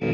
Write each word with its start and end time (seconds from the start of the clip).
Um 0.00 0.06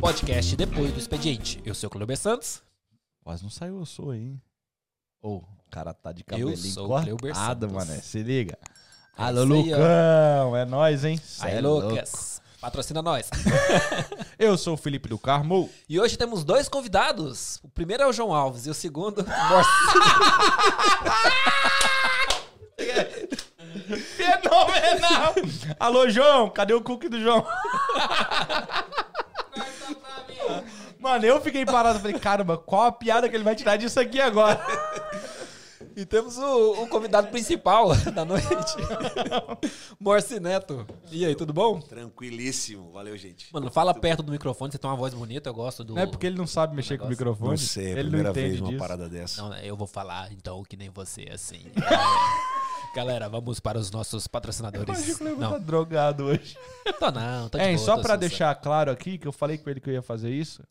podcast 0.00 0.56
depois 0.56 0.92
do 0.92 0.98
expediente. 0.98 1.60
Eu 1.66 1.74
sou 1.74 1.88
o 1.88 1.90
Cleber 1.90 2.16
Santos. 2.16 2.62
Quase 3.22 3.42
não 3.42 3.50
saiu 3.50 3.78
eu 3.78 3.84
sou 3.84 4.12
aí, 4.12 4.20
hein? 4.20 4.40
Ô, 5.20 5.36
o 5.36 5.44
cara 5.70 5.92
tá 5.92 6.12
de 6.12 6.24
cabelinho 6.24 6.74
cortado, 6.74 7.70
mané. 7.70 7.96
Se 8.00 8.22
liga. 8.22 8.56
É 9.18 9.24
Alô. 9.24 9.44
Lucão. 9.44 10.56
É 10.56 10.64
nóis, 10.64 11.04
hein? 11.04 11.18
Cê 11.18 11.46
Aí, 11.46 11.56
é 11.56 11.60
Lucas. 11.60 12.31
Patrocina 12.62 13.02
nós. 13.02 13.28
Eu 14.38 14.56
sou 14.56 14.74
o 14.74 14.76
Felipe 14.76 15.08
do 15.08 15.18
Carmo. 15.18 15.68
E 15.88 15.98
hoje 15.98 16.16
temos 16.16 16.44
dois 16.44 16.68
convidados. 16.68 17.58
O 17.60 17.68
primeiro 17.68 18.04
é 18.04 18.06
o 18.06 18.12
João 18.12 18.32
Alves 18.32 18.66
e 18.66 18.70
o 18.70 18.74
segundo. 18.74 19.26
Fenomenal! 24.16 25.34
Alô, 25.80 26.08
João. 26.08 26.48
Cadê 26.50 26.72
o 26.72 26.80
cookie 26.80 27.08
do 27.08 27.20
João? 27.20 27.44
Mano, 31.00 31.26
eu 31.26 31.40
fiquei 31.40 31.66
parado. 31.66 31.98
Falei, 31.98 32.16
caramba, 32.16 32.56
qual 32.56 32.82
a 32.82 32.92
piada 32.92 33.28
que 33.28 33.34
ele 33.34 33.42
vai 33.42 33.56
tirar 33.56 33.76
disso 33.76 33.98
aqui 33.98 34.20
agora? 34.20 34.64
E 35.96 36.04
temos 36.06 36.38
o, 36.38 36.82
o 36.82 36.88
convidado 36.88 37.28
principal 37.28 37.94
da 38.14 38.24
noite, 38.24 38.46
Morse 40.00 40.40
Neto. 40.40 40.86
E 41.10 41.24
aí, 41.24 41.34
tudo 41.34 41.52
bom? 41.52 41.80
Tranquilíssimo. 41.80 42.90
Valeu, 42.92 43.16
gente. 43.16 43.52
Mano, 43.52 43.70
fala 43.70 43.92
perto 43.94 44.22
do 44.22 44.32
microfone, 44.32 44.72
você 44.72 44.78
tem 44.78 44.88
uma 44.90 44.96
voz 44.96 45.12
bonita, 45.14 45.50
eu 45.50 45.54
gosto 45.54 45.84
do... 45.84 45.94
Não 45.94 46.02
é 46.02 46.06
porque 46.06 46.26
ele 46.26 46.36
não 46.36 46.46
sabe 46.46 46.74
mexer 46.74 46.98
com 46.98 47.06
o 47.06 47.08
microfone. 47.08 47.50
Não 47.50 47.56
sei, 47.56 47.84
é 47.84 47.88
a 47.88 47.90
ele 47.92 48.02
não 48.04 48.08
primeira 48.10 48.30
entende 48.30 48.48
vez 48.48 48.60
uma 48.60 48.68
disso. 48.68 48.78
parada 48.78 49.08
dessa. 49.08 49.42
Não, 49.42 49.56
eu 49.58 49.76
vou 49.76 49.86
falar 49.86 50.32
então 50.32 50.62
que 50.62 50.76
nem 50.76 50.90
você, 50.90 51.28
assim. 51.32 51.62
É. 52.92 52.94
Galera, 52.94 53.26
vamos 53.26 53.58
para 53.58 53.78
os 53.78 53.90
nossos 53.90 54.26
patrocinadores. 54.26 54.86
Imagina 54.86 55.06
que 55.06 55.12
o 55.12 55.16
Cleber 55.18 55.38
tá 55.48 55.50
Não, 55.50 55.60
drogado 55.64 56.24
hoje. 56.24 56.58
tô 56.98 57.10
não, 57.10 57.48
tô 57.48 57.56
de 57.56 57.64
É, 57.64 57.68
boa, 57.74 57.78
só 57.78 57.96
sussa. 57.96 58.16
deixar 58.18 58.54
claro 58.56 58.90
aqui, 58.90 59.16
que 59.16 59.26
eu 59.26 59.32
falei 59.32 59.56
com 59.56 59.70
ele 59.70 59.80
que 59.80 59.88
eu 59.88 59.94
ia 59.94 60.02
fazer 60.02 60.30
isso, 60.30 60.62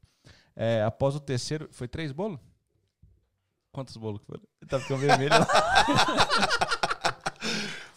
é, 0.55 0.83
após 0.83 1.15
o 1.15 1.19
terceiro... 1.19 1.67
Foi 1.71 1.87
três 1.87 2.11
bolos? 2.11 2.39
Quantos 3.71 3.97
bolos 3.97 4.19
que 4.19 4.27
foram? 4.27 4.43
Tá 4.67 4.79
ficando 4.79 4.99
vermelho 5.01 5.31
lá. 5.31 5.47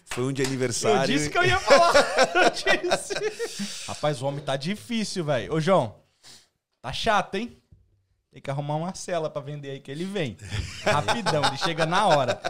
Foi 0.06 0.24
um 0.24 0.32
de 0.32 0.42
Eu 0.42 0.46
aniversário. 0.46 1.06
disse 1.12 1.28
que 1.28 1.36
eu 1.36 1.44
ia 1.44 1.58
falar. 1.60 1.92
Eu 2.34 2.50
disse. 2.50 3.86
Rapaz, 3.88 4.22
o 4.22 4.26
homem 4.26 4.44
tá 4.44 4.56
difícil, 4.56 5.24
velho. 5.24 5.52
Ô, 5.52 5.60
João, 5.60 5.96
tá 6.80 6.92
chato, 6.92 7.34
hein? 7.34 7.56
Tem 8.32 8.40
que 8.42 8.50
arrumar 8.50 8.76
uma 8.76 8.94
cela 8.94 9.28
pra 9.30 9.40
vender 9.42 9.70
aí 9.70 9.80
que 9.80 9.90
ele 9.90 10.04
vem. 10.04 10.36
Rapidão, 10.84 11.44
ele 11.44 11.56
chega 11.56 11.86
na 11.86 12.06
hora. 12.08 12.40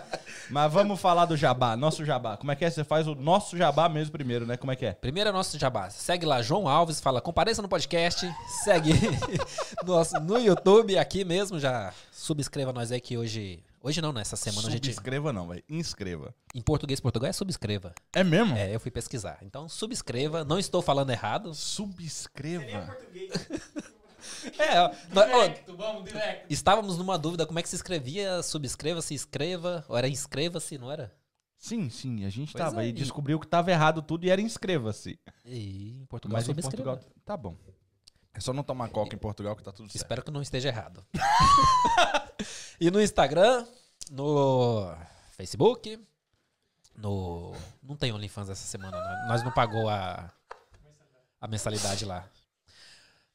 Mas 0.50 0.72
vamos 0.72 0.98
falar 1.00 1.24
do 1.26 1.36
jabá, 1.36 1.76
nosso 1.76 2.04
jabá. 2.04 2.36
Como 2.38 2.50
é 2.52 2.56
que 2.56 2.64
é? 2.64 2.70
Você 2.70 2.84
faz 2.84 3.06
o 3.06 3.14
nosso 3.14 3.56
jabá 3.56 3.88
mesmo 3.88 4.12
primeiro, 4.12 4.46
né? 4.46 4.56
Como 4.56 4.72
é 4.72 4.76
que 4.76 4.86
é? 4.86 4.92
Primeiro 4.92 5.28
é 5.28 5.32
nosso 5.32 5.58
jabá. 5.58 5.90
Segue 5.90 6.24
lá, 6.24 6.40
João 6.40 6.66
Alves, 6.68 7.00
fala, 7.00 7.20
compareça 7.20 7.60
no 7.60 7.68
podcast. 7.68 8.26
Segue 8.62 8.92
nosso, 9.84 10.18
no 10.20 10.38
YouTube, 10.38 10.96
aqui 10.98 11.22
mesmo, 11.24 11.58
já 11.58 11.92
subscreva 12.12 12.72
nós 12.72 12.90
aí 12.92 13.00
que 13.00 13.16
hoje... 13.18 13.62
Hoje 13.86 14.00
não, 14.00 14.14
nessa 14.14 14.34
semana 14.34 14.66
a 14.66 14.70
gente... 14.70 14.86
Subscreva 14.86 15.30
não, 15.30 15.46
velho. 15.46 15.62
Inscreva. 15.68 16.34
Em 16.54 16.62
português, 16.62 17.00
Portugal 17.00 17.28
é 17.28 17.34
subscreva. 17.34 17.94
É 18.14 18.24
mesmo? 18.24 18.56
É, 18.56 18.74
eu 18.74 18.80
fui 18.80 18.90
pesquisar. 18.90 19.36
Então, 19.42 19.68
subscreva. 19.68 20.42
Não 20.42 20.58
estou 20.58 20.80
falando 20.80 21.10
errado. 21.10 21.52
Subscreva. 21.54 22.96
É, 24.58 24.80
ó, 24.80 24.90
nós- 25.12 25.30
ó, 25.30 25.54
estávamos 26.48 26.96
numa 26.96 27.18
dúvida 27.18 27.44
como 27.44 27.58
é 27.58 27.62
que 27.62 27.68
se 27.68 27.76
escrevia 27.76 28.42
subscreva-se, 28.42 29.12
escreva, 29.12 29.84
ou 29.86 29.98
era 29.98 30.08
inscreva-se, 30.08 30.78
não 30.78 30.90
era? 30.90 31.14
Sim, 31.58 31.90
sim, 31.90 32.24
a 32.24 32.30
gente 32.30 32.52
Pois 32.52 32.64
tava 32.64 32.80
é, 32.80 32.84
aí, 32.84 32.88
e- 32.88 32.92
descobriu 32.94 33.38
que 33.38 33.46
tava 33.46 33.70
errado 33.70 34.00
tudo 34.00 34.24
e 34.24 34.30
era 34.30 34.40
inscreva-se. 34.40 35.18
E 35.44 35.98
em 36.00 36.06
Portugal 36.06 36.36
Mas 36.38 36.44
em 36.48 36.54
subscreva. 36.54 36.92
Portugal, 36.96 37.12
tá 37.22 37.36
bom. 37.36 37.54
É 38.34 38.40
só 38.40 38.52
não 38.52 38.62
tomar 38.64 38.88
coca 38.88 39.14
em 39.14 39.18
Portugal 39.18 39.54
que 39.54 39.62
tá 39.62 39.70
tudo 39.72 39.86
certo. 39.86 39.96
Espero 39.96 40.22
que 40.24 40.30
não 40.30 40.42
esteja 40.42 40.68
errado. 40.68 41.04
e 42.80 42.90
no 42.90 43.00
Instagram, 43.00 43.64
no 44.10 44.92
Facebook, 45.30 45.98
no. 46.96 47.52
Não 47.82 47.96
tem 47.96 48.12
OnlyFans 48.12 48.48
essa 48.48 48.66
semana, 48.66 48.96
né? 48.96 49.26
nós 49.28 49.42
não 49.44 49.52
pagou 49.52 49.88
a, 49.88 50.32
a 51.40 51.46
mensalidade 51.46 52.04
lá. 52.04 52.28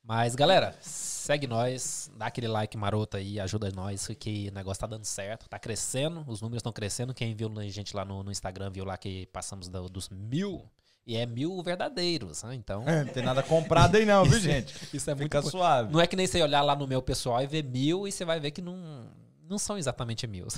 Mas, 0.03 0.33
galera, 0.33 0.75
segue 0.81 1.45
nós, 1.45 2.09
dá 2.17 2.25
aquele 2.25 2.47
like 2.47 2.75
maroto 2.75 3.15
aí, 3.15 3.39
ajuda 3.39 3.71
nós, 3.71 4.07
que 4.19 4.49
o 4.49 4.53
negócio 4.53 4.81
tá 4.81 4.87
dando 4.87 5.05
certo, 5.05 5.47
tá 5.47 5.59
crescendo, 5.59 6.25
os 6.27 6.41
números 6.41 6.59
estão 6.61 6.73
crescendo. 6.73 7.13
Quem 7.13 7.35
viu 7.35 7.51
a 7.59 7.67
gente 7.67 7.95
lá 7.95 8.03
no, 8.03 8.23
no 8.23 8.31
Instagram 8.31 8.71
viu 8.71 8.83
lá 8.83 8.97
que 8.97 9.27
passamos 9.27 9.67
do- 9.67 9.87
dos 9.87 10.09
mil, 10.09 10.67
e 11.09 11.17
é 11.17 11.25
mil 11.25 11.59
verdadeiros, 11.63 12.43
né? 12.43 12.53
Então, 12.53 12.87
É, 12.87 13.03
não 13.03 13.11
tem 13.11 13.23
nada 13.23 13.41
comprado 13.41 13.95
aí 13.95 14.05
não, 14.05 14.23
viu, 14.23 14.37
gente? 14.39 14.75
isso 14.93 15.09
é 15.09 15.15
muito 15.15 15.23
Fica 15.23 15.41
suave. 15.41 15.91
não 15.91 15.99
é 15.99 16.05
que 16.05 16.15
nem 16.15 16.27
você 16.27 16.39
olhar 16.39 16.61
lá 16.61 16.75
no 16.75 16.85
meu 16.85 17.01
pessoal 17.01 17.41
e 17.41 17.47
ver 17.47 17.63
mil 17.63 18.07
e 18.07 18.11
você 18.11 18.23
vai 18.23 18.39
ver 18.39 18.51
que 18.51 18.61
não, 18.61 19.07
não 19.49 19.57
são 19.57 19.75
exatamente 19.75 20.27
mil. 20.27 20.45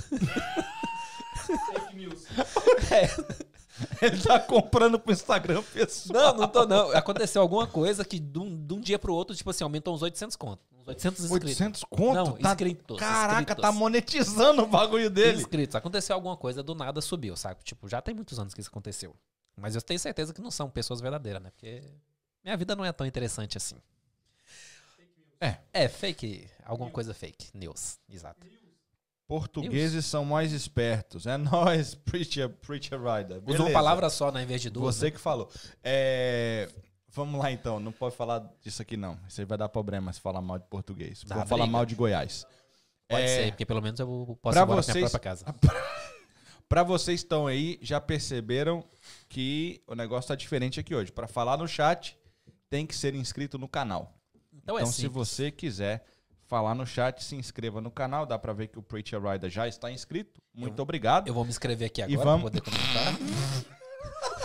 Ele 4.02 4.20
tá 4.20 4.38
comprando 4.38 4.98
pro 4.98 5.10
Instagram 5.10 5.62
pessoal. 5.62 6.34
Não, 6.34 6.42
não 6.42 6.48
tô 6.48 6.66
não. 6.66 6.90
Aconteceu 6.90 7.40
alguma 7.40 7.66
coisa 7.66 8.04
que 8.04 8.18
de 8.18 8.38
um, 8.38 8.54
de 8.54 8.74
um 8.74 8.80
dia 8.80 8.98
pro 8.98 9.14
outro, 9.14 9.34
tipo 9.34 9.48
assim, 9.48 9.64
aumentou 9.64 9.94
uns 9.94 10.02
800 10.02 10.36
conto. 10.36 10.60
Uns 10.78 10.86
800 10.86 11.24
inscritos. 11.24 11.48
800 11.48 11.84
conto? 11.84 12.14
Não, 12.14 12.32
tá... 12.32 12.50
inscritos. 12.50 12.98
Caraca, 12.98 13.40
inscritos. 13.40 13.62
tá 13.62 13.72
monetizando 13.72 14.62
o 14.62 14.66
bagulho 14.66 15.08
dele. 15.08 15.38
Inscritos. 15.38 15.74
Aconteceu 15.74 16.14
alguma 16.14 16.36
coisa, 16.36 16.62
do 16.62 16.74
nada 16.74 17.00
subiu, 17.00 17.34
sabe? 17.36 17.64
Tipo, 17.64 17.88
já 17.88 18.02
tem 18.02 18.14
muitos 18.14 18.38
anos 18.38 18.52
que 18.52 18.60
isso 18.60 18.68
aconteceu. 18.70 19.16
Mas 19.56 19.74
eu 19.74 19.82
tenho 19.82 20.00
certeza 20.00 20.32
que 20.32 20.40
não 20.40 20.50
são 20.50 20.68
pessoas 20.70 21.00
verdadeiras, 21.00 21.42
né? 21.42 21.50
Porque 21.50 21.82
minha 22.42 22.56
vida 22.56 22.74
não 22.74 22.84
é 22.84 22.92
tão 22.92 23.06
interessante 23.06 23.56
assim. 23.56 23.76
É. 25.40 25.58
É, 25.72 25.88
fake. 25.88 26.48
Alguma 26.64 26.90
coisa 26.90 27.12
fake. 27.12 27.50
News. 27.54 27.98
Exato. 28.08 28.46
Portugueses 29.26 30.04
são 30.06 30.24
mais 30.24 30.52
espertos. 30.52 31.26
É 31.26 31.36
nós, 31.36 31.94
Preacher, 32.04 32.48
preacher 32.48 32.98
Rider. 33.00 33.38
Usa 33.38 33.40
Beleza. 33.46 33.62
uma 33.64 33.72
palavra 33.72 34.10
só, 34.10 34.30
né? 34.30 34.42
Em 34.42 34.46
vez 34.46 34.60
de 34.62 34.70
duas. 34.70 34.96
Você 34.96 35.06
né? 35.06 35.10
que 35.10 35.18
falou. 35.18 35.50
É... 35.82 36.68
Vamos 37.08 37.38
lá 37.38 37.50
então, 37.52 37.78
não 37.78 37.92
pode 37.92 38.16
falar 38.16 38.42
disso 38.62 38.80
aqui 38.80 38.96
não. 38.96 39.18
Isso 39.28 39.40
aí 39.40 39.44
vai 39.44 39.58
dar 39.58 39.68
problema 39.68 40.10
se 40.12 40.20
falar 40.20 40.40
mal 40.40 40.58
de 40.58 40.64
português. 40.66 41.22
Dá 41.24 41.36
Vou 41.36 41.46
falar 41.46 41.66
mal 41.66 41.84
de 41.84 41.94
Goiás. 41.94 42.46
Pode 43.06 43.22
É, 43.22 43.26
ser, 43.26 43.50
porque 43.52 43.66
pelo 43.66 43.82
menos 43.82 44.00
eu 44.00 44.38
posso 44.40 44.54
pra 44.54 44.62
ir 44.62 44.66
vocês- 44.76 44.96
minha 44.96 45.10
própria 45.10 45.20
casa. 45.30 45.44
Pra 46.72 46.82
vocês 46.82 47.20
que 47.20 47.26
estão 47.26 47.46
aí, 47.46 47.78
já 47.82 48.00
perceberam 48.00 48.82
que 49.28 49.82
o 49.86 49.94
negócio 49.94 50.28
tá 50.28 50.34
diferente 50.34 50.80
aqui 50.80 50.94
hoje. 50.94 51.12
Pra 51.12 51.28
falar 51.28 51.58
no 51.58 51.68
chat, 51.68 52.18
tem 52.70 52.86
que 52.86 52.96
ser 52.96 53.14
inscrito 53.14 53.58
no 53.58 53.68
canal. 53.68 54.18
Então, 54.54 54.78
é 54.78 54.80
Então, 54.80 54.90
se 54.90 55.02
simples. 55.02 55.12
você 55.28 55.50
quiser 55.50 56.02
falar 56.46 56.74
no 56.74 56.86
chat, 56.86 57.22
se 57.22 57.36
inscreva 57.36 57.82
no 57.82 57.90
canal. 57.90 58.24
Dá 58.24 58.38
pra 58.38 58.54
ver 58.54 58.68
que 58.68 58.78
o 58.78 58.82
Preacher 58.82 59.20
Rider 59.22 59.50
já 59.50 59.68
está 59.68 59.92
inscrito. 59.92 60.40
Muito 60.54 60.80
obrigado. 60.80 61.28
Eu 61.28 61.34
vou 61.34 61.44
me 61.44 61.50
inscrever 61.50 61.88
aqui 61.88 62.00
agora 62.00 62.24
vamos- 62.24 62.50
pra 62.50 62.60
poder 62.62 62.70
comentar. 62.70 63.18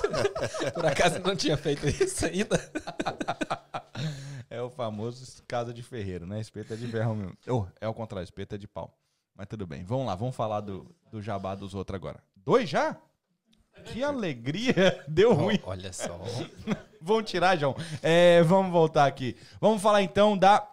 Por 0.74 0.86
acaso 0.86 1.16
eu 1.20 1.24
não 1.24 1.36
tinha 1.38 1.56
feito 1.56 1.88
isso 1.88 2.26
ainda. 2.26 2.60
É 4.50 4.62
o 4.62 4.70
famoso 4.70 5.44
casa 5.48 5.74
de 5.74 5.84
ferreiro, 5.84 6.26
né? 6.26 6.40
Espeto 6.42 6.74
é 6.74 6.76
de 6.78 6.88
ferro 6.88 7.14
mesmo. 7.16 7.38
Oh, 7.48 7.66
é 7.82 7.88
o 7.88 7.94
contrário, 7.94 8.24
espeto 8.24 8.56
é 8.56 8.58
de 8.58 8.68
pau. 8.68 8.98
Mas 9.38 9.48
tudo 9.48 9.68
bem. 9.68 9.84
Vamos 9.84 10.08
lá, 10.08 10.16
vamos 10.16 10.36
falar 10.36 10.62
do, 10.62 10.94
do 11.12 11.22
jabá 11.22 11.54
dos 11.54 11.76
outros 11.76 11.96
agora. 11.96 12.24
Dois 12.36 12.68
já? 12.68 12.98
Que 13.86 14.04
alegria! 14.04 15.04
Deu 15.08 15.34
ruim. 15.34 15.60
Olha 15.64 15.94
só. 15.94 16.20
Vamos 17.00 17.30
tirar, 17.30 17.56
João. 17.58 17.76
É, 18.02 18.42
vamos 18.42 18.72
voltar 18.72 19.06
aqui. 19.06 19.38
Vamos 19.62 19.82
falar 19.82 20.02
então 20.02 20.36
da 20.36 20.68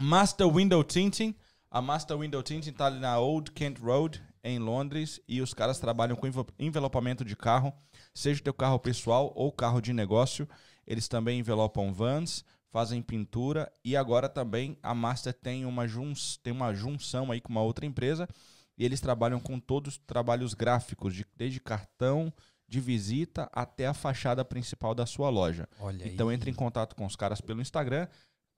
Master 0.00 0.48
Window 0.50 0.82
Tinting. 0.82 1.34
A 1.70 1.82
Master 1.82 2.16
Window 2.18 2.42
Tinting 2.42 2.72
tá 2.72 2.86
ali 2.86 2.98
na 2.98 3.18
Old 3.18 3.52
Kent 3.52 3.78
Road, 3.78 4.20
em 4.42 4.58
Londres, 4.58 5.20
e 5.28 5.42
os 5.42 5.52
caras 5.52 5.78
trabalham 5.78 6.16
com 6.16 6.26
envel- 6.26 6.46
envelopamento 6.58 7.22
de 7.22 7.36
carro, 7.36 7.72
seja 8.14 8.42
teu 8.42 8.54
carro 8.54 8.78
pessoal 8.78 9.30
ou 9.36 9.52
carro 9.52 9.80
de 9.82 9.92
negócio. 9.92 10.48
Eles 10.86 11.06
também 11.06 11.38
envelopam 11.38 11.92
vans, 11.92 12.44
fazem 12.70 13.00
pintura 13.02 13.72
e 13.84 13.96
agora 13.96 14.28
também 14.28 14.78
a 14.82 14.94
Master 14.94 15.32
tem 15.32 15.64
uma, 15.64 15.86
jun 15.88 16.12
tem 16.42 16.52
uma 16.52 16.74
junção 16.74 17.30
aí 17.32 17.40
com 17.40 17.48
uma 17.50 17.62
outra 17.62 17.86
empresa 17.86 18.28
e 18.76 18.84
eles 18.84 19.00
trabalham 19.00 19.40
com 19.40 19.58
todos 19.58 19.94
os 19.94 19.98
trabalhos 20.06 20.54
gráficos, 20.54 21.14
de- 21.14 21.26
desde 21.36 21.60
cartão 21.60 22.32
de 22.68 22.80
visita 22.80 23.48
até 23.52 23.86
a 23.86 23.94
fachada 23.94 24.44
principal 24.44 24.94
da 24.94 25.06
sua 25.06 25.30
loja. 25.30 25.66
Olha 25.80 26.04
aí. 26.04 26.12
Então 26.12 26.30
entre 26.30 26.50
em 26.50 26.54
contato 26.54 26.94
com 26.94 27.06
os 27.06 27.16
caras 27.16 27.40
pelo 27.40 27.62
Instagram. 27.62 28.06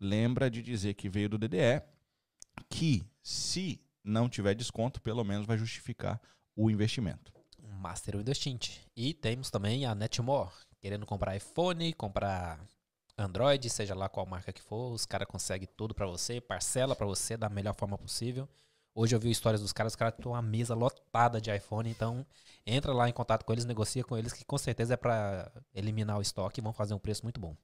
Lembra 0.01 0.51
de 0.51 0.63
dizer 0.63 0.95
que 0.95 1.09
veio 1.09 1.29
do 1.29 1.39
DDE, 1.39 1.83
que 2.69 3.05
se 3.23 3.81
não 4.03 4.29
tiver 4.29 4.55
desconto, 4.55 5.01
pelo 5.01 5.23
menos 5.25 5.47
vai 5.47 5.59
justificar 5.59 6.21
o 6.57 6.71
investimento. 6.71 7.33
Master 7.63 8.17
Windows 8.17 8.39
Tint. 8.39 8.79
E 8.97 9.15
temos 9.15 9.51
também 9.51 9.85
a 9.87 9.95
Netmore, 9.95 10.51
querendo 10.81 11.07
comprar 11.07 11.37
iPhone, 11.37 11.93
comprar 11.93 12.59
Android, 13.21 13.69
seja 13.69 13.95
lá 13.95 14.09
qual 14.09 14.27
marca 14.27 14.53
que 14.53 14.63
for, 14.63 14.93
os 14.93 15.05
caras 15.05 15.29
conseguem 15.29 15.69
tudo 15.77 15.95
pra 15.95 16.07
você, 16.07 16.41
parcela 16.41 16.97
pra 16.97 17.07
você 17.07 17.37
da 17.37 17.49
melhor 17.49 17.75
forma 17.75 17.99
possível. 17.99 18.49
Hoje 18.95 19.15
eu 19.15 19.21
vi 19.21 19.31
histórias 19.31 19.61
dos 19.61 19.73
caras, 19.73 19.93
os 19.93 19.97
caras 19.97 20.15
têm 20.15 20.27
uma 20.27 20.43
mesa 20.43 20.75
lotada 20.75 21.41
de 21.41 21.55
iPhone, 21.55 21.89
então 21.89 22.27
entra 22.67 22.93
lá 22.93 23.09
em 23.09 23.13
contato 23.13 23.45
com 23.45 23.53
eles, 23.53 23.65
negocia 23.65 24.03
com 24.03 24.17
eles, 24.17 24.33
que 24.33 24.45
com 24.45 24.59
certeza 24.59 24.95
é 24.95 24.97
pra 24.97 25.51
eliminar 25.75 26.19
o 26.19 26.23
estoque 26.23 26.61
e 26.61 26.63
vão 26.63 26.73
fazer 26.73 26.95
um 26.95 26.99
preço 26.99 27.23
muito 27.23 27.41
bom. 27.41 27.57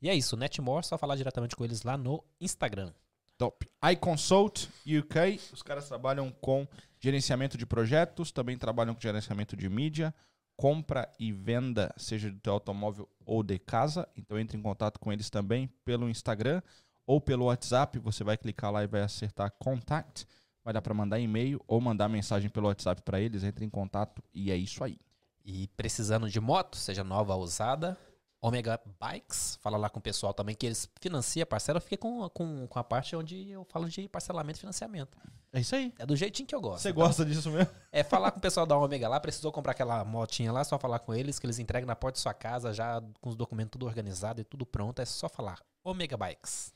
E 0.00 0.08
é 0.08 0.14
isso, 0.14 0.36
Netmore, 0.36 0.86
só 0.86 0.96
falar 0.96 1.16
diretamente 1.16 1.56
com 1.56 1.64
eles 1.64 1.82
lá 1.82 1.96
no 1.96 2.24
Instagram. 2.40 2.92
Top. 3.36 3.66
iConsult 3.92 4.68
UK, 4.86 5.40
os 5.52 5.62
caras 5.62 5.88
trabalham 5.88 6.30
com 6.40 6.68
gerenciamento 6.98 7.56
de 7.56 7.64
projetos, 7.64 8.30
também 8.30 8.56
trabalham 8.56 8.94
com 8.94 9.00
gerenciamento 9.00 9.56
de 9.56 9.68
mídia, 9.68 10.14
compra 10.60 11.10
e 11.18 11.32
venda, 11.32 11.90
seja 11.96 12.30
do 12.30 12.38
teu 12.38 12.52
automóvel 12.52 13.08
ou 13.24 13.42
de 13.42 13.58
casa. 13.58 14.06
Então 14.14 14.38
entre 14.38 14.58
em 14.58 14.60
contato 14.60 15.00
com 15.00 15.10
eles 15.10 15.30
também 15.30 15.66
pelo 15.86 16.06
Instagram 16.06 16.60
ou 17.06 17.18
pelo 17.18 17.46
WhatsApp. 17.46 17.98
Você 18.00 18.22
vai 18.22 18.36
clicar 18.36 18.70
lá 18.70 18.84
e 18.84 18.86
vai 18.86 19.00
acertar 19.00 19.50
contact. 19.58 20.26
Vai 20.62 20.74
dar 20.74 20.82
para 20.82 20.92
mandar 20.92 21.18
e-mail 21.18 21.64
ou 21.66 21.80
mandar 21.80 22.10
mensagem 22.10 22.50
pelo 22.50 22.66
WhatsApp 22.66 23.00
para 23.00 23.18
eles. 23.18 23.42
Entre 23.42 23.64
em 23.64 23.70
contato 23.70 24.22
e 24.34 24.50
é 24.50 24.56
isso 24.56 24.84
aí. 24.84 24.98
E 25.42 25.66
precisando 25.78 26.28
de 26.28 26.38
moto, 26.38 26.76
seja 26.76 27.02
nova 27.02 27.34
ou 27.34 27.42
usada, 27.42 27.96
Omega 28.42 28.80
Bikes, 28.98 29.58
fala 29.60 29.76
lá 29.76 29.90
com 29.90 29.98
o 29.98 30.02
pessoal 30.02 30.32
também 30.32 30.54
que 30.54 30.64
eles 30.64 30.88
financiam, 31.00 31.46
parcela, 31.46 31.76
eu 31.76 31.82
fiquei 31.82 31.98
com, 31.98 32.26
com, 32.30 32.66
com 32.66 32.78
a 32.78 32.84
parte 32.84 33.14
onde 33.14 33.50
eu 33.50 33.64
falo 33.64 33.88
de 33.88 34.08
parcelamento 34.08 34.58
e 34.58 34.60
financiamento. 34.60 35.18
É 35.52 35.60
isso 35.60 35.74
aí. 35.74 35.92
É 35.98 36.06
do 36.06 36.16
jeitinho 36.16 36.46
que 36.46 36.54
eu 36.54 36.60
gosto. 36.60 36.82
Você 36.82 36.90
Então, 36.90 37.02
gosta 37.02 37.24
disso 37.24 37.50
mesmo? 37.50 37.70
É 37.92 38.02
falar 38.02 38.30
com 38.30 38.38
o 38.38 38.40
pessoal 38.40 38.64
da 38.64 38.78
Omega 38.78 39.08
lá, 39.08 39.20
precisou 39.20 39.52
comprar 39.52 39.72
aquela 39.72 40.04
motinha 40.04 40.50
lá, 40.52 40.64
só 40.64 40.78
falar 40.78 41.00
com 41.00 41.12
eles, 41.12 41.38
que 41.38 41.44
eles 41.46 41.58
entregam 41.58 41.86
na 41.86 41.96
porta 41.96 42.14
de 42.14 42.20
sua 42.20 42.32
casa, 42.32 42.72
já 42.72 43.02
com 43.20 43.28
os 43.28 43.36
documentos 43.36 43.72
tudo 43.72 43.84
organizado 43.84 44.40
e 44.40 44.44
tudo 44.44 44.64
pronto, 44.64 45.02
é 45.02 45.04
só 45.04 45.28
falar. 45.28 45.60
Omega 45.84 46.16
Bikes. 46.16 46.72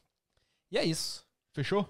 E 0.70 0.76
é 0.76 0.84
isso. 0.84 1.24
Fechou? 1.52 1.88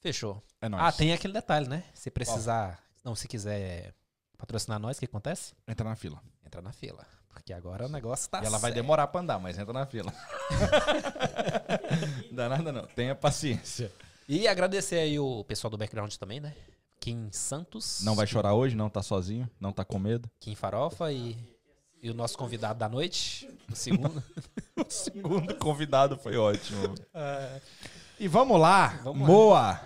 Fechou. 0.00 0.42
É 0.62 0.68
nóis. 0.68 0.82
Ah, 0.82 0.92
tem 0.92 1.12
aquele 1.12 1.32
detalhe, 1.32 1.68
né? 1.68 1.84
Se 1.92 2.10
precisar, 2.10 2.80
não, 3.02 3.14
se 3.14 3.26
quiser 3.26 3.92
patrocinar 4.38 4.78
nós, 4.78 4.96
o 4.96 5.00
que 5.00 5.06
acontece? 5.06 5.52
Entra 5.66 5.88
na 5.88 5.96
fila. 5.96 6.22
Entra 6.46 6.62
na 6.62 6.72
fila. 6.72 7.04
Porque 7.34 7.52
agora 7.52 7.86
o 7.86 7.88
negócio 7.88 8.30
tá 8.30 8.40
e 8.42 8.46
ela 8.46 8.58
vai 8.58 8.72
demorar 8.72 9.08
pra 9.08 9.20
andar, 9.20 9.38
mas 9.38 9.58
entra 9.58 9.72
na 9.72 9.84
fila. 9.84 10.10
Dá 12.32 12.48
nada 12.48 12.72
não. 12.72 12.86
Tenha 12.86 13.14
paciência. 13.14 13.92
E 14.26 14.48
agradecer 14.48 14.96
aí 14.96 15.18
o 15.18 15.44
pessoal 15.44 15.70
do 15.70 15.76
background 15.76 16.14
também, 16.14 16.40
né? 16.40 16.54
Kim 17.00 17.28
Santos. 17.32 18.00
Não 18.02 18.14
vai 18.14 18.26
chorar 18.26 18.54
hoje, 18.54 18.74
não 18.74 18.88
tá 18.88 19.02
sozinho, 19.02 19.50
não 19.60 19.72
tá 19.72 19.84
com 19.84 19.98
medo. 19.98 20.30
Kim 20.40 20.54
Farofa 20.54 21.12
e, 21.12 21.36
e 22.02 22.08
o 22.08 22.14
nosso 22.14 22.38
convidado 22.38 22.78
da 22.78 22.88
noite, 22.88 23.46
o 23.70 23.76
segundo. 23.76 24.22
O 24.76 24.90
segundo 24.90 25.54
convidado 25.54 26.18
foi 26.18 26.36
ótimo. 26.36 26.96
E 28.18 28.26
vamos 28.26 28.60
lá, 28.60 28.88
Vamos. 29.04 29.26
Moa. 29.26 29.80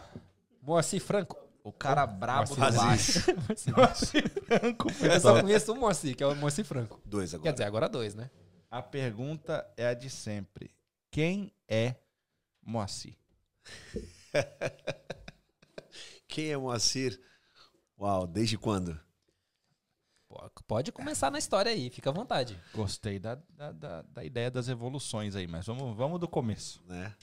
Moacir 0.63 1.01
Franco. 1.01 1.37
O 1.69 1.73
cara 1.73 2.07
brabo 2.07 2.55
do 2.55 2.61
baixo. 2.61 3.21
Moacir 3.77 4.31
Franco, 4.47 4.89
Eu 5.05 5.21
só 5.21 5.41
conheço 5.41 5.73
o 5.73 5.77
Moacir, 5.77 6.17
que 6.17 6.23
é 6.23 6.27
o 6.27 6.35
Moacir 6.37 6.65
Franco. 6.65 7.01
Dois 7.05 7.31
Quer 7.31 7.37
agora. 7.37 7.53
dizer, 7.53 7.65
agora 7.65 7.89
dois, 7.89 8.15
né? 8.15 8.31
A 8.71 8.83
pergunta 8.83 9.67
é 9.77 9.87
a 9.89 9.95
de 9.95 10.09
sempre. 10.11 10.71
Quem 11.11 11.53
é 11.69 11.95
Moacir? 12.63 13.17
Quem 16.27 16.51
é 16.53 16.57
Moacir? 16.57 17.21
Uau, 17.99 18.27
desde 18.27 18.57
quando? 18.59 18.99
Pode 20.67 20.93
começar 20.93 21.31
na 21.31 21.39
história 21.39 21.73
aí, 21.73 21.89
fica 21.91 22.11
à 22.11 22.13
vontade. 22.13 22.61
Gostei 22.75 23.19
da, 23.19 23.37
da, 23.57 23.73
da- 23.73 24.03
da 24.03 24.23
ideia 24.25 24.51
das 24.51 24.69
evoluções 24.69 25.35
aí, 25.35 25.47
mas 25.47 25.67
vamos, 25.67 25.97
vamos 25.97 26.21
do 26.21 26.29
começo. 26.29 26.83
Né? 26.87 27.15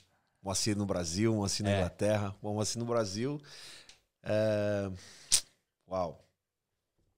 Moacir 0.42 0.76
no 0.76 0.86
Brasil, 0.86 1.34
Moacir 1.36 1.64
na 1.64 1.72
É. 1.72 1.78
Inglaterra. 1.78 2.36
Bom, 2.42 2.56
Moacir 2.56 2.80
no 2.80 2.86
Brasil. 2.86 3.40
É, 4.26 4.92
Uau. 5.88 6.22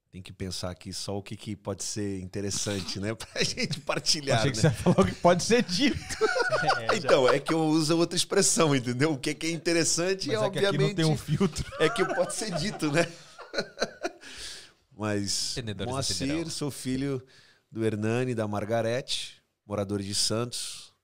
Tem 0.09 0.21
que 0.21 0.31
pensar 0.31 0.71
aqui 0.71 0.94
só 0.94 1.18
o 1.18 1.21
que, 1.21 1.36
que 1.36 1.56
pode 1.56 1.83
ser 1.83 2.21
interessante, 2.21 3.00
né? 3.00 3.13
Pra 3.13 3.44
gente 3.44 3.80
partilhar. 3.81 4.39
Achei 4.39 4.51
que 4.51 4.63
né? 4.63 4.69
você 4.69 4.75
falou 4.75 5.06
que 5.06 5.15
pode 5.15 5.44
ser 5.44 5.63
dito. 5.63 5.98
Então, 6.95 7.30
é 7.30 7.39
que 7.39 7.54
eu 7.54 7.63
uso 7.65 7.95
outra 7.95 8.15
expressão, 8.18 8.75
entendeu? 8.75 9.13
O 9.13 9.19
que, 9.19 9.36
que 9.36 9.45
é 9.45 9.51
interessante, 9.51 10.27
Mas 10.27 10.42
é, 10.42 10.45
é 10.45 10.50
que 10.50 10.57
aqui 10.57 10.65
obviamente, 10.65 10.88
não 10.88 10.95
tem 10.95 11.06
um 11.06 11.18
filtro. 11.18 11.71
é 11.80 11.88
que 11.88 12.04
pode 12.04 12.33
ser 12.33 12.51
dito, 12.57 12.92
né? 12.92 13.06
Mas, 14.98 15.51
Entendedores 15.51 15.92
Moacir, 15.94 16.50
sou 16.50 16.71
filho 16.71 17.24
do 17.71 17.86
Hernani 17.86 18.31
e 18.31 18.36
da 18.36 18.48
Margarete, 18.48 19.44
moradores 19.68 20.07
de 20.07 20.15
Santos, 20.15 20.95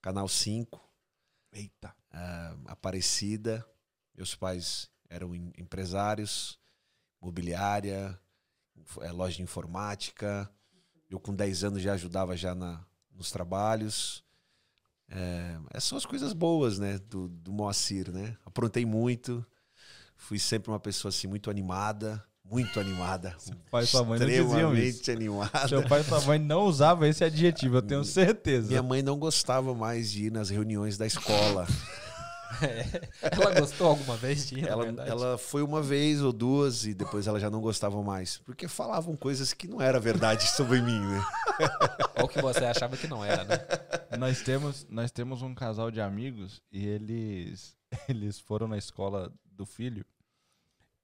Canal 0.00 0.26
5, 0.26 0.80
Eita. 1.52 1.94
ah, 2.10 2.56
Aparecida. 2.66 3.66
Meus 4.16 4.34
pais 4.34 4.88
eram 5.08 5.34
em- 5.34 5.52
empresários, 5.58 6.58
mobiliária, 7.20 8.18
eh, 9.00 9.12
loja 9.12 9.36
de 9.36 9.42
informática. 9.42 10.50
Eu 11.10 11.18
com 11.20 11.34
10 11.34 11.64
anos 11.64 11.82
já 11.82 11.92
ajudava 11.94 12.36
já 12.36 12.54
na, 12.54 12.84
nos 13.14 13.30
trabalhos. 13.30 14.24
É, 15.08 15.56
essas 15.70 15.84
são 15.84 15.98
as 15.98 16.06
coisas 16.06 16.32
boas, 16.32 16.78
né, 16.78 16.98
do, 16.98 17.28
do 17.28 17.52
Moacir, 17.52 18.10
né? 18.10 18.36
Aprontei 18.44 18.84
muito, 18.86 19.44
fui 20.16 20.38
sempre 20.38 20.70
uma 20.70 20.80
pessoa 20.80 21.10
assim 21.10 21.26
muito 21.26 21.50
animada, 21.50 22.24
muito 22.42 22.80
animada, 22.80 23.36
pai 23.70 23.84
e 23.84 23.86
sua 23.86 24.02
mãe 24.02 24.18
não 24.18 24.26
diziam 24.26 24.74
extremamente 24.76 25.10
animada. 25.10 25.68
Seu 25.68 25.86
pai 25.86 26.00
e 26.00 26.04
sua 26.04 26.20
mãe 26.22 26.38
não 26.38 26.62
usavam 26.62 27.06
esse 27.06 27.22
adjetivo, 27.22 27.76
eu 27.76 27.82
tenho 27.82 28.02
certeza. 28.04 28.68
Minha 28.68 28.82
mãe 28.82 29.02
não 29.02 29.18
gostava 29.18 29.74
mais 29.74 30.10
de 30.10 30.24
ir 30.26 30.32
nas 30.32 30.48
reuniões 30.48 30.96
da 30.96 31.06
escola. 31.06 31.66
Ela 33.20 33.60
gostou 33.60 33.88
alguma 33.88 34.16
vez 34.16 34.48
de 34.48 34.58
ir, 34.58 34.68
Ela, 34.68 34.86
ela 35.06 35.38
foi 35.38 35.62
uma 35.62 35.82
vez 35.82 36.22
ou 36.22 36.32
duas 36.32 36.84
e 36.84 36.94
depois 36.94 37.26
ela 37.26 37.40
já 37.40 37.50
não 37.50 37.60
gostava 37.60 38.02
mais. 38.02 38.38
Porque 38.38 38.68
falavam 38.68 39.16
coisas 39.16 39.52
que 39.52 39.66
não 39.66 39.80
era 39.80 39.98
verdade 39.98 40.46
sobre 40.48 40.80
mim, 40.80 41.00
né? 41.00 41.24
Ou 42.20 42.28
que 42.28 42.40
você 42.40 42.64
achava 42.64 42.96
que 42.96 43.06
não 43.06 43.24
era, 43.24 43.44
né? 43.44 43.56
Nós 44.18 44.40
temos, 44.42 44.86
nós 44.88 45.10
temos 45.10 45.42
um 45.42 45.54
casal 45.54 45.90
de 45.90 46.00
amigos 46.00 46.62
e 46.70 46.86
eles, 46.86 47.76
eles 48.08 48.38
foram 48.38 48.68
na 48.68 48.78
escola 48.78 49.32
do 49.44 49.66
filho 49.66 50.04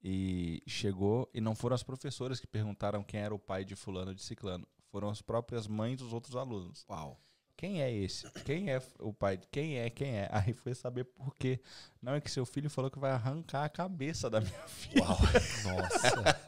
e 0.03 0.63
chegou 0.67 1.29
e 1.35 1.41
não 1.41 1.55
foram 1.55 1.75
as 1.75 1.83
professoras 1.83 2.41
que 2.41 2.47
perguntaram 2.47 3.03
quem 3.03 3.21
era 3.21 3.35
o 3.35 3.39
pai 3.39 3.65
de 3.65 3.77
fulano 3.77 4.15
de 4.15 4.23
ciclano, 4.23 4.67
foram 4.91 5.11
as 5.11 5.21
próprias 5.21 5.67
mães 5.67 5.99
dos 5.99 6.13
outros 6.13 6.37
alunos. 6.37 6.85
Uau. 6.89 7.21
Quem 7.61 7.83
é 7.83 7.93
esse? 7.93 8.27
Quem 8.47 8.71
é 8.71 8.81
o 8.99 9.13
pai? 9.13 9.39
Quem 9.53 9.77
é? 9.79 9.91
Quem 9.91 10.09
é? 10.17 10.31
Aí 10.33 10.55
foi 10.55 10.75
saber 10.75 11.05
por 11.05 11.35
quê. 11.37 11.61
Não 12.01 12.15
é 12.15 12.21
que 12.21 12.31
seu 12.31 12.47
filho 12.47 12.71
falou 12.71 12.91
que 12.91 12.99
vai 12.99 13.11
arrancar 13.11 13.65
a 13.65 13.69
cabeça 13.69 14.31
da 14.31 14.41
minha 14.41 14.63
filha. 14.67 15.05
Uau. 15.05 15.19
Nossa. 15.65 16.41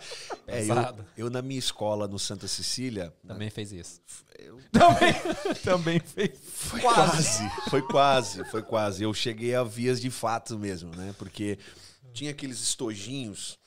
É, 0.48 0.62
eu, 0.62 0.76
eu 1.26 1.30
na 1.30 1.42
minha 1.42 1.58
escola 1.58 2.06
no 2.06 2.20
Santa 2.20 2.46
Cecília, 2.46 3.12
Também 3.26 3.50
fez 3.50 3.72
isso. 3.72 4.00
eu- 4.38 4.60
Também, 4.70 5.12
também 5.64 5.98
fez. 6.00 6.38
foi 6.52 6.80
quase, 6.80 7.50
foi 7.68 7.82
quase, 7.82 8.44
foi 8.44 8.62
quase. 8.62 9.02
Eu 9.02 9.12
cheguei 9.12 9.56
a 9.56 9.64
vias 9.64 10.00
de 10.00 10.08
fato 10.08 10.56
mesmo, 10.56 10.94
né? 10.94 11.12
Porque 11.18 11.58
tinha 12.12 12.30
aqueles 12.30 12.60
estojinhos 12.60 13.58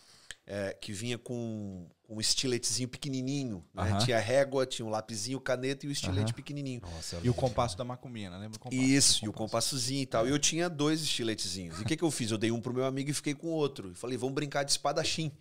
é, 0.47 0.73
que 0.79 0.93
vinha 0.93 1.17
com 1.17 1.89
com 2.09 2.15
um 2.15 2.19
estiletezinho 2.19 2.89
pequenininho, 2.89 3.63
né? 3.71 3.99
Tinha 4.03 4.17
régua, 4.17 4.65
tinha 4.65 4.83
um 4.83 4.89
lapisinho, 4.89 5.39
caneta 5.39 5.85
e 5.85 5.89
o 5.89 5.91
estilete 5.91 6.33
pequenininho. 6.33 6.81
Nossa, 6.81 7.17
eu 7.17 7.25
E 7.25 7.29
o 7.29 7.35
compasso 7.35 7.77
da 7.77 7.83
macumbinha, 7.83 8.31
né? 8.31 8.37
Lembra 8.39 8.57
o 8.57 8.59
compasso? 8.59 8.81
Isso, 8.81 9.25
e 9.25 9.29
o 9.29 9.31
compassozinho 9.31 10.01
e 10.01 10.05
tal. 10.07 10.27
E 10.27 10.31
eu 10.31 10.39
tinha 10.39 10.67
dois 10.67 11.03
estiletezinhos. 11.03 11.77
E 11.77 11.83
o 11.83 11.85
que, 11.85 11.95
que 11.95 12.03
eu 12.03 12.09
fiz? 12.09 12.31
Eu 12.31 12.39
dei 12.39 12.49
um 12.49 12.59
pro 12.59 12.73
meu 12.73 12.83
amigo 12.83 13.11
e 13.11 13.13
fiquei 13.13 13.35
com 13.35 13.49
o 13.49 13.51
outro. 13.51 13.91
E 13.91 13.93
falei, 13.93 14.17
vamos 14.17 14.33
brincar 14.33 14.63
de 14.63 14.71
espadachim. 14.71 15.31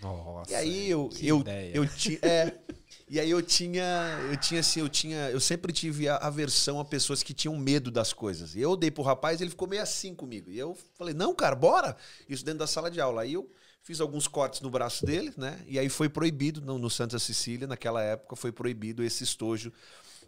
Nossa. 0.00 0.50
E 0.50 0.54
aí 0.54 0.90
eu, 0.90 1.10
que 1.10 1.28
eu, 1.28 1.40
ideia. 1.40 1.76
eu 1.76 1.86
tinha. 1.86 2.18
É, 2.22 2.58
e 3.06 3.20
aí 3.20 3.28
eu 3.28 3.42
tinha. 3.42 4.18
Eu 4.30 4.36
tinha 4.38 4.60
assim, 4.60 4.80
eu 4.80 4.88
tinha. 4.88 5.28
Eu 5.28 5.40
sempre 5.40 5.74
tive 5.74 6.08
a 6.08 6.16
aversão 6.16 6.80
a 6.80 6.86
pessoas 6.86 7.22
que 7.22 7.34
tinham 7.34 7.54
medo 7.58 7.90
das 7.90 8.14
coisas. 8.14 8.54
E 8.54 8.60
eu 8.62 8.76
dei 8.76 8.90
pro 8.90 9.02
rapaz, 9.02 9.42
ele 9.42 9.50
ficou 9.50 9.68
meio 9.68 9.82
assim 9.82 10.14
comigo. 10.14 10.50
E 10.50 10.58
eu 10.58 10.74
falei, 10.94 11.12
não, 11.12 11.34
cara, 11.34 11.54
bora! 11.54 11.94
Isso 12.26 12.42
dentro 12.42 12.60
da 12.60 12.66
sala 12.66 12.90
de 12.90 12.98
aula. 12.98 13.20
Aí 13.20 13.34
eu 13.34 13.50
fiz 13.84 14.00
alguns 14.00 14.26
cortes 14.26 14.60
no 14.62 14.70
braço 14.70 15.04
dele, 15.06 15.32
né? 15.36 15.60
E 15.68 15.78
aí 15.78 15.88
foi 15.88 16.08
proibido, 16.08 16.60
no, 16.60 16.78
no 16.78 16.90
Santa 16.90 17.18
Cecília, 17.18 17.66
naquela 17.68 18.02
época, 18.02 18.34
foi 18.34 18.50
proibido 18.50 19.04
esse 19.04 19.22
estojo 19.22 19.72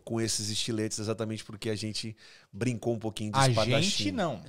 com 0.05 0.21
esses 0.21 0.51
estiletes, 0.51 0.99
exatamente 1.01 1.43
porque 1.43 1.69
a 1.69 1.75
gente 1.75 2.17
brincou 2.53 2.95
um 2.95 2.99
pouquinho 2.99 3.33
de 3.33 3.39
A 3.41 3.49
espadachim. 3.49 3.83
gente 3.83 4.13
não. 4.13 4.41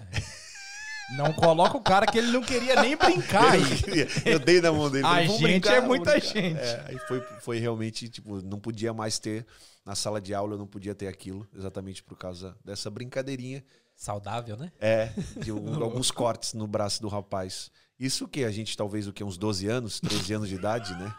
Não 1.16 1.32
coloca 1.32 1.78
o 1.78 1.82
cara 1.82 2.06
que 2.06 2.18
ele 2.18 2.28
não 2.32 2.44
queria 2.44 2.82
nem 2.82 2.98
brincar 2.98 3.54
aí. 3.54 3.64
queria- 3.82 4.08
eu 4.26 4.40
dei 4.40 4.60
na 4.60 4.72
mão 4.74 4.92
dele. 4.92 5.06
A 5.06 5.10
falei, 5.10 5.26
"Vamos 5.28 5.42
gente 5.42 5.52
brincar, 5.62 5.74
é 5.76 5.82
muita 5.82 6.12
brincar." 6.12 6.28
gente. 6.28 6.60
É, 6.60 6.86
aí 6.90 7.00
foi, 7.08 7.22
foi 7.40 7.60
realmente, 7.60 8.10
tipo, 8.10 8.42
não 8.42 8.60
podia 8.60 8.94
mais 8.94 9.18
ter, 9.18 9.46
na 9.86 9.96
sala 9.96 10.20
de 10.20 10.34
aula 10.34 10.56
eu 10.56 10.58
não 10.58 10.68
podia 10.68 10.94
ter 10.94 11.08
aquilo, 11.08 11.48
exatamente 11.56 12.04
por 12.04 12.18
causa 12.18 12.58
dessa 12.64 12.90
brincadeirinha. 12.92 13.64
Saudável, 13.96 14.58
né? 14.58 14.72
É, 14.80 15.10
de 15.42 15.50
alguns 15.50 16.12
cortes 16.12 16.54
no 16.54 16.68
braço 16.68 17.02
do 17.02 17.08
rapaz. 17.08 17.72
Isso 18.00 18.28
que 18.28 18.44
a 18.44 18.52
gente, 18.52 18.76
talvez, 18.78 19.08
o 19.08 19.14
que, 19.14 19.24
uns 19.24 19.38
12 19.38 19.68
anos, 19.68 20.00
13 20.00 20.34
anos 20.34 20.50
de 20.50 20.56
idade, 20.56 20.94
né? 20.94 21.16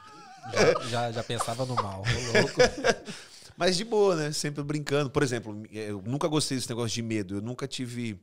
Já, 0.52 0.88
já, 0.88 1.12
já 1.12 1.24
pensava 1.24 1.66
no 1.66 1.74
mal. 1.74 2.02
Louco. 2.34 2.60
Mas 3.56 3.76
de 3.76 3.84
boa, 3.84 4.14
né? 4.14 4.32
Sempre 4.32 4.62
brincando. 4.62 5.10
Por 5.10 5.22
exemplo, 5.22 5.66
eu 5.72 6.00
nunca 6.02 6.28
gostei 6.28 6.56
desse 6.56 6.68
negócio 6.68 6.94
de 6.94 7.02
medo. 7.02 7.36
Eu 7.36 7.42
nunca 7.42 7.66
tive. 7.66 8.20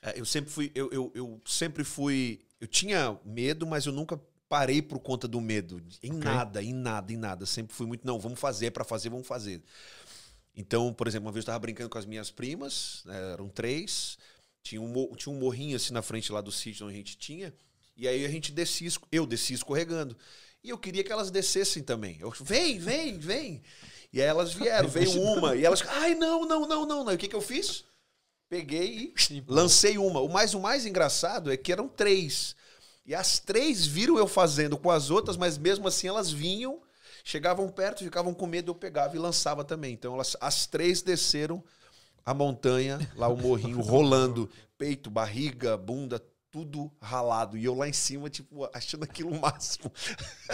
é, 0.00 0.18
Eu 0.18 0.24
sempre 0.24 0.50
fui. 0.50 0.70
Eu, 0.74 0.88
eu, 0.92 1.12
eu 1.14 1.40
sempre 1.44 1.82
fui. 1.82 2.40
Eu 2.60 2.68
tinha 2.68 3.18
medo, 3.24 3.66
mas 3.66 3.84
eu 3.84 3.92
nunca 3.92 4.18
parei 4.48 4.80
por 4.80 5.00
conta 5.00 5.26
do 5.26 5.40
medo. 5.40 5.82
Em 6.02 6.12
nada, 6.12 6.62
em 6.62 6.72
nada, 6.72 7.12
em 7.12 7.16
nada. 7.16 7.44
Sempre 7.44 7.74
fui 7.74 7.86
muito. 7.86 8.06
Não, 8.06 8.20
vamos 8.20 8.38
fazer, 8.38 8.66
é 8.66 8.70
pra 8.70 8.84
fazer, 8.84 9.08
vamos 9.08 9.26
fazer. 9.26 9.60
Então, 10.54 10.92
por 10.92 11.08
exemplo, 11.08 11.26
uma 11.26 11.32
vez 11.32 11.42
eu 11.42 11.46
tava 11.46 11.58
brincando 11.58 11.90
com 11.90 11.98
as 11.98 12.04
minhas 12.04 12.30
primas, 12.30 13.02
né, 13.06 13.32
eram 13.32 13.48
três. 13.48 14.18
Tinha 14.62 14.80
um, 14.80 15.14
tinha 15.16 15.34
um 15.34 15.38
morrinho 15.38 15.76
assim 15.76 15.92
na 15.92 16.02
frente 16.02 16.32
lá 16.32 16.40
do 16.40 16.52
sítio 16.52 16.86
onde 16.86 16.94
a 16.94 16.98
gente 16.98 17.16
tinha. 17.16 17.52
E 17.96 18.06
aí 18.08 18.24
a 18.24 18.28
gente 18.28 18.52
descia, 18.52 18.88
eu 19.10 19.26
descia 19.26 19.56
escorregando. 19.56 20.16
E 20.62 20.70
eu 20.70 20.78
queria 20.78 21.02
que 21.02 21.12
elas 21.12 21.30
descessem 21.30 21.82
também. 21.82 22.18
Eu, 22.20 22.30
vem, 22.40 22.78
vem, 22.78 23.18
vem. 23.18 23.62
E 24.12 24.20
aí 24.20 24.28
elas 24.28 24.52
vieram, 24.52 24.88
veio 24.88 25.20
uma. 25.20 25.56
E 25.56 25.64
elas, 25.64 25.82
ai, 25.88 26.14
não, 26.14 26.46
não, 26.46 26.68
não, 26.68 26.86
não, 26.86 27.04
não. 27.04 27.12
E 27.12 27.16
o 27.16 27.18
que, 27.18 27.28
que 27.28 27.34
eu 27.34 27.40
fiz? 27.40 27.84
Peguei 28.48 29.14
e 29.30 29.44
lancei 29.48 29.98
uma. 29.98 30.20
O 30.20 30.28
mais, 30.28 30.54
o 30.54 30.60
mais 30.60 30.86
engraçado 30.86 31.50
é 31.50 31.56
que 31.56 31.72
eram 31.72 31.88
três. 31.88 32.54
E 33.04 33.14
as 33.14 33.40
três 33.40 33.84
viram 33.86 34.18
eu 34.18 34.28
fazendo 34.28 34.78
com 34.78 34.90
as 34.90 35.10
outras, 35.10 35.36
mas 35.36 35.58
mesmo 35.58 35.88
assim 35.88 36.06
elas 36.06 36.30
vinham, 36.30 36.80
chegavam 37.24 37.68
perto, 37.68 38.04
ficavam 38.04 38.32
com 38.32 38.46
medo, 38.46 38.70
eu 38.70 38.74
pegava 38.74 39.16
e 39.16 39.18
lançava 39.18 39.64
também. 39.64 39.94
Então 39.94 40.14
elas, 40.14 40.36
as 40.40 40.66
três 40.66 41.02
desceram 41.02 41.64
a 42.24 42.32
montanha, 42.34 42.98
lá 43.16 43.28
o 43.28 43.36
morrinho, 43.36 43.80
rolando, 43.82 44.48
peito, 44.78 45.10
barriga, 45.10 45.76
bunda, 45.76 46.22
tudo 46.50 46.92
ralado. 47.00 47.56
E 47.56 47.64
eu 47.64 47.74
lá 47.74 47.88
em 47.88 47.92
cima, 47.92 48.28
tipo, 48.28 48.68
achando 48.74 49.04
aquilo 49.04 49.30
o 49.30 49.40
máximo. 49.40 49.90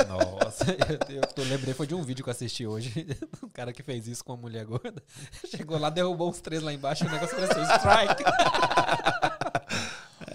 Nossa, 0.07 0.65
eu, 1.11 1.17
eu 1.17 1.23
tô- 1.23 1.43
lembrei 1.43 1.75
foi 1.75 1.87
de 1.87 1.95
um 1.95 2.03
vídeo 2.03 2.23
que 2.23 2.31
eu 2.31 2.33
assisti 2.33 2.67
hoje. 2.67 3.07
Um 3.43 3.49
cara 3.49 3.73
que 3.73 3.83
fez 3.83 4.07
isso 4.07 4.25
com 4.25 4.33
uma 4.35 4.41
mulher 4.43 4.65
gorda. 4.65 5.03
Chegou 5.51 5.79
lá, 5.79 5.91
derrubou 5.91 6.29
uns 6.31 6.41
três 6.41 6.63
lá 6.63 6.73
embaixo 6.73 7.05
e 7.05 7.09
o 7.09 7.11
negócio 7.11 7.35
pareceu 7.35 7.63
strike. 7.63 8.23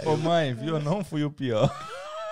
Ô 0.06 0.18
mãe, 0.18 0.54
viu? 0.54 0.76
Eu 0.76 0.82
não 0.82 1.04
fui 1.04 1.24
o 1.24 1.32
pior. 1.32 1.74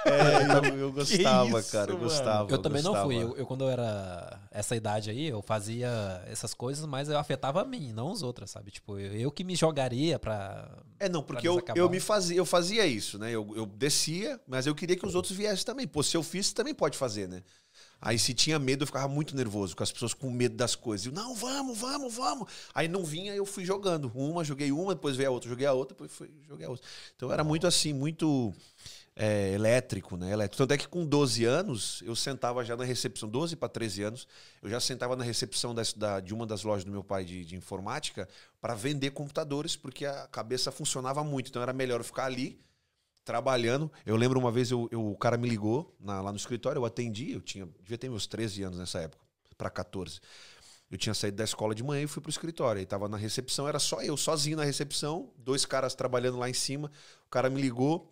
É, 0.06 0.70
eu, 0.70 0.78
eu 0.78 0.92
gostava, 0.92 1.60
isso, 1.60 1.72
cara, 1.72 1.92
eu 1.92 1.96
mano? 1.96 2.10
gostava. 2.10 2.52
Eu 2.52 2.58
também 2.58 2.82
não 2.82 2.92
gostava. 2.92 3.08
fui. 3.08 3.18
Eu, 3.18 3.38
eu, 3.38 3.46
quando 3.46 3.64
eu 3.64 3.70
era 3.70 4.40
essa 4.50 4.76
idade 4.76 5.10
aí, 5.10 5.28
eu 5.28 5.42
fazia 5.42 6.24
essas 6.28 6.54
coisas, 6.54 6.86
mas 6.86 7.10
eu 7.10 7.18
afetava 7.18 7.62
a 7.62 7.66
mim, 7.66 7.92
não 7.94 8.12
os 8.12 8.24
outros, 8.24 8.50
sabe? 8.50 8.72
Tipo, 8.72 9.00
eu, 9.00 9.14
eu 9.14 9.32
que 9.32 9.44
me 9.44 9.56
jogaria 9.56 10.18
pra. 10.18 10.70
É, 11.00 11.08
não, 11.08 11.22
porque 11.22 11.48
eu, 11.48 11.62
eu 11.76 11.90
me 11.90 12.00
fazia, 12.00 12.38
eu 12.38 12.46
fazia 12.46 12.86
isso, 12.86 13.18
né? 13.18 13.32
Eu, 13.32 13.52
eu 13.56 13.66
descia, 13.66 14.40
mas 14.48 14.66
eu 14.66 14.76
queria 14.76 14.96
que 14.96 15.06
os 15.06 15.16
outros 15.16 15.36
viessem 15.36 15.66
também. 15.66 15.88
Pô, 15.88 16.02
se 16.02 16.18
eu 16.18 16.24
fiz, 16.24 16.48
você 16.48 16.54
também 16.54 16.74
pode 16.74 16.98
fazer, 16.98 17.28
né? 17.28 17.44
Aí 18.02 18.18
se 18.18 18.34
tinha 18.34 18.58
medo, 18.58 18.82
eu 18.82 18.88
ficava 18.88 19.08
muito 19.08 19.36
nervoso, 19.36 19.76
com 19.76 19.84
as 19.84 19.92
pessoas 19.92 20.12
com 20.12 20.32
medo 20.32 20.56
das 20.56 20.76
coisas. 20.76 21.06
Eu, 21.06 21.12
não, 21.12 21.36
vamos, 21.36 21.78
vamos, 21.78 22.12
vamos. 22.12 22.50
Aí 22.74 22.88
não 22.88 23.06
vinha, 23.06 23.36
eu 23.36 23.46
fui 23.46 23.64
jogando. 23.64 24.12
Uma, 24.16 24.44
joguei 24.44 24.72
uma, 24.72 24.96
depois 24.96 25.16
veio 25.16 25.30
a 25.30 25.32
outra, 25.32 25.48
joguei 25.48 25.68
a 25.68 25.74
outra, 25.74 25.94
depois 25.94 26.12
fui, 26.12 26.32
joguei 26.48 26.66
a 26.66 26.70
outra. 26.72 26.84
Então 27.16 27.32
era 27.32 27.44
muito 27.44 27.68
assim, 27.68 27.94
muito 27.94 28.52
é, 29.16 29.52
elétrico, 29.54 30.16
né? 30.18 30.32
Elétrico. 30.32 30.58
Tanto 30.58 30.74
é 30.74 30.78
que 30.78 30.88
com 30.88 31.06
12 31.06 31.44
anos, 31.46 32.02
eu 32.06 32.16
sentava 32.16 32.64
já 32.64 32.76
na 32.78 32.84
recepção, 32.84 33.28
12 33.30 33.56
para 33.56 33.68
13 33.70 34.04
anos, 34.04 34.28
eu 34.62 34.70
já 34.70 34.80
sentava 34.80 35.16
na 35.16 35.24
recepção 35.24 35.76
das- 35.76 35.94
da- 35.94 36.20
de 36.20 36.34
uma 36.34 36.46
das 36.46 36.64
lojas 36.64 36.84
do 36.86 36.92
meu 36.92 37.04
pai 37.04 37.26
de, 37.26 37.44
de 37.46 37.56
informática 37.56 38.28
para 38.62 38.74
vender 38.74 39.12
computadores, 39.12 39.76
porque 39.76 40.06
a 40.06 40.28
cabeça 40.28 40.72
funcionava 40.72 41.24
muito. 41.24 41.50
Então 41.50 41.62
era 41.62 41.74
melhor 41.74 42.00
eu 42.00 42.04
ficar 42.04 42.26
ali 42.26 42.60
trabalhando. 43.24 43.92
Eu 44.06 44.16
lembro 44.16 44.40
uma 44.40 44.52
vez 44.52 44.72
eu, 44.72 44.88
eu- 44.92 45.06
o 45.12 45.18
cara 45.18 45.38
me 45.38 45.48
ligou 45.48 45.96
na- 46.00 46.22
lá 46.22 46.32
no 46.32 46.38
escritório, 46.38 46.80
eu 46.80 46.86
atendi, 46.86 47.32
eu 47.32 47.42
tinha 47.42 47.68
devia 47.82 47.98
ter 47.98 48.10
meus 48.10 48.26
13 48.28 48.64
anos 48.64 48.80
nessa 48.80 49.00
época, 49.00 49.24
para 49.58 49.70
14. 49.70 50.20
Eu 50.90 50.98
tinha 50.98 51.14
saído 51.14 51.38
da 51.38 51.44
escola 51.46 51.74
de 51.74 51.84
manhã 51.84 52.04
e 52.04 52.08
fui 52.08 52.22
pro 52.22 52.30
escritório. 52.30 52.82
E 52.82 52.86
tava 52.86 53.08
na 53.08 53.16
recepção, 53.16 53.66
era 53.68 53.80
só 53.80 54.02
eu, 54.02 54.18
sozinho 54.18 54.58
na 54.58 54.64
recepção, 54.66 55.32
dois 55.38 55.66
caras 55.66 55.96
trabalhando 55.96 56.38
lá 56.38 56.50
em 56.50 56.54
cima. 56.54 56.92
O 57.26 57.30
cara 57.30 57.50
me 57.50 57.62
ligou, 57.62 58.11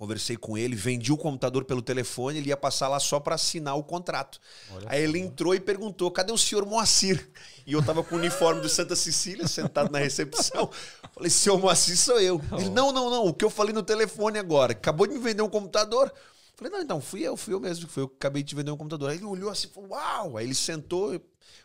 conversei 0.00 0.34
com 0.34 0.56
ele, 0.56 0.74
vendi 0.74 1.12
o 1.12 1.16
computador 1.16 1.62
pelo 1.62 1.82
telefone, 1.82 2.38
ele 2.38 2.48
ia 2.48 2.56
passar 2.56 2.88
lá 2.88 2.98
só 2.98 3.20
para 3.20 3.34
assinar 3.34 3.76
o 3.76 3.84
contrato. 3.84 4.40
Aí 4.86 5.02
ele 5.02 5.18
entrou 5.18 5.54
e 5.54 5.60
perguntou: 5.60 6.10
cadê 6.10 6.32
o 6.32 6.38
senhor 6.38 6.64
Moacir? 6.64 7.28
E 7.66 7.74
eu 7.74 7.84
tava 7.84 8.02
com 8.02 8.14
o 8.14 8.18
uniforme 8.18 8.62
do 8.62 8.68
Santa 8.68 8.96
Cecília, 8.96 9.46
sentado 9.46 9.92
na 9.92 9.98
recepção. 9.98 10.70
Falei, 11.12 11.28
senhor 11.28 11.58
Moacir 11.58 11.98
sou 11.98 12.18
eu. 12.18 12.40
Ele, 12.58 12.70
não, 12.70 12.90
não, 12.90 13.10
não, 13.10 13.26
o 13.26 13.34
que 13.34 13.44
eu 13.44 13.50
falei 13.50 13.74
no 13.74 13.82
telefone 13.82 14.38
agora. 14.38 14.72
Acabou 14.72 15.06
de 15.06 15.12
me 15.12 15.20
vender 15.20 15.42
um 15.42 15.50
computador. 15.50 16.10
Falei, 16.56 16.72
não, 16.72 16.80
então, 16.80 16.98
fui 16.98 17.20
eu, 17.20 17.36
fui 17.36 17.52
eu 17.52 17.60
mesmo, 17.60 17.86
fui 17.86 18.02
eu 18.02 18.08
que 18.08 18.16
acabei 18.16 18.42
de 18.42 18.54
vender 18.54 18.70
um 18.70 18.78
computador. 18.78 19.10
Aí 19.10 19.18
ele 19.18 19.26
olhou 19.26 19.50
assim, 19.50 19.68
falou, 19.68 19.90
uau! 19.90 20.38
Aí 20.38 20.46
ele 20.46 20.54
sentou, 20.54 21.20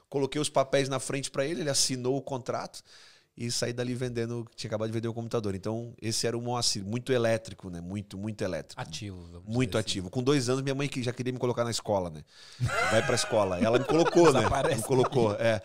coloquei 0.10 0.42
os 0.42 0.50
papéis 0.50 0.90
na 0.90 1.00
frente 1.00 1.32
para 1.32 1.46
ele, 1.46 1.62
ele 1.62 1.70
assinou 1.70 2.18
o 2.18 2.22
contrato 2.22 2.84
e 3.38 3.52
saí 3.52 3.74
dali 3.74 3.94
vendendo, 3.94 4.48
tinha 4.56 4.70
acabado 4.70 4.88
de 4.88 4.94
vender 4.94 5.08
o 5.10 5.14
computador. 5.14 5.56
Então, 5.56 5.94
esse 6.02 6.26
era 6.26 6.38
o 6.38 6.42
Moacir, 6.42 6.86
muito 6.86 7.12
elétrico, 7.12 7.70
né? 7.70 7.82
Muito, 7.82 8.18
muito 8.18 8.42
elétrico. 8.44 8.82
Ativo. 8.82 9.44
Muito 9.46 9.78
assim. 9.78 9.86
ativo. 9.86 10.10
Com 10.10 10.24
dois 10.24 10.48
anos, 10.48 10.62
minha 10.62 10.76
mãe 10.76 10.88
que 10.88 11.04
já 11.04 11.12
queria 11.12 11.34
me 11.34 11.40
colocar 11.40 11.66
na 11.66 11.72
escola, 11.72 12.10
né? 12.10 12.24
Vai 12.92 13.06
pra 13.06 13.16
escola. 13.16 13.60
Ela 13.60 13.78
me 13.78 13.86
colocou, 13.86 14.32
né? 14.32 14.42
Me 14.76 14.82
colocou, 14.82 15.34
é. 15.34 15.62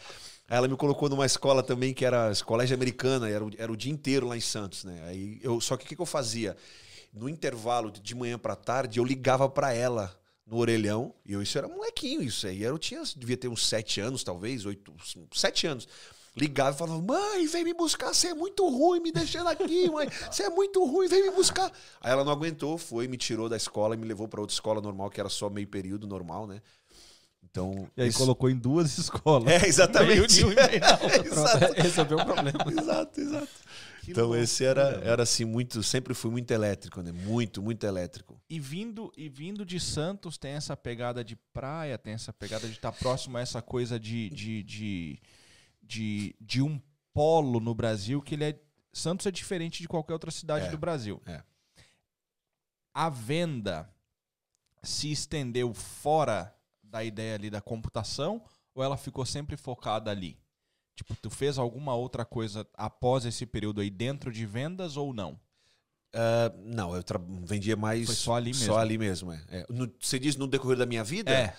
Ela 0.49 0.67
me 0.67 0.77
colocou 0.77 1.09
numa 1.09 1.25
escola 1.25 1.63
também 1.63 1.95
que 1.95 2.05
era 2.05 2.33
colégio 2.45 2.75
americana, 2.75 3.29
era 3.29 3.45
o, 3.45 3.51
era 3.57 3.71
o 3.71 3.77
dia 3.77 3.93
inteiro 3.93 4.27
lá 4.27 4.37
em 4.37 4.41
Santos, 4.41 4.83
né? 4.83 5.01
Aí 5.07 5.39
eu, 5.41 5.61
só 5.61 5.77
que 5.77 5.85
o 5.85 5.89
que, 5.89 5.95
que 5.95 6.03
eu 6.03 6.07
fazia? 6.07 6.57
No 7.13 7.29
intervalo 7.29 7.93
de 7.93 8.15
manhã 8.17 8.37
pra 8.37 8.57
tarde, 8.57 8.99
eu 8.99 9.05
ligava 9.05 9.49
pra 9.49 9.73
ela 9.73 10.13
no 10.45 10.57
orelhão, 10.57 11.15
e 11.25 11.33
eu 11.35 11.41
isso 11.41 11.57
era 11.57 11.69
molequinho, 11.69 12.21
isso 12.21 12.49
aí. 12.49 12.65
Eu 12.65 12.77
tinha, 12.79 13.01
devia 13.17 13.37
ter 13.37 13.47
uns 13.47 13.65
sete 13.65 14.01
anos, 14.01 14.25
talvez, 14.25 14.67
oito, 14.67 14.93
sete 15.33 15.69
anos. 15.69 15.87
Ligava 16.37 16.77
e 16.77 16.79
falava, 16.79 17.03
mãe, 17.03 17.47
vem 17.47 17.65
me 17.65 17.75
buscar, 17.75 18.15
você 18.15 18.29
é 18.29 18.35
muito 18.35 18.69
ruim, 18.69 19.01
me 19.01 19.11
deixando 19.11 19.49
aqui, 19.49 19.91
mãe, 19.91 20.09
você 20.31 20.45
é 20.45 20.51
muito 20.51 20.85
ruim, 20.85 21.09
vem 21.09 21.25
me 21.25 21.31
buscar. 21.33 21.71
Aí 22.01 22.13
ela 22.13 22.25
não 22.25 22.33
aguentou, 22.33 22.79
foi, 22.79 23.09
me 23.09 23.17
tirou 23.17 23.49
da 23.49 23.57
escola 23.57 23.95
e 23.95 23.99
me 23.99 24.07
levou 24.07 24.29
pra 24.29 24.41
outra 24.41 24.55
escola 24.55 24.81
normal, 24.81 25.11
que 25.11 25.19
era 25.21 25.29
só 25.29 25.51
meio 25.51 25.67
período 25.67 26.07
normal, 26.07 26.47
né? 26.47 26.63
Então. 27.43 27.89
E 27.97 28.03
aí 28.03 28.09
isso- 28.09 28.19
colocou 28.19 28.49
em 28.49 28.57
duas 28.57 28.97
escolas. 28.97 29.49
É, 29.53 29.67
exatamente. 29.67 30.45
Meio 30.45 30.53
e 30.53 30.55
meio. 30.55 30.61
É, 30.69 31.27
exato, 31.27 31.73
resolveu 31.75 32.19
o 32.19 32.25
problema. 32.25 32.59
exato, 32.81 33.21
exato. 33.21 33.49
Então 34.07 34.35
esse 34.35 34.65
era, 34.65 35.01
era 35.05 35.23
assim, 35.25 35.45
muito, 35.45 35.83
sempre 35.83 36.15
fui 36.15 36.31
muito 36.31 36.51
elétrico, 36.53 37.03
né? 37.03 37.13
Muito, 37.13 37.61
muito 37.63 37.85
elétrico. 37.85 38.41
E 38.49 38.59
vindo, 38.61 39.13
e 39.17 39.29
vindo 39.29 39.65
de 39.65 39.79
Santos 39.81 40.39
tem 40.39 40.53
essa 40.53 40.77
pegada 40.77 41.23
de 41.25 41.37
praia, 41.53 41.99
tem 41.99 42.15
essa 42.15 42.33
pegada 42.33 42.67
de 42.67 42.75
estar 42.75 42.93
próximo 42.93 43.37
a 43.37 43.41
essa 43.41 43.61
coisa 43.61 43.99
de, 44.01 44.31
de, 44.31 44.63
de, 44.63 45.19
de, 45.91 46.35
de 46.41 46.63
um 46.63 46.81
polo 47.13 47.59
no 47.61 47.75
Brasil 47.75 48.23
que 48.23 48.35
ele 48.35 48.45
é. 48.45 48.61
Santos 48.93 49.27
é 49.27 49.31
diferente 49.31 49.83
de 49.83 49.89
qualquer 49.89 50.13
outra 50.15 50.31
cidade 50.31 50.67
É, 50.67 50.71
do 50.71 50.79
Brasil. 50.79 51.21
é. 51.27 51.43
A 52.95 53.09
venda 53.09 53.89
se 54.83 55.11
estendeu 55.13 55.73
fora 55.73 56.55
da 56.83 57.05
ideia 57.05 57.35
ali 57.37 57.49
da 57.51 57.61
computação 57.61 58.43
ou 58.75 58.83
ela 58.83 58.97
ficou 58.97 59.25
sempre 59.25 59.57
focada 59.57 60.11
ali? 60.11 60.39
Tipo, 60.97 61.15
tu 61.17 61.31
fez 61.31 61.57
alguma 61.59 61.95
outra 61.95 62.25
coisa 62.25 62.67
após 62.75 63.25
esse 63.25 63.47
período 63.47 63.81
aí 63.81 63.91
dentro 63.91 64.33
de 64.33 64.45
vendas 64.45 64.97
ou 64.97 65.15
não? 65.15 65.39
Ah, 66.13 66.53
não, 66.59 66.95
eu 66.97 67.03
vendia 67.45 67.77
mais. 67.77 68.07
Foi 68.07 68.15
só 68.15 68.35
ali 68.35 68.51
mesmo. 68.51 68.67
Só 68.67 68.79
ali 68.79 68.99
mesmo, 68.99 69.33
é. 69.33 69.43
É. 69.49 69.67
No- 69.71 69.91
você 70.01 70.19
diz 70.19 70.37
no 70.37 70.47
decorrer 70.49 70.77
da 70.77 70.85
minha 70.87 71.05
vida? 71.05 71.55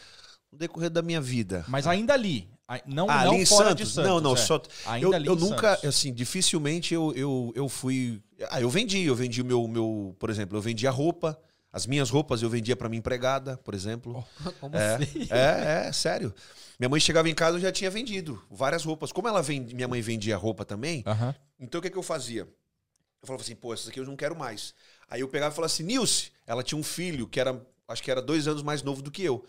No 0.52 0.58
decorrer 0.58 0.90
da 0.90 1.02
minha 1.02 1.22
vida. 1.22 1.64
Mas 1.70 1.88
ainda 1.88 2.14
ali. 2.14 2.52
Não, 2.86 3.10
Ah, 3.10 3.25
não 3.25 3.46
fora 3.46 3.70
Santos? 3.70 3.88
de 3.88 3.94
Santos. 3.94 4.10
Não, 4.10 4.20
não, 4.22 4.34
é. 4.34 4.38
só. 4.38 4.62
Ainda 4.86 5.08
Eu, 5.08 5.13
ali 5.13 5.28
eu 5.28 5.36
nunca, 5.36 5.75
Santos. 5.75 5.90
assim, 5.90 6.13
dificilmente 6.13 6.94
eu, 6.94 7.13
eu, 7.16 7.51
eu 7.56 7.68
fui. 7.70 8.22
Ah, 8.50 8.62
eu 8.62 8.70
vendi, 8.70 9.01
eu 9.04 9.16
vendi 9.16 9.42
o 9.42 9.46
meu, 9.46 9.68
meu. 9.68 10.16
Por 10.20 10.30
exemplo, 10.30 10.58
eu 10.58 10.62
vendia 10.62 10.90
roupa. 10.92 11.38
As 11.74 11.86
minhas 11.88 12.10
roupas 12.10 12.42
eu 12.42 12.50
vendia 12.50 12.75
pra 12.75 12.90
minha 12.90 13.00
empregada, 13.00 13.58
por 13.58 13.74
exemplo. 13.74 14.24
Como 14.60 14.75
É, 14.75 14.96
assim? 14.96 15.28
é, 15.30 15.88
é, 15.88 15.92
sério. 15.92 16.34
Minha 16.78 16.90
mãe 16.90 17.00
chegava 17.00 17.30
em 17.30 17.34
casa 17.36 17.58
e 17.58 17.60
eu 17.60 17.62
já 17.62 17.72
tinha 17.72 17.90
vendido 17.90 18.42
várias 18.50 18.84
roupas. 18.84 19.12
Como 19.12 19.28
ela 19.28 19.42
vende, 19.42 19.74
minha 19.75 19.88
mãe 19.88 20.01
vendia 20.01 20.36
roupa 20.36 20.66
também, 20.66 21.04
então 21.60 21.80
o 21.80 21.82
que, 21.82 21.90
que 21.90 21.98
eu 21.98 22.04
fazia? 22.04 22.42
Eu 23.22 23.28
falava 23.28 23.44
assim, 23.44 23.56
pô, 23.56 23.72
essas 23.74 23.88
aqui 23.88 24.00
eu 24.00 24.06
não 24.06 24.16
quero 24.16 24.36
mais. 24.36 24.74
Aí 25.08 25.22
eu 25.22 25.28
pegava 25.28 25.54
e 25.54 25.56
falava 25.56 25.72
assim, 25.72 25.84
Nilce, 25.84 26.32
ela 26.48 26.63
tinha 26.63 26.78
um 26.80 26.84
filho 26.84 27.28
que 27.28 27.40
era, 27.40 27.62
acho 27.88 28.01
que 28.01 28.10
era 28.10 28.20
dois 28.22 28.48
anos 28.48 28.63
mais 28.63 28.82
novo 28.82 29.01
do 29.04 29.12
que 29.12 29.24
eu. 29.24 29.46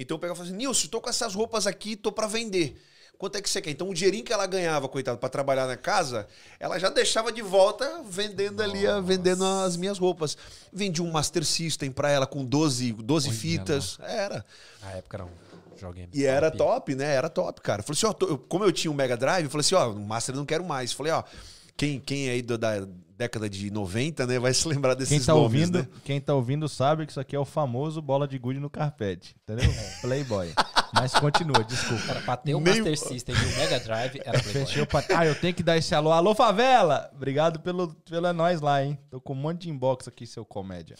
Então 0.00 0.14
eu 0.14 0.18
pegava 0.18 0.34
e 0.34 0.38
falava 0.38 0.50
assim, 0.54 0.56
Nilce, 0.66 0.88
tô 0.88 1.00
com 1.00 1.10
essas 1.10 1.34
roupas 1.34 1.66
aqui, 1.66 1.94
tô 1.94 2.10
pra 2.10 2.26
vender. 2.26 2.80
Quanto 3.18 3.36
é 3.36 3.42
que 3.42 3.50
você 3.50 3.60
quer? 3.60 3.70
Então 3.70 3.86
o 3.90 3.92
dinheirinho 3.92 4.24
que 4.24 4.32
ela 4.32 4.46
ganhava, 4.46 4.88
coitado, 4.88 5.18
pra 5.18 5.28
trabalhar 5.28 5.66
na 5.66 5.76
casa, 5.76 6.26
ela 6.58 6.78
já 6.78 6.88
deixava 6.88 7.30
de 7.30 7.42
volta 7.42 8.00
vendendo 8.08 8.62
ali, 8.62 8.86
a- 8.86 8.98
vendendo 8.98 9.44
as 9.44 9.76
minhas 9.76 9.98
roupas. 9.98 10.38
Vendi 10.72 11.02
um 11.02 11.10
Master 11.10 11.44
System 11.44 11.90
pra 11.92 12.10
ela 12.10 12.26
com 12.26 12.42
12, 12.42 12.92
12 12.94 13.28
Olha 13.28 13.36
fitas. 13.38 13.98
Era. 14.00 14.42
Na 14.82 14.92
época 14.92 15.16
era 15.18 15.24
um 15.26 15.30
joguinho. 15.78 16.08
E 16.14 16.24
era 16.24 16.50
top, 16.50 16.94
né? 16.94 17.14
Era 17.14 17.28
top, 17.28 17.60
cara. 17.60 17.82
Falei 17.82 17.98
assim, 17.98 18.06
ó, 18.06 18.12
tô- 18.14 18.26
eu- 18.26 18.38
como 18.38 18.64
eu 18.64 18.72
tinha 18.72 18.90
um 18.90 18.94
Mega 18.94 19.18
Drive, 19.18 19.44
eu 19.44 19.50
falei 19.50 19.60
assim, 19.66 19.74
ó, 19.74 19.90
o 19.90 20.00
Master 20.00 20.34
não 20.34 20.46
quero 20.46 20.64
mais. 20.64 20.90
Falei, 20.90 21.12
ó, 21.12 21.22
quem, 21.76 21.98
quem 22.00 22.28
aí 22.28 22.42
do- 22.42 22.58
da 22.58 22.86
década 23.16 23.50
de 23.50 23.70
90, 23.70 24.26
né, 24.26 24.38
vai 24.38 24.54
se 24.54 24.66
lembrar 24.66 24.94
desses 24.94 25.10
Quem 25.18 25.20
tá, 25.26 25.34
nomes, 25.34 25.44
ouvindo, 25.60 25.78
né? 25.80 25.88
quem 26.04 26.20
tá 26.20 26.34
ouvindo 26.34 26.66
sabe 26.68 27.04
que 27.04 27.12
isso 27.12 27.20
aqui 27.20 27.36
é 27.36 27.38
o 27.38 27.44
famoso 27.44 28.00
bola 28.00 28.26
de 28.26 28.38
gude 28.38 28.58
no 28.58 28.70
carpete. 28.70 29.36
Entendeu? 29.42 29.70
Playboy. 30.00 30.50
Mas 30.94 31.12
continua, 31.14 31.62
desculpa. 31.62 32.02
Cara, 32.06 32.20
pra 32.22 32.36
ter 32.38 32.54
o 32.54 32.60
Nem- 32.60 32.76
Master 32.76 32.98
System 32.98 33.34
e 33.34 33.38
o 33.38 33.56
Mega 33.58 33.78
Drive 33.80 34.20
era 34.24 34.40
Playboy. 34.40 34.66
Fechou 34.66 34.86
pra... 34.86 35.04
Ah, 35.14 35.26
eu 35.26 35.34
tenho 35.34 35.52
que 35.54 35.62
dar 35.62 35.76
esse 35.76 35.94
alô. 35.94 36.10
Alô, 36.12 36.34
favela! 36.34 37.10
Obrigado 37.14 37.60
pelo, 37.60 37.94
pelo 38.08 38.26
é 38.26 38.32
nóis 38.32 38.60
lá, 38.62 38.82
hein? 38.82 38.98
Tô 39.10 39.20
com 39.20 39.34
um 39.34 39.36
monte 39.36 39.62
de 39.62 39.70
inbox 39.70 40.08
aqui, 40.08 40.26
seu 40.26 40.44
comédia. 40.44 40.96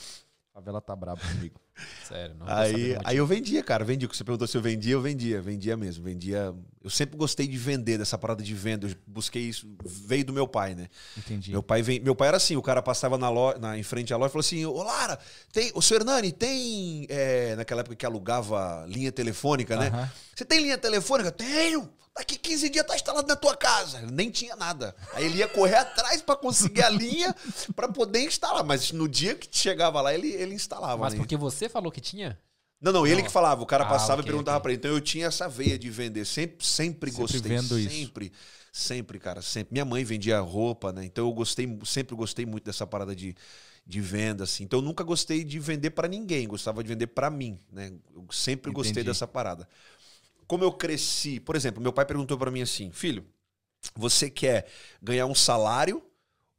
Favela 0.52 0.80
tá 0.80 0.94
brabo 0.94 1.20
comigo. 1.26 1.58
Sério, 2.06 2.34
não 2.38 2.46
Aí, 2.48 2.96
aí 3.04 3.16
eu 3.16 3.26
vendia, 3.26 3.62
cara. 3.62 3.84
Vendia. 3.84 4.08
Você 4.08 4.24
perguntou 4.24 4.48
se 4.48 4.56
eu 4.56 4.60
vendia, 4.60 4.94
eu 4.94 5.00
vendia. 5.00 5.40
Vendia 5.40 5.76
mesmo. 5.76 6.02
Vendia. 6.04 6.54
Eu 6.82 6.90
sempre 6.90 7.16
gostei 7.16 7.46
de 7.46 7.56
vender, 7.56 7.98
dessa 7.98 8.18
parada 8.18 8.42
de 8.42 8.54
venda. 8.54 8.88
Eu 8.88 8.94
busquei 9.06 9.42
isso. 9.42 9.68
Veio 9.84 10.24
do 10.24 10.32
meu 10.32 10.48
pai, 10.48 10.74
né? 10.74 10.88
Entendi. 11.16 11.50
Meu 11.50 11.62
pai, 11.62 11.82
vem, 11.82 12.00
meu 12.00 12.14
pai 12.14 12.28
era 12.28 12.36
assim, 12.36 12.56
o 12.56 12.62
cara 12.62 12.82
passava 12.82 13.16
na 13.16 13.28
loja, 13.28 13.58
na, 13.58 13.78
em 13.78 13.82
frente 13.82 14.12
à 14.12 14.16
loja 14.16 14.30
e 14.30 14.32
falou 14.32 14.40
assim, 14.40 14.64
ô 14.64 14.82
Lara, 14.82 15.18
tem, 15.52 15.70
o 15.74 15.82
seu 15.82 15.98
Hernani, 15.98 16.32
tem, 16.32 17.06
é, 17.08 17.54
naquela 17.56 17.80
época 17.80 17.96
que 17.96 18.06
alugava 18.06 18.84
linha 18.88 19.12
telefônica, 19.12 19.76
né? 19.76 20.10
Você 20.34 20.44
tem 20.44 20.60
linha 20.60 20.78
telefônica? 20.78 21.30
Tenho! 21.30 21.88
Daqui 22.20 22.36
15 22.36 22.68
dias 22.68 22.86
tá 22.86 22.94
instalado 22.94 23.26
na 23.26 23.34
tua 23.34 23.56
casa. 23.56 24.02
Nem 24.12 24.30
tinha 24.30 24.54
nada. 24.54 24.94
Aí 25.14 25.24
ele 25.24 25.38
ia 25.38 25.48
correr 25.48 25.76
atrás 25.76 26.20
pra 26.20 26.36
conseguir 26.36 26.82
a 26.82 26.90
linha 26.90 27.34
pra 27.74 27.88
poder 27.88 28.20
instalar. 28.20 28.62
Mas 28.62 28.92
no 28.92 29.08
dia 29.08 29.34
que 29.34 29.48
chegava 29.50 30.02
lá, 30.02 30.12
ele, 30.12 30.28
ele 30.28 30.54
instalava. 30.54 30.98
Mas 30.98 31.14
né? 31.14 31.18
porque 31.18 31.34
você 31.34 31.68
falou 31.70 31.90
que 31.90 32.00
tinha? 32.00 32.38
Não, 32.80 32.92
não, 32.92 33.06
ele 33.06 33.22
que 33.22 33.30
falava. 33.30 33.62
O 33.62 33.66
cara 33.66 33.84
Ah, 33.84 33.88
passava 33.88 34.20
ok, 34.20 34.24
e 34.24 34.26
perguntava 34.32 34.56
ok. 34.58 34.62
pra 34.62 34.72
ele. 34.72 34.78
Então 34.78 34.90
eu 34.90 35.00
tinha 35.00 35.26
essa 35.26 35.48
veia 35.48 35.78
de 35.78 35.90
vender. 35.90 36.24
Sempre, 36.24 36.66
sempre, 36.66 37.10
Sempre 37.10 37.10
gostei. 37.10 37.40
vendo 37.42 37.78
isso. 37.78 37.94
sempre, 37.94 38.32
sempre, 38.72 39.18
cara. 39.18 39.42
Sempre. 39.42 39.72
Minha 39.72 39.84
mãe 39.84 40.02
vendia 40.04 40.40
roupa, 40.40 40.92
né? 40.92 41.04
Então 41.04 41.26
eu 41.26 41.32
gostei, 41.32 41.78
sempre 41.84 42.14
gostei 42.16 42.46
muito 42.46 42.64
dessa 42.64 42.86
parada 42.86 43.14
de, 43.14 43.34
de 43.86 44.00
venda, 44.00 44.44
assim. 44.44 44.64
Então 44.64 44.78
eu 44.78 44.82
nunca 44.82 45.04
gostei 45.04 45.44
de 45.44 45.58
vender 45.58 45.90
pra 45.90 46.08
ninguém. 46.08 46.48
Gostava 46.48 46.82
de 46.82 46.88
vender 46.88 47.08
pra 47.08 47.28
mim, 47.28 47.58
né? 47.70 47.92
Eu 48.14 48.26
sempre 48.32 48.72
gostei 48.72 48.92
Entendi. 48.92 49.08
dessa 49.08 49.26
parada. 49.26 49.68
Como 50.46 50.64
eu 50.64 50.72
cresci, 50.72 51.38
por 51.38 51.54
exemplo, 51.56 51.82
meu 51.82 51.92
pai 51.92 52.04
perguntou 52.06 52.36
pra 52.38 52.50
mim 52.50 52.62
assim, 52.62 52.90
filho, 52.90 53.24
você 53.94 54.28
quer 54.30 54.66
ganhar 55.02 55.26
um 55.26 55.34
salário 55.34 56.02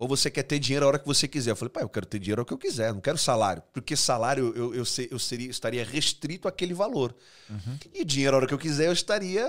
ou 0.01 0.07
você 0.07 0.31
quer 0.31 0.41
ter 0.41 0.57
dinheiro 0.57 0.83
a 0.83 0.87
hora 0.87 0.97
que 0.97 1.05
você 1.05 1.27
quiser? 1.27 1.51
Eu 1.51 1.55
falei, 1.55 1.71
pai, 1.71 1.83
eu 1.83 1.89
quero 1.89 2.07
ter 2.07 2.17
dinheiro 2.17 2.39
a 2.39 2.41
hora 2.41 2.47
que 2.47 2.53
eu 2.55 2.57
quiser, 2.57 2.91
não 2.91 2.99
quero 2.99 3.19
salário. 3.19 3.61
Porque 3.71 3.95
salário 3.95 4.51
eu, 4.55 4.73
eu, 4.73 4.83
eu 5.11 5.19
seria, 5.19 5.47
estaria 5.47 5.85
restrito 5.85 6.47
àquele 6.47 6.73
valor. 6.73 7.15
Uhum. 7.47 7.77
E 7.93 8.03
dinheiro 8.03 8.35
a 8.35 8.37
hora 8.39 8.47
que 8.47 8.53
eu 8.53 8.57
quiser 8.57 8.87
eu 8.87 8.93
estaria, 8.93 9.45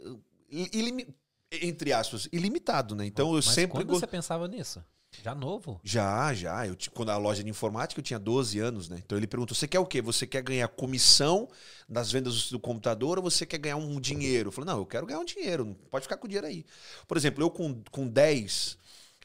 eh, 0.00 0.68
ilimi- 0.72 1.08
entre 1.50 1.92
aspas, 1.92 2.28
ilimitado, 2.30 2.94
né? 2.94 3.06
Então 3.06 3.30
eu 3.30 3.42
Mas 3.44 3.46
sempre... 3.46 3.78
quando 3.78 3.90
você 3.90 4.06
pensava 4.06 4.46
nisso? 4.46 4.80
Já 5.24 5.34
novo? 5.34 5.80
Já, 5.82 6.32
já. 6.32 6.64
Eu, 6.64 6.76
quando 6.94 7.08
a 7.10 7.16
loja 7.16 7.42
de 7.42 7.50
informática 7.50 7.98
eu 7.98 8.04
tinha 8.04 8.20
12 8.20 8.60
anos, 8.60 8.88
né? 8.88 9.00
Então 9.04 9.18
ele 9.18 9.26
perguntou: 9.26 9.52
você 9.56 9.66
quer 9.66 9.80
o 9.80 9.86
quê? 9.86 10.00
Você 10.00 10.28
quer 10.28 10.42
ganhar 10.42 10.68
comissão 10.68 11.48
das 11.88 12.12
vendas 12.12 12.50
do 12.52 12.60
computador 12.60 13.18
ou 13.18 13.24
você 13.24 13.44
quer 13.44 13.58
ganhar 13.58 13.78
um 13.78 14.00
dinheiro? 14.00 14.48
Eu 14.48 14.52
falei, 14.52 14.70
não, 14.70 14.78
eu 14.78 14.86
quero 14.86 15.06
ganhar 15.06 15.18
um 15.18 15.24
dinheiro, 15.24 15.64
não 15.64 15.74
pode 15.74 16.04
ficar 16.04 16.18
com 16.18 16.26
o 16.26 16.28
dinheiro 16.28 16.46
aí. 16.46 16.64
Por 17.08 17.16
exemplo, 17.16 17.42
eu 17.42 17.50
com, 17.50 17.82
com 17.90 18.06
10, 18.06 18.78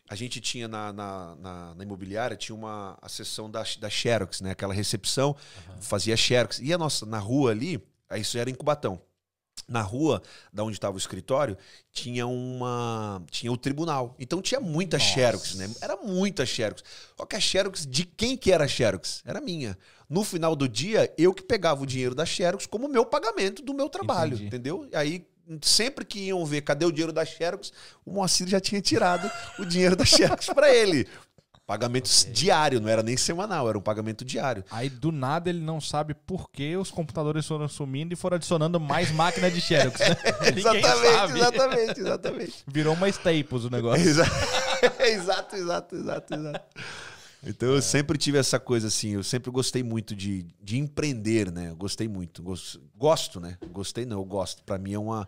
a 0.09 0.15
gente 0.15 0.39
tinha 0.41 0.67
na, 0.67 0.91
na, 0.93 1.35
na- 1.37 1.75
na 1.75 1.83
imobiliária, 1.83 2.35
tinha 2.37 2.55
uma 2.55 2.97
a 3.01 3.09
sessão 3.09 3.49
da, 3.49 3.63
da 3.79 3.89
Xerox, 3.89 4.41
né? 4.41 4.51
Aquela 4.51 4.73
recepção, 4.73 5.35
fazia 5.79 6.15
Xerox. 6.17 6.59
E 6.59 6.73
a 6.73 6.77
nossa, 6.77 7.05
na 7.05 7.19
rua 7.19 7.51
ali, 7.51 7.81
isso 8.15 8.37
era 8.37 8.49
em 8.49 8.53
Cubatão. 8.55 9.01
Na 9.67 9.81
rua, 9.81 10.21
da 10.51 10.61
onde 10.63 10.75
estava 10.75 10.95
o 10.95 10.97
escritório, 10.97 11.57
tinha 11.91 12.27
uma. 12.27 13.23
Tinha 13.31 13.49
o 13.51 13.55
tribunal. 13.55 14.13
Então 14.19 14.41
tinha 14.41 14.59
muita 14.59 14.97
Nossa. 14.97 15.09
Xerox, 15.11 15.55
né? 15.55 15.69
Era 15.81 15.95
muita 15.95 16.45
Xerox. 16.45 16.83
Só 17.15 17.25
que 17.25 17.35
a 17.35 17.39
Xerox, 17.39 17.85
de 17.87 18.03
quem 18.03 18.35
que 18.35 18.51
era 18.51 18.65
a 18.65 18.67
Xerox? 18.67 19.21
Era 19.25 19.39
minha. 19.39 19.77
No 20.09 20.23
final 20.23 20.53
do 20.55 20.67
dia, 20.67 21.11
eu 21.17 21.33
que 21.33 21.41
pegava 21.43 21.81
o 21.81 21.85
dinheiro 21.85 22.13
da 22.13 22.25
Xerox 22.25 22.65
como 22.65 22.89
meu 22.89 23.05
pagamento 23.05 23.61
do 23.63 23.73
meu 23.73 23.87
trabalho, 23.89 24.33
Entendi. 24.33 24.47
entendeu? 24.47 24.89
Aí, 24.93 25.25
sempre 25.61 26.05
que 26.05 26.19
iam 26.27 26.45
ver 26.45 26.61
cadê 26.61 26.85
o 26.85 26.91
dinheiro 26.91 27.13
da 27.13 27.25
Xerox, 27.25 27.71
o 28.05 28.11
Moacir 28.11 28.47
já 28.47 28.59
tinha 28.59 28.81
tirado 28.81 29.29
o 29.59 29.65
dinheiro 29.65 29.95
da 29.95 30.05
Xerox 30.05 30.47
para 30.47 30.73
ele. 30.73 31.07
Pagamento 31.65 32.09
diário, 32.33 32.81
não 32.81 32.89
era 32.89 33.01
nem 33.01 33.15
semanal, 33.15 33.69
era 33.69 33.77
um 33.77 33.81
pagamento 33.81 34.25
diário. 34.25 34.65
Aí 34.69 34.89
do 34.89 35.13
nada 35.13 35.49
ele 35.49 35.61
não 35.61 35.79
sabe 35.79 36.13
por 36.13 36.49
que 36.51 36.75
os 36.75 36.91
computadores 36.91 37.47
foram 37.47 37.69
sumindo 37.69 38.13
e 38.13 38.17
foram 38.17 38.35
adicionando 38.35 38.81
mais 38.81 39.09
máquina 39.11 39.49
de 39.49 39.61
Xerox. 39.61 39.97
Né? 39.97 40.07
Exatamente, 40.57 41.37
exatamente, 41.37 41.99
exatamente. 42.01 42.53
Virou 42.67 42.93
uma 42.93 43.07
Staples 43.07 43.63
o 43.63 43.69
negócio. 43.69 44.05
Exa- 44.05 44.25
exato, 45.07 45.55
exato, 45.55 45.95
exato, 45.95 46.33
exato. 46.33 46.65
Então 47.45 47.69
eu 47.75 47.81
sempre 47.81 48.17
tive 48.17 48.37
essa 48.37 48.59
coisa 48.59 48.87
assim, 48.87 49.09
eu 49.11 49.23
sempre 49.23 49.51
gostei 49.51 49.83
muito 49.83 50.15
de, 50.15 50.45
de 50.61 50.77
empreender, 50.77 51.51
né? 51.51 51.69
Eu 51.71 51.75
gostei 51.75 52.07
muito. 52.07 52.41
Gos- 52.41 52.79
Gosto, 52.95 53.39
né? 53.39 53.57
Gostei 53.71 54.05
não, 54.05 54.19
eu 54.19 54.25
gosto. 54.25 54.63
Pra 54.63 54.77
mim 54.77 54.93
é 54.93 54.99
uma. 54.99 55.27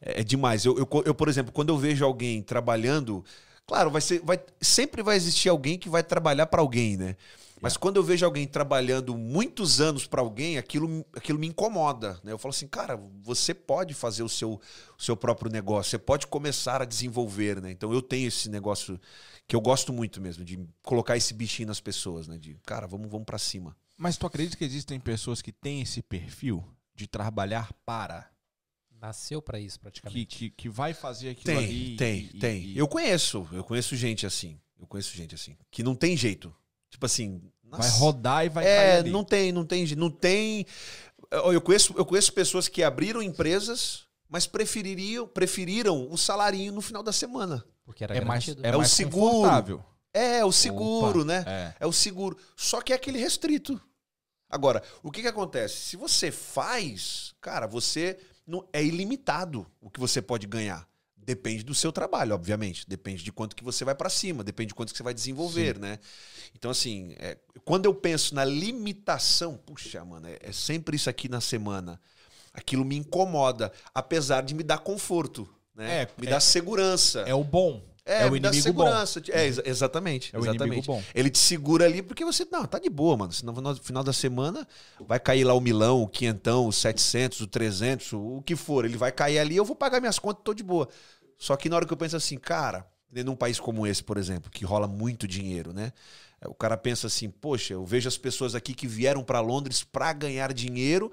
É 0.00 0.20
é 0.20 0.24
demais. 0.24 0.64
Eu, 0.64 0.76
eu, 0.78 0.88
eu, 1.06 1.14
por 1.14 1.28
exemplo, 1.28 1.52
quando 1.52 1.70
eu 1.70 1.78
vejo 1.78 2.04
alguém 2.04 2.42
trabalhando. 2.42 3.24
Claro, 3.66 3.90
vai 3.90 4.00
ser, 4.00 4.20
vai, 4.22 4.38
sempre 4.60 5.02
vai 5.02 5.16
existir 5.16 5.48
alguém 5.48 5.78
que 5.78 5.88
vai 5.88 6.02
trabalhar 6.02 6.46
pra 6.46 6.60
alguém, 6.60 6.96
né? 6.96 7.16
Mas 7.60 7.76
quando 7.76 7.96
eu 7.96 8.02
vejo 8.02 8.24
alguém 8.24 8.46
trabalhando 8.46 9.16
muitos 9.16 9.80
anos 9.80 10.06
pra 10.06 10.20
alguém, 10.20 10.58
aquilo, 10.58 11.04
aquilo 11.14 11.38
me 11.38 11.46
incomoda. 11.48 12.20
Né? 12.22 12.32
Eu 12.32 12.38
falo 12.38 12.50
assim, 12.54 12.68
cara, 12.68 13.00
você 13.22 13.54
pode 13.54 13.94
fazer 13.94 14.22
o 14.22 14.28
seu, 14.28 14.60
o 14.98 15.02
seu 15.02 15.16
próprio 15.16 15.50
negócio, 15.50 15.90
você 15.90 15.98
pode 15.98 16.26
começar 16.26 16.82
a 16.82 16.84
desenvolver, 16.84 17.60
né? 17.62 17.70
Então 17.70 17.92
eu 17.92 18.02
tenho 18.02 18.28
esse 18.28 18.50
negócio 18.50 19.00
que 19.46 19.54
eu 19.54 19.60
gosto 19.60 19.92
muito 19.92 20.20
mesmo, 20.20 20.44
de 20.44 20.58
colocar 20.82 21.16
esse 21.16 21.32
bichinho 21.34 21.68
nas 21.68 21.80
pessoas, 21.80 22.26
né? 22.28 22.36
De, 22.38 22.56
cara, 22.66 22.86
vamos, 22.86 23.08
vamos 23.10 23.24
para 23.26 23.38
cima. 23.38 23.76
Mas 23.96 24.16
tu 24.16 24.26
acredita 24.26 24.56
que 24.56 24.64
existem 24.64 24.98
pessoas 25.00 25.40
que 25.40 25.52
têm 25.52 25.80
esse 25.80 26.02
perfil 26.02 26.64
de 26.94 27.06
trabalhar 27.06 27.72
para? 27.84 28.28
Nasceu 29.00 29.40
pra 29.42 29.60
isso, 29.60 29.78
praticamente. 29.78 30.26
Que, 30.26 30.50
que, 30.50 30.56
que 30.62 30.68
vai 30.68 30.94
fazer 30.94 31.30
aquilo 31.30 31.44
Tem, 31.56 31.64
ali? 31.64 31.96
tem, 31.96 32.18
e- 32.34 32.38
tem. 32.38 32.62
e- 32.62 32.78
Eu 32.78 32.88
conheço, 32.88 33.46
eu 33.52 33.62
conheço 33.62 33.94
gente 33.94 34.26
assim. 34.26 34.58
Eu 34.78 34.86
conheço 34.86 35.14
gente 35.16 35.34
assim. 35.34 35.56
Que 35.70 35.82
não 35.82 35.94
tem 35.94 36.16
jeito. 36.16 36.54
Tipo 36.90 37.06
assim. 37.06 37.40
Vai 37.62 37.80
nossa, 37.80 37.98
rodar 37.98 38.44
e 38.46 38.48
vai 38.48 38.64
cair 38.64 38.74
É, 38.74 38.96
ali. 38.98 39.10
não 39.10 39.24
tem, 39.24 39.52
não 39.52 39.64
tem, 39.66 39.86
não 39.96 40.10
tem. 40.10 40.64
Eu 41.30 41.52
eu 41.52 41.60
conheço, 41.60 41.94
eu 41.96 42.06
conheço 42.06 42.32
pessoas 42.32 42.68
que 42.68 42.82
abriram 42.82 43.20
empresas, 43.22 44.05
mas 44.28 44.46
prefeririam, 44.46 45.26
preferiram 45.26 46.10
o 46.10 46.16
salarinho 46.18 46.72
no 46.72 46.80
final 46.80 47.02
da 47.02 47.12
semana. 47.12 47.64
Porque 47.84 48.02
era 48.04 48.16
É 48.16 48.20
mais, 48.24 48.44
garantido. 48.44 48.66
é 48.66 48.70
É 48.70 48.74
o 48.74 48.78
mais 48.78 48.90
seguro. 48.90 49.32
confortável. 49.34 49.84
É, 50.12 50.44
o 50.44 50.50
seguro, 50.52 51.20
Opa, 51.20 51.24
né? 51.26 51.44
É. 51.46 51.74
É 51.80 51.86
o 51.86 51.92
seguro. 51.92 52.36
Só 52.56 52.80
que 52.80 52.92
é 52.92 52.96
aquele 52.96 53.18
restrito. 53.18 53.80
Agora, 54.48 54.82
o 55.02 55.10
que, 55.10 55.20
que 55.22 55.28
acontece? 55.28 55.76
Se 55.76 55.96
você 55.96 56.30
faz, 56.30 57.34
cara, 57.40 57.66
você 57.66 58.18
não 58.46 58.66
é 58.72 58.82
ilimitado 58.82 59.66
o 59.80 59.90
que 59.90 60.00
você 60.00 60.22
pode 60.22 60.46
ganhar. 60.46 60.88
Depende 61.16 61.64
do 61.64 61.74
seu 61.74 61.90
trabalho, 61.92 62.34
obviamente. 62.34 62.88
Depende 62.88 63.24
de 63.24 63.32
quanto 63.32 63.56
que 63.56 63.64
você 63.64 63.84
vai 63.84 63.94
pra 63.94 64.08
cima, 64.08 64.44
depende 64.44 64.68
de 64.68 64.74
quanto 64.74 64.92
que 64.92 64.96
você 64.96 65.02
vai 65.02 65.12
desenvolver, 65.12 65.76
né? 65.78 65.98
Então, 66.54 66.70
assim, 66.70 67.14
é, 67.18 67.36
quando 67.64 67.84
eu 67.86 67.94
penso 67.94 68.34
na 68.34 68.44
limitação, 68.44 69.56
puxa, 69.56 70.04
mano, 70.04 70.28
é, 70.28 70.38
é 70.40 70.52
sempre 70.52 70.96
isso 70.96 71.10
aqui 71.10 71.28
na 71.28 71.40
semana. 71.40 72.00
Aquilo 72.56 72.84
me 72.84 72.96
incomoda, 72.96 73.70
apesar 73.94 74.42
de 74.42 74.54
me 74.54 74.62
dar 74.62 74.78
conforto, 74.78 75.46
né? 75.74 76.02
É, 76.02 76.08
me 76.18 76.26
é- 76.26 76.30
dar 76.30 76.40
segurança. 76.40 77.20
É 77.20 77.34
o 77.34 77.44
bom. 77.44 77.82
É, 78.08 78.22
É 78.22 78.26
o 78.26 78.30
me 78.30 78.38
dá 78.40 78.48
inimigo 78.50 78.72
bom. 78.72 78.84
segurança. 78.84 79.20
É, 79.30 79.46
exa- 79.46 79.62
exatamente. 79.66 80.34
É 80.34 80.38
o 80.38 80.42
exatamente. 80.42 80.62
inimigo 80.78 80.86
bom. 80.86 81.02
Ele 81.14 81.28
te 81.28 81.38
segura 81.38 81.84
ali 81.84 82.02
porque 82.02 82.24
você, 82.24 82.46
não, 82.50 82.64
tá 82.64 82.78
de 82.78 82.88
boa, 82.88 83.16
mano. 83.16 83.32
Senão 83.32 83.52
no 83.52 83.74
final 83.76 84.02
da 84.04 84.12
semana 84.12 84.66
vai 85.06 85.18
cair 85.18 85.42
lá 85.44 85.52
o 85.54 85.60
milão, 85.60 86.02
o 86.02 86.08
quinhentão, 86.08 86.66
o 86.66 86.72
700, 86.72 87.40
o 87.40 87.46
300, 87.48 88.12
o 88.12 88.42
que 88.46 88.54
for. 88.56 88.84
Ele 88.84 88.96
vai 88.96 89.10
cair 89.12 89.38
ali, 89.40 89.56
eu 89.56 89.64
vou 89.64 89.74
pagar 89.76 90.00
minhas 90.00 90.18
contas, 90.20 90.42
tô 90.44 90.54
de 90.54 90.62
boa. 90.62 90.88
Só 91.36 91.56
que 91.56 91.68
na 91.68 91.76
hora 91.76 91.84
que 91.86 91.92
eu 91.92 91.96
penso 91.96 92.16
assim, 92.16 92.38
cara, 92.38 92.86
num 93.12 93.36
país 93.36 93.58
como 93.60 93.86
esse, 93.86 94.02
por 94.04 94.16
exemplo, 94.18 94.50
que 94.50 94.64
rola 94.64 94.86
muito 94.86 95.26
dinheiro, 95.26 95.72
né? 95.72 95.92
O 96.46 96.54
cara 96.54 96.76
pensa 96.76 97.08
assim, 97.08 97.28
poxa, 97.28 97.74
eu 97.74 97.84
vejo 97.84 98.06
as 98.08 98.16
pessoas 98.16 98.54
aqui 98.54 98.72
que 98.72 98.86
vieram 98.86 99.24
para 99.24 99.40
Londres 99.40 99.82
para 99.82 100.12
ganhar 100.12 100.52
dinheiro 100.52 101.10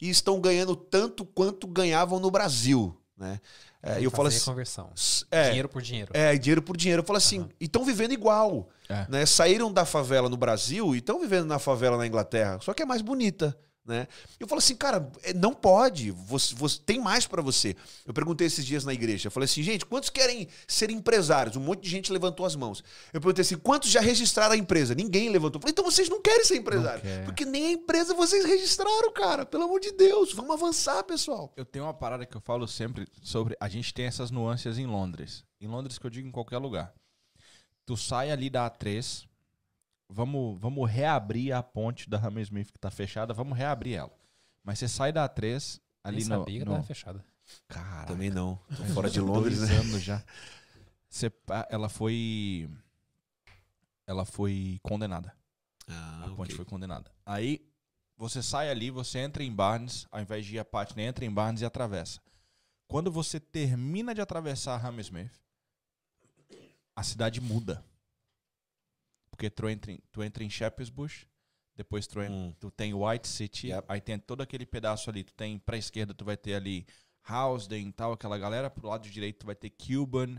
e 0.00 0.08
estão 0.10 0.40
ganhando 0.40 0.74
tanto 0.76 1.24
quanto 1.24 1.66
ganhavam 1.66 2.18
no 2.20 2.30
Brasil, 2.30 2.96
né? 3.16 3.40
É, 3.86 3.98
eu 4.00 4.10
falo 4.10 4.28
assim, 4.28 4.42
conversão. 4.46 4.90
é, 5.30 5.48
Dinheiro 5.48 5.68
por 5.68 5.82
dinheiro. 5.82 6.10
é, 6.14 6.34
dinheiro 6.38 6.62
por 6.62 6.74
dinheiro. 6.74 7.02
Eu 7.02 7.06
falo 7.06 7.18
assim, 7.18 7.46
e 7.60 7.66
estão 7.66 7.84
vivendo 7.84 8.12
igual. 8.12 8.70
É. 8.88 9.06
Né? 9.10 9.26
Saíram 9.26 9.70
da 9.70 9.84
favela 9.84 10.28
no 10.28 10.38
Brasil 10.38 10.94
e 10.94 10.98
estão 10.98 11.20
vivendo 11.20 11.46
na 11.46 11.58
favela 11.58 11.98
na 11.98 12.06
Inglaterra, 12.06 12.58
só 12.62 12.72
que 12.72 12.82
é 12.82 12.86
mais 12.86 13.02
bonita. 13.02 13.56
Né? 13.86 14.08
Eu 14.40 14.48
falo 14.48 14.60
assim, 14.60 14.74
cara, 14.74 15.12
é, 15.22 15.34
não 15.34 15.52
pode. 15.52 16.10
Você, 16.10 16.54
você- 16.54 16.78
tem 16.86 16.98
mais 16.98 17.26
pra 17.26 17.42
você. 17.42 17.76
Eu 18.06 18.14
perguntei 18.14 18.46
esses 18.46 18.64
dias 18.64 18.82
na 18.82 18.94
igreja. 18.94 19.26
Eu 19.26 19.30
falei 19.30 19.44
assim, 19.44 19.62
gente, 19.62 19.84
quantos 19.84 20.08
querem 20.08 20.48
ser 20.66 20.88
empresários? 20.90 21.54
Um 21.54 21.60
monte 21.60 21.82
de 21.82 21.90
gente 21.90 22.10
levantou 22.10 22.46
as 22.46 22.56
mãos. 22.56 22.82
Eu 23.12 23.20
perguntei 23.20 23.42
assim, 23.42 23.58
quantos 23.58 23.90
já 23.90 24.00
registraram 24.00 24.54
a 24.54 24.56
empresa? 24.56 24.94
Ninguém 24.94 25.28
levantou. 25.28 25.58
Eu 25.58 25.60
falei, 25.62 25.72
então 25.72 25.84
vocês 25.84 26.08
não 26.08 26.22
querem 26.22 26.44
ser 26.46 26.56
empresários. 26.56 27.02
quer. 27.02 27.24
Porque 27.26 27.44
nem 27.44 27.66
a 27.66 27.70
empresa 27.72 28.14
vocês 28.14 28.46
registraram, 28.46 29.12
cara. 29.12 29.44
Pelo 29.44 29.64
amor 29.64 29.80
de 29.80 29.92
Deus. 29.92 30.32
Vamos 30.32 30.54
avançar, 30.54 31.02
pessoal. 31.04 31.52
Eu 31.54 31.66
tenho 31.66 31.84
uma 31.84 31.92
parada 31.92 32.24
que 32.24 32.34
eu 32.34 32.40
falo 32.40 32.66
sempre 32.66 33.06
sobre. 33.22 33.54
A 33.60 33.68
gente 33.68 33.92
tem 33.92 34.06
essas 34.06 34.30
nuances 34.30 34.78
em 34.78 34.86
Londres. 34.86 35.44
Em 35.60 35.66
Londres, 35.66 35.98
que 35.98 36.06
eu 36.06 36.10
digo 36.10 36.26
em 36.26 36.32
qualquer 36.32 36.56
lugar. 36.56 36.94
Tu 37.84 37.98
sai 37.98 38.30
ali 38.30 38.48
da 38.48 38.70
A3. 38.70 39.26
Vamos, 40.08 40.60
vamos 40.60 40.88
reabrir 40.90 41.52
a 41.52 41.62
ponte 41.62 42.08
da 42.08 42.18
Hammersmith 42.18 42.70
que 42.72 42.78
tá 42.78 42.90
fechada. 42.90 43.32
Vamos 43.34 43.56
reabrir 43.56 43.94
ela. 43.94 44.12
Mas 44.62 44.78
você 44.78 44.88
sai 44.88 45.12
da 45.12 45.28
A3 45.28 45.80
ali 46.02 46.18
Nem 46.18 46.28
no, 46.28 46.38
sabia 46.38 46.58
que 46.60 46.64
no... 46.64 46.72
tava 46.72 46.84
fechada. 46.84 47.24
Caraca, 47.68 48.06
Também 48.06 48.30
não. 48.30 48.56
Tô 48.68 48.76
faz 48.76 48.92
fora 48.94 49.10
de 49.10 49.20
Londres, 49.20 49.58
dois 49.58 49.70
né? 49.70 49.76
anos 49.76 50.02
já. 50.02 50.24
Você 51.08 51.32
ela 51.68 51.88
foi 51.88 52.68
ela 54.06 54.24
foi 54.24 54.78
condenada. 54.82 55.34
Ah, 55.88 56.24
A 56.24 56.28
ponte 56.30 56.48
ok. 56.48 56.56
foi 56.56 56.64
condenada. 56.64 57.10
Aí 57.24 57.66
você 58.16 58.42
sai 58.42 58.70
ali, 58.70 58.90
você 58.90 59.18
entra 59.18 59.42
em 59.42 59.52
Barnes, 59.52 60.06
ao 60.10 60.20
invés 60.20 60.46
de 60.46 60.54
ir 60.56 60.58
a 60.58 60.64
Putney, 60.64 61.04
entra 61.04 61.24
em 61.24 61.30
Barnes 61.30 61.60
e 61.60 61.64
atravessa. 61.64 62.20
Quando 62.86 63.10
você 63.10 63.38
termina 63.40 64.14
de 64.14 64.20
atravessar 64.20 64.82
Hammersmith, 64.84 65.32
a 66.94 67.02
cidade 67.02 67.40
muda. 67.40 67.84
Porque 69.34 69.50
tu 69.50 69.68
entra 69.68 69.90
em, 69.90 69.98
tu 70.12 70.22
entra 70.22 70.44
em 70.44 70.48
Shepherd's 70.48 70.90
Bush, 70.90 71.26
depois 71.74 72.06
tu, 72.06 72.22
en- 72.22 72.30
Hum. 72.30 72.54
tu 72.60 72.70
tem 72.70 72.94
White 72.94 73.26
City, 73.26 73.66
Yep. 73.70 73.84
aí 73.88 74.00
tem 74.00 74.16
todo 74.16 74.42
aquele 74.42 74.64
pedaço 74.64 75.10
ali, 75.10 75.24
tu 75.24 75.34
tem 75.34 75.58
pra 75.58 75.76
esquerda, 75.76 76.14
tu 76.14 76.24
vai 76.24 76.36
ter 76.36 76.54
ali 76.54 76.86
Housden 77.28 77.88
e 77.88 77.92
tal, 77.92 78.12
aquela 78.12 78.38
galera, 78.38 78.70
pro 78.70 78.86
lado 78.86 79.10
direito 79.10 79.40
tu 79.40 79.46
vai 79.46 79.56
ter 79.56 79.70
Cuban. 79.70 80.36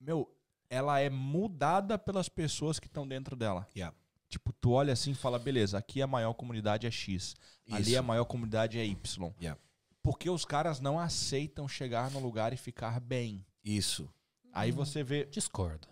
Meu, 0.00 0.28
ela 0.68 0.98
é 0.98 1.08
mudada 1.08 1.96
pelas 1.96 2.28
pessoas 2.28 2.80
que 2.80 2.88
estão 2.88 3.06
dentro 3.06 3.36
dela. 3.36 3.68
Yeah. 3.76 3.96
Tipo, 4.28 4.52
tu 4.52 4.72
olha 4.72 4.92
assim 4.92 5.12
e 5.12 5.14
fala, 5.14 5.38
beleza, 5.38 5.78
aqui 5.78 6.02
a 6.02 6.06
maior 6.08 6.34
comunidade 6.34 6.88
é 6.88 6.90
X, 6.90 7.36
ali 7.70 7.90
Isso. 7.92 7.98
a 8.00 8.02
maior 8.02 8.24
comunidade 8.24 8.80
é 8.80 8.84
Y. 8.84 9.32
Yeah. 9.40 9.60
Porque 10.02 10.28
os 10.28 10.44
caras 10.44 10.80
não 10.80 10.98
aceitam 10.98 11.68
chegar 11.68 12.10
no 12.10 12.18
lugar 12.18 12.52
e 12.52 12.56
ficar 12.56 12.98
bem. 12.98 13.46
Isso. 13.64 14.12
Aí 14.52 14.72
você 14.72 15.04
vê 15.04 15.24
Discordo. 15.26 15.86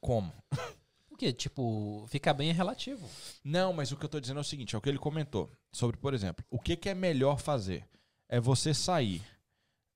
como. 0.00 0.32
Porque, 1.22 1.32
tipo, 1.34 2.04
ficar 2.08 2.34
bem 2.34 2.50
é 2.50 2.52
relativo. 2.52 3.08
Não, 3.44 3.72
mas 3.72 3.92
o 3.92 3.96
que 3.96 4.04
eu 4.04 4.08
tô 4.08 4.18
dizendo 4.18 4.38
é 4.38 4.40
o 4.40 4.44
seguinte, 4.44 4.74
é 4.74 4.78
o 4.78 4.80
que 4.80 4.88
ele 4.88 4.98
comentou 4.98 5.48
sobre, 5.72 5.96
por 5.96 6.14
exemplo, 6.14 6.44
o 6.50 6.58
que, 6.58 6.74
que 6.74 6.88
é 6.88 6.94
melhor 6.94 7.38
fazer? 7.38 7.86
É 8.28 8.40
você 8.40 8.74
sair 8.74 9.22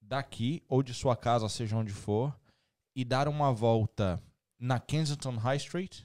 daqui 0.00 0.62
ou 0.68 0.84
de 0.84 0.94
sua 0.94 1.16
casa, 1.16 1.48
seja 1.48 1.76
onde 1.76 1.90
for, 1.90 2.32
e 2.94 3.04
dar 3.04 3.26
uma 3.26 3.52
volta 3.52 4.22
na 4.56 4.78
Kensington 4.78 5.34
High 5.36 5.56
Street, 5.56 6.02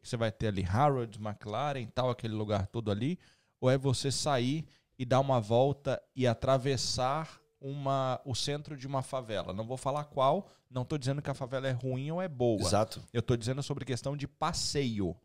que 0.00 0.08
você 0.08 0.16
vai 0.16 0.32
ter 0.32 0.48
ali 0.48 0.62
Harrods, 0.62 1.20
McLaren, 1.20 1.86
tal, 1.86 2.10
aquele 2.10 2.34
lugar 2.34 2.66
todo 2.66 2.90
ali, 2.90 3.20
ou 3.60 3.70
é 3.70 3.78
você 3.78 4.10
sair 4.10 4.66
e 4.98 5.04
dar 5.04 5.20
uma 5.20 5.40
volta 5.40 6.02
e 6.12 6.26
atravessar 6.26 7.40
uma, 7.60 8.20
o 8.24 8.34
centro 8.34 8.76
de 8.76 8.86
uma 8.86 9.02
favela. 9.02 9.52
Não 9.52 9.66
vou 9.66 9.76
falar 9.76 10.04
qual, 10.04 10.48
não 10.70 10.84
tô 10.84 10.96
dizendo 10.98 11.22
que 11.22 11.30
a 11.30 11.34
favela 11.34 11.66
é 11.68 11.72
ruim 11.72 12.10
ou 12.10 12.20
é 12.20 12.28
boa. 12.28 12.60
Exato. 12.60 13.02
Eu 13.12 13.22
tô 13.22 13.36
dizendo 13.36 13.62
sobre 13.62 13.84
questão 13.84 14.16
de 14.16 14.26
passeio. 14.28 15.16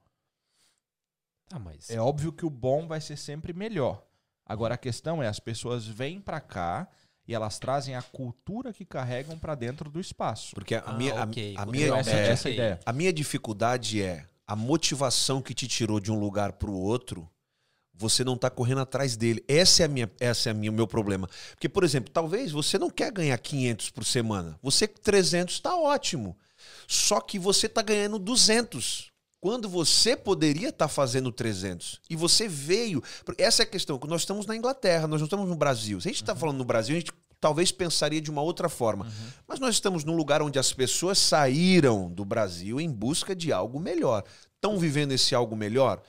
Ah, 1.51 1.59
mas. 1.59 1.89
É 1.89 1.99
óbvio 1.99 2.31
que 2.31 2.45
o 2.45 2.49
bom 2.49 2.87
vai 2.87 3.01
ser 3.01 3.17
sempre 3.17 3.53
melhor. 3.53 4.03
Agora 4.45 4.75
a 4.75 4.77
questão 4.77 5.21
é, 5.21 5.27
as 5.27 5.39
pessoas 5.39 5.85
vêm 5.85 6.19
pra 6.19 6.39
cá 6.39 6.87
e 7.27 7.33
elas 7.33 7.59
trazem 7.59 7.95
a 7.95 8.01
cultura 8.01 8.73
que 8.73 8.85
carregam 8.85 9.37
pra 9.37 9.53
dentro 9.55 9.89
do 9.89 9.99
espaço. 9.99 10.55
Porque 10.55 10.75
a 10.75 10.83
Ah, 10.85 10.93
minha, 10.93 11.21
a- 11.21 11.65
minha, 11.65 11.95
essa, 11.97 12.11
é, 12.11 12.27
essa 12.29 12.47
a 12.47 12.51
ideia. 12.51 12.79
a 12.85 12.93
minha 12.93 13.13
dificuldade 13.13 14.01
é 14.01 14.25
a 14.47 14.55
motivação 14.55 15.41
que 15.41 15.53
te 15.53 15.67
tirou 15.67 15.99
de 15.99 16.11
um 16.11 16.19
lugar 16.19 16.53
pro 16.53 16.73
outro. 16.73 17.29
Você 17.93 18.23
não 18.23 18.37
tá 18.37 18.49
correndo 18.49 18.81
atrás 18.81 19.15
dele. 19.15 19.43
Essa 19.47 19.83
é 19.83 19.85
a 19.85 19.89
minha, 19.89 20.11
essa 20.19 20.49
é 20.49 20.51
a 20.51 20.53
minha, 20.53 20.71
o 20.71 20.73
meu 20.73 20.87
problema. 20.87 21.29
Porque, 21.51 21.69
por 21.69 21.83
exemplo, 21.83 22.11
talvez 22.11 22.51
você 22.51 22.77
não 22.77 22.89
quer 22.89 23.11
ganhar 23.11 23.37
500 23.37 23.89
por 23.91 24.05
semana. 24.05 24.57
Você 24.61 24.87
300 24.87 25.59
tá 25.59 25.75
ótimo. 25.75 26.35
Só 26.87 27.21
que 27.21 27.37
você 27.37 27.69
tá 27.69 27.81
ganhando 27.81 28.17
200. 28.17 29.11
Quando 29.39 29.67
você 29.67 30.15
poderia 30.15 30.69
estar 30.69 30.87
fazendo 30.87 31.31
300. 31.31 31.99
E 32.09 32.15
você 32.15 32.47
veio. 32.47 33.03
Essa 33.37 33.63
é 33.63 33.65
a 33.65 33.67
questão. 33.67 33.99
Nós 34.07 34.21
estamos 34.21 34.45
na 34.45 34.55
Inglaterra, 34.55 35.07
nós 35.07 35.19
não 35.19 35.25
estamos 35.25 35.49
no 35.49 35.55
Brasil. 35.55 35.99
Se 35.99 36.07
a 36.07 36.11
gente 36.11 36.21
está 36.21 36.35
falando 36.35 36.57
no 36.57 36.65
Brasil, 36.65 36.95
a 36.95 36.99
gente 36.99 37.11
talvez 37.39 37.71
pensaria 37.71 38.21
de 38.21 38.29
uma 38.29 38.41
outra 38.43 38.69
forma. 38.69 39.07
Mas 39.47 39.59
nós 39.59 39.73
estamos 39.73 40.03
num 40.03 40.15
lugar 40.15 40.43
onde 40.43 40.59
as 40.59 40.71
pessoas 40.71 41.17
saíram 41.17 42.09
do 42.11 42.23
Brasil 42.23 42.79
em 42.79 42.89
busca 42.89 43.35
de 43.35 43.51
algo 43.51 43.79
melhor. 43.79 44.23
Estão 44.55 44.77
vivendo 44.77 45.11
esse 45.11 45.33
algo 45.33 45.55
melhor? 45.55 46.03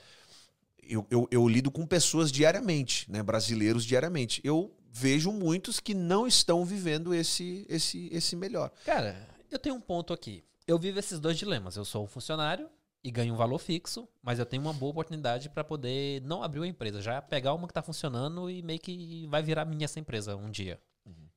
Eu, 0.87 1.05
eu, 1.09 1.27
eu 1.31 1.47
lido 1.47 1.71
com 1.71 1.85
pessoas 1.85 2.31
diariamente, 2.31 3.09
né? 3.11 3.23
brasileiros 3.23 3.85
diariamente. 3.85 4.41
Eu 4.43 4.75
vejo 4.91 5.31
muitos 5.31 5.79
que 5.79 5.93
não 5.93 6.27
estão 6.27 6.63
vivendo 6.63 7.13
esse, 7.13 7.65
esse, 7.69 8.09
esse 8.11 8.35
melhor. 8.35 8.71
Cara, 8.85 9.27
eu 9.49 9.57
tenho 9.59 9.75
um 9.75 9.81
ponto 9.81 10.13
aqui. 10.13 10.43
Eu 10.67 10.77
vivo 10.77 10.99
esses 10.99 11.19
dois 11.19 11.37
dilemas. 11.37 11.75
Eu 11.75 11.85
sou 11.85 12.03
um 12.03 12.07
funcionário 12.07 12.69
e 13.03 13.11
ganho 13.11 13.33
um 13.33 13.37
valor 13.37 13.57
fixo, 13.59 14.07
mas 14.21 14.39
eu 14.39 14.45
tenho 14.45 14.61
uma 14.61 14.73
boa 14.73 14.91
oportunidade 14.91 15.49
para 15.49 15.63
poder 15.63 16.21
não 16.21 16.41
abrir 16.41 16.59
uma 16.59 16.67
empresa, 16.67 17.01
já 17.01 17.21
pegar 17.21 17.53
uma 17.53 17.67
que 17.67 17.73
tá 17.73 17.81
funcionando 17.81 18.49
e 18.49 18.61
meio 18.61 18.79
que 18.79 19.27
vai 19.27 19.43
virar 19.43 19.65
minha 19.65 19.85
essa 19.85 19.99
empresa 19.99 20.35
um 20.35 20.49
dia. 20.49 20.79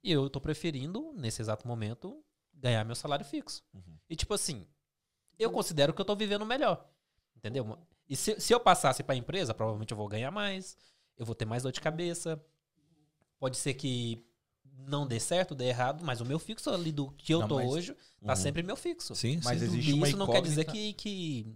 E 0.02 0.12
eu 0.12 0.30
tô 0.30 0.40
preferindo, 0.40 1.12
nesse 1.16 1.42
exato 1.42 1.66
momento, 1.66 2.22
ganhar 2.54 2.85
meu 2.85 2.94
salário 2.94 3.24
fixo. 3.24 3.64
E 4.09 4.14
tipo 4.14 4.32
assim, 4.32 4.64
eu 5.37 5.50
considero 5.50 5.92
que 5.92 6.00
eu 6.00 6.04
tô 6.04 6.14
vivendo 6.14 6.46
melhor. 6.46 6.88
Entendeu? 7.37 7.76
E 8.08 8.14
se, 8.16 8.38
se 8.40 8.52
eu 8.54 8.60
passasse 8.60 9.02
pra 9.02 9.14
empresa, 9.16 9.52
provavelmente 9.54 9.90
eu 9.90 9.96
vou 9.96 10.08
ganhar 10.08 10.30
mais, 10.30 10.76
eu 11.18 11.26
vou 11.26 11.34
ter 11.34 11.44
mais 11.44 11.62
dor 11.62 11.72
de 11.72 11.80
cabeça. 11.80 12.40
Pode 13.38 13.56
ser 13.56 13.74
que 13.74 14.24
não 14.88 15.06
dê 15.06 15.18
certo, 15.18 15.54
dê 15.54 15.66
errado, 15.66 16.04
mas 16.04 16.20
o 16.20 16.24
meu 16.24 16.38
fixo 16.38 16.70
ali 16.70 16.92
do 16.92 17.10
que 17.12 17.32
eu 17.34 17.40
Não, 17.40 17.48
tô 17.48 17.56
mas- 17.56 17.68
hoje 17.68 17.96
tá 18.24 18.36
sempre 18.36 18.62
meu 18.62 18.76
fixo. 18.76 19.14
Sim, 19.14 19.40
Mas 19.44 19.58
sim. 19.58 19.64
existe 19.66 19.90
E 19.90 19.94
uma 19.94 20.08
isso 20.08 20.16
não 20.16 20.26
quer 20.26 20.42
dizer 20.42 20.64
que, 20.64 20.92
que. 20.94 21.46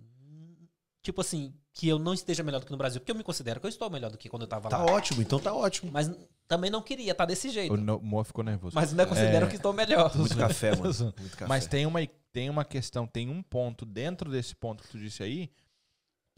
Tipo 1.02 1.20
assim, 1.22 1.54
que 1.72 1.88
eu 1.88 1.98
não 1.98 2.12
esteja 2.12 2.42
melhor 2.42 2.58
do 2.60 2.66
que 2.66 2.72
no 2.72 2.76
Brasil, 2.78 3.00
porque 3.00 3.10
eu 3.10 3.16
me 3.16 3.22
considero 3.24 3.58
que 3.60 3.66
eu 3.66 3.70
estou 3.70 3.88
melhor 3.88 4.10
do 4.10 4.18
que 4.18 4.28
quando 4.28 4.42
eu 4.42 4.48
tava 4.48 4.68
Tá 4.68 4.78
lá. 4.84 4.92
ótimo, 4.92 5.22
então 5.22 5.38
tá 5.38 5.54
ótimo. 5.54 5.90
Mas 5.90 6.10
também 6.46 6.70
não 6.70 6.82
queria 6.82 7.12
estar 7.12 7.24
desse 7.24 7.48
jeito. 7.48 7.72
O 7.74 8.02
Moa 8.02 8.24
ficou 8.24 8.44
nervoso. 8.44 8.74
Mas 8.74 8.90
ainda 8.90 9.06
considero 9.06 9.46
É. 9.46 9.48
que 9.48 9.56
estou 9.56 9.72
melhor. 9.72 10.14
Muito 10.16 10.36
café, 10.36 10.76
mano. 10.76 10.92
Muito 11.18 11.30
café. 11.36 11.46
Mas 11.46 11.66
tem 11.66 11.86
uma, 11.86 12.00
tem 12.32 12.50
uma 12.50 12.64
questão, 12.64 13.06
tem 13.06 13.30
um 13.30 13.42
ponto 13.42 13.86
dentro 13.86 14.30
desse 14.30 14.54
ponto 14.54 14.82
que 14.82 14.90
tu 14.90 14.98
disse 14.98 15.22
aí, 15.22 15.50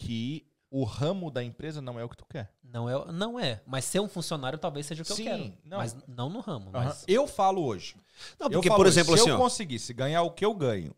que 0.06 0.46
o 0.70 0.84
ramo 0.84 1.30
da 1.30 1.44
empresa 1.44 1.80
não 1.82 2.00
é 2.00 2.04
o 2.04 2.08
que 2.08 2.16
tu 2.16 2.24
quer. 2.24 2.50
Não 2.62 2.88
é, 2.88 3.12
não 3.12 3.38
é. 3.38 3.62
Mas 3.66 3.84
ser 3.84 4.00
um 4.00 4.08
funcionário 4.08 4.58
talvez 4.58 4.86
seja 4.86 5.02
o 5.02 5.04
que 5.06 5.12
Sim, 5.14 5.28
eu 5.28 5.38
quero. 5.38 5.52
não. 5.64 5.78
Mas 5.78 5.96
não 6.08 6.28
no 6.30 6.40
ramo. 6.40 6.70
Aham. 6.74 6.84
Mas 6.86 7.04
Eu 7.06 7.26
falo 7.26 7.62
hoje. 7.64 7.94
Não, 8.38 8.48
porque, 8.50 8.68
falo 8.68 8.78
por 8.78 8.86
hoje, 8.86 8.98
exemplo, 8.98 9.16
se 9.16 9.20
assim, 9.22 9.30
eu 9.30 9.36
ó, 9.36 9.38
conseguisse 9.38 9.92
ganhar 9.92 10.22
o 10.22 10.30
que 10.30 10.44
eu 10.44 10.54
ganho 10.54 10.94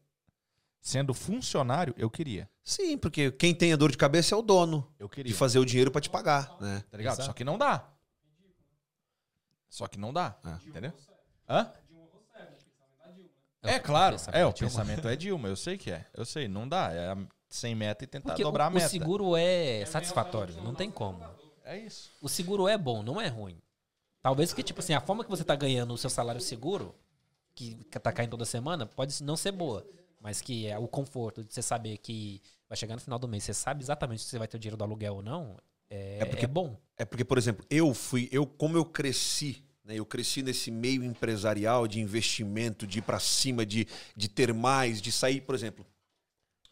sendo 0.80 1.12
funcionário, 1.14 1.94
eu 1.98 2.08
queria. 2.10 2.48
Sim, 2.62 2.96
porque 2.96 3.32
quem 3.32 3.54
tem 3.54 3.72
a 3.72 3.76
dor 3.76 3.90
de 3.90 3.96
cabeça 3.96 4.34
é 4.34 4.38
o 4.38 4.42
dono 4.42 4.86
Eu 4.98 5.08
de 5.08 5.14
queria. 5.14 5.34
fazer 5.34 5.58
o 5.58 5.64
dinheiro 5.64 5.90
pra 5.90 6.00
te 6.00 6.08
pagar, 6.10 6.56
né? 6.60 6.84
Tá 6.90 6.96
ligado? 6.96 7.14
Exato. 7.14 7.26
Só 7.26 7.32
que 7.32 7.42
não 7.44 7.58
dá. 7.58 7.88
Só 9.68 9.86
que 9.88 9.98
não 9.98 10.12
dá. 10.12 10.36
É. 10.44 10.68
Entendeu? 10.68 10.92
Hã? 11.48 11.72
É 13.62 13.74
É 13.74 13.78
o 13.78 13.82
claro. 13.82 14.16
pensamento 14.16 14.36
É, 14.38 14.46
o 14.46 14.50
é 14.50 14.52
pensamento 14.52 15.08
é 15.08 15.16
Dilma. 15.16 15.48
Eu 15.48 15.56
sei 15.56 15.78
que 15.78 15.90
é. 15.90 16.06
Eu 16.14 16.24
sei. 16.24 16.46
Não 16.48 16.68
dá. 16.68 16.92
É 16.92 17.10
a- 17.12 17.16
sem 17.54 17.74
meta 17.74 18.04
e 18.04 18.06
tentar 18.06 18.30
porque 18.30 18.42
o, 18.42 18.46
dobrar 18.46 18.66
a 18.66 18.68
o 18.68 18.72
meta. 18.74 18.88
seguro 18.88 19.36
é 19.36 19.84
satisfatório. 19.86 20.54
Não 20.62 20.74
tem 20.74 20.90
como. 20.90 21.22
É 21.64 21.78
isso. 21.78 22.10
O 22.20 22.28
seguro 22.28 22.66
é 22.68 22.76
bom, 22.76 23.02
não 23.02 23.20
é 23.20 23.28
ruim. 23.28 23.56
Talvez 24.20 24.52
que, 24.52 24.62
tipo 24.62 24.80
assim, 24.80 24.92
a 24.94 25.00
forma 25.00 25.22
que 25.22 25.30
você 25.30 25.44
tá 25.44 25.54
ganhando 25.54 25.94
o 25.94 25.98
seu 25.98 26.10
salário 26.10 26.40
seguro, 26.40 26.94
que 27.54 27.74
tá 28.02 28.10
caindo 28.12 28.30
toda 28.30 28.44
semana, 28.44 28.86
pode 28.86 29.22
não 29.22 29.36
ser 29.36 29.52
boa. 29.52 29.86
Mas 30.20 30.40
que 30.40 30.66
é 30.66 30.78
o 30.78 30.88
conforto 30.88 31.44
de 31.44 31.52
você 31.52 31.62
saber 31.62 31.98
que 31.98 32.40
vai 32.68 32.76
chegar 32.76 32.94
no 32.94 33.00
final 33.00 33.18
do 33.18 33.28
mês, 33.28 33.44
você 33.44 33.54
sabe 33.54 33.82
exatamente 33.82 34.22
se 34.22 34.28
você 34.30 34.38
vai 34.38 34.48
ter 34.48 34.56
o 34.56 34.60
dinheiro 34.60 34.76
do 34.76 34.84
aluguel 34.84 35.16
ou 35.16 35.22
não, 35.22 35.56
é, 35.90 36.18
É 36.20 36.24
porque- 36.24 36.44
é 36.46 36.48
bom. 36.48 36.76
É 36.96 37.04
porque, 37.04 37.24
por 37.24 37.36
exemplo, 37.38 37.64
eu 37.70 37.92
fui, 37.94 38.28
eu 38.32 38.46
como 38.46 38.76
eu 38.76 38.84
cresci, 38.84 39.62
né? 39.84 39.94
Eu 39.96 40.06
cresci 40.06 40.42
nesse 40.42 40.70
meio 40.70 41.04
empresarial 41.04 41.86
de 41.86 42.00
investimento, 42.00 42.86
de 42.86 42.98
ir 43.00 43.02
pra 43.02 43.20
cima, 43.20 43.66
de, 43.66 43.86
de 44.16 44.28
ter 44.28 44.52
mais, 44.54 45.00
de 45.02 45.12
sair, 45.12 45.42
por 45.42 45.54
exemplo, 45.54 45.84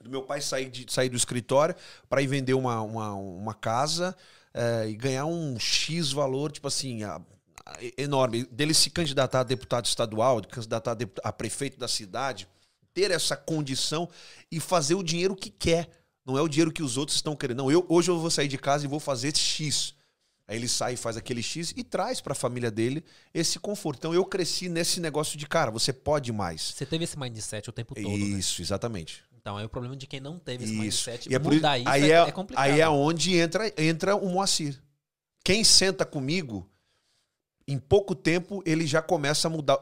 do 0.02 0.10
meu 0.10 0.22
pai 0.22 0.40
sair, 0.40 0.68
de, 0.70 0.84
sair 0.92 1.08
do 1.08 1.16
escritório 1.16 1.74
para 2.08 2.20
ir 2.22 2.26
vender 2.26 2.54
uma, 2.54 2.80
uma, 2.82 3.14
uma 3.14 3.54
casa 3.54 4.16
eh, 4.54 4.88
e 4.90 4.96
ganhar 4.96 5.24
um 5.26 5.58
X 5.58 6.12
valor, 6.12 6.50
tipo 6.52 6.66
assim, 6.68 7.02
a- 7.04 7.20
a- 7.64 7.78
enorme. 7.96 8.44
Dele 8.50 8.74
se 8.74 8.90
candidatar 8.90 9.40
a 9.40 9.44
deputado 9.44 9.86
estadual, 9.86 10.40
de 10.40 10.48
candidatar 10.48 10.92
a, 10.92 10.94
deput- 10.94 11.20
a 11.24 11.32
prefeito 11.32 11.78
da 11.78 11.88
cidade, 11.88 12.48
ter 12.92 13.10
essa 13.10 13.36
condição 13.36 14.08
e 14.50 14.60
fazer 14.60 14.94
o 14.94 15.02
dinheiro 15.02 15.34
que 15.36 15.50
quer. 15.50 15.88
Não 16.26 16.36
é 16.38 16.42
o 16.42 16.48
dinheiro 16.48 16.70
que 16.72 16.82
os 16.82 16.96
outros 16.96 17.16
estão 17.16 17.34
querendo. 17.34 17.58
Não, 17.58 17.70
eu, 17.72 17.84
hoje 17.88 18.10
eu 18.10 18.18
vou 18.18 18.30
sair 18.30 18.48
de 18.48 18.58
casa 18.58 18.84
e 18.84 18.88
vou 18.88 19.00
fazer 19.00 19.34
X. 19.36 19.94
Aí 20.46 20.56
ele 20.56 20.68
sai 20.68 20.94
e 20.94 20.96
faz 20.96 21.16
aquele 21.16 21.42
X 21.42 21.72
e 21.76 21.82
traz 21.82 22.20
para 22.20 22.32
a 22.32 22.34
família 22.36 22.70
dele 22.70 23.02
esse 23.32 23.58
conforto. 23.58 23.98
Então 23.98 24.12
eu 24.12 24.24
cresci 24.24 24.68
nesse 24.68 25.00
negócio 25.00 25.38
de, 25.38 25.46
cara, 25.46 25.70
você 25.70 25.92
pode 25.92 26.30
mais. 26.32 26.60
Você 26.74 26.84
teve 26.84 27.04
esse 27.04 27.18
mindset 27.18 27.70
o 27.70 27.72
tempo 27.72 27.94
todo, 27.94 28.06
né? 28.06 28.14
Isso, 28.16 28.60
exatamente. 28.60 29.24
Então 29.42 29.58
é 29.58 29.64
o 29.64 29.68
problema 29.68 29.96
de 29.96 30.06
quem 30.06 30.20
não 30.20 30.38
teve 30.38 30.62
esse 30.62 30.72
Isso. 30.72 30.82
mindset. 30.82 31.28
E 31.28 31.34
é 31.34 31.38
por 31.38 31.52
mudar 31.52 31.76
isso 31.76 31.88
aí 31.88 32.12
é, 32.12 32.14
é, 32.14 32.28
é 32.28 32.32
complicado. 32.32 32.64
aí 32.64 32.80
é 32.80 32.88
onde 32.88 33.36
entra, 33.36 33.72
entra 33.76 34.14
o 34.14 34.28
Moacir. 34.28 34.80
Quem 35.44 35.64
senta 35.64 36.06
comigo, 36.06 36.70
em 37.66 37.76
pouco 37.76 38.14
tempo 38.14 38.62
ele 38.64 38.86
já 38.86 39.02
começa 39.02 39.48
a 39.48 39.50
mudar. 39.50 39.80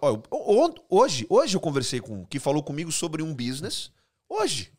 Hoje, 0.89 1.27
hoje 1.29 1.57
eu 1.57 1.61
conversei 1.61 2.01
com 2.01 2.23
um 2.23 2.25
que 2.25 2.39
falou 2.39 2.63
comigo 2.63 2.91
sobre 2.91 3.23
um 3.23 3.35
business. 3.35 3.93
Hoje. 4.29 4.73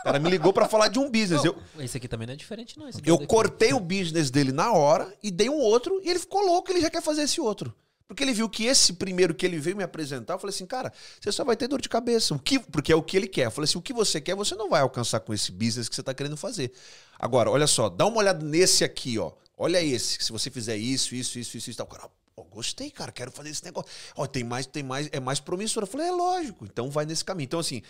O 0.00 0.04
cara 0.04 0.18
me 0.18 0.30
ligou 0.30 0.52
pra 0.52 0.66
falar 0.66 0.88
de 0.88 0.98
um 0.98 1.10
business. 1.10 1.44
Eu, 1.44 1.60
Esse 1.78 1.98
aqui 1.98 2.08
também 2.08 2.26
não 2.26 2.32
é 2.32 2.36
diferente, 2.36 2.78
não. 2.78 2.86
Aqui 2.86 3.02
eu 3.04 3.18
cortei 3.26 3.74
o 3.74 3.80
business 3.80 4.30
dele 4.30 4.52
na 4.52 4.72
hora 4.72 5.12
e 5.22 5.30
dei 5.30 5.50
um 5.50 5.58
outro 5.58 6.00
e 6.02 6.08
ele 6.08 6.20
ficou 6.20 6.40
louco, 6.40 6.70
ele 6.70 6.80
já 6.80 6.88
quer 6.88 7.02
fazer 7.02 7.22
esse 7.22 7.40
outro. 7.40 7.74
Porque 8.10 8.24
ele 8.24 8.32
viu 8.32 8.48
que 8.48 8.64
esse 8.64 8.94
primeiro 8.94 9.32
que 9.32 9.46
ele 9.46 9.56
veio 9.60 9.76
me 9.76 9.84
apresentar, 9.84 10.34
eu 10.34 10.38
falei 10.40 10.52
assim, 10.52 10.66
cara, 10.66 10.92
você 11.20 11.30
só 11.30 11.44
vai 11.44 11.56
ter 11.56 11.68
dor 11.68 11.80
de 11.80 11.88
cabeça. 11.88 12.34
O 12.34 12.40
que, 12.40 12.58
porque 12.58 12.92
é 12.92 12.96
o 12.96 13.04
que 13.04 13.16
ele 13.16 13.28
quer. 13.28 13.46
Eu 13.46 13.52
falei 13.52 13.66
assim, 13.66 13.78
o 13.78 13.80
que 13.80 13.92
você 13.92 14.20
quer, 14.20 14.34
você 14.34 14.56
não 14.56 14.68
vai 14.68 14.80
alcançar 14.80 15.20
com 15.20 15.32
esse 15.32 15.52
business 15.52 15.88
que 15.88 15.94
você 15.94 16.02
tá 16.02 16.12
querendo 16.12 16.36
fazer. 16.36 16.72
Agora, 17.16 17.48
olha 17.48 17.68
só, 17.68 17.88
dá 17.88 18.04
uma 18.04 18.18
olhada 18.18 18.44
nesse 18.44 18.82
aqui, 18.82 19.16
ó. 19.16 19.30
Olha 19.56 19.80
esse, 19.80 20.20
se 20.24 20.32
você 20.32 20.50
fizer 20.50 20.76
isso, 20.76 21.14
isso, 21.14 21.38
isso, 21.38 21.56
isso, 21.56 21.70
isso, 21.70 21.78
tal. 21.78 21.86
Cara, 21.86 22.10
ó, 22.36 22.42
gostei, 22.42 22.90
cara, 22.90 23.12
quero 23.12 23.30
fazer 23.30 23.50
esse 23.50 23.64
negócio. 23.64 23.88
Ó, 24.16 24.26
tem 24.26 24.42
mais, 24.42 24.66
tem 24.66 24.82
mais, 24.82 25.08
é 25.12 25.20
mais 25.20 25.38
promissor. 25.38 25.84
Eu 25.84 25.86
falei, 25.86 26.08
é 26.08 26.10
lógico, 26.10 26.64
então 26.64 26.90
vai 26.90 27.06
nesse 27.06 27.24
caminho. 27.24 27.46
Então, 27.46 27.60
assim, 27.60 27.80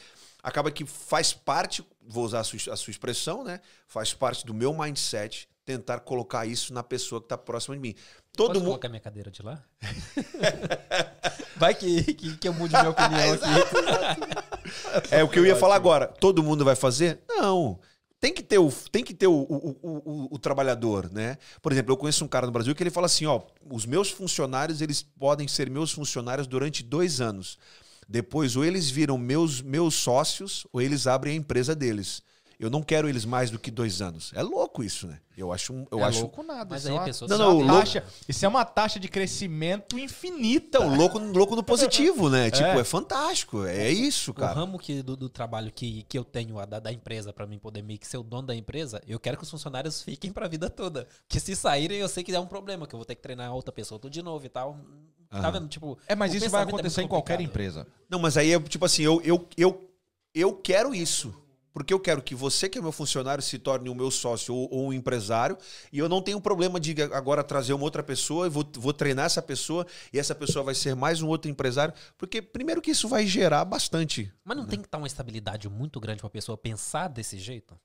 acaba 0.43 0.71
que 0.71 0.85
faz 0.85 1.33
parte, 1.33 1.83
vou 2.07 2.27
usar 2.27 2.41
a 2.41 2.45
sua, 2.45 2.75
a 2.75 2.77
sua 2.77 2.91
expressão, 2.91 3.43
né? 3.43 3.59
Faz 3.87 4.13
parte 4.13 4.45
do 4.45 4.53
meu 4.53 4.75
mindset 4.75 5.49
tentar 5.65 6.01
colocar 6.01 6.47
isso 6.47 6.75
na 6.75 6.83
pessoa 6.83 7.21
que 7.23 7.29
tá 7.29 7.39
próxima 7.39 7.75
de 7.75 7.81
mim. 7.81 7.95
Todo 8.37 8.49
Pode 8.49 8.59
mundo. 8.61 8.69
colocar 8.69 8.89
minha 8.89 9.01
cadeira 9.01 9.31
de 9.31 9.43
lá? 9.43 9.63
Vai 11.57 11.75
que, 11.75 12.15
que, 12.15 12.37
que 12.37 12.49
eu 12.49 12.53
mude 12.55 12.75
minha 12.75 12.89
opinião 12.91 13.33
aqui. 13.35 13.45
É 15.11 15.23
o 15.23 15.29
que 15.29 15.39
eu 15.39 15.45
ia 15.47 15.57
falar 15.57 15.75
agora. 15.77 16.07
Todo 16.07 16.43
mundo 16.43 16.65
vai 16.65 16.75
fazer? 16.75 17.21
Não. 17.29 17.79
Tem 18.19 18.33
que 18.33 18.43
ter 18.43 18.59
o, 18.59 18.71
tem 18.93 19.03
que 19.05 19.13
ter 19.15 19.27
o, 19.27 19.33
o, 19.33 19.79
o- 19.83 20.29
o 20.35 20.39
trabalhador, 20.39 21.11
né? 21.11 21.37
Por 21.63 21.73
exemplo, 21.73 21.93
eu 21.93 21.97
conheço 21.97 22.25
um 22.25 22.29
cara 22.29 22.47
no 22.47 22.53
Brasil 22.53 22.75
que 22.75 22.83
ele 22.83 22.91
fala 22.91 23.07
assim: 23.07 23.27
ó, 23.27 23.41
os 23.71 23.85
meus 23.87 24.11
funcionários 24.11 24.81
eles 24.83 25.03
podem 25.03 25.49
ser 25.49 25.71
meus 25.71 25.91
funcionários 25.93 26.47
durante 26.47 26.83
dois 26.83 27.21
anos. 27.21 27.59
Depois, 28.09 28.57
ou 28.57 28.65
eles 28.65 28.91
viram 28.91 29.17
meus, 29.17 29.63
meus 29.63 29.95
sócios, 29.95 30.67
ou 30.73 30.81
eles 30.83 31.07
abrem 31.07 31.35
a 31.35 31.37
empresa 31.37 31.75
deles. 31.77 32.23
Eu 32.61 32.69
não 32.69 32.83
quero 32.83 33.09
eles 33.09 33.25
mais 33.25 33.51
do 33.51 33.59
que 33.59 33.71
dois 33.71 34.03
anos. 34.03 34.33
É 34.35 34.43
louco 34.43 34.85
isso, 34.85 35.07
né? 35.07 35.19
Eu 35.37 35.51
acho. 35.51 35.73
um- 35.73 35.87
Eu 35.91 36.01
é 36.01 36.03
acho 36.05 36.21
louco 36.21 36.43
nada. 36.43 36.67
Mas 36.69 36.83
isso 36.83 36.89
aí 36.89 36.95
é 36.95 36.97
a 36.99 37.01
uma, 37.01 37.07
pessoa 37.07 37.27
isso 37.27 37.39
Não, 37.39 37.45
é 37.45 37.49
não, 37.49 37.57
uma 37.57 37.65
o 37.65 37.67
louco- 37.67 37.81
taxa, 37.81 38.05
isso 38.29 38.45
é 38.45 38.49
uma 38.49 38.65
taxa 38.67 39.01
de 39.01 39.09
crescimento 39.09 39.99
infinita. 39.99 40.79
Então, 40.79 40.95
louco, 40.95 41.19
louco 41.19 41.57
no 41.57 41.63
positivo, 41.63 42.29
né? 42.29 42.51
Tipo, 42.53 42.69
É. 42.69 42.81
é 42.81 42.85
fantástico. 42.85 43.65
É 43.65 43.91
isso, 43.91 44.33
O 44.33 44.35
cara. 44.35 44.53
ramo 44.53 44.79
que, 44.79 45.03
do, 45.03 45.17
do 45.17 45.31
trabalho 45.31 45.73
que, 45.73 46.03
que 46.03 46.19
eu 46.19 46.25
tenho 46.25 46.59
a 46.59 46.67
da, 46.67 46.79
da 46.79 46.93
empresa 46.93 47.33
pra 47.33 47.47
mim 47.47 47.59
poder 47.59 47.83
meio 47.83 47.99
que 47.99 48.07
ser 48.07 48.19
o 48.19 48.23
dono 48.23 48.47
da 48.49 48.55
empresa, 48.55 49.01
eu 49.09 49.19
quero 49.19 49.39
que 49.39 49.43
os 49.45 49.51
funcionários 49.51 50.03
fiquem 50.03 50.31
pra 50.31 50.47
vida 50.47 50.69
toda. 50.69 51.09
Porque 51.27 51.41
se 51.41 51.57
saírem, 51.57 51.99
eu 51.99 52.09
sei 52.11 52.23
que 52.23 52.35
é 52.35 52.39
um 52.41 52.47
problema, 52.47 52.87
que 52.87 52.95
eu 52.95 52.99
vou 52.99 53.07
ter 53.07 53.15
que 53.15 53.23
treinar 53.23 53.55
outra 53.55 53.73
pessoa 53.73 53.99
tudo 53.99 54.13
de 54.13 54.21
novo 54.21 54.45
e 54.45 54.51
tal. 54.51 54.77
Tá 55.31 55.39
Aham. 55.39 55.51
vendo? 55.53 55.69
Tipo, 55.69 55.97
É, 56.07 56.15
mas 56.15 56.33
o 56.33 56.37
isso 56.37 56.51
vai 56.51 56.61
é 56.63 56.65
acontecer 56.65 57.01
em 57.03 57.09
qualquer 57.09 57.41
empresa. 57.41 57.87
Não, 58.11 58.19
mas 58.19 58.37
aí 58.37 58.53
é 58.53 58.61
tipo 58.61 58.85
assim, 58.85 59.03
eu, 59.05 59.23
eu, 59.23 59.49
eu, 59.57 59.91
eu 60.35 60.53
quero 60.55 60.95
isso. 60.95 61.33
Porque 61.81 61.95
eu 61.95 61.99
quero 61.99 62.21
que 62.21 62.35
você, 62.35 62.69
que 62.69 62.77
é 62.77 62.83
meu 62.83 62.93
funcionário, 62.93 63.43
se 63.43 63.59
torne 63.59 63.89
o 63.89 63.95
meu 63.95 64.11
sócio 64.11 64.55
ou, 64.55 64.69
ou 64.71 64.89
um 64.89 64.93
empresário. 64.93 65.57
E 65.91 65.99
eu 65.99 66.11
não 66.11 66.21
tenho 66.21 66.39
problema 66.39 66.79
de 66.79 66.95
agora 67.05 67.43
trazer 67.43 67.73
uma 67.73 67.85
outra 67.85 68.03
pessoa 68.03 68.47
e 68.47 68.51
vou, 68.51 68.63
vou 68.75 68.93
treinar 68.93 69.25
essa 69.25 69.41
pessoa. 69.41 69.87
E 70.13 70.19
essa 70.19 70.35
pessoa 70.35 70.63
vai 70.63 70.75
ser 70.75 70.95
mais 70.95 71.23
um 71.23 71.29
outro 71.29 71.51
empresário. 71.51 71.95
Porque, 72.19 72.43
primeiro, 72.43 72.83
que 72.83 72.91
isso 72.91 73.09
vai 73.09 73.27
gerar 73.27 73.65
bastante. 73.65 74.31
Mas 74.45 74.59
não 74.59 74.67
tem 74.67 74.79
que 74.79 74.87
estar 74.89 74.99
uma 74.99 75.07
estabilidade 75.07 75.71
muito 75.71 75.99
grande 75.99 76.21
pra 76.21 76.29
pessoa 76.29 76.59
pensar 76.59 77.09
desse 77.09 77.39
jeito? 77.39 77.81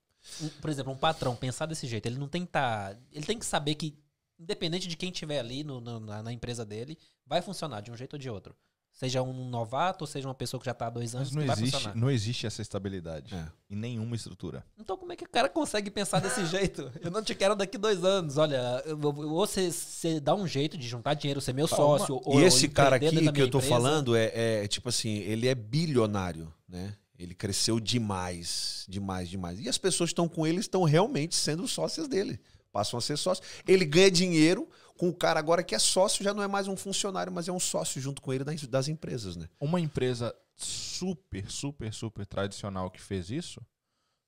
Por 0.60 0.70
exemplo, 0.70 0.92
um 0.92 0.98
patrão 0.98 1.34
pensar 1.34 1.66
desse 1.66 1.88
jeito, 1.88 2.06
ele 2.06 2.18
não 2.20 2.28
tem 2.28 2.42
que 2.42 2.50
estar. 2.50 3.00
ele 3.14 3.26
tem 3.26 3.40
que 3.40 3.46
saber 3.46 3.76
que, 3.76 3.98
independente 4.38 4.90
de 4.90 4.98
quem 4.98 5.10
tiver 5.10 5.40
ali 5.40 5.64
no- 5.64 5.80
no- 5.80 6.02
na, 6.02 6.22
na 6.22 6.34
empresa 6.34 6.66
dele, 6.66 6.98
vai 7.26 7.42
funcionar 7.42 7.80
de 7.80 7.92
um 7.92 7.96
jeito 7.96 8.14
ou 8.16 8.20
de 8.20 8.30
outro. 8.30 8.54
Seja 8.98 9.22
um 9.22 9.50
novato, 9.50 10.06
ou 10.06 10.08
seja 10.08 10.26
uma 10.26 10.34
pessoa 10.34 10.58
que 10.58 10.66
já 10.66 10.74
tá 10.74 10.88
há 10.88 10.90
dois 10.90 11.14
anos, 11.14 11.30
Mas 11.32 11.46
não 11.46 11.54
existe, 11.54 11.72
funcionar. 11.76 11.96
não 11.98 12.10
existe 12.10 12.48
essa 12.48 12.62
estabilidade 12.62 13.36
É. 13.36 13.46
em 13.70 13.76
nenhuma 13.76 14.16
estrutura. 14.16 14.66
Então 14.80 14.96
como 14.98 15.12
é 15.12 15.18
que 15.18 15.26
o 15.26 15.30
cara 15.30 15.50
consegue 15.50 15.92
pensar 15.92 16.22
desse 16.22 16.46
jeito? 16.48 16.90
Eu 17.02 17.12
não 17.12 17.22
te 17.22 17.36
quero 17.36 17.58
daqui 17.58 17.78
dois 17.78 18.06
anos. 18.06 18.38
Olha, 18.38 18.82
ou 19.04 19.12
você, 19.46 19.70
você 19.70 20.22
dá 20.22 20.34
um 20.34 20.48
jeito 20.48 20.78
de 20.78 20.88
juntar 20.88 21.14
dinheiro, 21.14 21.42
ser 21.42 21.52
meu 21.54 21.68
sócio. 21.68 22.22
ou, 22.24 22.36
e 22.36 22.38
ou 22.38 22.48
esse 22.48 22.70
cara 22.70 22.96
aqui 22.96 23.10
que 23.10 23.42
eu 23.42 23.48
empresa. 23.48 23.68
falando 23.68 24.16
é, 24.16 24.32
é, 24.64 24.68
tipo 24.70 24.88
assim, 24.88 25.18
ele 25.18 25.50
é 25.50 25.54
bilionário, 25.56 26.54
né? 26.68 26.96
Ele 27.20 27.36
cresceu 27.36 27.82
demais, 27.82 28.86
demais, 28.88 29.30
demais. 29.30 29.60
E 29.60 29.68
as 29.68 29.78
pessoas 29.78 30.10
que 30.10 30.14
estão 30.14 30.28
com 30.30 30.48
ele 30.48 30.60
estão 30.60 30.84
realmente 30.84 31.36
sendo 31.36 31.68
sócias 31.68 32.08
dele. 32.08 32.40
Passam 32.72 32.98
a 32.98 33.02
ser 33.02 33.18
sócios. 33.18 33.46
Ele 33.68 33.86
ganha 33.86 34.12
dinheiro 34.12 34.68
com 34.98 35.10
o 35.10 35.14
cara 35.14 35.40
agora 35.40 35.64
que 35.64 35.76
é 35.76 35.80
sócio, 35.80 36.24
já 36.24 36.34
não 36.34 36.42
é 36.44 36.48
mais 36.48 36.68
um 36.68 36.76
funcionário, 36.76 37.32
mas 37.32 37.48
é 37.48 37.52
um 37.52 37.60
sócio 37.60 38.02
junto 38.02 38.22
com 38.22 38.32
ele 38.34 38.44
das, 38.44 38.62
das 38.68 38.88
empresas, 38.88 39.36
né? 39.36 39.50
Uma 39.60 39.80
empresa 39.80 40.34
super, 40.56 41.50
super, 41.52 41.94
super 41.94 42.26
tradicional 42.26 42.90
que 42.90 43.02
fez 43.02 43.30
isso 43.30 43.62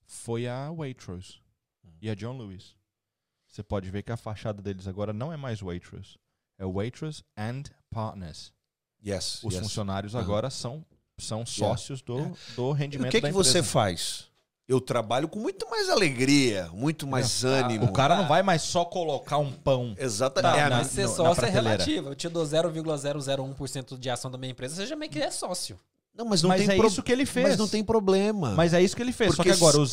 foi 0.06 0.48
a 0.48 0.70
Waitrose 0.72 1.42
e 2.02 2.10
a 2.10 2.16
John 2.16 2.38
Lewis. 2.38 2.76
Você 3.48 3.64
pode 3.64 3.90
ver 3.90 4.04
que 4.04 4.12
a 4.12 4.18
fachada 4.18 4.62
deles 4.62 4.88
agora 4.88 5.14
não 5.14 5.32
é 5.32 5.38
mais 5.38 5.62
Waitrose. 5.62 6.18
É 6.58 6.66
Waitrose 6.66 7.24
and 7.38 7.64
Partners. 7.90 8.54
Yes. 9.06 9.44
Os 9.44 9.54
yes. 9.54 9.64
funcionários 9.64 10.16
Aham. 10.16 10.24
agora 10.24 10.50
são, 10.50 10.86
são 11.18 11.46
sócios 11.46 12.02
do, 12.02 12.18
do 12.56 12.72
E 12.74 12.78
rendimento 12.78 13.10
o 13.10 13.12
que, 13.12 13.22
da 13.22 13.28
que 13.30 13.34
você 13.34 13.60
empresa. 13.60 13.68
faz? 13.72 14.32
Eu 14.68 14.82
trabalho 14.82 15.30
com 15.30 15.40
muito 15.40 15.70
mais 15.70 15.90
alegria, 15.90 16.70
muito 16.74 17.08
mais 17.08 17.46
ânimo. 17.46 17.86
O 17.86 17.94
cara 17.94 18.18
não 18.18 18.28
vai 18.28 18.44
mais 18.44 18.62
só 18.64 18.84
colocar 18.84 19.38
um 19.38 19.50
pão. 19.52 19.96
Exatamente. 19.98 20.52
Não, 20.52 20.60
É 20.60 20.70
não, 20.70 20.78
Mas 20.78 20.88
ser 20.88 21.04
no- 21.04 21.16
sócio 21.16 21.46
é 21.46 21.50
relativo. 21.50 22.10
Eu 22.10 22.16
te 22.16 22.28
dou 22.28 22.44
0,001% 22.46 23.98
de 23.98 24.10
ação 24.10 24.30
da 24.30 24.38
minha 24.38 24.52
empresa, 24.52 24.76
você 24.76 24.86
já 24.86 24.96
meio 24.98 25.10
que 25.10 25.20
é 25.20 25.32
sócio. 25.32 25.80
Não, 26.14 26.26
mas 26.26 26.42
não 26.42 26.50
Mas 26.50 26.66
tem 26.66 26.76
é 26.76 26.78
pro- 26.78 26.88
isso 26.88 27.02
que 27.02 27.12
ele 27.12 27.26
fez. 27.26 27.48
Mas 27.48 27.58
não 27.58 27.68
tem 27.68 27.82
problema. 27.84 28.52
Mas 28.56 28.74
é 28.74 28.82
isso 28.82 28.94
que 28.96 29.02
ele 29.02 29.14
fez. 29.14 29.34
Porque 29.36 29.54
Só 29.54 29.56
que 29.56 29.64
agora 29.64 29.74
se- 29.78 29.80
o 29.80 29.86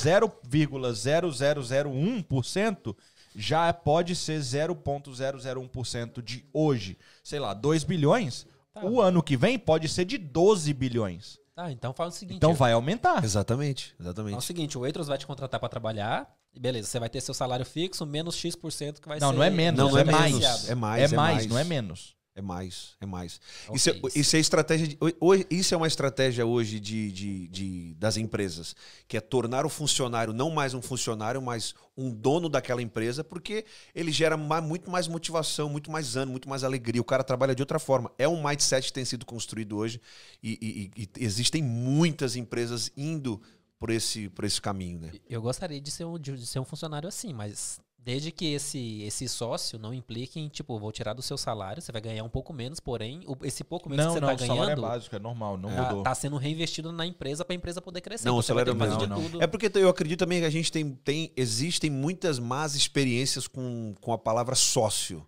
0,0001% 1.63 2.97
já 3.37 3.73
pode 3.73 4.15
ser 4.17 4.41
0,001% 4.41 6.23
de 6.23 6.45
hoje. 6.53 6.97
Sei 7.23 7.39
lá, 7.39 7.53
2 7.55 7.85
bilhões. 7.85 8.47
Tá. 8.73 8.85
O 8.85 9.01
ano 9.01 9.23
que 9.23 9.37
vem 9.37 9.59
pode 9.59 9.89
ser 9.89 10.05
de 10.05 10.19
12 10.19 10.73
bilhões. 10.73 11.39
Tá, 11.55 11.71
então 11.71 11.93
faz 11.95 12.15
o 12.15 12.19
seguinte. 12.19 12.37
Então 12.37 12.53
vai 12.53 12.73
aumentar. 12.73 13.23
Exatamente, 13.23 13.95
É 13.99 14.03
o 14.03 14.07
exatamente. 14.07 14.45
seguinte, 14.45 14.77
o 14.77 14.81
Waitrose 14.81 15.09
vai 15.09 15.17
te 15.19 15.27
contratar 15.27 15.61
pra 15.61 15.69
trabalhar, 15.69 16.29
e 16.53 16.59
beleza, 16.59 16.89
você 16.89 16.99
vai 16.99 17.09
ter 17.09 17.21
seu 17.21 17.33
salário 17.33 17.65
fixo 17.65 18.05
menos 18.05 18.35
X% 18.37 19.01
que 19.01 19.07
vai 19.09 19.21
Não, 19.21 19.31
ser... 19.31 19.37
não 19.37 19.43
é 19.43 19.51
menos, 19.51 19.79
Não, 19.79 19.91
não 19.91 19.99
é 19.99 20.01
é 20.01 20.05
mais. 20.05 20.35
menos. 20.35 20.69
É 20.71 20.75
mais, 20.75 21.03
é 21.03 21.05
é 21.15 21.17
mais, 21.17 21.37
mais. 21.37 21.47
não 21.47 21.59
é 21.59 21.65
menos. 21.65 22.17
É 22.37 22.43
mais, 22.43 22.97
é 23.01 23.07
mais. 23.07 23.41
Ok, 23.69 23.77
Isso, 23.77 23.91
é, 23.91 23.93
isso. 23.97 24.19
isso 24.19 24.37
é 24.37 24.39
estratégia. 24.41 24.89
De, 24.89 24.99
hoje- 25.21 25.47
isso 25.49 25.73
é 25.73 25.77
uma 25.77 25.87
estratégia 25.87 26.45
hoje 26.45 26.81
de, 26.81 27.13
de, 27.13 27.47
de- 27.47 27.95
das 27.95 28.17
empresas, 28.17 28.75
que 29.07 29.17
é 29.17 29.21
tornar 29.21 29.65
o 29.65 29.69
funcionário 29.69 30.33
não 30.33 30.51
mais 30.51 30.75
um 30.75 30.83
funcionário, 30.83 31.41
mas 31.41 31.75
um 31.97 32.11
dono 32.13 32.49
daquela 32.49 32.83
empresa, 32.83 33.23
porque 33.23 33.65
ele 33.95 34.11
gera 34.11 34.37
ma- 34.37 34.61
muito 34.61 34.91
mais 34.91 35.07
motivação, 35.07 35.69
muito 35.69 35.93
mais 35.93 36.17
ânimo, 36.17 36.33
muito 36.33 36.49
mais 36.49 36.65
alegria. 36.65 37.01
O 37.01 37.05
cara 37.05 37.23
trabalha 37.23 37.55
de 37.55 37.63
outra 37.63 37.79
forma. 37.79 38.11
É 38.19 38.27
um 38.29 38.43
mindset 38.43 38.89
que 38.89 38.93
tem 38.93 39.05
sido 39.05 39.25
construído 39.25 39.77
hoje 39.77 40.01
e, 40.43 40.91
e- 40.97 41.03
e 41.19 41.25
existem 41.25 41.63
muitas 41.63 42.35
empresas 42.35 42.91
indo 42.97 43.41
por 43.79 43.91
esse, 43.91 44.29
por 44.31 44.45
esse 44.45 44.61
caminho, 44.61 44.99
né? 44.99 45.13
Eu 45.31 45.41
gostaria 45.41 45.81
de 45.81 45.91
ser, 45.91 46.05
um, 46.05 46.19
de 46.19 46.45
ser 46.45 46.59
um 46.59 46.65
funcionário 46.65 47.09
assim, 47.09 47.33
mas 47.33 47.79
desde 48.05 48.31
que 48.31 48.53
esse, 48.53 49.03
esse 49.03 49.27
sócio 49.27 49.79
não 49.79 49.95
implique 49.95 50.39
em, 50.39 50.47
tipo, 50.49 50.79
vou 50.79 50.93
tirar 50.93 51.15
do 51.15 51.23
seu 51.23 51.39
salário, 51.39 51.81
você 51.81 51.91
vai 51.91 52.03
ganhar 52.03 52.23
um 52.23 52.29
pouco 52.29 52.53
menos, 52.53 52.79
porém, 52.79 53.23
o- 53.27 53.35
esse 53.47 53.65
pouco 53.65 53.89
menos 53.89 54.05
Não, 54.05 54.13
que 54.13 54.19
você 54.19 54.21
não, 54.21 54.29
tá 54.29 54.35
o 54.35 54.39
salário 54.47 54.63
é 54.63 54.67
ganhando 54.67 54.83
básico, 54.83 55.17
é 55.17 55.19
normal, 55.19 55.57
não 55.57 55.71
tá, 55.75 55.83
mudou. 55.89 56.03
tá 56.03 56.15
sendo 56.15 56.37
reinvestido 56.37 56.93
na 56.93 57.07
empresa 57.07 57.45
pra 57.47 57.55
empresa 57.57 57.81
poder 57.81 58.03
crescer. 58.03 58.27
Não, 58.29 58.37
o 58.37 58.43
você 58.43 58.53
vai 58.53 58.63
salário 58.65 58.83
é 58.83 58.87
fazer 58.87 59.07
não, 59.09 59.17
de 59.17 59.23
não. 59.23 59.31
tudo. 59.31 59.43
É 59.43 59.47
porque 59.47 59.71
eu 59.79 59.89
acredito 59.89 60.19
também 60.19 60.41
que 60.41 60.47
a 60.47 60.51
gente 60.51 60.71
tem, 60.71 60.93
tem 60.93 61.33
existem 61.35 61.89
muitas 61.89 62.39
más 62.39 62.75
experiências 62.75 63.49
com, 63.49 63.95
com 64.03 64.13
a 64.13 64.19
palavra 64.19 64.55
sócio. 64.55 65.27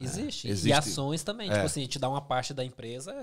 Existe. 0.00 0.46
É, 0.46 0.50
E 0.50 0.52
existe. 0.52 0.72
ações 0.76 1.22
também. 1.22 1.48
É. 1.48 1.54
Tipo 1.54 1.66
assim, 1.66 1.86
te 1.86 1.98
dá 1.98 2.08
uma 2.08 2.20
parte 2.20 2.52
da 2.52 2.64
empresa. 2.64 3.14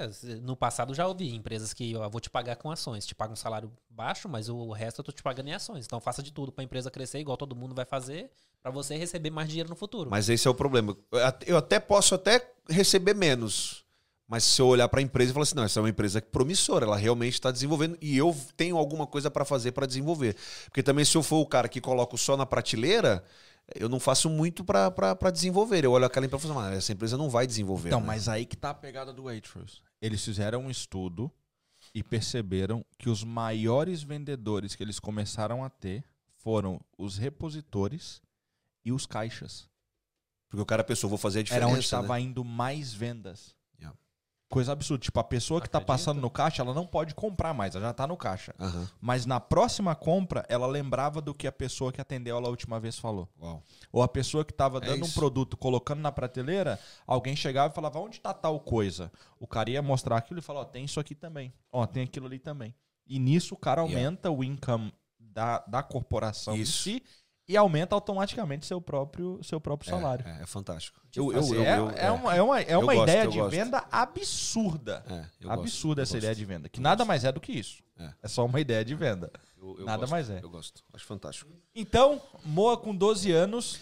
No 0.42 0.56
passado 0.56 0.94
já 0.94 1.06
ouvi 1.08 1.34
empresas 1.36 1.74
que 1.74 1.92
eu 1.92 2.10
vou 2.10 2.22
te 2.22 2.30
pagar 2.30 2.56
com 2.56 2.72
ações. 2.72 3.06
Te 3.06 3.14
paga 3.14 3.34
um 3.34 3.36
salário 3.36 3.72
baixo, 3.90 4.30
mas 4.30 4.48
o 4.50 4.72
resto 4.72 5.00
eu 5.00 5.04
tô 5.04 5.12
te 5.12 5.22
pagando 5.22 5.50
em 5.50 5.54
ações. 5.54 5.86
Então 5.86 6.00
faça 6.00 6.24
de 6.24 6.32
tudo 6.32 6.52
pra 6.52 6.64
empresa 6.64 6.90
crescer, 6.90 7.20
igual 7.20 7.36
todo 7.38 7.56
mundo 7.56 7.76
vai 7.76 7.86
fazer, 7.86 8.32
pra 8.62 8.72
você 8.72 8.96
receber 8.96 9.30
mais 9.30 9.48
dinheiro 9.50 9.70
no 9.70 9.76
futuro. 9.76 10.10
Mas 10.10 10.30
esse 10.30 10.48
é 10.48 10.52
o 10.52 10.54
problema. 10.56 10.96
Eu 11.12 11.26
at- 11.26 11.44
Eu 11.48 11.58
até 11.58 11.80
posso 11.80 12.16
até 12.16 12.46
receber 12.70 13.14
menos. 13.16 13.82
Mas 14.28 14.46
se 14.46 14.62
eu 14.62 14.68
olhar 14.68 14.88
para 14.88 15.02
a 15.02 15.04
empresa 15.04 15.32
e 15.32 15.34
falar 15.34 15.44
assim, 15.44 15.56
não, 15.56 15.64
essa 15.64 15.80
é 15.80 15.84
uma 15.84 15.90
empresa 15.90 16.22
promissora, 16.22 16.86
ela 16.86 16.96
realmente 16.96 17.34
está 17.34 17.52
desenvolvendo 17.52 17.98
e 18.02 18.16
eu 18.18 18.34
tenho 18.56 18.78
alguma 18.78 19.06
coisa 19.06 19.30
para 19.30 19.44
fazer 19.44 19.74
para 19.74 19.86
desenvolver. 19.86 20.38
Porque 20.66 20.82
também 20.82 21.04
se 21.04 21.18
eu 21.18 21.22
for 21.24 21.38
o 21.40 21.46
cara 21.46 21.68
que 21.68 21.82
coloco 21.82 22.18
só 22.18 22.38
na 22.38 22.46
prateleira, 22.46 23.22
eu 23.76 23.90
não 23.90 24.00
faço 24.00 24.30
muito 24.30 24.64
para 24.64 25.30
desenvolver. 25.34 25.84
Eu 25.84 25.92
olho 25.92 26.06
aquela 26.06 26.26
empresa 26.26 26.46
e 26.46 26.48
falo, 26.48 26.60
assim, 26.62 26.74
"Ah, 26.74 26.78
essa 26.78 26.94
empresa 26.94 27.18
não 27.18 27.30
vai 27.30 27.46
desenvolver. 27.46 27.90
Então, 27.90 28.00
né?" 28.00 28.08
mas 28.08 28.30
aí 28.30 28.46
que 28.46 28.56
tá 28.56 28.70
a 28.70 28.74
pegada 28.74 29.12
do 29.12 29.24
Waitrose. 29.24 29.82
Eles 30.02 30.24
fizeram 30.24 30.62
um 30.62 30.70
estudo 30.72 31.30
e 31.94 32.02
perceberam 32.02 32.86
que 32.98 33.10
os 33.10 33.26
maiores 33.26 34.02
vendedores 34.02 34.76
que 34.76 34.84
eles 34.84 34.98
começaram 34.98 35.62
a 35.62 35.70
ter 35.70 36.06
foram 36.38 36.80
os 36.98 37.18
repositores 37.18 38.22
e 38.84 38.92
os 38.92 39.06
caixas. 39.06 39.70
Porque 40.50 40.62
o 40.62 40.66
cara 40.66 40.84
pensou, 40.84 41.10
vou 41.10 41.18
fazer 41.18 41.40
a 41.40 41.44
diferença. 41.44 41.66
Era 41.66 41.72
onde 41.72 41.78
né? 41.78 41.84
estava 41.84 42.20
indo 42.20 42.44
mais 42.44 42.94
vendas. 42.94 43.56
Coisa 44.50 44.74
absurda. 44.74 45.02
Tipo, 45.02 45.18
a 45.18 45.24
pessoa 45.24 45.62
que 45.62 45.70
tá 45.70 45.78
Acredito. 45.78 45.88
passando 45.88 46.20
no 46.20 46.30
caixa, 46.30 46.62
ela 46.62 46.74
não 46.74 46.86
pode 46.86 47.16
comprar 47.16 47.54
mais, 47.54 47.74
ela 47.74 47.86
já 47.86 47.94
tá 47.94 48.06
no 48.06 48.18
caixa. 48.18 48.54
Aham. 48.60 48.86
Mas 49.00 49.26
na 49.26 49.40
próxima 49.40 49.96
compra, 49.96 50.46
ela 50.50 50.68
lembrava 50.68 51.22
do 51.22 51.34
que 51.34 51.48
a 51.48 51.52
pessoa 51.54 51.90
que 51.90 52.02
atendeu 52.02 52.36
ela 52.36 52.48
a 52.48 52.50
última 52.50 52.78
vez 52.78 53.00
falou. 53.00 53.30
Uau. 53.42 53.64
Ou 53.94 54.04
a 54.04 54.10
pessoa 54.10 54.44
que 54.44 54.52
tava 54.54 54.80
É 54.80 54.82
dando 54.88 55.04
um 55.04 55.06
isso. 55.06 55.18
produto, 55.18 55.56
colocando 55.56 56.02
na 56.02 56.12
prateleira, 56.12 56.78
alguém 57.08 57.34
chegava 57.34 57.72
e 57.72 57.74
falava, 57.74 57.98
onde 58.00 58.20
tá 58.20 58.34
tal 58.34 58.60
coisa? 58.60 59.10
O 59.40 59.48
cara 59.48 59.70
ia 59.70 59.82
mostrar 59.82 60.18
aquilo 60.18 60.40
e 60.40 60.44
falava, 60.44 60.68
ó, 60.68 60.70
tem 60.70 60.84
isso 60.84 61.00
aqui 61.00 61.16
também. 61.16 61.54
Ó, 61.72 61.86
tem 61.88 62.04
aquilo 62.04 62.26
ali 62.26 62.38
também. 62.38 62.76
E 63.08 63.20
nisso 63.20 63.56
o 63.56 63.58
cara 63.58 63.84
Yeah. 63.84 63.98
aumenta 64.06 64.30
o 64.32 64.44
income 64.44 64.94
da, 65.18 65.60
da 65.60 65.82
corporação 65.82 66.58
Isso. 66.58 66.90
em 66.90 66.96
si 67.00 67.04
e 67.52 67.58
aumenta 67.58 67.94
automaticamente 67.96 68.66
seu 68.66 68.80
próprio, 68.82 69.40
seu 69.44 69.60
próprio 69.60 69.90
salário. 69.90 70.26
É, 70.28 70.44
é 70.44 70.46
fantástico. 70.46 71.00
Assim, 71.38 71.58
é, 71.58 72.06
é 72.06 72.12
uma, 72.12 72.36
é 72.36 72.42
uma, 72.42 72.62
é 72.62 72.74
Eu 72.74 72.80
uma 72.80 72.94
gosto, 72.94 73.10
ideia 73.10 73.24
eu 73.26 73.32
de 73.32 73.38
gosto. 73.40 73.52
venda 73.52 73.84
absurda. 73.92 75.04
É, 75.10 75.26
eu 75.42 75.52
absurda 75.52 76.02
gosto, 76.02 76.08
essa 76.10 76.16
eu 76.16 76.20
ideia 76.20 76.32
gosto. 76.32 76.40
de 76.40 76.46
venda. 76.46 76.70
Que 76.70 76.80
Eu 76.80 76.84
nada 76.84 76.98
gosto. 76.98 77.08
mais 77.08 77.26
é 77.26 77.32
do 77.32 77.40
que 77.42 77.52
isso. 77.52 77.84
É. 78.00 78.10
É 78.24 78.28
só 78.28 78.46
uma 78.46 78.60
ideia 78.60 78.84
de 78.86 78.96
venda. 78.96 79.32
Eu- 79.62 79.76
eu 79.80 79.86
Nada 79.86 80.00
gosto, 80.00 80.12
mais 80.12 80.30
é. 80.30 80.40
Eu 80.42 80.50
gosto. 80.50 80.82
Acho 80.94 81.06
fantástico. 81.06 81.52
Então, 81.76 82.22
Moa 82.46 82.78
com 82.78 82.96
12 82.96 83.32
anos, 83.32 83.80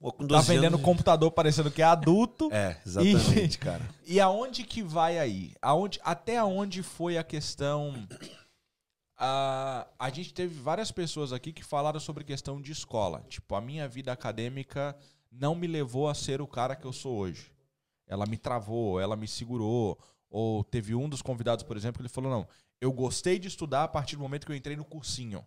Pô, 0.00 0.12
Com 0.12 0.28
tá 0.28 0.36
12 0.36 0.46
vendendo 0.54 0.74
anos- 0.74 0.82
computador 0.82 1.28
parecendo 1.32 1.72
que 1.72 1.82
é 1.82 1.84
adulto. 1.84 2.48
É, 2.54 2.76
exatamente, 2.86 3.56
E- 3.56 3.58
cara. 3.58 3.82
E 4.06 4.20
aonde 4.20 4.62
que 4.62 4.80
vai 4.80 5.18
aí? 5.18 5.54
Aonde, 5.60 5.98
até 6.04 6.36
aonde 6.38 6.84
foi 6.84 7.18
a 7.18 7.24
questão. 7.24 8.06
Ah, 9.18 9.88
a 9.98 10.10
gente 10.10 10.32
teve 10.32 10.54
várias 10.60 10.92
pessoas 10.92 11.32
aqui 11.32 11.52
que 11.52 11.64
falaram 11.64 11.98
sobre 11.98 12.22
questão 12.22 12.62
de 12.62 12.70
escola. 12.70 13.24
Tipo, 13.28 13.56
a 13.56 13.60
minha 13.60 13.88
vida 13.88 14.12
acadêmica 14.12 14.96
não 15.30 15.56
me 15.56 15.66
levou 15.66 16.08
a 16.08 16.14
ser 16.14 16.40
o 16.40 16.46
cara 16.46 16.76
que 16.76 16.86
eu 16.86 16.92
sou 16.92 17.16
hoje. 17.16 17.52
Ela 18.06 18.26
me 18.26 18.38
travou, 18.38 19.00
ela 19.00 19.16
me 19.16 19.26
segurou. 19.26 19.98
Ou 20.30 20.62
teve 20.62 20.94
um 20.94 21.08
dos 21.08 21.20
convidados, 21.20 21.64
por 21.64 21.76
exemplo, 21.76 21.98
que 21.98 22.02
ele 22.02 22.08
falou: 22.08 22.30
não, 22.30 22.48
eu 22.80 22.92
gostei 22.92 23.38
de 23.38 23.48
estudar 23.48 23.84
a 23.84 23.88
partir 23.88 24.14
do 24.14 24.22
momento 24.22 24.46
que 24.46 24.52
eu 24.52 24.56
entrei 24.56 24.76
no 24.76 24.84
cursinho. 24.84 25.44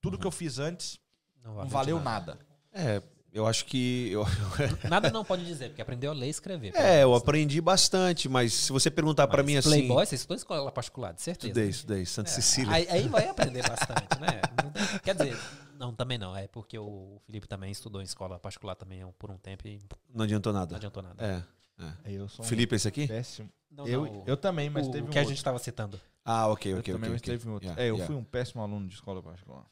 Tudo 0.00 0.18
que 0.18 0.26
eu 0.26 0.32
fiz 0.32 0.58
antes 0.58 0.98
Não, 1.44 1.54
não 1.54 1.68
valeu 1.68 2.00
nada. 2.00 2.38
É, 2.72 3.00
eu 3.32 3.46
acho 3.46 3.64
que. 3.64 4.10
Eu, 4.10 4.24
Nada 4.88 5.10
não 5.10 5.24
pode 5.24 5.44
dizer, 5.44 5.68
porque 5.68 5.80
aprendeu 5.82 6.10
a 6.10 6.14
ler 6.14 6.26
e 6.26 6.30
escrever. 6.30 6.74
é, 6.76 7.02
eu 7.02 7.14
aprendi 7.14 7.60
bastante, 7.60 8.28
mas 8.28 8.52
se 8.52 8.72
você 8.72 8.90
perguntar 8.90 9.26
pra 9.28 9.42
mim 9.42 9.56
assim. 9.56 9.68
Playboy, 9.70 10.04
você 10.06 10.14
estudou 10.16 10.34
em 10.36 10.38
escola 10.38 10.70
particular, 10.72 11.12
de 11.14 11.22
certeza. 11.22 11.48
Estudei, 11.48 11.70
estudei, 11.70 12.06
Santa 12.06 12.28
É, 12.30 12.32
Cecília. 12.32 12.72
Aí, 12.72 12.86
aí 12.88 13.08
vai 13.08 13.26
aprender 13.30 13.62
bastante, 13.66 14.20
né? 14.20 14.40
Não- 14.62 14.98
Quer 15.00 15.14
dizer, 15.14 15.38
não, 15.78 15.94
também 15.94 16.18
não. 16.18 16.36
É 16.36 16.46
porque 16.46 16.78
o 16.78 17.20
Felipe 17.26 17.46
também 17.48 17.70
estudou 17.70 18.00
em 18.00 18.04
escola 18.04 18.38
particular 18.38 18.74
também 18.74 19.04
por 19.18 19.30
um 19.30 19.36
tempo 19.38 19.66
e 19.66 19.80
Não 20.14 20.24
adiantou 20.24 20.52
não 20.52 20.60
nada. 20.60 20.76
adiantou 20.76 21.02
nada. 21.02 21.24
É. 21.24 21.62
Eu 22.04 22.28
sou 22.28 22.44
um 22.44 22.48
Felipe, 22.48 22.76
esse 22.76 22.86
aqui? 22.86 23.08
péssimo. 23.08 23.48
Não, 23.70 23.86
eu, 23.86 24.04
não, 24.04 24.22
eu 24.26 24.36
também, 24.36 24.68
mas 24.68 24.86
o, 24.86 24.90
teve 24.90 25.04
o 25.04 25.06
um 25.06 25.10
que 25.10 25.18
a 25.18 25.22
outro. 25.22 25.30
gente 25.30 25.38
estava 25.38 25.58
citando. 25.58 25.98
Ah, 26.24 26.46
ok, 26.48 26.72
Eu 26.74 26.78
ok, 26.78 26.92
também, 26.94 27.08
ok. 27.08 27.12
mas 27.14 27.20
ok. 27.22 27.32
teve 27.32 27.48
um 27.48 27.52
outro. 27.54 27.66
Yeah, 27.68 27.82
é, 27.82 27.88
eu 27.88 27.94
yeah. 27.94 28.06
fui 28.06 28.14
um 28.14 28.22
péssimo 28.22 28.62
aluno 28.62 28.86
de 28.86 28.94
escola 28.94 29.22
particular. 29.22 29.64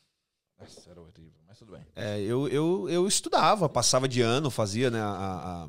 Nossa, 0.61 0.91
era 0.91 1.01
horrível, 1.01 1.33
mas 1.49 1.59
tudo 1.59 1.73
bem. 1.73 1.83
É, 1.97 2.21
eu, 2.21 2.49
eu, 2.49 2.89
eu 2.89 3.07
estudava, 3.07 3.69
passava 3.69 4.09
de 4.09 4.21
ano, 4.21 4.51
fazia, 4.51 4.91
né? 4.91 5.01
A, 5.01 5.07
a- 5.67 5.69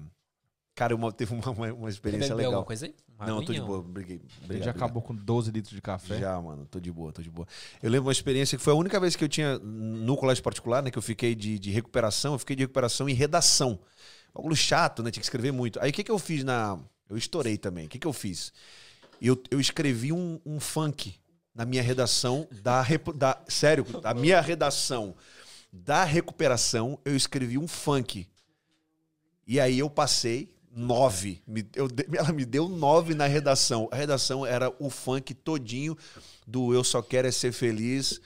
Cara, 0.74 0.96
uma, 0.96 1.12
teve 1.14 1.34
uma, 1.34 1.50
uma, 1.52 1.74
uma 1.74 1.90
experiência 1.90 2.30
Bebeu 2.30 2.46
alguma 2.48 2.50
legal. 2.60 2.66
coisa 2.66 2.86
aí? 2.86 2.96
Uma 3.16 3.26
Não, 3.28 3.38
eu 3.40 3.46
tô 3.46 3.54
de 3.54 3.62
boa, 3.62 3.84
briguei. 3.84 4.16
Ele 4.16 4.26
Obrigado, 4.46 4.66
já 4.66 4.72
acabou 4.72 5.02
com 5.02 5.14
12 5.14 5.52
litros 5.52 5.76
de 5.76 5.82
café. 5.82 6.20
Já, 6.20 6.42
mano, 6.42 6.66
tô 6.66 6.80
de 6.80 6.92
boa, 6.92 7.12
tô 7.12 7.22
de 7.22 7.30
boa. 7.30 7.48
Eu 7.84 7.90
lembro 7.90 8.08
uma 8.08 8.12
experiência 8.12 8.58
que 8.58 8.64
foi 8.64 8.74
a 8.74 8.76
única 8.76 9.00
vez 9.00 9.16
que 9.16 9.24
eu 9.24 9.30
tinha 9.30 9.60
no 9.60 10.16
colégio 10.18 10.44
particular, 10.44 10.82
né? 10.82 10.90
Que 10.90 10.98
eu 10.98 11.02
fiquei 11.02 11.36
de, 11.36 11.60
de 11.60 11.70
recuperação, 11.72 12.34
eu 12.34 12.40
fiquei 12.40 12.56
de 12.56 12.64
recuperação 12.64 13.08
em 13.08 13.14
redação. 13.14 13.80
Algo 14.34 14.56
chato, 14.56 15.04
né? 15.04 15.12
Tinha 15.12 15.22
que 15.22 15.26
escrever 15.26 15.52
muito. 15.52 15.80
Aí 15.82 15.92
o 15.92 15.94
que, 15.94 16.04
que 16.04 16.12
eu 16.12 16.18
fiz 16.18 16.44
na. 16.44 16.80
Eu 17.10 17.18
estourei 17.18 17.58
também. 17.58 17.86
O 17.86 17.90
que, 17.90 18.00
que 18.00 18.08
eu 18.08 18.14
fiz? 18.14 18.54
Eu, 19.22 19.40
eu 19.52 19.60
escrevi 19.60 20.12
um, 20.12 20.40
um 20.46 20.60
funk 20.60 21.14
na 21.54 21.66
minha 21.66 21.84
redação 21.84 22.48
da, 22.62 22.84
da. 23.16 23.42
Sério, 23.48 23.86
a 24.04 24.14
minha 24.14 24.40
redação 24.42 25.16
da 25.72 26.04
recuperação, 26.04 27.00
eu 27.06 27.16
escrevi 27.16 27.58
um 27.58 27.68
funk. 27.68 28.28
E 29.48 29.60
aí 29.60 29.80
eu 29.80 29.90
passei 29.90 30.50
nove. 30.74 31.42
Me- 31.46 31.68
eu 31.76 31.88
ela 32.18 32.32
me 32.32 32.46
deu 32.46 32.68
nove 32.70 33.14
na 33.14 33.28
redação. 33.28 33.90
A 33.92 33.96
redação 33.96 34.46
era 34.46 34.74
o 34.80 34.90
funk 34.90 35.34
todinho 35.34 35.98
do 36.48 36.74
Eu 36.74 36.84
Só 36.84 37.02
Quero 37.02 37.28
É 37.28 37.32
Ser 37.32 37.52
Feliz. 37.52 38.22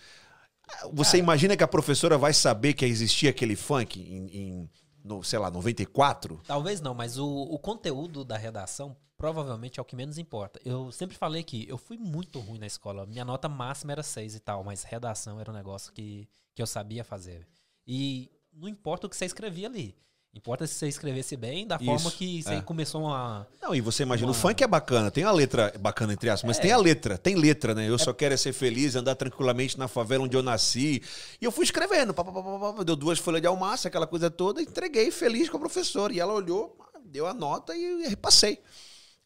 Você 0.93 1.17
imagina 1.17 1.55
que 1.55 1.63
a 1.63 1.67
professora 1.67 2.17
vai 2.17 2.33
saber 2.33 2.73
que 2.73 2.85
existia 2.85 3.29
aquele 3.29 3.55
funk 3.55 3.99
em, 3.99 4.25
em 4.35 4.69
no, 5.03 5.23
sei 5.23 5.37
lá, 5.37 5.51
94? 5.51 6.41
Talvez 6.47 6.81
não, 6.81 6.95
mas 6.95 7.19
o, 7.19 7.27
o 7.27 7.59
conteúdo 7.59 8.25
da 8.25 8.35
redação 8.35 8.97
provavelmente 9.25 9.79
é 9.79 9.81
o 9.81 9.85
que 9.85 9.95
menos 9.95 10.19
importa. 10.19 10.59
Eu 10.63 10.91
sempre 10.91 11.17
falei 11.17 11.41
que 11.41 11.67
eu 11.67 11.79
fui 11.79 11.97
muito 11.97 12.39
ruim 12.39 12.59
na 12.59 12.67
escola. 12.67 13.07
Minha 13.07 13.25
nota 13.25 13.49
máxima 13.49 13.91
era 13.91 14.03
6 14.03 14.35
e 14.35 14.39
tal, 14.39 14.63
mas 14.63 14.83
redação 14.83 15.39
era 15.39 15.49
um 15.49 15.53
negócio 15.53 15.91
que, 15.91 16.29
que 16.53 16.61
eu 16.61 16.67
sabia 16.67 17.03
fazer. 17.03 17.47
E 17.87 18.29
não 18.53 18.69
importa 18.69 19.07
o 19.07 19.09
que 19.09 19.15
você 19.17 19.25
escrevia 19.25 19.67
ali. 19.67 19.95
Importa 20.31 20.67
se 20.67 20.75
você 20.75 20.87
escrevesse 20.87 21.35
bem, 21.35 21.65
da 21.65 21.79
forma 21.79 21.95
Isso, 21.95 22.17
que 22.17 22.43
você 22.43 22.55
é. 22.55 22.61
começou 22.61 23.07
a. 23.07 23.47
Não, 23.61 23.73
e 23.73 23.81
você 23.81 24.03
imagina, 24.03 24.27
Uma- 24.27 24.37
o 24.37 24.39
funk 24.39 24.63
é 24.63 24.67
bacana, 24.67 25.09
tem 25.09 25.23
a 25.23 25.31
letra 25.31 25.73
bacana 25.79 26.13
entre 26.13 26.29
aspas, 26.29 26.47
mas 26.47 26.59
tem 26.59 26.71
a 26.71 26.77
letra, 26.77 27.17
tem 27.17 27.35
letra, 27.35 27.73
né? 27.73 27.89
Eu 27.89 27.97
só 27.97 28.13
quero 28.13 28.33
é 28.33 28.37
ser 28.37 28.53
feliz, 28.53 28.95
andar 28.95 29.15
tranquilamente 29.15 29.79
na 29.79 29.87
favela 29.87 30.25
onde 30.25 30.35
eu 30.35 30.43
nasci. 30.43 31.01
E 31.41 31.45
eu 31.45 31.51
fui 31.51 31.63
escrevendo, 31.63 32.13
pá, 32.13 32.23
pá, 32.23 32.31
pá, 32.31 32.73
pá, 32.73 32.83
deu 32.83 32.95
duas 32.97 33.17
folhas 33.17 33.41
de 33.41 33.47
almaço, 33.47 33.87
aquela 33.87 34.05
coisa 34.05 34.29
toda, 34.29 34.61
entreguei 34.61 35.09
feliz 35.09 35.49
com 35.49 35.55
a 35.57 35.59
professora. 35.61 36.13
E 36.13 36.19
ela 36.19 36.33
olhou, 36.33 36.77
deu 37.05 37.25
a 37.25 37.33
nota 37.33 37.75
e 37.75 38.07
repassei. 38.09 38.61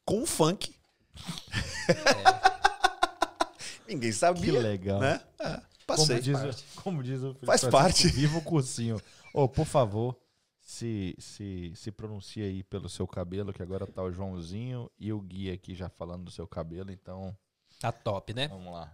Com 0.10 0.24
o 0.24 0.26
funk. 0.26 0.74
Ninguém 3.88 4.12
sabia. 4.12 4.41
Que 4.41 4.52
legal. 4.52 5.00
Né? 5.00 5.22
É, 5.39 5.50
Como 5.54 5.63
passei. 5.86 6.19
diz, 6.19 6.36
o- 6.39 6.82
como 6.82 7.04
diz 7.04 7.19
o 7.22 7.34
Felipe 7.36 7.45
Faz 7.45 7.62
Francisco, 7.62 7.72
parte. 7.72 8.08
Viva 8.08 8.38
o 8.39 8.41
cursinho. 8.41 9.00
Ô, 9.34 9.48
por 9.48 9.65
favor, 9.67 10.15
se, 10.60 11.15
se, 11.19 11.72
se 11.76 11.91
pronuncie 11.91 12.41
aí 12.41 12.63
pelo 12.63 12.89
seu 12.89 13.08
cabelo, 13.08 13.54
que 13.54 13.62
agora 13.62 13.86
tá 13.86 14.02
o 14.02 14.12
Joãozinho 14.12 14.89
e 15.00 15.13
o 15.13 15.19
Gui 15.22 15.52
aqui 15.52 15.76
já 15.76 15.89
falando 15.89 16.24
do 16.26 16.32
seu 16.32 16.48
cabelo, 16.48 16.91
então 16.91 17.38
Tá 17.80 17.91
top, 17.91 18.34
né? 18.34 18.48
vamos 18.48 18.74
lá. 18.74 18.91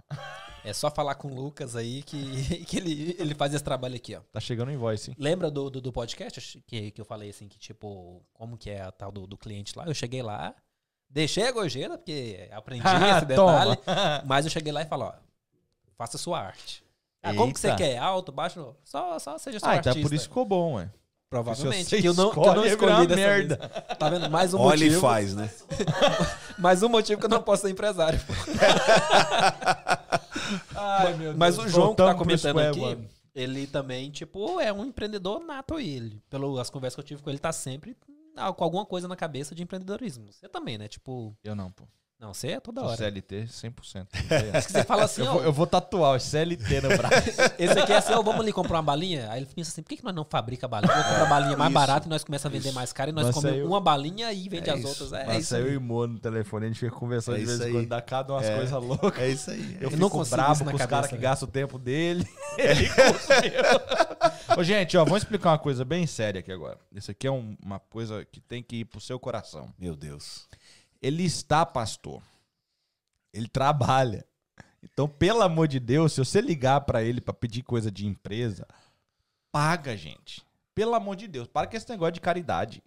É 0.65 0.71
só 0.73 0.91
falar 0.91 1.15
com 1.15 1.29
o 1.29 1.33
Lucas 1.35 1.75
aí 1.77 2.03
que, 2.03 2.65
que 2.65 2.75
ele, 2.77 3.15
ele 3.17 3.33
faz 3.35 3.53
esse 3.53 3.63
trabalho 3.63 3.95
aqui, 3.95 4.15
ó. 4.15 4.19
Tá 4.33 4.39
chegando 4.41 4.67
o 4.67 4.71
invoice, 4.71 5.11
hein? 5.11 5.15
Lembra 5.17 5.49
do, 5.49 5.69
do, 5.69 5.79
do 5.81 5.93
podcast 5.93 6.61
que, 6.67 6.91
que 6.91 6.99
eu 7.01 7.05
falei 7.05 7.29
assim, 7.29 7.47
que 7.47 7.57
tipo, 7.57 8.21
como 8.33 8.57
que 8.57 8.69
é 8.69 8.81
a 8.81 8.91
tal 8.91 9.11
do, 9.13 9.25
do 9.25 9.37
cliente 9.37 9.77
lá? 9.77 9.85
Eu 9.87 9.93
cheguei 9.93 10.21
lá, 10.21 10.53
deixei 11.09 11.47
a 11.47 11.51
gorjeta, 11.51 11.97
porque 11.97 12.49
aprendi 12.51 12.83
esse 13.17 13.25
detalhe, 13.25 13.77
mas 14.25 14.45
eu 14.45 14.51
cheguei 14.51 14.71
lá 14.71 14.81
e 14.81 14.85
falei, 14.85 15.07
ó, 15.07 15.13
faça 15.97 16.17
sua 16.17 16.39
arte. 16.39 16.83
Ah, 17.23 17.33
como 17.33 17.51
que 17.53 17.59
você 17.59 17.73
quer? 17.75 17.97
Alto, 17.97 18.31
baixo? 18.31 18.75
Só, 18.83 19.17
só 19.17 19.37
seja 19.39 19.59
sua 19.59 19.69
Ah, 19.71 19.75
então 19.77 19.89
artista. 19.89 19.99
é 19.99 20.01
por 20.03 20.13
isso 20.13 20.25
que 20.25 20.29
ficou 20.29 20.45
bom, 20.45 20.75
ué. 20.75 20.89
Provavelmente. 21.27 21.99
Que 21.99 22.07
eu 22.07 22.13
não, 22.13 22.29
que 22.31 22.37
eu 22.39 22.53
não 22.53 22.63
é 22.63 22.67
escolhi 22.67 23.07
dessa 23.07 23.19
merda. 23.19 23.57
vez. 23.57 23.97
Tá 23.97 24.09
vendo? 24.09 24.29
Mais 24.29 24.53
um 24.53 24.59
Olha 24.59 24.77
e 24.83 24.85
motivo. 24.85 25.01
faz, 25.01 25.33
né? 25.35 25.49
Mais 26.59 26.83
um 26.83 26.87
motivo 26.87 27.19
que 27.19 27.25
eu 27.25 27.29
não 27.29 27.41
posso 27.41 27.63
ser 27.63 27.71
empresário. 27.71 28.19
Ai, 30.75 31.13
meu 31.15 31.35
Mas 31.35 31.57
o 31.57 31.67
João 31.67 31.91
que 31.91 31.97
tá 31.97 32.13
comentando 32.13 32.59
aqui, 32.59 32.79
one. 32.79 33.09
ele 33.33 33.67
também, 33.67 34.09
tipo, 34.11 34.59
é 34.59 34.71
um 34.71 34.85
empreendedor 34.85 35.39
nato 35.43 35.79
ele. 35.79 36.21
Pelas 36.29 36.69
conversas 36.69 36.95
que 36.95 37.01
eu 37.01 37.05
tive 37.05 37.21
com 37.23 37.29
ele, 37.29 37.39
tá 37.39 37.51
sempre 37.51 37.97
ah, 38.07 38.11
com 38.53 38.63
alguma 38.63 38.85
coisa 38.85 39.07
na 39.07 39.15
cabeça 39.15 39.55
de 39.55 39.63
empreendedorismo. 39.63 40.31
Você 40.31 40.47
também, 40.47 40.77
né? 40.77 40.87
Tipo, 40.87 41.35
Eu 41.43 41.55
não, 41.55 41.71
pô. 41.71 41.87
Não, 42.25 42.33
você 42.33 42.47
é 42.49 42.59
toda 42.59 42.81
hora. 42.83 42.97
CLT 42.97 43.45
100%. 43.45 44.07
Acho 44.55 44.67
que 44.67 44.73
você 44.73 44.83
fala 44.83 45.03
assim, 45.03 45.21
eu, 45.21 45.27
ó, 45.29 45.33
vou, 45.33 45.43
eu 45.43 45.53
vou 45.53 45.67
tatuar 45.67 46.15
o 46.15 46.19
CLT 46.19 46.81
no 46.81 46.89
braço. 46.97 47.29
esse 47.59 47.79
aqui 47.79 47.91
é 47.93 47.97
assim, 47.97 48.13
ó, 48.13 48.21
vamos 48.23 48.41
ali 48.41 48.51
comprar 48.51 48.77
uma 48.77 48.83
balinha? 48.83 49.29
Aí 49.29 49.39
ele 49.41 49.45
pensa 49.53 49.69
assim, 49.71 49.83
por 49.83 49.89
que, 49.89 49.97
que 49.97 50.03
nós 50.03 50.15
não 50.15 50.25
fabrica 50.25 50.67
balinha? 50.67 50.91
Vamos 50.91 51.07
comprar 51.09 51.25
balinha 51.29 51.57
mais 51.57 51.69
Isso. 51.69 51.79
barata 51.79 52.07
e 52.07 52.09
nós 52.09 52.23
começamos 52.23 52.55
a 52.55 52.59
vender 52.59 52.71
mais 52.73 52.91
caro 52.91 53.11
e 53.11 53.13
nós 53.13 53.29
comemos 53.33 53.59
eu- 53.59 53.67
uma 53.67 53.79
balinha 53.79 54.33
e 54.33 54.49
vende 54.49 54.69
É 54.69 54.73
as 54.73 54.79
isso. 54.79 54.87
outras. 54.87 55.13
É, 55.13 55.25
Nossa, 55.25 55.37
isso 55.39 55.55
eu 55.55 55.65
aí. 55.65 55.71
e 55.73 55.77
o 55.77 55.81
Mo 55.81 56.07
no 56.07 56.19
telefone, 56.19 56.65
a 56.65 56.67
gente 56.69 56.79
fica 56.79 56.95
conversando 56.95 57.35
É 57.35 57.39
de 57.41 57.45
vez 57.45 57.59
isso 57.59 57.67
em 57.67 57.71
quando, 57.71 57.81
aí. 57.81 57.85
dá 57.85 58.01
cada 58.01 58.33
umas 58.33 58.45
É. 58.45 58.55
coisas 58.55 58.83
loucas. 58.83 59.19
É 59.19 59.29
isso 59.29 59.51
aí. 59.51 59.75
Eu, 59.75 59.81
Eu 59.83 59.89
fico 59.91 60.01
não 60.01 60.09
consigo 60.09 60.35
bravo 60.35 60.65
com 60.65 60.75
os 60.75 60.85
caras 60.85 61.07
que 61.09 61.17
gastam 61.17 61.47
o 61.47 61.51
tempo 61.51 61.77
dele. 61.77 62.27
Ele 62.57 62.89
conseguiu. 62.89 64.57
Ô, 64.57 64.63
gente, 64.63 64.97
ó, 64.97 65.03
vamos 65.03 65.21
explicar 65.23 65.51
uma 65.51 65.59
coisa 65.59 65.83
bem 65.85 66.07
séria 66.07 66.39
aqui 66.39 66.51
agora. 66.51 66.77
Isso 66.93 67.11
aqui 67.11 67.27
é 67.27 67.31
um- 67.31 67.55
uma 67.63 67.79
coisa 67.79 68.25
que 68.25 68.39
tem 68.39 68.63
que 68.63 68.77
ir 68.77 68.85
pro 68.85 68.99
seu 68.99 69.19
coração. 69.19 69.69
Meu 69.77 69.95
Deus. 69.95 70.47
Ele 71.05 71.23
está 71.23 71.65
pastor. 71.65 72.21
Ele 73.31 73.47
trabalha. 73.47 74.25
Então, 74.81 75.07
pelo 75.07 75.41
amor 75.43 75.67
de 75.67 75.79
Deus, 75.79 76.13
se 76.13 76.19
você 76.19 76.41
ligar 76.41 76.81
pra 76.81 77.03
ele 77.03 77.21
pra 77.21 77.33
pedir 77.33 77.61
coisa 77.63 77.91
de 77.91 78.07
empresa, 78.07 78.65
paga, 79.51 79.95
gente. 79.95 80.43
Pelo 80.73 80.95
amor 80.95 81.15
de 81.15 81.27
Deus, 81.27 81.47
para 81.47 81.67
com 81.67 81.75
esse 81.77 81.87
negócio 81.89 82.13
de 82.13 82.21
caridade. 82.21 82.81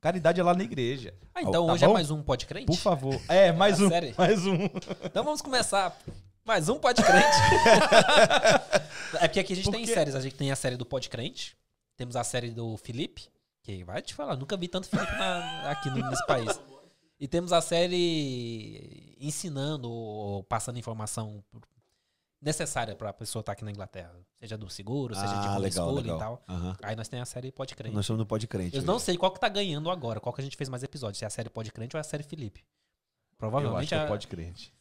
Caridade 0.00 0.40
é 0.40 0.42
lá 0.44 0.52
na 0.54 0.64
igreja. 0.64 1.14
Ah, 1.34 1.40
então 1.42 1.66
Tá 1.66 1.72
hoje 1.72 1.84
é 1.84 1.86
bom? 1.86 1.94
mais 1.94 2.10
um 2.10 2.22
Pode 2.22 2.44
Crente? 2.46 2.66
Por 2.66 2.76
favor. 2.76 3.20
É, 3.28 3.52
mais 3.56 3.80
Ah, 3.80 3.84
um. 3.84 3.88
sério? 3.88 4.14
Mais 4.18 4.46
um. 4.46 4.64
Então 5.04 5.24
vamos 5.24 5.40
começar. 5.40 5.96
Mais 6.44 6.68
um 6.68 6.78
Pode 6.78 7.00
Crente. 7.02 7.36
é 9.20 9.28
porque 9.28 9.40
aqui 9.40 9.52
a 9.52 9.56
gente 9.56 9.70
tem 9.70 9.80
Porque- 9.80 9.94
séries. 9.94 10.14
A 10.14 10.20
gente 10.20 10.34
tem 10.34 10.50
a 10.50 10.56
série 10.56 10.76
do 10.76 10.84
Pode 10.84 11.08
Crente. 11.08 11.56
Temos 11.96 12.16
a 12.16 12.24
série 12.24 12.50
do 12.50 12.76
Felipe. 12.76 13.28
Que 13.62 13.84
vai 13.84 14.02
te 14.02 14.12
falar, 14.12 14.34
nunca 14.36 14.56
vi 14.56 14.66
tanto 14.66 14.88
Felipe 14.88 15.12
na- 15.12 15.70
aqui 15.70 15.88
nesse 15.90 16.26
país. 16.26 16.60
E 17.22 17.28
temos 17.28 17.52
a 17.52 17.60
série 17.60 19.14
ensinando 19.20 19.88
ou 19.88 20.42
passando 20.42 20.76
informação 20.76 21.40
necessária 22.40 22.96
pra 22.96 23.12
pessoa 23.12 23.38
estar 23.38 23.52
aqui 23.52 23.64
na 23.64 23.70
Inglaterra. 23.70 24.12
Seja 24.40 24.58
do 24.58 24.68
seguro, 24.68 25.14
seja 25.14 25.28
de 25.28 25.46
Ah, 25.46 25.56
legal, 25.56 25.88
homeschool 25.90 26.16
e 26.16 26.18
tal. 26.18 26.42
Aham. 26.48 26.76
Aí 26.82 26.96
nós 26.96 27.06
temos 27.06 27.28
a 27.28 27.32
série 27.32 27.52
Pode 27.52 27.76
Crente. 27.76 27.94
Nós 27.94 28.04
somos 28.04 28.18
no 28.18 28.26
Pode 28.26 28.48
Crente. 28.48 28.76
Eu 28.76 28.82
não 28.82 28.98
sei 28.98 29.16
qual 29.16 29.30
que 29.30 29.38
tá 29.38 29.48
ganhando 29.48 29.88
agora, 29.88 30.18
qual 30.18 30.32
que 30.32 30.40
a 30.40 30.44
gente 30.44 30.56
fez 30.56 30.68
mais 30.68 30.82
episódios, 30.82 31.18
se 31.20 31.24
é 31.24 31.28
a 31.28 31.30
série 31.30 31.48
Pode 31.48 31.70
Crente 31.70 31.94
ou 31.94 31.98
é 31.98 32.00
a 32.00 32.04
série 32.04 32.24
Felipe. 32.24 32.58
Eu 32.60 32.64
acho 32.64 33.38
Provavelmente 33.38 33.88
que 33.90 33.94
é 33.94 34.00
a... 34.00 34.06
pode 34.08 34.26
crente. 34.26 34.74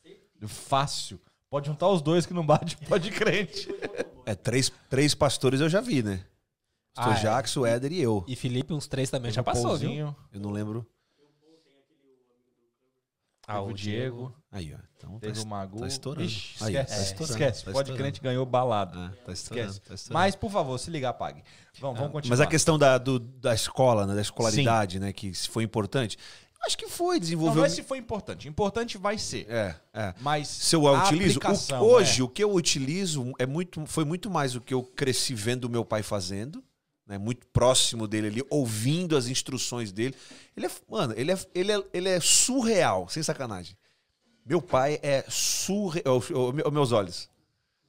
Fácil. 0.47 1.21
Pode 1.47 1.67
juntar 1.67 1.89
os 1.89 2.01
dois 2.01 2.25
que 2.25 2.33
não 2.33 2.43
bate, 2.43 2.75
pode 2.89 3.11
crente. 3.11 3.67
É, 4.25 4.33
três, 4.33 4.71
três 4.89 5.13
pastores 5.13 5.61
eu 5.61 5.69
já 5.69 5.79
vi, 5.79 6.01
né? 6.01 6.25
Pastor 6.95 7.13
Ah, 7.13 7.17
é. 7.17 7.21
Jackson, 7.21 7.59
o 7.59 7.65
Éder 7.67 7.91
e 7.91 8.01
eu. 8.01 8.25
E 8.27 8.35
Felipe, 8.35 8.73
uns 8.73 8.87
três 8.87 9.11
também 9.11 9.29
Teve 9.29 9.35
já 9.35 9.41
o 9.41 9.45
passou, 9.45 9.77
viu? 9.77 10.15
Eu 10.33 10.39
não 10.39 10.49
lembro. 10.49 10.87
Ah, 13.58 13.62
o 13.62 13.74
Diego, 13.74 14.34
Aí, 14.52 14.74
ó. 14.74 14.78
Então, 14.97 15.18
teve 15.20 15.34
tá, 15.39 15.41
o 15.41 15.47
Magu. 15.47 15.80
tá 15.80 15.88
estourando. 15.88 16.26
Ixi, 16.26 16.64
Aí, 16.64 16.76
esquece, 16.76 16.95
tá 16.95 17.02
estourando, 17.04 17.32
esquece. 17.34 17.66
tá 17.66 17.72
pode 17.72 17.93
crente 17.93 18.22
ganhou 18.22 18.45
balado. 18.45 18.99
ah, 18.99 19.12
tá 19.26 19.32
estourando, 19.32 19.70
Esquece. 19.72 19.88
tá 19.89 19.95
estourando. 19.95 20.14
Mas, 20.22 20.36
por 20.36 20.52
favor, 20.52 20.78
se 20.78 20.91
ligar, 20.91 21.14
pague. 21.14 21.43
Vamos, 21.80 21.97
vamos 21.97 22.12
continuar. 22.14 22.38
Mas 22.38 22.41
a 22.41 22.47
questão 22.47 22.78
da, 22.78 22.97
do- 22.97 23.18
da 23.20 23.54
escola, 23.56 24.06
né, 24.06 24.14
da 24.14 24.22
escolaridade, 24.22 24.99
né, 24.99 25.12
que 25.14 25.34
se 25.34 25.49
foi 25.49 25.64
importante, 25.64 26.18
eu 26.60 26.66
acho 26.68 26.78
que 26.78 26.88
foi 26.88 27.16
não, 27.16 27.20
desenvolver. 27.20 27.58
não 27.58 27.66
é 27.66 27.70
se 27.70 27.82
foi 27.82 27.97
importante. 27.97 28.47
Importante 28.47 28.97
vai 28.97 29.18
ser. 29.18 29.47
É, 29.49 29.76
é. 29.93 30.14
Mas 30.22 30.47
Se 30.47 30.76
eu 30.76 30.86
a 30.88 31.04
utilizo. 31.06 31.39
o- 31.39 31.41
aplicação, 31.43 31.82
hoje, 31.82 32.22
é. 32.22 32.24
o 32.24 32.28
que 32.30 32.43
eu 32.43 32.54
utilizo 32.54 33.32
é 33.39 33.45
muito, 33.47 33.84
foi 33.88 34.06
muito 34.06 34.30
mais 34.30 34.56
o 34.56 34.62
que 34.62 34.74
eu 34.74 34.84
cresci 34.84 35.34
vendo 35.34 35.66
o 35.66 35.70
meu 35.70 35.84
pai 35.84 36.04
fazendo. 36.04 36.64
Né, 37.06 37.18
muito 37.18 37.45
próximo 37.47 38.08
dele 38.08 38.28
ali, 38.28 38.43
ouvindo 38.49 39.18
as 39.18 39.28
instruções 39.28 39.91
dele. 39.91 40.16
Ele 40.56 40.68
é, 40.68 40.72
mano, 40.88 41.14
ele 41.18 41.32
é, 41.32 41.39
ele 41.54 41.72
é, 41.72 41.84
ele 41.93 42.10
é 42.10 42.20
surreal, 42.20 43.10
sem 43.10 43.22
sacanagem. 43.22 43.76
Meu 44.45 44.62
pai 44.62 44.99
é 45.02 45.26
surreal. 45.28 46.22
Meus 46.72 46.91
olhos. 46.91 47.30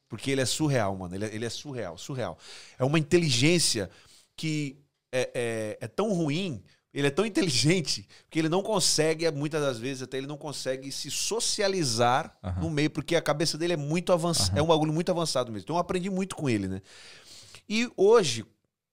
Porque 0.08 0.30
ele 0.30 0.40
é 0.40 0.46
surreal, 0.46 0.96
mano. 0.96 1.14
Ele 1.14 1.24
é, 1.24 1.34
ele 1.34 1.44
é 1.44 1.50
surreal, 1.50 1.96
surreal. 1.96 2.38
É 2.78 2.84
uma 2.84 2.98
inteligência 2.98 3.90
que 4.36 4.76
é, 5.12 5.30
é, 5.34 5.78
é 5.80 5.88
tão 5.88 6.12
ruim, 6.12 6.62
ele 6.92 7.06
é 7.06 7.10
tão 7.10 7.24
inteligente, 7.24 8.06
que 8.28 8.38
ele 8.38 8.48
não 8.48 8.62
consegue, 8.62 9.30
muitas 9.30 9.62
das 9.62 9.78
vezes, 9.78 10.02
até 10.02 10.18
ele 10.18 10.26
não 10.26 10.36
consegue 10.36 10.92
se 10.92 11.10
socializar 11.10 12.36
Aham. 12.42 12.60
no 12.60 12.70
meio, 12.70 12.90
porque 12.90 13.16
a 13.16 13.22
cabeça 13.22 13.56
dele 13.56 13.74
é 13.74 13.76
muito 13.76 14.12
avançada, 14.12 14.58
é 14.58 14.62
um 14.62 14.66
bagulho 14.66 14.92
muito 14.92 15.10
avançado 15.10 15.50
mesmo. 15.50 15.64
Então 15.64 15.76
eu 15.76 15.80
aprendi 15.80 16.10
muito 16.10 16.36
com 16.36 16.48
ele, 16.48 16.68
né? 16.68 16.82
E 17.68 17.90
hoje, 17.96 18.44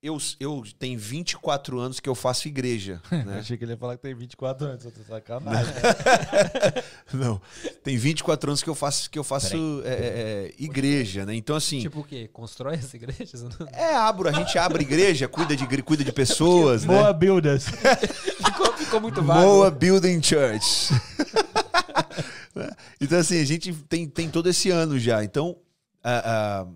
eu, 0.02 0.18
eu 0.39 0.64
tenho 0.78 0.97
24 0.97 1.78
anos 1.80 2.00
que 2.00 2.08
eu 2.08 2.16
faço 2.16 2.47
igreja, 2.47 3.02
né? 3.12 3.39
Achei 3.39 3.58
que 3.58 3.66
ele 3.66 3.74
ia 3.74 3.78
falar 3.78 3.97
que 3.97 4.02
tem 4.04 4.16
24 4.16 4.66
anos. 4.68 4.84
Tô 4.84 4.91
sacanagem. 5.08 5.74
Não, 7.14 7.41
tem 7.84 7.97
24 7.97 8.50
anos 8.50 8.64
que 8.64 8.70
eu 8.70 8.76
faço, 8.76 9.10
que 9.10 9.20
eu 9.20 9.24
faço 9.24 9.82
é, 9.84 9.89
é, 9.89 9.93
é, 9.93 10.54
igreja, 10.58 11.26
né? 11.26 11.36
Então, 11.36 11.56
assim, 11.56 11.80
Tipo 11.82 12.00
o 12.00 12.04
quê? 12.04 12.30
Constrói 12.32 12.76
as 12.76 12.93
igrejas? 12.93 13.45
é, 13.74 13.93
abro, 13.95 14.30
a 14.30 14.32
gente 14.32 14.58
abre 14.58 14.84
igreja, 14.84 15.28
cuida 15.28 15.56
de, 15.56 15.66
cuida 15.84 16.04
de 16.04 16.12
pessoas, 16.14 16.86
né? 16.86 16.93
Boa 16.95 17.12
Builders. 17.14 17.66
ficou, 18.45 18.74
ficou 18.78 19.02
muito 19.02 19.22
vago. 19.22 19.41
Moa 19.41 19.70
Building 19.72 20.22
Church. 20.24 20.93
então, 23.02 23.20
assim, 23.20 23.39
a 23.41 23.45
gente 23.45 23.74
tem, 23.89 24.08
tem 24.08 24.30
todo 24.30 24.47
esse 24.50 24.70
ano 24.70 24.97
já. 24.97 25.24
Então, 25.24 25.58
a- 26.04 26.62
a- 26.64 26.68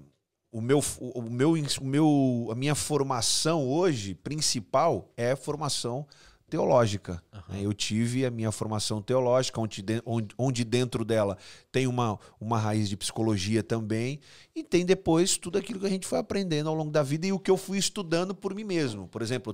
o 0.54 0.62
meu, 0.62 0.80
o, 1.00 1.22
meu, 1.22 1.54
o 1.54 1.84
meu, 1.86 2.48
a 2.52 2.56
minha 2.56 2.76
formação 2.76 3.68
hoje, 3.68 4.14
principal, 4.14 5.10
é 5.18 5.36
formação 5.36 6.06
teológica. 6.48 7.22
né? 7.50 7.62
Eu 7.64 7.74
tive 7.74 8.24
a 8.26 8.30
minha 8.30 8.52
formação 8.52 9.02
teológica, 9.02 9.60
onde, 9.60 9.82
de- 9.82 10.04
onde, 10.06 10.28
onde 10.38 10.64
dentro 10.64 11.04
dela 11.04 11.36
tem 11.72 11.88
uma, 11.88 12.20
uma 12.40 12.60
raiz 12.60 12.88
de 12.88 12.96
psicologia 12.96 13.64
também, 13.64 14.20
e 14.56 14.64
tem 14.64 14.86
depois 14.86 15.36
tudo 15.36 15.58
aquilo 15.58 15.80
que 15.80 15.88
a 15.88 15.90
gente 15.90 16.06
foi 16.06 16.20
aprendendo 16.20 16.70
ao 16.70 16.76
longo 16.76 16.92
da 16.92 17.02
vida 17.02 17.26
e 17.26 17.34
o 17.34 17.40
que 17.40 17.50
eu 17.50 17.58
fui 17.58 17.80
estudando 17.80 18.36
por 18.36 18.54
mim 18.54 18.64
mesmo. 18.64 19.08
Por 19.08 19.24
exemplo, 19.24 19.52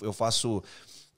eu 0.00 0.12
faço. 0.12 0.62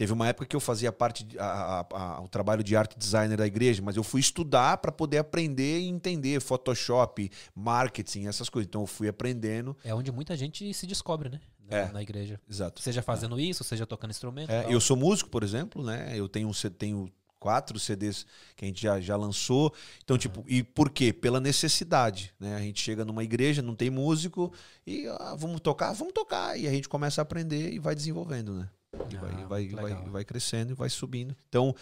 Teve 0.00 0.14
uma 0.14 0.26
época 0.28 0.46
que 0.46 0.56
eu 0.56 0.60
fazia 0.60 0.90
parte, 0.90 1.26
a- 1.38 1.44
a- 1.44 1.86
a- 2.16 2.20
o 2.22 2.26
trabalho 2.26 2.64
de 2.64 2.74
arte 2.74 2.98
designer 2.98 3.36
da 3.36 3.46
igreja, 3.46 3.82
mas 3.84 3.96
eu 3.96 4.02
fui 4.02 4.18
estudar 4.18 4.78
para 4.78 4.90
poder 4.90 5.18
aprender 5.18 5.78
e 5.80 5.88
entender 5.88 6.40
Photoshop, 6.40 7.30
marketing, 7.54 8.26
essas 8.26 8.48
coisas. 8.48 8.66
Então 8.66 8.80
eu 8.80 8.86
fui 8.86 9.08
aprendendo. 9.08 9.76
É 9.84 9.94
onde 9.94 10.10
muita 10.10 10.34
gente 10.34 10.72
se 10.72 10.86
descobre, 10.86 11.28
né? 11.28 11.38
Na, 11.68 11.76
É. 11.76 11.92
na 11.92 12.00
igreja. 12.02 12.40
Exato. 12.48 12.80
Seja 12.80 13.02
fazendo 13.02 13.38
isso, 13.38 13.62
seja 13.62 13.86
tocando 13.86 14.10
instrumento. 14.10 14.48
É, 14.50 14.72
eu 14.72 14.80
sou 14.80 14.96
músico, 14.96 15.28
por 15.28 15.42
exemplo, 15.42 15.84
né? 15.84 16.12
Eu 16.16 16.30
tenho, 16.30 16.50
tenho 16.78 17.12
quatro 17.38 17.78
CDs 17.78 18.24
que 18.56 18.64
a 18.64 18.68
gente 18.68 18.80
já, 18.80 18.98
já 19.02 19.16
lançou. 19.18 19.70
Então, 20.02 20.16
tipo, 20.16 20.42
e 20.48 20.62
por 20.62 20.88
quê? 20.88 21.12
Pela 21.12 21.40
necessidade, 21.40 22.32
né? 22.40 22.56
A 22.56 22.60
gente 22.60 22.80
chega 22.80 23.04
numa 23.04 23.22
igreja, 23.22 23.60
não 23.60 23.74
tem 23.74 23.90
músico, 23.90 24.50
e 24.86 25.06
ah, 25.08 25.36
vamos 25.38 25.60
tocar? 25.60 25.92
Vamos 25.92 26.14
tocar. 26.14 26.58
E 26.58 26.66
a 26.66 26.70
gente 26.70 26.88
começa 26.88 27.20
a 27.20 27.22
aprender 27.22 27.70
e 27.70 27.78
vai 27.78 27.94
desenvolvendo, 27.94 28.54
né? 28.54 28.70
E 29.08 29.16
vai, 29.16 29.30
Ah, 29.30 29.46
vai, 29.46 29.68
vai, 29.68 29.84
legal. 29.84 30.04
vai 30.10 30.24
crescendo 30.24 30.72
e 30.72 30.74
vai 30.74 30.88
subindo. 30.90 31.36
Então, 31.48 31.74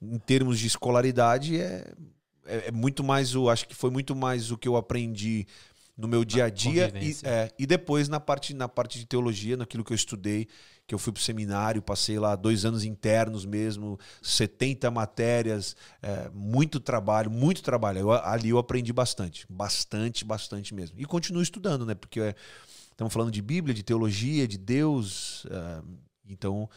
em 0.00 0.18
termos 0.18 0.58
de 0.58 0.66
escolaridade, 0.66 1.60
é, 1.60 1.92
é, 2.46 2.68
é 2.68 2.70
muito 2.72 3.02
mais 3.02 3.34
o. 3.34 3.48
Acho 3.48 3.66
que 3.66 3.74
foi 3.74 3.90
muito 3.90 4.14
mais 4.14 4.50
o 4.50 4.58
que 4.58 4.68
eu 4.68 4.76
aprendi 4.76 5.46
no 5.96 6.06
meu 6.06 6.24
dia 6.24 6.44
a 6.44 6.48
dia 6.50 6.92
e, 7.02 7.26
é, 7.26 7.52
e 7.58 7.66
depois 7.66 8.08
na 8.08 8.20
parte, 8.20 8.54
na 8.54 8.68
parte 8.68 8.98
de 9.00 9.06
teologia, 9.06 9.56
naquilo 9.56 9.82
que 9.82 9.92
eu 9.92 9.96
estudei, 9.96 10.46
que 10.86 10.94
eu 10.94 10.98
fui 10.98 11.12
pro 11.12 11.20
seminário, 11.20 11.82
passei 11.82 12.18
lá 12.20 12.36
dois 12.36 12.64
anos 12.64 12.84
internos 12.84 13.44
mesmo, 13.44 13.98
70 14.22 14.90
matérias, 14.92 15.74
é, 16.00 16.30
muito 16.32 16.78
trabalho, 16.78 17.28
muito 17.30 17.62
trabalho. 17.62 17.98
Eu- 17.98 18.12
ali 18.12 18.50
eu 18.50 18.58
aprendi 18.58 18.92
bastante, 18.92 19.44
bastante, 19.50 20.24
bastante 20.24 20.72
mesmo. 20.72 20.98
E 21.00 21.04
continuo 21.04 21.42
estudando, 21.42 21.84
né? 21.84 21.96
Porque 21.96 22.20
é, 22.20 22.34
estamos 22.92 23.12
falando 23.12 23.32
de 23.32 23.42
Bíblia, 23.42 23.74
de 23.74 23.82
teologia, 23.82 24.46
de 24.46 24.56
Deus, 24.56 25.44
é, 25.50 25.82
então 26.28 26.68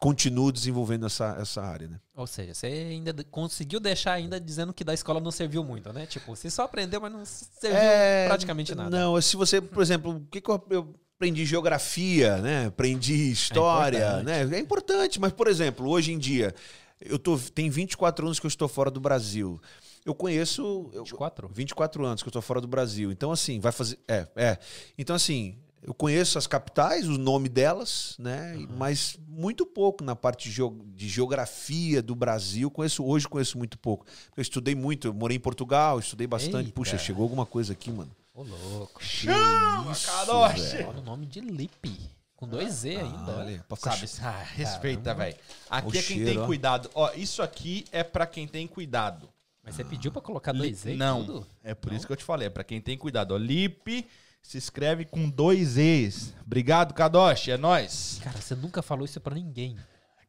continuo 0.00 0.50
desenvolvendo 0.50 1.04
essa, 1.04 1.36
essa 1.38 1.60
área, 1.60 1.86
né? 1.86 2.00
Ou 2.14 2.26
seja, 2.26 2.54
você 2.54 2.66
ainda 2.66 3.12
conseguiu 3.24 3.78
deixar 3.78 4.14
ainda 4.14 4.40
dizendo 4.40 4.72
que 4.72 4.82
da 4.82 4.94
escola 4.94 5.20
não 5.20 5.30
serviu 5.30 5.62
muito, 5.62 5.92
né? 5.92 6.06
Tipo, 6.06 6.34
você 6.34 6.50
só 6.50 6.62
aprendeu, 6.62 7.00
mas 7.02 7.12
não 7.12 7.24
serviu 7.24 7.78
É, 7.78 8.26
praticamente 8.26 8.74
nada. 8.74 8.88
Não, 8.88 9.20
se 9.20 9.36
você, 9.36 9.60
por 9.60 9.82
exemplo, 9.82 10.16
o 10.16 10.20
que, 10.26 10.40
que 10.40 10.50
eu, 10.50 10.66
eu 10.70 10.94
aprendi 11.16 11.44
geografia, 11.44 12.38
né? 12.38 12.66
Aprendi 12.66 13.30
história, 13.30 14.22
importante. 14.22 14.24
né? 14.24 14.56
É 14.56 14.58
importante, 14.58 15.20
mas 15.20 15.34
por 15.34 15.48
exemplo, 15.48 15.86
hoje 15.86 16.12
em 16.12 16.18
dia, 16.18 16.54
eu 16.98 17.18
tô 17.18 17.38
tem 17.38 17.68
24 17.68 18.24
anos 18.24 18.40
que 18.40 18.46
eu 18.46 18.48
estou 18.48 18.68
fora 18.68 18.90
do 18.90 19.00
Brasil. 19.00 19.60
Eu 20.02 20.14
conheço 20.14 20.90
eu, 20.94 21.04
24? 21.04 21.48
24 21.52 22.06
anos 22.06 22.22
que 22.22 22.28
eu 22.28 22.30
estou 22.30 22.40
fora 22.40 22.58
do 22.58 22.66
Brasil. 22.66 23.12
Então 23.12 23.30
assim, 23.30 23.60
vai 23.60 23.70
fazer 23.70 23.98
é, 24.08 24.26
é. 24.34 24.58
Então 24.96 25.14
assim, 25.14 25.58
eu 25.82 25.94
conheço 25.94 26.36
as 26.38 26.46
capitais, 26.46 27.08
o 27.08 27.16
nome 27.18 27.48
delas, 27.48 28.14
né? 28.18 28.54
Mas 28.76 29.18
muito 29.28 29.64
pouco 29.64 30.04
na 30.04 30.14
parte 30.14 30.48
de, 30.48 30.54
geo- 30.54 30.78
de 30.94 31.08
geografia 31.08 32.02
do 32.02 32.14
Brasil. 32.14 32.70
Conheço 32.70 33.04
hoje 33.04 33.26
conheço 33.28 33.56
muito 33.56 33.78
pouco. 33.78 34.04
Eu 34.36 34.42
estudei 34.42 34.74
muito, 34.74 35.08
eu 35.08 35.14
morei 35.14 35.36
em 35.36 35.40
Portugal, 35.40 35.98
estudei 35.98 36.26
bastante. 36.26 36.66
Eita. 36.66 36.72
Puxa, 36.72 36.98
chegou 36.98 37.22
alguma 37.22 37.46
coisa 37.46 37.72
aqui, 37.72 37.90
mano. 37.90 38.10
Ô, 38.34 38.42
louco. 38.42 39.02
Chama, 39.02 39.90
Isso, 39.92 40.06
Kadosh! 40.06 40.72
velho. 40.72 40.88
Olha 40.88 40.98
o 41.00 41.02
nome 41.04 41.26
de 41.26 41.40
Lipe. 41.40 41.98
Com 42.36 42.48
dois 42.48 42.72
Z 42.72 42.96
ainda. 42.96 43.32
Ah, 43.32 43.38
olha, 43.40 43.64
pra 43.68 43.76
ficar 43.76 43.92
Sabe? 44.06 44.26
Ah, 44.26 44.42
respeita, 44.54 45.14
velho. 45.14 45.36
Aqui 45.68 45.86
O 45.88 45.90
é 45.90 45.92
quem 45.92 46.02
cheiro, 46.02 46.24
tem 46.30 46.38
ó. 46.38 46.46
cuidado. 46.46 46.90
Ó, 46.94 47.10
isso 47.14 47.42
aqui 47.42 47.84
é 47.92 48.02
pra 48.02 48.26
quem 48.26 48.46
tem 48.48 48.66
cuidado. 48.66 49.28
Mas 49.62 49.74
você 49.74 49.84
pediu 49.84 50.10
pra 50.10 50.22
colocar 50.22 50.52
dois 50.52 50.78
Z 50.78 50.94
e 50.94 50.96
Não. 50.96 51.22
tudo? 51.24 51.46
É 51.62 51.74
por 51.74 51.92
isso 51.92 52.06
que 52.06 52.12
eu 52.12 52.16
te 52.16 52.24
falei, 52.24 52.46
é 52.46 52.50
pra 52.50 52.64
quem 52.64 52.80
tem 52.80 52.96
cuidado. 52.96 53.32
Ó, 53.34 53.36
Lipe 53.36 54.06
se 54.42 54.58
escreve 54.58 55.04
com 55.04 55.28
dois 55.28 55.76
E's. 55.76 56.32
Obrigado, 56.44 56.92
Kadosh. 56.94 57.48
É 57.48 57.56
nóis. 57.56 58.18
Cara, 58.22 58.40
você 58.40 58.54
nunca 58.54 58.82
falou 58.82 59.04
isso 59.04 59.20
pra 59.20 59.34
ninguém. 59.34 59.78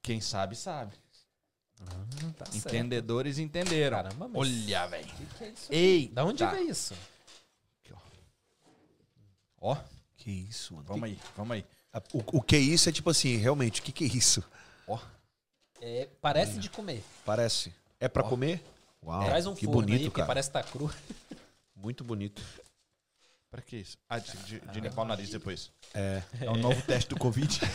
Quem 0.02 0.20
sabe, 0.22 0.56
sabe. 0.56 0.96
Ah, 1.82 2.32
tá 2.38 2.46
certo. 2.46 2.68
Entendedores 2.68 3.40
entenderam. 3.40 3.98
Caramba, 3.98 4.28
mas- 4.28 4.38
Olha, 4.38 4.88
velho. 4.88 5.06
Que 5.08 5.26
que 5.26 5.44
é 5.44 5.50
isso? 5.50 5.68
Ei, 5.74 6.08
Da 6.10 6.24
onde 6.26 6.46
veio 6.46 6.70
isso? 6.70 6.94
Ó, 9.64 9.78
Que 10.18 10.32
isso, 10.32 10.74
mano. 10.74 10.88
vamos 10.88 11.04
aí, 11.04 11.20
vamos 11.38 11.54
aí. 11.54 11.66
O, 12.14 12.38
o 12.38 12.42
que 12.42 12.56
é 12.56 12.60
isso 12.60 12.90
é 12.90 12.92
tipo 12.92 13.10
assim, 13.12 13.38
realmente, 13.38 13.80
o 13.80 13.84
que, 13.84 13.92
que 13.92 14.04
é 14.06 14.08
isso? 14.08 14.44
Ó, 14.88 14.98
É, 15.80 16.08
parece 16.22 16.58
de 16.58 16.70
comer. 16.70 17.04
Parece. 17.26 17.72
É 18.00 18.08
pra 18.08 18.24
comer? 18.24 18.64
Uau, 19.04 19.24
Traz 19.26 19.46
um 19.46 19.54
que 19.56 19.66
forno 19.66 19.82
bonito, 19.82 20.04
aí, 20.06 20.12
cara. 20.12 20.26
parece 20.28 20.50
que 20.50 20.54
tá 20.54 20.64
cru. 20.64 20.92
Muito 21.76 22.04
bonito. 22.04 22.42
Pra 23.52 23.62
que 23.62 23.76
isso? 23.78 23.98
Ah, 24.10 24.18
de, 24.18 24.32
de- 24.38 24.60
de 24.62 24.80
limpar 24.80 25.02
o 25.04 25.06
nariz 25.06 25.30
depois. 25.30 25.72
É. 25.94 26.24
É 26.42 26.50
o 26.50 26.56
novo 26.58 26.82
teste 26.84 27.10
do 27.10 27.18
Covid. 27.20 27.60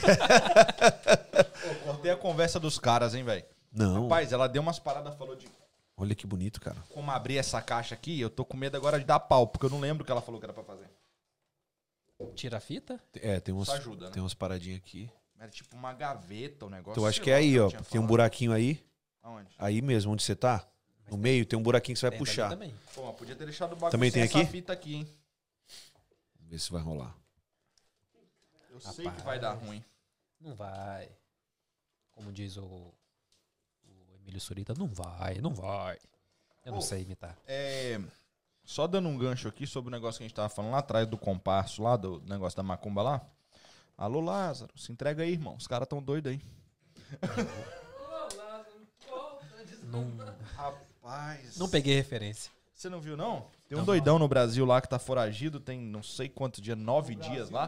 Pô, 1.62 1.74
cortei 1.84 2.10
a 2.10 2.16
conversa 2.16 2.58
dos 2.58 2.78
caras, 2.78 3.14
hein, 3.14 3.22
velho. 3.24 3.44
Não, 3.72 4.04
Rapaz, 4.04 4.32
ela 4.32 4.48
deu 4.48 4.62
umas 4.62 4.78
paradas, 4.78 5.14
falou 5.16 5.36
de 5.36 5.46
olha 5.96 6.14
que 6.14 6.26
bonito, 6.26 6.60
cara. 6.60 6.76
como 6.90 7.10
abrir 7.10 7.36
essa 7.38 7.60
caixa 7.60 7.94
aqui. 7.94 8.18
Eu 8.20 8.30
tô 8.30 8.44
com 8.44 8.56
medo 8.56 8.76
agora 8.76 8.98
de 8.98 9.04
dar 9.04 9.20
pau, 9.20 9.46
porque 9.46 9.66
eu 9.66 9.70
não 9.70 9.78
lembro 9.80 10.02
o 10.02 10.06
que 10.06 10.10
ela 10.12 10.22
falou 10.22 10.40
que 10.40 10.46
era 10.46 10.52
pra 10.54 10.64
fazer. 10.64 10.88
Tira 12.34 12.56
a 12.56 12.60
fita. 12.60 12.98
É, 13.16 13.38
tem 13.40 13.54
umas, 13.54 13.68
Isso 13.68 13.76
ajuda, 13.76 14.06
né? 14.06 14.12
tem 14.12 14.22
umas 14.22 14.32
paradinhas 14.34 14.78
aqui. 14.78 15.10
Era 15.38 15.50
tipo 15.50 15.76
uma 15.76 15.92
gaveta, 15.92 16.64
o 16.64 16.70
negócio. 16.70 16.92
Então 16.92 17.06
acho 17.06 17.16
sei 17.16 17.24
que 17.24 17.30
é 17.30 17.34
lá 17.34 17.40
o 17.40 17.42
aí, 17.44 17.60
ó. 17.60 17.68
tinha 17.68 17.78
Tem 17.82 17.86
um 17.86 17.92
falado. 17.92 18.08
buraquinho 18.08 18.52
aí. 18.52 18.82
Aonde? 19.22 19.50
Aí 19.58 19.82
mesmo, 19.82 20.12
onde 20.12 20.22
você 20.22 20.34
tá? 20.34 20.66
No 21.10 21.18
meio 21.18 21.44
tem 21.44 21.58
um 21.58 21.62
buraquinho 21.62 21.94
que 21.94 22.00
você 22.00 22.06
vai 22.06 22.10
Tem 22.12 22.18
puxar. 22.18 22.48
também. 22.48 22.74
Pô, 22.94 23.04
mas 23.04 23.16
podia 23.16 23.36
ter 23.36 23.44
deixado 23.44 23.72
o 23.72 23.76
bagulho 23.76 23.90
Também 23.92 24.10
sem 24.10 24.22
tem 24.22 24.30
essa 24.30 24.38
aqui? 24.40 24.50
fita 24.50 24.72
aqui, 24.72 24.94
hein? 24.96 25.08
Vamos 26.46 26.50
ver 26.50 26.58
se 26.60 26.70
vai 26.72 26.80
rolar. 26.82 27.16
Eu 28.70 28.80
sei 28.80 29.04
Rapaz. 29.04 29.20
que 29.20 29.26
vai 29.26 29.40
dar 29.40 29.54
ruim. 29.54 29.84
Não 30.40 30.54
vai. 30.54 31.10
Como 32.12 32.32
diz 32.32 32.56
o, 32.56 32.64
o 32.64 34.14
Emílio 34.14 34.40
Surita, 34.40 34.72
não 34.74 34.86
vai, 34.86 35.40
não 35.40 35.52
vai. 35.52 35.98
Eu 36.64 36.72
não 36.72 36.78
Pô. 36.78 36.84
sei 36.84 37.02
imitar. 37.02 37.36
É, 37.46 38.00
só 38.64 38.86
dando 38.86 39.08
um 39.08 39.18
gancho 39.18 39.48
aqui 39.48 39.66
sobre 39.66 39.88
o 39.88 39.90
negócio 39.90 40.18
que 40.18 40.24
a 40.24 40.28
gente 40.28 40.36
tava 40.36 40.48
falando 40.48 40.72
lá 40.72 40.78
atrás 40.78 41.06
do 41.08 41.18
comparso, 41.18 41.82
lá 41.82 41.96
do 41.96 42.20
negócio 42.20 42.56
da 42.56 42.62
macumba 42.62 43.02
lá. 43.02 43.26
Alô, 43.96 44.20
Lázaro, 44.20 44.78
se 44.78 44.92
entrega 44.92 45.24
aí, 45.24 45.32
irmão. 45.32 45.56
Os 45.56 45.66
caras 45.66 45.88
tão 45.88 46.00
doidos 46.02 46.32
aí. 46.32 46.40
Não, 49.86 50.16
Rapaz. 50.56 51.56
não 51.56 51.68
peguei 51.68 51.94
referência. 51.94 52.50
Você 52.74 52.88
não 52.88 53.00
viu, 53.00 53.16
não? 53.16 53.48
Tem 53.68 53.76
um 53.78 53.84
doidão 53.84 54.18
no 54.18 54.28
Brasil 54.28 54.64
lá 54.64 54.80
que 54.80 54.88
tá 54.88 54.98
foragido, 54.98 55.58
tem 55.58 55.78
não 55.80 56.02
sei 56.02 56.28
quantos 56.28 56.60
dias, 56.62 56.78
nove 56.78 57.14
dias 57.16 57.50
lá. 57.50 57.66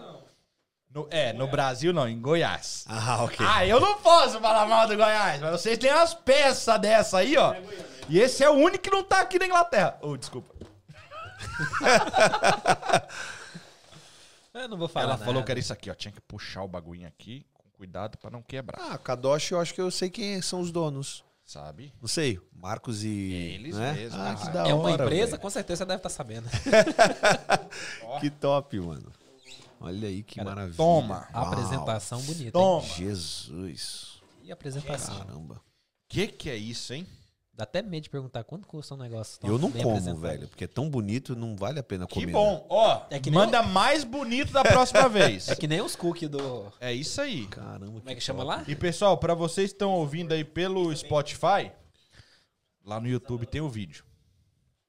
No- 0.90 1.07
é, 1.11 1.32
no 1.32 1.46
Brasil 1.49 1.92
não, 1.92 2.09
em 2.09 2.18
Goiás. 2.20 2.84
Ah, 2.88 3.24
ok. 3.24 3.44
Ah, 3.46 3.66
eu 3.66 3.78
não 3.80 3.99
posso 4.01 4.40
falar 4.40 4.66
mal 4.66 4.86
do 4.86 4.96
Goiás, 4.96 5.40
mas 5.40 5.51
vocês 5.61 5.76
têm 5.76 5.92
umas 5.92 6.14
peças 6.14 6.80
dessa 6.80 7.18
aí, 7.18 7.36
ó. 7.36 7.55
E 8.09 8.18
esse 8.20 8.42
é 8.42 8.49
o 8.49 8.55
único 8.55 8.84
que 8.84 8.90
não 8.90 9.05
tá 9.05 9.20
aqui 9.20 9.38
na 9.38 9.46
Inglaterra. 9.46 9.99
Oh, 10.01 10.16
desculpa. 10.16 10.55
Eu 14.55 14.68
não 14.68 14.76
vou 14.78 14.88
falar 14.88 15.05
Ela 15.05 15.12
nada. 15.14 15.24
falou 15.24 15.42
que 15.44 15.51
era 15.53 15.61
isso 15.61 15.72
aqui, 15.72 15.90
ó. 15.90 15.94
Tinha 15.94 16.11
que 16.12 16.20
puxar 16.20 16.62
o 16.62 16.68
bagulho 16.68 17.07
aqui 17.07 17.46
com 17.55 17.62
cuidado 17.76 18.18
pra 18.18 18.30
não 18.30 18.42
quebrar, 18.42 18.80
Ah, 18.90 18.99
Kadosh, 18.99 19.51
eu 19.53 19.61
acho 19.61 19.72
que 19.74 19.80
eu 19.80 19.90
sei 19.90 20.11
quem 20.11 20.40
são 20.42 20.61
os 20.61 20.72
donos. 20.72 21.24
Sabe? 21.49 21.92
Não 22.01 22.07
sei, 22.09 22.38
Marcos 22.55 23.03
e. 23.03 23.09
Eles 23.09 23.74
né? 23.76 23.92
mesmos, 23.94 24.20
Ah, 24.20 24.34
que 24.34 24.51
da 24.51 24.68
É 24.68 24.74
uma 24.74 24.90
hora, 24.90 25.05
empresa, 25.05 25.30
velho. 25.32 25.40
com 25.42 25.51
certeza 25.51 25.78
você 25.78 25.86
deve 25.86 25.99
estar 25.99 26.11
sabendo. 26.11 26.49
Que 28.20 28.30
top, 28.30 28.78
mano. 28.80 29.12
Olha 29.80 30.09
aí 30.09 30.22
que 30.22 30.36
Cara, 30.36 30.49
maravilha. 30.51 30.76
toma. 30.76 31.28
A 31.32 31.40
Uau. 31.42 31.53
apresentação 31.53 32.20
bonita. 32.22 32.44
hein? 32.44 32.51
Toma. 32.51 32.86
Jesus. 32.86 34.20
E 34.42 34.51
a 34.51 34.55
apresentação? 34.55 35.18
Caramba. 35.18 35.61
Que 36.09 36.26
que 36.26 36.51
é 36.51 36.57
isso, 36.57 36.92
hein? 36.94 37.07
Dá 37.59 37.65
até 37.65 37.83
medo 37.83 38.05
de 38.05 38.09
perguntar 38.11 38.45
quanto 38.45 38.69
custa 38.69 38.95
um 38.95 38.97
negócio. 38.99 39.41
tão 39.41 39.51
Eu 39.51 39.59
não 39.59 39.69
bem 39.69 39.83
como, 39.83 39.97
apresentado. 39.97 40.21
velho, 40.23 40.47
porque 40.47 40.63
é 40.63 40.69
tão 40.69 40.89
bonito, 40.89 41.35
não 41.35 41.57
vale 41.57 41.81
a 41.81 41.83
pena 41.83 42.07
Que 42.07 42.15
comer. 42.15 42.27
né? 42.27 42.33
bom. 42.33 42.65
Ó, 42.71 43.03
É 43.11 43.19
que 43.19 43.31
nem 43.33 43.37
manda 43.41 43.61
mais 43.65 44.05
bonito 44.05 44.53
da 44.53 44.63
próxima 44.63 45.09
vez. 45.11 45.49
É 45.49 45.57
que 45.57 45.67
nem 45.67 45.81
os 45.81 45.97
cookies 45.97 46.29
do. 46.31 46.73
É 46.81 46.93
isso 46.93 47.21
aí. 47.21 47.49
Caramba, 47.49 47.87
Como 47.99 48.09
é 48.11 48.15
que 48.15 48.21
chama 48.21 48.45
lá? 48.45 48.63
E 48.69 48.77
pessoal, 48.77 49.19
pra 49.19 49.35
vocês 49.35 49.71
que 49.71 49.75
estão 49.75 49.91
ouvindo 49.91 50.33
aí 50.33 50.45
pelo 50.45 50.95
Spotify, 50.95 51.73
lá 52.85 53.01
no 53.01 53.09
YouTube 53.09 53.45
tem 53.45 53.61
o 53.61 53.69
vídeo. 53.69 54.05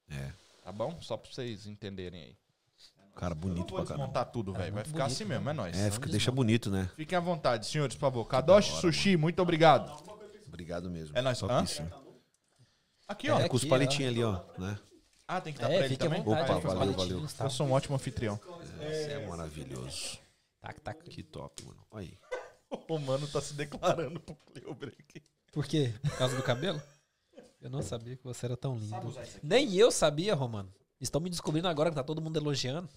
É. 0.08 0.30
Tá 0.62 0.70
bom? 0.70 0.96
Só 1.00 1.16
pra 1.16 1.28
vocês 1.28 1.66
entenderem 1.66 2.22
aí. 2.22 2.36
Cara, 3.16 3.34
bonito 3.34 3.58
Vou 3.74 3.78
pra 3.78 3.84
caramba. 3.84 3.94
desmontar 3.96 4.26
tudo, 4.26 4.52
velho. 4.52 4.62
Vai 4.66 4.70
muito 4.70 4.86
ficar 4.86 4.98
bonito, 5.06 5.12
assim 5.16 5.24
mesmo, 5.24 5.50
é 5.50 5.52
nóis. 5.52 5.76
É, 5.76 5.90
fica, 5.90 6.08
deixa 6.08 6.30
bonito, 6.30 6.70
né? 6.70 6.88
Fiquem 6.94 7.18
à 7.18 7.20
vontade, 7.20 7.66
senhores, 7.66 7.96
por 7.96 8.00
favor. 8.02 8.24
Kadoshi 8.26 8.80
Sushi, 8.80 9.16
muito 9.16 9.42
obrigado. 9.42 9.92
Obrigado 10.46 10.88
mesmo. 10.88 11.18
É 11.18 11.20
nóis. 11.20 11.42
Hã? 11.42 11.48
Topíssimo. 11.48 11.90
Aqui, 13.10 13.28
ó. 13.28 13.40
É, 13.40 13.48
com 13.48 13.56
os 13.56 13.64
palitinhos 13.64 14.12
ali, 14.12 14.22
ó. 14.22 14.40
Né? 14.56 14.78
Ah, 15.26 15.40
tem 15.40 15.52
que 15.52 15.58
dar 15.58 15.70
É, 15.70 15.76
pra 15.78 15.86
ele 15.86 15.96
também? 15.96 16.22
vontade. 16.22 16.44
Opa, 16.44 16.54
aí 16.54 16.62
com 16.62 16.68
os 16.68 16.74
valeu, 16.74 16.92
valeu. 16.94 17.28
tá? 17.36 17.44
Eu 17.44 17.50
sou 17.50 17.66
um 17.66 17.72
ótimo 17.72 17.96
anfitrião. 17.96 18.38
Esse 18.80 19.10
é 19.10 19.26
maravilhoso. 19.26 20.18
Tac, 20.60 20.80
tac. 20.80 21.02
Que 21.10 21.22
top, 21.22 21.64
mano. 21.64 21.84
Olha 21.90 22.06
aí. 22.06 22.18
O 22.88 22.98
mano 23.00 23.26
tá 23.26 23.40
se 23.40 23.52
declarando 23.54 24.20
pro 24.20 24.36
Cleober 24.36 24.94
aqui. 24.96 25.20
Por 25.52 25.66
quê? 25.66 25.92
Por 26.02 26.16
causa 26.16 26.36
do 26.36 26.42
cabelo? 26.44 26.80
Eu 27.60 27.68
não 27.68 27.82
sabia 27.82 28.16
que 28.16 28.22
você 28.22 28.46
era 28.46 28.56
tão 28.56 28.76
lindo. 28.76 29.12
Nem 29.42 29.74
eu 29.74 29.90
sabia, 29.90 30.36
Romano. 30.36 30.72
Estão 31.00 31.20
me 31.20 31.28
descobrindo 31.28 31.66
agora 31.66 31.90
que 31.90 31.96
tá 31.96 32.04
todo 32.04 32.22
mundo 32.22 32.36
elogiando. 32.36 32.88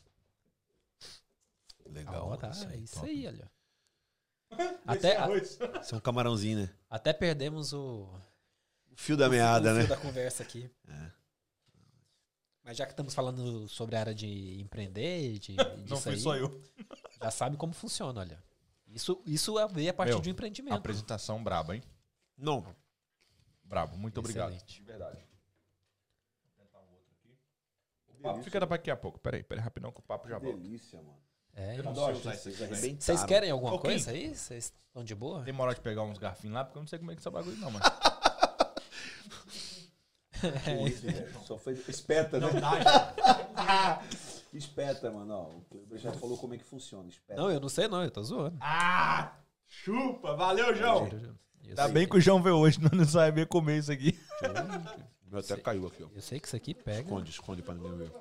Legal. 1.87 2.33
Ah, 2.33 2.37
tá, 2.37 2.49
mano, 2.49 2.71
é 2.71 2.77
isso 2.77 2.93
top. 2.95 3.07
aí, 3.09 3.27
olha. 3.27 3.51
Até, 4.85 5.17
a- 5.17 5.35
Isso 5.37 5.95
é 5.95 5.97
um 5.97 6.01
camarãozinho, 6.01 6.59
né? 6.59 6.69
até 6.87 7.11
perdemos 7.11 7.73
o, 7.73 8.07
O 8.93 8.95
fio 8.97 9.17
da 9.17 9.27
o 9.27 9.31
meada, 9.31 9.69
fio 9.73 9.81
né? 9.81 9.87
da 9.87 9.97
conversa 9.97 10.43
aqui. 10.43 10.69
É. 10.87 11.11
Mas 12.63 12.77
já 12.77 12.85
que 12.85 12.93
estamos 12.93 13.13
falando 13.13 13.67
sobre 13.67 13.95
a 13.95 13.99
área 13.99 14.15
de 14.15 14.59
empreender, 14.61 15.37
de, 15.39 15.55
Não 15.89 15.99
fui 15.99 16.13
aí, 16.13 16.19
só 16.19 16.35
eu. 16.35 16.61
já 17.21 17.29
sabe 17.31 17.57
como 17.57 17.73
funciona, 17.73 18.21
olha. 18.21 18.41
Isso, 18.87 19.21
isso 19.25 19.57
é 19.59 19.67
ver 19.67 19.89
a 19.89 19.93
partir 19.93 20.13
Meu, 20.13 20.21
de 20.21 20.29
um 20.29 20.31
empreendimento. 20.31 20.75
Apresentação 20.75 21.43
braba, 21.43 21.75
hein? 21.75 21.83
Não. 22.37 22.63
Brabo. 23.63 23.97
Muito 23.97 24.19
obrigado. 24.19 24.51
Excelente. 24.53 24.75
De 24.75 24.83
verdade. 24.83 25.17
Vou 26.43 26.51
tentar 26.65 26.79
um 26.79 26.93
outro 26.93 27.11
aqui. 27.19 27.37
O 28.07 28.21
papo 28.21 28.43
fica 28.43 28.59
daqui 28.59 28.91
a 28.91 28.95
pouco. 28.95 29.19
Peraí, 29.19 29.43
peraí, 29.43 29.63
rapidão 29.63 29.91
que 29.91 29.99
o 29.99 30.03
papo 30.03 30.29
já 30.29 30.37
volta. 30.37 30.57
delícia, 30.57 31.01
mano. 31.01 31.17
É, 31.55 31.77
Eu 31.79 31.83
não 31.83 31.93
velho. 31.93 32.19
Vocês 32.99 33.23
querem 33.25 33.51
alguma 33.51 33.71
Pouquinho. 33.71 33.93
coisa 33.93 34.11
aí? 34.11 34.35
Vocês 34.35 34.73
estão 34.87 35.03
de 35.03 35.13
boa? 35.13 35.41
Demora 35.43 35.73
de 35.73 35.81
pegar 35.81 36.03
uns 36.03 36.17
garfinhos 36.17 36.55
lá, 36.55 36.63
porque 36.63 36.77
eu 36.77 36.81
não 36.81 36.87
sei 36.87 36.97
como 36.99 37.11
é 37.11 37.15
que 37.15 37.19
é 37.19 37.21
esse 37.21 37.29
bagulho 37.29 37.57
não, 37.57 37.71
mano. 37.71 37.83
Só 41.45 41.57
foi 41.57 41.73
espeta, 41.87 42.39
né? 42.39 42.47
espeta, 44.53 45.11
mano. 45.11 45.33
Ó, 45.33 45.49
o 45.49 45.61
Kleber 45.69 45.99
já 45.99 46.11
falou 46.13 46.37
como 46.37 46.53
é 46.53 46.57
que 46.57 46.63
funciona. 46.63 47.09
Espeta. 47.09 47.39
Não, 47.39 47.51
eu 47.51 47.59
não 47.59 47.69
sei 47.69 47.87
não, 47.87 48.03
eu 48.03 48.11
tô 48.11 48.23
zoando. 48.23 48.57
Ah! 48.61 49.35
Chupa! 49.67 50.35
Valeu, 50.35 50.75
João! 50.75 51.09
Sei 51.09 51.91
bem 51.91 52.07
que 52.07 52.17
o 52.17 52.21
João 52.21 52.41
veio 52.41 52.57
hoje, 52.57 52.79
não 52.79 53.05
sabe 53.05 53.45
comer 53.45 53.79
isso 53.79 53.91
aqui. 53.91 54.17
Meu 55.25 55.39
até 55.39 55.57
caiu 55.57 55.87
aqui, 55.87 56.03
ó. 56.03 56.07
Eu 56.13 56.21
sei 56.21 56.39
que 56.39 56.47
isso 56.47 56.55
aqui 56.55 56.73
pega. 56.73 57.01
Esconde, 57.01 57.29
esconde 57.31 57.61
pra 57.63 57.73
ninguém 57.73 57.97
ver. 57.97 58.11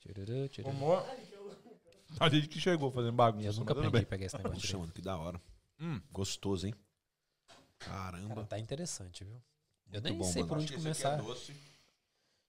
Tchururu, 0.00 0.48
tchururu. 0.48 0.76
Amor. 0.76 1.04
A 2.18 2.28
gente 2.28 2.48
que 2.48 2.60
chegou 2.60 2.90
fazendo 2.90 3.12
bagunça. 3.12 3.46
Eu 3.46 3.52
nunca 3.54 3.74
peguei 3.74 3.90
bem. 3.90 4.04
pegar 4.04 4.26
esse 4.26 4.36
negócio. 4.36 4.60
Puxa, 4.60 4.78
mano, 4.78 4.92
que 4.92 5.00
da 5.00 5.16
hora. 5.16 5.40
Hum. 5.80 6.00
Gostoso, 6.12 6.66
hein? 6.66 6.74
Cara, 7.78 8.18
Caramba. 8.18 8.44
tá 8.44 8.58
interessante, 8.58 9.24
viu? 9.24 9.40
Eu 9.92 10.00
nem 10.00 10.16
bom, 10.16 10.24
sei 10.24 10.42
mano. 10.42 10.48
por 10.48 10.58
onde 10.58 10.72
que 10.72 10.78
esse 10.78 10.88
aqui 10.88 10.98
é 10.98 11.10
começar. 11.10 11.22
doce. 11.22 11.54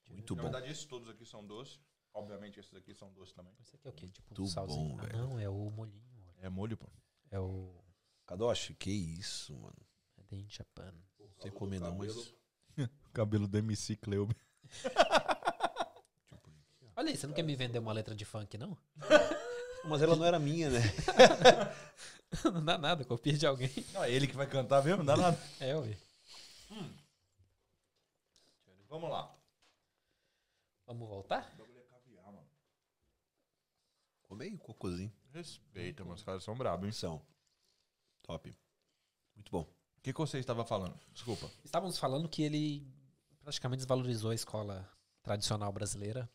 Muito 0.09 0.35
Na 0.35 0.43
bom. 0.43 0.49
verdade, 0.51 0.71
esses 0.71 0.85
todos 0.85 1.09
aqui 1.09 1.25
são 1.25 1.45
doces. 1.45 1.79
Obviamente, 2.13 2.59
esses 2.59 2.73
aqui 2.73 2.93
são 2.93 3.09
doces 3.13 3.33
também. 3.33 3.53
Esse 3.61 3.75
aqui 3.75 3.87
é 3.87 3.89
o 3.89 3.93
quê? 3.93 4.07
Tipo 4.09 4.27
Muito 4.29 4.43
um 4.43 4.47
salzinho. 4.47 4.89
bom, 4.89 4.99
ah, 4.99 5.03
velho. 5.05 5.17
não, 5.17 5.39
é 5.39 5.49
o 5.49 5.69
molhinho. 5.71 6.01
olha. 6.27 6.45
É 6.45 6.49
molho, 6.49 6.77
pô. 6.77 6.87
É 7.29 7.39
o 7.39 7.73
Kadoshi, 8.27 8.73
que 8.75 8.91
isso, 8.91 9.55
mano. 9.57 9.75
é 10.17 10.35
de 10.35 10.45
Japan. 10.53 10.93
Não 11.19 11.27
sei 11.41 11.51
comer 11.51 11.79
não, 11.79 11.95
mas... 11.95 12.33
O 12.77 13.09
cabelo 13.13 13.47
do 13.47 13.57
MC 13.57 13.95
Cleuber. 13.97 14.35
Olha 16.95 17.09
aí, 17.09 17.17
você 17.17 17.25
não 17.27 17.33
quer 17.33 17.43
me 17.43 17.55
vender 17.55 17.79
uma 17.79 17.93
letra 17.93 18.13
de 18.13 18.25
funk, 18.25 18.57
não? 18.57 18.77
Mas 19.83 19.99
ela 20.03 20.15
não 20.15 20.23
era 20.23 20.37
minha, 20.37 20.69
né? 20.69 20.79
não 22.45 22.63
dá 22.63 22.77
nada, 22.77 23.03
copia 23.03 23.33
de 23.33 23.47
alguém. 23.47 23.71
Não, 23.93 24.03
é 24.03 24.11
ele 24.11 24.27
que 24.27 24.35
vai 24.35 24.45
cantar 24.45 24.83
mesmo? 24.83 24.99
Não 24.99 25.05
dá 25.05 25.17
nada. 25.17 25.39
É, 25.59 25.75
ué. 25.75 25.97
Vamos 28.91 29.09
lá. 29.09 29.33
Vamos 30.85 31.07
voltar? 31.07 31.49
Come 34.23 34.43
aí 34.45 34.53
o 34.53 34.59
cocôzinho. 34.59 35.11
Respeita, 35.33 36.03
meus 36.03 36.23
caras 36.23 36.43
são 36.43 36.55
brabos, 36.55 36.85
hein? 36.85 36.91
São. 36.91 37.21
Top. 38.21 38.53
Muito 39.33 39.49
bom. 39.49 39.61
O 39.61 40.01
que, 40.01 40.11
que 40.11 40.19
você 40.19 40.39
estava 40.39 40.65
falando? 40.65 40.99
Desculpa. 41.13 41.49
Estávamos 41.63 41.97
falando 41.97 42.27
que 42.27 42.43
ele 42.43 42.85
praticamente 43.41 43.77
desvalorizou 43.79 44.31
a 44.31 44.35
escola 44.35 44.89
tradicional 45.23 45.71
brasileira 45.71 46.29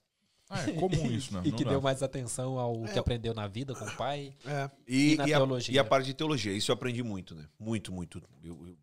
Ah, 0.49 0.63
é 0.63 0.73
comum 0.73 1.07
isso, 1.11 1.35
né? 1.35 1.43
e 1.45 1.51
Não 1.51 1.59
que 1.59 1.65
dá. 1.65 1.71
deu 1.73 1.81
mais 1.83 2.03
atenção 2.03 2.59
ao 2.59 2.85
que 2.85 2.93
É. 2.97 2.99
aprendeu 2.99 3.35
na 3.35 3.47
vida 3.47 3.75
com 3.75 3.85
o 3.85 3.97
pai. 3.99 4.35
É. 4.47 4.71
E, 4.87 5.13
E 5.13 5.17
na 5.17 5.29
e 5.29 5.35
a, 5.35 5.37
teologia? 5.37 5.75
e 5.75 5.79
a 5.79 5.85
parte 5.85 6.07
de 6.07 6.15
teologia. 6.15 6.53
Isso 6.55 6.71
eu 6.71 6.75
aprendi 6.75 7.03
muito, 7.03 7.35
né? 7.35 7.47
Muito, 7.59 7.93
muito. 7.93 8.23
Eu- 8.43 8.67
eu- 8.69 8.79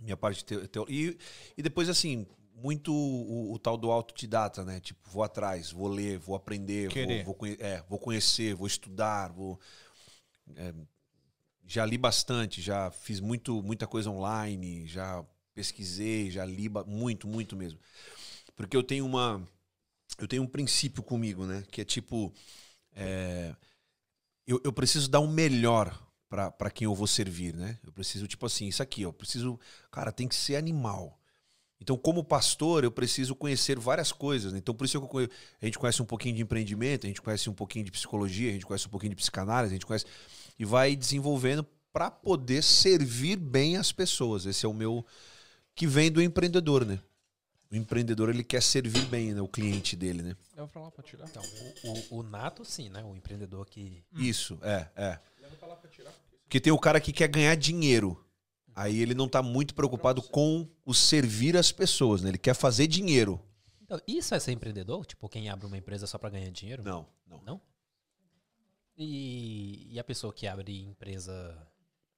minha 0.00 0.16
parte 0.16 0.38
de 0.38 0.44
teo, 0.46 0.66
teo- 0.68 0.86
e, 0.88 1.16
e 1.56 1.62
depois, 1.62 1.88
assim, 1.88 2.26
muito 2.54 2.92
o, 2.94 3.52
o 3.52 3.58
tal 3.58 3.76
do 3.76 3.90
autodidata, 3.90 4.64
né? 4.64 4.80
Tipo, 4.80 5.00
vou 5.10 5.22
atrás, 5.22 5.70
vou 5.70 5.88
ler, 5.88 6.18
vou 6.18 6.34
aprender, 6.34 6.84
vou, 6.88 6.92
Querer. 6.94 7.24
vou, 7.24 7.34
conhe- 7.34 7.56
é, 7.58 7.82
vou 7.88 7.98
conhecer, 7.98 8.54
vou 8.54 8.66
estudar, 8.66 9.32
vou... 9.32 9.58
é, 10.56 10.74
já 11.66 11.84
li 11.86 11.96
bastante, 11.96 12.60
já 12.60 12.90
fiz 12.90 13.20
muito, 13.20 13.62
muita 13.62 13.86
coisa 13.86 14.10
online, 14.10 14.86
já 14.86 15.24
pesquisei, 15.54 16.30
já 16.30 16.44
li 16.44 16.68
muito, 16.86 17.26
muito 17.26 17.56
mesmo. 17.56 17.78
Porque 18.54 18.76
eu 18.76 18.82
tenho 18.82 19.06
uma... 19.06 19.46
Eu 20.18 20.28
tenho 20.28 20.42
um 20.42 20.46
princípio 20.46 21.02
comigo, 21.02 21.46
né? 21.46 21.64
Que 21.70 21.80
é 21.80 21.84
tipo... 21.84 22.32
é, 22.94 23.54
eu, 24.46 24.60
eu 24.64 24.72
preciso 24.72 25.08
dar 25.08 25.20
o 25.20 25.28
melhor 25.28 25.98
para 26.28 26.70
quem 26.70 26.86
eu 26.86 26.94
vou 26.94 27.06
servir, 27.06 27.54
né? 27.54 27.78
Eu 27.84 27.92
preciso, 27.92 28.26
tipo 28.26 28.46
assim, 28.46 28.66
isso 28.66 28.82
aqui, 28.82 29.02
eu 29.02 29.12
preciso. 29.12 29.58
Cara, 29.90 30.10
tem 30.10 30.26
que 30.26 30.34
ser 30.34 30.56
animal. 30.56 31.20
Então, 31.82 31.96
como 31.98 32.22
pastor, 32.22 32.84
eu 32.84 32.92
preciso 32.92 33.34
conhecer 33.34 33.76
várias 33.76 34.12
coisas. 34.12 34.52
Né? 34.52 34.58
Então, 34.60 34.72
por 34.72 34.84
isso 34.84 34.98
que 34.98 35.04
eu 35.04 35.08
conhe- 35.08 35.28
a 35.60 35.64
gente 35.64 35.78
conhece 35.78 36.00
um 36.00 36.04
pouquinho 36.04 36.36
de 36.36 36.42
empreendimento, 36.42 37.04
a 37.06 37.08
gente 37.08 37.20
conhece 37.20 37.50
um 37.50 37.52
pouquinho 37.52 37.84
de 37.84 37.90
psicologia, 37.90 38.50
a 38.50 38.52
gente 38.52 38.64
conhece 38.64 38.86
um 38.86 38.90
pouquinho 38.90 39.10
de 39.10 39.16
psicanálise, 39.16 39.72
a 39.72 39.76
gente 39.76 39.84
conhece. 39.86 40.06
E 40.56 40.64
vai 40.64 40.94
desenvolvendo 40.94 41.66
para 41.92 42.08
poder 42.08 42.62
servir 42.62 43.36
bem 43.36 43.76
as 43.76 43.90
pessoas. 43.90 44.46
Esse 44.46 44.64
é 44.64 44.68
o 44.68 44.72
meu. 44.72 45.04
que 45.74 45.86
vem 45.86 46.10
do 46.12 46.22
empreendedor, 46.22 46.84
né? 46.84 47.00
O 47.70 47.74
empreendedor 47.74 48.28
ele 48.28 48.44
quer 48.44 48.62
servir 48.62 49.06
bem 49.06 49.32
né, 49.32 49.40
o 49.40 49.48
cliente 49.48 49.96
dele, 49.96 50.22
né? 50.22 50.36
Leva 50.54 50.68
pra 50.68 50.82
lá 50.82 50.90
pra 50.90 51.02
tirar. 51.02 51.26
Então, 51.26 51.42
o, 51.84 52.16
o- 52.16 52.18
o 52.18 52.22
nato, 52.22 52.62
sim, 52.64 52.90
né? 52.90 53.02
O 53.02 53.16
empreendedor 53.16 53.66
que. 53.66 54.04
Isso, 54.14 54.58
é, 54.62 54.86
é. 54.94 55.18
Porque 56.44 56.60
tem 56.60 56.70
o 56.72 56.78
cara 56.78 57.00
que 57.00 57.10
quer 57.12 57.26
ganhar 57.28 57.54
dinheiro. 57.56 58.22
Aí 58.74 59.00
ele 59.00 59.14
não 59.14 59.28
tá 59.28 59.42
muito 59.42 59.74
preocupado 59.74 60.22
com 60.22 60.68
o 60.84 60.94
servir 60.94 61.56
as 61.56 61.70
pessoas, 61.70 62.22
né? 62.22 62.30
Ele 62.30 62.38
quer 62.38 62.54
fazer 62.54 62.86
dinheiro. 62.86 63.40
Então, 63.82 64.00
isso 64.06 64.34
é 64.34 64.40
ser 64.40 64.52
empreendedor? 64.52 65.04
Tipo, 65.04 65.28
quem 65.28 65.48
abre 65.48 65.66
uma 65.66 65.76
empresa 65.76 66.06
só 66.06 66.16
pra 66.16 66.30
ganhar 66.30 66.50
dinheiro? 66.50 66.82
Não, 66.82 67.06
não. 67.26 67.42
Não? 67.42 67.60
E, 68.96 69.94
e 69.94 69.98
a 69.98 70.04
pessoa 70.04 70.32
que 70.32 70.46
abre 70.46 70.82
empresa, 70.82 71.56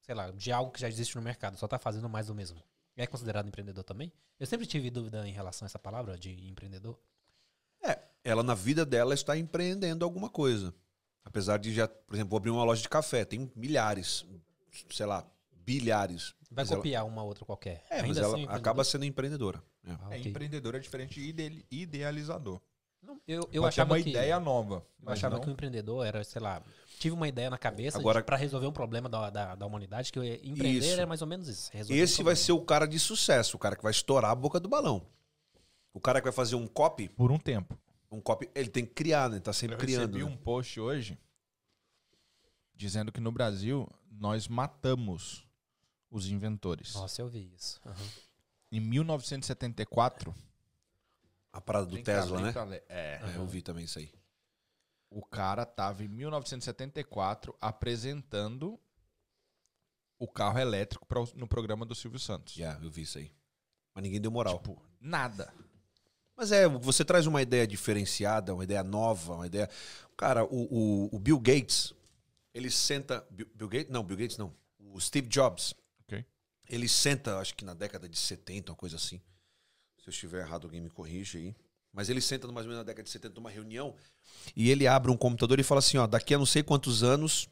sei 0.01 0.15
lá, 0.15 0.31
de 0.31 0.53
algo 0.53 0.71
que 0.71 0.81
já 0.81 0.89
existe 0.89 1.17
no 1.17 1.23
mercado, 1.23 1.57
só 1.57 1.67
tá 1.67 1.79
fazendo 1.79 2.09
mais 2.09 2.29
do 2.29 2.35
mesmo. 2.35 2.63
É 2.97 3.07
considerado 3.07 3.49
empreendedor 3.49 3.83
também? 3.83 4.13
Eu 4.39 4.47
sempre 4.47 4.67
tive 4.67 4.91
dúvida 4.91 5.27
em 5.27 5.33
relação 5.33 5.67
a 5.67 5.69
essa 5.69 5.79
palavra 5.79 6.17
de 6.17 6.31
empreendedor. 6.49 6.99
Ela, 8.25 8.43
na 8.43 8.55
vida 8.55 8.87
dela, 8.87 9.13
está 9.13 9.37
empreendendo 9.37 10.03
alguma 10.03 10.31
coisa. 10.31 10.75
Apesar 11.23 11.59
de 11.59 11.75
já, 11.75 11.87
por 11.87 12.15
exemplo, 12.15 12.31
vou 12.31 12.39
abrir 12.39 12.51
uma 12.51 12.65
loja 12.65 12.81
de 12.81 12.89
café, 12.89 13.23
tem 13.23 13.53
milhares, 13.55 14.25
sei 14.91 15.05
lá, 15.05 15.27
bilhares. 15.65 16.35
Vai 16.51 16.65
Mas 16.65 16.71
ela- 16.71 16.77
copiar 16.79 17.05
uma 17.07 17.23
outra 17.23 17.45
qualquer. 17.45 17.85
É, 17.91 17.97
mas 18.01 18.05
Ainda 18.05 18.19
ela 18.21 18.29
assim, 18.29 18.43
empreendedor? 18.43 18.57
acaba 18.57 18.85
sendo 18.85 19.05
empreendedora. 19.05 19.63
né? 19.83 19.99
Ah, 20.03 20.15
É, 20.15 20.19
ok. 20.19 20.31
empreendedor 20.31 20.75
é 20.75 20.79
diferente 20.79 21.15
de 21.21 21.29
ide- 21.29 21.67
idealizador. 21.71 22.61
Não, 23.03 23.21
eu, 23.29 23.41
eu 23.53 23.63
Pode 23.63 23.75
ter 23.75 23.81
achava 23.83 23.95
uma 23.95 24.03
que, 24.03 24.09
ideia 24.11 24.41
nova. 24.41 24.77
Eu 24.77 24.83
mas 25.03 25.19
achava 25.19 25.35
não- 25.37 25.43
que 25.43 25.49
o 25.51 25.53
empreendedor 25.53 26.07
era, 26.07 26.25
sei 26.25 26.41
lá, 26.41 26.63
tive 26.99 27.15
uma 27.15 27.29
ideia 27.29 27.51
na 27.51 27.59
cabeça 27.59 27.99
Agora- 27.99 28.23
para 28.23 28.37
resolver 28.37 28.67
um 28.67 28.73
problema 28.73 29.09
da, 29.11 29.29
da, 29.29 29.55
da 29.55 29.67
humanidade, 29.67 30.11
que 30.11 30.19
eu 30.19 30.25
empreender 30.25 30.79
Isso. 30.93 31.01
é 31.01 31.05
mais 31.05 31.21
ou 31.21 31.29
menos 31.29 31.47
isso. 31.49 31.71
resolver 31.73 32.01
Esse 32.01 32.23
um 32.23 32.25
vai 32.25 32.35
ser 32.37 32.53
o 32.53 32.63
cara 32.63 32.87
de 32.87 32.99
sucesso, 32.99 33.57
o 33.57 33.61
cara 33.61 33.77
que 33.77 33.83
vai 33.83 33.91
estourar 33.93 34.31
a 34.31 34.35
boca 34.35 34.59
do 34.59 34.69
balão. 34.71 35.07
O 35.93 36.01
cara 36.01 36.19
que 36.21 36.25
vai 36.25 36.33
fazer 36.33 36.57
um 36.57 36.67
copy, 36.67 37.09
Por 37.11 37.31
um 37.31 37.39
tempo. 37.39 37.79
um 38.11 38.21
copy, 38.23 38.49
ele 38.55 38.69
tem 38.71 38.87
que 38.87 38.95
criar, 38.95 39.29
né? 39.29 39.39
Tá 39.39 39.53
sempre 39.53 39.75
Eu 39.77 39.81
criando. 39.81 40.01
recebi 40.17 40.25
né? 40.25 40.31
um 40.31 40.37
post 40.37 40.81
hoje 40.81 41.19
dizendo 42.75 43.13
que 43.13 43.21
no 43.21 43.31
Brasil 43.31 43.89
nós 44.11 44.49
matamos 44.49 45.44
os 46.17 46.29
inventores. 46.29 46.95
Nossa, 46.95 47.21
eu 47.23 47.29
vi 47.29 47.53
isso. 47.57 47.81
Aham. 47.85 48.07
Em 48.73 48.81
1974, 48.81 50.35
A 51.53 51.61
parada 51.61 51.87
do 51.87 52.03
Tesla, 52.03 52.41
né? 52.41 52.53
É. 52.89 53.21
É, 53.23 53.37
eu 53.37 53.47
vi 53.47 53.63
também 53.63 53.85
isso 53.85 53.99
aí. 53.99 54.13
O 55.11 55.25
cara 55.25 55.65
tava 55.65 56.03
em 56.05 56.09
1974 56.09 57.55
apresentando 57.61 58.79
o 60.19 60.27
carro 60.27 60.59
elétrico 60.59 61.07
pra- 61.07 61.25
no 61.35 61.47
programa 61.47 61.85
do 61.87 61.95
Silvio 61.95 62.19
Santos. 62.19 62.55
Já, 62.55 62.79
eu 62.83 62.91
vi 62.91 63.03
isso 63.03 63.19
aí. 63.19 63.31
Mas 63.95 64.03
ninguém 64.03 64.21
deu 64.21 64.31
moral. 64.31 64.59
Tipo, 64.59 64.83
nada. 65.01 65.53
Mas 66.37 66.51
é, 66.51 66.67
você 66.69 67.05
traz 67.05 67.27
uma 67.29 67.41
ideia 67.41 67.65
diferenciada, 67.67 68.53
uma 68.55 68.65
ideia 68.65 68.83
nova, 68.83 69.35
uma 69.35 69.47
ideia. 69.47 69.71
Cara, 70.17 70.45
o, 70.45 70.49
o, 71.09 71.15
o 71.17 71.19
Bill 71.21 71.39
Gates, 71.39 71.93
ele 72.53 72.71
senta. 72.71 73.25
Bill, 73.31 73.47
Bill 73.55 73.69
Gates? 73.69 73.93
Não, 73.93 74.03
Bill 74.03 74.17
Gates 74.17 74.37
não. 74.37 74.53
O 74.81 75.01
Steve 75.01 75.29
Jobs. 75.29 75.75
Ele 76.69 76.89
senta, 76.89 77.39
acho 77.39 77.55
que 77.55 77.65
na 77.65 77.75
década 77.75 78.09
de 78.09 78.19
70, 78.19 78.73
uma 78.73 78.77
coisa 78.77 78.97
assim. 78.97 79.21
Se 79.99 80.09
eu 80.09 80.11
estiver 80.11 80.41
errado, 80.41 80.65
alguém 80.65 80.81
me 80.81 80.91
corrige 80.91 81.39
aí. 81.39 81.57
Mas 81.93 82.09
ele 82.09 82.21
senta 82.21 82.47
mais 82.49 82.67
ou 82.67 82.73
menos 82.73 82.79
na 82.79 82.83
década 82.83 83.05
de 83.05 83.11
70 83.11 83.35
numa 83.37 83.51
reunião 83.51 83.95
e 84.57 84.71
ele 84.71 84.87
abre 84.87 85.11
um 85.11 85.17
computador 85.17 85.61
e 85.61 85.63
fala 85.63 85.79
assim: 85.79 85.97
ó, 85.97 86.07
daqui 86.07 86.35
a 86.35 86.39
não 86.39 86.47
sei 86.47 86.63
quantos 86.63 87.05
anos, 87.05 87.49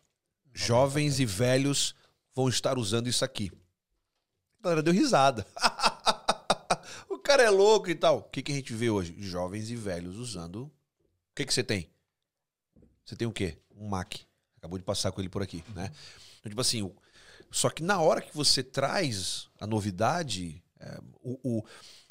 jovens 0.53 1.21
e 1.21 1.25
velhos 1.25 1.95
vão 2.35 2.49
estar 2.49 2.77
usando 2.77 3.09
isso 3.09 3.25
aqui. 3.25 3.53
A 4.59 4.65
galera 4.65 4.83
deu 4.83 4.93
risada. 4.93 5.47
o 7.09 7.19
cara 7.19 7.43
é 7.43 7.51
louco 7.51 7.89
e 7.89 7.95
tal. 7.95 8.19
O 8.19 8.23
que, 8.23 8.43
que 8.43 8.53
a 8.53 8.55
gente 8.55 8.73
vê 8.73 8.91
hoje? 8.91 9.15
Jovens 9.19 9.71
e 9.71 9.77
velhos 9.77 10.17
usando. 10.17 10.65
O 10.65 10.71
que, 11.35 11.45
que 11.45 11.55
você 11.55 11.63
tem? 11.63 11.89
Você 13.05 13.17
tem 13.17 13.27
o 13.27 13.33
quê? 13.33 13.59
Um 13.77 13.89
Mac. 13.89 14.15
Acabou 14.57 14.79
de 14.79 14.85
passar 14.85 15.11
com 15.13 15.21
ele 15.21 15.29
por 15.29 15.43
aqui, 15.43 15.65
né? 15.75 15.91
Então, 16.39 16.51
tipo 16.51 16.61
assim, 16.61 16.93
só 17.53 17.71
que 17.71 17.83
na 17.83 18.01
hora 18.01 18.21
que 18.21 18.35
você 18.35 18.63
traz 18.63 19.49
a 19.61 19.67
novidade, 19.67 20.63
é, 20.81 20.99
o, 21.23 21.59
o, 21.59 21.65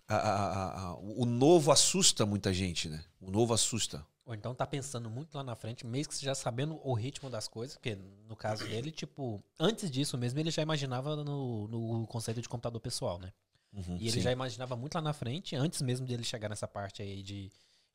a- 0.07 0.15
a- 0.15 0.81
a- 0.89 0.95
o 0.95 1.25
novo 1.25 1.71
assusta 1.71 2.25
muita 2.25 2.53
gente, 2.53 2.87
né? 2.89 3.03
O 3.19 3.31
novo 3.31 3.53
assusta. 3.53 4.05
Ou 4.25 4.35
então 4.35 4.53
tá 4.53 4.67
pensando 4.67 5.09
muito 5.09 5.35
lá 5.35 5.43
na 5.43 5.55
frente, 5.55 5.85
mesmo 5.85 6.09
que 6.09 6.15
você 6.15 6.25
já 6.25 6.35
sabendo 6.35 6.79
o 6.87 6.93
ritmo 6.93 7.29
das 7.29 7.47
coisas, 7.47 7.75
porque 7.75 7.95
no 8.27 8.35
caso 8.35 8.65
dele, 8.67 8.91
tipo, 8.91 9.43
antes 9.59 9.89
disso 9.89 10.17
mesmo, 10.17 10.39
ele 10.39 10.51
já 10.51 10.61
imaginava 10.61 11.15
no, 11.23 11.67
no 11.67 12.07
conceito 12.07 12.41
de 12.41 12.47
computador 12.47 12.79
pessoal, 12.79 13.17
né? 13.19 13.33
Uhum, 13.73 13.97
E 13.97 14.07
ele 14.07 14.11
sim. 14.11 14.21
já 14.21 14.31
imaginava 14.31 14.75
muito 14.75 14.95
lá 14.95 15.01
na 15.01 15.13
frente, 15.13 15.55
antes 15.55 15.81
mesmo 15.81 16.05
dele 16.05 16.23
chegar 16.23 16.49
nessa 16.49 16.67
parte 16.67 17.01
aí 17.01 17.23
de, 17.23 17.51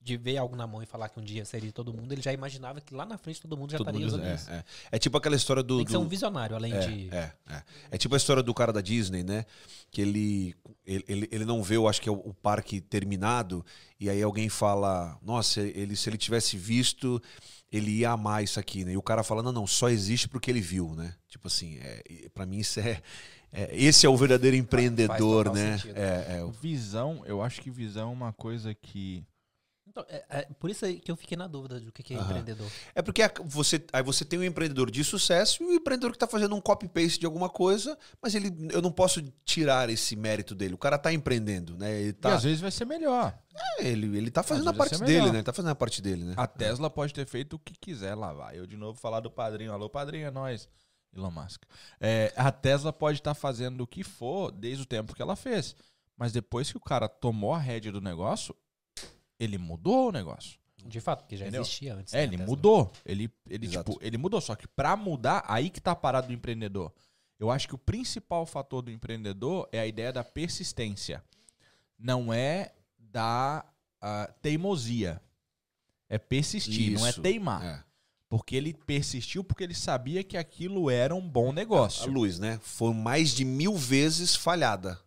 de 0.06 0.16
ver 0.16 0.36
algo 0.36 0.54
na 0.54 0.66
mão 0.66 0.80
e 0.82 0.86
falar 0.86 1.08
que 1.08 1.18
um 1.18 1.22
dia 1.22 1.44
seria 1.44 1.72
todo 1.72 1.92
mundo, 1.92 2.12
ele 2.12 2.22
já 2.22 2.32
imaginava 2.32 2.80
que 2.80 2.94
lá 2.94 3.04
na 3.04 3.18
frente 3.18 3.40
todo 3.40 3.56
mundo 3.56 3.72
já 3.72 3.78
Todo 3.78 3.88
estaria 3.88 4.06
mundo- 4.06 4.14
usando 4.22 4.34
isso. 4.34 4.48
é, 4.50 4.54
é. 4.58 4.64
é 4.92 4.98
tipo 4.98 5.16
aquela 5.18 5.34
história 5.34 5.62
do. 5.62 5.76
Tem 5.78 5.84
que 5.84 5.90
ser 5.90 5.98
do- 5.98 6.04
um 6.04 6.08
visionário, 6.08 6.54
além 6.54 6.72
É, 6.72 6.78
de. 6.78 7.08
é, 7.12 7.32
é. 7.50 7.62
É 7.90 7.98
tipo 7.98 8.14
a 8.14 8.16
história 8.16 8.42
do 8.42 8.54
cara 8.54 8.72
da 8.72 8.80
Disney, 8.80 9.24
né? 9.24 9.44
Que 9.90 10.00
ele, 10.00 10.54
ele, 10.86 11.28
ele, 11.32 11.44
não 11.44 11.62
vê, 11.62 11.76
eu 11.76 11.88
acho 11.88 12.00
que 12.00 12.08
é 12.08 12.12
o, 12.12 12.14
o 12.16 12.32
parque 12.32 12.80
terminado, 12.80 13.64
e 13.98 14.08
aí 14.08 14.22
alguém 14.22 14.48
fala, 14.48 15.18
nossa, 15.22 15.60
ele, 15.60 15.96
se 15.96 16.08
ele 16.08 16.16
tivesse 16.16 16.56
visto, 16.56 17.20
ele 17.72 17.90
ia 17.90 18.10
amar 18.10 18.44
isso 18.44 18.60
aqui, 18.60 18.84
né? 18.84 18.92
E 18.92 18.96
o 18.96 19.02
cara 19.02 19.24
fala, 19.24 19.42
não, 19.42 19.50
não, 19.52 19.66
só 19.66 19.88
existe 19.88 20.28
porque 20.28 20.50
ele 20.50 20.60
viu, 20.60 20.94
né? 20.94 21.14
Tipo 21.28 21.48
assim, 21.48 21.78
é, 21.80 22.28
pra 22.32 22.46
mim 22.46 22.58
isso 22.58 22.78
é, 22.78 23.02
é- 23.52 23.70
Esse 23.72 24.06
é 24.06 24.08
o 24.08 24.16
verdadeiro 24.16 24.56
empreendedor, 24.56 25.52
né? 25.52 25.78
sentido. 25.78 25.96
É, 25.98 26.38
é, 26.38 26.44
o- 26.44 26.50
Visão, 26.52 27.22
eu 27.26 27.42
acho 27.42 27.60
que 27.60 27.70
visão 27.70 28.10
é 28.10 28.12
uma 28.12 28.32
coisa 28.32 28.72
que. 28.74 29.24
Então, 29.98 30.04
é, 30.10 30.24
é 30.28 30.42
por 30.60 30.68
isso 30.68 30.84
aí 30.84 31.00
que 31.00 31.10
eu 31.10 31.16
fiquei 31.16 31.38
na 31.38 31.46
dúvida 31.46 31.80
do 31.80 31.90
que, 31.90 32.02
que 32.02 32.12
é 32.12 32.18
Aham. 32.18 32.26
empreendedor. 32.26 32.70
É 32.94 33.00
porque 33.00 33.22
a- 33.22 33.32
você, 33.46 33.82
aí 33.92 34.02
você 34.02 34.26
tem 34.26 34.38
um 34.38 34.44
empreendedor 34.44 34.90
de 34.90 35.02
sucesso 35.02 35.62
e 35.62 35.66
o 35.66 35.72
empreendedor 35.72 36.10
que 36.10 36.16
está 36.16 36.26
fazendo 36.26 36.54
um 36.54 36.60
copy-paste 36.60 37.18
de 37.18 37.24
alguma 37.24 37.48
coisa, 37.48 37.96
mas 38.20 38.34
ele, 38.34 38.52
eu 38.72 38.82
não 38.82 38.92
posso 38.92 39.22
tirar 39.44 39.88
esse 39.88 40.14
mérito 40.14 40.54
dele. 40.54 40.74
O 40.74 40.78
cara 40.78 40.96
está 40.96 41.10
empreendendo, 41.12 41.78
né? 41.78 41.98
Ele 41.98 42.08
E 42.10 42.12
tá, 42.12 42.34
às 42.34 42.42
vezes 42.42 42.60
vai 42.60 42.70
ser 42.70 42.84
melhor. 42.84 43.34
é, 43.78 43.88
ele, 43.88 44.14
ele 44.18 44.30
tá 44.30 44.42
fazendo 44.42 44.68
a 44.68 44.74
parte 44.74 44.98
dele, 44.98 45.30
né? 45.30 45.36
Ele 45.38 45.42
tá 45.42 45.52
fazendo 45.54 45.70
a 45.70 45.74
parte 45.74 46.02
dele, 46.02 46.24
né? 46.24 46.34
A 46.36 46.46
Tesla 46.46 46.90
pode 46.90 47.14
ter 47.14 47.26
feito 47.26 47.54
o 47.56 47.58
que 47.58 47.72
quiser 47.80 48.14
lá, 48.14 48.34
vai. 48.34 48.58
Eu 48.58 48.66
de 48.66 48.76
novo 48.76 48.98
falar 49.00 49.20
do 49.20 49.30
padrinho. 49.30 49.72
Alô, 49.72 49.88
padrinho, 49.88 50.26
é 50.26 50.30
nós. 50.30 50.68
Elon 51.16 51.30
Musk. 51.30 51.62
É, 51.98 52.34
a 52.36 52.52
Tesla 52.52 52.92
pode 52.92 53.18
estar 53.20 53.32
fazendo 53.32 53.80
o 53.80 53.86
que 53.86 54.04
for 54.04 54.52
desde 54.52 54.82
o 54.82 54.86
tempo 54.86 55.14
que 55.14 55.22
ela 55.22 55.34
fez. 55.34 55.74
Mas 56.18 56.32
depois 56.32 56.70
que 56.70 56.76
o 56.76 56.80
cara 56.80 57.08
tomou 57.08 57.54
a 57.54 57.58
rédea 57.58 57.90
do 57.90 58.00
negócio, 58.02 58.54
ele 59.38 59.58
mudou 59.58 60.08
o 60.08 60.12
negócio. 60.12 60.58
De 60.84 61.00
fato, 61.00 61.20
porque 61.20 61.36
já 61.36 61.46
Entendeu? 61.46 61.62
existia 61.62 61.94
antes. 61.94 62.14
É, 62.14 62.18
né, 62.18 62.22
ele 62.22 62.36
mudou. 62.36 62.92
Ele, 63.04 63.30
ele, 63.48 63.66
Exato. 63.66 63.92
tipo, 63.92 64.04
ele 64.04 64.16
mudou. 64.16 64.40
Só 64.40 64.54
que 64.54 64.68
pra 64.68 64.94
mudar, 64.96 65.44
aí 65.48 65.68
que 65.68 65.80
tá 65.80 65.92
a 65.92 65.96
parada 65.96 66.28
do 66.28 66.32
empreendedor. 66.32 66.92
Eu 67.38 67.50
acho 67.50 67.68
que 67.68 67.74
o 67.74 67.78
principal 67.78 68.46
fator 68.46 68.82
do 68.82 68.90
empreendedor 68.90 69.68
é 69.72 69.80
a 69.80 69.86
ideia 69.86 70.12
da 70.12 70.22
persistência. 70.22 71.22
Não 71.98 72.32
é 72.32 72.72
da 72.98 73.64
ah, 74.00 74.32
teimosia. 74.40 75.20
É 76.08 76.18
persistir, 76.18 76.92
não 76.92 77.04
é 77.04 77.10
Isso, 77.10 77.20
teimar. 77.20 77.64
É. 77.64 77.84
Porque 78.28 78.54
ele 78.54 78.72
persistiu 78.72 79.42
porque 79.42 79.64
ele 79.64 79.74
sabia 79.74 80.22
que 80.22 80.36
aquilo 80.36 80.88
era 80.88 81.14
um 81.14 81.28
bom 81.28 81.50
A 81.50 81.52
negócio. 81.52 82.10
luz, 82.10 82.38
né? 82.38 82.60
Foi 82.62 82.94
mais 82.94 83.30
de 83.34 83.44
mil 83.44 83.74
vezes 83.74 84.36
falhada 84.36 85.00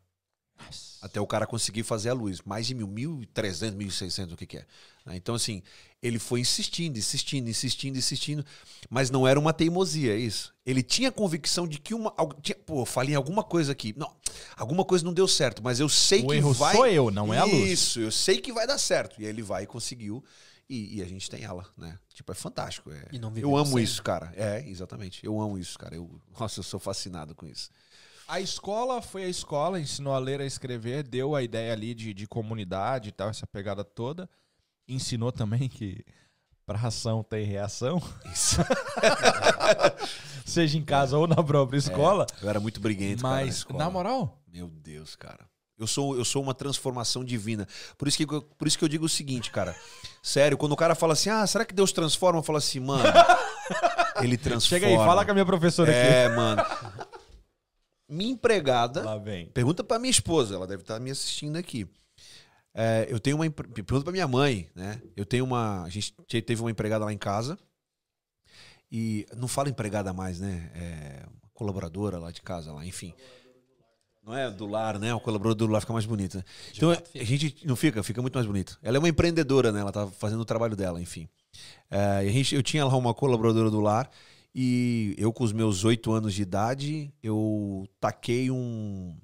Nossa. 0.66 0.98
até 1.06 1.20
o 1.22 1.28
cara 1.28 1.48
conseguir 1.48 1.84
fazer 1.84 2.10
a 2.10 2.14
luz. 2.14 2.42
Mais 2.46 2.68
de 2.68 2.74
mil, 2.76 2.88
mil 2.88 3.22
e 3.22 3.26
trezentos, 3.26 3.76
mil 3.76 3.88
e 3.88 3.92
seiscentos, 3.92 4.34
o 4.34 4.38
que 4.38 4.46
que 4.46 4.58
é. 4.58 4.66
né? 5.06 5.16
Então, 5.16 5.36
assim, 5.36 5.62
ele 6.02 6.20
foi 6.20 6.40
insistindo, 6.42 6.98
insistindo, 6.98 7.50
insistindo, 7.50 7.98
insistindo, 7.98 8.46
mas 8.90 9.10
não 9.10 9.28
era 9.28 9.40
uma 9.40 9.54
teimosia, 9.54 10.14
é 10.14 10.18
isso. 10.18 10.54
Ele 10.66 10.84
tinha 10.84 11.12
convicção 11.12 11.68
de 11.68 11.80
que 11.80 11.94
uma... 11.94 12.14
tinha- 12.42 12.58
pô, 12.66 12.86
falei 12.86 13.16
alguma 13.16 13.44
coisa 13.44 13.72
aqui. 13.72 13.94
Não, 13.98 14.14
alguma 14.56 14.84
coisa 14.86 15.04
não 15.06 15.14
deu 15.14 15.28
certo, 15.28 15.64
mas 15.64 15.80
eu 15.80 15.90
sei 15.90 16.22
O 16.24 16.28
que 16.28 16.36
erro 16.36 16.54
vai... 16.54 16.76
sou 16.76 16.86
eu, 16.88 17.10
não 17.12 17.34
é 17.34 17.38
a 17.40 17.46
luz. 17.46 17.70
Isso, 17.70 18.00
eu 18.00 18.12
sei 18.12 18.40
que 18.42 18.52
vai 18.54 18.68
dar 18.68 18.78
certo. 18.78 19.20
E 19.22 19.26
aí 19.26 19.30
ele 19.30 19.42
vai 19.42 19.64
e 19.64 19.68
conseguiu. 19.68 20.24
E, 20.70 20.98
e 20.98 21.02
a 21.02 21.06
gente 21.06 21.28
tem 21.32 21.44
ela, 21.44 21.66
né? 21.76 21.98
Tipo, 22.14 22.32
é 22.32 22.36
fantástico. 22.36 22.92
é- 22.92 23.08
E 23.12 23.18
não 23.18 23.36
eu 23.36 23.58
amo 23.58 23.80
isso, 23.80 24.04
cara. 24.04 24.32
É, 24.36 24.64
exatamente. 24.70 25.26
Eu 25.26 25.42
amo 25.42 25.58
isso, 25.58 25.80
cara. 25.80 25.96
Eu, 25.96 26.22
nossa, 26.40 26.60
eu 26.60 26.64
sou 26.64 26.80
fascinado 26.80 27.34
com 27.34 27.48
isso. 27.48 27.72
A 28.30 28.40
escola 28.40 29.02
foi 29.02 29.24
a 29.24 29.28
escola, 29.28 29.80
ensinou 29.80 30.14
a 30.14 30.20
ler, 30.20 30.40
a 30.40 30.46
escrever, 30.46 31.02
deu 31.02 31.36
a 31.36 31.42
ideia 31.42 31.74
ali 31.74 31.96
de, 31.96 32.14
de 32.14 32.28
comunidade 32.28 33.10
e 33.10 33.12
tal, 33.12 33.28
essa 33.28 33.48
pegada 33.48 33.84
toda. 33.84 34.30
Ensinou 34.88 35.32
também 35.32 35.68
que 35.68 36.06
pra 36.64 36.78
ação 36.80 37.24
tem 37.24 37.44
reação, 37.44 38.00
Isso. 38.32 38.58
seja 40.46 40.78
em 40.78 40.84
casa 40.84 41.18
ou 41.18 41.26
na 41.26 41.44
própria 41.44 41.80
escola. 41.80 42.28
Eu 42.40 42.48
era 42.48 42.60
muito 42.60 42.80
briguento, 42.80 43.24
cara, 43.24 43.38
na 43.38 43.42
Mas, 43.46 43.66
na 43.66 43.90
moral, 43.90 44.40
Meu 44.48 44.68
Deus, 44.68 45.16
cara. 45.16 45.50
Eu 45.76 45.88
sou, 45.88 46.16
eu 46.16 46.24
sou 46.24 46.44
uma 46.44 46.54
transformação 46.54 47.24
divina. 47.24 47.68
Por 47.98 48.08
isso, 48.08 48.18
que, 48.18 48.28
por 48.28 48.68
isso 48.68 48.78
que 48.78 48.84
eu 48.84 48.90
digo 48.90 49.06
o 49.06 49.10
seguinte, 49.10 49.50
cara. 49.50 49.76
Sério, 50.22 50.56
quando 50.56 50.74
o 50.74 50.78
cara 50.78 50.94
fala 50.94 51.14
assim, 51.14 51.32
ah, 51.32 51.48
será 51.48 51.66
que 51.66 51.74
Deus 51.74 51.92
transforma? 51.92 52.38
Eu 52.38 52.44
falo 52.44 52.60
assim, 52.60 52.80
mano, 52.80 53.02
ele 54.22 54.38
transforma. 54.38 54.82
chega 54.82 54.86
aí, 54.86 54.96
fala 54.98 55.26
com 55.26 55.32
a 55.32 55.34
minha 55.34 55.46
professora 55.46 55.90
aqui. 55.90 56.00
É, 56.00 56.30
mano. 56.36 56.64
Minha 58.10 58.32
empregada. 58.32 59.04
Lá 59.04 59.18
vem. 59.18 59.48
Pergunta 59.48 59.84
pra 59.84 60.00
minha 60.00 60.12
esposa, 60.12 60.56
ela 60.56 60.66
deve 60.68 60.82
estar 60.84 61.00
me 61.00 61.12
assistindo 61.12 61.56
aqui. 61.58 61.88
É, 62.74 63.08
eu 63.10 63.20
tenho 63.20 63.36
uma. 63.38 63.50
Pergunta 63.50 64.04
pra 64.04 64.12
minha 64.12 64.28
mãe, 64.28 64.70
né? 64.76 65.02
Eu 65.16 65.26
tenho 65.26 65.44
uma. 65.46 65.84
A 65.84 65.90
gente 65.90 66.14
te- 66.28 66.42
teve 66.42 66.62
uma 66.62 66.72
empregada 66.72 67.06
lá 67.06 67.12
em 67.14 67.18
casa. 67.18 67.58
E 68.92 69.26
não 69.36 69.48
fala 69.48 69.70
empregada 69.70 70.12
mais, 70.14 70.40
né? 70.40 70.72
É 70.76 71.26
colaboradora 71.54 72.18
lá 72.18 72.32
de 72.32 72.42
casa, 72.42 72.72
lá, 72.72 72.86
enfim. 72.86 73.14
Não 74.24 74.36
é 74.36 74.50
do 74.50 74.66
lar, 74.66 74.98
né? 74.98 75.14
O 75.14 75.20
colaborador 75.20 75.68
do 75.68 75.72
lar 75.72 75.82
fica 75.82 75.94
mais 75.94 76.06
bonito, 76.06 76.38
né? 76.38 76.44
Então 76.76 76.92
a 76.92 77.24
gente 77.24 77.66
não 77.66 77.76
fica, 77.76 78.02
fica 78.02 78.22
muito 78.22 78.36
mais 78.36 78.48
bonito. 78.48 78.78
Ela 78.82 78.98
é 78.98 79.00
uma 79.00 79.10
empreendedora, 79.10 79.72
né? 79.72 79.82
Ela 79.82 79.92
tá 79.92 80.08
fazendo 80.08 80.40
o 80.42 80.46
trabalho 80.46 80.76
dela, 80.76 81.02
enfim. 81.02 81.28
É, 81.90 82.18
a 82.20 82.26
gente, 82.26 82.56
eu 82.56 82.64
tinha 82.64 82.86
lá 82.86 82.96
uma 82.96 83.14
colaboradora 83.14 83.70
do 83.70 83.80
lar 83.82 84.10
e 84.54 85.16
eu 85.18 85.32
com 85.32 85.44
os 85.44 85.54
meus 85.54 85.84
oito 85.84 86.12
anos 86.12 86.34
de 86.34 86.42
idade, 86.42 87.14
eu 87.22 87.88
taquei 88.00 88.50
um... 88.50 89.16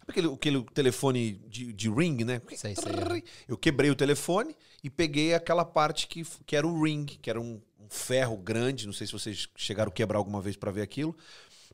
Sabe 0.00 0.10
aquele, 0.10 0.28
aquele 0.28 0.62
telefone 0.74 1.32
de, 1.48 1.72
de 1.72 1.90
ring, 1.90 2.24
né? 2.24 2.40
Sei, 2.54 2.74
sei. 2.74 3.24
Eu 3.48 3.56
quebrei 3.56 3.90
o 3.90 3.94
telefone 3.94 4.54
e 4.82 4.90
peguei 4.90 5.32
aquela 5.32 5.64
parte 5.64 6.06
que, 6.06 6.22
que 6.44 6.54
era 6.54 6.66
o 6.66 6.82
ring, 6.82 7.06
que 7.06 7.30
era 7.30 7.40
um, 7.40 7.60
um 7.80 7.88
ferro 7.88 8.36
grande. 8.36 8.86
Não 8.86 8.92
sei 8.92 9.06
se 9.06 9.12
vocês 9.14 9.48
chegaram 9.56 9.90
a 9.90 9.94
quebrar 9.94 10.18
alguma 10.18 10.42
vez 10.42 10.56
pra 10.56 10.70
ver 10.70 10.82
aquilo. 10.82 11.16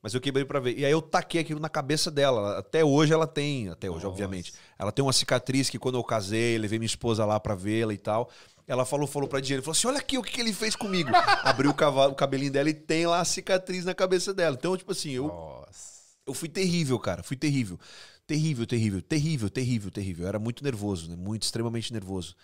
Mas 0.02 0.14
eu 0.14 0.20
quebrei 0.20 0.44
pra 0.44 0.61
ver. 0.61 0.78
E 0.78 0.84
aí 0.84 0.92
eu 0.92 1.02
taquei 1.02 1.40
aquilo 1.40 1.61
na 1.61 1.68
cabeça 1.68 2.11
dela. 2.11 2.58
Até 2.58 2.84
hoje 2.84 3.12
ela 3.12 3.26
tem, 3.26 3.68
até 3.68 3.88
hoje, 3.88 4.04
Nossa. 4.04 4.08
obviamente. 4.08 4.52
Ela 4.78 4.92
tem 4.92 5.04
uma 5.04 5.12
cicatriz 5.12 5.68
que 5.68 5.78
quando 5.78 5.98
eu 5.98 6.04
casei, 6.04 6.56
levei 6.56 6.78
minha 6.78 6.86
esposa 6.86 7.24
lá 7.24 7.38
pra 7.38 7.54
vê-la 7.54 7.92
e 7.92 7.98
tal. 7.98 8.30
Ela 8.71 8.85
falou, 8.85 9.05
falou 9.05 9.29
pra 9.29 9.41
Diana, 9.41 9.61
falou 9.62 9.73
assim: 9.73 9.89
olha 9.89 9.99
aqui 9.99 10.16
o 10.16 10.23
que, 10.23 10.31
que 10.31 10.41
ele 10.41 10.53
fez 10.53 10.77
comigo. 10.77 11.11
Abriu 11.43 11.73
o, 11.73 11.75
cavalo, 11.75 12.12
o 12.12 12.14
cabelinho 12.14 12.53
dela 12.53 12.71
e 12.71 12.75
tem 12.75 13.05
lá 13.05 13.18
a 13.18 13.25
cicatriz 13.25 13.85
na 13.85 13.93
cabeça 13.97 14.33
dela. 14.33 14.55
Então, 14.57 14.77
tipo 14.77 14.93
assim, 14.93 15.11
eu, 15.11 15.27
Nossa. 15.27 16.05
eu 16.25 16.33
fui 16.33 16.49
terrível, 16.49 16.97
cara. 17.01 17.21
Fui 17.21 17.37
terrível. 17.37 17.81
Terrível, 18.29 18.64
terrível, 18.64 19.03
terrível, 19.03 19.51
terrível, 19.51 19.91
terrível. 19.91 20.23
Eu 20.23 20.29
era 20.29 20.39
muito 20.39 20.62
nervoso, 20.62 21.11
né? 21.11 21.16
Muito, 21.16 21.43
extremamente 21.43 21.93
nervoso. 21.93 22.37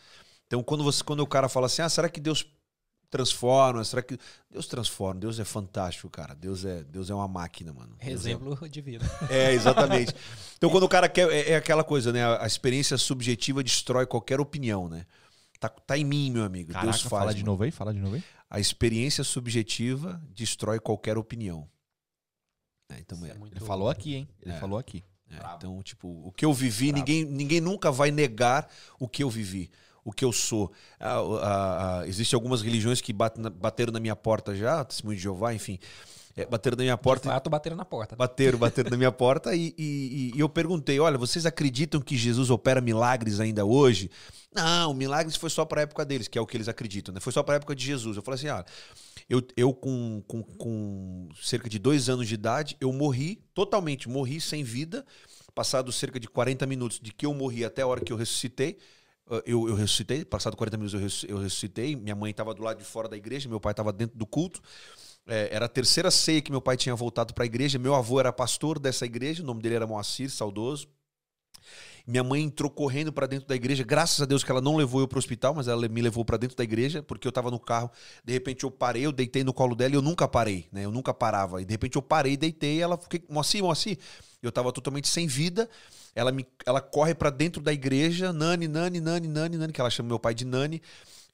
Então, 0.48 0.64
quando, 0.64 0.82
você, 0.82 1.04
quando 1.04 1.20
o 1.20 1.28
cara 1.28 1.48
fala 1.48 1.66
assim, 1.66 1.80
ah, 1.80 1.88
será 1.88 2.08
que 2.08 2.18
Deus 2.18 2.44
transforma? 3.08 3.84
Será 3.84 4.02
que. 4.02 4.18
Deus 4.50 4.66
transforma, 4.66 5.20
Deus 5.20 5.38
é 5.38 5.44
fantástico, 5.44 6.10
cara. 6.10 6.34
Deus 6.34 6.64
é, 6.64 6.82
Deus 6.82 7.08
é 7.08 7.14
uma 7.14 7.28
máquina, 7.28 7.72
mano. 7.72 7.94
Deus 8.02 8.26
é- 8.26 8.30
Exemplo 8.30 8.68
de 8.68 8.80
vida. 8.80 9.08
é, 9.30 9.52
exatamente. 9.52 10.12
Então, 10.56 10.70
quando 10.70 10.82
o 10.82 10.88
cara 10.88 11.08
quer. 11.08 11.30
É, 11.30 11.52
é 11.52 11.56
aquela 11.56 11.84
coisa, 11.84 12.12
né? 12.12 12.36
A 12.36 12.46
experiência 12.48 12.98
subjetiva 12.98 13.62
destrói 13.62 14.06
qualquer 14.06 14.40
opinião, 14.40 14.88
né? 14.88 15.06
Tá, 15.58 15.68
tá 15.68 15.96
em 15.96 16.04
mim, 16.04 16.30
meu 16.30 16.44
amigo. 16.44 16.72
Caraca, 16.72 16.90
Deus 16.90 17.00
faz. 17.02 17.10
fala 17.10 17.32
de 17.34 17.40
mano. 17.40 17.52
novo 17.52 17.62
aí, 17.64 17.70
fala 17.70 17.92
de 17.94 17.98
novo 18.00 18.16
aí. 18.16 18.24
A 18.50 18.60
experiência 18.60 19.24
subjetiva 19.24 20.22
destrói 20.34 20.78
qualquer 20.78 21.16
opinião. 21.18 21.68
É, 22.90 22.98
então, 23.00 23.24
é, 23.24 23.30
é 23.30 23.34
muito- 23.34 23.56
Ele 23.56 23.64
falou 23.64 23.88
aqui, 23.88 24.14
hein? 24.14 24.28
Ele 24.40 24.54
É. 24.54 24.58
falou 24.58 24.78
aqui. 24.78 25.02
é, 25.28 25.36
então, 25.56 25.82
tipo, 25.82 26.08
o 26.24 26.30
que 26.30 26.44
eu 26.44 26.52
vivi, 26.52 26.92
ninguém, 26.92 27.24
ninguém 27.24 27.60
nunca 27.60 27.90
vai 27.90 28.12
negar 28.12 28.70
o 29.00 29.08
que 29.08 29.24
eu 29.24 29.28
vivi, 29.30 29.68
o 30.04 30.12
que 30.12 30.24
eu 30.24 30.30
sou. 30.30 30.70
Ah, 31.00 31.16
ah, 31.18 31.98
ah, 32.02 32.06
Existem 32.06 32.36
algumas 32.36 32.62
religiões 32.62 33.00
que 33.00 33.12
bateram 33.12 33.92
na 33.92 33.98
minha 33.98 34.14
porta 34.14 34.54
já, 34.54 34.84
Testemunho 34.84 35.16
de 35.16 35.22
Jeová, 35.24 35.52
enfim. 35.52 35.80
É, 36.36 36.44
bateram 36.44 36.76
na 36.76 36.82
minha 36.82 36.96
De 36.96 37.02
porta. 37.02 37.30
fato, 37.30 37.48
bateram 37.48 37.76
na 37.76 37.84
porta. 37.84 38.14
Bateram, 38.14 38.58
bateram 38.58 38.90
na 38.90 38.96
minha 38.98 39.10
porta 39.12 39.54
e, 39.56 39.74
e- 39.78 40.32
e 40.34 40.40
eu 40.40 40.48
perguntei: 40.48 41.00
olha, 41.00 41.16
vocês 41.16 41.46
acreditam 41.46 41.98
que 42.00 42.14
Jesus 42.16 42.50
opera 42.50 42.80
milagres 42.80 43.40
ainda 43.40 43.64
hoje? 43.64 44.10
Não, 44.54 44.92
milagres 44.92 45.36
foi 45.36 45.48
só 45.48 45.64
para 45.64 45.80
a 45.80 45.84
época 45.84 46.04
deles, 46.04 46.28
que 46.28 46.36
é 46.36 46.40
o 46.40 46.46
que 46.46 46.56
eles 46.56 46.68
acreditam, 46.68 47.14
né? 47.14 47.20
Foi 47.20 47.32
só 47.32 47.42
para 47.42 47.54
a 47.54 47.56
época 47.56 47.74
de 47.74 47.84
Jesus. 47.84 48.16
Eu 48.18 48.22
falei 48.22 48.36
assim: 48.38 48.48
ah, 48.48 48.64
eu, 49.30 49.42
eu 49.56 49.72
com, 49.72 50.22
com, 50.26 50.42
com 50.42 51.28
cerca 51.42 51.70
de 51.70 51.78
dois 51.78 52.08
anos 52.10 52.28
de 52.28 52.34
idade, 52.34 52.76
eu 52.80 52.92
morri 52.92 53.42
totalmente, 53.54 54.06
morri 54.08 54.38
sem 54.40 54.62
vida. 54.62 55.06
Passado 55.54 55.90
cerca 55.90 56.20
de 56.20 56.28
40 56.28 56.66
minutos 56.66 57.00
de 57.00 57.14
que 57.14 57.24
eu 57.24 57.32
morri 57.32 57.64
até 57.64 57.80
a 57.80 57.86
hora 57.86 58.02
que 58.02 58.12
eu 58.12 58.16
ressuscitei, 58.16 58.76
eu, 59.46 59.66
eu 59.68 59.74
ressuscitei, 59.74 60.22
passado 60.22 60.54
40 60.54 60.76
minutos 60.76 61.24
eu 61.26 61.38
ressuscitei, 61.38 61.96
minha 61.96 62.14
mãe 62.14 62.30
estava 62.30 62.52
do 62.52 62.62
lado 62.62 62.76
de 62.78 62.84
fora 62.84 63.08
da 63.08 63.16
igreja, 63.16 63.48
meu 63.48 63.58
pai 63.58 63.72
estava 63.72 63.90
dentro 63.90 64.18
do 64.18 64.26
culto. 64.26 64.60
É, 65.26 65.48
era 65.52 65.66
a 65.66 65.68
terceira 65.68 66.10
ceia 66.10 66.40
que 66.40 66.50
meu 66.50 66.60
pai 66.60 66.76
tinha 66.76 66.94
voltado 66.94 67.34
para 67.34 67.44
a 67.44 67.46
igreja. 67.46 67.78
Meu 67.78 67.94
avô 67.94 68.20
era 68.20 68.32
pastor 68.32 68.78
dessa 68.78 69.04
igreja, 69.04 69.42
o 69.42 69.46
nome 69.46 69.60
dele 69.60 69.74
era 69.74 69.86
Moacir, 69.86 70.30
saudoso. 70.30 70.88
Minha 72.06 72.22
mãe 72.22 72.40
entrou 72.40 72.70
correndo 72.70 73.12
para 73.12 73.26
dentro 73.26 73.48
da 73.48 73.56
igreja. 73.56 73.82
Graças 73.82 74.22
a 74.22 74.24
Deus 74.26 74.44
que 74.44 74.50
ela 74.50 74.60
não 74.60 74.76
levou 74.76 75.00
eu 75.00 75.08
para 75.08 75.16
o 75.16 75.18
hospital, 75.18 75.52
mas 75.54 75.66
ela 75.66 75.88
me 75.88 76.00
levou 76.00 76.24
para 76.24 76.36
dentro 76.36 76.56
da 76.56 76.62
igreja, 76.62 77.02
porque 77.02 77.26
eu 77.26 77.30
estava 77.30 77.50
no 77.50 77.58
carro. 77.58 77.90
De 78.24 78.32
repente 78.32 78.62
eu 78.62 78.70
parei, 78.70 79.04
eu 79.04 79.10
deitei 79.10 79.42
no 79.42 79.52
colo 79.52 79.74
dela 79.74 79.94
e 79.94 79.96
eu 79.96 80.02
nunca 80.02 80.28
parei, 80.28 80.68
né? 80.70 80.84
Eu 80.84 80.92
nunca 80.92 81.12
parava. 81.12 81.60
E 81.60 81.64
de 81.64 81.74
repente 81.74 81.96
eu 81.96 82.02
parei, 82.02 82.36
deitei 82.36 82.76
e 82.76 82.80
ela 82.80 82.96
fiquei, 82.96 83.24
Moacir, 83.28 83.60
Moacir. 83.60 83.98
Eu 84.40 84.50
estava 84.50 84.70
totalmente 84.72 85.08
sem 85.08 85.26
vida. 85.26 85.68
Ela, 86.14 86.30
me, 86.30 86.46
ela 86.64 86.80
corre 86.80 87.12
para 87.12 87.28
dentro 87.28 87.60
da 87.60 87.72
igreja, 87.72 88.32
Nani, 88.32 88.68
Nani, 88.68 89.00
Nani, 89.00 89.26
Nani, 89.26 89.56
Nani, 89.58 89.72
que 89.72 89.80
ela 89.80 89.90
chama 89.90 90.08
meu 90.08 90.18
pai 90.20 90.32
de 90.32 90.44
Nani. 90.44 90.80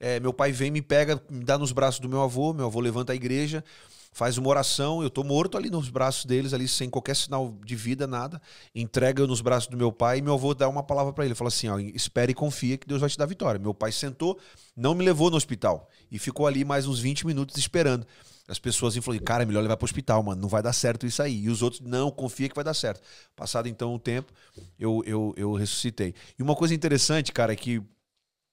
É, 0.05 0.19
meu 0.19 0.33
pai 0.33 0.51
vem, 0.51 0.69
me 0.69 0.83
pega, 0.83 1.23
me 1.31 1.45
dá 1.45 1.57
nos 1.57 1.71
braços 1.71 2.01
do 2.01 2.09
meu 2.09 2.23
avô, 2.23 2.53
meu 2.53 2.67
avô 2.67 2.81
levanta 2.81 3.13
a 3.13 3.15
igreja, 3.15 3.63
faz 4.11 4.37
uma 4.37 4.49
oração, 4.49 5.01
eu 5.01 5.09
tô 5.09 5.23
morto 5.23 5.57
ali 5.57 5.71
nos 5.71 5.89
braços 5.89 6.25
deles, 6.25 6.53
ali 6.53 6.67
sem 6.67 6.91
qualquer 6.91 7.15
sinal 7.15 7.57
de 7.65 7.77
vida, 7.77 8.05
nada. 8.05 8.43
Entrega 8.75 9.23
eu 9.23 9.29
nos 9.29 9.41
braços 9.41 9.69
do 9.69 9.77
meu 9.77 9.93
pai 9.93 10.19
e 10.19 10.21
meu 10.21 10.35
avô 10.35 10.55
dá 10.55 10.69
uma 10.69 10.83
palavra 10.83 11.13
para 11.13 11.25
ele, 11.25 11.37
fala 11.37 11.47
assim, 11.47 11.69
ó, 11.69 11.79
espere 11.79 12.33
e 12.33 12.35
confia 12.35 12.77
que 12.77 12.85
Deus 12.85 13.01
vai 13.01 13.09
te 13.09 13.17
dar 13.17 13.27
vitória. 13.27 13.61
Meu 13.61 13.73
pai 13.73 13.93
sentou, 13.93 14.37
não 14.77 14.93
me 14.93 15.05
levou 15.05 15.31
no 15.31 15.37
hospital 15.37 15.89
e 16.11 16.19
ficou 16.19 16.49
ali 16.49 16.65
mais 16.65 16.89
uns 16.89 16.99
20 16.99 17.25
minutos 17.25 17.57
esperando. 17.57 18.05
As 18.49 18.59
pessoas 18.59 18.97
falaram, 18.97 19.23
cara, 19.23 19.45
é 19.45 19.47
melhor 19.47 19.63
levar 19.63 19.77
para 19.77 19.85
o 19.85 19.87
hospital, 19.87 20.21
mano, 20.21 20.43
não 20.43 20.49
vai 20.49 20.65
dar 20.65 20.73
certo 20.73 21.07
isso 21.07 21.23
aí. 21.23 21.45
E 21.45 21.49
os 21.49 21.63
outros, 21.63 21.81
não, 21.81 22.11
confia 22.11 22.49
que 22.49 22.57
vai 22.57 22.65
dar 22.65 22.75
certo. 22.75 23.01
Passado 23.37 23.69
então 23.69 23.95
o 23.95 24.01
tempo, 24.01 24.33
eu, 24.77 25.01
eu, 25.07 25.33
eu 25.37 25.53
ressuscitei. 25.55 26.13
E 26.37 26.43
uma 26.43 26.57
coisa 26.57 26.75
interessante, 26.75 27.31
cara, 27.31 27.53
é 27.53 27.57
que 27.57 27.81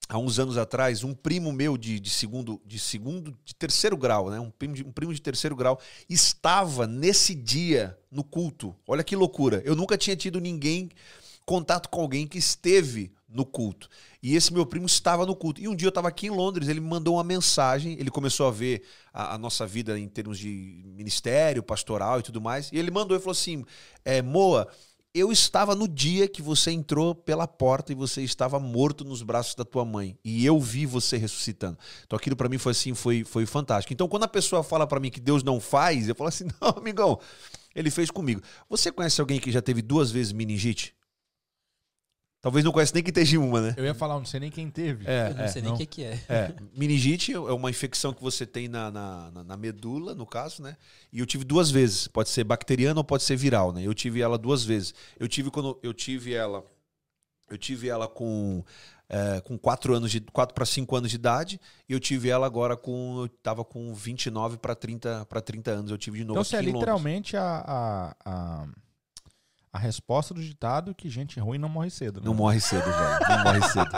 há 0.09 0.17
uns 0.17 0.39
anos 0.39 0.57
atrás, 0.57 1.03
um 1.03 1.13
primo 1.13 1.53
meu 1.53 1.77
de, 1.77 1.99
de 1.99 2.09
segundo, 2.09 2.59
de 2.65 2.79
segundo, 2.79 3.37
de 3.45 3.53
terceiro 3.53 3.95
grau, 3.95 4.31
né? 4.31 4.39
Um 4.39 4.49
primo, 4.49 4.73
de, 4.73 4.83
um 4.83 4.91
primo 4.91 5.13
de 5.13 5.21
terceiro 5.21 5.55
grau 5.55 5.79
estava 6.09 6.87
nesse 6.87 7.35
dia 7.35 7.95
no 8.11 8.23
culto. 8.23 8.75
Olha 8.87 9.03
que 9.03 9.15
loucura! 9.15 9.61
Eu 9.63 9.75
nunca 9.75 9.95
tinha 9.95 10.15
tido 10.15 10.41
ninguém 10.41 10.89
contato 11.45 11.89
com 11.89 12.01
alguém 12.01 12.27
que 12.27 12.39
esteve 12.39 13.11
no 13.27 13.45
culto. 13.45 13.87
E 14.21 14.35
esse 14.35 14.51
meu 14.51 14.65
primo 14.65 14.87
estava 14.87 15.25
no 15.25 15.35
culto. 15.35 15.61
E 15.61 15.67
um 15.67 15.75
dia 15.75 15.85
eu 15.85 15.89
estava 15.89 16.07
aqui 16.07 16.27
em 16.27 16.31
Londres, 16.31 16.67
ele 16.67 16.79
me 16.79 16.87
mandou 16.87 17.15
uma 17.15 17.23
mensagem, 17.23 17.93
ele 17.99 18.09
começou 18.09 18.47
a 18.47 18.51
ver 18.51 18.83
a, 19.13 19.35
a 19.35 19.37
nossa 19.37 19.67
vida 19.67 19.97
em 19.99 20.07
termos 20.07 20.39
de 20.39 20.83
ministério, 20.85 21.61
pastoral 21.61 22.19
e 22.19 22.23
tudo 22.23 22.41
mais. 22.41 22.71
E 22.71 22.77
ele 22.77 22.89
mandou 22.89 23.15
e 23.15 23.19
falou 23.19 23.33
assim: 23.33 23.63
é, 24.03 24.21
Moa, 24.21 24.67
eu 25.13 25.31
estava 25.31 25.73
no 25.73 25.87
dia 25.87 26.27
que 26.27 26.41
você 26.41 26.71
entrou 26.71 27.15
pela 27.15 27.47
porta 27.47 27.91
e 27.91 27.95
você 27.95 28.21
estava 28.21 28.59
morto 28.59 29.03
nos 29.03 29.23
braços 29.23 29.55
da 29.55 29.65
tua 29.65 29.83
mãe 29.83 30.17
e 30.23 30.45
eu 30.45 30.59
vi 30.59 30.85
você 30.85 31.17
ressuscitando. 31.17 31.77
Então 32.05 32.17
aquilo 32.17 32.35
para 32.35 32.47
mim 32.47 32.57
foi 32.57 32.71
assim, 32.71 32.93
foi, 32.93 33.23
foi 33.23 33.45
fantástico. 33.45 33.91
Então 33.91 34.07
quando 34.07 34.23
a 34.23 34.27
pessoa 34.27 34.63
fala 34.63 34.85
para 34.85 34.99
mim 34.99 35.09
que 35.09 35.19
Deus 35.19 35.43
não 35.43 35.59
faz, 35.59 36.07
eu 36.07 36.15
falo 36.15 36.27
assim: 36.27 36.47
"Não, 36.61 36.69
amigão, 36.69 37.19
ele 37.75 37.89
fez 37.89 38.11
comigo". 38.11 38.41
Você 38.69 38.91
conhece 38.91 39.19
alguém 39.19 39.39
que 39.39 39.51
já 39.51 39.61
teve 39.61 39.81
duas 39.81 40.11
vezes 40.11 40.31
meningite? 40.31 40.93
Talvez 42.41 42.63
não 42.63 42.71
conheça 42.71 42.93
nem 42.93 43.03
que 43.03 43.09
esteja 43.09 43.37
uma, 43.37 43.59
né? 43.59 43.73
Eu 43.75 43.83
ia 43.83 43.93
falar, 43.93 44.15
não 44.15 44.23
sei 44.25 44.39
nem 44.39 44.49
quem 44.49 44.69
teve. 44.69 45.05
Eu 45.31 45.35
não 45.35 45.47
sei 45.49 45.61
nem 45.61 45.73
o 45.73 45.77
que, 45.77 45.85
que 45.85 46.03
é. 46.05 46.19
É, 46.29 46.53
meningite 46.73 47.33
é 47.33 47.37
uma 47.39 47.69
infecção 47.69 48.13
que 48.13 48.21
você 48.21 48.45
tem 48.45 48.69
na, 48.69 48.89
na, 48.89 49.31
na- 49.31 49.43
na 49.43 49.57
medula, 49.57 50.15
no 50.15 50.25
caso, 50.25 50.61
né? 50.63 50.77
E 51.11 51.19
eu 51.19 51.25
tive 51.25 51.43
duas 51.43 51.69
vezes. 51.69 52.07
Pode 52.07 52.29
ser 52.29 52.45
bacteriana 52.45 52.97
ou 52.99 53.03
pode 53.03 53.23
ser 53.23 53.35
viral, 53.35 53.73
né? 53.73 53.81
Eu 53.85 53.93
tive 53.93 54.21
ela 54.21 54.37
duas 54.37 54.63
vezes. 54.63 54.93
Eu 55.19 55.27
tive 55.27 55.51
quando 55.51 55.77
eu 55.83 55.93
tive 55.93 56.33
ela. 56.33 56.63
Eu 57.49 57.57
tive 57.57 57.89
ela 57.89 58.07
com, 58.07 58.63
é, 59.09 59.41
com 59.41 59.57
4 59.57 59.93
anos 59.95 60.09
de 60.11 60.21
4 60.21 60.53
para 60.53 60.65
5 60.65 60.95
anos 60.95 61.09
de 61.09 61.15
idade. 61.17 61.59
E 61.89 61.93
eu 61.93 61.99
tive 61.99 62.29
ela 62.29 62.45
agora 62.45 62.77
com. 62.77 63.23
Eu 63.23 63.27
tava 63.43 63.65
com 63.65 63.93
29 63.93 64.57
para 64.59 64.75
30 64.75 65.25
para 65.25 65.41
30 65.41 65.71
anos. 65.71 65.91
Eu 65.91 65.97
tive 65.97 66.19
de 66.19 66.23
novo 66.23 66.39
Então 66.39 66.43
você 66.45 66.55
é 66.55 66.61
literalmente 66.61 67.35
a, 67.35 67.43
a, 67.43 68.15
a, 68.23 68.67
a 69.71 69.77
resposta 69.77 70.33
do 70.33 70.41
ditado 70.41 70.95
que 70.95 71.09
gente 71.09 71.39
ruim 71.39 71.57
não 71.59 71.69
morre 71.69 71.89
cedo. 71.89 72.19
Né? 72.19 72.25
Não 72.25 72.33
morre 72.33 72.59
cedo, 72.59 72.83
velho. 72.85 73.29
Não 73.29 73.43
morre 73.43 73.61
cedo. 73.69 73.89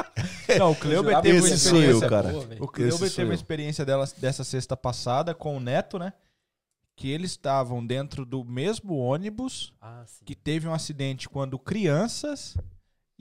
Não, 0.60 0.72
o 0.72 0.76
Cleuber 0.76 1.22
teve 1.22 1.40
uma 1.40 1.48
sou 1.58 1.78
eu, 1.78 1.82
experiência. 1.98 2.10
cara. 2.10 2.30
boa. 2.32 2.48
O 2.60 2.68
Cleuber 2.68 3.10
teve 3.10 3.24
uma 3.30 3.34
experiência 3.34 3.86
dela, 3.86 4.06
dessa 4.18 4.44
sexta 4.44 4.76
passada 4.76 5.34
com 5.34 5.56
o 5.56 5.60
Neto, 5.62 5.98
né? 5.98 6.12
Que 6.98 7.10
eles 7.10 7.32
estavam 7.32 7.86
dentro 7.86 8.26
do 8.26 8.44
mesmo 8.44 8.98
ônibus 8.98 9.74
Ah, 9.82 10.04
sim. 10.06 10.26
que 10.26 10.36
teve 10.36 10.68
um 10.68 10.74
acidente 10.74 11.30
quando 11.30 11.58
crianças 11.58 12.58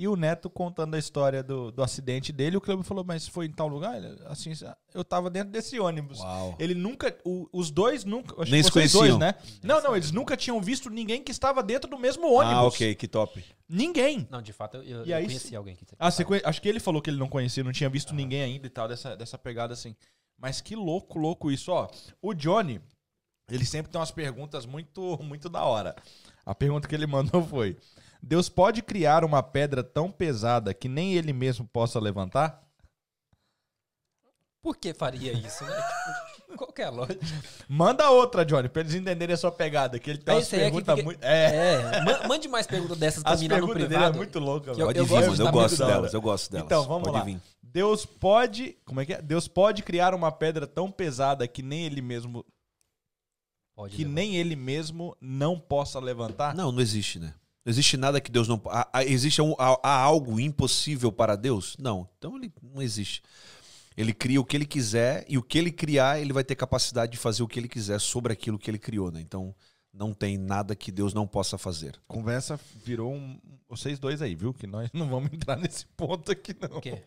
e 0.03 0.09
o 0.09 0.17
Neto 0.17 0.49
contando 0.49 0.95
a 0.95 0.99
história 0.99 1.43
do, 1.43 1.71
do 1.71 1.83
acidente 1.83 2.33
dele. 2.33 2.57
O 2.57 2.61
Cleuber 2.61 2.85
falou, 2.85 3.05
mas 3.05 3.29
foi 3.29 3.45
em 3.47 3.53
tal 3.53 3.69
lugar? 3.69 3.97
Ele, 4.03 4.17
Assim, 4.27 4.53
eu 4.95 5.05
tava 5.05 5.29
dentro 5.29 5.51
desse 5.51 5.79
ônibus. 5.79 6.19
Uau. 6.21 6.57
Ele 6.59 6.75
nunca. 6.75 7.15
o- 7.25 7.47
os 7.53 7.71
dois 7.71 8.03
nunca. 8.05 8.41
Acho 8.41 8.51
Nem 8.51 8.61
que 8.63 8.67
se 8.69 8.73
vocês 8.73 8.93
conheciam. 8.93 9.19
dois, 9.19 9.35
né? 9.35 9.35
Não, 9.63 9.83
não, 9.83 9.95
eles 9.95 10.11
nunca 10.11 10.37
tinham 10.37 10.61
visto 10.61 10.89
ninguém 10.89 11.23
que 11.23 11.31
estava 11.31 11.63
dentro 11.63 11.91
do 11.91 11.99
mesmo 11.99 12.33
ônibus. 12.33 12.57
Ah, 12.57 12.63
ok, 12.65 12.95
que 12.95 13.07
top. 13.07 13.45
Ninguém. 13.69 14.27
Não, 14.31 14.41
de 14.41 14.53
fato, 14.55 14.79
eu, 14.79 14.83
eu, 14.83 15.07
E 15.07 15.11
eu 15.11 15.17
aí 15.19 15.27
conheci 15.27 15.55
alguém 15.55 15.77
que 15.77 15.85
Ah, 15.99 16.11
você 16.11 16.25
conhe- 16.25 16.43
acho 16.45 16.63
que 16.63 16.69
ele 16.69 16.81
falou 16.81 17.03
que 17.03 17.11
ele 17.11 17.19
não 17.19 17.29
conhecia, 17.29 17.63
não 17.63 17.71
tinha 17.73 17.91
visto 17.91 18.15
ninguém 18.15 18.43
ainda 18.43 18.67
e 18.67 18.71
tal, 18.71 18.89
dessa, 18.89 19.15
dessa 19.17 19.37
pegada 19.37 19.75
assim. 19.75 19.95
Mas 20.39 20.61
que 20.63 20.75
louco, 20.75 21.19
louco 21.19 21.51
isso, 21.51 21.71
ó. 21.71 21.89
O 22.23 22.33
Johnny, 22.33 22.81
ele 23.51 23.67
sempre 23.67 23.93
tem 23.93 24.01
umas 24.01 24.11
perguntas 24.11 24.65
muito, 24.65 25.19
muito 25.23 25.49
da 25.51 25.63
hora. 25.65 25.95
A 26.47 26.55
pergunta 26.55 26.89
que 26.89 26.95
ele 26.95 27.07
mandou 27.07 27.43
foi: 27.47 27.77
Deus 28.23 28.49
pode 28.49 28.83
criar 28.83 29.25
uma 29.25 29.43
pedra 29.43 29.83
tão 29.83 30.11
pesada 30.11 30.73
que 30.75 30.89
nem 30.89 31.15
ele 31.15 31.33
mesmo 31.33 31.67
possa 31.67 31.99
levantar? 31.99 32.63
Por 34.63 34.77
que 34.77 34.93
faria 34.93 35.33
isso, 35.33 35.65
né? 35.65 35.75
Tipo, 36.37 36.57
Qual 36.59 36.71
que 36.73 36.83
é 36.83 36.85
a 36.85 36.91
lógica? 36.91 37.19
Manda 37.67 38.11
outra, 38.11 38.45
Johnny, 38.45 38.69
pra 38.69 38.83
eles 38.83 38.95
entenderem 38.95 39.33
a 39.33 39.37
sua 39.37 39.51
pegada, 39.51 39.99
que 39.99 40.11
ele 40.11 40.19
tem 40.19 40.35
umas 40.35 40.53
é 40.53 40.59
perguntas 40.59 40.95
fica- 40.97 41.05
muito. 41.05 41.25
É, 41.25 41.75
É, 41.97 42.01
ma- 42.05 42.29
mande 42.29 42.47
mais 42.47 42.67
perguntas 42.67 42.99
dessas 42.99 43.23
pra 43.23 43.33
as 43.33 43.41
mim 43.41 43.49
lá 43.49 43.55
no 43.59 43.67
perguntas 43.67 43.83
dele 43.89 43.95
é 43.95 43.99
privado. 43.99 44.17
muito 44.19 44.39
louca, 44.39 44.71
eu- 44.73 44.79
eu 44.79 44.87
vir, 45.07 45.09
gosto 45.09 45.41
eu 45.43 45.51
gosto 45.53 45.77
delas, 45.87 46.13
eu 46.15 46.21
gosto 46.21 46.51
delas. 46.53 46.67
Então, 46.67 46.85
vamos 46.87 47.05
Pode 47.09 47.19
lá. 47.19 47.25
vir. 47.25 47.41
Deus 47.63 48.05
pode. 48.05 48.77
Como 48.85 49.01
é 49.01 49.07
que 49.07 49.15
é? 49.15 49.23
Deus 49.23 49.49
pode 49.49 49.83
criar 49.83 50.13
uma 50.15 50.31
pedra 50.31 50.67
tão 50.67 50.91
pesada 50.91 51.47
que 51.49 51.63
nem 51.63 51.87
ele 51.87 52.03
mesmo. 52.03 52.45
Pode 53.75 53.97
Que 53.97 54.03
levar. 54.03 54.15
nem 54.15 54.37
ele 54.37 54.57
mesmo 54.57 55.17
não 55.21 55.59
possa 55.59 55.99
levantar? 55.99 56.55
Não, 56.55 56.71
não 56.71 56.81
existe, 56.83 57.19
né? 57.19 57.33
Não 57.65 57.71
existe 57.71 57.97
nada 57.97 58.21
que 58.21 58.31
Deus 58.31 58.49
não. 58.49 58.61
há- 58.67 58.89
há- 58.93 59.05
existe 59.05 59.41
um- 59.43 59.55
há, 59.59 59.79
há 59.83 59.95
algo 60.01 60.41
impossível 60.41 61.13
para 61.13 61.37
Deus? 61.37 61.77
Não. 61.79 62.09
Então 62.19 62.37
ele 62.37 62.53
não 62.63 62.81
existe. 62.81 63.23
Ele 63.97 64.15
cria 64.15 64.41
o 64.41 64.45
que 64.45 64.57
ele 64.57 64.65
quiser 64.65 65.25
e 65.29 65.37
o 65.37 65.43
que 65.43 65.59
ele 65.59 65.71
criar, 65.71 66.19
ele 66.21 66.33
vai 66.33 66.43
ter 66.45 66.55
capacidade 66.55 67.13
de 67.13 67.19
fazer 67.19 67.43
o 67.43 67.49
que 67.49 67.59
ele 67.61 67.69
quiser 67.69 68.01
sobre 68.01 68.33
aquilo 68.33 68.59
que 68.59 68.71
ele 68.71 68.79
criou, 68.79 69.11
né? 69.11 69.21
Então 69.21 69.55
não 69.93 70.15
tem 70.15 70.39
nada 70.39 70.75
que 70.75 70.91
Deus 70.93 71.13
não 71.13 71.27
possa 71.27 71.59
fazer. 71.59 72.01
Conversa 72.09 72.59
virou 72.85 73.13
um. 73.13 73.39
Vocês 73.69 73.99
dois 73.99 74.23
aí, 74.23 74.35
viu? 74.35 74.55
Que 74.55 74.67
nós 74.67 74.89
não 74.95 75.09
vamos 75.09 75.31
entrar 75.33 75.57
nesse 75.57 75.85
ponto 75.97 76.31
aqui, 76.33 76.57
não. 76.61 76.79
O 76.79 76.81
quê? 76.81 77.03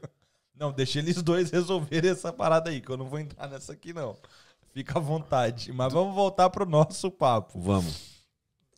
Não, 0.55 0.71
deixa 0.71 0.99
eles 0.99 1.21
dois 1.23 1.49
resolverem 1.49 2.11
essa 2.11 2.31
parada 2.31 2.69
aí, 2.69 2.79
que 2.79 2.89
eu 2.91 2.97
não 2.97 3.07
vou 3.07 3.17
entrar 3.17 3.47
nessa 3.49 3.73
aqui, 3.73 3.91
não. 3.91 4.15
Fica 4.71 4.99
à 4.99 5.01
vontade. 5.01 5.71
Mas 5.73 5.91
vamos 5.91 6.13
voltar 6.13 6.49
pro 6.51 6.65
nosso 6.65 7.09
papo. 7.09 7.59
Vamos. 7.59 8.12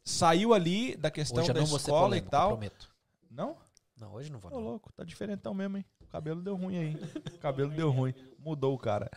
Saiu 0.06 0.53
ali 0.53 0.95
da 0.95 1.10
questão 1.10 1.43
Hoje 1.43 1.51
da 1.51 1.62
escola 1.64 1.80
e 1.80 2.22
polêmico, 2.22 2.30
tal. 2.30 2.49
prometo. 2.49 2.93
Não? 3.30 3.58
Não, 3.97 4.14
hoje 4.14 4.32
não 4.32 4.39
vou. 4.39 4.53
Ô, 4.53 4.60
louco, 4.60 4.91
tá 4.93 5.03
diferentão 5.03 5.53
mesmo, 5.53 5.78
hein? 5.78 5.86
O 6.01 6.06
cabelo 6.08 6.41
deu 6.43 6.56
ruim 6.56 6.78
aí. 6.78 6.95
O 7.34 7.38
cabelo 7.39 7.72
deu 7.72 7.89
ruim. 7.89 8.14
Mudou 8.38 8.74
o 8.76 8.78
cara. 8.78 9.10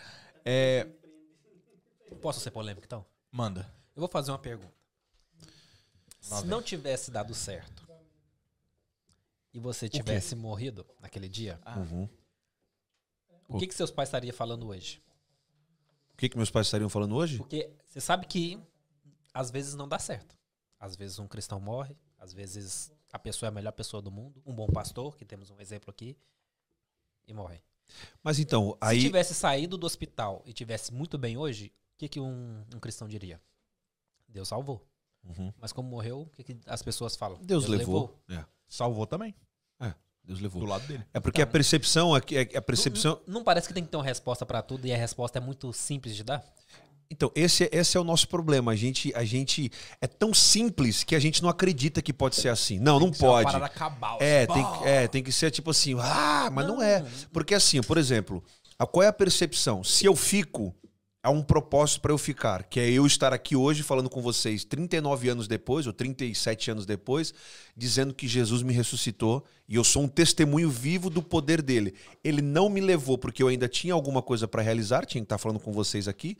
É. 0.44 0.88
Posso 2.22 2.40
ser 2.40 2.50
polêmico, 2.50 2.86
então? 2.86 3.04
Manda. 3.30 3.70
Eu 3.94 4.00
vou 4.00 4.08
fazer 4.08 4.30
uma 4.30 4.38
pergunta. 4.38 4.72
Se 6.20 6.46
não 6.46 6.62
tivesse 6.62 7.10
dado 7.10 7.34
certo 7.34 7.86
e 9.52 9.58
você 9.60 9.88
tivesse 9.88 10.34
morrido 10.34 10.86
naquele 11.00 11.28
dia, 11.28 11.60
Uhum. 11.76 12.08
o 13.48 13.58
que, 13.58 13.66
que 13.66 13.74
seus 13.74 13.90
pais 13.90 14.08
estariam 14.08 14.32
falando 14.34 14.66
hoje? 14.68 15.02
O 16.12 16.16
que, 16.16 16.28
que 16.28 16.36
meus 16.36 16.50
pais 16.50 16.66
estariam 16.66 16.88
falando 16.88 17.14
hoje? 17.14 17.36
Porque 17.38 17.70
você 17.86 18.00
sabe 18.00 18.26
que 18.26 18.58
às 19.32 19.50
vezes 19.50 19.74
não 19.74 19.86
dá 19.88 19.98
certo. 19.98 20.36
Às 20.78 20.96
vezes 20.96 21.18
um 21.18 21.26
cristão 21.26 21.58
morre, 21.58 21.96
às 22.18 22.32
vezes 22.32 22.92
a 23.12 23.18
pessoa 23.18 23.48
é 23.48 23.50
a 23.50 23.54
melhor 23.54 23.72
pessoa 23.72 24.00
do 24.00 24.10
mundo, 24.10 24.42
um 24.46 24.54
bom 24.54 24.66
pastor, 24.68 25.16
que 25.16 25.24
temos 25.24 25.50
um 25.50 25.60
exemplo 25.60 25.90
aqui, 25.90 26.16
e 27.26 27.32
morre. 27.32 27.62
Mas 28.22 28.38
então, 28.38 28.72
Se 28.72 28.88
aí. 28.88 29.00
tivesse 29.00 29.34
saído 29.34 29.76
do 29.76 29.86
hospital 29.86 30.42
e 30.46 30.52
tivesse 30.52 30.92
muito 30.92 31.16
bem 31.16 31.36
hoje, 31.36 31.72
o 31.94 31.98
que, 31.98 32.08
que 32.08 32.20
um, 32.20 32.64
um 32.74 32.78
cristão 32.78 33.08
diria? 33.08 33.40
Deus 34.28 34.48
salvou. 34.48 34.86
Uhum. 35.24 35.52
Mas 35.58 35.72
como 35.72 35.88
morreu, 35.88 36.22
o 36.22 36.26
que, 36.26 36.44
que 36.44 36.58
as 36.66 36.82
pessoas 36.82 37.16
falam? 37.16 37.40
Deus, 37.42 37.66
levou. 37.66 38.22
É, 38.28 38.44
Salvou 38.68 39.06
também. 39.06 39.34
Deus 40.28 40.40
levou. 40.40 40.60
Do 40.60 40.68
lado 40.68 40.86
dele. 40.86 41.02
É 41.14 41.18
porque 41.18 41.40
a 41.40 41.46
percepção 41.46 42.14
aqui. 42.14 42.36
É, 42.36 42.58
a 42.58 42.60
percepção. 42.60 43.18
Não, 43.26 43.36
não 43.36 43.44
parece 43.44 43.66
que 43.66 43.72
tem 43.72 43.82
que 43.82 43.88
ter 43.88 43.96
uma 43.96 44.04
resposta 44.04 44.44
pra 44.44 44.60
tudo 44.60 44.86
e 44.86 44.92
a 44.92 44.96
resposta 44.96 45.38
é 45.38 45.40
muito 45.40 45.72
simples 45.72 46.14
de 46.14 46.22
dar? 46.22 46.44
Então, 47.10 47.32
esse, 47.34 47.68
esse 47.72 47.96
é 47.96 48.00
o 48.00 48.04
nosso 48.04 48.28
problema. 48.28 48.72
A 48.72 48.76
gente, 48.76 49.12
a 49.14 49.24
gente 49.24 49.70
é 50.00 50.06
tão 50.06 50.34
simples 50.34 51.04
que 51.04 51.14
a 51.16 51.18
gente 51.18 51.42
não 51.42 51.48
acredita 51.48 52.02
que 52.02 52.12
pode 52.12 52.36
ser 52.36 52.48
assim. 52.50 52.78
Não, 52.78 53.00
não 53.00 53.06
é 53.06 53.10
uma 53.10 53.16
pode. 53.16 53.52
parada 53.52 53.68
cabal. 53.68 54.18
É, 54.20 54.42
assim, 54.44 54.52
tem, 54.52 54.64
que- 54.78 54.84
é, 54.88 55.08
tem 55.08 55.22
que 55.22 55.32
ser 55.32 55.50
tipo 55.50 55.70
assim, 55.70 55.94
ah, 55.98 56.50
mas 56.52 56.66
não, 56.66 56.82
é. 56.82 57.04
Porque 57.32 57.54
assim, 57.54 57.80
por 57.82 57.96
exemplo, 57.96 58.44
a, 58.78 58.86
qual 58.86 59.02
é 59.02 59.06
a 59.08 59.12
percepção? 59.12 59.82
Se 59.82 60.04
eu 60.04 60.14
fico, 60.14 60.74
há 61.22 61.30
um 61.30 61.42
propósito 61.42 62.00
para 62.00 62.12
eu 62.12 62.18
ficar, 62.18 62.64
que 62.64 62.78
é 62.78 62.88
eu 62.90 63.06
estar 63.06 63.32
aqui 63.32 63.56
hoje 63.56 63.82
falando 63.82 64.08
com 64.08 64.22
vocês 64.22 64.64
39 64.64 65.28
anos 65.28 65.48
depois, 65.48 65.86
ou 65.86 65.92
37 65.92 66.70
anos 66.70 66.86
depois, 66.86 67.34
dizendo 67.76 68.14
que 68.14 68.28
Jesus 68.28 68.62
me 68.62 68.72
ressuscitou 68.72 69.44
e 69.68 69.74
eu 69.74 69.84
sou 69.84 70.04
um 70.04 70.08
testemunho 70.08 70.70
vivo 70.70 71.10
do 71.10 71.22
poder 71.22 71.60
dele. 71.60 71.94
Ele 72.22 72.40
não 72.40 72.68
me 72.70 72.80
levou 72.80 73.18
porque 73.18 73.42
eu 73.42 73.48
ainda 73.48 73.68
tinha 73.68 73.92
alguma 73.92 74.22
coisa 74.22 74.46
para 74.46 74.62
realizar, 74.62 75.04
tinha 75.04 75.20
que 75.20 75.26
estar 75.26 75.38
falando 75.38 75.60
com 75.60 75.72
vocês 75.72 76.06
aqui. 76.06 76.36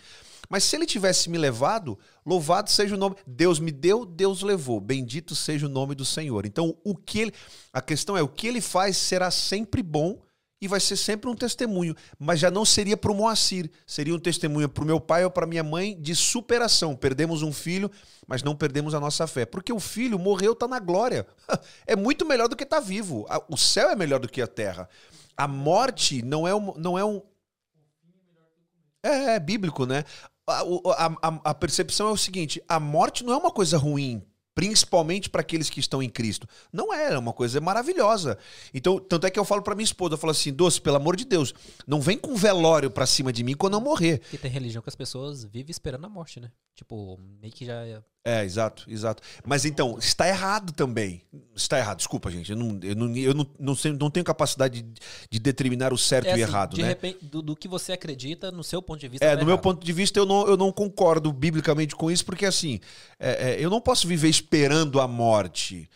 Mas 0.49 0.65
se 0.65 0.77
ele 0.77 0.87
tivesse 0.87 1.29
me 1.29 1.37
levado, 1.37 1.99
louvado 2.25 2.71
seja 2.71 2.95
o 2.95 2.99
nome. 2.99 3.17
Deus 3.27 3.59
me 3.61 3.71
deu, 3.71 4.07
Deus 4.07 4.43
levou. 4.43 4.81
Bendito 4.81 5.35
seja 5.35 5.67
o 5.67 5.69
nome 5.69 5.95
do 5.95 6.05
Senhor. 6.05 6.47
Então, 6.47 6.75
o 6.83 6.97
que 6.97 7.21
ele, 7.21 7.35
a 7.71 7.83
questão 7.83 8.17
é 8.17 8.23
o 8.23 8.29
que 8.29 8.47
ele 8.47 8.63
faz 8.63 8.97
será 8.97 9.31
sempre 9.31 9.83
bom 9.83 10.19
e 10.61 10.67
vai 10.67 10.81
ser 10.81 10.97
sempre 10.97 11.31
um 11.31 11.35
testemunho, 11.35 11.95
mas 12.19 12.41
já 12.41 12.51
não 12.51 12.65
seria 12.65 12.97
para 12.97 13.13
o 13.13 13.15
Moacir, 13.15 13.71
seria 13.87 14.15
um 14.15 14.19
testemunho 14.19 14.69
para 14.69 14.83
o 14.83 14.87
meu 14.87 15.01
pai 15.01 15.25
ou 15.25 15.31
para 15.31 15.47
minha 15.47 15.63
mãe 15.63 15.97
de 16.01 16.17
superação. 16.17 16.97
Perdemos 16.97 17.43
um 17.43 17.53
filho, 17.53 17.91
mas 18.27 18.43
não 18.43 18.57
perdemos 18.57 18.93
a 18.95 19.01
nossa 19.01 19.27
fé, 19.27 19.47
porque 19.47 19.73
o 19.73 19.79
filho 19.79 20.19
morreu, 20.19 20.53
está 20.53 20.67
na 20.67 20.79
glória. 20.81 21.27
É 21.87 21.95
muito 21.97 22.27
melhor 22.27 22.49
do 22.49 22.57
que 22.57 22.65
estar 22.65 22.81
vivo. 22.81 23.25
A- 23.29 23.43
O 23.49 23.57
céu 23.57 23.89
é 23.91 23.97
melhor 23.97 24.19
do 24.21 24.29
que 24.29 24.43
a 24.43 24.47
terra. 24.47 24.89
A 25.37 25.47
morte 25.47 26.23
não 26.23 26.47
é 26.47 26.55
um, 26.55 26.75
não 26.77 26.99
é 26.99 27.05
um 27.05 27.23
é, 29.03 29.35
é 29.37 29.41
bíblico, 29.41 29.87
né? 29.87 30.05
A- 30.47 30.63
a- 31.23 31.41
a 31.51 31.55
percepção 31.55 32.09
é 32.09 32.13
o 32.13 32.17
seguinte: 32.17 32.63
a 32.69 32.81
morte 32.81 33.25
não 33.25 33.33
é 33.33 33.37
uma 33.37 33.51
coisa 33.51 33.79
ruim, 33.79 34.23
principalmente 34.59 35.31
para 35.31 35.41
aqueles 35.41 35.71
que 35.71 35.79
estão 35.79 36.03
em 36.03 36.11
Cristo. 36.11 36.49
Não 36.73 36.93
é, 36.93 37.13
é 37.13 37.19
uma 37.19 37.33
coisa 37.33 37.61
maravilhosa. 37.61 38.37
Então, 38.75 38.99
tanto 38.99 39.25
é 39.25 39.31
que 39.31 39.39
eu 39.39 39.45
falo 39.45 39.63
para 39.63 39.77
minha 39.77 39.85
esposa, 39.85 40.15
eu 40.15 40.19
falo 40.19 40.33
assim, 40.33 40.53
doce, 40.53 40.81
pelo 40.81 40.97
amor 40.97 41.15
de 41.15 41.25
Deus, 41.25 41.55
não 41.87 42.01
vem 42.01 42.19
com 42.19 42.35
velório 42.35 42.91
pra 42.91 43.07
cima 43.07 43.33
de 43.33 43.45
mim 43.45 43.55
quando 43.55 43.75
eu 43.75 43.81
morrer. 43.81 44.19
Porque 44.19 44.37
tem 44.37 44.51
religião 44.51 44.83
que 44.83 44.89
as 44.89 44.97
pessoas 44.97 45.45
vivem 45.45 45.71
esperando 45.71 46.07
a 46.07 46.09
morte, 46.09 46.41
né? 46.41 46.51
Tipo, 46.75 47.21
meio 47.41 47.53
que 47.53 47.65
já. 47.65 48.03
É- 48.25 48.45
exato, 48.45 48.85
exato. 48.89 49.23
Mas 49.47 49.65
então, 49.65 49.99
está 49.99 50.29
errado 50.29 50.73
também. 50.73 51.23
Está 51.57 51.79
errado, 51.79 51.97
desculpa, 51.99 52.31
gente. 52.31 52.51
Eu 52.53 52.59
não, 52.59 52.79
eu 52.83 52.95
não, 52.95 53.17
eu 53.17 53.35
não, 53.35 53.47
não, 53.59 53.75
sei- 53.75 53.93
não 53.93 54.11
tenho 54.11 54.25
capacidade 54.25 54.83
de, 54.83 55.01
de 55.31 55.39
determinar 55.39 55.93
o 55.93 55.99
certo 55.99 56.27
É 56.27 56.31
e 56.31 56.33
assim, 56.33 56.43
errado, 56.43 56.75
de 56.75 56.83
né? 56.83 56.89
repente, 56.89 57.25
do, 57.25 57.41
do 57.41 57.57
que 57.57 57.67
você 57.67 57.93
acredita, 57.93 58.51
no 58.51 58.63
seu 58.63 58.83
ponto 58.83 59.01
de 59.01 59.09
vista. 59.09 59.25
É, 59.25 59.35
tá 59.35 59.41
no 59.41 59.47
meu 59.47 59.59
ponto 59.59 59.85
de 59.85 59.93
vista, 59.93 60.19
eu 60.19 60.27
não, 60.27 60.47
eu 60.47 60.57
não 60.57 60.71
concordo 60.71 61.33
biblicamente 61.33 61.97
com 61.97 62.11
isso, 62.11 62.25
porque 62.25 62.45
assim, 62.45 62.81
é, 63.19 63.53
é, 63.53 63.65
eu 63.65 63.71
não 63.71 63.81
posso 63.81 64.07
viver 64.07 64.29
esperando 64.29 65.01
a 65.01 65.09
morte. 65.09 65.89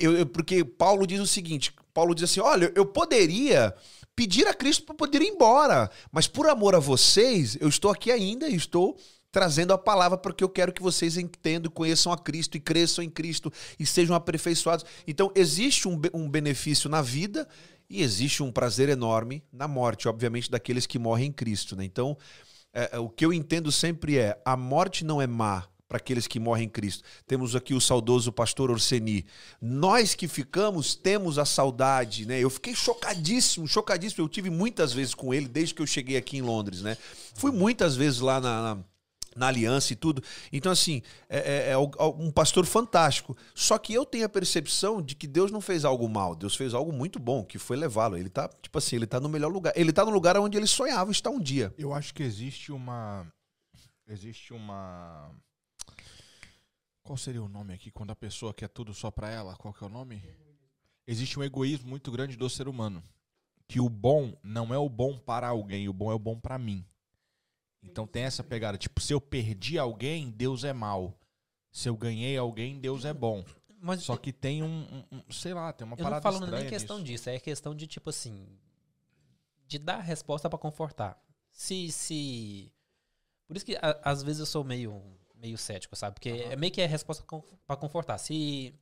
Eu, 0.00 0.16
eu- 0.16 0.26
porque 0.26 0.64
Paulo 0.64 1.06
diz 1.06 1.20
o 1.20 1.26
seguinte: 1.26 1.72
Paulo 1.92 2.14
diz 2.14 2.24
assim: 2.24 2.40
olha, 2.40 2.72
eu 2.74 2.86
poderia 2.86 3.74
pedir 4.16 4.46
a 4.48 4.54
Cristo 4.54 4.84
para 4.86 4.94
poder 4.94 5.20
ir 5.20 5.28
embora, 5.28 5.90
mas 6.10 6.26
por 6.26 6.48
amor 6.48 6.74
a 6.74 6.78
vocês, 6.78 7.58
eu 7.60 7.68
estou 7.68 7.90
aqui 7.90 8.10
ainda 8.10 8.48
e 8.48 8.54
estou 8.54 8.96
trazendo 9.34 9.72
a 9.72 9.78
palavra 9.78 10.16
porque 10.16 10.44
eu 10.44 10.48
quero 10.48 10.72
que 10.72 10.80
vocês 10.80 11.16
entendam, 11.18 11.68
conheçam 11.68 12.12
a 12.12 12.16
Cristo 12.16 12.56
e 12.56 12.60
cresçam 12.60 13.02
em 13.02 13.10
Cristo 13.10 13.52
e 13.76 13.84
sejam 13.84 14.14
aperfeiçoados. 14.14 14.86
Então, 15.08 15.32
existe 15.34 15.88
um, 15.88 16.00
um 16.14 16.30
benefício 16.30 16.88
na 16.88 17.02
vida 17.02 17.48
e 17.90 18.00
existe 18.00 18.44
um 18.44 18.52
prazer 18.52 18.88
enorme 18.88 19.42
na 19.52 19.66
morte, 19.66 20.06
obviamente, 20.06 20.48
daqueles 20.48 20.86
que 20.86 21.00
morrem 21.00 21.26
em 21.26 21.32
Cristo. 21.32 21.74
Né? 21.74 21.84
Então, 21.84 22.16
é, 22.72 22.90
é, 22.92 22.98
o 23.00 23.08
que 23.08 23.24
eu 23.26 23.32
entendo 23.32 23.72
sempre 23.72 24.16
é: 24.16 24.40
a 24.44 24.56
morte 24.56 25.04
não 25.04 25.20
é 25.20 25.26
má 25.26 25.66
para 25.88 25.98
aqueles 25.98 26.28
que 26.28 26.38
morrem 26.38 26.66
em 26.66 26.68
Cristo. 26.68 27.02
Temos 27.26 27.56
aqui 27.56 27.74
o 27.74 27.80
saudoso 27.80 28.32
pastor 28.32 28.70
Orseni. 28.70 29.26
Nós 29.60 30.14
que 30.14 30.28
ficamos 30.28 30.94
temos 30.94 31.40
a 31.40 31.44
saudade, 31.44 32.24
né? 32.24 32.38
Eu 32.38 32.50
fiquei 32.50 32.74
chocadíssimo, 32.74 33.66
chocadíssimo. 33.66 34.24
Eu 34.24 34.28
tive 34.28 34.48
muitas 34.48 34.92
vezes 34.92 35.12
com 35.12 35.34
ele 35.34 35.48
desde 35.48 35.74
que 35.74 35.82
eu 35.82 35.86
cheguei 35.86 36.16
aqui 36.16 36.36
em 36.38 36.42
Londres, 36.42 36.82
né? 36.82 36.96
Fui 37.34 37.50
muitas 37.50 37.96
vezes 37.96 38.20
lá 38.20 38.40
na- 38.40 38.62
na 38.76 38.84
na 39.34 39.46
aliança 39.48 39.92
e 39.92 39.96
tudo. 39.96 40.22
Então, 40.52 40.70
assim, 40.72 41.02
é, 41.28 41.68
é- 41.68 41.70
é 41.70 41.76
um 41.78 42.30
pastor 42.30 42.64
fantástico. 42.66 43.36
Só 43.54 43.76
que 43.78 43.92
eu 43.94 44.04
tenho 44.06 44.24
a 44.26 44.28
percepção 44.28 45.00
de 45.02 45.14
que 45.14 45.26
Deus 45.26 45.50
não 45.50 45.60
fez 45.60 45.84
algo 45.84 46.08
mal, 46.08 46.34
Deus 46.34 46.54
fez 46.54 46.74
algo 46.74 46.92
muito 46.92 47.18
bom, 47.18 47.44
que 47.44 47.58
foi 47.58 47.76
levá-lo. 47.76 48.16
Ele 48.16 48.28
tá, 48.30 48.48
tipo 48.62 48.76
assim, 48.78 48.96
ele 48.96 49.06
tá 49.06 49.18
no 49.20 49.28
melhor 49.28 49.52
lugar. 49.52 49.72
Ele 49.76 49.92
tá 49.92 50.04
no 50.04 50.10
lugar 50.10 50.36
onde 50.38 50.56
ele 50.56 50.66
sonhava 50.66 51.10
estar 51.10 51.30
um 51.30 51.40
dia. 51.40 51.72
Eu 51.78 51.92
acho 51.92 52.12
que 52.14 52.22
existe 52.22 52.70
uma. 52.72 53.26
Existe 54.06 54.52
uma. 54.52 55.30
Qual 57.02 57.16
seria 57.18 57.42
o 57.42 57.48
nome 57.48 57.74
aqui 57.74 57.90
quando 57.90 58.10
a 58.10 58.16
pessoa 58.16 58.54
quer 58.54 58.68
tudo 58.68 58.94
só 58.94 59.10
pra 59.10 59.30
ela? 59.30 59.54
Qual 59.56 59.74
que 59.74 59.82
é 59.84 59.86
o 59.86 59.90
nome? 59.90 60.22
Existe 61.06 61.38
um 61.38 61.42
egoísmo 61.42 61.88
muito 61.88 62.10
grande 62.10 62.36
do 62.36 62.48
ser 62.48 62.66
humano. 62.66 63.02
Que 63.68 63.80
o 63.80 63.88
bom 63.88 64.34
não 64.42 64.72
é 64.74 64.78
o 64.78 64.88
bom 64.88 65.18
para 65.18 65.48
alguém, 65.48 65.88
o 65.88 65.92
bom 65.92 66.10
é 66.10 66.14
o 66.14 66.18
bom 66.18 66.38
pra 66.38 66.58
mim. 66.58 66.84
Então 67.84 68.06
tem 68.06 68.22
essa 68.24 68.42
pegada. 68.42 68.76
Tipo, 68.78 69.00
se 69.00 69.12
eu 69.12 69.20
perdi 69.20 69.78
alguém, 69.78 70.30
Deus 70.30 70.64
é 70.64 70.72
mal. 70.72 71.18
Se 71.70 71.88
eu 71.88 71.96
ganhei 71.96 72.36
alguém, 72.36 72.78
Deus 72.80 73.04
é 73.04 73.12
bom. 73.12 73.44
Mas 73.80 74.02
Só 74.02 74.16
que 74.16 74.32
tem 74.32 74.62
um. 74.62 74.66
um- 75.12 75.18
um- 75.18 75.32
sei 75.32 75.52
lá, 75.52 75.72
tem 75.72 75.86
uma 75.86 75.94
eu 75.94 75.98
não 75.98 76.04
parada 76.04 76.22
falo 76.22 76.36
estranha 76.36 76.60
nem 76.62 76.70
questão 76.70 76.96
nisso. 76.98 77.06
disso, 77.12 77.30
é 77.30 77.38
questão 77.38 77.74
de, 77.74 77.86
tipo 77.86 78.10
assim. 78.10 78.46
De 79.66 79.78
dar 79.78 79.96
a 79.96 80.02
resposta 80.02 80.48
pra 80.48 80.58
confortar. 80.58 81.20
Se. 81.50 81.90
se... 81.92 82.72
Por 83.46 83.56
isso 83.56 83.66
que 83.66 83.76
a- 83.76 84.00
às 84.02 84.22
vezes 84.22 84.40
eu 84.40 84.46
sou 84.46 84.64
meio 84.64 85.02
meio 85.34 85.58
cético, 85.58 85.94
sabe? 85.94 86.14
Porque 86.14 86.30
é 86.30 86.56
meio 86.56 86.72
que 86.72 86.80
é 86.80 86.84
a 86.86 86.88
resposta 86.88 87.22
pra 87.66 87.76
confortar. 87.76 88.16
Se, 88.16 88.74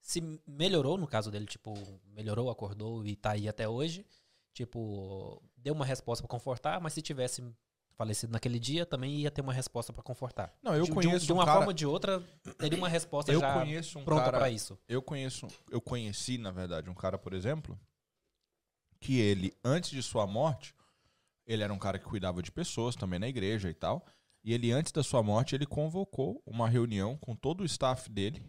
se 0.00 0.20
melhorou, 0.44 0.98
no 0.98 1.06
caso 1.06 1.30
dele, 1.30 1.46
tipo, 1.46 1.72
melhorou, 2.12 2.50
acordou 2.50 3.06
e 3.06 3.14
tá 3.14 3.30
aí 3.32 3.48
até 3.48 3.68
hoje, 3.68 4.04
tipo, 4.52 5.40
deu 5.56 5.72
uma 5.74 5.84
resposta 5.86 6.22
pra 6.26 6.28
confortar, 6.28 6.80
mas 6.80 6.92
se 6.92 7.00
tivesse 7.02 7.44
falecido 7.96 8.32
naquele 8.32 8.58
dia, 8.60 8.84
também 8.84 9.14
ia 9.20 9.30
ter 9.30 9.40
uma 9.40 9.52
resposta 9.52 9.92
pra 9.92 10.02
confortar. 10.02 10.52
Não, 10.62 10.74
eu 10.74 10.80
de, 10.82 10.86
de 10.86 10.92
um- 10.92 10.94
conheço 10.94 11.26
de 11.26 11.32
um 11.32 11.36
uma 11.36 11.44
cara- 11.44 11.56
forma 11.58 11.70
ou 11.70 11.72
de 11.74 11.86
outra, 11.86 12.20
teria 12.58 12.78
uma 12.78 12.88
resposta 12.88 13.32
Eu 13.32 13.40
já 13.40 13.54
conheço 13.54 13.98
um 13.98 14.04
pronta 14.04 14.30
pra 14.30 14.50
isso. 14.50 14.78
Eu 14.88 15.00
conheço, 15.02 15.46
eu 15.70 15.80
conheci, 15.80 16.36
na 16.38 16.50
verdade, 16.50 16.90
um 16.90 16.94
cara, 16.94 17.16
por 17.16 17.32
exemplo, 17.32 17.78
que 19.00 19.18
ele, 19.18 19.52
antes 19.64 19.90
de 19.90 20.02
sua 20.02 20.26
morte, 20.26 20.74
ele 21.46 21.62
era 21.62 21.72
um 21.72 21.78
cara 21.78 21.98
que 21.98 22.04
cuidava 22.04 22.42
de 22.42 22.50
pessoas 22.50 22.96
também 22.96 23.18
na 23.18 23.28
igreja 23.28 23.70
e 23.70 23.74
tal. 23.74 24.04
E 24.44 24.52
ele, 24.52 24.70
antes 24.72 24.92
da 24.92 25.02
sua 25.02 25.22
morte, 25.22 25.54
ele 25.54 25.66
convocou 25.66 26.42
uma 26.46 26.68
reunião 26.68 27.16
com 27.16 27.34
todo 27.34 27.62
o 27.62 27.64
staff 27.64 28.08
dele, 28.10 28.42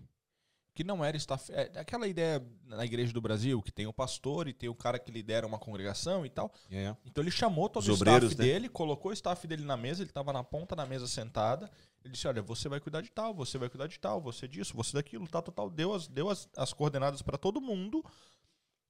que 0.77 0.83
não 0.83 1.03
era 1.03 1.17
staff. 1.17 1.51
É 1.51 1.71
aquela 1.79 2.07
ideia 2.07 2.45
na 2.63 2.85
igreja 2.85 3.11
do 3.11 3.19
Brasil, 3.19 3.59
que 3.63 3.71
tem 3.71 3.87
o 3.87 3.93
pastor 3.93 4.47
e 4.47 4.53
tem 4.53 4.69
o 4.69 4.75
cara 4.75 4.99
que 4.99 5.11
lidera 5.11 5.47
uma 5.47 5.57
congregação 5.57 6.23
e 6.23 6.29
tal. 6.29 6.53
É. 6.69 6.95
Então 7.03 7.23
ele 7.23 7.31
chamou 7.31 7.67
todo 7.67 7.81
Os 7.81 7.89
o 7.89 7.93
obreiros, 7.93 8.29
staff 8.29 8.37
né? 8.47 8.53
dele, 8.53 8.69
colocou 8.69 9.09
o 9.09 9.13
staff 9.13 9.47
dele 9.47 9.63
na 9.63 9.75
mesa, 9.75 10.03
ele 10.03 10.11
estava 10.11 10.31
na 10.31 10.43
ponta 10.43 10.75
da 10.75 10.85
mesa 10.85 11.07
sentada. 11.07 11.71
Ele 12.03 12.13
disse: 12.13 12.27
Olha, 12.27 12.43
você 12.43 12.69
vai 12.69 12.79
cuidar 12.79 13.01
de 13.01 13.09
tal, 13.09 13.33
você 13.33 13.57
vai 13.57 13.69
cuidar 13.69 13.87
de 13.87 13.99
tal, 13.99 14.21
você 14.21 14.47
disso, 14.47 14.75
você 14.75 14.93
daquilo, 14.93 15.27
tal, 15.27 15.41
tal, 15.41 15.51
tal. 15.51 15.69
Deu 15.71 15.95
as, 15.95 16.07
deu 16.07 16.29
as, 16.29 16.47
as 16.55 16.71
coordenadas 16.73 17.23
para 17.23 17.39
todo 17.39 17.59
mundo, 17.59 18.05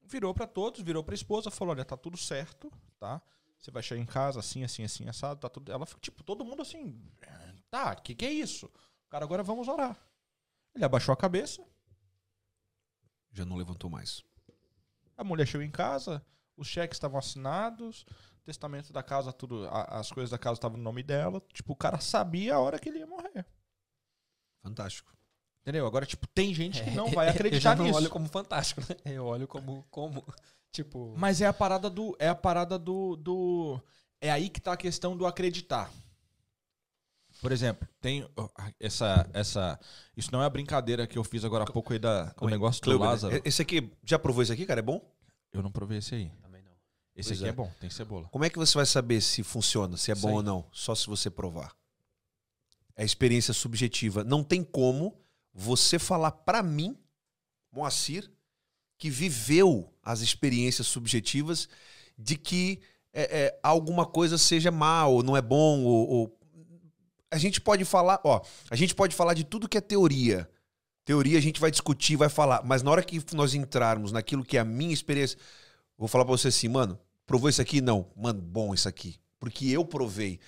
virou 0.04 0.34
para 0.34 0.46
todos, 0.46 0.82
virou 0.82 1.06
para 1.06 1.14
a 1.14 1.16
esposa, 1.16 1.50
falou: 1.50 1.74
Olha, 1.74 1.86
tá 1.86 1.96
tudo 1.96 2.18
certo, 2.18 2.70
tá? 3.00 3.22
Você 3.58 3.72
vai 3.72 3.82
chegar 3.82 4.02
em 4.02 4.06
casa 4.06 4.42
assim, 4.42 4.62
assim, 4.66 4.84
assim, 4.84 5.08
assado, 5.08 5.40
tá 5.40 5.48
tudo. 5.48 5.72
Ela, 5.72 5.86
ficou, 5.86 6.02
tipo, 6.02 6.22
todo 6.22 6.44
mundo 6.44 6.62
assim: 6.62 7.02
Tá, 7.72 7.94
o 7.98 8.02
que, 8.02 8.14
que 8.14 8.26
é 8.26 8.32
isso? 8.32 8.70
Cara, 9.10 9.24
agora 9.24 9.42
vamos 9.42 9.70
orar. 9.70 9.98
Ele 10.76 10.84
abaixou 10.84 11.14
a 11.14 11.18
cabeça, 11.18 11.66
Já 13.32 13.46
não 13.46 13.56
levantou 13.56 13.90
mais. 13.90 14.24
A 15.16 15.24
mulher 15.24 15.48
chegou 15.48 15.66
em 15.66 15.72
casa, 15.72 16.24
os 16.56 16.68
cheques 16.68 16.96
estavam 16.96 17.18
assinados, 17.20 18.06
o 18.42 18.46
testamento 18.46 18.92
da 18.94 19.02
casa, 19.04 19.32
tudo, 19.34 19.68
a- 19.68 20.00
as 20.00 20.12
coisas 20.12 20.30
da 20.32 20.38
casa 20.38 20.56
estavam 20.56 20.78
no 20.78 20.84
nome 20.84 21.04
dela. 21.04 21.42
Tipo, 21.54 21.74
o 21.74 21.76
cara 21.76 22.00
sabia 22.00 22.56
a 22.56 22.60
hora 22.60 22.80
que 22.80 22.90
ele 22.90 23.00
ia 23.00 23.08
morrer. 23.08 23.46
Fantástico. 24.62 25.16
Entendeu? 25.62 25.86
Agora, 25.86 26.06
tipo, 26.06 26.26
tem 26.28 26.54
gente 26.54 26.84
que 26.84 26.92
não 26.92 27.10
vai 27.12 27.28
eu 27.28 27.32
acreditar 27.32 27.60
já 27.72 27.76
não 27.76 27.86
nisso. 27.86 27.98
olho 27.98 28.10
como 28.10 28.28
fantástico, 28.30 28.82
né? 28.82 28.96
Eu 29.14 29.26
olho 29.26 29.48
como, 29.48 29.84
como 29.92 30.24
tipo... 30.72 31.14
Mas 31.18 31.42
é 31.42 31.46
a 31.48 31.54
parada 31.54 31.90
do. 31.90 32.16
É 32.20 32.30
a 32.30 32.36
parada 32.36 32.80
do, 32.80 33.16
do. 33.18 33.82
É 34.22 34.32
aí 34.32 34.50
que 34.50 34.62
tá 34.62 34.74
a 34.74 34.78
questão 34.78 35.16
do 35.18 35.26
acreditar. 35.26 35.92
Por 37.42 37.52
exemplo, 37.52 37.88
tem 38.02 38.28
essa. 38.80 39.30
essa 39.34 39.80
isso 40.16 40.32
não 40.32 40.42
é 40.42 40.46
a 40.46 40.50
brincadeira 40.50 41.06
que 41.06 41.18
eu 41.18 41.24
fiz 41.24 41.44
agora 41.46 41.64
há 41.64 41.72
pouco 41.72 41.94
aí 41.94 42.00
da, 42.00 42.26
do 42.34 42.48
é? 42.48 42.52
negócio 42.52 42.82
do 42.82 42.86
Cleuber, 42.86 43.06
né? 43.06 43.12
Lázaro. 43.12 43.42
Esse 43.46 43.62
aqui, 43.62 43.92
já 44.04 44.18
provou 44.18 44.42
esse 44.42 44.52
aqui, 44.52 44.66
cara? 44.66 44.80
É 44.80 44.84
bom? 44.84 45.02
Eu 45.54 45.62
não 45.62 45.72
provei 45.72 46.00
esse 46.00 46.16
aí. 46.16 46.32
Também 46.42 46.64
não. 46.64 46.72
Esse 47.16 47.30
Pois 47.30 47.40
aqui 47.42 47.48
é. 47.48 47.50
é. 47.50 47.54
bom, 47.54 47.72
tem 47.80 47.90
cebola. 47.90 48.28
Como 48.30 48.44
é 48.44 48.50
que 48.50 48.58
você 48.58 48.74
vai 48.76 48.86
saber 48.86 49.22
se 49.22 49.44
funciona, 49.44 49.98
se 49.98 50.12
é 50.12 50.16
bom 50.16 50.34
ou 50.34 50.44
não? 50.44 50.66
Só 50.72 50.96
se 50.96 51.08
você 51.08 51.30
provar. 51.30 51.76
É 52.96 53.06
experiência 53.06 53.54
subjetiva. 53.54 54.24
Não 54.24 54.44
tem 54.44 54.64
como 54.64 55.16
você 55.54 56.00
falar 56.00 56.32
pra 56.32 56.64
mim, 56.64 56.98
Moacir, 57.72 58.32
que 58.98 59.10
viveu 59.10 59.94
as 60.02 60.22
experiências 60.22 60.88
subjetivas 60.88 61.70
de 62.18 62.36
que 62.36 62.82
é, 63.14 63.46
é, 63.46 63.60
alguma 63.62 64.06
coisa 64.06 64.38
seja 64.38 64.72
mal, 64.72 65.14
ou 65.14 65.24
não 65.24 65.38
é 65.38 65.42
bom, 65.42 65.84
ou, 65.84 66.08
ou- 66.10 66.37
a 67.32 67.38
gente 67.38 67.60
pode 67.60 67.84
falar, 67.86 68.20
ó, 68.24 68.42
a 68.70 68.76
gente 68.76 68.96
pode 68.96 69.16
falar 69.16 69.34
de 69.34 69.44
tudo 69.44 69.68
que 69.68 69.78
é 69.78 69.82
teoria. 69.82 70.50
Teoria 71.06 71.38
a 71.38 71.42
gente 71.42 71.60
vai 71.60 71.72
discutir, 71.72 72.16
vai 72.16 72.30
falar, 72.30 72.64
mas 72.66 72.84
na 72.84 72.92
hora 72.92 73.04
que 73.04 73.22
nós 73.34 73.54
entrarmos 73.54 74.12
naquilo 74.12 74.44
que 74.44 74.58
é 74.58 74.60
a 74.60 74.66
minha 74.66 74.94
experiência, 74.94 75.38
vou 75.98 76.08
falar 76.08 76.26
pra 76.26 76.36
você 76.36 76.50
assim, 76.50 76.68
mano, 76.68 77.00
provou 77.26 77.50
isso 77.50 77.62
aqui? 77.62 77.80
Não, 77.82 78.08
mano, 78.16 78.42
bom 78.42 78.74
isso 78.74 78.90
aqui, 78.90 79.16
porque 79.40 79.66
eu 79.68 79.86
provei. 79.86 80.40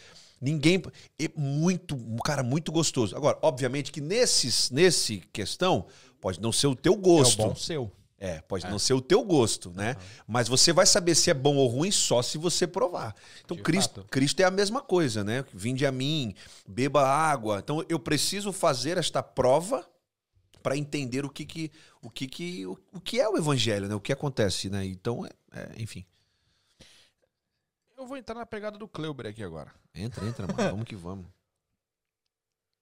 Ninguém, 0.41 0.82
é 1.19 1.30
muito, 1.36 1.95
um 1.95 2.17
cara 2.17 2.43
muito 2.43 2.71
gostoso. 2.71 3.15
Agora, 3.15 3.38
obviamente 3.41 3.91
que 3.91 3.99
nesses, 3.99 4.69
nesse 4.69 5.17
questão 5.34 5.86
pode 6.21 6.41
não 6.41 6.51
ser 6.51 6.67
o 6.67 6.75
teu 6.75 6.95
gosto. 6.95 7.41
É 7.41 7.45
o 7.45 7.47
bom 7.49 7.55
seu. 7.55 7.91
É, 8.22 8.41
pode 8.41 8.67
não 8.67 8.78
ser 8.78 8.93
o 8.93 8.99
teu 9.01 9.24
gosto, 9.24 9.72
né? 9.72 9.95
Mas 10.28 10.49
você 10.49 10.74
vai 10.74 10.86
saber 10.86 11.15
se 11.15 11.30
é 11.30 11.34
bom 11.34 11.55
ou 11.55 11.67
ruim 11.67 11.89
só 11.89 12.22
se 12.22 12.38
você 12.38 12.67
provar. 12.67 13.15
Então, 13.45 13.55
De 13.55 13.63
Cristo, 13.63 14.01
fato. 14.01 14.07
Cristo 14.11 14.41
é 14.41 14.43
a 14.43 14.51
mesma 14.51 14.82
coisa, 14.82 15.24
né? 15.24 15.45
Vinde 15.53 15.86
a 15.86 15.91
mim, 15.91 16.36
beba 16.67 17.07
água. 17.07 17.59
Então, 17.59 17.82
eu 17.88 17.97
preciso 17.97 18.51
fazer 18.51 18.97
esta 18.97 19.24
prova 19.24 19.88
para 20.61 20.76
entender 20.76 21.24
o 21.24 21.30
que 21.30 21.45
que, 21.45 21.72
o 22.01 22.09
que 22.09 22.28
que, 22.28 22.65
o, 22.65 22.78
o 22.91 22.99
que 22.99 23.22
é 23.22 23.30
o 23.30 23.38
evangelho, 23.38 23.88
né? 23.88 23.95
O 23.95 24.01
que 24.01 24.11
acontece, 24.11 24.70
né? 24.70 24.86
Então, 24.86 25.26
é- 25.26 25.30
é, 25.53 25.82
enfim. 25.82 26.05
Eu 27.97 28.05
vou 28.05 28.17
entrar 28.17 28.36
na 28.36 28.45
pegada 28.45 28.78
do 28.78 28.88
Kleuber 28.88 29.28
aqui 29.28 29.41
agora. 29.43 29.72
Entra, 29.95 30.26
entra, 30.28 30.45
mano. 30.45 30.72
Vamos 30.72 30.86
que 30.86 30.95
vamos. 30.95 31.26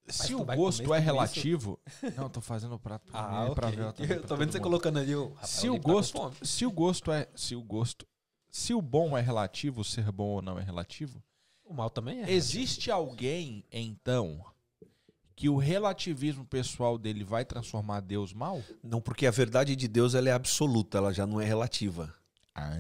Se 0.08 0.34
o 0.36 0.44
gosto 0.46 0.94
é 0.94 1.00
relativo. 1.00 1.80
Não, 2.16 2.30
tô 2.30 2.40
fazendo 2.42 2.80
pra, 2.80 3.00
Ah, 3.12 3.50
pra 3.54 3.68
ok. 3.68 3.78
ver. 3.78 3.94
também 3.94 4.12
Eu 4.16 4.20
pra 4.20 4.28
tô 4.28 4.36
vendo 4.38 4.52
você 4.52 4.58
mundo. 4.58 4.64
colocando 4.64 5.00
ali 5.00 5.16
o... 5.16 5.30
Rafael, 5.34 5.48
Se 5.48 5.70
o 5.70 5.74
tá 5.80 5.80
gosto, 5.92 6.32
se 6.46 6.66
o 6.66 6.72
gosto 6.72 7.12
é, 7.12 7.28
se 7.36 7.56
o 7.56 7.62
gosto, 7.64 8.08
se 8.50 8.74
o 8.74 8.82
bom 8.82 9.18
é 9.18 9.22
relativo, 9.22 9.84
ser 9.84 10.12
bom 10.12 10.28
ou 10.36 10.42
não 10.42 10.58
é 10.58 10.64
relativo, 10.64 11.22
O 11.66 11.74
mal 11.74 11.90
também 11.90 12.24
é. 12.24 12.32
existe 12.32 12.90
alguém 12.90 13.64
então 13.72 14.42
que 15.36 15.50
o 15.50 15.58
relativismo 15.58 16.44
pessoal 16.46 16.98
dele 16.98 17.24
vai 17.24 17.46
transformar 17.46 18.00
Deus 18.00 18.34
mal? 18.34 18.64
Não, 18.82 19.00
porque 19.00 19.28
a 19.28 19.32
verdade 19.32 19.76
de 19.76 19.88
Deus 19.88 20.16
ela 20.16 20.30
é 20.30 20.32
absoluta, 20.32 20.98
ela 20.98 21.14
já 21.14 21.28
não 21.28 21.40
é 21.40 21.46
relativa. 21.46 22.12
Ah, 22.56 22.72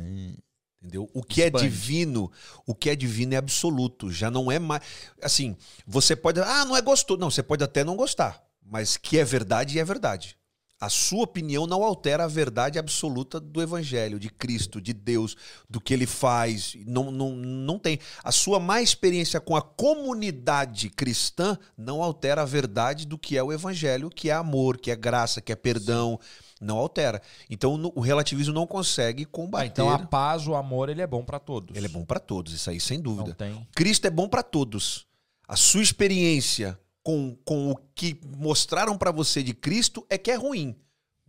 Entendeu? 0.82 1.10
O 1.14 1.24
que 1.24 1.42
é 1.42 1.48
Expande. 1.48 1.68
divino, 1.68 2.32
o 2.66 2.76
que 2.76 2.90
é 2.90 2.96
divino 2.96 3.34
é 3.34 3.38
absoluto, 3.38 4.12
já 4.12 4.30
não 4.30 4.52
é 4.52 4.60
mais. 4.60 4.84
Assim, 5.22 5.58
você 5.86 6.16
pode. 6.16 6.40
Ah, 6.40 6.66
não 6.66 6.78
é 6.78 6.82
gostoso. 6.82 7.20
Não, 7.20 7.32
você 7.32 7.42
pode 7.42 7.64
até 7.64 7.84
não 7.84 7.96
gostar, 7.96 8.44
mas 8.64 8.96
que 8.96 9.18
é 9.18 9.24
verdade 9.24 9.80
é 9.80 9.84
verdade. 9.84 10.38
A 10.80 10.90
sua 10.90 11.24
opinião 11.24 11.66
não 11.66 11.84
altera 11.84 12.26
a 12.26 12.28
verdade 12.28 12.78
absoluta 12.78 13.40
do 13.40 13.64
Evangelho, 13.64 14.20
de 14.20 14.30
Cristo, 14.30 14.80
de 14.80 14.94
Deus, 14.94 15.36
do 15.68 15.82
que 15.82 15.92
ele 15.92 16.06
faz. 16.06 16.76
Não, 16.86 17.10
não, 17.10 17.36
não 17.36 17.80
tem. 17.80 18.00
A 18.24 18.32
sua 18.32 18.60
má 18.60 18.80
experiência 18.80 19.42
com 19.42 19.56
a 19.56 19.62
comunidade 19.62 20.92
cristã 20.92 21.58
não 21.76 22.04
altera 22.04 22.44
a 22.44 22.46
verdade 22.46 23.08
do 23.08 23.18
que 23.18 23.36
é 23.36 23.42
o 23.42 23.52
Evangelho, 23.52 24.12
que 24.12 24.30
é 24.30 24.34
amor, 24.34 24.78
que 24.78 24.92
é 24.92 24.96
graça, 24.96 25.42
que 25.42 25.52
é 25.52 25.56
perdão. 25.56 26.20
Não 26.60 26.78
altera. 26.78 27.22
Então 27.50 27.78
no- 27.78 27.92
o 27.96 28.00
relativismo 28.00 28.54
não 28.54 28.66
consegue 28.66 29.24
Ah, 29.24 29.28
combater. 29.32 29.68
então 29.68 29.90
a 29.90 30.00
paz, 30.00 30.48
o 30.48 30.56
amor, 30.56 30.90
ele 30.90 31.02
é 31.02 31.08
bom 31.08 31.24
pra 31.24 31.40
todos. 31.40 31.76
Ele 31.76 31.86
é 31.86 31.90
bom 31.90 32.04
para 32.06 32.20
todos, 32.20 32.54
isso 32.54 32.70
aí 32.70 32.80
sem 32.80 33.00
dúvida. 33.00 33.36
Cristo 33.76 34.06
é 34.06 34.10
bom 34.10 34.28
para 34.28 34.42
todos. 34.44 35.06
A 35.48 35.56
sua 35.56 35.82
experiência 35.84 36.78
com, 37.04 37.38
com 37.46 37.72
o 37.72 37.78
que 37.96 38.20
mostraram 38.38 38.98
para 38.98 39.12
você 39.12 39.42
de 39.44 39.54
Cristo 39.54 40.06
é 40.10 40.18
que 40.18 40.32
é 40.32 40.36
ruim. 40.36 40.76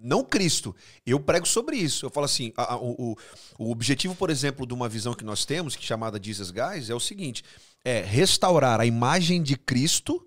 Não 0.01 0.22
Cristo. 0.24 0.74
Eu 1.05 1.18
prego 1.18 1.47
sobre 1.47 1.76
isso. 1.76 2.07
Eu 2.07 2.11
falo 2.11 2.24
assim: 2.26 2.53
a- 2.57 2.74
a- 2.74 2.76
o, 2.76 2.93
o- 3.12 3.16
o 3.59 3.70
objetivo, 3.70 4.14
por 4.14 4.31
exemplo, 4.31 4.64
de 4.66 4.72
uma 4.72 4.89
visão 4.89 5.12
que 5.12 5.24
nós 5.24 5.45
temos, 5.45 5.74
que 5.74 5.83
é 5.85 5.87
chamada 5.87 6.20
Jesus 6.22 6.51
Guys, 6.53 6.89
é 6.89 6.95
o 6.95 7.01
seguinte: 7.01 7.43
é 7.85 8.01
restaurar 8.01 8.81
a 8.81 8.87
imagem 8.87 9.43
de 9.43 9.57
Cristo 9.57 10.24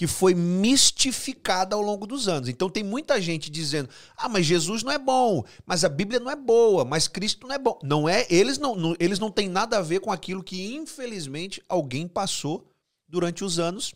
que 0.00 0.06
foi 0.06 0.34
mistificada 0.34 1.76
ao 1.76 1.82
longo 1.82 2.06
dos 2.06 2.26
anos. 2.26 2.48
Então 2.48 2.70
tem 2.70 2.82
muita 2.82 3.20
gente 3.20 3.50
dizendo: 3.50 3.90
"Ah, 4.16 4.30
mas 4.30 4.46
Jesus 4.46 4.82
não 4.82 4.90
é 4.90 4.98
bom, 4.98 5.44
mas 5.66 5.84
a 5.84 5.90
Bíblia 5.90 6.18
não 6.18 6.30
é 6.30 6.36
boa, 6.36 6.86
mas 6.86 7.06
Cristo 7.06 7.46
não 7.46 7.54
é 7.54 7.58
bom". 7.58 7.78
Não 7.82 8.08
é, 8.08 8.26
eles 8.30 8.56
não, 8.56 8.74
não- 8.74 8.96
eles 8.98 9.18
não 9.18 9.30
têm 9.30 9.46
nada 9.46 9.76
a 9.76 9.82
ver 9.82 10.00
com 10.00 10.10
aquilo 10.10 10.42
que 10.42 10.72
infelizmente 10.74 11.62
alguém 11.68 12.08
passou 12.08 12.66
durante 13.06 13.44
os 13.44 13.58
anos 13.58 13.92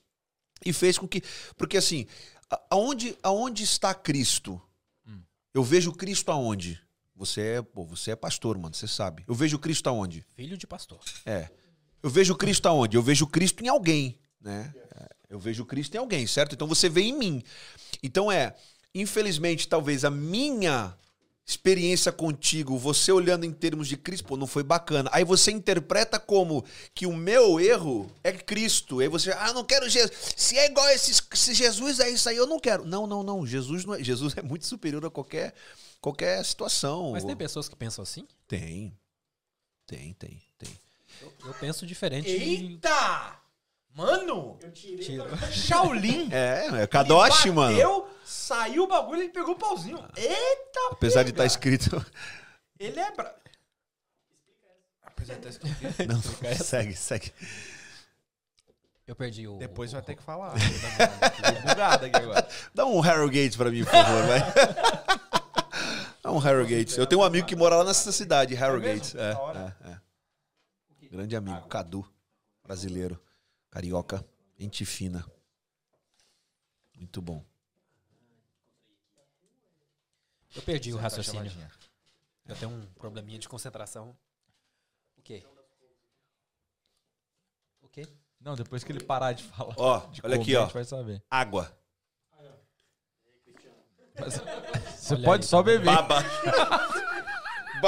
e 0.62 0.74
fez 0.74 0.98
com 0.98 1.08
que, 1.08 1.22
porque 1.56 1.78
assim, 1.78 2.04
aonde 2.70 3.16
aonde 3.22 3.62
está 3.62 3.94
Cristo? 3.94 4.60
Eu 5.54 5.64
vejo 5.64 5.90
Cristo 5.92 6.30
aonde? 6.30 6.78
Você 7.16 7.40
é, 7.40 7.62
pô, 7.62 7.82
você 7.86 8.10
é 8.10 8.16
pastor, 8.16 8.58
mano, 8.58 8.74
você 8.74 8.86
sabe. 8.88 9.24
Eu 9.26 9.34
vejo 9.34 9.58
Cristo 9.58 9.86
aonde? 9.88 10.22
Filho 10.36 10.58
de 10.58 10.66
pastor. 10.66 10.98
É. 11.24 11.48
Eu 12.02 12.10
vejo 12.10 12.34
Cristo 12.34 12.66
aonde? 12.66 12.94
Eu 12.96 13.02
vejo 13.02 13.26
Cristo 13.26 13.64
em 13.64 13.68
alguém, 13.68 14.18
né? 14.38 14.74
Eu 15.34 15.40
vejo 15.40 15.64
Cristo 15.64 15.94
em 15.94 15.98
alguém, 15.98 16.26
certo? 16.26 16.54
Então 16.54 16.68
você 16.68 16.88
vê 16.88 17.02
em 17.02 17.12
mim. 17.12 17.42
Então 18.02 18.30
é, 18.30 18.54
infelizmente, 18.94 19.68
talvez 19.68 20.04
a 20.04 20.10
minha 20.10 20.96
experiência 21.46 22.10
contigo, 22.10 22.78
você 22.78 23.12
olhando 23.12 23.44
em 23.44 23.52
termos 23.52 23.86
de 23.86 23.96
Cristo, 23.96 24.24
pô, 24.26 24.36
não 24.36 24.46
foi 24.46 24.62
bacana. 24.62 25.10
Aí 25.12 25.24
você 25.24 25.50
interpreta 25.50 26.18
como 26.18 26.64
que 26.94 27.04
o 27.04 27.12
meu 27.12 27.60
erro 27.60 28.10
é 28.22 28.32
Cristo. 28.32 29.00
Aí 29.00 29.08
você, 29.08 29.30
ah, 29.32 29.52
não 29.52 29.64
quero 29.64 29.88
Jesus. 29.88 30.12
Se 30.36 30.56
é 30.56 30.66
igual 30.66 30.88
esse, 30.88 31.12
se 31.34 31.52
Jesus 31.52 32.00
é 32.00 32.08
isso 32.08 32.28
aí, 32.28 32.36
eu 32.36 32.46
não 32.46 32.58
quero. 32.58 32.86
Não, 32.86 33.06
não, 33.06 33.22
não. 33.22 33.46
Jesus 33.46 33.84
não 33.84 33.94
é, 33.94 34.02
Jesus 34.02 34.34
é 34.36 34.42
muito 34.42 34.66
superior 34.66 35.04
a 35.04 35.10
qualquer 35.10 35.52
qualquer 36.00 36.42
situação. 36.44 37.12
Mas 37.12 37.24
tem 37.24 37.36
pessoas 37.36 37.68
que 37.68 37.76
pensam 37.76 38.02
assim? 38.02 38.26
Tem. 38.46 38.96
Tem, 39.86 40.14
tem, 40.14 40.42
tem. 40.56 40.80
Eu, 41.20 41.32
eu 41.46 41.54
penso 41.54 41.86
diferente. 41.86 42.28
Eita! 42.28 43.43
Mano, 43.94 44.58
Tiro. 44.72 45.24
Shaolin. 45.52 46.28
É, 46.32 46.82
é 46.82 46.86
Kadoshi, 46.86 47.48
Ele 47.48 47.54
mano. 47.54 47.72
bateu, 47.76 48.08
saiu 48.24 48.82
o 48.84 48.86
bagulho 48.88 49.20
e 49.20 49.24
ele 49.24 49.32
pegou 49.32 49.54
o 49.54 49.58
pauzinho. 49.58 49.98
Eita, 50.16 50.80
Apesar 50.90 51.22
de 51.22 51.30
estar 51.30 51.44
pega. 51.44 51.46
escrito. 51.46 52.06
Ele 52.78 52.98
é 52.98 53.10
bra... 53.12 53.32
Apesar 55.04 55.34
de 55.38 55.46
estar 55.48 55.68
escrito. 55.68 56.08
Não, 56.08 56.20
segue, 56.56 56.96
segue. 56.96 57.32
Eu 59.06 59.14
perdi 59.14 59.46
o. 59.46 59.58
Depois 59.58 59.90
o, 59.90 59.94
vai 59.94 60.02
ter 60.02 60.16
que 60.16 60.22
falar. 60.22 60.54
Bugado 61.68 62.06
aqui 62.06 62.16
agora. 62.16 62.48
Dá 62.74 62.86
um 62.86 62.98
Harrogate 63.00 63.56
pra 63.56 63.70
mim, 63.70 63.84
por 63.84 63.92
favor, 63.92 64.22
vai. 64.26 64.40
Dá 66.22 66.32
um 66.32 66.38
Harrogate. 66.38 66.98
Eu 66.98 67.06
tenho 67.06 67.20
um 67.20 67.24
amigo 67.24 67.46
que 67.46 67.54
mora 67.54 67.76
lá 67.76 67.84
nessa 67.84 68.10
cidade, 68.10 68.54
Harrogate. 68.54 69.16
É, 69.16 69.34
Da 69.34 69.38
hora. 69.40 69.76
é, 69.84 69.90
é. 69.90 70.00
Grande 71.12 71.36
amigo, 71.36 71.68
Cadu, 71.68 72.04
brasileiro, 72.64 73.20
carioca, 73.74 74.24
gente 74.56 74.86
fina. 74.86 75.26
Muito 76.94 77.20
bom. 77.20 77.44
Eu 80.54 80.62
perdi 80.62 80.92
o 80.92 80.96
Tá 80.96 81.02
raciocínio. 81.02 81.50
Eu 82.46 82.54
tenho 82.54 82.70
um 82.70 82.86
probleminha 82.94 83.36
de 83.36 83.48
concentração. 83.48 84.16
O 85.16 85.22
quê? 85.22 85.44
O 87.82 87.88
quê? 87.88 88.06
Não, 88.40 88.54
depois 88.54 88.84
que 88.84 88.92
ele 88.92 89.02
parar 89.02 89.32
de 89.32 89.42
falar. 89.42 89.74
Ó, 89.76 90.06
de 90.06 90.20
olha 90.22 90.36
aqui, 90.36 90.54
ó. 90.54 90.62
gente 90.62 90.74
vai 90.74 90.84
saber. 90.84 91.24
Água. 91.28 91.76
Você 94.94 95.14
Olha 95.14 95.24
pode 95.24 95.42
aí, 95.42 95.48
só 95.48 95.60
beber. 95.64 95.84
Baba. 95.84 96.22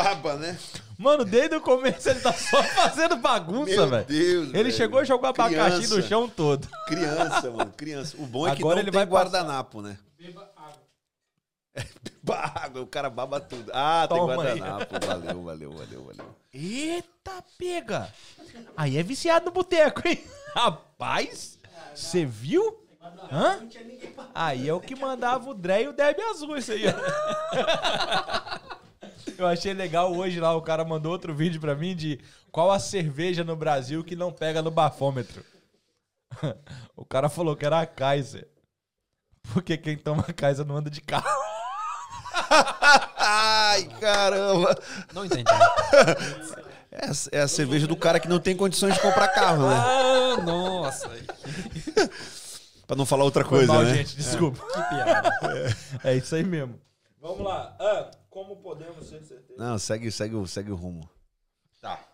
Baba, 0.03 0.35
né? 0.37 0.59
Mano, 0.99 1.25
desde 1.25 1.57
o 1.57 1.61
começo 1.61 2.09
ele 2.09 2.21
tá 2.21 2.33
só 2.33 2.63
fazendo 2.75 3.17
bagunça, 3.17 3.71
Meu 3.71 3.89
velho. 3.89 4.05
Deus, 4.07 4.45
Ele 4.49 4.63
velho. 4.65 4.73
chegou 4.73 5.03
e 5.03 5.05
jogou 5.05 5.29
abacaxi 5.29 5.83
no 5.83 5.89
Criança. 5.89 6.03
chão 6.03 6.29
todo. 6.29 6.69
Criança, 6.87 7.51
mano, 7.51 7.73
criança. 7.77 8.17
O 8.19 8.27
bom 8.27 8.47
é 8.49 8.55
que 8.57 8.63
Agora 8.63 8.77
não 8.77 8.83
ele 8.83 8.91
tem 8.91 8.99
vai 8.99 9.07
passar- 9.07 9.25
guardanapo, 9.25 9.83
né? 9.83 9.99
Beba 10.19 10.51
água. 12.55 12.81
o 12.83 12.87
cara 12.87 13.11
baba 13.11 13.39
tudo. 13.41 13.71
Ah, 13.75 14.07
tem 14.09 14.17
Toma 14.19 14.33
aí. 14.43 14.59
guardanapo. 14.59 15.07
Valeu, 15.07 15.43
valeu, 15.43 15.71
valeu, 15.73 16.05
valeu. 16.05 16.37
Eita, 16.53 17.45
pega! 17.59 18.09
Aí 18.77 18.97
é 18.97 19.03
viciado 19.03 19.45
no 19.47 19.51
boteco, 19.53 20.07
hein? 20.09 20.25
Rapaz, 20.57 21.59
você 21.95 22.25
viu? 22.25 22.83
Hã? 23.31 23.61
Aí 24.35 24.69
é 24.69 24.73
o 24.75 24.81
que 24.81 24.97
mandava 24.97 25.49
o 25.51 25.55
Dré 25.55 25.83
e 25.83 25.89
o 25.89 25.93
Deb 25.93 26.19
Azul, 26.31 26.57
isso 26.57 26.73
aí, 26.73 26.85
ó. 26.89 26.93
Eu 29.39 29.47
achei 29.47 29.73
legal 29.75 30.15
hoje 30.15 30.39
lá, 30.41 30.55
o 30.55 30.63
cara 30.63 30.85
mandou 30.85 31.13
outro 31.13 31.35
vídeo 31.35 31.61
pra 31.61 31.75
mim 31.75 31.95
de 31.97 32.21
qual 32.53 32.71
a 32.71 32.79
cerveja 32.79 33.43
no 33.45 33.57
Brasil 33.57 34.03
que 34.05 34.15
não 34.17 34.33
pega 34.33 34.63
no 34.63 34.71
bafômetro. 34.71 35.45
O 36.97 37.05
cara 37.05 37.29
falou 37.29 37.55
que 37.57 37.65
era 37.65 37.81
a 37.81 37.87
Kaiser. 37.87 38.49
Porque 39.53 39.77
quem 39.77 39.97
toma 39.97 40.23
Kaiser 40.25 40.65
não 40.67 40.77
anda 40.77 40.91
de 40.91 41.01
carro. 41.01 41.27
Ai, 43.19 43.85
caramba. 44.01 44.75
Não 45.13 45.25
entendi. 45.25 45.45
É, 46.99 47.05
a- 47.09 47.39
é 47.41 47.41
a 47.43 47.49
cerveja 47.49 47.87
do 47.87 47.95
cara 47.95 48.19
que 48.19 48.27
não 48.29 48.39
tem 48.41 48.57
condições 48.57 48.95
de 48.95 49.01
comprar 49.01 49.29
carro, 49.29 49.69
né? 49.69 49.75
ah, 49.77 50.41
nossa. 50.43 51.11
Pra 52.87 52.97
não 52.97 53.05
falar 53.05 53.25
outra 53.25 53.45
coisa, 53.45 53.71
mal, 53.71 53.83
né? 53.83 53.97
gente, 53.97 54.17
desculpa. 54.17 54.65
Que 54.65 54.83
piada. 54.89 55.31
É 56.03 56.15
isso 56.15 56.35
aí 56.35 56.43
mesmo. 56.43 56.81
Vamos 57.21 57.41
lá. 57.45 57.77
Ah, 57.79 58.11
como 58.37 58.57
podemos 58.57 59.07
ser 59.07 59.25
certeza? 59.25 59.55
Não, 59.59 59.79
segue, 59.79 60.11
segue, 60.13 60.35
o- 60.35 60.47
segue 60.47 60.71
o 60.71 60.75
rumo. 60.75 61.09
Tá. 61.81 62.07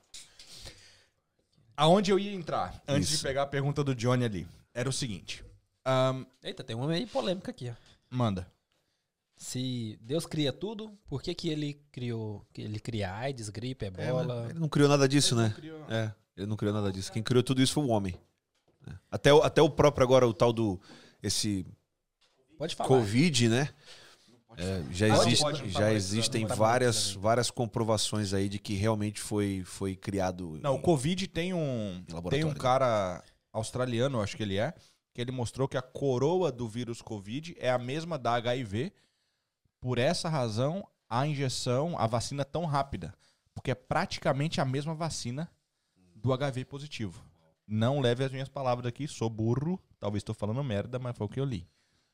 Aonde 1.76 2.12
eu 2.12 2.18
ia 2.18 2.32
entrar, 2.32 2.80
antes 2.86 3.08
Isso. 3.08 3.16
de 3.18 3.22
pegar 3.24 3.42
a 3.42 3.46
pergunta 3.46 3.82
do 3.82 3.92
Johnny 3.92 4.24
ali, 4.24 4.46
era 4.72 4.88
o 4.88 4.92
seguinte. 4.92 5.44
ahn, 5.84 6.24
Eita, 6.40 6.62
tem 6.62 6.76
uma 6.76 6.86
meio 6.86 7.08
polêmica 7.08 7.50
aqui, 7.50 7.70
ó. 7.70 7.74
manda. 8.08 8.46
Se 9.36 9.98
Deus 10.00 10.24
cria 10.26 10.52
tudo, 10.52 10.96
por 11.08 11.20
que, 11.20 11.34
que 11.34 11.48
ele 11.48 11.74
criou. 11.90 12.46
que 12.52 12.62
Ele 12.62 12.78
cria 12.78 13.12
AIDS, 13.12 13.48
gripe, 13.48 13.86
ebola? 13.86 14.46
Ele 14.50 14.60
não 14.60 14.68
criou 14.68 14.88
nada 14.88 15.08
disso, 15.08 15.34
né? 15.34 15.52
É, 15.88 16.12
ele 16.36 16.46
não 16.46 16.56
criou 16.56 16.72
nada 16.72 16.92
disso. 16.92 17.10
Quem 17.10 17.20
criou 17.24 17.42
tudo 17.42 17.60
isso 17.60 17.72
foi 17.72 17.82
o 17.82 17.88
homem. 17.88 18.14
né? 18.86 18.96
Até, 19.10 19.32
o- 19.34 19.42
até 19.42 19.60
o 19.60 19.68
próprio 19.68 20.04
agora, 20.04 20.28
o 20.28 20.32
tal 20.32 20.52
do. 20.52 20.80
Esse 21.20 21.66
Pode 22.56 22.76
falar. 22.76 22.86
Covid, 22.86 23.48
né? 23.48 23.68
É, 24.56 24.84
já 24.90 25.08
existe, 25.08 25.42
pode, 25.42 25.62
tá 25.62 25.68
já 25.80 25.92
existem 25.92 26.46
várias, 26.46 27.12
várias 27.12 27.50
comprovações 27.50 28.34
aí 28.34 28.48
de 28.48 28.58
que 28.58 28.74
realmente 28.74 29.20
foi, 29.20 29.62
foi 29.64 29.96
criado. 29.96 30.58
Não, 30.62 30.74
o 30.74 30.78
em- 30.78 30.82
Covid 30.82 31.26
tem 31.28 31.54
um, 31.54 32.04
tem 32.28 32.44
um 32.44 32.54
cara 32.54 33.22
australiano, 33.52 34.20
acho 34.20 34.36
que 34.36 34.42
ele 34.42 34.58
é, 34.58 34.74
que 35.12 35.20
ele 35.20 35.30
mostrou 35.30 35.68
que 35.68 35.76
a 35.76 35.82
coroa 35.82 36.50
do 36.50 36.68
vírus 36.68 37.02
Covid 37.02 37.54
é 37.58 37.70
a 37.70 37.78
mesma 37.78 38.18
da 38.18 38.34
HIV. 38.34 38.92
Por 39.80 39.98
essa 39.98 40.28
razão, 40.28 40.86
a 41.08 41.26
injeção, 41.26 41.98
a 41.98 42.06
vacina 42.06 42.42
é 42.42 42.44
tão 42.44 42.64
rápida. 42.64 43.14
Porque 43.54 43.70
é 43.70 43.74
praticamente 43.74 44.60
a 44.60 44.64
mesma 44.64 44.94
vacina 44.94 45.50
do 46.16 46.32
HIV 46.32 46.64
positivo. 46.64 47.22
Não 47.66 48.00
leve 48.00 48.24
as 48.24 48.32
minhas 48.32 48.48
palavras 48.48 48.86
aqui, 48.86 49.06
sou 49.06 49.28
burro. 49.28 49.80
Talvez 49.98 50.20
estou 50.20 50.34
falando 50.34 50.62
merda, 50.64 50.98
mas 50.98 51.16
foi 51.16 51.26
o 51.26 51.28
que 51.30 51.40
eu 51.40 51.44
li. 51.44 51.68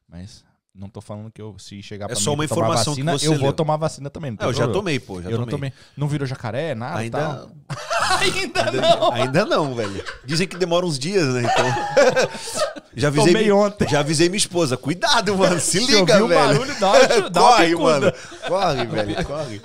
Mas 0.08 0.44
não 0.78 0.88
tô 0.88 1.00
falando 1.00 1.30
que 1.30 1.42
eu, 1.42 1.58
se 1.58 1.82
chegar 1.82 2.04
É 2.06 2.08
pra 2.08 2.16
só 2.16 2.30
mim 2.30 2.36
uma 2.36 2.44
informação 2.44 2.94
que 2.94 3.02
vacina, 3.02 3.18
você 3.18 3.26
eu 3.26 3.32
vou 3.34 3.42
leu. 3.48 3.52
tomar 3.52 3.76
vacina 3.76 4.08
também. 4.08 4.30
Não 4.30 4.38
tem 4.38 4.46
eu 4.46 4.54
já 4.54 4.68
tomei, 4.68 5.00
pô, 5.00 5.20
já 5.20 5.28
eu 5.30 5.38
não 5.38 5.44
tomei. 5.46 5.70
tomei. 5.70 5.84
Não 5.96 6.06
virou 6.08 6.26
jacaré, 6.26 6.74
nada 6.74 7.04
e 7.04 7.10
tal. 7.10 7.50
Ainda, 8.20 8.64
Ainda 8.64 8.70
ainda, 8.70 9.14
ainda 9.14 9.44
não, 9.44 9.74
velho. 9.74 10.02
Dizem 10.24 10.48
que 10.48 10.56
demora 10.56 10.86
uns 10.86 10.98
dias, 10.98 11.26
né? 11.34 11.42
Então. 11.42 12.30
já 12.96 13.08
avisei. 13.08 13.26
Tomei 13.32 13.44
mi- 13.46 13.52
ontem. 13.52 13.86
Já 13.88 14.00
avisei 14.00 14.28
minha 14.30 14.38
esposa. 14.38 14.76
Cuidado, 14.78 15.36
mano. 15.36 15.60
Se 15.60 15.72
Se 15.78 15.86
liga, 15.86 16.22
ouvir 16.22 16.34
velho. 16.34 16.48
barulho, 16.48 16.80
dá 16.80 16.90
uma- 16.92 17.30
dá 17.30 17.40
corre, 17.40 17.76
mano. 17.76 18.12
Corre, 18.48 18.86
velho. 18.86 19.24
Corre. 19.26 19.62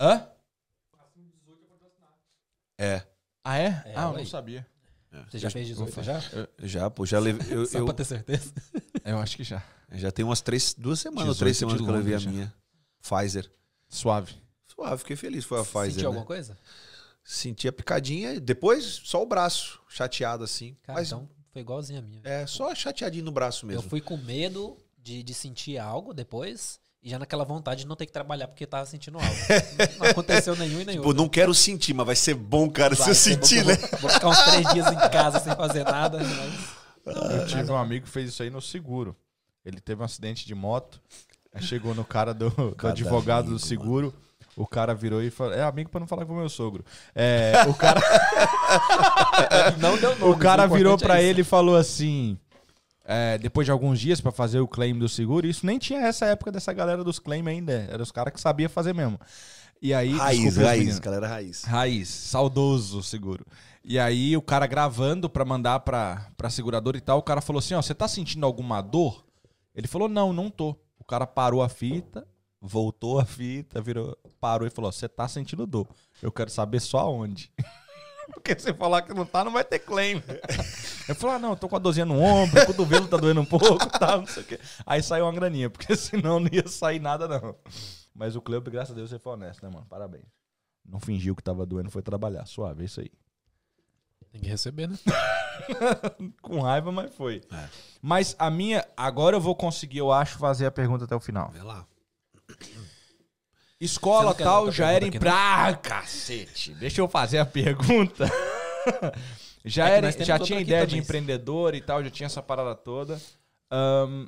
Hã? 0.00 0.22
É. 2.78 3.02
Ah, 3.44 3.58
é? 3.58 3.66
É, 3.86 3.92
ah, 3.96 4.10
eu 4.12 4.18
não 4.18 4.26
sabia. 4.26 4.66
Você 5.30 5.38
já 5.38 5.48
fez 5.50 5.66
18 5.68 6.02
já? 6.02 6.20
Já, 6.60 6.90
pô, 6.90 7.06
já 7.06 7.18
levei. 7.18 7.56
Eu, 7.56 7.66
Só 7.66 7.78
eu- 7.78 7.84
pra 7.84 7.94
ter 7.94 8.04
certeza. 8.04 8.52
Eu 9.04 9.18
acho 9.18 9.36
que 9.36 9.44
já. 9.44 9.62
Já 9.98 10.10
tem 10.10 10.24
umas 10.24 10.40
três, 10.40 10.74
duas 10.76 11.00
semanas, 11.00 11.28
ou 11.28 11.34
três 11.34 11.56
18 11.56 11.72
de 11.72 11.78
semanas 11.78 11.86
que 11.86 11.90
eu 11.90 11.96
levei 11.96 12.14
a 12.14 12.18
já. 12.18 12.30
minha. 12.30 12.54
Pfizer. 13.02 13.50
Suave. 13.88 14.34
Suave, 14.66 14.98
fiquei 14.98 15.16
feliz. 15.16 15.44
Foi 15.44 15.60
a 15.60 15.64
Pfizer. 15.64 15.84
Sentiu 15.92 16.00
né? 16.02 16.06
alguma 16.06 16.26
coisa? 16.26 16.58
Senti 17.22 17.68
a 17.68 17.72
picadinha, 17.72 18.38
depois 18.38 18.84
só 19.04 19.22
o 19.22 19.26
braço, 19.26 19.80
chateado 19.88 20.44
assim. 20.44 20.76
Cara, 20.82 20.98
Mas 20.98 21.08
então 21.08 21.28
foi 21.52 21.62
igualzinho 21.62 22.00
a 22.00 22.02
minha. 22.02 22.20
é 22.24 22.46
só 22.46 22.74
chateadinho 22.74 23.24
no 23.24 23.32
braço 23.32 23.64
Eu 23.64 23.68
mesmo. 23.68 23.88
fui 23.88 24.00
com 24.00 24.16
medo 24.16 24.76
de, 24.98 25.22
de 25.22 25.32
sentir 25.32 25.78
algo 25.78 26.12
depois 26.12 26.78
e 27.02 27.10
já 27.10 27.18
naquela 27.18 27.44
vontade 27.44 27.82
de 27.82 27.86
não 27.86 27.94
ter 27.96 28.06
que 28.06 28.12
trabalhar 28.12 28.48
porque 28.48 28.66
tava 28.66 28.84
sentindo 28.86 29.18
algo. 29.18 29.30
não 29.98 30.06
aconteu 30.06 30.56
nenhum 30.56 30.80
e 30.80 30.84
nenhum. 30.84 31.02
Tipo, 31.02 31.14
não 31.14 31.28
quero 31.28 31.54
sentir, 31.54 31.94
mas 31.94 32.06
vai 32.06 32.16
ser 32.16 32.34
bom, 32.34 32.68
cara, 32.68 32.94
se 32.94 33.02
Vai 33.02 33.10
eu 33.10 33.14
bom 33.14 33.20
que 33.20 33.24
sentir, 33.24 33.58
eu 33.58 33.64
né? 33.66 33.76
Vou, 33.76 34.00
vou 34.00 34.10
ficar 34.10 34.28
uns 34.28 34.42
três 34.42 34.68
dias 34.72 34.86
em 34.90 35.10
casa 35.10 35.38
sem 35.38 35.54
fazer 35.54 35.84
nada. 35.84 36.18
Mas... 36.18 36.74
Eu 37.06 37.46
tive 37.46 37.70
um 37.70 37.76
amigo 37.76 38.06
que 38.06 38.10
fez 38.10 38.30
isso 38.30 38.42
aí 38.42 38.50
no 38.50 38.60
seguro. 38.60 39.16
Ele 39.64 39.80
teve 39.80 40.02
um 40.02 40.04
acidente 40.04 40.46
de 40.46 40.54
moto. 40.54 41.00
Aí 41.52 41.62
chegou 41.62 41.94
no 41.94 42.04
cara 42.04 42.34
do, 42.34 42.50
do 42.50 42.88
advogado 42.88 43.46
amigo, 43.46 43.54
do 43.54 43.58
seguro. 43.58 44.14
O 44.56 44.66
cara 44.66 44.94
virou 44.94 45.22
e 45.22 45.30
falou: 45.30 45.54
É 45.54 45.62
amigo 45.62 45.90
pra 45.90 46.00
não 46.00 46.06
falar 46.06 46.26
com 46.26 46.32
o 46.32 46.36
meu 46.36 46.48
sogro. 46.48 46.84
É, 47.14 47.64
o 47.68 47.74
cara, 47.74 48.00
Não 49.80 49.96
deu 49.96 50.16
nome. 50.16 50.32
o 50.32 50.36
cara 50.36 50.66
virou 50.66 50.96
pra 50.96 51.20
é 51.20 51.24
ele 51.24 51.40
e 51.40 51.44
falou 51.44 51.76
assim: 51.76 52.38
é, 53.04 53.38
Depois 53.38 53.64
de 53.64 53.70
alguns 53.70 53.98
dias 53.98 54.20
pra 54.20 54.30
fazer 54.30 54.60
o 54.60 54.68
claim 54.68 54.96
do 54.96 55.08
seguro, 55.08 55.46
isso 55.46 55.66
nem 55.66 55.78
tinha 55.78 56.00
essa 56.00 56.26
época 56.26 56.52
dessa 56.52 56.72
galera 56.72 57.02
dos 57.02 57.18
claim 57.18 57.46
ainda. 57.48 57.88
Era 57.90 58.02
os 58.02 58.12
caras 58.12 58.32
que 58.32 58.40
sabiam 58.40 58.68
fazer 58.68 58.94
mesmo. 58.94 59.18
E 59.82 59.92
aí. 59.92 60.16
Raiz, 60.16 60.56
raiz, 60.56 60.98
galera, 60.98 61.26
raiz. 61.26 61.64
Raiz, 61.64 62.08
saudoso 62.08 63.02
seguro. 63.02 63.44
E 63.84 63.98
aí 63.98 64.36
o 64.36 64.42
cara 64.42 64.66
gravando 64.66 65.28
pra 65.28 65.44
mandar 65.44 65.80
pra, 65.80 66.28
pra 66.36 66.48
seguradora 66.48 66.96
e 66.96 67.00
tal, 67.00 67.18
o 67.18 67.22
cara 67.22 67.42
falou 67.42 67.58
assim, 67.58 67.74
ó, 67.74 67.82
você 67.82 67.94
tá 67.94 68.08
sentindo 68.08 68.46
alguma 68.46 68.80
dor? 68.80 69.23
Ele 69.74 69.88
falou, 69.88 70.08
não, 70.08 70.32
não 70.32 70.50
tô. 70.50 70.76
O 70.98 71.04
cara 71.04 71.26
parou 71.26 71.62
a 71.62 71.68
fita, 71.68 72.26
voltou 72.60 73.18
a 73.18 73.24
fita, 73.24 73.80
virou, 73.80 74.16
parou 74.40 74.66
e 74.66 74.70
falou, 74.70 74.90
você 74.92 75.08
tá 75.08 75.26
sentindo 75.28 75.66
dor. 75.66 75.88
Eu 76.22 76.32
quero 76.32 76.50
saber 76.50 76.80
só 76.80 77.00
aonde. 77.00 77.52
Porque 78.32 78.58
se 78.58 78.72
falar 78.72 79.02
que 79.02 79.12
não 79.12 79.26
tá, 79.26 79.44
não 79.44 79.52
vai 79.52 79.64
ter 79.64 79.80
claim. 79.80 80.22
Eu 81.06 81.14
falei, 81.14 81.36
ah, 81.36 81.38
não, 81.38 81.54
tô 81.54 81.68
com 81.68 81.76
a 81.76 81.78
dorzinha 81.78 82.06
no 82.06 82.18
ombro, 82.18 82.62
o 82.62 82.66
cotovelo 82.66 83.06
tá 83.06 83.18
doendo 83.18 83.42
um 83.42 83.44
pouco, 83.44 83.86
tá, 83.98 84.16
não 84.16 84.26
sei 84.26 84.42
o 84.42 84.46
quê. 84.46 84.58
Aí 84.86 85.02
saiu 85.02 85.26
uma 85.26 85.32
graninha, 85.32 85.68
porque 85.68 85.92
senão 85.96 86.40
não 86.40 86.48
ia 86.50 86.66
sair 86.66 86.98
nada, 86.98 87.28
não. 87.28 87.54
Mas 88.14 88.34
o 88.34 88.40
Cleup, 88.40 88.66
graças 88.68 88.92
a 88.92 88.94
Deus, 88.94 89.10
você 89.10 89.18
foi 89.18 89.34
honesto, 89.34 89.62
né, 89.62 89.70
mano? 89.70 89.86
Parabéns. 89.86 90.24
Não 90.82 90.98
fingiu 90.98 91.36
que 91.36 91.42
tava 91.42 91.66
doendo, 91.66 91.90
foi 91.90 92.00
trabalhar. 92.00 92.46
Suave, 92.46 92.82
é 92.82 92.84
isso 92.86 93.00
aí. 93.00 93.10
Tem 94.34 94.40
que 94.42 94.48
receber, 94.48 94.88
né? 94.88 94.98
Com 96.42 96.60
raiva, 96.60 96.90
mas 96.90 97.14
foi. 97.14 97.40
É. 97.52 97.68
Mas 98.02 98.34
a 98.36 98.50
minha. 98.50 98.84
Agora 98.96 99.36
eu 99.36 99.40
vou 99.40 99.54
conseguir, 99.54 99.98
eu 99.98 100.10
acho, 100.10 100.38
fazer 100.38 100.66
a 100.66 100.72
pergunta 100.72 101.04
até 101.04 101.14
o 101.14 101.20
final. 101.20 101.50
Vê 101.52 101.62
lá. 101.62 101.86
Escola 103.80 104.34
tal 104.34 104.72
já 104.72 104.90
era 104.90 105.06
em 105.06 105.10
pergunta 105.12 105.30
aqui, 105.30 105.36
pra. 105.36 105.68
Ah, 105.68 105.76
cacete! 105.76 106.74
Deixa 106.74 107.00
eu 107.00 107.06
fazer 107.06 107.38
a 107.38 107.46
pergunta. 107.46 108.26
Já, 109.64 109.88
É 109.88 109.96
era, 109.96 110.12
já 110.12 110.38
tinha 110.38 110.60
ideia 110.60 110.82
de 110.84 110.90
também. 110.90 111.02
empreendedor 111.02 111.74
e 111.74 111.80
tal, 111.80 112.04
já 112.04 112.10
tinha 112.10 112.26
essa 112.26 112.42
parada 112.42 112.74
toda. 112.74 113.18
Ahn, 113.70 114.26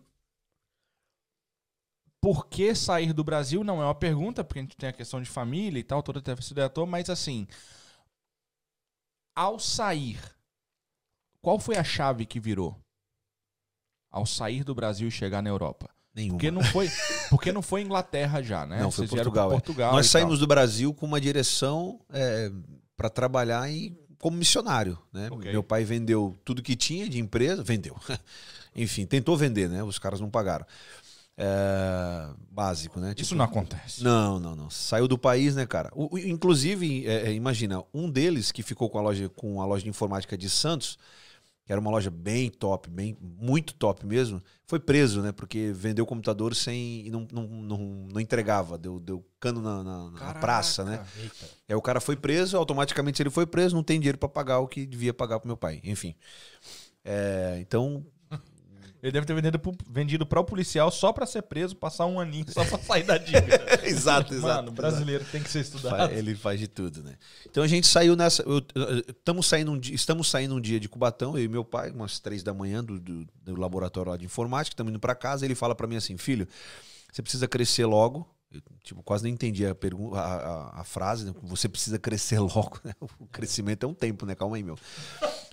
por 2.23 2.47
que 2.47 2.74
sair 2.74 3.12
do 3.12 3.23
Brasil? 3.23 3.62
Não 3.62 3.83
é 3.83 3.85
uma 3.85 3.95
pergunta, 3.95 4.43
porque 4.43 4.61
a 4.61 4.62
gente 4.62 4.77
tem 4.78 4.89
a 4.89 4.93
questão 4.95 5.20
de 5.20 5.28
família 5.28 5.78
e 5.78 5.83
tal, 5.85 6.03
toda 6.03 6.23
essa 6.33 6.53
ideia 6.55 6.70
toda, 6.70 6.91
mas 6.91 7.11
assim, 7.11 7.47
ao 9.36 9.58
sair, 9.60 10.18
qual 11.42 11.60
foi 11.60 11.76
a 11.76 11.84
chave 11.84 12.24
que 12.24 12.40
virou? 12.40 12.76
Ao 14.10 14.24
sair 14.24 14.64
do 14.64 14.74
Brasil 14.74 15.08
e 15.08 15.10
chegar 15.10 15.42
na 15.42 15.50
Europa? 15.50 15.90
Nenhuma. 16.14 16.38
Porque 16.38 16.50
não 16.50 16.64
foi, 16.64 16.90
porque 17.28 17.52
não 17.52 17.60
foi 17.60 17.82
Inglaterra 17.82 18.42
já, 18.42 18.64
né? 18.64 18.80
Não, 18.80 18.90
foi 18.90 19.06
Vocês 19.06 19.10
vieram 19.10 19.30
pra 19.30 19.42
Portugal, 19.42 19.50
é. 19.50 19.52
Portugal 19.52 19.92
Nós 19.92 20.06
saímos 20.06 20.38
do 20.38 20.46
Brasil 20.46 20.94
com 20.94 21.04
uma 21.04 21.20
direção 21.20 22.00
para 22.96 23.10
trabalhar 23.10 23.70
em, 23.70 23.94
como 24.18 24.38
missionário. 24.38 24.98
Né? 25.12 25.28
Ok. 25.30 25.52
Meu 25.52 25.62
pai 25.62 25.84
vendeu 25.84 26.34
tudo 26.42 26.62
que 26.62 26.74
tinha 26.74 27.06
de 27.06 27.20
empresa, 27.20 27.62
vendeu. 27.62 27.94
Enfim, 28.74 29.04
tentou 29.04 29.36
vender, 29.36 29.68
né? 29.68 29.82
Os 29.82 29.98
caras 29.98 30.18
não 30.18 30.30
pagaram. 30.30 30.64
É, 31.38 32.30
básico, 32.50 32.98
né? 32.98 33.08
tal. 33.08 33.20
Isso 33.20 33.24
Tipo, 33.30 33.38
não 33.38 33.44
acontece. 33.44 34.02
Não, 34.02 34.40
não, 34.40 34.56
não. 34.56 34.70
Saiu 34.70 35.06
do 35.06 35.18
país, 35.18 35.54
né, 35.54 35.66
cara? 35.66 35.90
O- 35.94 36.16
inclusive, 36.18 37.06
é, 37.06 37.28
é, 37.28 37.32
imagina, 37.34 37.84
um 37.92 38.10
deles 38.10 38.50
que 38.50 38.62
ficou 38.62 38.88
com 38.88 38.98
a 38.98 39.02
loja 39.02 39.28
com 39.28 39.60
a 39.60 39.66
loja 39.66 39.84
de 39.84 39.90
informática 39.90 40.36
de 40.36 40.48
Santos, 40.48 40.98
que 41.66 41.72
era 41.72 41.80
uma 41.80 41.90
loja 41.90 42.10
bem 42.10 42.48
top, 42.48 42.88
bem 42.88 43.18
muito 43.20 43.74
top 43.74 44.06
mesmo, 44.06 44.40
foi 44.66 44.78
preso, 44.78 45.20
né? 45.20 45.30
Porque 45.32 45.72
vendeu 45.74 46.06
computador 46.06 46.54
sem 46.54 47.06
e 47.06 47.10
não, 47.10 47.26
não, 47.30 47.42
não, 47.46 47.78
não 48.12 48.20
entregava, 48.20 48.78
deu, 48.78 48.98
deu 48.98 49.22
cano 49.38 49.60
na, 49.60 49.82
na- 49.82 50.10
na 50.12 50.34
praça, 50.34 50.84
né? 50.84 51.04
Eita. 51.20 51.46
Aí 51.68 51.74
o 51.74 51.82
cara 51.82 52.00
foi 52.00 52.16
preso, 52.16 52.56
automaticamente 52.56 53.20
ele 53.20 53.30
foi 53.30 53.44
preso, 53.46 53.74
não 53.76 53.82
tem 53.82 53.98
dinheiro 54.00 54.16
pra 54.16 54.28
pagar 54.28 54.60
o 54.60 54.68
que 54.68 54.86
devia 54.86 55.12
pagar 55.12 55.38
pro 55.40 55.48
meu 55.48 55.56
pai. 55.56 55.80
Enfim. 55.84 56.14
É, 57.04 57.58
então, 57.60 58.06
Ele 59.02 59.12
deve 59.12 59.27
ter 59.27 59.35
vendido, 59.35 59.59
pro- 59.59 59.77
vendido 59.89 60.27
para 60.27 60.40
o 60.40 60.44
policial 60.44 60.90
só 60.90 61.12
para 61.12 61.27
ser 61.27 61.43
preso, 61.43 61.77
passar 61.77 62.06
um 62.06 62.18
aninho 62.18 62.47
só 62.51 62.64
para 62.64 62.78
sair 62.78 63.02
da 63.05 63.16
dívida. 63.18 63.64
exato, 63.85 64.35
Mano, 64.35 64.73
brasileiro 64.73 65.24
tem 65.31 65.43
que 65.43 65.51
ser 65.51 65.60
estudado. 65.60 66.12
Ele 66.12 66.35
faz 66.35 66.59
de 66.59 66.66
tudo, 66.66 67.02
né? 67.02 67.14
Então 67.48 67.62
a 67.62 67.66
gente 67.68 67.86
saiu 67.86 68.16
nessa. 68.16 68.43
eu- 68.43 68.62
saindo, 69.43 69.73
um 69.73 69.78
dia, 69.78 69.94
estamos 69.94 70.28
saindo 70.31 70.55
um 70.55 70.60
dia 70.60 70.81
de 70.81 70.89
Cubatão, 70.89 71.36
eu 71.39 71.44
e 71.44 71.48
meu 71.48 71.64
pai, 71.64 71.90
umas 71.90 72.18
três 72.18 72.43
da 72.43 72.52
manhã 72.55 72.82
do, 72.82 72.98
do, 72.98 73.27
do 73.43 73.56
laboratório 73.60 74.10
lá 74.10 74.16
de 74.16 74.24
informática, 74.24 74.73
estamos 74.74 74.90
indo 74.90 74.98
para 75.01 75.14
casa. 75.14 75.44
Ele 75.44 75.55
fala 75.55 75.74
para 75.74 75.86
mim 75.86 75.97
assim: 75.97 76.16
filho, 76.16 76.48
você 77.12 77.23
precisa 77.23 77.47
crescer 77.47 77.85
logo. 77.86 78.28
Eu, 78.52 78.62
tipo, 78.82 79.02
quase 79.02 79.24
nem 79.24 79.32
entendi 79.35 79.66
a, 79.66 79.74
pergunta, 79.74 80.18
a, 80.18 80.35
a- 80.36 80.81
a 80.81 80.85
frase, 80.85 81.27
né? 81.27 81.35
Você 81.43 81.68
precisa 81.68 81.98
crescer 81.98 82.39
logo, 82.39 82.81
né? 82.85 82.93
O 83.20 83.27
crescimento 83.27 83.85
é 83.85 83.89
um 83.89 83.94
tempo, 83.94 84.24
né? 84.24 84.35
Calma 84.35 84.56
aí, 84.56 84.62
meu. 84.62 84.78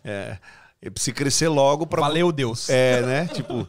É, 0.04 0.38
eu 0.84 0.92
preciso 0.92 1.16
crescer 1.16 1.48
logo 1.48 1.88
para 1.88 2.02
Valeu, 2.02 2.32
Deus. 2.32 2.70
é, 2.70 3.02
né? 3.02 3.30
Tipo, 3.34 3.66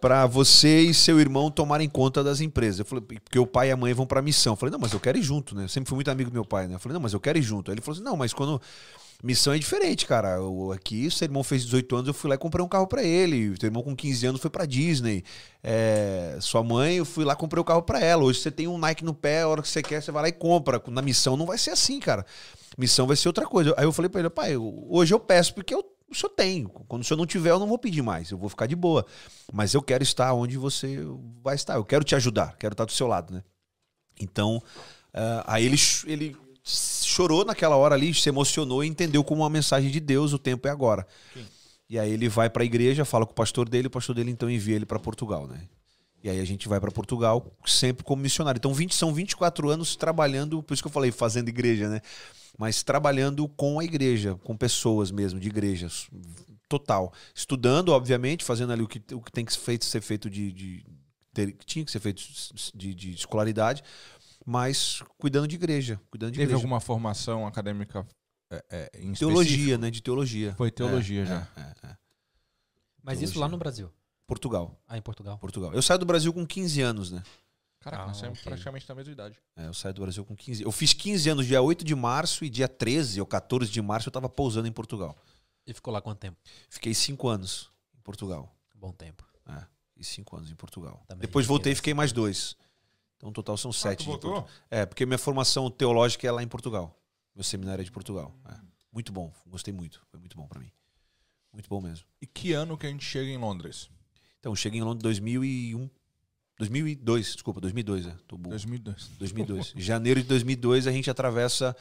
pra 0.00 0.26
você 0.26 0.80
e 0.80 0.94
seu 0.94 1.20
irmão 1.20 1.50
tomarem 1.50 1.88
conta 1.88 2.24
das 2.24 2.40
empresas. 2.40 2.80
Eu 2.80 2.84
falei, 2.84 3.04
porque 3.04 3.38
o 3.38 3.46
pai 3.46 3.68
e 3.68 3.70
a 3.70 3.76
mãe 3.76 3.94
vão 3.94 4.06
pra 4.06 4.20
missão. 4.20 4.54
Eu 4.54 4.56
falei, 4.56 4.72
não, 4.72 4.78
mas 4.80 4.92
eu 4.92 5.00
quero 5.00 5.16
ir 5.18 5.22
junto, 5.22 5.54
né? 5.54 5.64
Eu 5.64 5.68
sempre 5.68 5.88
fui 5.88 5.96
muito 5.96 6.10
amigo 6.10 6.30
do 6.30 6.34
meu 6.34 6.44
pai, 6.44 6.66
né? 6.66 6.74
Eu 6.74 6.78
falei, 6.80 6.94
não, 6.94 7.00
mas 7.00 7.12
eu 7.12 7.20
quero 7.20 7.38
ir 7.38 7.42
junto. 7.42 7.70
Aí 7.70 7.74
ele 7.74 7.80
falou 7.80 7.94
assim, 7.94 8.04
não, 8.04 8.16
mas 8.16 8.32
quando. 8.32 8.60
Missão 9.22 9.52
é 9.52 9.58
diferente, 9.58 10.06
cara. 10.06 10.36
Eu, 10.36 10.72
aqui, 10.72 11.10
seu 11.10 11.26
irmão 11.26 11.44
fez 11.44 11.62
18 11.64 11.94
anos, 11.94 12.08
eu 12.08 12.14
fui 12.14 12.30
lá 12.30 12.36
e 12.36 12.38
comprei 12.38 12.64
um 12.64 12.68
carro 12.68 12.86
pra 12.86 13.02
ele. 13.02 13.54
Teu 13.58 13.66
irmão 13.66 13.82
com 13.82 13.94
15 13.94 14.26
anos 14.26 14.40
foi 14.40 14.48
pra 14.48 14.64
Disney. 14.64 15.22
É, 15.62 16.38
sua 16.40 16.64
mãe, 16.64 16.96
eu 16.96 17.04
fui 17.04 17.22
lá 17.22 17.34
e 17.34 17.36
comprei 17.36 17.60
o 17.60 17.64
carro 17.64 17.82
pra 17.82 18.00
ela. 18.00 18.24
Hoje 18.24 18.40
você 18.40 18.50
tem 18.50 18.66
um 18.66 18.78
Nike 18.78 19.04
no 19.04 19.12
pé, 19.12 19.42
a 19.42 19.48
hora 19.48 19.60
que 19.60 19.68
você 19.68 19.82
quer, 19.82 20.02
você 20.02 20.10
vai 20.10 20.22
lá 20.22 20.28
e 20.30 20.32
compra. 20.32 20.82
Na 20.88 21.02
missão 21.02 21.36
não 21.36 21.44
vai 21.44 21.58
ser 21.58 21.70
assim, 21.70 22.00
cara. 22.00 22.24
Missão 22.78 23.06
vai 23.06 23.14
ser 23.14 23.28
outra 23.28 23.44
coisa. 23.46 23.74
Aí 23.76 23.84
eu 23.84 23.92
falei 23.92 24.08
pra 24.08 24.20
ele, 24.20 24.30
pai, 24.30 24.56
hoje 24.56 25.12
eu 25.12 25.20
peço 25.20 25.52
porque 25.54 25.74
eu, 25.74 25.84
o 26.10 26.14
senhor 26.14 26.30
tem. 26.30 26.64
Quando 26.64 27.02
o 27.02 27.04
senhor 27.04 27.18
não 27.18 27.26
tiver, 27.26 27.50
eu 27.50 27.58
não 27.58 27.68
vou 27.68 27.78
pedir 27.78 28.02
mais. 28.02 28.30
Eu 28.30 28.38
vou 28.38 28.48
ficar 28.48 28.66
de 28.66 28.76
boa. 28.76 29.06
Mas 29.52 29.74
eu 29.74 29.82
quero 29.82 30.02
estar 30.02 30.32
onde 30.32 30.56
você 30.56 30.98
vai 31.42 31.54
estar. 31.54 31.74
Eu 31.74 31.84
quero 31.84 32.04
te 32.04 32.14
ajudar, 32.14 32.56
quero 32.58 32.74
estar 32.74 32.84
do 32.84 32.92
seu 32.92 33.06
lado, 33.06 33.32
né? 33.32 33.42
Então, 34.20 34.62
ah, 35.14 35.44
aí 35.46 35.64
ele, 35.64 35.76
ele 36.06 36.36
chorou 36.64 37.44
naquela 37.44 37.76
hora 37.76 37.94
ali, 37.94 38.12
se 38.14 38.28
emocionou 38.28 38.84
e 38.84 38.88
entendeu 38.88 39.24
como 39.24 39.42
uma 39.42 39.50
mensagem 39.50 39.90
de 39.90 40.00
Deus, 40.00 40.32
o 40.32 40.38
tempo 40.38 40.68
é 40.68 40.70
agora. 40.70 41.06
E 41.88 41.98
aí 41.98 42.12
ele 42.12 42.28
vai 42.28 42.48
para 42.48 42.62
a 42.62 42.66
igreja, 42.66 43.04
fala 43.04 43.26
com 43.26 43.32
o 43.32 43.34
pastor 43.34 43.68
dele, 43.68 43.88
o 43.88 43.90
pastor 43.90 44.14
dele 44.14 44.30
então 44.30 44.48
envia 44.48 44.76
ele 44.76 44.86
para 44.86 44.98
Portugal, 44.98 45.46
né? 45.46 45.62
E 46.22 46.28
aí 46.28 46.38
a 46.38 46.44
gente 46.44 46.68
vai 46.68 46.78
para 46.78 46.90
Portugal 46.90 47.56
sempre 47.64 48.04
como 48.04 48.22
missionário. 48.22 48.58
Então 48.58 48.74
20, 48.74 48.94
são 48.94 49.12
24 49.12 49.70
anos 49.70 49.96
trabalhando, 49.96 50.62
por 50.62 50.74
isso 50.74 50.82
que 50.82 50.86
eu 50.86 50.92
falei 50.92 51.10
fazendo 51.10 51.48
igreja, 51.48 51.88
né? 51.88 52.00
Mas 52.60 52.82
trabalhando 52.82 53.48
com 53.48 53.78
a 53.80 53.84
igreja, 53.84 54.34
com 54.44 54.54
pessoas 54.54 55.10
mesmo, 55.10 55.40
de 55.40 55.48
igrejas. 55.48 56.10
Total. 56.68 57.10
Estudando, 57.34 57.88
obviamente, 57.88 58.44
fazendo 58.44 58.70
ali 58.74 58.82
o 58.82 58.86
que, 58.86 59.02
o 59.14 59.22
que 59.22 59.32
tem 59.32 59.46
que 59.46 59.52
ser 59.54 59.60
feito, 59.60 59.84
ser 59.86 60.00
feito 60.02 60.28
de. 60.28 60.52
de 60.52 60.84
ter- 61.32 61.52
que 61.52 61.64
tinha 61.64 61.82
que 61.84 61.90
ser 61.90 62.00
feito 62.00 62.22
de, 62.74 62.94
de 62.94 63.12
escolaridade, 63.12 63.82
mas 64.44 65.02
cuidando 65.16 65.48
de 65.48 65.54
igreja. 65.56 65.98
Cuidando 66.10 66.32
de 66.32 66.36
Teve 66.36 66.50
igreja. 66.50 66.56
alguma 66.58 66.80
formação 66.80 67.46
acadêmica 67.46 68.06
é, 68.50 68.62
é, 68.70 68.90
em 69.00 69.14
Teologia, 69.14 69.52
específico? 69.54 69.80
né? 69.80 69.90
De 69.90 70.02
teologia. 70.02 70.54
Foi 70.58 70.70
teologia 70.70 71.22
É, 71.22 71.26
já. 71.26 71.48
é, 71.56 71.60
é, 71.60 71.90
é. 71.92 71.96
Mas 73.02 73.22
isso 73.22 73.32
Teologia. 73.32 73.40
lá 73.40 73.48
no 73.48 73.56
Brasil. 73.56 73.90
Portugal. 74.26 74.78
Ah, 74.86 74.98
em 74.98 75.02
Portugal. 75.02 75.38
Portugal. 75.38 75.72
Eu 75.72 75.80
saio 75.80 75.98
do 75.98 76.04
Brasil 76.06 76.30
com 76.32 76.46
15 76.46 76.82
anos, 76.82 77.10
né? 77.10 77.22
Caraca, 77.80 78.02
Ah, 78.02 78.06
nós 78.08 78.20
temos 78.20 78.38
ok. 78.38 78.50
praticamente 78.50 78.88
na 78.88 78.94
mesma 78.94 79.12
idade. 79.12 79.38
É, 79.56 79.66
eu 79.66 79.74
saio 79.74 79.94
do 79.94 80.02
Brasil 80.02 80.24
com 80.24 80.36
15. 80.36 80.62
Eu 80.62 80.70
fiz 80.70 80.92
15 80.92 81.30
anos 81.30 81.46
dia 81.46 81.62
8 81.62 81.82
de 81.84 81.94
março 81.94 82.44
e 82.44 82.50
dia 82.50 82.68
13 82.68 83.20
ou 83.20 83.26
14 83.26 83.70
de 83.70 83.80
março 83.80 84.08
eu 84.08 84.12
tava 84.12 84.28
pousando 84.28 84.68
em 84.68 84.72
Portugal. 84.72 85.16
E 85.66 85.72
ficou 85.72 85.92
lá 85.92 86.00
quanto 86.00 86.18
tempo? 86.18 86.36
Fiquei 86.68 86.92
5 86.94 87.28
anos 87.28 87.70
em 87.96 88.00
Portugal. 88.02 88.54
Bom 88.74 88.92
tempo. 88.92 89.24
É, 89.46 89.64
fiquei 89.88 90.04
5 90.04 90.36
anos 90.36 90.50
em 90.50 90.54
Portugal. 90.54 91.02
Também 91.08 91.22
Depois 91.22 91.46
voltei 91.46 91.72
e 91.72 91.74
fiquei 91.74 91.94
mais 91.94 92.12
dois. 92.12 92.54
Então, 93.16 93.28
no 93.28 93.32
total 93.32 93.56
são 93.56 93.70
Ah, 93.70 93.74
7. 93.74 93.98
tu 94.04 94.04
voltou? 94.04 94.46
É, 94.70 94.84
porque 94.86 95.04
minha 95.06 95.18
formação 95.18 95.70
teológica 95.70 96.26
é 96.26 96.30
lá 96.30 96.42
em 96.42 96.48
Portugal. 96.48 96.94
Meu 97.34 97.44
seminário 97.44 97.80
é 97.82 97.84
de 97.84 97.90
Portugal. 97.92 98.34
É. 98.46 98.54
Muito 98.92 99.12
bom, 99.12 99.32
gostei 99.46 99.72
muito. 99.72 100.02
Foi 100.10 100.18
muito 100.18 100.36
bom 100.36 100.46
pra 100.46 100.58
mim. 100.60 100.70
Muito 101.52 101.68
bom 101.68 101.80
mesmo. 101.80 102.04
E 102.20 102.26
que 102.26 102.52
ano 102.52 102.76
que 102.76 102.86
a 102.86 102.90
gente 102.90 103.04
chega 103.04 103.30
em 103.30 103.36
Londres? 103.38 103.88
Então, 104.38 104.54
cheguei 104.56 104.80
em 104.80 104.82
Londres 104.82 105.00
em 105.00 105.02
2001. 105.02 105.90
2002, 106.60 107.32
desculpa, 107.32 107.58
2002, 107.58 108.06
é. 108.06 108.14
Tô 108.28 108.36
burro. 108.36 108.50
2002. 108.50 109.10
2002. 109.18 109.72
Janeiro 109.76 110.20
de 110.20 110.28
2002 110.28 110.86
a 110.86 110.92
gente 110.92 111.10
atravessa 111.10 111.74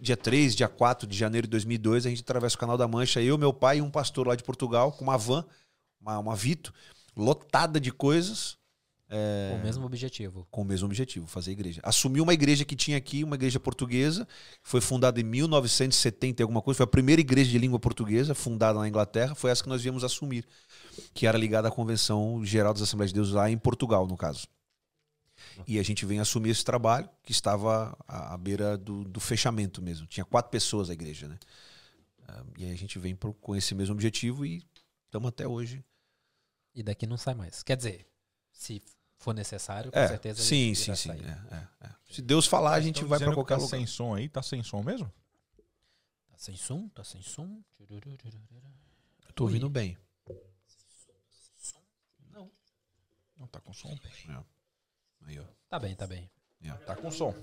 dia 0.00 0.16
3, 0.16 0.54
dia 0.54 0.68
4 0.68 1.08
de 1.08 1.18
janeiro 1.18 1.48
de 1.48 1.50
2002, 1.50 2.06
a 2.06 2.10
gente 2.10 2.22
atravessa 2.22 2.54
o 2.54 2.58
Canal 2.58 2.78
da 2.78 2.86
Mancha, 2.86 3.20
eu, 3.20 3.36
meu 3.36 3.52
pai 3.52 3.78
e 3.78 3.82
um 3.82 3.90
pastor 3.90 4.28
lá 4.28 4.36
de 4.36 4.44
Portugal 4.44 4.92
com 4.92 5.02
uma 5.02 5.18
van, 5.18 5.44
uma, 6.00 6.16
uma 6.20 6.36
Vito, 6.36 6.72
lotada 7.16 7.80
de 7.80 7.90
coisas, 7.90 8.56
Com 9.10 9.56
o 9.56 9.64
mesmo 9.64 9.84
objetivo. 9.84 10.46
com 10.50 10.62
o 10.62 10.64
mesmo 10.64 10.86
objetivo, 10.86 11.26
fazer 11.26 11.50
igreja. 11.50 11.80
Assumi 11.82 12.20
uma 12.20 12.32
igreja 12.32 12.64
que 12.64 12.76
tinha 12.76 12.96
aqui, 12.96 13.24
uma 13.24 13.34
igreja 13.34 13.58
portuguesa, 13.58 14.24
que 14.62 14.68
foi 14.68 14.80
fundada 14.80 15.20
em 15.20 15.24
1970 15.24 16.40
e 16.40 16.44
alguma 16.44 16.62
coisa, 16.62 16.78
foi 16.78 16.84
a 16.84 16.86
primeira 16.86 17.20
igreja 17.20 17.50
de 17.50 17.58
língua 17.58 17.78
portuguesa 17.80 18.34
fundada 18.34 18.78
na 18.78 18.86
Inglaterra, 18.88 19.34
foi 19.34 19.50
essa 19.50 19.62
que 19.62 19.68
nós 19.68 19.82
viemos 19.82 20.04
assumir, 20.04 20.46
que 21.12 21.26
era 21.26 21.36
ligada 21.36 21.66
à 21.68 21.70
Convenção 21.70 22.44
Geral 22.44 22.72
das 22.72 22.82
Assembleias 22.82 23.10
de 23.10 23.14
Deus 23.14 23.32
lá 23.32 23.50
em 23.50 23.58
Portugal, 23.58 24.06
no 24.06 24.16
caso. 24.16 24.46
E 25.66 25.78
a 25.78 25.82
gente 25.82 26.06
vem 26.06 26.20
assumir 26.20 26.50
esse 26.50 26.64
trabalho, 26.64 27.08
que 27.22 27.32
estava 27.32 27.96
à, 28.06 28.34
à 28.34 28.38
beira 28.38 28.76
do, 28.78 29.04
do 29.04 29.18
fechamento 29.20 29.82
mesmo. 29.82 30.06
Tinha 30.06 30.24
quatro 30.24 30.50
pessoas 30.50 30.90
a 30.90 30.92
igreja, 30.92 31.26
né? 31.28 31.38
Ah, 32.28 32.44
E 32.58 32.64
aí 32.64 32.72
a 32.72 32.76
gente 32.76 32.98
vem 32.98 33.16
com 33.16 33.56
esse 33.56 33.74
mesmo 33.74 33.94
objetivo 33.94 34.44
e 34.46 34.62
estamos 35.06 35.28
até 35.28 35.48
hoje. 35.48 35.82
E 36.74 36.82
daqui 36.82 37.06
não 37.06 37.16
sai 37.16 37.34
mais. 37.34 37.62
Quer 37.62 37.76
dizer, 37.76 38.06
se 38.52 38.82
for 39.20 39.32
necessário, 39.34 39.92
com 39.92 39.98
É, 39.98 40.08
certeza. 40.08 40.42
sim, 40.42 40.72
irá 40.72 40.74
sim, 40.74 40.94
sim. 40.96 41.10
é, 41.10 41.54
é, 41.54 41.86
é. 41.86 41.90
Se 42.10 42.20
Deus 42.20 42.46
falar, 42.46 42.72
a 42.74 42.80
gente 42.80 43.04
vai 43.04 43.18
para 43.20 43.32
qualquer 43.32 43.54
tá 43.54 43.60
lugar. 43.62 43.70
sem 43.70 43.86
som 43.86 44.14
aí? 44.14 44.28
Tá 44.28 44.42
sem 44.42 44.62
som 44.64 44.82
mesmo? 44.82 45.12
Tá 46.28 46.36
sem 46.38 46.56
som? 46.56 46.88
Tá 46.88 47.04
sem 47.04 47.22
som? 47.22 47.62
Eu 47.78 49.32
tô 49.34 49.44
ouvindo 49.44 49.68
bem. 49.70 49.96
Não, 53.36 53.46
tá 53.46 53.60
com 53.60 53.72
som. 53.72 53.88
Aí, 55.22 55.38
ó. 55.38 55.44
Tá 55.68 55.78
bem, 55.78 55.94
tá 55.94 56.06
bem. 56.06 56.30
Tá 56.86 56.94
com 56.96 57.10
som. 57.10 57.34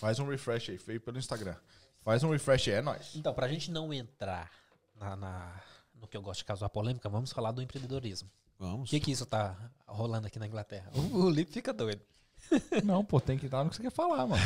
Faz 0.00 0.18
um 0.18 0.26
refresh 0.28 0.70
aí, 0.70 0.78
feio 0.78 1.00
pelo 1.00 1.18
Instagram. 1.18 1.56
Faz 2.02 2.22
um 2.24 2.30
refresh 2.30 2.68
aí, 2.68 2.74
é 2.74 2.82
nóis. 2.82 3.14
Então, 3.14 3.32
pra 3.34 3.48
gente 3.48 3.70
não 3.70 3.92
entrar 3.92 4.50
na, 4.94 5.14
na- 5.16 5.62
no 5.94 6.06
que 6.08 6.16
eu 6.16 6.22
gosto 6.22 6.38
de 6.40 6.44
causar 6.46 6.68
polêmica, 6.68 7.08
vamos 7.08 7.32
falar 7.32 7.52
do 7.52 7.62
empreendedorismo. 7.62 8.30
Vamos. 8.58 8.88
O 8.88 8.90
que 8.90 9.00
que 9.00 9.10
isso 9.10 9.26
tá 9.26 9.56
rolando 9.86 10.26
aqui 10.26 10.38
na 10.38 10.46
Inglaterra? 10.46 10.90
O, 10.94 11.24
o 11.24 11.30
Lipe 11.30 11.52
fica 11.52 11.72
doido. 11.72 12.02
Não, 12.84 13.04
pô, 13.04 13.20
tem 13.20 13.38
que 13.38 13.46
estar 13.46 13.64
no 13.64 13.70
que 13.70 13.76
você 13.76 13.82
quer 13.82 13.90
falar, 13.90 14.26
mano. 14.26 14.42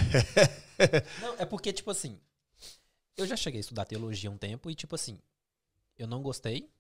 Não, 1.21 1.35
é 1.39 1.45
porque, 1.45 1.73
tipo 1.73 1.91
assim, 1.91 2.19
eu 3.17 3.27
já 3.27 3.37
cheguei 3.37 3.59
a 3.59 3.61
estudar 3.61 3.85
teologia 3.85 4.31
um 4.31 4.39
tempo 4.39 4.71
e, 4.71 4.75
tipo 4.75 4.95
assim, 4.95 5.19
eu 5.97 6.07
não 6.07 6.23
gostei. 6.23 6.71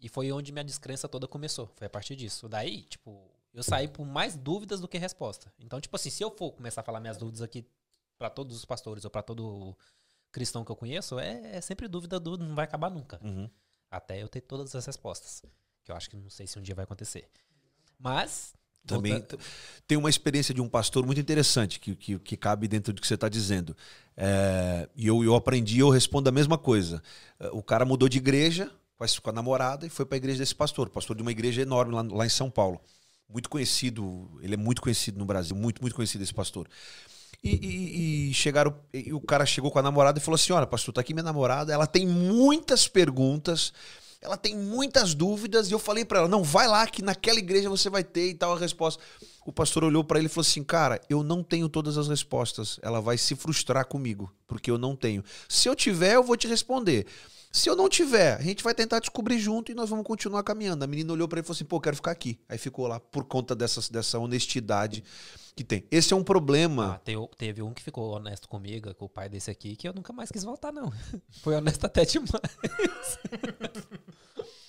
E 0.00 0.08
foi 0.08 0.30
onde 0.30 0.52
minha 0.52 0.64
descrença 0.64 1.08
toda 1.08 1.26
começou. 1.26 1.72
Foi 1.76 1.86
a 1.86 1.90
partir 1.90 2.14
disso. 2.14 2.48
Daí, 2.48 2.82
tipo, 2.82 3.30
eu 3.52 3.62
saí 3.62 3.88
por 3.88 4.04
mais 4.04 4.36
dúvidas 4.36 4.80
do 4.80 4.88
que 4.88 4.98
resposta. 4.98 5.52
Então, 5.58 5.80
tipo 5.80 5.94
assim, 5.96 6.10
se 6.10 6.22
eu 6.22 6.30
for 6.30 6.52
começar 6.52 6.82
a 6.82 6.84
falar 6.84 7.00
minhas 7.00 7.16
dúvidas 7.16 7.42
aqui 7.42 7.64
pra 8.16 8.28
todos 8.28 8.56
os 8.56 8.64
pastores 8.64 9.04
ou 9.04 9.10
pra 9.10 9.22
todo 9.22 9.76
cristão 10.30 10.64
que 10.64 10.70
eu 10.70 10.76
conheço, 10.76 11.18
é, 11.18 11.56
é 11.56 11.60
sempre 11.60 11.88
dúvida, 11.88 12.20
dúvida, 12.20 12.44
não 12.44 12.54
vai 12.54 12.64
acabar 12.64 12.90
nunca. 12.90 13.20
Uhum. 13.22 13.48
Até 13.90 14.22
eu 14.22 14.28
ter 14.28 14.40
todas 14.40 14.74
as 14.74 14.84
respostas. 14.84 15.42
Que 15.88 15.92
eu 15.92 15.96
acho 15.96 16.10
que 16.10 16.18
não 16.18 16.28
sei 16.28 16.46
se 16.46 16.58
um 16.58 16.62
dia 16.62 16.74
vai 16.74 16.84
acontecer. 16.84 17.24
Mas. 17.98 18.52
Também 18.86 19.24
tem 19.86 19.96
uma 19.96 20.10
experiência 20.10 20.52
de 20.52 20.60
um 20.60 20.68
pastor 20.68 21.04
muito 21.06 21.18
interessante 21.18 21.80
que, 21.80 21.94
que, 21.94 22.18
que 22.18 22.36
cabe 22.36 22.68
dentro 22.68 22.92
do 22.92 23.00
que 23.00 23.06
você 23.06 23.14
está 23.14 23.26
dizendo. 23.26 23.74
É, 24.14 24.86
e 24.94 25.06
eu, 25.06 25.24
eu 25.24 25.34
aprendi, 25.34 25.78
eu 25.78 25.88
respondo 25.88 26.28
a 26.28 26.32
mesma 26.32 26.58
coisa. 26.58 27.02
É, 27.40 27.48
O 27.48 27.62
cara 27.62 27.86
mudou 27.86 28.06
de 28.06 28.18
igreja 28.18 28.70
com 29.22 29.30
a 29.30 29.32
namorada 29.32 29.86
e 29.86 29.88
foi 29.88 30.04
para 30.04 30.16
a 30.16 30.18
igreja 30.18 30.40
desse 30.40 30.54
pastor, 30.54 30.90
pastor 30.90 31.16
de 31.16 31.22
uma 31.22 31.30
igreja 31.30 31.62
enorme 31.62 31.94
lá, 31.94 32.02
lá 32.02 32.26
em 32.26 32.28
São 32.30 32.50
Paulo. 32.50 32.80
Muito 33.26 33.48
conhecido, 33.48 34.30
ele 34.42 34.54
é 34.54 34.58
muito 34.58 34.82
conhecido 34.82 35.18
no 35.18 35.24
Brasil, 35.24 35.56
muito, 35.56 35.80
muito 35.80 35.94
conhecido 35.94 36.22
esse 36.22 36.34
pastor. 36.34 36.68
E, 37.42 37.50
e- 37.54 38.30
e 38.30 38.34
chegaram, 38.34 38.74
e 38.92 39.12
o 39.14 39.20
cara 39.22 39.46
chegou 39.46 39.70
com 39.70 39.78
a 39.78 39.82
namorada 39.82 40.18
e 40.18 40.22
falou 40.22 40.34
assim: 40.34 40.52
Olha, 40.52 40.66
pastor, 40.66 40.92
tá 40.92 41.00
aqui 41.00 41.14
minha 41.14 41.22
namorada, 41.22 41.72
ela 41.72 41.86
tem 41.86 42.06
muitas 42.06 42.88
perguntas, 42.88 43.72
ela 44.20 44.36
tem 44.36 44.56
muitas 44.56 45.14
dúvidas, 45.14 45.70
e 45.70 45.72
eu 45.72 45.78
falei 45.78 46.04
pra 46.04 46.20
ela: 46.20 46.28
Não, 46.28 46.42
vai 46.42 46.66
lá 46.66 46.86
que 46.86 47.02
naquela 47.02 47.38
igreja 47.38 47.68
você 47.68 47.88
vai 47.88 48.02
ter 48.02 48.30
e 48.30 48.34
tal 48.34 48.54
a 48.54 48.58
resposta. 48.58 49.02
O 49.46 49.52
pastor 49.52 49.84
olhou 49.84 50.04
pra 50.04 50.18
ele 50.18 50.26
e 50.26 50.28
falou 50.28 50.46
assim: 50.46 50.62
Cara, 50.62 51.00
eu 51.08 51.22
não 51.22 51.42
tenho 51.42 51.68
todas 51.68 51.96
as 51.96 52.08
respostas, 52.08 52.78
ela 52.82 53.00
vai 53.00 53.16
se 53.16 53.34
frustrar 53.36 53.86
comigo, 53.86 54.32
porque 54.46 54.70
eu 54.70 54.78
não 54.78 54.96
tenho. 54.96 55.24
Se 55.48 55.68
eu 55.68 55.74
tiver, 55.76 56.14
eu 56.14 56.22
vou 56.22 56.36
te 56.36 56.48
responder. 56.48 57.06
Se 57.50 57.68
eu 57.68 57.74
não 57.74 57.88
tiver, 57.88 58.34
a 58.36 58.42
gente 58.42 58.62
vai 58.62 58.74
tentar 58.74 59.00
descobrir 59.00 59.38
junto 59.38 59.72
e 59.72 59.74
nós 59.74 59.88
vamos 59.90 60.04
continuar 60.06 60.42
caminhando. 60.42 60.82
A 60.84 60.86
menina 60.86 61.12
olhou 61.12 61.26
pra 61.26 61.38
ele 61.38 61.44
e 61.44 61.46
falou 61.46 61.56
assim: 61.56 61.64
pô, 61.64 61.80
quero 61.80 61.96
ficar 61.96 62.10
aqui. 62.10 62.38
Aí 62.48 62.58
ficou 62.58 62.86
lá 62.86 63.00
por 63.00 63.24
conta 63.24 63.54
dessas, 63.56 63.88
dessa 63.88 64.18
honestidade 64.18 65.02
que 65.56 65.64
tem. 65.64 65.84
Esse 65.90 66.12
é 66.12 66.16
um 66.16 66.22
problema. 66.22 66.94
Ah, 66.94 66.98
teve, 66.98 67.26
teve 67.36 67.62
um 67.62 67.72
que 67.72 67.82
ficou 67.82 68.10
honesto 68.14 68.48
comigo, 68.48 68.94
com 68.94 69.06
o 69.06 69.08
pai 69.08 69.28
desse 69.28 69.50
aqui, 69.50 69.74
que 69.76 69.88
eu 69.88 69.92
nunca 69.94 70.12
mais 70.12 70.30
quis 70.30 70.44
voltar, 70.44 70.70
não. 70.72 70.92
Foi 71.42 71.54
honesto 71.56 71.84
até 71.84 72.04
demais. 72.04 72.28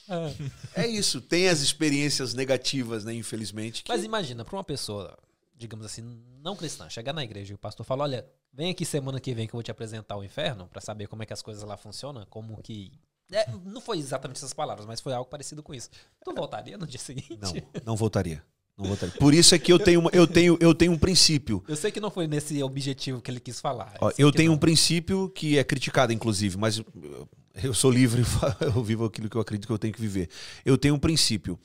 Ah, 0.10 0.32
É 0.74 0.88
isso. 0.88 1.22
Tem 1.22 1.48
as 1.50 1.60
experiências 1.60 2.34
negativas, 2.34 3.04
né? 3.04 3.14
Infelizmente. 3.14 3.84
que- 3.84 3.92
Mas 3.92 4.04
imagina, 4.04 4.44
pra 4.44 4.56
uma 4.56 4.64
pessoa, 4.64 5.18
digamos 5.60 5.86
assim, 5.86 6.02
não 6.42 6.56
cristã, 6.56 6.90
chegar 6.90 7.14
na 7.14 7.24
igreja 7.24 7.52
e 7.52 7.56
o 7.56 7.58
pastor 7.60 7.86
fala: 7.86 8.04
Olha, 8.04 8.26
vem 8.54 8.72
aqui 8.72 8.86
semana 8.86 9.20
que 9.20 9.34
vem 9.36 9.46
que 9.46 9.52
eu 9.54 9.58
vou 9.58 9.64
te 9.64 9.70
apresentar 9.70 10.16
o 10.18 10.24
inferno 10.24 10.68
pra 10.70 10.82
saber 10.82 11.06
como 11.08 11.22
é 11.22 11.26
que 11.26 11.34
as 11.34 11.42
coisas 11.42 11.62
lá 11.64 11.76
funcionam, 11.78 12.26
como 12.30 12.60
que. 12.64 12.92
É, 13.32 13.46
não 13.64 13.80
foi 13.80 14.00
exatamente 14.00 14.38
essas 14.38 14.54
palavras, 14.54 14.88
mas 14.88 15.00
foi 15.02 15.14
algo 15.14 15.30
parecido 15.30 15.62
com 15.62 15.72
isso. 15.76 15.90
Tu 16.26 16.34
voltaria 16.34 16.78
no 16.80 16.88
dia 16.88 16.98
seguinte? 17.00 17.38
Não, 17.40 17.54
não 17.86 17.96
votaria. 17.96 18.42
Não 18.76 18.86
votaria. 18.86 19.14
Por 19.20 19.34
isso 19.36 19.54
é 19.54 19.60
que 19.60 19.72
eu 19.72 19.78
tenho, 19.78 20.00
uma- 20.00 20.10
eu 20.14 20.26
tentenho, 20.26 20.58
eu 20.60 20.74
tenho 20.74 20.94
um 20.94 20.98
princípio. 20.98 21.64
Eu 21.68 21.76
sei 21.76 21.92
que 21.92 22.00
não 22.00 22.10
foi 22.10 22.26
nesse 22.26 22.64
objetivo 22.64 23.22
que 23.22 23.30
ele 23.30 23.40
quis 23.42 23.60
falar. 23.60 23.94
Ó, 24.02 24.10
sei 24.10 24.24
eu 24.26 24.32
tenho 24.32 24.50
não. 24.50 24.56
um 24.56 24.58
princípio 24.58 25.30
que 25.30 25.58
é 25.60 25.64
criticado, 25.64 26.12
inclusive, 26.14 26.58
mas 26.58 26.78
eu- 26.80 27.28
eu 27.62 27.74
sou 27.74 27.92
livre, 27.92 28.24
eu 28.76 28.82
vivo 28.84 29.04
aquilo 29.06 29.30
que 29.30 29.36
eu 29.36 29.42
acredito 29.42 29.68
que 29.68 29.74
eu 29.74 29.78
tenho 29.78 29.94
que 29.94 30.00
viver. 30.02 30.30
Eu 30.66 30.78
tenho 30.78 30.96
um 30.96 31.00
princípio 31.00 31.60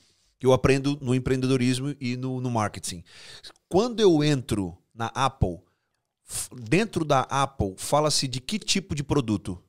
eu 0.45 0.53
aprendo 0.53 0.97
no 1.01 1.13
empreendedorismo 1.15 1.95
e 1.99 2.15
no, 2.17 2.39
no 2.41 2.49
marketing. 2.51 3.03
Quando 3.69 3.99
eu 3.99 4.23
entro 4.23 4.77
na 4.93 5.07
Apple, 5.07 5.59
dentro 6.53 7.03
da 7.05 7.21
Apple, 7.21 7.75
fala-se 7.77 8.27
de 8.27 8.39
que 8.39 8.57
tipo 8.59 8.95
de 8.95 9.03
produto? 9.03 9.61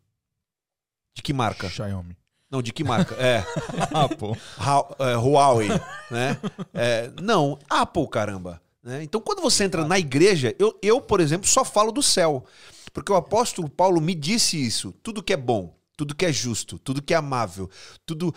De 1.14 1.22
que 1.22 1.32
marca? 1.32 1.68
Xiaomi. 1.68 2.16
Não, 2.50 2.62
de 2.62 2.72
que 2.72 2.84
marca? 2.84 3.14
É. 3.16 3.44
Hau- 4.58 4.96
é, 5.00 5.16
Huawei, 5.16 5.68
né? 6.10 6.38
É, 6.72 7.10
não, 7.20 7.58
Apple, 7.68 8.08
caramba. 8.08 8.62
né? 8.82 9.02
Então, 9.02 9.20
quando 9.20 9.42
você 9.42 9.64
entra 9.64 9.84
na 9.84 9.98
igreja, 9.98 10.54
eu, 10.58 10.78
eu, 10.82 11.00
por 11.00 11.20
exemplo, 11.20 11.48
só 11.48 11.64
falo 11.64 11.90
do 11.90 12.02
céu. 12.02 12.44
Porque 12.92 13.10
o 13.12 13.16
apóstolo 13.16 13.68
Paulo 13.68 14.00
me 14.00 14.14
disse 14.14 14.64
isso. 14.64 14.92
Tudo 15.02 15.22
que 15.22 15.32
é 15.32 15.36
bom, 15.36 15.76
tudo 15.96 16.14
que 16.14 16.24
é 16.24 16.32
justo, 16.32 16.78
tudo 16.78 17.02
que 17.02 17.12
é 17.12 17.16
amável, 17.16 17.68
tudo, 18.06 18.32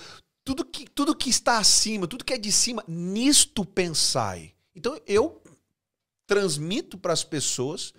tudo, 0.50 0.66
que, 0.66 0.90
tudo 0.90 1.16
que 1.16 1.30
está 1.30 1.60
acima, 1.60 2.08
tudo 2.08 2.26
que 2.26 2.34
é 2.34 2.38
de 2.38 2.52
cima, 2.52 2.84
nisto 2.88 3.64
pensai. 3.64 4.56
Então, 4.76 5.00
eu 5.06 5.40
transmito 6.26 6.98
para 6.98 7.14
as 7.14 7.24
pessoas 7.24 7.94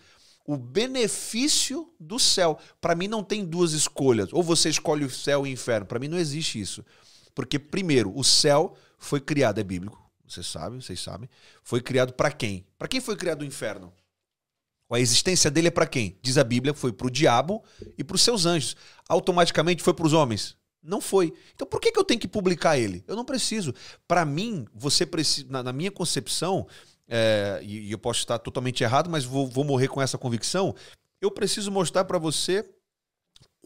o 0.45 0.57
benefício 0.57 1.95
do 2.01 2.19
céu. 2.19 2.59
Para 2.81 2.97
mim 2.97 3.07
não 3.07 3.23
tem 3.23 3.45
duas 3.45 3.71
escolhas. 3.73 4.33
Ou 4.33 4.43
você 4.43 4.69
escolhe 4.69 5.05
o 5.05 5.11
céu 5.11 5.47
e 5.47 5.51
o 5.51 5.53
inferno. 5.53 5.87
Para 5.87 6.01
mim 6.01 6.09
não 6.09 6.19
existe 6.19 6.61
isso. 6.61 6.85
Porque 7.37 7.57
primeiro, 7.57 8.13
o 8.19 8.25
céu 8.25 8.75
foi 8.99 9.21
criado 9.21 9.61
é 9.61 9.63
bíblico, 9.63 10.11
você 10.27 10.43
sabe, 10.43 10.83
vocês 10.83 10.99
sabem. 10.99 11.31
Foi 11.63 11.81
criado 11.81 12.15
para 12.15 12.33
quem? 12.33 12.67
Para 12.77 12.89
quem 12.89 13.01
foi 13.01 13.15
criado 13.15 13.43
o 13.43 13.45
inferno? 13.45 13.93
A 14.91 14.99
existência 14.99 15.53
dele 15.53 15.69
é 15.69 15.71
para 15.71 15.87
quem? 15.87 16.19
Diz 16.21 16.37
a 16.37 16.43
Bíblia, 16.43 16.75
foi 16.75 16.93
para 16.93 17.07
o 17.07 17.11
diabo 17.11 17.63
e 17.97 18.03
para 18.03 18.17
os 18.17 18.23
seus 18.23 18.45
anjos. 18.45 18.77
Automaticamente 19.09 19.85
foi 19.85 19.95
para 19.95 20.07
os 20.07 20.13
homens? 20.13 20.59
Não 20.83 21.01
foi. 21.01 21.33
Então 21.55 21.67
por 21.67 21.81
que, 21.81 21.93
que 21.93 21.99
eu 21.99 22.05
tenho 22.05 22.21
que 22.21 22.29
publicar 22.29 22.79
ele? 22.79 23.05
Eu 23.07 23.17
não 23.17 23.25
preciso. 23.25 23.75
Para 24.09 24.25
mim, 24.25 24.67
você 24.75 25.05
precisa, 25.05 25.47
na, 25.51 25.63
na 25.63 25.73
minha 25.73 25.91
concepção, 25.91 26.67
é, 27.09 27.61
e, 27.63 27.89
e 27.89 27.93
eu 27.93 27.99
posso 27.99 28.21
estar 28.21 28.39
totalmente 28.39 28.83
errado, 28.83 29.11
mas 29.11 29.25
vou, 29.25 29.47
vou 29.47 29.65
morrer 29.65 29.89
com 29.89 30.01
essa 30.01 30.17
convicção. 30.17 30.75
Eu 31.21 31.31
preciso 31.31 31.71
mostrar 31.71 32.05
para 32.05 32.19
você 32.19 32.65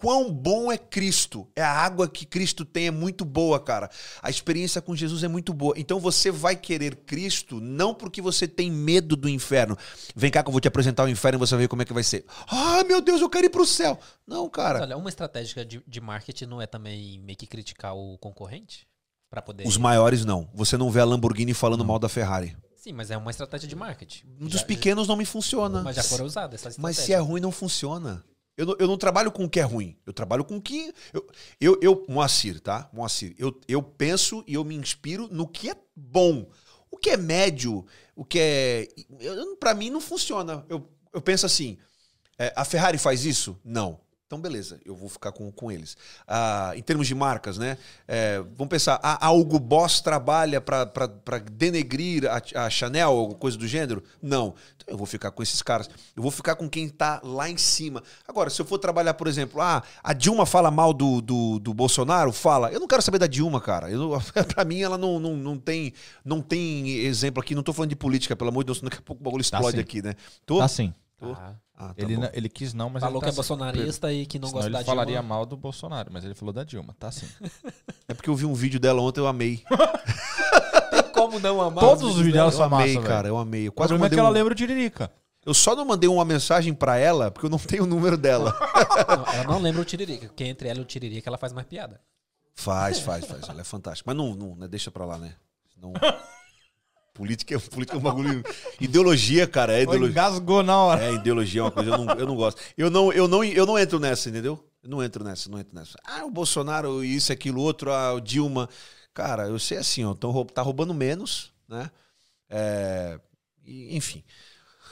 quão 0.00 0.32
bom 0.32 0.70
é 0.70 0.76
Cristo. 0.78 1.48
É 1.56 1.62
a 1.62 1.70
água 1.70 2.08
que 2.08 2.24
Cristo 2.26 2.64
tem, 2.64 2.86
é 2.86 2.90
muito 2.90 3.24
boa, 3.24 3.58
cara. 3.60 3.90
A 4.22 4.30
experiência 4.30 4.80
com 4.82 4.94
Jesus 4.94 5.22
é 5.22 5.28
muito 5.28 5.52
boa. 5.54 5.74
Então 5.76 5.98
você 6.00 6.30
vai 6.30 6.56
querer 6.56 6.96
Cristo 6.96 7.60
não 7.60 7.94
porque 7.94 8.20
você 8.20 8.46
tem 8.48 8.70
medo 8.70 9.16
do 9.16 9.28
inferno. 9.28 9.76
Vem 10.14 10.30
cá 10.30 10.42
que 10.42 10.48
eu 10.48 10.52
vou 10.52 10.60
te 10.60 10.68
apresentar 10.68 11.04
o 11.04 11.08
inferno 11.08 11.38
e 11.38 11.40
você 11.40 11.54
vai 11.54 11.64
ver 11.64 11.68
como 11.68 11.82
é 11.82 11.84
que 11.84 11.92
vai 11.92 12.02
ser. 12.02 12.24
Ah, 12.48 12.82
meu 12.84 13.00
Deus, 13.00 13.20
eu 13.20 13.30
quero 13.30 13.46
ir 13.46 13.50
pro 13.50 13.66
céu. 13.66 13.98
Não, 14.26 14.44
Mas 14.44 14.52
cara. 14.52 14.80
olha, 14.82 14.96
uma 14.96 15.08
estratégia 15.08 15.64
de, 15.64 15.82
de 15.86 16.00
marketing 16.00 16.46
não 16.46 16.60
é 16.60 16.66
também 16.66 17.18
meio 17.20 17.36
que 17.38 17.46
criticar 17.46 17.94
o 17.94 18.18
concorrente? 18.18 18.86
Pra 19.30 19.42
poder. 19.42 19.66
Os 19.66 19.76
maiores 19.76 20.24
não. 20.24 20.48
Você 20.54 20.76
não 20.76 20.90
vê 20.90 21.00
a 21.00 21.04
Lamborghini 21.04 21.52
falando 21.54 21.84
mal 21.84 21.98
da 21.98 22.08
Ferrari. 22.08 22.56
Sim, 22.76 22.92
mas 22.92 23.10
é 23.10 23.16
uma 23.16 23.30
estratégia 23.30 23.66
de 23.66 23.74
marketing. 23.74 24.26
Um 24.40 24.46
dos 24.46 24.60
Já- 24.60 24.66
pequenos 24.66 25.08
não 25.08 25.16
me 25.16 25.24
funciona. 25.24 25.82
Mas 25.82 25.96
já 25.96 26.02
foram 26.04 26.24
usadas 26.26 26.60
essa 26.60 26.66
Mas 26.80 26.96
estratégia. 26.98 27.04
se 27.04 27.12
é 27.14 27.18
ruim, 27.18 27.40
não 27.40 27.50
funciona. 27.50 28.22
Eu 28.56 28.66
não, 28.66 28.76
eu 28.78 28.86
não 28.86 28.96
trabalho 28.96 29.32
com 29.32 29.44
o 29.44 29.50
que 29.50 29.58
é 29.58 29.62
ruim. 29.62 29.96
Eu 30.06 30.12
trabalho 30.12 30.44
com 30.44 30.56
o 30.56 30.62
que. 30.62 30.92
Eu, 31.12 31.26
eu, 31.60 31.78
eu 31.82 32.06
Moacir, 32.08 32.60
tá? 32.60 32.88
Moacir, 32.92 33.34
eu, 33.38 33.60
eu 33.66 33.82
penso 33.82 34.44
e 34.46 34.54
eu 34.54 34.64
me 34.64 34.76
inspiro 34.76 35.28
no 35.30 35.46
que 35.48 35.70
é 35.70 35.76
bom. 35.94 36.46
O 36.90 36.96
que 36.96 37.10
é 37.10 37.16
médio, 37.16 37.84
o 38.14 38.24
que 38.24 38.38
é. 38.38 38.88
Pra 39.58 39.74
mim 39.74 39.90
não 39.90 40.00
funciona. 40.00 40.64
Eu, 40.68 40.88
eu 41.12 41.20
penso 41.20 41.44
assim: 41.44 41.78
é, 42.38 42.52
a 42.54 42.64
Ferrari 42.64 42.98
faz 42.98 43.24
isso? 43.24 43.58
Não. 43.64 44.00
Então, 44.34 44.42
beleza, 44.42 44.80
eu 44.84 44.96
vou 44.96 45.08
ficar 45.08 45.30
com, 45.30 45.48
com 45.52 45.70
eles. 45.70 45.96
Ah, 46.26 46.72
em 46.74 46.82
termos 46.82 47.06
de 47.06 47.14
marcas, 47.14 47.56
né? 47.56 47.78
É, 48.08 48.38
vamos 48.56 48.68
pensar, 48.68 48.98
a, 49.00 49.24
a 49.24 49.30
Hugo 49.30 49.60
Boss 49.60 50.00
trabalha 50.00 50.60
para 50.60 51.38
denegrir 51.52 52.24
a, 52.28 52.64
a 52.66 52.68
Chanel 52.68 53.12
ou 53.12 53.36
coisa 53.36 53.56
do 53.56 53.64
gênero? 53.68 54.02
Não. 54.20 54.56
Então 54.74 54.88
eu 54.88 54.96
vou 54.96 55.06
ficar 55.06 55.30
com 55.30 55.40
esses 55.40 55.62
caras. 55.62 55.88
Eu 56.16 56.20
vou 56.20 56.32
ficar 56.32 56.56
com 56.56 56.68
quem 56.68 56.88
tá 56.88 57.20
lá 57.22 57.48
em 57.48 57.56
cima. 57.56 58.02
Agora, 58.26 58.50
se 58.50 58.60
eu 58.60 58.66
for 58.66 58.76
trabalhar, 58.76 59.14
por 59.14 59.28
exemplo, 59.28 59.60
ah, 59.60 59.84
a 60.02 60.12
Dilma 60.12 60.44
fala 60.44 60.68
mal 60.68 60.92
do, 60.92 61.20
do, 61.20 61.60
do 61.60 61.72
Bolsonaro? 61.72 62.32
Fala. 62.32 62.72
Eu 62.72 62.80
não 62.80 62.88
quero 62.88 63.02
saber 63.02 63.20
da 63.20 63.28
Dilma, 63.28 63.60
cara. 63.60 63.86
Pra 64.52 64.64
mim, 64.64 64.82
ela 64.82 64.98
não, 64.98 65.20
não, 65.20 65.36
não, 65.36 65.56
tem, 65.56 65.92
não 66.24 66.42
tem 66.42 66.88
exemplo 66.88 67.40
aqui. 67.40 67.54
Não 67.54 67.62
tô 67.62 67.72
falando 67.72 67.90
de 67.90 67.96
política, 67.96 68.34
pelo 68.34 68.50
amor 68.50 68.64
de 68.64 68.66
Deus, 68.66 68.80
daqui 68.80 68.98
a 68.98 69.02
pouco 69.02 69.22
o 69.22 69.24
bagulho 69.24 69.44
Tá 69.48 69.58
explode 69.58 69.76
sim. 69.76 69.80
aqui, 69.80 70.02
né? 70.02 70.14
Tô? 70.44 70.58
Tá 70.58 70.66
sim. 70.66 70.92
Ah, 71.22 71.54
Ah, 71.76 71.88
tá 71.88 71.94
ele, 72.02 72.16
não- 72.16 72.28
ele 72.32 72.48
quis 72.48 72.74
não, 72.74 72.90
mas 72.90 73.00
falou 73.02 73.16
ele 73.16 73.20
tá 73.20 73.24
que 73.26 73.30
é 73.30 73.32
sim. 73.32 73.36
bolsonarista 73.36 74.12
e 74.12 74.26
que 74.26 74.38
não 74.38 74.48
Senão 74.48 74.60
gosta 74.62 74.68
ele 74.70 74.78
da 74.78 74.84
falaria 74.84 75.14
Dilma. 75.14 75.28
mal 75.34 75.46
do 75.46 75.56
Bolsonaro, 75.56 76.10
mas 76.12 76.24
ele 76.24 76.34
falou 76.34 76.52
da 76.52 76.62
Dilma. 76.64 76.94
Tá 76.98 77.10
sim. 77.10 77.26
É 78.06 78.12
porque 78.14 78.28
eu 78.28 78.34
vi 78.36 78.44
um 78.44 78.52
vídeo 78.54 78.78
dela 78.78 79.00
ontem, 79.00 79.20
eu 79.20 79.26
amei. 79.26 79.64
Tem 80.90 81.02
como 81.12 81.38
não 81.40 81.60
amar 81.60 81.82
Todos 81.82 82.02
os 82.04 82.16
vídeos 82.16 82.34
dela 82.34 82.48
Eu 82.48 82.52
são 82.52 82.68
massa, 82.68 82.82
amei, 82.82 82.94
velho. 82.96 83.06
cara, 83.06 83.28
eu 83.28 83.38
amei. 83.38 83.66
Eu 83.66 83.70
O 83.70 83.72
quase 83.72 83.88
problema 83.88 84.06
é 84.06 84.10
que 84.14 84.18
ela 84.20 84.28
um- 84.28 84.32
lembra 84.32 84.52
o 84.52 84.56
Tiririca. 84.56 85.10
Eu 85.46 85.52
só 85.54 85.74
não 85.76 85.84
mandei 85.84 86.08
uma 86.08 86.24
mensagem 86.24 86.72
pra 86.74 86.96
ela 86.98 87.30
porque 87.30 87.46
eu 87.46 87.50
não 87.50 87.58
tenho 87.58 87.84
o 87.84 87.86
número 87.86 88.16
dela. 88.16 88.54
Não, 89.08 89.34
ela 89.34 89.44
não 89.44 89.58
lembra 89.60 89.80
o 89.80 89.84
Tiririca, 89.84 90.26
porque 90.26 90.44
entre 90.44 90.68
ela 90.68 90.78
e 90.78 90.82
o 90.82 90.84
Tiririca 90.84 91.28
ela 91.30 91.38
faz 91.38 91.52
mais 91.52 91.66
piada. 91.66 92.00
Faz, 92.54 93.00
faz, 93.00 93.24
faz. 93.24 93.48
Ela 93.48 93.62
é 93.62 93.64
fantástica. 93.64 94.08
Mas 94.08 94.16
não, 94.16 94.34
não 94.34 94.54
né, 94.54 94.68
deixa 94.68 94.90
pra 94.90 95.04
lá, 95.04 95.18
né? 95.18 95.34
Senão... 95.74 95.92
política, 97.14 97.54
é- 97.54 97.58
política 97.58 97.96
é 97.96 97.98
um 97.98 98.02
bagulho. 98.02 98.44
Ideologia, 98.80 99.46
cara, 99.46 99.72
é 99.72 99.82
ideologia. 99.82 100.10
Engasgou 100.10 100.62
na 100.62 100.76
hora. 100.76 101.04
É, 101.04 101.12
ideologia 101.14 101.60
é 101.60 101.64
uma 101.64 101.70
coisa, 101.70 101.90
eu 101.90 101.98
não, 101.98 102.14
eu 102.14 102.26
não 102.26 102.36
gosto. 102.36 102.60
Eu 102.76 102.90
não, 102.90 103.12
eu, 103.12 103.28
não, 103.28 103.44
eu 103.44 103.64
não 103.64 103.78
entro 103.78 103.98
nessa, 103.98 104.28
entendeu? 104.28 104.62
Eu 104.82 104.90
não 104.90 105.02
entro 105.02 105.24
nessa, 105.24 105.48
não 105.48 105.58
entro 105.58 105.74
nessa. 105.74 105.96
Ah, 106.04 106.24
o 106.24 106.30
Bolsonaro, 106.30 107.02
isso, 107.02 107.32
aquilo, 107.32 107.62
outro, 107.62 107.90
ah, 107.92 108.12
o 108.12 108.20
Dilma. 108.20 108.68
Cara, 109.14 109.44
eu 109.44 109.58
sei 109.58 109.78
assim, 109.78 110.04
ó, 110.04 110.12
tão, 110.12 110.44
tá 110.44 110.60
roubando 110.60 110.92
menos, 110.92 111.52
né? 111.68 111.90
É, 112.50 113.18
e, 113.64 113.96
enfim. 113.96 114.22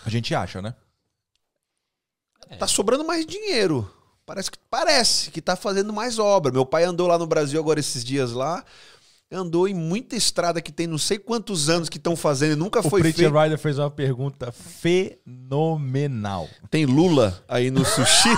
A 0.07 0.09
gente 0.09 0.35
acha, 0.35 0.63
né? 0.63 0.75
É. 2.49 2.57
Tá 2.57 2.67
sobrando 2.67 3.05
mais 3.05 3.27
dinheiro. 3.27 3.91
Parece 4.25 4.51
que 4.51 4.59
parece 4.71 5.31
que 5.31 5.43
tá 5.43 5.57
fazendo 5.57 5.93
mais 5.93 6.19
obra. 6.19 6.53
Meu 6.53 6.65
pai 6.65 6.85
andou 6.85 7.09
lá 7.09 7.19
no 7.19 7.27
Brasil 7.27 7.59
agora 7.61 7.81
esses 7.81 8.05
dias 8.05 8.33
lá. 8.33 8.65
Andou 9.33 9.67
em 9.67 9.75
muita 9.75 10.15
estrada 10.15 10.61
que 10.61 10.71
tem 10.71 10.87
não 10.87 10.99
sei 10.99 11.19
quantos 11.19 11.69
anos 11.71 11.89
que 11.89 11.97
estão 11.97 12.15
fazendo 12.15 12.53
e 12.53 12.57
nunca 12.57 12.81
O 12.81 12.91
foi 12.91 13.03
feito. 13.03 13.19
Rider 13.21 13.59
fez 13.59 13.79
uma 13.79 13.91
pergunta 13.91 14.53
fenomenal. 14.53 16.49
Tem 16.71 16.85
Lula 16.85 17.43
aí 17.49 17.71
no 17.71 17.85
sushi? 17.85 18.29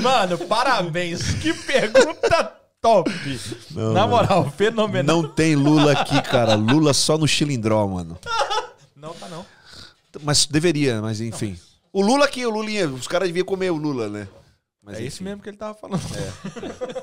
Mano, 0.00 0.38
parabéns. 0.38 1.34
Que 1.34 1.52
pergunta 1.52 2.52
top. 2.80 3.10
Não, 3.72 3.92
Na 3.92 4.06
moral, 4.06 4.50
fenomenal. 4.50 5.22
Não 5.22 5.28
tem 5.28 5.54
Lula 5.56 5.92
aqui, 5.92 6.20
cara. 6.22 6.54
Lula 6.54 6.94
só 6.94 7.18
no 7.18 7.26
Chilindró, 7.26 7.86
mano. 7.86 8.18
Não, 8.96 9.14
tá 9.14 9.28
não. 9.28 9.46
Mas 10.24 10.44
deveria, 10.46 11.00
mas 11.00 11.20
enfim. 11.20 11.56
O 11.92 12.02
Lula 12.02 12.24
aqui, 12.24 12.44
o 12.44 12.50
Lulinha, 12.50 12.88
os 12.88 13.06
caras 13.06 13.28
deviam 13.28 13.46
comer 13.46 13.70
o 13.70 13.76
Lula, 13.76 14.08
né? 14.08 14.26
Mas, 14.88 14.96
é 14.96 15.00
enfim. 15.00 15.08
isso 15.08 15.22
mesmo 15.22 15.42
que 15.42 15.50
ele 15.50 15.56
tava 15.58 15.74
falando. 15.74 16.00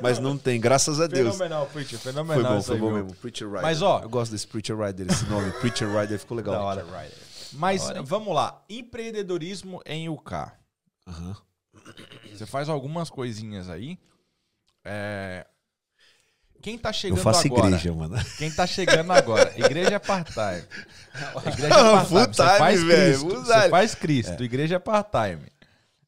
Mas 0.02 0.18
não 0.18 0.38
tem, 0.38 0.60
graças 0.60 0.99
a 0.99 1.06
Deus. 1.06 1.36
Fenomenal, 1.36 1.68
Preacher. 1.68 1.99
Foi 1.99 2.12
Fenomenal. 2.12 2.53
bom, 2.53 2.57
isso 2.57 2.68
foi 2.68 2.78
bom 2.80 2.91
mesmo. 2.91 3.14
Preacher 3.16 3.48
Rider. 3.48 3.62
Mas, 3.62 3.82
ó- 3.82 3.99
Eu 4.02 4.10
gosto 4.10 4.32
desse 4.32 4.48
Preacher 4.48 4.76
Rider, 4.78 5.07
esse 5.12 5.26
nome. 5.26 5.52
Preacher 5.60 5.88
Rider 5.88 6.18
ficou 6.20 6.36
legal. 6.36 6.56
Da 6.56 6.62
hora. 6.64 6.86
Mas 7.53 7.84
vamos 8.03 8.34
lá. 8.34 8.64
Empreendedorismo 8.68 9.82
em 9.86 10.10
UK. 10.10 10.34
Aham. 11.07 11.36
Você 12.34 12.45
faz 12.48 12.68
algumas 12.70 13.10
coisinhas 13.10 13.70
aí. 13.70 13.99
É, 14.84 15.45
Quem 16.62 16.78
tá 16.80 16.91
chegando 16.91 17.20
Eu 17.20 17.24
faço 17.24 17.45
agora? 17.45 17.68
igreja, 17.68 17.94
mano. 17.94 18.16
Quem 18.40 18.52
tá 18.52 18.66
chegando 18.66 19.12
agora? 19.12 19.53
Igreja 19.56 19.95
é 19.95 19.99
part-time. 19.99 20.64
Igreja 21.53 21.68
é 21.68 21.91
part-time. 21.91 22.28
Você 22.34 22.57
faz 22.57 22.84
velho, 22.84 23.20
Cristo. 23.20 23.45
Você 23.45 23.70
faz 23.70 23.95
Cristo. 23.95 24.44
Igreja 24.44 24.76
é 24.76 24.80
part-time. 24.80 25.45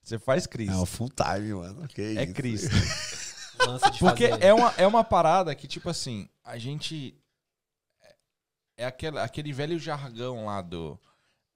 Você 0.07 0.17
faz 0.17 0.47
Cristo. 0.47 0.71
É 0.73 0.77
o 0.77 0.85
full 0.85 1.09
time, 1.09 1.53
mano. 1.53 1.85
Que 1.89 2.01
É 2.01 2.23
isso. 2.23 2.33
Cristo. 2.33 2.69
Lance 3.67 3.91
de 3.91 3.99
Porque 3.99 4.29
fazer- 4.29 4.43
é 4.45 4.53
uma, 4.53 4.73
é 4.77 4.87
uma 4.87 5.03
parada 5.03 5.53
que, 5.53 5.67
tipo 5.67 5.89
assim, 5.89 6.29
a 6.45 6.57
gente. 6.57 7.13
É 8.77 8.85
aquele, 8.85 9.19
aquele 9.19 9.51
velho 9.51 9.77
jargão 9.77 10.45
lá 10.45 10.61
do. 10.61 10.97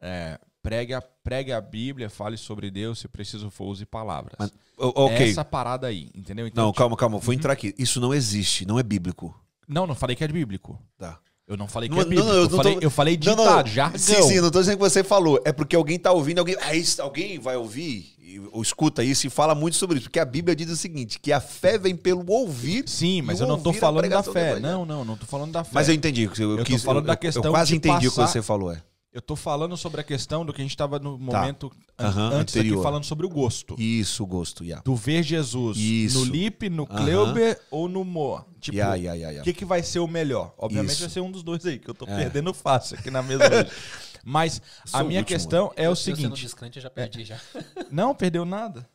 É, 0.01 0.37
pregue, 0.61 0.93
a, 0.93 1.01
pregue 1.01 1.53
a 1.53 1.61
Bíblia, 1.61 2.09
fale 2.09 2.35
sobre 2.35 2.69
Deus, 2.69 2.99
se 2.99 3.07
preciso 3.07 3.49
for, 3.49 3.67
use 3.67 3.85
palavras. 3.85 4.33
Mas- 4.37 4.51
O- 4.77 5.05
ok. 5.05 5.29
Essa 5.29 5.45
parada 5.45 5.87
aí, 5.87 6.09
entendeu? 6.13 6.45
Então, 6.45 6.65
Não, 6.65 6.71
tipo, 6.71 6.79
calma, 6.79 6.97
calma. 6.97 7.19
Vou 7.19 7.33
entrar 7.33 7.53
aqui. 7.53 7.73
Isso 7.77 8.01
não 8.01 8.13
existe, 8.13 8.65
não 8.65 8.77
é 8.77 8.83
bíblico. 8.83 9.33
Não, 9.65 9.87
não 9.87 9.95
falei 9.95 10.13
que 10.15 10.23
é 10.25 10.27
bíblico. 10.27 10.77
Tá. 10.97 11.17
Eu 11.51 11.57
não 11.57 11.67
falei 11.67 11.89
que 11.89 11.95
Não, 11.95 12.01
é 12.01 12.05
bíblico. 12.05 12.23
não, 12.25 12.33
eu 12.33 12.43
eu, 12.43 12.49
não 12.49 12.57
falei, 12.57 12.75
tô- 12.75 12.81
eu 12.81 12.89
falei 12.89 13.19
Não, 13.25 13.35
não, 13.35 13.43
ditado, 13.43 13.67
jargão. 13.69 13.99
Sim, 13.99 14.21
sim, 14.23 14.39
não 14.39 14.49
tô 14.49 14.59
dizendo 14.61 14.77
que 14.77 14.83
você 14.83 15.03
falou. 15.03 15.37
É 15.43 15.51
porque 15.51 15.75
alguém 15.75 15.99
tá 15.99 16.09
ouvindo, 16.13 16.39
alguém, 16.39 16.55
ah, 16.61 16.73
isso- 16.73 17.01
alguém 17.01 17.37
vai 17.39 17.57
ouvir 17.57 18.05
ou 18.53 18.61
escuta 18.61 19.03
isso 19.03 19.27
e 19.27 19.29
fala 19.29 19.53
muito 19.53 19.75
sobre 19.75 19.97
isso. 19.97 20.05
Porque 20.07 20.19
a 20.19 20.23
Bíblia 20.23 20.55
diz 20.55 20.69
o 20.69 20.77
seguinte: 20.77 21.19
que 21.19 21.33
a 21.33 21.41
fé 21.41 21.77
vem 21.77 21.93
pelo 21.93 22.23
ouvir. 22.31 22.85
Sim, 22.87 23.21
mas 23.21 23.41
eu 23.41 23.47
não 23.47 23.59
tô 23.59 23.73
falando 23.73 24.07
da 24.07 24.23
fé. 24.23 24.59
Não, 24.61 24.85
não, 24.85 25.03
não 25.03 25.17
tô 25.17 25.25
falando 25.25 25.51
da 25.51 25.61
fé. 25.65 25.71
Mas 25.73 25.89
eu 25.89 25.93
entendi. 25.93 26.23
Eu, 26.39 26.57
tô 26.59 26.63
quis, 26.63 26.81
falando 26.81 27.03
eu- 27.03 27.07
da 27.07 27.13
eu- 27.13 27.17
questão 27.17 27.43
Eu 27.43 27.51
quase 27.51 27.75
entendi 27.75 28.07
o 28.07 28.11
que 28.11 28.15
passar- 28.15 28.31
você 28.31 28.41
falou. 28.41 28.71
É. 28.71 28.81
Eu 29.13 29.21
tô 29.21 29.35
falando 29.35 29.75
sobre 29.75 29.99
a 29.99 30.03
questão 30.05 30.45
do 30.45 30.53
que 30.53 30.61
a 30.61 30.63
gente 30.63 30.77
tava 30.77 30.97
no 30.97 31.17
momento 31.17 31.69
an- 31.99 32.07
Aham, 32.07 32.29
antes 32.33 32.55
anterior. 32.55 32.75
aqui 32.75 32.83
falando 32.83 33.03
sobre 33.03 33.25
o 33.25 33.29
gosto. 33.29 33.75
Isso, 33.77 34.23
o 34.23 34.25
gosto. 34.25 34.63
Yeah. 34.63 34.81
Tu 34.83 34.95
ver 34.95 35.21
Jesus 35.21 35.77
Isso. 35.77 36.19
no 36.19 36.31
Lipe, 36.31 36.69
no. 36.69 36.88
Kleuber 36.88 37.59
ou 37.69 37.89
no 37.89 38.05
Moa. 38.05 38.45
Tipo, 38.61 38.77
Yeah, 38.77 38.95
yeah, 38.95 39.15
yeah, 39.17 39.41
o 39.41 39.43
que, 39.43 39.51
que 39.53 39.65
vai 39.65 39.83
ser 39.83 39.99
o 39.99 40.07
melhor? 40.07 40.53
Obviamente 40.57 40.91
Isso. 40.93 41.01
vai 41.01 41.09
ser 41.09 41.19
um 41.19 41.29
dos 41.29 41.43
dois 41.43 41.65
aí, 41.65 41.77
que 41.77 41.89
eu 41.89 41.93
tô 41.93 42.05
É. 42.05 42.15
perdendo 42.15 42.53
fácil 42.53 42.97
aqui 42.97 43.11
na 43.11 43.21
mesa 43.21 43.43
hoje. 43.53 43.71
Mas 44.23 44.61
a 44.93 45.03
o 45.03 45.07
minha 45.07 45.19
último. 45.19 45.35
questão 45.38 45.73
é 45.75 45.89
o 45.89 45.91
Eu 45.91 45.95
sendo 45.95 46.15
seguinte. 46.15 46.41
descrente, 46.43 46.77
eu 46.77 46.83
já 46.83 46.89
perdi 46.89 47.25
já. 47.25 47.38
Não, 47.91 48.15
perdeu 48.15 48.45
nada. 48.45 48.88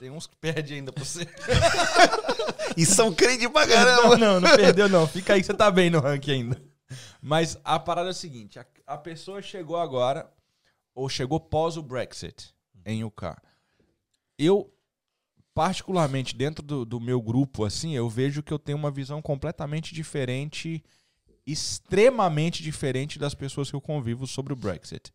Tem 0.00 0.10
uns 0.10 0.26
que 0.26 0.34
perdem 0.34 0.78
ainda 0.78 0.90
pra 0.92 1.04
você. 1.04 1.28
E 2.76 2.86
são 2.86 3.12
crentes 3.12 3.48
pra 3.48 3.66
Não, 3.66 3.74
caramba. 3.74 4.16
não, 4.16 4.40
não 4.40 4.56
perdeu 4.56 4.88
não. 4.88 5.06
Fica 5.06 5.34
aí 5.34 5.40
que 5.40 5.46
você 5.46 5.52
tá 5.54 5.70
bem 5.70 5.90
no 5.90 6.00
ranking 6.00 6.30
ainda. 6.30 6.62
Mas 7.20 7.58
a 7.64 7.78
parada 7.78 8.08
é 8.08 8.12
o 8.12 8.14
seguinte, 8.14 8.58
a, 8.58 8.64
a 8.90 8.98
pessoa 8.98 9.40
chegou 9.40 9.76
agora, 9.76 10.28
ou 10.92 11.08
chegou 11.08 11.38
pós 11.38 11.76
o 11.76 11.82
Brexit 11.82 12.52
em 12.84 13.04
UK. 13.04 13.36
Eu, 14.36 14.68
particularmente 15.54 16.34
dentro 16.34 16.60
do, 16.60 16.84
do 16.84 16.98
meu 16.98 17.22
grupo, 17.22 17.64
assim, 17.64 17.94
eu 17.94 18.08
vejo 18.08 18.42
que 18.42 18.52
eu 18.52 18.58
tenho 18.58 18.76
uma 18.76 18.90
visão 18.90 19.22
completamente 19.22 19.94
diferente, 19.94 20.82
extremamente 21.46 22.64
diferente 22.64 23.16
das 23.16 23.32
pessoas 23.32 23.70
que 23.70 23.76
eu 23.76 23.80
convivo 23.80 24.26
sobre 24.26 24.52
o 24.52 24.56
Brexit. 24.56 25.12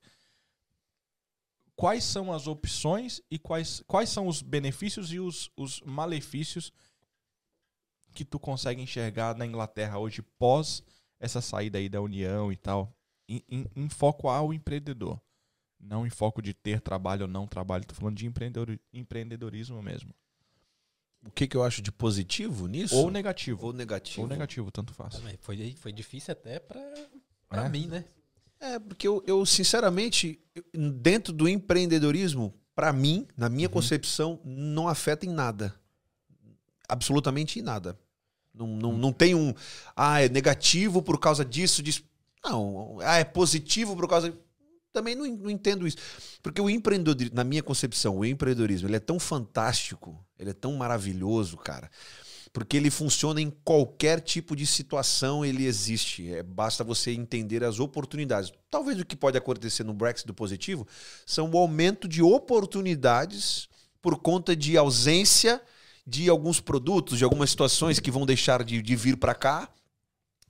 Quais 1.75 2.05
são 2.05 2.31
as 2.31 2.47
opções 2.47 3.21
e 3.29 3.37
quais, 3.37 3.83
quais 3.85 4.07
são 4.07 4.27
os 4.27 4.41
benefícios 4.41 5.11
e 5.11 5.19
os, 5.19 5.51
os 5.57 5.81
malefícios 5.81 6.71
que 8.13 8.23
tu 8.23 8.39
consegue 8.39 8.81
enxergar 8.81 9.35
na 9.35 9.45
Inglaterra 9.45 9.99
hoje 9.99 10.21
pós 10.21 10.81
essa 11.19 11.41
saída 11.41 11.77
aí 11.77 11.89
da 11.89 11.99
União 11.99 12.53
e 12.53 12.55
tal, 12.55 12.95
em, 13.27 13.41
em- 13.49 13.65
em 13.75 13.89
foco 13.89 14.27
ao 14.29 14.53
empreendedor. 14.53 15.19
Não 15.79 16.05
em 16.05 16.09
foco 16.09 16.41
de 16.41 16.53
ter 16.53 16.81
trabalho 16.81 17.23
ou 17.23 17.27
não 17.27 17.45
trabalho. 17.45 17.85
Tô 17.85 17.93
falando 17.93 18.15
de 18.17 18.25
empreendedor, 18.25 18.79
empreendedorismo 18.93 19.81
mesmo. 19.81 20.13
O 21.25 21.31
que, 21.31 21.47
que 21.47 21.57
eu 21.57 21.63
acho 21.63 21.81
de 21.81 21.91
positivo 21.91 22.67
nisso? 22.67 22.95
Ou 22.95 23.09
negativo. 23.11 23.65
Ou 23.65 23.73
negativo. 23.73 24.21
Ou 24.21 24.27
negativo, 24.27 24.71
tanto 24.71 24.93
faz. 24.93 25.15
Também 25.15 25.37
Foi, 25.41 25.75
foi 25.79 25.91
difícil 25.91 26.31
até 26.31 26.59
pra, 26.59 26.81
pra 27.49 27.65
É? 27.65 27.69
mim, 27.69 27.87
né? 27.87 28.05
É, 28.59 28.79
porque 28.79 29.07
eu, 29.07 29.23
eu, 29.27 29.45
sinceramente, 29.45 30.39
dentro 30.73 31.33
do 31.33 31.47
empreendedorismo, 31.49 32.53
pra 32.73 32.93
mim, 32.93 33.27
na 33.35 33.49
minha 33.49 33.67
concepção, 33.67 34.39
não 34.45 34.87
afeta 34.87 35.25
em 35.25 35.29
nada. 35.29 35.75
Absolutamente 36.87 37.59
em 37.59 37.61
nada. 37.61 37.97
Não, 38.53 38.67
não, 38.67 38.93
não 38.97 39.11
tem 39.11 39.35
um. 39.35 39.53
Ah, 39.95 40.21
é 40.21 40.29
negativo 40.29 41.01
por 41.01 41.19
causa 41.19 41.43
disso, 41.43 41.83
disso. 41.83 42.03
Não. 42.45 42.99
Ah, 43.01 43.17
é 43.17 43.23
positivo 43.23 43.95
por 43.95 44.07
causa. 44.07 44.33
Também 44.93 45.15
não, 45.15 45.25
não 45.25 45.49
entendo 45.49 45.87
isso. 45.87 45.97
Porque 46.41 46.61
o 46.61 46.69
empreendedorismo, 46.69 47.35
na 47.35 47.43
minha 47.43 47.63
concepção, 47.63 48.19
o 48.19 48.25
empreendedorismo, 48.25 48.87
ele 48.87 48.95
é 48.95 48.99
tão 48.99 49.19
fantástico, 49.19 50.23
ele 50.39 50.51
é 50.51 50.53
tão 50.53 50.73
maravilhoso, 50.75 51.57
cara. 51.57 51.89
Porque 52.53 52.77
ele 52.77 52.89
funciona 52.89 53.41
em 53.41 53.49
qualquer 53.49 54.21
tipo 54.21 54.55
de 54.55 54.65
situação, 54.65 55.43
ele 55.43 55.65
existe. 55.65 56.31
É, 56.31 56.41
basta 56.41 56.83
você 56.83 57.11
entender 57.11 57.63
as 57.63 57.79
oportunidades. 57.79 58.53
Talvez 58.69 58.97
o 58.97 59.05
que 59.05 59.15
pode 59.15 59.37
acontecer 59.37 59.83
no 59.83 59.93
Brexit 59.93 60.25
do 60.25 60.33
positivo 60.33 60.87
são 61.25 61.49
o 61.51 61.57
aumento 61.57 62.07
de 62.07 62.21
oportunidades 62.21 63.67
por 64.01 64.17
conta 64.19 64.55
de 64.55 64.77
ausência 64.77 65.61
de 66.07 66.29
alguns 66.29 66.61
produtos, 66.61 67.17
de 67.17 67.23
algumas 67.23 67.49
situações 67.49 67.99
que 67.99 68.11
vão 68.11 68.25
deixar 68.25 68.63
de, 68.63 68.81
de 68.81 68.95
vir 68.95 69.17
para 69.17 69.33
cá 69.33 69.69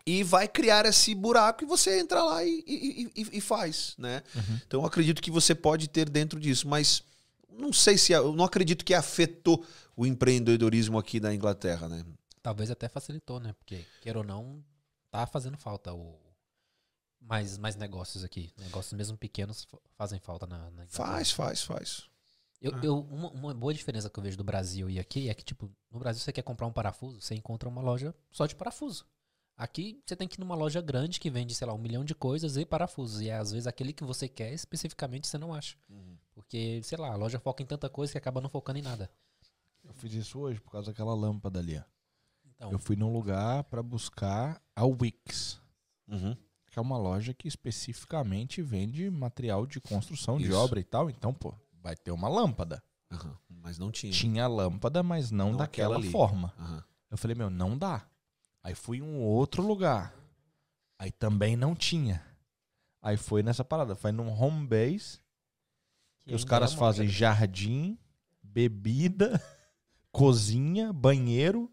e 0.06 0.24
vai 0.24 0.48
criar 0.48 0.86
esse 0.86 1.16
buraco 1.16 1.64
e 1.64 1.68
você 1.68 2.00
entra 2.00 2.22
lá 2.24 2.44
e, 2.44 2.64
e- 2.68 3.12
e- 3.16 3.38
e 3.38 3.42
faz, 3.42 3.96
né? 3.98 4.22
Então 4.68 4.82
eu 4.82 4.86
acredito 4.86 5.22
que 5.22 5.32
você 5.32 5.56
pode 5.56 5.88
ter 5.90 6.10
dentro 6.10 6.40
disso, 6.40 6.68
mas 6.68 7.02
não 7.50 7.74
sei 7.74 7.98
se 7.98 8.12
eu 8.12 8.34
não 8.34 8.46
acredito 8.46 8.86
que 8.86 8.94
afetou 8.94 9.66
o 9.96 10.06
empreendedorismo 10.06 10.98
aqui 11.00 11.20
na 11.20 11.34
Inglaterra, 11.34 11.88
né? 11.90 12.06
Talvez 12.44 12.70
até 12.70 12.88
facilitou, 12.88 13.40
né? 13.40 13.54
Porque, 13.54 13.84
queira 14.02 14.20
ou 14.20 14.24
não, 14.26 14.64
tá 15.10 15.26
fazendo 15.26 15.58
falta 15.58 15.92
o 15.94 16.20
mais, 17.20 17.58
mais 17.58 17.76
negócios 17.76 18.24
aqui. 18.24 18.52
Negócios 18.58 18.94
mesmo 18.94 19.18
pequenos 19.18 19.64
fa- 19.64 19.80
fazem 19.98 20.20
falta 20.20 20.46
na, 20.46 20.58
na 20.70 20.84
Inglaterra. 20.84 21.08
Faz, 21.08 21.32
faz, 21.32 21.64
faz. 21.64 22.04
Eu, 22.62 22.72
eu- 22.84 23.00
uma, 23.10 23.30
uma 23.32 23.54
boa 23.54 23.74
diferença 23.74 24.10
que 24.10 24.20
eu 24.20 24.24
vejo 24.24 24.38
do 24.38 24.44
Brasil 24.44 24.90
e 24.90 25.00
aqui 25.00 25.30
é 25.30 25.34
que, 25.34 25.44
tipo, 25.44 25.72
no 25.92 26.00
Brasil 26.00 26.22
você 26.22 26.32
quer 26.32 26.42
comprar 26.44 26.68
um 26.68 26.72
parafuso, 26.74 27.20
você 27.22 27.34
encontra 27.36 27.68
uma 27.68 27.82
loja 27.82 28.14
só 28.32 28.46
de 28.46 28.56
parafuso. 28.56 29.06
Aqui 29.58 30.02
você 30.06 30.16
tem 30.16 30.28
que 30.28 30.38
ir 30.38 30.42
numa 30.42 30.56
loja 30.56 30.82
grande 30.82 31.20
que 31.20 31.30
vende, 31.30 31.56
sei 31.56 31.66
lá, 31.66 31.74
um 31.74 31.78
milhão 31.78 32.04
de 32.04 32.14
coisas 32.14 32.58
e 32.58 32.66
parafusos. 32.66 33.22
E 33.22 33.32
às 33.32 33.52
vezes 33.52 33.68
aquele 33.68 33.94
que 33.94 34.04
você 34.04 34.28
quer 34.28 34.54
especificamente 34.54 35.28
você 35.28 35.38
não 35.38 35.54
acha. 35.54 35.78
Porque, 36.34 36.82
sei 36.84 36.98
lá, 36.98 37.12
a 37.12 37.16
loja 37.16 37.40
foca 37.40 37.64
em 37.64 37.66
tanta 37.66 37.90
coisa 37.90 38.12
que 38.12 38.18
acaba 38.18 38.42
não 38.42 38.50
focando 38.50 38.80
em 38.80 38.82
nada. 38.82 39.10
Eu 39.84 39.94
fiz 39.94 40.14
isso 40.14 40.40
hoje 40.40 40.60
por 40.60 40.72
causa 40.72 40.92
daquela 40.92 41.14
lâmpada 41.14 41.60
ali. 41.60 41.78
ó. 41.78 41.82
Então, 42.46 42.72
Eu 42.72 42.80
fui 42.80 42.96
num 42.96 43.14
lugar 43.14 43.64
pra 43.66 43.82
buscar 43.82 44.62
a 44.76 44.86
Wix, 44.86 45.60
Uhum. 46.08 46.36
que 46.68 46.78
é 46.78 46.82
uma 46.82 46.98
loja 46.98 47.34
que 47.34 47.48
especificamente 47.48 48.62
vende 48.62 49.10
material 49.10 49.66
de 49.66 49.80
construção, 49.80 50.38
de 50.38 50.48
Isso. 50.50 50.58
obra 50.58 50.80
e 50.80 50.84
tal. 50.84 51.10
Então, 51.10 51.34
pô, 51.34 51.54
vai 51.82 51.96
ter 51.96 52.12
uma 52.12 52.28
lâmpada. 52.28 52.84
Aham. 53.12 53.38
Mas 53.50 53.78
não 53.80 53.92
tinha. 53.92 54.12
Tinha 54.12 54.48
lâmpada, 54.48 55.02
mas 55.02 55.32
não, 55.32 55.52
Não 55.52 55.58
daquela 55.58 56.02
forma. 56.04 56.54
Aham. 56.60 56.84
Eu 57.10 57.18
falei, 57.18 57.36
meu, 57.36 57.50
não 57.50 57.78
dá. 57.78 58.06
Aí 58.66 58.74
fui 58.74 58.98
em 58.98 59.04
um 59.04 59.22
outro 59.22 59.62
lugar. 59.62 60.12
Aí 60.98 61.12
também 61.12 61.56
não 61.56 61.76
tinha. 61.76 62.26
Aí 63.00 63.16
foi 63.16 63.44
nessa 63.44 63.64
parada. 63.64 63.94
Foi 63.94 64.12
num 64.12 64.28
home 64.28 64.66
base. 64.66 65.20
Que 66.22 66.34
os 66.34 66.44
caras 66.44 66.74
é 66.74 66.76
fazem 66.76 67.08
jardim, 67.08 67.96
bebida, 68.42 69.40
cozinha, 70.12 70.92
banheiro. 70.92 71.72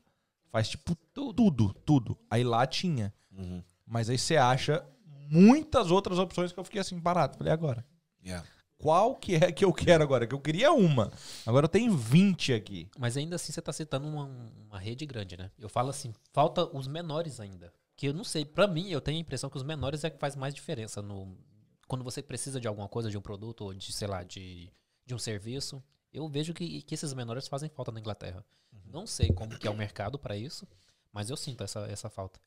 Faz 0.50 0.68
tipo 0.68 0.94
tudo, 1.14 1.72
tudo. 1.72 2.18
Aí 2.28 2.44
lá 2.44 2.66
tinha. 2.66 3.14
Uhum. 3.30 3.64
Mas 3.86 4.10
aí 4.10 4.18
você 4.18 4.36
acha 4.36 4.86
muitas 5.30 5.90
outras 5.90 6.18
opções 6.18 6.52
que 6.52 6.60
eu 6.60 6.64
fiquei 6.64 6.82
assim 6.82 7.00
parado. 7.00 7.38
Falei, 7.38 7.54
agora. 7.54 7.86
Yeah. 8.22 8.46
Qual 8.82 9.14
que 9.14 9.36
é 9.36 9.52
que 9.52 9.64
eu 9.64 9.72
quero 9.72 10.02
agora? 10.02 10.26
Que 10.26 10.34
eu 10.34 10.40
queria 10.40 10.72
uma. 10.72 11.12
Agora 11.46 11.66
eu 11.66 11.68
tenho 11.68 11.96
20 11.96 12.52
aqui. 12.52 12.88
Mas 12.98 13.16
ainda 13.16 13.36
assim 13.36 13.52
você 13.52 13.62
tá 13.62 13.72
citando 13.72 14.08
uma, 14.08 14.24
uma 14.68 14.78
rede 14.78 15.06
grande, 15.06 15.36
né? 15.36 15.52
Eu 15.56 15.68
falo 15.68 15.88
assim, 15.88 16.12
falta 16.32 16.64
os 16.76 16.88
menores 16.88 17.38
ainda. 17.38 17.72
Que 17.94 18.08
eu 18.08 18.12
não 18.12 18.24
sei, 18.24 18.44
pra 18.44 18.66
mim, 18.66 18.90
eu 18.90 19.00
tenho 19.00 19.18
a 19.18 19.20
impressão 19.20 19.48
que 19.48 19.56
os 19.56 19.62
menores 19.62 20.02
é 20.02 20.10
que 20.10 20.18
faz 20.18 20.34
mais 20.34 20.52
diferença 20.52 21.00
no 21.00 21.38
quando 21.86 22.02
você 22.02 22.20
precisa 22.20 22.58
de 22.58 22.66
alguma 22.66 22.88
coisa, 22.88 23.08
de 23.08 23.16
um 23.16 23.20
produto, 23.20 23.64
ou 23.64 23.72
de, 23.72 23.92
sei 23.92 24.08
lá, 24.08 24.24
de, 24.24 24.72
de 25.06 25.14
um 25.14 25.18
serviço. 25.18 25.80
Eu 26.12 26.26
vejo 26.28 26.52
que, 26.52 26.82
que 26.82 26.94
esses 26.94 27.14
menores 27.14 27.46
fazem 27.46 27.68
falta 27.68 27.92
na 27.92 28.00
Inglaterra. 28.00 28.44
Não 28.90 29.06
sei 29.06 29.30
como 29.30 29.56
que 29.56 29.68
é 29.68 29.70
o 29.70 29.76
mercado 29.76 30.18
pra 30.18 30.36
isso, 30.36 30.66
mas 31.12 31.30
eu 31.30 31.36
sinto 31.36 31.62
essa, 31.62 31.80
essa 31.86 32.10
falta. 32.10 32.40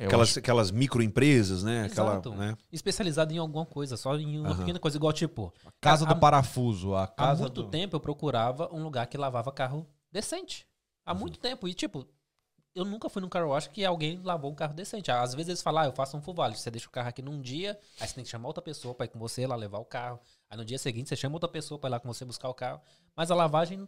Eu 0.00 0.06
Aquelas, 0.06 0.30
acho- 0.30 0.38
aquelas 0.38 0.70
microempresas, 0.70 1.62
né? 1.62 1.84
Aquela, 1.84 2.12
Exato. 2.12 2.34
né? 2.34 2.56
Especializado 2.72 3.32
em 3.34 3.38
alguma 3.38 3.66
coisa, 3.66 3.96
só 3.96 4.16
em 4.16 4.38
uma 4.40 4.48
Aham. 4.50 4.58
pequena 4.60 4.78
coisa, 4.78 4.96
igual 4.96 5.12
tipo. 5.12 5.52
Casa 5.80 6.04
há- 6.06 6.12
do 6.12 6.18
parafuso, 6.18 6.94
a 6.94 7.04
Há 7.04 7.06
casa 7.06 7.42
muito 7.42 7.62
do... 7.64 7.68
tempo 7.68 7.96
eu 7.96 8.00
procurava 8.00 8.68
um 8.74 8.82
lugar 8.82 9.06
que 9.06 9.18
lavava 9.18 9.52
carro 9.52 9.86
decente. 10.10 10.66
Há 11.04 11.12
muito 11.12 11.38
tempo. 11.38 11.68
E, 11.68 11.74
tipo, 11.74 12.06
eu 12.74 12.84
nunca 12.84 13.08
fui 13.10 13.20
num 13.20 13.28
car 13.28 13.46
wash 13.46 13.66
que 13.66 13.84
alguém 13.84 14.20
lavou 14.22 14.50
um 14.50 14.54
carro 14.54 14.72
decente. 14.72 15.10
Às 15.10 15.34
vezes 15.34 15.48
eles 15.48 15.62
falam, 15.62 15.82
ah, 15.82 15.86
eu 15.86 15.92
faço 15.92 16.16
um 16.16 16.22
full 16.22 16.34
vale. 16.34 16.56
Você 16.56 16.70
deixa 16.70 16.86
o 16.88 16.90
carro 16.90 17.08
aqui 17.08 17.20
num 17.20 17.40
dia, 17.40 17.78
aí 18.00 18.06
você 18.08 18.14
tem 18.14 18.24
que 18.24 18.30
chamar 18.30 18.48
outra 18.48 18.62
pessoa 18.62 18.94
pra 18.94 19.04
ir 19.06 19.08
com 19.10 19.18
você 19.18 19.46
lá 19.46 19.54
levar 19.56 19.78
o 19.80 19.84
carro. 19.84 20.18
Aí 20.48 20.56
no 20.56 20.64
dia 20.64 20.78
seguinte 20.78 21.08
você 21.10 21.16
chama 21.16 21.34
outra 21.36 21.48
pessoa 21.48 21.78
pra 21.78 21.88
ir 21.88 21.92
lá 21.92 22.00
com 22.00 22.08
você 22.12 22.24
buscar 22.24 22.48
o 22.48 22.54
carro. 22.54 22.80
Mas 23.14 23.30
a 23.30 23.34
lavagem 23.34 23.86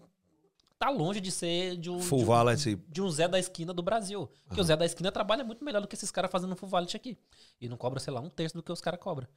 tá 0.82 0.90
longe 0.90 1.20
de 1.20 1.30
ser 1.30 1.76
de 1.76 1.88
um, 1.88 2.00
Full 2.00 2.18
de 2.18 2.24
um, 2.24 2.26
valet. 2.26 2.76
de 2.88 3.00
um 3.00 3.09
Zé 3.09 3.28
da 3.28 3.38
esquina 3.38 3.72
do 3.72 3.84
Brasil. 3.84 4.28
Porque 4.48 4.60
o 4.60 4.64
Zé 4.64 4.76
da 4.76 4.84
esquina 4.84 5.12
trabalha 5.12 5.44
muito 5.44 5.64
melhor 5.64 5.80
do 5.80 5.86
que 5.86 5.94
esses 5.94 6.10
caras 6.10 6.28
fazendo 6.28 6.54
um 6.54 6.56
full 6.56 6.68
valet 6.68 6.96
aqui. 6.96 7.16
E 7.60 7.68
não 7.68 7.76
cobra, 7.76 8.00
sei 8.00 8.12
lá, 8.12 8.20
um 8.20 8.28
terço 8.28 8.56
do 8.56 8.64
que 8.64 8.72
os 8.72 8.80
caras 8.80 8.98
cobram. 8.98 9.28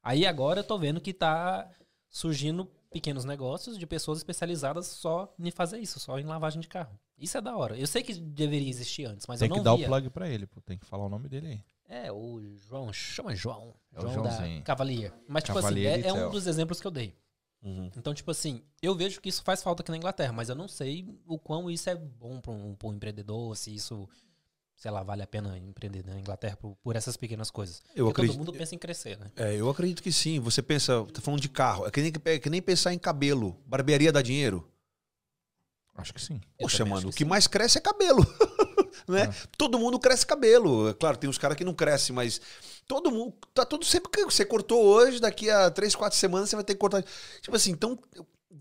Aí 0.00 0.24
agora 0.24 0.60
eu 0.60 0.64
tô 0.64 0.78
vendo 0.78 1.00
que 1.00 1.12
tá 1.12 1.68
surgindo 2.08 2.70
pequenos 2.88 3.24
negócios 3.24 3.76
de 3.76 3.84
pessoas 3.84 4.18
especializadas 4.18 4.86
só 4.86 5.34
em 5.36 5.50
fazer 5.50 5.80
isso, 5.80 5.98
só 5.98 6.20
em 6.20 6.24
lavagem 6.24 6.60
de 6.60 6.68
carro. 6.68 6.96
Isso 7.18 7.36
é 7.36 7.40
da 7.40 7.56
hora. 7.56 7.76
Eu 7.76 7.88
sei 7.88 8.04
que 8.04 8.14
deveria 8.14 8.70
existir 8.70 9.04
antes, 9.04 9.26
mas 9.26 9.40
Tem 9.40 9.48
eu 9.48 9.54
que 9.54 9.58
não 9.58 9.64
dar 9.64 9.74
via. 9.74 9.86
o 9.86 9.88
plug 9.88 10.10
pra 10.10 10.28
ele, 10.28 10.46
pô. 10.46 10.60
Tem 10.60 10.78
que 10.78 10.86
falar 10.86 11.06
o 11.06 11.08
nome 11.08 11.28
dele 11.28 11.48
aí. 11.48 11.64
É, 11.88 12.12
o 12.12 12.40
João, 12.68 12.92
chama 12.92 13.34
João. 13.34 13.74
É 13.92 13.98
o 13.98 14.02
João 14.02 14.22
da 14.22 14.30
Joãozinho. 14.30 14.62
Cavalier. 14.62 15.12
Mas, 15.26 15.42
tipo 15.42 15.56
Cavalier 15.56 15.94
assim, 15.98 16.04
é, 16.04 16.08
é 16.08 16.12
um 16.12 16.30
dos 16.30 16.46
exemplos 16.46 16.80
que 16.80 16.86
eu 16.86 16.90
dei. 16.92 17.12
Uhum. 17.62 17.90
Então, 17.96 18.12
tipo 18.12 18.30
assim, 18.30 18.60
eu 18.82 18.94
vejo 18.94 19.20
que 19.20 19.28
isso 19.28 19.42
faz 19.42 19.62
falta 19.62 19.82
aqui 19.82 19.90
na 19.90 19.96
Inglaterra, 19.96 20.32
mas 20.32 20.48
eu 20.48 20.54
não 20.54 20.66
sei 20.66 21.06
o 21.26 21.38
quão 21.38 21.70
isso 21.70 21.88
é 21.88 21.94
bom 21.94 22.40
para 22.40 22.50
um, 22.52 22.74
pra 22.74 22.88
um 22.88 22.92
empreendedor, 22.94 23.56
se 23.56 23.72
isso, 23.72 24.08
sei 24.76 24.90
lá, 24.90 25.02
vale 25.04 25.22
a 25.22 25.26
pena 25.28 25.56
empreender 25.56 26.04
na 26.04 26.18
Inglaterra 26.18 26.56
por, 26.56 26.74
por 26.82 26.96
essas 26.96 27.16
pequenas 27.16 27.50
coisas. 27.52 27.80
Eu 27.94 28.06
Porque 28.06 28.22
acredito- 28.22 28.38
todo 28.38 28.46
mundo 28.46 28.58
pensa 28.58 28.74
em 28.74 28.78
crescer, 28.78 29.16
né? 29.16 29.30
É, 29.36 29.54
eu 29.54 29.70
acredito 29.70 30.02
que 30.02 30.10
sim. 30.12 30.40
Você 30.40 30.60
pensa, 30.60 31.06
tá 31.12 31.20
falando 31.20 31.40
de 31.40 31.48
carro, 31.48 31.86
é 31.86 31.90
que 31.90 32.00
nem, 32.02 32.12
é 32.24 32.38
que 32.40 32.50
nem 32.50 32.60
pensar 32.60 32.92
em 32.92 32.98
cabelo. 32.98 33.56
Barbearia 33.64 34.10
dá 34.10 34.20
dinheiro. 34.22 34.68
Acho 35.94 36.12
que 36.14 36.20
sim. 36.22 36.40
Poxa, 36.58 36.84
mano, 36.84 37.08
o 37.08 37.12
que 37.12 37.18
que 37.18 37.24
mais 37.24 37.46
cresce 37.46 37.78
é 37.78 37.80
cabelo. 37.80 38.26
né? 39.08 39.22
É. 39.22 39.32
Todo 39.56 39.78
mundo 39.78 39.98
cresce 39.98 40.26
cabelo. 40.26 40.94
Claro, 40.94 41.16
tem 41.16 41.28
uns 41.28 41.38
caras 41.38 41.56
que 41.56 41.64
não 41.64 41.74
crescem, 41.74 42.14
mas 42.14 42.40
todo 42.86 43.10
mundo. 43.10 43.34
Tá 43.54 43.64
tudo 43.64 43.84
sempre 43.84 44.10
que 44.10 44.24
você 44.24 44.44
cortou 44.44 44.82
hoje, 44.84 45.20
daqui 45.20 45.50
a 45.50 45.70
três, 45.70 45.94
quatro 45.94 46.18
semanas 46.18 46.48
você 46.50 46.56
vai 46.56 46.64
ter 46.64 46.74
que 46.74 46.80
cortar. 46.80 47.04
Tipo 47.40 47.56
assim, 47.56 47.70
então. 47.70 47.98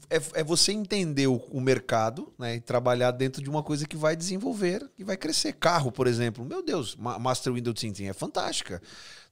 É, 0.10 0.40
é 0.40 0.44
você 0.44 0.72
entender 0.72 1.28
o, 1.28 1.36
o 1.52 1.62
mercado, 1.62 2.34
né? 2.40 2.56
E 2.56 2.62
trabalhar 2.62 3.12
dentro 3.12 3.42
de 3.42 3.50
uma 3.50 3.62
coisa 3.62 3.86
que 3.86 3.96
vai 3.96 4.16
desenvolver, 4.16 4.90
que 4.96 5.04
vai 5.04 5.16
crescer. 5.16 5.54
Carro, 5.54 5.92
por 5.92 6.08
exemplo. 6.08 6.44
Meu 6.44 6.64
Deus, 6.64 6.96
Ma- 6.96 7.20
Master 7.20 7.54
Window 7.54 7.74
Tinting 7.74 8.08
é 8.08 8.14
fantástica. 8.14 8.82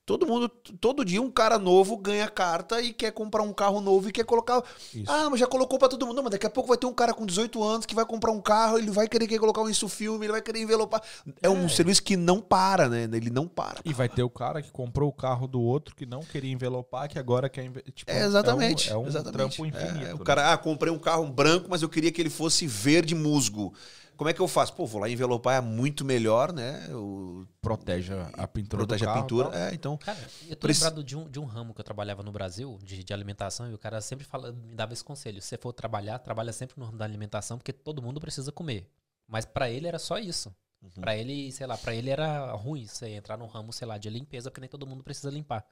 Todo 0.05 0.25
mundo, 0.25 0.49
todo 0.49 1.05
dia 1.05 1.21
um 1.21 1.29
cara 1.29 1.59
novo 1.59 1.95
ganha 1.95 2.27
carta 2.27 2.81
e 2.81 2.91
quer 2.91 3.11
comprar 3.11 3.43
um 3.43 3.53
carro 3.53 3.79
novo 3.79 4.09
e 4.09 4.11
quer 4.11 4.25
colocar. 4.25 4.63
Isso. 4.93 5.03
Ah, 5.07 5.29
mas 5.29 5.39
já 5.39 5.45
colocou 5.45 5.77
pra 5.77 5.87
todo 5.87 6.03
mundo. 6.05 6.15
Não, 6.15 6.23
mas 6.23 6.31
daqui 6.31 6.47
a 6.47 6.49
pouco 6.49 6.67
vai 6.67 6.77
ter 6.77 6.87
um 6.87 6.93
cara 6.93 7.13
com 7.13 7.25
18 7.25 7.63
anos 7.63 7.85
que 7.85 7.93
vai 7.93 8.05
comprar 8.05 8.31
um 8.31 8.41
carro, 8.41 8.79
ele 8.79 8.89
vai 8.89 9.07
querer, 9.07 9.27
querer 9.27 9.39
colocar 9.39 9.61
um 9.61 9.71
filme, 9.87 10.25
ele 10.25 10.31
vai 10.31 10.41
querer 10.41 10.61
envelopar. 10.61 11.01
É, 11.41 11.49
um 11.49 11.69
serviço 11.69 12.01
que 12.01 12.17
não 12.17 12.41
para, 12.41 12.89
né? 12.89 13.03
Ele 13.03 13.29
não 13.29 13.47
para. 13.47 13.81
E 13.85 13.93
vai 13.93 14.09
ter 14.09 14.23
o 14.23 14.29
cara 14.29 14.61
que 14.63 14.71
comprou 14.71 15.09
o 15.09 15.13
carro 15.13 15.47
do 15.47 15.61
outro 15.61 15.95
que 15.95 16.05
não 16.05 16.21
queria 16.21 16.51
envelopar, 16.51 17.07
que 17.07 17.19
agora 17.19 17.47
quer 17.47 17.69
tipo, 17.93 18.11
É, 18.11 18.23
exatamente. 18.23 18.89
É 18.89 18.97
um, 18.97 19.01
é 19.01 19.03
um 19.03 19.07
exatamente. 19.07 19.33
trampo 19.33 19.65
infinito. 19.65 20.07
É, 20.07 20.13
o 20.15 20.17
né? 20.17 20.23
cara, 20.25 20.53
ah, 20.53 20.57
comprei 20.57 20.91
um 20.91 20.99
carro 20.99 21.27
branco, 21.27 21.67
mas 21.69 21.83
eu 21.83 21.89
queria 21.89 22.11
que 22.11 22.19
ele 22.19 22.31
fosse 22.31 22.65
verde 22.65 23.13
musgo. 23.13 23.73
Como 24.19 24.29
é 24.29 24.33
que 24.33 24.41
eu 24.41 24.49
faço? 24.49 24.73
Pô, 24.73 24.85
vou 24.85 24.99
lá 24.99 25.09
envelopar, 25.09 25.55
é 25.55 25.61
muito 25.61 26.03
melhor, 26.03 26.51
né? 26.51 26.93
O, 26.93 27.47
protege 27.61 28.11
a 28.33 28.45
pintura 28.45 28.81
protege 28.85 29.05
do 29.05 29.09
a 29.09 29.13
carro, 29.13 29.23
pintura. 29.25 29.57
É, 29.57 29.73
então. 29.73 29.97
Cara, 29.97 30.19
eu 30.45 30.57
tô 30.57 30.67
Preci- 30.67 30.83
lembrado 30.83 31.01
de 31.05 31.15
um, 31.15 31.29
de 31.29 31.39
um 31.39 31.45
ramo 31.45 31.73
que 31.73 31.79
eu 31.79 31.85
trabalhava 31.85 32.21
no 32.21 32.29
Brasil, 32.29 32.77
de, 32.83 33.01
de 33.01 33.13
alimentação, 33.13 33.71
e 33.71 33.73
o 33.73 33.77
cara 33.77 34.01
sempre 34.01 34.25
fala, 34.25 34.51
me 34.51 34.75
dava 34.75 34.91
esse 34.91 35.05
conselho. 35.05 35.41
Se 35.41 35.47
você 35.47 35.57
for 35.57 35.71
trabalhar, 35.71 36.19
trabalha 36.19 36.51
sempre 36.51 36.77
no 36.77 36.83
ramo 36.83 36.97
da 36.97 37.05
alimentação, 37.05 37.57
porque 37.57 37.71
todo 37.71 38.01
mundo 38.01 38.19
precisa 38.19 38.51
comer. 38.51 38.91
Mas 39.25 39.45
pra 39.45 39.69
ele 39.69 39.87
era 39.87 39.97
só 39.97 40.19
isso. 40.19 40.53
Uhum. 40.81 40.89
Pra 40.99 41.15
ele, 41.15 41.49
sei 41.53 41.65
lá, 41.65 41.77
pra 41.77 41.95
ele 41.95 42.09
era 42.09 42.51
ruim 42.51 42.85
você 42.85 43.11
entrar 43.11 43.37
no 43.37 43.45
ramo, 43.45 43.71
sei 43.71 43.87
lá, 43.87 43.97
de 43.97 44.09
limpeza, 44.09 44.51
porque 44.51 44.59
nem 44.59 44.69
todo 44.69 44.85
mundo 44.85 45.01
precisa 45.01 45.29
limpar. 45.31 45.65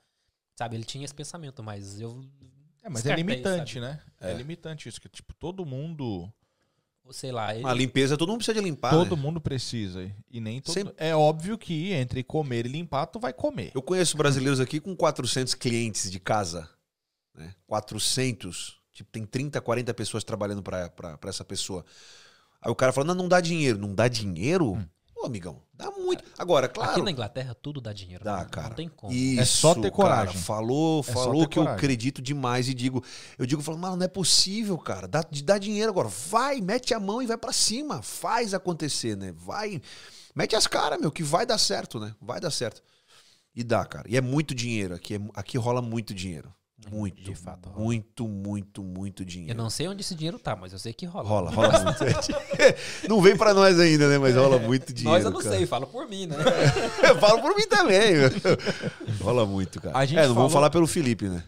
Sabe, 0.55 0.77
ele 0.77 0.85
tinha 0.85 1.03
esse 1.03 1.13
pensamento, 1.13 1.61
mas 1.61 1.99
eu. 1.99 2.23
É, 2.81 2.89
mas 2.89 3.05
é 3.05 3.13
limitante, 3.13 3.73
sabe? 3.73 3.85
né? 3.85 4.01
É. 4.21 4.33
limitante 4.33 4.87
isso, 4.87 5.01
que 5.01 5.09
tipo, 5.09 5.33
todo 5.33 5.65
mundo. 5.65 6.31
Ou 7.07 7.13
sei 7.13 7.31
lá, 7.31 7.55
ele, 7.55 7.65
A 7.65 7.73
limpeza, 7.73 8.17
todo 8.17 8.27
mundo 8.27 8.39
precisa 8.39 8.59
de 8.59 8.65
limpar. 8.67 8.89
todo 8.89 9.15
né? 9.15 9.21
mundo 9.21 9.39
precisa. 9.39 10.11
E 10.29 10.41
nem 10.41 10.59
todo. 10.59 10.73
Sempre- 10.73 10.93
É 10.97 11.15
óbvio 11.15 11.57
que 11.57 11.93
entre 11.93 12.21
comer 12.21 12.65
e 12.65 12.69
limpar, 12.69 13.05
tu 13.05 13.17
vai 13.17 13.31
comer. 13.31 13.71
Eu 13.73 13.81
conheço 13.81 14.17
brasileiros 14.17 14.59
aqui 14.59 14.81
com 14.81 14.93
400 14.93 15.53
clientes 15.53 16.11
de 16.11 16.19
casa. 16.19 16.69
Né? 17.33 17.55
400. 17.65 18.75
Tipo, 18.91 19.09
tem 19.09 19.25
30, 19.25 19.61
40 19.61 19.93
pessoas 19.93 20.25
trabalhando 20.25 20.61
pra 20.61 20.91
essa 21.23 21.45
pessoa. 21.45 21.85
Aí 22.61 22.69
o 22.69 22.75
cara 22.75 22.91
fala: 22.91 23.07
não, 23.07 23.15
não 23.15 23.29
dá 23.29 23.39
dinheiro. 23.39 23.77
Não 23.77 23.95
dá 23.95 24.09
dinheiro? 24.09 24.77
Ô, 25.19 25.25
amigão, 25.25 25.61
dá 25.73 25.89
muito. 25.89 26.23
Agora, 26.37 26.67
claro. 26.69 26.91
Aqui 26.91 27.01
na 27.01 27.09
Inglaterra 27.09 27.55
tudo 27.55 27.81
dá 27.81 27.91
dinheiro. 27.91 28.23
Dá, 28.23 28.37
né? 28.39 28.47
cara. 28.51 28.69
Não 28.69 28.75
tem 28.75 28.87
como. 28.87 29.11
Isso, 29.11 29.41
É 29.41 29.45
só 29.45 29.73
ter 29.73 29.89
coragem. 29.89 30.33
Cara, 30.33 30.45
falou, 30.45 30.99
É 30.99 31.11
falou 31.11 31.47
que 31.47 31.57
eu 31.57 31.63
coragem. 31.63 31.77
acredito 31.77 32.21
demais 32.21 32.69
e 32.69 32.73
digo, 32.73 33.03
eu 33.37 33.45
digo, 33.45 33.61
falo, 33.63 33.77
mano, 33.79 33.95
não 33.95 34.05
é 34.05 34.07
possível, 34.07 34.77
cara. 34.77 35.07
Dá, 35.07 35.23
dá 35.43 35.57
dinheiro 35.57 35.89
agora. 35.89 36.07
Vai, 36.07 36.61
mete 36.61 36.93
a 36.93 36.99
mão 36.99 37.21
e 37.21 37.25
vai 37.25 37.37
pra 37.37 37.51
cima. 37.51 38.01
Faz 38.03 38.53
acontecer, 38.53 39.17
né? 39.17 39.33
Vai, 39.35 39.81
mete 40.35 40.55
as 40.55 40.67
caras, 40.67 40.99
meu, 40.99 41.11
que 41.11 41.23
vai 41.23 41.45
dar 41.45 41.57
certo, 41.57 41.99
né? 41.99 42.13
Vai 42.21 42.39
dar 42.39 42.51
certo. 42.51 42.83
E 43.55 43.63
dá, 43.63 43.83
cara. 43.85 44.05
E 44.07 44.15
é 44.15 44.21
muito 44.21 44.53
dinheiro 44.53 44.93
aqui. 44.93 45.15
é- 45.15 45.19
aqui 45.33 45.57
rola 45.57 45.81
muito 45.81 46.13
dinheiro. 46.13 46.53
Muito, 46.89 47.21
De 47.21 47.35
fato, 47.35 47.69
rola. 47.69 47.83
muito, 47.83 48.27
muito, 48.27 48.83
muito 48.83 49.21
Eu 49.23 49.25
dinheiro. 49.25 49.57
não 49.57 49.69
sei 49.69 49.87
onde 49.87 50.01
esse 50.01 50.15
dinheiro 50.15 50.39
tá, 50.39 50.55
mas 50.55 50.71
eu 50.73 50.79
sei 50.79 50.93
que 50.93 51.05
rola. 51.05 51.27
Rola, 51.27 51.51
rola 51.51 51.83
muito. 51.83 51.99
não 53.09 53.21
vem 53.21 53.35
pra 53.35 53.53
nós 53.53 53.79
ainda, 53.79 54.07
né? 54.09 54.17
Mas 54.17 54.35
rola 54.35 54.57
muito 54.59 54.93
dinheiro. 54.93 55.17
Nós 55.17 55.25
eu 55.25 55.31
não 55.31 55.41
cara. 55.41 55.55
sei, 55.57 55.65
fala 55.65 55.85
por 55.85 56.07
mim, 56.07 56.27
né? 56.27 56.35
Eu 57.09 57.17
falo 57.19 57.41
por 57.41 57.55
mim 57.55 57.67
também. 57.67 58.13
Rola 59.21 59.45
muito, 59.45 59.81
cara. 59.81 59.97
A 59.97 60.05
gente 60.05 60.17
é, 60.17 60.21
não 60.21 60.27
falou- 60.29 60.35
vamos 60.43 60.53
falar 60.53 60.69
pelo 60.69 60.87
Felipe, 60.87 61.27
né? 61.27 61.43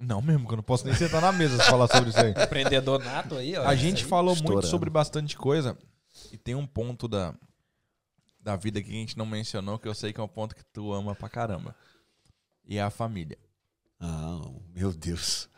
Não 0.00 0.20
mesmo, 0.20 0.48
que 0.48 0.52
eu 0.52 0.56
não 0.56 0.64
posso 0.64 0.84
nem 0.84 0.94
sentar 0.96 1.20
na 1.22 1.30
mesa 1.30 1.56
se 1.62 1.70
falar 1.70 1.86
sobre 1.86 2.10
isso 2.10 2.18
aí. 2.18 2.30
Empreendedor 2.36 2.98
nato 3.04 3.36
aí, 3.36 3.56
ó. 3.56 3.64
A 3.68 3.72
isso 3.72 3.82
gente 3.84 4.02
aí. 4.02 4.10
falou 4.10 4.34
muito 4.34 4.42
estourando. 4.44 4.66
sobre 4.66 4.90
bastante 4.90 5.36
coisa. 5.36 5.78
E 6.32 6.36
tem 6.36 6.56
um 6.56 6.66
ponto 6.66 7.06
da, 7.06 7.32
da 8.40 8.56
vida 8.56 8.82
que 8.82 8.88
a 8.90 8.92
gente 8.94 9.16
não 9.16 9.24
mencionou, 9.24 9.78
que 9.78 9.86
eu 9.86 9.94
sei 9.94 10.12
que 10.12 10.18
é 10.20 10.22
um 10.24 10.26
ponto 10.28 10.56
que 10.56 10.64
tu 10.72 10.92
ama 10.92 11.14
pra 11.14 11.28
caramba. 11.28 11.72
E 12.66 12.78
é 12.78 12.82
a 12.82 12.90
família. 12.90 13.38
Ah, 14.02 14.40
meu 14.74 14.92
Deus. 14.92 15.48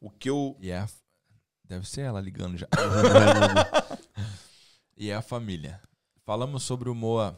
O 0.00 0.08
que 0.08 0.30
eu. 0.30 0.56
E 0.60 0.70
é 0.70 0.78
a... 0.78 0.88
Deve 1.64 1.88
ser 1.88 2.02
ela 2.02 2.20
ligando 2.20 2.56
já. 2.56 2.68
e 4.96 5.10
é 5.10 5.14
a 5.16 5.22
família. 5.22 5.80
Falamos 6.24 6.62
sobre 6.62 6.88
o 6.88 6.94
Moa 6.94 7.36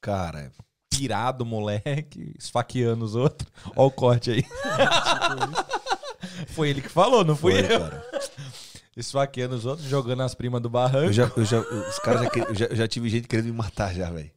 Cara, 0.00 0.52
pirado, 0.90 1.46
moleque, 1.46 2.34
esfaqueando 2.38 3.04
os 3.04 3.14
outros. 3.14 3.50
Ó 3.76 3.86
o 3.86 3.90
corte 3.90 4.30
aí. 4.32 4.44
Foi 6.48 6.68
ele 6.70 6.82
que 6.82 6.88
falou, 6.88 7.24
não 7.24 7.36
fui 7.36 7.52
foi, 7.52 7.74
eu. 7.74 7.80
cara. 7.80 8.04
Esfaqueando 8.96 9.54
os 9.54 9.64
outros, 9.66 9.88
jogando 9.88 10.22
as 10.22 10.34
primas 10.34 10.60
do 10.60 10.68
barranco. 10.70 11.06
Eu 11.06 11.12
já, 11.12 11.24
eu 11.36 11.44
já, 11.44 11.60
os 11.60 11.98
caras 12.00 12.22
já, 12.22 12.28
eu 12.42 12.54
já, 12.54 12.66
eu 12.66 12.76
já 12.76 12.88
tive 12.88 13.08
gente 13.08 13.26
querendo 13.28 13.46
me 13.46 13.52
matar 13.52 13.94
já, 13.94 14.10
velho. 14.10 14.30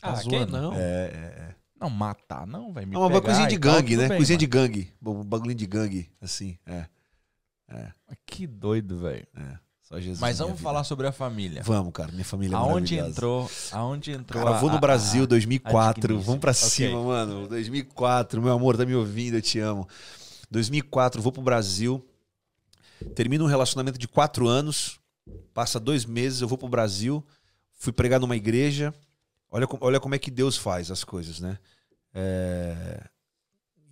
Tá 0.00 0.10
Ah, 0.12 0.20
quem 0.22 0.38
zoando? 0.40 0.52
não? 0.52 0.72
É, 0.74 0.78
é, 0.78 1.48
é. 1.50 1.54
Não, 1.84 1.90
matar 1.90 2.46
não, 2.46 2.72
vai 2.72 2.84
me 2.86 2.96
mas 2.96 3.08
pegar 3.08 3.20
coisinha 3.20 3.46
de 3.48 3.56
gangue, 3.58 3.96
né? 3.96 4.08
bem, 4.08 4.16
coisinha 4.16 4.38
de 4.38 4.46
mano. 4.46 4.68
gangue. 4.68 4.92
Um 5.04 5.24
bagulho 5.24 5.54
de 5.54 5.66
gangue, 5.66 6.10
assim. 6.20 6.56
É, 6.66 6.86
Que 8.26 8.46
doido, 8.46 8.98
velho. 8.98 9.26
é. 9.36 9.58
Só 9.82 10.00
Jesus. 10.00 10.18
Mas 10.18 10.38
vamos 10.38 10.54
minha 10.54 10.62
falar 10.62 10.78
vida. 10.80 10.88
sobre 10.88 11.06
a 11.06 11.12
família. 11.12 11.62
Vamos, 11.62 11.92
cara. 11.92 12.10
Minha 12.10 12.24
família 12.24 12.54
é 12.54 12.58
Aonde 12.58 12.96
entrou, 12.98 13.50
aonde 13.70 14.12
entrou 14.12 14.42
Cara, 14.42 14.56
a- 14.56 14.58
vou 14.58 14.70
no 14.70 14.76
a- 14.76 14.80
Brasil 14.80 15.24
a- 15.24 15.26
2004. 15.26 16.00
digníssima. 16.00 16.24
Vamos 16.24 16.40
pra 16.40 16.52
Ok. 16.52 16.60
cima, 16.70 17.02
mano. 17.02 17.46
2004. 17.48 18.40
Meu 18.40 18.52
amor, 18.54 18.78
tá 18.78 18.86
me 18.86 18.94
ouvindo? 18.94 19.34
Eu 19.36 19.42
te 19.42 19.58
amo. 19.58 19.86
2004, 20.50 21.20
vou 21.20 21.30
pro 21.30 21.42
Brasil. 21.42 22.02
Termino 23.14 23.44
um 23.44 23.48
relacionamento 23.48 23.98
de 23.98 24.08
quatro 24.08 24.48
anos. 24.48 24.98
Passa 25.52 25.78
dois 25.78 26.06
meses, 26.06 26.40
eu 26.40 26.48
vou 26.48 26.56
pro 26.56 26.68
Brasil. 26.68 27.22
Fui 27.76 27.92
pregar 27.92 28.18
numa 28.18 28.36
igreja. 28.36 28.94
Olha, 29.50 29.66
olha 29.80 30.00
como 30.00 30.14
é 30.14 30.18
que 30.18 30.30
Deus 30.30 30.56
faz 30.56 30.90
as 30.90 31.04
coisas, 31.04 31.40
né? 31.40 31.58
É, 32.14 33.04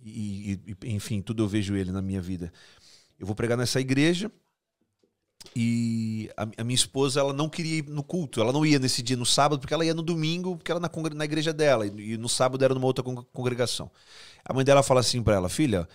e, 0.01 0.59
e, 0.83 0.93
enfim, 0.93 1.21
tudo 1.21 1.43
eu 1.43 1.47
vejo 1.47 1.75
ele 1.75 1.91
na 1.91 2.01
minha 2.01 2.21
vida. 2.21 2.51
Eu 3.19 3.25
vou 3.25 3.35
pregar 3.35 3.57
nessa 3.57 3.79
igreja 3.79 4.31
e 5.55 6.29
a, 6.37 6.47
a, 6.57 6.63
minha 6.63 6.75
esposa 6.75 7.19
ela 7.19 7.33
não 7.33 7.49
queria 7.49 7.79
ir 7.79 7.89
no 7.89 8.03
culto, 8.03 8.39
ela 8.39 8.53
não 8.53 8.65
ia 8.65 8.79
nesse 8.79 9.01
dia 9.01 9.17
no 9.17 9.25
sábado 9.25 9.59
porque 9.59 9.73
ela 9.73 9.85
ia 9.85 9.93
no 9.93 10.01
domingo 10.01 10.55
porque 10.55 10.71
ela 10.71 10.79
na, 10.79 10.89
na 11.13 11.25
igreja 11.25 11.51
dela 11.51 11.85
e, 11.85 12.13
e 12.13 12.17
no 12.17 12.29
sábado 12.29 12.63
era 12.63 12.73
numa 12.73 12.85
outra 12.85 13.03
congregação. 13.03 13.91
A 14.43 14.53
mãe 14.53 14.63
dela 14.63 14.81
fala 14.81 15.01
assim 15.01 15.21
para 15.21 15.35
ela, 15.35 15.49
filha, 15.49 15.87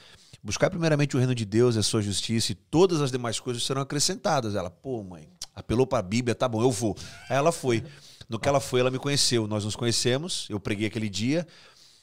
buscar 0.43 0.71
primeiramente 0.71 1.17
o 1.17 1.19
reino 1.19 1.35
de 1.35 1.45
Deus 1.45 1.77
e 1.77 1.79
a 1.79 1.83
sua 1.83 2.03
justiça 2.03 2.53
e 2.53 2.55
todas 2.55 3.01
as 3.01 3.11
demais 3.11 3.41
coisas 3.41 3.63
serão 3.63 3.83
acrescentadas. 3.83 4.55
Ela, 4.55 4.71
pô, 4.71 5.03
mãe, 5.03 5.29
apelou 5.55 5.87
para 5.87 5.99
a 5.99 6.03
Bíblia, 6.03 6.35
tá 6.35 6.49
bom, 6.49 6.63
eu 6.63 6.71
vou. 6.71 6.97
Aí 7.29 7.37
ela 7.37 7.53
foi. 7.53 7.83
No 8.29 8.39
que 8.39 8.49
ela 8.49 8.61
foi, 8.61 8.81
ela 8.81 8.91
me 8.91 8.99
conheceu. 8.99 9.47
Nós 9.47 9.65
nos 9.65 9.75
conhecemos, 9.75 10.47
eu 10.51 10.61
preguei 10.61 10.87
aquele 10.87 11.09
dia. 11.09 11.47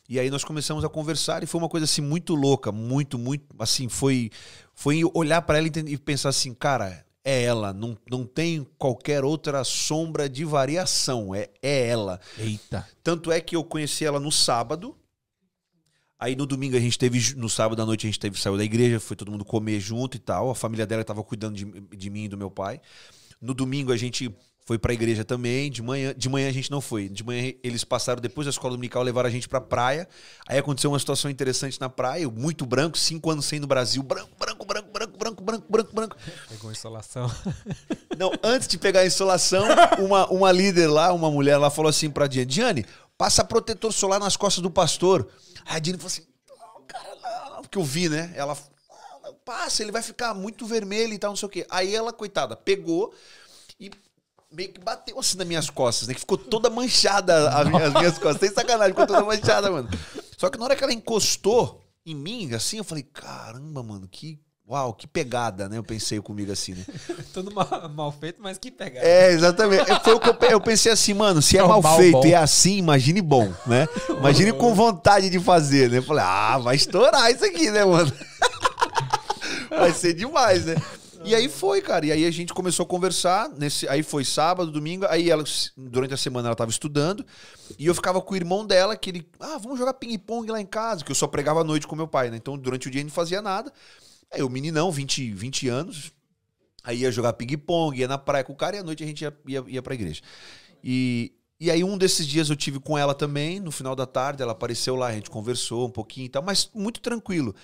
E 0.07 0.19
aí 0.19 0.29
nós 0.29 0.43
começamos 0.43 0.83
a 0.83 0.89
conversar 0.89 1.43
e 1.43 1.47
foi 1.47 1.59
uma 1.59 1.69
coisa 1.69 1.85
assim 1.85 2.01
muito 2.01 2.35
louca, 2.35 2.71
muito, 2.71 3.17
muito, 3.17 3.43
assim, 3.59 3.89
foi 3.89 4.29
foi 4.73 5.01
olhar 5.13 5.41
para 5.41 5.57
ela 5.57 5.67
e 5.67 5.97
pensar 5.97 6.29
assim, 6.29 6.53
cara, 6.53 7.05
é 7.23 7.43
ela, 7.43 7.73
não, 7.73 7.97
não 8.09 8.25
tem 8.25 8.67
qualquer 8.77 9.23
outra 9.23 9.63
sombra 9.63 10.29
de 10.29 10.45
variação, 10.45 11.33
é, 11.33 11.49
é 11.61 11.87
ela. 11.87 12.19
Eita. 12.37 12.87
Tanto 13.03 13.31
é 13.31 13.41
que 13.41 13.55
eu 13.55 13.63
conheci 13.63 14.05
ela 14.05 14.19
no 14.19 14.31
sábado, 14.31 14.95
Aí 16.17 16.35
no 16.35 16.45
domingo 16.45 16.77
a 16.77 16.79
gente 16.79 16.97
teve, 16.97 17.35
no 17.35 17.49
sábado 17.49 17.81
à 17.81 17.85
noite 17.85 18.07
a 18.07 18.09
gente 18.09 18.19
teve, 18.19 18.39
saiu 18.39 18.57
da 18.57 18.63
igreja, 18.63 18.99
foi 18.99 19.17
todo 19.17 19.31
mundo 19.31 19.43
comer 19.43 19.79
junto 19.81 20.15
e 20.15 20.19
tal. 20.19 20.49
A 20.49 20.55
família 20.55 20.87
dela 20.87 21.01
estava 21.01 21.21
cuidando 21.23 21.55
de, 21.55 21.65
de 21.65 22.09
mim 22.09 22.23
e 22.23 22.27
do 22.29 22.37
meu 22.37 22.49
pai. 22.49 22.79
No 23.41 23.53
domingo 23.53 23.91
a 23.91 23.97
gente 23.97 24.33
foi 24.65 24.79
para 24.79 24.91
a 24.91 24.95
igreja 24.95 25.23
também. 25.23 25.69
De 25.69 25.81
manhã, 25.83 26.13
de 26.17 26.27
manhã 26.27 26.49
a 26.49 26.51
gente 26.51 26.71
não 26.71 26.81
foi. 26.81 27.07
De 27.07 27.23
manhã 27.23 27.53
eles 27.63 27.83
passaram 27.83 28.19
depois 28.19 28.45
da 28.45 28.49
escola 28.49 28.73
dominical, 28.73 29.03
levaram 29.03 29.29
a 29.29 29.31
gente 29.31 29.47
para 29.47 29.61
praia. 29.61 30.09
Aí 30.47 30.57
aconteceu 30.57 30.89
uma 30.89 30.97
situação 30.97 31.29
interessante 31.29 31.79
na 31.79 31.87
praia. 31.87 32.27
Muito 32.29 32.65
branco, 32.65 32.97
cinco 32.97 33.29
anos 33.29 33.45
sem 33.45 33.59
no 33.59 33.67
Brasil, 33.67 34.01
branco, 34.01 34.31
branco, 34.39 34.65
branco, 34.65 34.89
branco, 34.91 35.17
branco, 35.17 35.43
branco, 35.43 35.65
branco, 35.69 35.95
branco. 35.95 36.17
Pegou 36.49 36.71
insolação. 36.71 37.31
Não, 38.17 38.31
antes 38.43 38.67
de 38.67 38.77
pegar 38.79 39.01
a 39.01 39.05
insolação, 39.05 39.63
uma, 39.99 40.27
uma 40.31 40.51
líder 40.51 40.87
lá, 40.87 41.13
uma 41.13 41.29
mulher 41.29 41.57
lá 41.57 41.69
falou 41.69 41.89
assim 41.89 42.09
para 42.09 42.25
Diane: 42.25 42.45
Diane, 42.47 42.85
passa 43.15 43.43
protetor 43.43 43.93
solar 43.93 44.19
nas 44.19 44.35
costas 44.35 44.63
do 44.63 44.71
pastor. 44.71 45.27
Aí 45.63 45.77
a 45.77 45.79
Diane 45.79 45.99
falou 45.99 46.11
assim: 46.11 46.25
oh, 46.49 46.81
cara, 46.87 47.51
não, 47.51 47.61
porque 47.61 47.77
eu 47.77 47.83
vi, 47.83 48.09
né? 48.09 48.33
Ela 48.35 48.57
passa, 49.45 49.83
ele 49.83 49.91
vai 49.91 50.01
ficar 50.01 50.33
muito 50.33 50.65
vermelho 50.65 51.13
e 51.13 51.19
tal, 51.19 51.29
não 51.29 51.37
sei 51.37 51.45
o 51.45 51.49
quê. 51.49 51.67
Aí 51.69 51.93
ela, 51.93 52.11
coitada, 52.11 52.55
pegou 52.55 53.13
meio 54.51 54.71
que 54.71 54.79
bateu 54.79 55.19
assim 55.19 55.37
nas 55.37 55.47
minhas 55.47 55.69
costas, 55.69 56.07
né? 56.07 56.13
Que 56.13 56.19
ficou 56.19 56.37
toda 56.37 56.69
manchada 56.69 57.49
as 57.49 57.67
minhas, 57.67 57.83
as 57.87 57.93
minhas 57.93 58.17
costas. 58.17 58.39
Sem 58.39 58.51
sacanagem, 58.51 58.93
ficou 58.93 59.07
toda 59.07 59.23
manchada, 59.23 59.69
mano. 59.71 59.89
Só 60.37 60.49
que 60.49 60.57
na 60.57 60.65
hora 60.65 60.75
que 60.75 60.83
ela 60.83 60.93
encostou 60.93 61.81
em 62.05 62.15
mim, 62.15 62.53
assim, 62.53 62.77
eu 62.77 62.83
falei, 62.83 63.03
caramba, 63.03 63.83
mano, 63.83 64.07
que. 64.09 64.39
Uau, 64.67 64.95
que 64.95 65.05
pegada, 65.05 65.69
né? 65.69 65.77
Eu 65.77 65.83
pensei 65.83 66.19
comigo 66.19 66.51
assim, 66.51 66.73
né? 66.73 66.83
Tudo 67.31 67.53
mal, 67.53 67.67
mal, 67.93 68.11
feito, 68.11 68.41
mas 68.41 68.57
que 68.57 68.71
pegada. 68.71 69.05
É, 69.05 69.31
exatamente. 69.31 69.91
É, 69.91 69.99
foi 69.99 70.15
o 70.15 70.19
que 70.19 70.27
eu, 70.27 70.35
eu 70.49 70.59
pensei 70.59 70.91
assim, 70.91 71.13
mano, 71.13 71.39
se 71.39 71.55
é, 71.55 71.61
é 71.61 71.67
mal, 71.67 71.83
mal, 71.83 71.97
feito 71.97 72.13
bom. 72.13 72.25
e 72.25 72.33
é 72.33 72.37
assim, 72.37 72.77
imagine 72.77 73.21
bom, 73.21 73.53
né? 73.67 73.87
Imagine 74.09 74.53
com 74.53 74.73
vontade 74.73 75.29
de 75.29 75.39
fazer, 75.39 75.91
né? 75.91 75.99
Eu 75.99 76.03
falei, 76.03 76.23
ah, 76.25 76.57
vai 76.57 76.75
estourar 76.75 77.31
isso 77.31 77.45
aqui, 77.45 77.69
né, 77.69 77.85
mano? 77.85 78.11
vai 79.69 79.93
ser 79.93 80.15
demais, 80.15 80.65
né? 80.65 80.75
E 81.25 81.35
aí 81.35 81.49
foi, 81.49 81.81
cara. 81.81 82.05
E 82.05 82.11
aí 82.11 82.25
a 82.25 82.31
gente 82.31 82.53
começou 82.53 82.83
a 82.83 82.87
conversar. 82.87 83.49
Nesse, 83.49 83.87
aí 83.87 84.03
foi 84.03 84.23
sábado, 84.23 84.71
domingo. 84.71 85.05
Aí 85.09 85.29
ela, 85.29 85.43
durante 85.75 86.13
a 86.13 86.17
semana, 86.17 86.49
ela 86.49 86.55
tava 86.55 86.71
estudando. 86.71 87.25
E 87.77 87.85
eu 87.85 87.95
ficava 87.95 88.21
com 88.21 88.33
o 88.33 88.37
irmão 88.37 88.65
dela, 88.65 88.95
que 88.95 89.09
ele. 89.09 89.27
Ah, 89.39 89.57
vamos 89.57 89.79
jogar 89.79 89.93
ping-pong 89.95 90.51
lá 90.51 90.61
em 90.61 90.65
casa. 90.65 91.03
Que 91.03 91.11
eu 91.11 91.15
só 91.15 91.27
pregava 91.27 91.61
à 91.61 91.63
noite 91.63 91.87
com 91.87 91.95
meu 91.95 92.07
pai, 92.07 92.29
né? 92.29 92.37
Então 92.37 92.57
durante 92.57 92.87
o 92.87 92.91
dia 92.91 92.99
a 92.99 93.03
gente 93.03 93.11
não 93.11 93.15
fazia 93.15 93.41
nada. 93.41 93.71
Aí 94.31 94.43
o 94.43 94.49
meninão, 94.49 94.91
20, 94.91 95.33
20 95.33 95.67
anos. 95.67 96.11
Aí 96.83 96.99
ia 96.99 97.11
jogar 97.11 97.33
ping-pong, 97.33 97.97
ia 97.97 98.07
na 98.07 98.17
praia 98.17 98.43
com 98.43 98.53
o 98.53 98.55
cara 98.55 98.75
e 98.75 98.79
à 98.79 98.83
noite 98.83 99.03
a 99.03 99.07
gente 99.07 99.21
ia, 99.21 99.35
ia, 99.47 99.63
ia 99.67 99.81
pra 99.81 99.95
igreja. 99.95 100.21
E, 100.83 101.33
e 101.59 101.71
aí 101.71 101.83
um 101.83 101.97
desses 101.97 102.27
dias 102.27 102.49
eu 102.49 102.55
tive 102.55 102.79
com 102.79 102.95
ela 102.95 103.15
também, 103.15 103.59
no 103.59 103.71
final 103.71 103.95
da 103.95 104.05
tarde, 104.05 104.43
ela 104.43 104.51
apareceu 104.51 104.95
lá, 104.95 105.07
a 105.07 105.13
gente 105.13 105.29
conversou 105.31 105.87
um 105.87 105.89
pouquinho 105.89 106.25
e 106.27 106.29
tal, 106.29 106.43
mas 106.43 106.69
muito 106.75 107.01
tranquilo. 107.01 107.55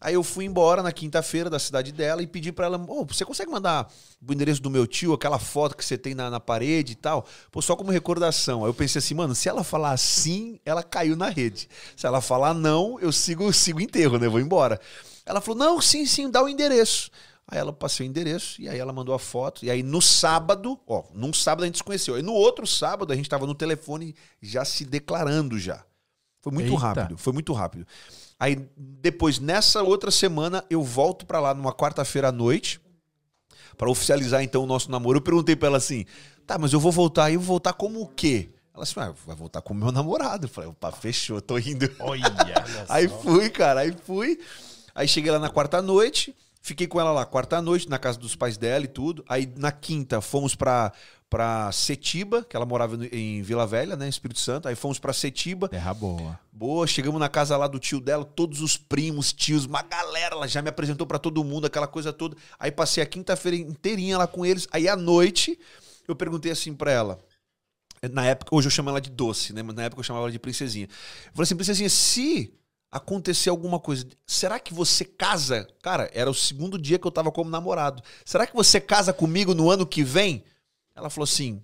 Aí 0.00 0.14
eu 0.14 0.22
fui 0.22 0.44
embora 0.44 0.82
na 0.82 0.92
quinta-feira 0.92 1.50
da 1.50 1.58
cidade 1.58 1.90
dela 1.90 2.22
e 2.22 2.26
pedi 2.26 2.52
para 2.52 2.66
ela: 2.66 2.84
oh, 2.88 3.04
você 3.04 3.24
consegue 3.24 3.50
mandar 3.50 3.90
o 4.26 4.32
endereço 4.32 4.62
do 4.62 4.70
meu 4.70 4.86
tio, 4.86 5.12
aquela 5.12 5.38
foto 5.38 5.76
que 5.76 5.84
você 5.84 5.98
tem 5.98 6.14
na, 6.14 6.30
na 6.30 6.38
parede 6.38 6.92
e 6.92 6.96
tal? 6.96 7.26
Pô, 7.50 7.60
só 7.60 7.74
como 7.74 7.90
recordação. 7.90 8.64
Aí 8.64 8.70
eu 8.70 8.74
pensei 8.74 9.00
assim, 9.00 9.14
mano, 9.14 9.34
se 9.34 9.48
ela 9.48 9.64
falar 9.64 9.96
sim, 9.96 10.60
ela 10.64 10.82
caiu 10.82 11.16
na 11.16 11.28
rede. 11.28 11.68
Se 11.96 12.06
ela 12.06 12.20
falar 12.20 12.54
não, 12.54 12.98
eu 13.00 13.10
sigo, 13.10 13.50
sigo 13.54 13.80
enterro, 13.80 14.18
né? 14.18 14.28
Vou 14.28 14.40
embora. 14.40 14.80
Ela 15.26 15.40
falou: 15.40 15.58
não, 15.58 15.80
sim, 15.80 16.06
sim, 16.06 16.30
dá 16.30 16.42
o 16.42 16.48
endereço. 16.48 17.10
Aí 17.50 17.58
ela 17.58 17.72
passou 17.72 18.04
o 18.04 18.08
endereço 18.08 18.60
e 18.60 18.68
aí 18.68 18.78
ela 18.78 18.92
mandou 18.92 19.14
a 19.14 19.18
foto. 19.18 19.64
E 19.64 19.70
aí 19.70 19.82
no 19.82 20.02
sábado, 20.02 20.78
ó, 20.86 21.04
num 21.14 21.32
sábado 21.32 21.64
a 21.64 21.66
gente 21.66 21.78
se 21.78 21.84
conheceu. 21.84 22.14
Aí 22.14 22.22
no 22.22 22.34
outro 22.34 22.66
sábado 22.66 23.10
a 23.10 23.16
gente 23.16 23.28
tava 23.28 23.46
no 23.46 23.54
telefone 23.54 24.14
já 24.40 24.66
se 24.66 24.84
declarando 24.84 25.58
já. 25.58 25.82
Foi 26.42 26.52
muito 26.52 26.72
Eita. 26.72 26.78
rápido, 26.78 27.18
foi 27.18 27.32
muito 27.32 27.52
rápido. 27.52 27.86
Aí 28.38 28.68
depois, 28.76 29.38
nessa 29.38 29.82
outra 29.82 30.10
semana, 30.10 30.64
eu 30.70 30.82
volto 30.82 31.26
para 31.26 31.40
lá 31.40 31.54
numa 31.54 31.72
quarta-feira 31.72 32.28
à 32.28 32.32
noite 32.32 32.80
para 33.76 33.90
oficializar 33.90 34.42
então 34.42 34.62
o 34.62 34.66
nosso 34.66 34.90
namoro. 34.90 35.18
Eu 35.18 35.22
perguntei 35.22 35.56
para 35.56 35.68
ela 35.68 35.78
assim: 35.78 36.04
"Tá, 36.46 36.56
mas 36.58 36.72
eu 36.72 36.80
vou 36.80 36.92
voltar, 36.92 37.30
e 37.30 37.34
eu 37.34 37.40
vou 37.40 37.48
voltar 37.48 37.72
como 37.72 38.00
o 38.00 38.08
quê?" 38.08 38.50
Ela 38.72 38.84
assim: 38.84 38.94
ah, 39.00 39.12
"Vai 39.26 39.34
voltar 39.34 39.60
como 39.60 39.80
meu 39.80 39.92
namorado". 39.92 40.46
Eu 40.46 40.50
falei: 40.50 40.70
"Opa, 40.70 40.92
fechou, 40.92 41.40
tô 41.40 41.58
indo". 41.58 41.90
Olha, 41.98 42.22
aí 42.88 43.08
fui, 43.08 43.50
cara, 43.50 43.80
aí 43.80 43.94
fui. 44.04 44.38
Aí 44.94 45.08
cheguei 45.08 45.30
lá 45.32 45.38
na 45.38 45.48
quarta 45.48 45.82
noite, 45.82 46.34
fiquei 46.60 46.86
com 46.86 47.00
ela 47.00 47.12
lá 47.12 47.24
quarta 47.24 47.60
noite 47.62 47.88
na 47.88 47.98
casa 47.98 48.18
dos 48.18 48.36
pais 48.36 48.56
dela 48.56 48.84
e 48.84 48.88
tudo. 48.88 49.24
Aí 49.28 49.52
na 49.56 49.72
quinta 49.72 50.20
fomos 50.20 50.54
para 50.54 50.92
para 51.30 51.70
Setiba, 51.72 52.42
que 52.42 52.56
ela 52.56 52.64
morava 52.64 52.98
em 53.12 53.42
Vila 53.42 53.66
Velha, 53.66 53.96
né, 53.96 54.08
Espírito 54.08 54.40
Santo. 54.40 54.68
Aí 54.68 54.74
fomos 54.74 54.98
para 54.98 55.12
Setiba. 55.12 55.68
Terra 55.68 55.92
boa. 55.92 56.38
Boa, 56.50 56.86
chegamos 56.86 57.20
na 57.20 57.28
casa 57.28 57.56
lá 57.56 57.68
do 57.68 57.78
tio 57.78 58.00
dela, 58.00 58.24
todos 58.24 58.60
os 58.60 58.76
primos, 58.76 59.32
tios, 59.32 59.66
uma 59.66 59.82
galera, 59.82 60.34
ela 60.34 60.48
já 60.48 60.60
me 60.60 60.68
apresentou 60.68 61.06
para 61.06 61.18
todo 61.18 61.44
mundo, 61.44 61.66
aquela 61.66 61.86
coisa 61.86 62.12
toda. 62.12 62.36
Aí 62.58 62.70
passei 62.70 63.02
a 63.02 63.06
quinta-feira 63.06 63.56
inteirinha 63.56 64.18
lá 64.18 64.26
com 64.26 64.44
eles. 64.44 64.66
Aí 64.72 64.88
à 64.88 64.96
noite, 64.96 65.58
eu 66.06 66.16
perguntei 66.16 66.50
assim 66.50 66.74
para 66.74 66.90
ela. 66.90 67.18
Na 68.10 68.24
época, 68.24 68.54
hoje 68.54 68.68
eu 68.68 68.70
chamo 68.70 68.90
ela 68.90 69.00
de 69.00 69.10
doce, 69.10 69.52
né? 69.52 69.62
Mas 69.62 69.74
na 69.74 69.82
época 69.82 70.00
eu 70.00 70.04
chamava 70.04 70.24
ela 70.24 70.32
de 70.32 70.38
princesinha. 70.38 70.86
Eu 70.86 71.32
falei 71.32 71.44
assim, 71.44 71.56
princesinha, 71.56 71.90
se 71.90 72.54
acontecer 72.90 73.50
alguma 73.50 73.78
coisa, 73.78 74.06
será 74.26 74.58
que 74.58 74.72
você 74.72 75.04
casa? 75.04 75.68
Cara, 75.82 76.10
era 76.14 76.30
o 76.30 76.34
segundo 76.34 76.78
dia 76.78 76.98
que 76.98 77.06
eu 77.06 77.10
tava 77.10 77.30
como 77.30 77.50
namorado. 77.50 78.02
Será 78.24 78.46
que 78.46 78.54
você 78.54 78.80
casa 78.80 79.12
comigo 79.12 79.54
no 79.54 79.70
ano 79.70 79.86
que 79.86 80.02
vem? 80.02 80.42
Ela 80.98 81.08
falou 81.08 81.24
assim. 81.24 81.62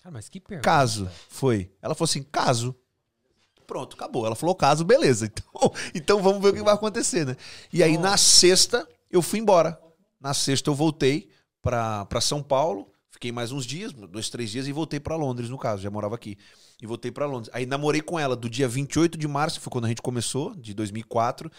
Cara, 0.00 0.12
mas 0.12 0.28
que 0.28 0.40
pergunta. 0.40 0.64
Caso. 0.68 1.08
Foi. 1.28 1.70
Ela 1.80 1.94
falou 1.94 2.10
assim: 2.10 2.22
caso. 2.22 2.74
Pronto, 3.66 3.94
acabou. 3.94 4.26
Ela 4.26 4.34
falou 4.36 4.54
caso, 4.54 4.84
beleza. 4.84 5.26
Então, 5.56 5.72
então 5.94 6.22
vamos 6.22 6.42
ver 6.42 6.50
o 6.50 6.54
que 6.54 6.62
vai 6.62 6.74
acontecer, 6.74 7.24
né? 7.24 7.36
E 7.72 7.82
aí, 7.82 7.96
na 7.96 8.16
sexta, 8.16 8.86
eu 9.10 9.22
fui 9.22 9.38
embora. 9.38 9.80
Na 10.20 10.34
sexta, 10.34 10.68
eu 10.70 10.74
voltei 10.74 11.30
para 11.62 12.20
São 12.20 12.42
Paulo. 12.42 12.92
Fiquei 13.10 13.32
mais 13.32 13.50
uns 13.50 13.64
dias, 13.64 13.92
dois, 13.92 14.28
três 14.28 14.50
dias, 14.50 14.66
e 14.66 14.72
voltei 14.72 15.00
para 15.00 15.16
Londres, 15.16 15.48
no 15.48 15.56
caso. 15.56 15.82
Já 15.82 15.90
morava 15.90 16.14
aqui. 16.14 16.36
E 16.80 16.86
voltei 16.86 17.10
para 17.10 17.24
Londres. 17.24 17.50
Aí 17.54 17.64
namorei 17.64 18.02
com 18.02 18.18
ela 18.18 18.36
do 18.36 18.50
dia 18.50 18.68
28 18.68 19.16
de 19.16 19.26
março, 19.26 19.60
foi 19.60 19.70
quando 19.70 19.86
a 19.86 19.88
gente 19.88 20.02
começou, 20.02 20.54
de 20.54 20.74
2004. 20.74 21.50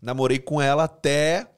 Namorei 0.00 0.38
com 0.38 0.60
ela 0.60 0.84
até 0.84 1.48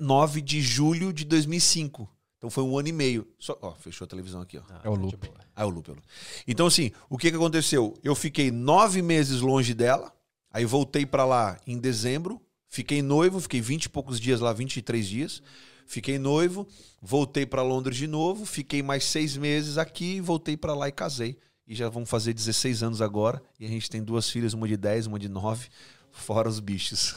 9 0.00 0.40
de 0.40 0.60
julho 0.60 1.12
de 1.12 1.24
2005. 1.24 2.08
Então 2.42 2.50
foi 2.50 2.64
um 2.64 2.76
ano 2.76 2.88
e 2.88 2.92
meio. 2.92 3.24
Só, 3.38 3.56
ó, 3.62 3.70
fechou 3.70 4.04
a 4.04 4.08
televisão 4.08 4.40
aqui, 4.40 4.58
ó. 4.58 4.62
Ah, 4.68 4.80
é 4.82 4.88
o 4.88 4.96
loop. 4.96 5.30
Ah, 5.54 5.62
é 5.62 5.64
o 5.64 5.68
loop, 5.68 5.88
é 5.88 5.92
o 5.92 5.94
loop. 5.94 6.06
Então, 6.44 6.66
assim, 6.66 6.90
o 7.08 7.16
que, 7.16 7.30
que 7.30 7.36
aconteceu? 7.36 7.96
Eu 8.02 8.16
fiquei 8.16 8.50
nove 8.50 9.00
meses 9.00 9.40
longe 9.40 9.72
dela, 9.72 10.12
aí 10.50 10.64
voltei 10.64 11.06
para 11.06 11.24
lá 11.24 11.56
em 11.64 11.78
dezembro, 11.78 12.42
fiquei 12.68 13.00
noivo, 13.00 13.38
fiquei 13.38 13.60
vinte 13.60 13.84
e 13.84 13.88
poucos 13.88 14.18
dias 14.18 14.40
lá, 14.40 14.52
23 14.52 15.06
dias. 15.06 15.40
Fiquei 15.86 16.18
noivo, 16.18 16.66
voltei 17.00 17.46
para 17.46 17.62
Londres 17.62 17.96
de 17.96 18.08
novo, 18.08 18.44
fiquei 18.44 18.82
mais 18.82 19.04
seis 19.04 19.36
meses 19.36 19.78
aqui, 19.78 20.20
voltei 20.20 20.56
para 20.56 20.74
lá 20.74 20.88
e 20.88 20.92
casei. 20.92 21.38
E 21.64 21.76
já 21.76 21.88
vão 21.88 22.04
fazer 22.04 22.32
16 22.32 22.82
anos 22.82 23.00
agora. 23.00 23.40
E 23.60 23.64
a 23.64 23.68
gente 23.68 23.88
tem 23.88 24.02
duas 24.02 24.28
filhas, 24.28 24.52
uma 24.52 24.66
de 24.66 24.76
10, 24.76 25.06
uma 25.06 25.18
de 25.18 25.28
9. 25.28 25.68
Fora 26.12 26.48
os 26.48 26.60
bichos. 26.60 27.14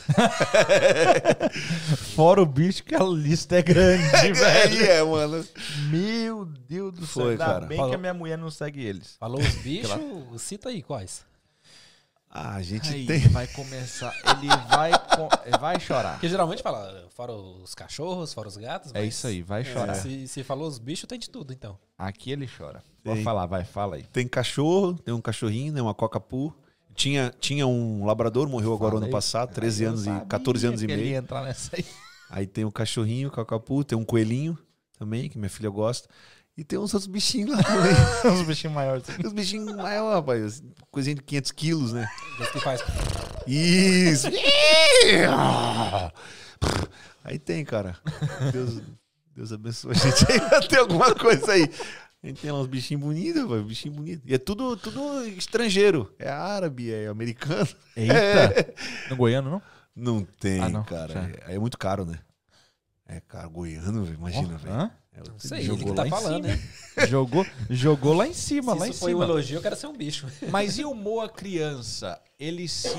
Fora 2.16 2.42
o 2.42 2.46
bicho, 2.46 2.84
que 2.84 2.96
a 2.96 3.04
lista 3.04 3.58
é 3.58 3.62
grande, 3.62 4.32
velho. 4.34 4.84
É, 4.86 5.04
mano. 5.04 5.46
Meu 5.90 6.46
Deus 6.46 6.94
do 6.94 7.06
céu. 7.06 7.24
Foi, 7.24 7.32
Ainda 7.34 7.46
cara. 7.46 7.66
bem 7.66 7.78
Falou. 7.78 7.92
que 7.92 7.96
a 7.96 8.00
minha 8.00 8.14
mulher 8.14 8.38
não 8.38 8.50
segue 8.50 8.84
eles. 8.84 9.16
Falou 9.20 9.40
os 9.40 9.56
bichos, 9.62 10.42
cita 10.42 10.70
aí 10.70 10.82
quais. 10.82 11.24
Ah, 12.38 12.56
a 12.56 12.62
gente 12.62 12.94
aí, 12.94 13.06
tem. 13.06 13.20
vai 13.30 13.48
começar. 13.48 14.14
Ele 14.26 14.48
vai, 14.70 14.92
ele 15.46 15.58
vai 15.58 15.80
chorar. 15.80 16.14
Porque 16.14 16.28
geralmente 16.28 16.62
fala, 16.62 17.08
fora 17.16 17.32
os 17.32 17.74
cachorros, 17.74 18.34
fora 18.34 18.50
os 18.50 18.58
gatos. 18.58 18.92
É 18.94 19.06
isso 19.06 19.26
aí, 19.28 19.42
vai 19.42 19.64
chorar. 19.64 19.94
É, 19.94 19.96
se, 20.02 20.28
se 20.28 20.44
falou 20.44 20.68
os 20.68 20.78
bichos, 20.78 21.08
tem 21.08 21.18
de 21.18 21.30
tudo, 21.30 21.54
então. 21.54 21.78
Aqui 21.98 22.32
ele 22.32 22.46
chora. 22.46 22.84
Pode 23.04 23.24
falar, 23.24 23.46
vai, 23.46 23.64
fala 23.64 23.96
aí. 23.96 24.04
Tem 24.12 24.28
cachorro, 24.28 24.96
tem 24.96 25.14
um 25.14 25.22
cachorrinho, 25.22 25.72
né? 25.72 25.82
Uma 25.82 25.94
coca 25.94 26.20
Tinha, 26.96 27.34
tinha 27.40 27.68
um 27.68 28.06
labrador, 28.06 28.48
morreu 28.48 28.74
agora 28.74 28.96
ano 28.98 29.10
passado, 29.10 29.54
13 29.54 29.84
Eu 29.84 29.90
anos 29.90 30.02
e 30.02 30.06
sabia 30.06 30.26
14 30.26 30.68
anos 30.68 30.82
e 30.82 30.88
que 30.88 30.92
ele 30.94 31.02
meio. 31.02 31.12
ia 31.14 31.18
entrar 31.20 31.44
nessa 31.44 31.76
aí. 31.76 31.86
Aí 32.30 32.48
tem 32.48 32.64
um 32.66 32.72
cachorrinho, 32.72 33.30
cacapu, 33.30 33.84
tem 33.84 33.98
um 33.98 34.06
coelhinho 34.06 34.58
também, 34.98 35.30
que 35.30 35.38
minha 35.38 35.50
filha 35.50 35.70
gosta. 35.70 36.08
E 36.58 36.64
tem 36.64 36.80
uns 36.80 36.94
outros 36.94 37.08
bichinhos 37.08 37.52
lá 37.52 37.62
também. 37.62 37.92
Os 38.34 38.48
bichinhos 38.48 38.74
maiores. 38.74 39.04
Os 39.24 39.34
bichinhos 39.34 39.76
maiores, 39.76 40.16
rapaz. 40.16 40.64
Coisinha 40.90 41.16
de 41.16 41.22
500 41.22 41.52
quilos, 41.52 41.92
né? 41.92 42.08
Que 42.54 42.60
faz. 42.62 42.82
Isso! 43.46 44.28
Aí 47.24 47.38
tem, 47.40 47.66
cara. 47.66 47.98
Deus, 48.54 48.82
Deus 49.36 49.52
abençoe 49.52 49.92
a 49.92 49.96
gente. 49.96 50.32
Ainda 50.32 50.62
tem 50.68 50.80
alguma 50.80 51.14
coisa 51.14 51.52
aí. 51.52 51.70
A 52.26 52.28
gente 52.30 52.42
tem 52.42 52.52
lá 52.52 52.60
uns 52.60 52.66
bichinhos 52.66 53.04
bonitos, 53.04 53.40
rapaz. 53.44 53.62
Bichinho 53.64 53.94
bonito. 53.94 54.24
E 54.26 54.34
é 54.34 54.38
tudo, 54.40 54.76
tudo 54.76 55.24
estrangeiro. 55.28 56.12
É 56.18 56.28
árabe, 56.28 56.92
é 56.92 57.06
americano. 57.08 57.68
Eita. 57.96 58.74
No 59.12 59.16
Goiano, 59.16 59.52
não? 59.52 59.62
Não 59.96 60.26
tem, 60.26 60.60
Ah, 60.60 60.70
não. 60.70 60.84
cara. 60.84 61.14
Já. 61.14 61.22
É, 61.52 61.54
é 61.56 61.60
muito 61.60 61.78
caro, 61.78 62.04
né? 62.04 62.18
É 63.08 63.20
caro. 63.22 63.50
Goiano, 63.52 64.04
velho. 64.04 64.18
Imagina, 64.18 64.58
velho. 64.58 64.92
É, 65.14 65.20
Não 65.30 65.38
sei, 65.40 65.60
ele 65.60 65.68
Jogou 65.68 65.86
que 65.90 65.94
tá 65.94 66.02
lá 66.02 66.08
em 66.08 66.10
falando, 66.10 66.46
cima. 66.46 66.56
né? 66.98 67.08
Jogou, 67.08 67.46
jogou 67.70 68.14
lá 68.16 68.28
em 68.28 68.34
cima, 68.34 68.74
Se 68.74 68.80
lá 68.80 68.88
em 68.88 68.90
isso 68.90 69.00
foi 69.00 69.14
um 69.14 69.20
cima. 69.22 69.32
elogio, 69.32 69.58
eu 69.58 69.62
quero 69.62 69.76
ser 69.76 69.88
um 69.88 69.94
bicho. 69.96 70.28
Mas 70.50 70.80
e 70.80 70.84
o 70.84 70.94
Moa 70.96 71.30
criança? 71.30 72.20
Ele 72.40 72.68
se. 72.68 72.90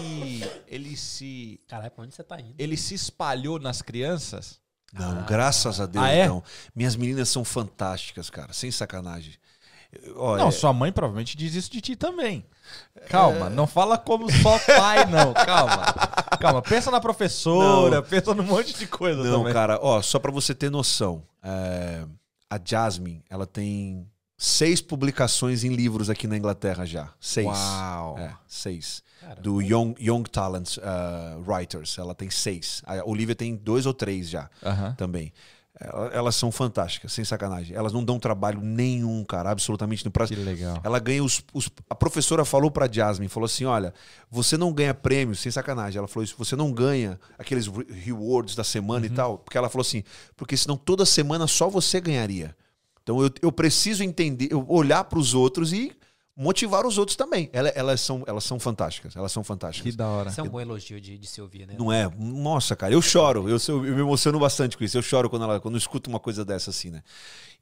Ele 0.69 0.97
se. 0.97 1.61
Caralho, 1.67 1.91
pra 1.91 2.05
onde 2.05 2.15
você 2.15 2.23
tá 2.23 2.41
indo? 2.41 2.55
Ele 2.57 2.77
se 2.77 2.95
espalhou 2.95 3.59
nas 3.59 3.83
crianças? 3.83 4.61
Não, 4.99 5.25
graças 5.27 5.81
a 5.81 5.87
Deus, 5.87 6.05
Ah, 6.05 6.09
é? 6.11 6.27
não. 6.29 6.43
Minhas 6.75 6.97
meninas 6.97 7.29
são 7.29 7.45
fantásticas, 7.45 8.31
cara. 8.31 8.53
Sem 8.53 8.71
sacanagem. 8.71 9.35
Ó, 10.17 10.37
Não, 10.37 10.49
é- 10.49 10.51
sua 10.51 10.73
mãe 10.73 10.93
provavelmente 10.93 11.37
diz 11.37 11.55
isso 11.55 11.71
de 11.71 11.81
ti 11.81 11.97
também. 11.97 12.45
Calma, 13.09 13.49
não 13.49 13.67
fala 13.67 13.97
como 13.97 14.31
só 14.31 14.59
pai, 14.59 15.05
não. 15.07 15.33
Calma. 15.33 15.85
Calma, 16.41 16.61
pensa 16.61 16.91
na 16.91 17.01
professora, 17.01 18.03
pensa 18.03 18.35
num 18.35 18.43
monte 18.43 18.75
de 18.77 18.87
coisa 18.87 19.23
Não, 19.23 19.39
também. 19.39 19.53
cara, 19.53 19.79
ó, 19.81 20.03
só 20.03 20.19
pra 20.19 20.31
você 20.33 20.55
ter 20.55 20.71
noção, 20.71 21.23
é, 21.43 22.05
a 22.51 22.59
Jasmine, 22.63 23.25
ela 23.31 23.47
tem 23.47 24.07
seis 24.37 24.81
publicações 24.81 25.65
em 25.65 25.75
livros 25.75 26.11
aqui 26.11 26.27
na 26.27 26.37
Inglaterra 26.37 26.85
já. 26.85 27.09
Seis. 27.21 27.47
Uau. 27.47 28.19
É, 28.19 28.35
seis. 28.47 29.03
Do 29.41 29.61
Young, 29.61 29.95
Young 29.99 30.23
Talent 30.25 30.77
uh, 30.77 31.43
Writers, 31.51 31.99
ela 31.99 32.15
tem 32.15 32.31
seis. 32.31 32.83
A 32.87 33.05
Olivia 33.05 33.35
tem 33.35 33.57
dois 33.57 33.85
ou 33.87 33.93
três 33.95 34.29
já 34.29 34.49
Aham. 34.65 34.95
também. 34.97 35.33
Ela- 35.79 36.07
Elas 36.13 36.37
são 36.37 36.51
fantásticas, 36.53 37.13
sem 37.13 37.25
sacanagem. 37.25 37.77
Elas 37.77 37.93
não 37.93 38.03
dão 38.05 38.19
trabalho 38.21 38.61
nenhum, 38.63 39.25
cara, 39.25 39.51
absolutamente 39.51 40.05
nenhum. 40.05 40.13
Pra- 40.13 40.27
Que 40.27 40.37
legal. 40.37 40.81
ela 40.85 40.99
ganha 41.01 41.23
os, 41.25 41.43
os- 41.53 41.69
A 41.91 41.95
professora 41.95 42.45
falou 42.45 42.71
pra 42.71 42.91
Jasmine, 42.91 43.29
falou 43.29 43.47
assim: 43.47 43.65
olha, 43.65 43.93
você 44.31 44.57
não 44.57 44.73
ganha 44.73 44.95
prêmio, 44.95 45.35
sem 45.35 45.51
sacanagem. 45.51 45.99
Ela 45.99 46.09
falou 46.09 46.23
isso, 46.25 46.35
você 46.39 46.55
não 46.55 46.71
ganha 46.73 47.19
aqueles 47.39 47.67
re- 47.67 47.85
rewards 47.91 48.55
da 48.55 48.65
semana 48.65 49.05
e 49.07 49.11
tal. 49.11 49.39
Porque 49.39 49.59
ela 49.59 49.69
falou 49.69 49.83
assim, 49.83 50.05
porque 50.37 50.57
senão 50.57 50.77
toda 50.77 51.05
semana 51.05 51.47
só 51.47 51.69
você 51.69 52.01
ganharia. 52.01 52.57
Então 53.07 53.23
eu, 53.23 53.31
eu 53.41 53.53
preciso 53.53 54.03
entender, 54.03 54.49
eu 54.51 54.65
olhar 54.69 55.05
pros 55.05 55.33
outros 55.33 55.73
e 55.73 55.93
motivar 56.37 56.85
os 56.85 56.99
outros 56.99 57.17
também. 57.17 57.49
Ela- 57.53 57.69
elas, 57.69 58.01
são, 58.01 58.25
elas 58.27 58.43
são 58.43 58.59
fantásticas. 58.59 59.15
Elas 59.15 59.31
são 59.31 59.45
fantásticas. 59.45 59.93
Que 59.93 59.97
da 59.97 60.09
hora. 60.09 60.29
Isso 60.29 60.41
é 60.41 60.43
um 60.45 60.49
bom 60.49 60.61
elogio 60.61 61.01
de, 61.01 61.17
de 61.17 61.27
se 61.29 61.41
ouvir, 61.41 61.69
né? 61.69 61.77
Não 61.79 61.93
é? 61.93 62.11
Nossa, 62.19 62.75
cara, 62.75 62.93
eu 62.93 63.01
choro. 63.01 63.49
Eu, 63.49 63.61
sou- 63.61 63.87
eu 63.87 63.95
me 63.95 64.01
emociono 64.01 64.41
bastante 64.41 64.77
com 64.77 64.83
isso. 64.83 64.99
Eu 64.99 65.03
choro 65.03 65.31
quando, 65.31 65.45
ela, 65.45 65.61
quando 65.61 65.75
eu 65.75 65.79
escuto 65.79 66.11
uma 66.11 66.19
coisa 66.19 66.45
dessa 66.45 66.71
assim, 66.71 66.91
né? 66.91 67.01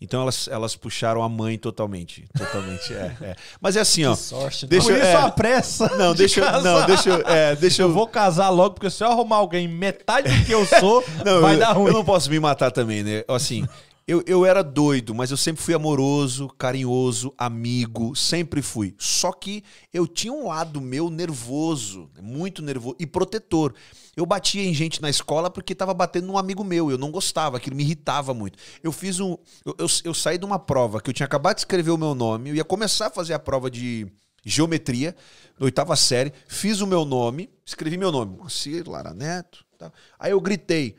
Então 0.01 0.23
elas, 0.23 0.49
elas 0.49 0.75
puxaram 0.75 1.23
a 1.23 1.29
mãe 1.29 1.59
totalmente. 1.59 2.27
Totalmente, 2.37 2.95
é, 2.95 3.15
é. 3.21 3.37
Mas 3.61 3.77
é 3.77 3.81
assim, 3.81 4.07
ó. 4.07 4.12
Que 4.16 4.23
sorte. 4.23 4.66
Deixa 4.66 4.87
Por 4.89 4.93
eu- 4.95 4.99
isso 4.99 5.07
é. 5.09 5.15
a 5.15 5.31
pressa. 5.31 5.89
Não, 5.97 6.12
de 6.12 6.19
deixa 6.21 6.41
eu. 6.41 6.45
casar. 6.47 6.62
Não, 6.81 6.87
deixa 6.87 7.11
eu. 7.11 7.29
É, 7.29 7.55
deixa 7.55 7.83
eu. 7.83 7.89
Eu 7.89 7.93
vou 7.95 8.09
casar 8.09 8.49
logo, 8.49 8.77
porque 8.77 8.89
se 8.91 9.05
eu 9.05 9.09
arrumar 9.09 9.37
alguém 9.37 9.69
metade 9.69 10.29
do 10.37 10.47
que 10.47 10.53
eu 10.53 10.65
sou, 10.65 11.05
Não, 11.25 11.43
vai 11.43 11.57
eu, 11.57 11.59
dar 11.61 11.73
ruim. 11.75 11.89
eu 11.89 11.93
não 11.93 12.05
posso 12.05 12.31
me 12.31 12.41
matar 12.41 12.73
também, 12.73 13.05
né? 13.05 13.23
Assim, 13.29 13.65
eu, 14.06 14.22
eu 14.26 14.44
era 14.44 14.62
doido, 14.62 15.14
mas 15.14 15.31
eu 15.31 15.36
sempre 15.36 15.62
fui 15.62 15.72
amoroso, 15.72 16.48
carinhoso, 16.59 17.32
amigo, 17.39 18.14
sempre 18.14 18.60
fui. 18.60 18.94
Só 18.98 19.32
que 19.32 19.64
eu 19.93 20.06
tinha 20.06 20.32
um 20.32 20.48
lado 20.48 20.78
meu 20.78 21.09
nervoso, 21.09 22.10
muito 22.20 22.60
nervoso 22.60 22.97
e 22.98 23.06
protetor. 23.06 23.74
Eu 24.14 24.26
batia 24.26 24.62
em 24.62 24.74
gente 24.74 25.01
na 25.01 25.09
escola 25.09 25.51
porque 25.51 25.74
tava 25.74 25.94
batendo 25.94 26.26
num 26.26 26.36
amigo 26.36 26.62
meu, 26.62 26.90
eu 26.90 26.98
não 26.98 27.10
gostava, 27.10 27.56
aquilo 27.56 27.76
me 27.76 27.82
irritava 27.82 28.35
muito. 28.35 28.59
Eu 28.82 28.93
fiz 28.93 29.20
um. 29.20 29.39
Eu, 29.64 29.74
eu, 29.78 29.86
eu 30.05 30.14
saí 30.14 30.36
de 30.36 30.44
uma 30.44 30.59
prova 30.59 31.01
que 31.01 31.09
eu 31.09 31.14
tinha 31.14 31.26
acabado 31.26 31.56
de 31.56 31.62
escrever 31.62 31.90
o 31.90 31.98
meu 31.98 32.14
nome, 32.14 32.51
eu 32.51 32.56
ia 32.56 32.64
começar 32.64 33.06
a 33.06 33.10
fazer 33.10 33.32
a 33.32 33.39
prova 33.39 33.70
de 33.70 34.06
geometria, 34.44 35.16
na 35.59 35.64
oitava 35.64 35.97
série, 35.97 36.31
fiz 36.47 36.82
o 36.82 36.86
meu 36.86 37.06
nome, 37.06 37.48
escrevi 37.64 37.97
meu 37.97 38.12
nome, 38.12 38.36
Moacir 38.36 38.86
Lara 38.86 39.14
Neto. 39.14 39.64
Tá. 39.78 39.90
Aí 40.18 40.32
eu 40.32 40.40
gritei. 40.43 40.94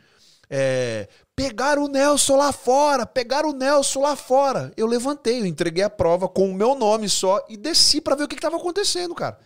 É, 0.49 1.07
pegaram 1.35 1.83
o 1.83 1.87
Nelson 1.87 2.37
lá 2.37 2.51
fora, 2.51 3.05
pegaram 3.05 3.49
o 3.49 3.53
Nelson 3.53 4.01
lá 4.01 4.15
fora. 4.15 4.71
Eu 4.77 4.87
levantei, 4.87 5.41
eu 5.41 5.45
entreguei 5.45 5.83
a 5.83 5.89
prova 5.89 6.29
com 6.29 6.49
o 6.49 6.53
meu 6.53 6.75
nome 6.75 7.09
só 7.09 7.45
e 7.49 7.57
desci 7.57 7.99
pra 7.99 8.15
ver 8.15 8.23
o 8.23 8.27
que, 8.27 8.35
que 8.35 8.41
tava 8.41 8.57
acontecendo, 8.57 9.13
cara. 9.13 9.37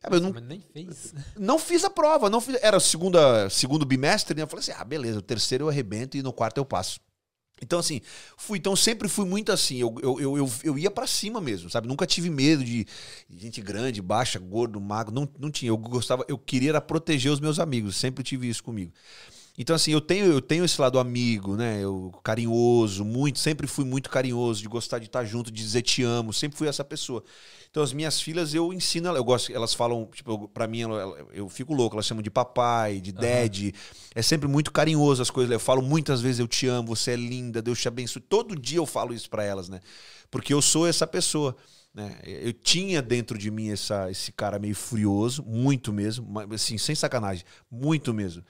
Sabe, 0.00 0.16
Eu 0.16 0.20
não, 0.20 0.32
Mas 0.32 0.42
nem 0.44 0.60
fez. 0.60 1.14
não 1.36 1.58
fiz 1.58 1.84
a 1.84 1.90
prova, 1.90 2.30
não 2.30 2.40
fiz, 2.40 2.56
era 2.62 2.76
o 2.76 2.80
segunda, 2.80 3.50
segundo 3.50 3.84
bimestre, 3.84 4.34
né? 4.34 4.42
Eu 4.42 4.46
falei 4.46 4.60
assim: 4.62 4.72
ah, 4.72 4.84
beleza, 4.84 5.18
o 5.18 5.22
terceiro 5.22 5.64
eu 5.64 5.68
arrebento 5.68 6.16
e 6.16 6.22
no 6.22 6.32
quarto 6.32 6.56
eu 6.56 6.64
passo. 6.64 6.98
Então, 7.62 7.78
assim, 7.78 8.00
fui, 8.36 8.58
então 8.58 8.74
sempre 8.74 9.06
fui 9.06 9.26
muito 9.26 9.52
assim. 9.52 9.76
Eu, 9.76 9.94
eu, 10.02 10.38
eu, 10.38 10.50
eu, 10.64 10.78
ia 10.78 10.90
pra 10.90 11.06
cima 11.06 11.40
mesmo, 11.40 11.68
sabe? 11.68 11.86
Nunca 11.86 12.06
tive 12.06 12.30
medo 12.30 12.64
de 12.64 12.86
gente 13.28 13.60
grande, 13.60 14.00
baixa, 14.00 14.38
gordo, 14.38 14.80
magro. 14.80 15.14
Não, 15.14 15.28
não 15.38 15.50
tinha. 15.50 15.68
Eu 15.68 15.76
gostava, 15.76 16.24
eu 16.26 16.38
queria 16.38 16.70
era 16.70 16.80
proteger 16.80 17.30
os 17.30 17.40
meus 17.40 17.58
amigos. 17.58 17.96
Sempre 17.96 18.24
tive 18.24 18.48
isso 18.48 18.64
comigo. 18.64 18.92
Então, 19.60 19.76
assim, 19.76 19.92
eu 19.92 20.00
tenho, 20.00 20.24
eu 20.24 20.40
tenho 20.40 20.64
esse 20.64 20.80
lado 20.80 20.98
amigo, 20.98 21.54
né? 21.54 21.84
Eu, 21.84 22.10
carinhoso, 22.24 23.04
muito, 23.04 23.38
sempre 23.38 23.66
fui 23.66 23.84
muito 23.84 24.08
carinhoso, 24.08 24.62
de 24.62 24.68
gostar 24.68 24.98
de 24.98 25.04
estar 25.04 25.22
junto, 25.26 25.50
de 25.50 25.62
dizer 25.62 25.82
te 25.82 26.02
amo, 26.02 26.32
sempre 26.32 26.56
fui 26.56 26.66
essa 26.66 26.82
pessoa. 26.82 27.22
Então, 27.70 27.82
as 27.82 27.92
minhas 27.92 28.18
filhas, 28.22 28.54
eu 28.54 28.72
ensino, 28.72 29.10
eu 29.14 29.22
gosto, 29.22 29.52
elas 29.52 29.74
falam, 29.74 30.08
tipo, 30.14 30.30
eu- 30.32 30.48
pra 30.48 30.66
mim, 30.66 30.80
ela- 30.80 31.14
eu 31.34 31.46
fico 31.50 31.74
louco, 31.74 31.94
elas 31.94 32.06
chamam 32.06 32.22
de 32.22 32.30
papai, 32.30 33.02
de 33.02 33.12
dad. 33.12 33.74
É 34.14 34.22
sempre 34.22 34.48
muito 34.48 34.72
carinhoso 34.72 35.20
as 35.20 35.28
coisas. 35.28 35.52
Eu 35.52 35.60
falo 35.60 35.82
muitas 35.82 36.22
vezes, 36.22 36.38
eu 36.40 36.48
te 36.48 36.66
amo, 36.66 36.96
você 36.96 37.10
é 37.10 37.16
linda, 37.16 37.60
Deus 37.60 37.78
te 37.78 37.86
abençoe. 37.86 38.22
Todo 38.22 38.56
dia 38.58 38.78
eu 38.78 38.86
falo 38.86 39.12
isso 39.12 39.28
pra 39.28 39.44
elas, 39.44 39.68
né? 39.68 39.80
Porque 40.30 40.54
eu 40.54 40.62
sou 40.62 40.86
essa 40.86 41.06
pessoa. 41.06 41.54
Né? 41.92 42.18
Eu 42.24 42.52
tinha 42.54 43.02
dentro 43.02 43.36
de 43.36 43.50
mim 43.50 43.70
essa, 43.70 44.10
esse 44.10 44.30
cara 44.32 44.58
meio 44.60 44.76
furioso, 44.76 45.42
muito 45.44 45.92
mesmo, 45.92 46.24
mas, 46.30 46.48
assim, 46.52 46.78
sem 46.78 46.94
sacanagem, 46.94 47.44
muito 47.70 48.14
mesmo. 48.14 48.42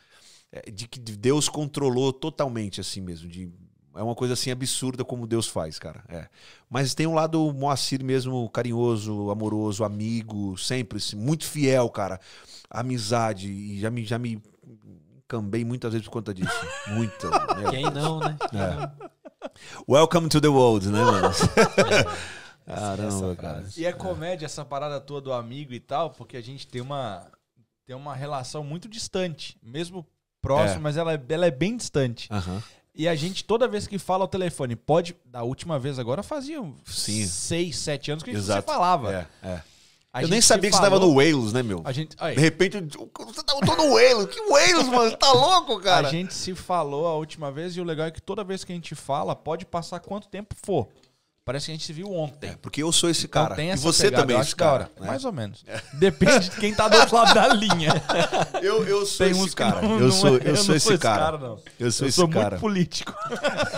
É, 0.53 0.71
de 0.71 0.89
que 0.89 0.99
Deus 0.99 1.49
controlou 1.49 2.13
totalmente, 2.13 2.81
assim 2.81 3.01
mesmo. 3.01 3.29
De, 3.29 3.51
é 3.95 4.03
uma 4.03 4.15
coisa 4.15 4.35
assim 4.35 4.51
absurda 4.51 5.05
como 5.05 5.27
Deus 5.27 5.47
faz, 5.47 5.79
cara. 5.79 6.03
É. 6.09 6.27
Mas 6.69 6.95
tem 6.95 7.07
um 7.07 7.15
lado 7.15 7.53
Moacir 7.53 8.03
mesmo, 8.05 8.49
carinhoso, 8.51 9.31
amoroso, 9.31 9.85
amigo, 9.85 10.57
sempre, 10.59 10.99
assim, 10.99 11.17
muito 11.17 11.45
fiel, 11.45 11.89
cara. 11.89 12.21
Amizade. 12.69 13.49
E 13.49 13.81
já 13.81 13.91
me, 13.91 14.05
já 14.05 14.19
me 14.19 14.43
cambei 15.29 15.65
muitas 15.65 15.93
vezes 15.93 16.07
por 16.07 16.13
conta 16.13 16.35
disso. 16.35 16.51
Muita. 16.89 17.31
meu. 17.57 17.71
Quem 17.71 17.85
não, 17.85 18.19
né? 18.19 18.37
É. 18.53 19.11
Welcome 19.89 20.29
to 20.29 20.41
the 20.41 20.49
world, 20.49 20.89
né, 20.89 21.03
mano? 21.03 21.31
Caramba, 22.67 23.37
cara. 23.37 23.65
E 23.77 23.85
é 23.85 23.93
comédia 23.93 24.47
essa 24.47 24.65
parada 24.65 25.01
toda 25.01 25.23
do 25.23 25.33
amigo 25.33 25.73
e 25.73 25.81
tal, 25.81 26.11
porque 26.11 26.37
a 26.37 26.41
gente 26.41 26.67
tem 26.67 26.81
uma, 26.81 27.27
tem 27.87 27.97
uma 27.97 28.15
relação 28.15 28.63
muito 28.63 28.89
distante. 28.89 29.57
Mesmo 29.63 30.07
próximo, 30.41 30.79
É. 30.79 30.83
mas 30.83 30.97
ela, 30.97 31.15
é- 31.15 31.23
ela 31.29 31.47
é 31.47 31.51
bem 31.51 31.77
distante. 31.77 32.29
Aham. 32.31 32.63
E 32.95 33.07
a 33.09 33.15
gente, 33.15 33.45
toda 33.45 33.69
vez 33.69 33.87
que 33.87 33.99
fala 33.99 34.25
ao 34.25 34.29
telefone, 34.29 34.75
pode. 34.77 35.17
Da 35.25 35.43
última 35.43 35.79
vez 35.79 35.99
agora 35.99 36.23
fazia 36.23 36.61
Sim. 36.85 37.27
seis, 37.27 37.79
sete 37.79 38.11
anos 38.11 38.23
que 38.25 38.31
a 38.31 38.33
gente 38.33 38.43
Exato. 38.43 38.69
se 38.69 38.75
falava. 38.75 39.13
É, 39.43 39.49
é. 39.49 39.63
A 40.13 40.23
Eu 40.23 40.29
nem 40.29 40.41
sabia 40.41 40.69
que 40.69 40.75
você 40.77 40.83
tava 40.83 40.97
falou- 40.97 41.15
no 41.15 41.17
Wales, 41.19 41.53
né, 41.53 41.63
meu? 41.63 41.83
A 41.85 41.93
gente, 41.93 42.17
aí, 42.19 42.35
De 42.35 42.41
repente, 42.41 42.77
eu- 42.77 43.11
você 43.25 43.45
tá, 43.45 43.55
eu 43.55 43.61
tô 43.61 43.77
no 43.77 43.95
Wales. 43.95 44.27
Que 44.27 44.41
Wales, 44.51 44.89
mano? 44.89 45.09
Você 45.09 45.17
tá 45.17 45.31
louco, 45.33 45.79
cara? 45.81 46.09
a 46.09 46.11
gente 46.11 46.35
se 46.35 46.53
falou 46.53 47.07
a 47.07 47.15
última 47.15 47.53
vez 47.53 47.77
e 47.77 47.81
o 47.81 47.85
legal 47.85 48.09
é 48.09 48.11
que 48.11 48.21
toda 48.21 48.43
vez 48.43 48.65
que 48.65 48.73
a 48.73 48.75
gente 48.75 48.93
fala, 48.97 49.37
pode 49.37 49.65
passar 49.65 50.01
quanto 50.01 50.27
tempo 50.29 50.57
for. 50.61 50.89
Parece 51.45 51.67
que 51.67 51.73
a 51.73 51.75
gente 51.75 51.87
se 51.87 51.93
viu 51.93 52.13
ontem. 52.13 52.51
É, 52.51 52.57
porque 52.61 52.83
eu 52.83 52.93
sou 52.93 53.09
esse 53.09 53.25
Então 53.27 53.49
cara. 53.49 53.63
e 53.63 53.75
você 53.77 54.05
pegada, 54.05 54.23
também 54.23 54.37
eu 54.37 54.41
é 54.41 54.45
esse 54.45 54.55
cara. 54.55 54.91
né? 55.01 55.07
Mais 55.07 55.25
ou 55.25 55.33
menos. 55.33 55.65
Depende 55.95 56.51
de 56.51 56.57
quem 56.57 56.73
tá 56.75 56.87
do 56.87 56.97
outro 56.99 57.17
lado 57.17 57.35
da 57.35 57.49
linha. 57.49 57.93
Eu, 58.63 58.87
eu 58.87 59.07
sou 59.07 59.27
Tem 59.27 59.43
esse 59.45 59.57
cara. 59.57 59.81
não- 59.81 59.95
eu 59.95 60.01
não 60.01 60.13
sou, 60.13 60.37
é- 60.37 60.51
eu 60.51 60.57
sou 60.57 60.75
esse 60.77 60.99
cara. 60.99 61.39
não. 61.39 61.59
Eu 61.79 61.91
sou 61.91 62.05
Eu 62.05 62.09
esse 62.11 62.13
sou 62.17 62.29
cara. 62.29 62.51
muito 62.51 62.61
político. 62.61 63.15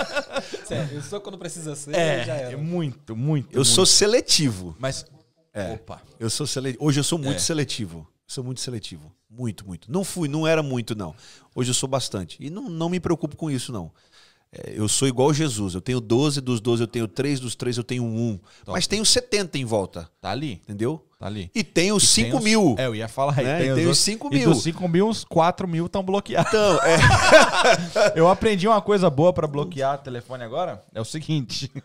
Sério, 0.67 0.97
eu 0.97 1.03
sou 1.03 1.21
quando 1.21 1.39
precisa 1.39 1.75
ser, 1.77 1.93
já 1.93 1.99
É, 2.01 2.43
era. 2.43 2.53
é 2.53 2.57
muito, 2.57 3.15
muito. 3.15 3.57
Eu 3.57 3.65
sou 3.65 3.87
seletivo. 3.87 4.77
Mas. 4.79 5.07
É. 5.55 5.73
Opa. 5.75 6.01
Eu 6.19 6.29
sou 6.31 6.47
sele... 6.47 6.77
Hoje 6.81 6.99
eu 6.99 7.05
sou 7.05 7.19
muito 7.19 7.37
É. 7.37 7.41
seletivo. 7.41 8.09
Sou 8.27 8.43
muito 8.43 8.61
seletivo. 8.61 9.13
Muito, 9.31 9.65
muito. 9.67 9.91
Não 9.91 10.03
fui, 10.03 10.27
não 10.29 10.47
era 10.47 10.63
muito, 10.63 10.95
não. 10.97 11.15
Hoje 11.55 11.71
eu 11.71 11.75
sou 11.75 11.89
bastante. 11.89 12.37
E 12.41 12.51
não, 12.51 12.69
não 12.69 12.89
me 12.89 12.99
preocupo 12.99 13.37
com 13.37 13.51
isso, 13.51 13.71
não. 13.73 13.93
É, 14.55 14.75
eu 14.77 14.87
sou 14.87 15.09
igual 15.09 15.33
Jesus. 15.33 15.75
Eu 15.75 15.81
tenho 15.81 15.99
12, 16.01 16.41
dos 16.41 16.61
12 16.61 16.83
eu 16.83 16.87
tenho 16.87 17.09
3, 17.09 17.41
dos 17.41 17.55
3 17.55 17.79
eu 17.79 17.85
tenho 17.85 18.05
1. 18.05 18.39
Mas 18.67 18.87
tenho 18.87 19.05
70 19.05 19.57
em 19.59 19.65
volta. 19.65 20.11
Tá 20.21 20.31
ali. 20.31 20.61
Entendeu? 20.65 21.03
Tá 21.19 21.27
ali. 21.27 21.51
E 21.55 21.61
os 21.93 22.03
E 22.03 22.07
5 22.07 22.29
tem 22.31 22.39
os- 22.39 22.45
mil. 22.45 22.75
É, 22.79 22.87
eu 22.87 22.95
ia 22.95 23.09
falar 23.09 23.39
aí. 23.39 23.45
Né? 23.45 23.59
Tem, 23.59 23.67
E 23.69 23.71
os 23.71 23.75
tem 23.77 23.85
os 23.85 23.89
outros- 23.89 23.99
5 24.05 24.29
E 24.31 24.39
mil. 24.39 24.51
dos 24.51 24.63
5 24.63 24.89
mil, 24.89 25.09
uns 25.09 25.25
4 25.25 25.67
mil 25.67 25.87
estão 25.87 26.03
bloqueados. 26.03 26.49
Então, 26.51 26.79
é. 26.83 26.97
Eu 28.15 28.29
aprendi 28.29 28.69
uma 28.69 28.83
coisa 28.83 29.09
boa 29.09 29.33
pra 29.33 29.47
bloquear 29.47 29.97
telefone 30.03 30.45
agora. 30.45 30.85
É 30.95 31.01
o 31.01 31.05
seguinte. 31.05 31.71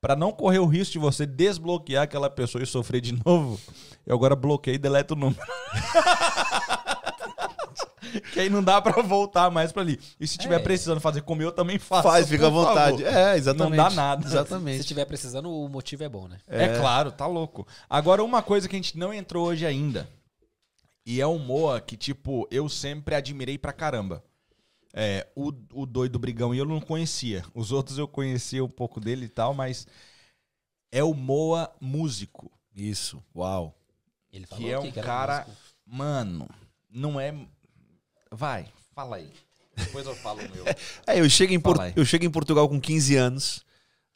Pra 0.00 0.16
não 0.16 0.32
correr 0.32 0.58
o 0.60 0.64
risco 0.66 0.92
de 0.94 0.98
você 0.98 1.26
desbloquear 1.26 2.04
aquela 2.04 2.30
pessoa 2.30 2.62
e 2.64 2.66
sofrer 2.66 3.02
de 3.02 3.12
novo, 3.22 3.60
eu 4.06 4.16
agora 4.16 4.34
bloqueio 4.34 4.76
e 4.76 4.78
deleto 4.78 5.12
o 5.12 5.16
número. 5.16 5.38
que 8.32 8.40
aí 8.40 8.48
não 8.50 8.62
dá 8.62 8.80
pra 8.80 9.00
voltar 9.02 9.50
mais 9.50 9.72
pra 9.72 9.82
ali. 9.82 9.98
E 10.18 10.26
se 10.26 10.38
tiver 10.38 10.56
É. 10.56 10.62
precisando 10.62 11.00
fazer 11.00 11.22
como 11.22 11.42
eu, 11.42 11.52
também 11.52 11.78
faço. 11.78 12.02
Faz, 12.08 12.28
fica 12.28 12.46
à 12.46 12.50
vontade. 12.50 13.02
favor. 13.02 13.16
É, 13.18 13.36
exatamente. 13.36 13.76
Não 13.78 13.84
dá 13.88 13.90
nada. 13.90 14.22
Se 14.22 14.28
Exatamente. 14.34 14.80
estiver 14.80 15.04
precisando, 15.04 15.50
o 15.50 15.68
motivo 15.68 16.02
é 16.04 16.08
bom, 16.08 16.28
né? 16.28 16.38
É. 16.48 16.78
claro, 16.78 17.12
tá 17.12 17.26
louco. 17.26 17.66
Agora, 17.88 18.22
uma 18.24 18.42
coisa 18.42 18.68
que 18.68 18.76
a 18.76 18.78
gente 18.78 18.96
não 18.98 19.12
entrou 19.12 19.46
hoje 19.46 19.64
ainda. 19.66 20.08
E 21.06 21.20
é 21.20 21.26
um 21.26 21.38
Moa 21.38 21.80
que, 21.80 21.96
tipo, 21.96 22.46
eu 22.50 22.68
sempre 22.68 23.14
admirei 23.14 23.56
pra 23.58 23.72
caramba. 23.72 24.22
É, 24.92 25.26
o, 25.36 25.52
o 25.72 25.86
doido 25.86 26.18
brigão 26.18 26.54
e 26.54 26.58
eu 26.58 26.64
não 26.66 26.80
conhecia. 26.80 27.44
Os 27.54 27.70
outros 27.72 27.96
eu 27.96 28.08
conhecia 28.08 28.64
um 28.64 28.68
pouco 28.68 29.00
dele 29.00 29.26
e 29.26 29.28
tal, 29.28 29.54
mas 29.54 29.86
é 30.92 31.02
o 31.02 31.14
Moa 31.14 31.72
músico. 31.80 32.50
Isso. 32.74 33.22
Uau. 33.34 33.74
Ele 34.32 34.46
falou 34.46 34.64
Que 34.64 34.70
é 34.72 34.78
um 34.78 34.86
era 34.86 35.02
cara. 35.02 35.38
músico. 35.46 35.56
Mano, 35.86 36.48
não 36.88 37.18
é. 37.20 37.34
Vai, 38.32 38.66
fala 38.94 39.16
aí. 39.16 39.30
Depois 39.76 40.06
eu 40.06 40.14
falo 40.14 40.40
o 40.40 40.50
meu. 40.54 40.64
É, 41.06 41.20
eu 41.20 41.28
chego, 41.30 41.52
em 41.52 41.60
Por- 41.60 41.76
eu 41.96 42.04
chego 42.04 42.24
em 42.24 42.30
Portugal 42.30 42.68
com 42.68 42.80
15 42.80 43.16
anos. 43.16 43.64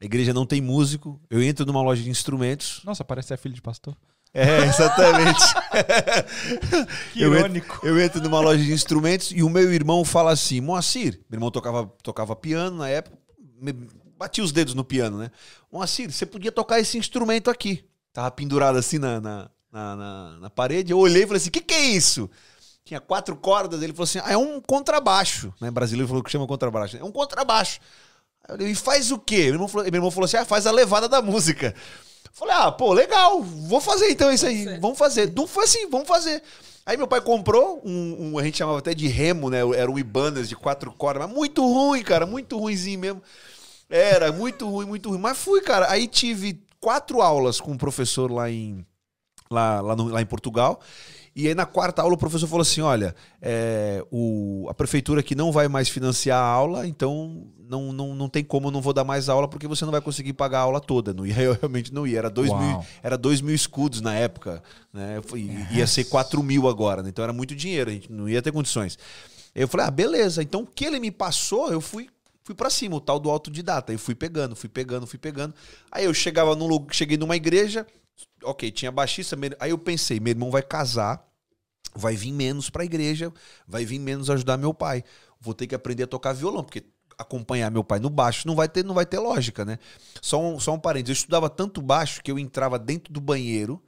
A 0.01 0.05
igreja 0.05 0.32
não 0.35 0.45
tem 0.45 0.61
músico. 0.61 1.20
Eu 1.31 1.43
entro 1.43 1.65
numa 1.65 1.81
loja 1.82 2.03
de 2.03 2.11
instrumentos. 2.11 2.81
Nossa, 2.85 3.05
parece 3.05 3.28
ser 3.28 3.39
filho 3.39 3.55
de 3.55 3.62
pastor. 3.62 3.97
É, 4.32 4.65
exatamente. 4.66 5.41
Que 7.12 7.23
eu 7.23 7.35
irônico. 7.35 7.74
Entro, 7.77 7.89
eu 7.89 8.01
entro 8.01 8.20
numa 8.23 8.41
loja 8.41 8.62
de 8.62 8.73
instrumentos 8.73 9.31
e 9.32 9.43
o 9.43 9.49
meu 9.49 9.73
irmão 9.73 10.05
fala 10.05 10.32
assim: 10.32 10.61
Moacir, 10.61 11.15
meu 11.31 11.36
irmão 11.36 11.51
tocava, 11.51 11.86
tocava 12.03 12.35
piano 12.36 12.78
na 12.78 12.89
época, 12.89 13.16
batia 14.19 14.43
os 14.45 14.53
dedos 14.53 14.74
no 14.74 14.85
piano, 14.85 15.19
né? 15.19 15.31
Moacir, 15.73 16.11
você 16.11 16.27
podia 16.27 16.53
tocar 16.53 16.81
esse 16.81 16.99
instrumento 16.99 17.49
aqui. 17.51 17.85
Tava 18.12 18.31
pendurado 18.31 18.77
assim 18.78 18.99
na, 18.99 19.20
na, 19.20 19.51
na, 19.73 19.97
na- 19.97 20.39
na 20.41 20.51
parede. 20.51 20.93
Eu 20.93 20.99
olhei 20.99 21.23
e 21.23 21.27
falei 21.27 21.39
assim: 21.41 21.49
o 21.49 21.53
que, 21.53 21.61
que 21.61 21.74
é 21.74 21.85
isso? 21.86 22.28
Tinha 22.85 23.01
quatro 23.01 23.35
cordas. 23.36 23.82
Ele 23.82 23.93
falou 23.93 24.05
assim: 24.05 24.19
ah, 24.23 24.32
é 24.32 24.36
um 24.36 24.61
contrabaixo. 24.61 25.52
Né? 25.61 25.70
Brasileiro 25.70 26.09
falou 26.09 26.23
que 26.23 26.31
chama 26.31 26.47
contrabaixo. 26.47 26.97
É 26.97 27.05
um 27.05 27.12
contrabaixo. 27.12 27.81
Aí 28.47 28.55
eu 28.55 28.59
falei, 28.59 28.73
e 28.73 28.74
faz 28.74 29.11
o 29.11 29.19
quê? 29.19 29.44
Meu 29.44 29.52
irmão 29.55 29.69
falou, 29.69 29.85
meu 29.86 29.94
irmão 29.94 30.11
falou 30.11 30.27
assim: 30.27 30.36
ah, 30.36 30.44
faz 30.44 30.66
a 30.66 30.70
levada 30.70 31.09
da 31.09 31.23
música. 31.23 31.74
Falei, 32.32 32.55
ah, 32.56 32.73
pô, 32.73 32.93
legal, 32.93 33.40
vou 33.43 33.81
fazer 33.81 34.11
então 34.11 34.31
isso 34.32 34.44
aí. 34.44 34.78
Vamos 34.81 34.98
fazer. 34.98 35.32
Não 35.35 35.47
foi 35.47 35.65
assim, 35.65 35.89
vamos 35.89 36.09
fazer. 36.09 36.43
Aí 36.85 36.97
meu 36.97 37.06
pai 37.06 37.20
comprou 37.20 37.81
um, 37.85 38.32
um- 38.35 38.39
a 38.39 38.43
gente 38.43 38.59
chamava 38.59 38.78
até 38.81 38.93
de 38.93 39.06
remo, 39.06 39.48
né? 39.48 39.61
Era 39.77 39.90
um 39.90 39.98
Ibanez 39.98 40.48
de 40.48 40.56
quatro 40.56 40.93
cordas, 40.93 41.24
mas 41.27 41.35
muito 41.35 41.62
ruim, 41.65 42.02
cara, 42.02 42.27
muito 42.27 42.59
ruimzinho 42.59 42.98
mesmo. 42.98 43.23
Era 43.89 44.32
muito 44.32 44.69
ruim, 44.69 44.85
muito 44.86 45.09
ruim. 45.11 45.19
Mas 45.19 45.39
fui, 45.39 45.61
cara. 45.62 45.90
Aí 45.90 46.06
tive 46.09 46.61
quatro 46.81 47.23
aulas 47.23 47.61
com 47.61 47.70
um 47.70 47.78
professor 47.78 48.31
lá 48.31 48.51
em, 48.51 48.85
lá, 49.51 49.81
lá, 49.81 49.97
no- 49.97 50.09
lá 50.09 50.20
em 50.20 50.27
Portugal. 50.27 50.81
E 51.36 51.48
aí 51.48 51.55
na 51.55 51.66
quarta 51.66 52.01
aula 52.01 52.15
o 52.15 52.19
professor 52.19 52.47
falou 52.47 52.62
assim: 52.62 52.81
olha, 52.81 53.15
é, 53.43 54.05
o, 54.11 54.66
a 54.69 54.74
prefeitura 54.74 55.20
aqui 55.20 55.35
não 55.35 55.51
vai 55.51 55.66
mais 55.66 55.89
financiar 55.89 56.40
a 56.40 56.47
aula, 56.47 56.86
então 56.86 57.48
não, 57.69 57.93
não, 57.93 58.15
não 58.15 58.28
tem 58.28 58.44
como 58.44 58.69
eu 58.69 58.70
não 58.70 58.81
vou 58.81 58.93
dar 58.93 59.05
mais 59.05 59.28
aula, 59.28 59.48
porque 59.48 59.66
você 59.66 59.85
não 59.85 59.93
vai 59.93 60.01
conseguir 60.01 60.32
pagar 60.32 60.61
a 60.61 60.62
aula 60.62 60.81
toda. 60.81 61.12
Não 61.12 61.27
ia, 61.27 61.35
eu 61.43 61.55
realmente 61.61 61.93
não 61.93 62.06
ia. 62.06 62.19
Era 62.19 62.31
dois, 62.31 62.51
Uau. 62.51 62.61
mil, 62.61 62.81
era 63.02 63.19
dois 63.19 63.40
mil 63.40 63.55
escudos 63.55 64.01
na 64.01 64.15
época. 64.15 64.62
Né? 64.93 65.20
Ia 65.73 65.86
ser 65.86 66.05
quatro 66.05 66.43
mil 66.43 66.69
agora, 66.69 67.02
né? 67.02 67.09
Então 67.09 67.23
era 67.23 67.32
muito 67.32 67.55
dinheiro, 67.55 67.90
a 67.90 67.93
gente 67.93 68.12
não 68.12 68.28
ia 68.28 68.40
ter 68.40 68.52
condições. 68.52 68.98
Eu 69.55 69.66
falei, 69.69 69.86
ah, 69.86 69.90
beleza. 69.90 70.43
Então 70.43 70.62
o 70.62 70.66
que 70.66 70.85
ele 70.85 71.01
me 71.01 71.11
passou, 71.11 71.70
eu 71.70 71.81
fui 71.81 72.09
fui 72.44 72.55
para 72.55 72.69
cima, 72.69 72.97
o 72.97 73.01
tal 73.01 73.19
do 73.19 73.31
autodidata. 73.31 73.93
Eu 73.93 73.98
fui 73.98 74.15
pegando, 74.15 74.55
fui 74.55 74.69
pegando, 74.69 75.06
fui 75.06 75.19
pegando. 75.19 75.55
Aí 75.90 76.05
eu 76.05 76.12
chegava 76.12 76.55
num 76.55 76.66
lugar, 76.66 76.94
cheguei 76.94 77.16
numa 77.16 77.35
igreja, 77.35 77.86
ok, 78.43 78.70
tinha 78.70 78.93
baixista, 78.93 79.36
aí 79.59 79.70
eu 79.70 79.78
pensei, 79.78 80.20
meu 80.20 80.31
irmão 80.31 80.51
vai 80.51 80.62
casar, 80.62 81.27
vai 81.95 82.16
vir 82.16 82.32
menos 82.32 82.70
pra 82.70 82.85
igreja, 82.85 83.32
vai 83.66 83.85
vir 83.85 83.99
menos 83.99 84.31
ajudar 84.31 84.57
meu 84.57 84.74
pai. 84.74 85.05
Vou 85.41 85.55
ter 85.55 85.66
que 85.66 85.74
aprender 85.74 86.05
a 86.05 86.07
tocar 86.07 86.32
violão, 86.32 86.65
porque 86.65 86.85
acompanhar 87.16 87.70
meu 87.70 87.85
pai 87.85 87.99
no 88.01 88.11
baixo 88.11 88.47
não 88.47 88.57
vai 88.57 88.69
ter, 88.69 88.85
não 88.85 88.95
vai 88.95 89.07
ter 89.07 89.19
lógica, 89.19 89.65
né? 89.65 89.78
Só 90.20 90.41
um, 90.41 90.59
só 90.59 90.74
um 90.74 90.81
parênteses, 90.81 91.19
eu 91.19 91.20
estudava 91.20 91.49
tanto 91.49 91.81
baixo 91.81 92.23
que 92.23 92.31
eu 92.31 92.39
entrava 92.39 92.78
dentro 92.78 93.12
do 93.12 93.20
banheiro 93.20 93.82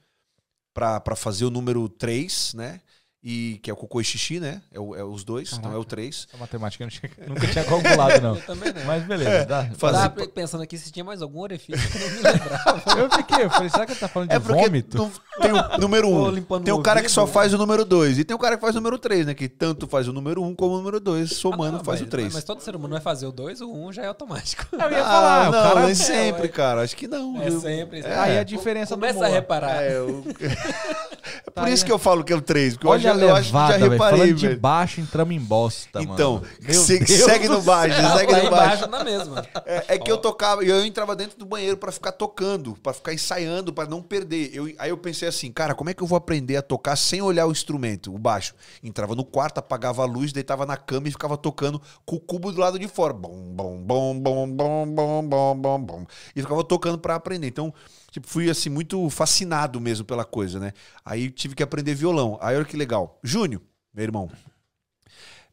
pra 0.72 1.16
fazer 1.16 1.46
o 1.46 1.50
número 1.50 1.88
3, 1.88 2.54
né? 2.54 2.80
E, 3.28 3.58
que 3.60 3.68
é 3.68 3.72
o 3.72 3.76
cocô 3.76 4.00
e 4.00 4.04
xixi, 4.04 4.38
né? 4.38 4.62
É, 4.72 4.78
o- 4.78 4.94
é 4.94 5.02
os 5.02 5.24
dois, 5.24 5.52
então 5.54 5.72
é 5.72 5.76
o 5.76 5.84
3. 5.84 6.28
Essa 6.28 6.36
matemática 6.38 6.84
eu 6.84 6.86
não 6.86 6.92
tinha- 6.92 7.10
nunca 7.26 7.46
tinha 7.48 7.64
calculado, 7.64 8.20
não. 8.20 8.36
Eu 8.36 8.42
também 8.42 8.72
não. 8.72 8.84
Mas 8.84 9.02
beleza, 9.02 9.44
dá. 9.46 9.66
Eu 9.72 9.76
fazer- 9.76 9.98
tava 10.10 10.26
pensando 10.28 10.62
aqui 10.62 10.78
se 10.78 10.92
tinha 10.92 11.04
mais 11.04 11.20
algum 11.20 11.40
orifício 11.40 11.90
que 11.90 11.98
eu 11.98 12.08
não 12.08 12.16
me 12.16 12.22
lembrava. 12.22 12.82
Eu 12.96 13.10
fiquei, 13.10 13.44
eu 13.44 13.50
falei, 13.50 13.68
será 13.68 13.84
que 13.84 13.92
ele 13.92 13.98
tá 13.98 14.06
falando 14.06 14.28
de 14.28 14.36
É 14.36 14.38
porque 14.38 14.62
vômito? 14.62 14.96
não- 14.96 15.10
tem 15.40 15.52
o 15.52 15.78
número 15.78 16.08
Tô 16.08 16.28
1. 16.28 16.30
limpando 16.30 16.64
tem 16.64 16.72
o 16.72 16.78
o 16.78 16.82
cara 16.82 17.02
que 17.02 17.08
só 17.10 17.26
faz 17.26 17.52
o 17.52 17.58
número 17.58 17.84
2. 17.84 18.18
E 18.20 18.24
tem 18.24 18.34
o 18.34 18.38
cara 18.38 18.54
que 18.56 18.60
faz 18.62 18.74
o 18.76 18.78
número 18.78 18.96
3, 18.98 19.26
né? 19.26 19.34
Que 19.34 19.48
tanto 19.48 19.86
faz 19.88 20.06
o 20.06 20.12
número 20.12 20.42
1 20.44 20.54
como 20.54 20.74
o 20.74 20.78
número 20.78 21.00
2. 21.00 21.30
Somando 21.36 21.78
Ah, 21.78 21.84
faz 21.84 21.98
mas- 22.00 22.06
o 22.06 22.10
3. 22.10 22.32
Mas 22.32 22.44
todo 22.44 22.60
ser 22.62 22.76
humano 22.76 22.92
vai 22.94 23.02
fazer 23.02 23.26
o 23.26 23.32
2, 23.32 23.60
o 23.60 23.70
1 23.72 23.86
um 23.88 23.92
já 23.92 24.02
é 24.02 24.06
automático. 24.06 24.64
Eu 24.72 24.78
ia 24.90 25.00
Ah, 25.00 25.04
falar, 25.04 25.48
o 25.48 25.52
não, 25.52 25.62
cara... 25.74 25.86
nem 25.86 25.94
sempre, 25.96 26.42
ué. 26.42 26.48
cara. 26.48 26.82
Acho 26.82 26.96
que 26.96 27.08
não. 27.08 27.42
É 27.42 27.50
sempre. 27.50 28.00
É. 28.00 28.14
Aí 28.18 28.38
a 28.38 28.44
diferença 28.44 28.94
do 28.96 29.00
Começa 29.00 29.26
a 29.26 29.28
reparar. 29.28 29.82
É, 29.82 29.96
eu- 29.96 30.24
é 30.40 31.50
por 31.50 31.52
Tá 31.52 31.70
isso 31.70 31.82
aí. 31.84 31.86
que 31.86 31.92
eu 31.92 31.98
falo 31.98 32.22
que 32.24 32.32
é 32.32 32.36
o 32.36 32.40
3. 32.40 32.74
Porque 32.74 32.86
eu, 32.86 32.92
a 32.92 32.98
eu 33.22 33.34
acho 33.34 33.48
que 33.50 33.52
já 33.52 33.76
reparei, 33.76 33.98
Falando 34.18 34.34
de 34.34 34.46
velho. 34.48 34.60
baixo, 34.60 35.00
entramos 35.00 35.34
em 35.34 35.40
bosta, 35.40 36.02
Então, 36.02 36.34
mano. 36.34 36.46
Deus 36.60 36.80
segue 36.84 37.48
no 37.48 37.62
baixo, 37.62 37.96
céu. 38.00 38.16
segue 38.18 38.32
Lá 38.32 38.42
no 38.42 38.50
baixo. 38.50 38.86
na 38.88 39.04
mesma. 39.04 39.46
É, 39.64 39.84
é 39.94 39.98
que 39.98 40.10
eu 40.10 40.18
tocava, 40.18 40.64
e 40.64 40.68
eu 40.68 40.84
entrava 40.84 41.14
dentro 41.16 41.38
do 41.38 41.46
banheiro 41.46 41.76
pra 41.76 41.90
ficar 41.92 42.12
tocando, 42.12 42.76
pra 42.82 42.92
ficar 42.92 43.12
ensaiando, 43.12 43.72
pra 43.72 43.86
não 43.86 44.02
perder. 44.02 44.50
Eu, 44.54 44.72
aí 44.78 44.90
eu 44.90 44.96
pensei 44.98 45.28
assim, 45.28 45.50
cara, 45.52 45.74
como 45.74 45.90
é 45.90 45.94
que 45.94 46.02
eu 46.02 46.06
vou 46.06 46.16
aprender 46.16 46.56
a 46.56 46.62
tocar 46.62 46.96
sem 46.96 47.20
olhar 47.22 47.46
o 47.46 47.52
instrumento, 47.52 48.14
o 48.14 48.18
baixo? 48.18 48.54
Entrava 48.82 49.14
no 49.14 49.24
quarto, 49.24 49.58
apagava 49.58 50.02
a 50.02 50.06
luz, 50.06 50.32
deitava 50.32 50.64
na 50.66 50.76
cama 50.76 51.08
e 51.08 51.10
ficava 51.10 51.36
tocando 51.36 51.80
com 52.04 52.16
o 52.16 52.20
cubo 52.20 52.52
do 52.52 52.60
lado 52.60 52.78
de 52.78 52.88
fora. 52.88 53.12
Bom, 53.12 53.34
bom, 53.54 53.78
bom, 53.82 54.18
bom, 54.18 54.48
bom, 54.48 54.86
bom, 54.86 55.22
bom, 55.28 55.56
bom, 55.56 55.80
bom. 55.80 56.06
E 56.34 56.40
ficava 56.42 56.62
tocando 56.64 56.98
pra 56.98 57.14
aprender. 57.14 57.46
Então, 57.48 57.72
tipo, 58.16 58.26
fui 58.26 58.48
assim 58.48 58.70
muito 58.70 59.10
fascinado 59.10 59.78
mesmo 59.78 60.04
pela 60.04 60.24
coisa, 60.24 60.58
né? 60.58 60.72
Aí 61.04 61.30
tive 61.30 61.54
que 61.54 61.62
aprender 61.62 61.94
violão. 61.94 62.38
Aí 62.40 62.56
olha 62.56 62.64
que 62.64 62.76
legal. 62.76 63.18
Júnior, 63.22 63.60
meu 63.92 64.04
irmão, 64.04 64.30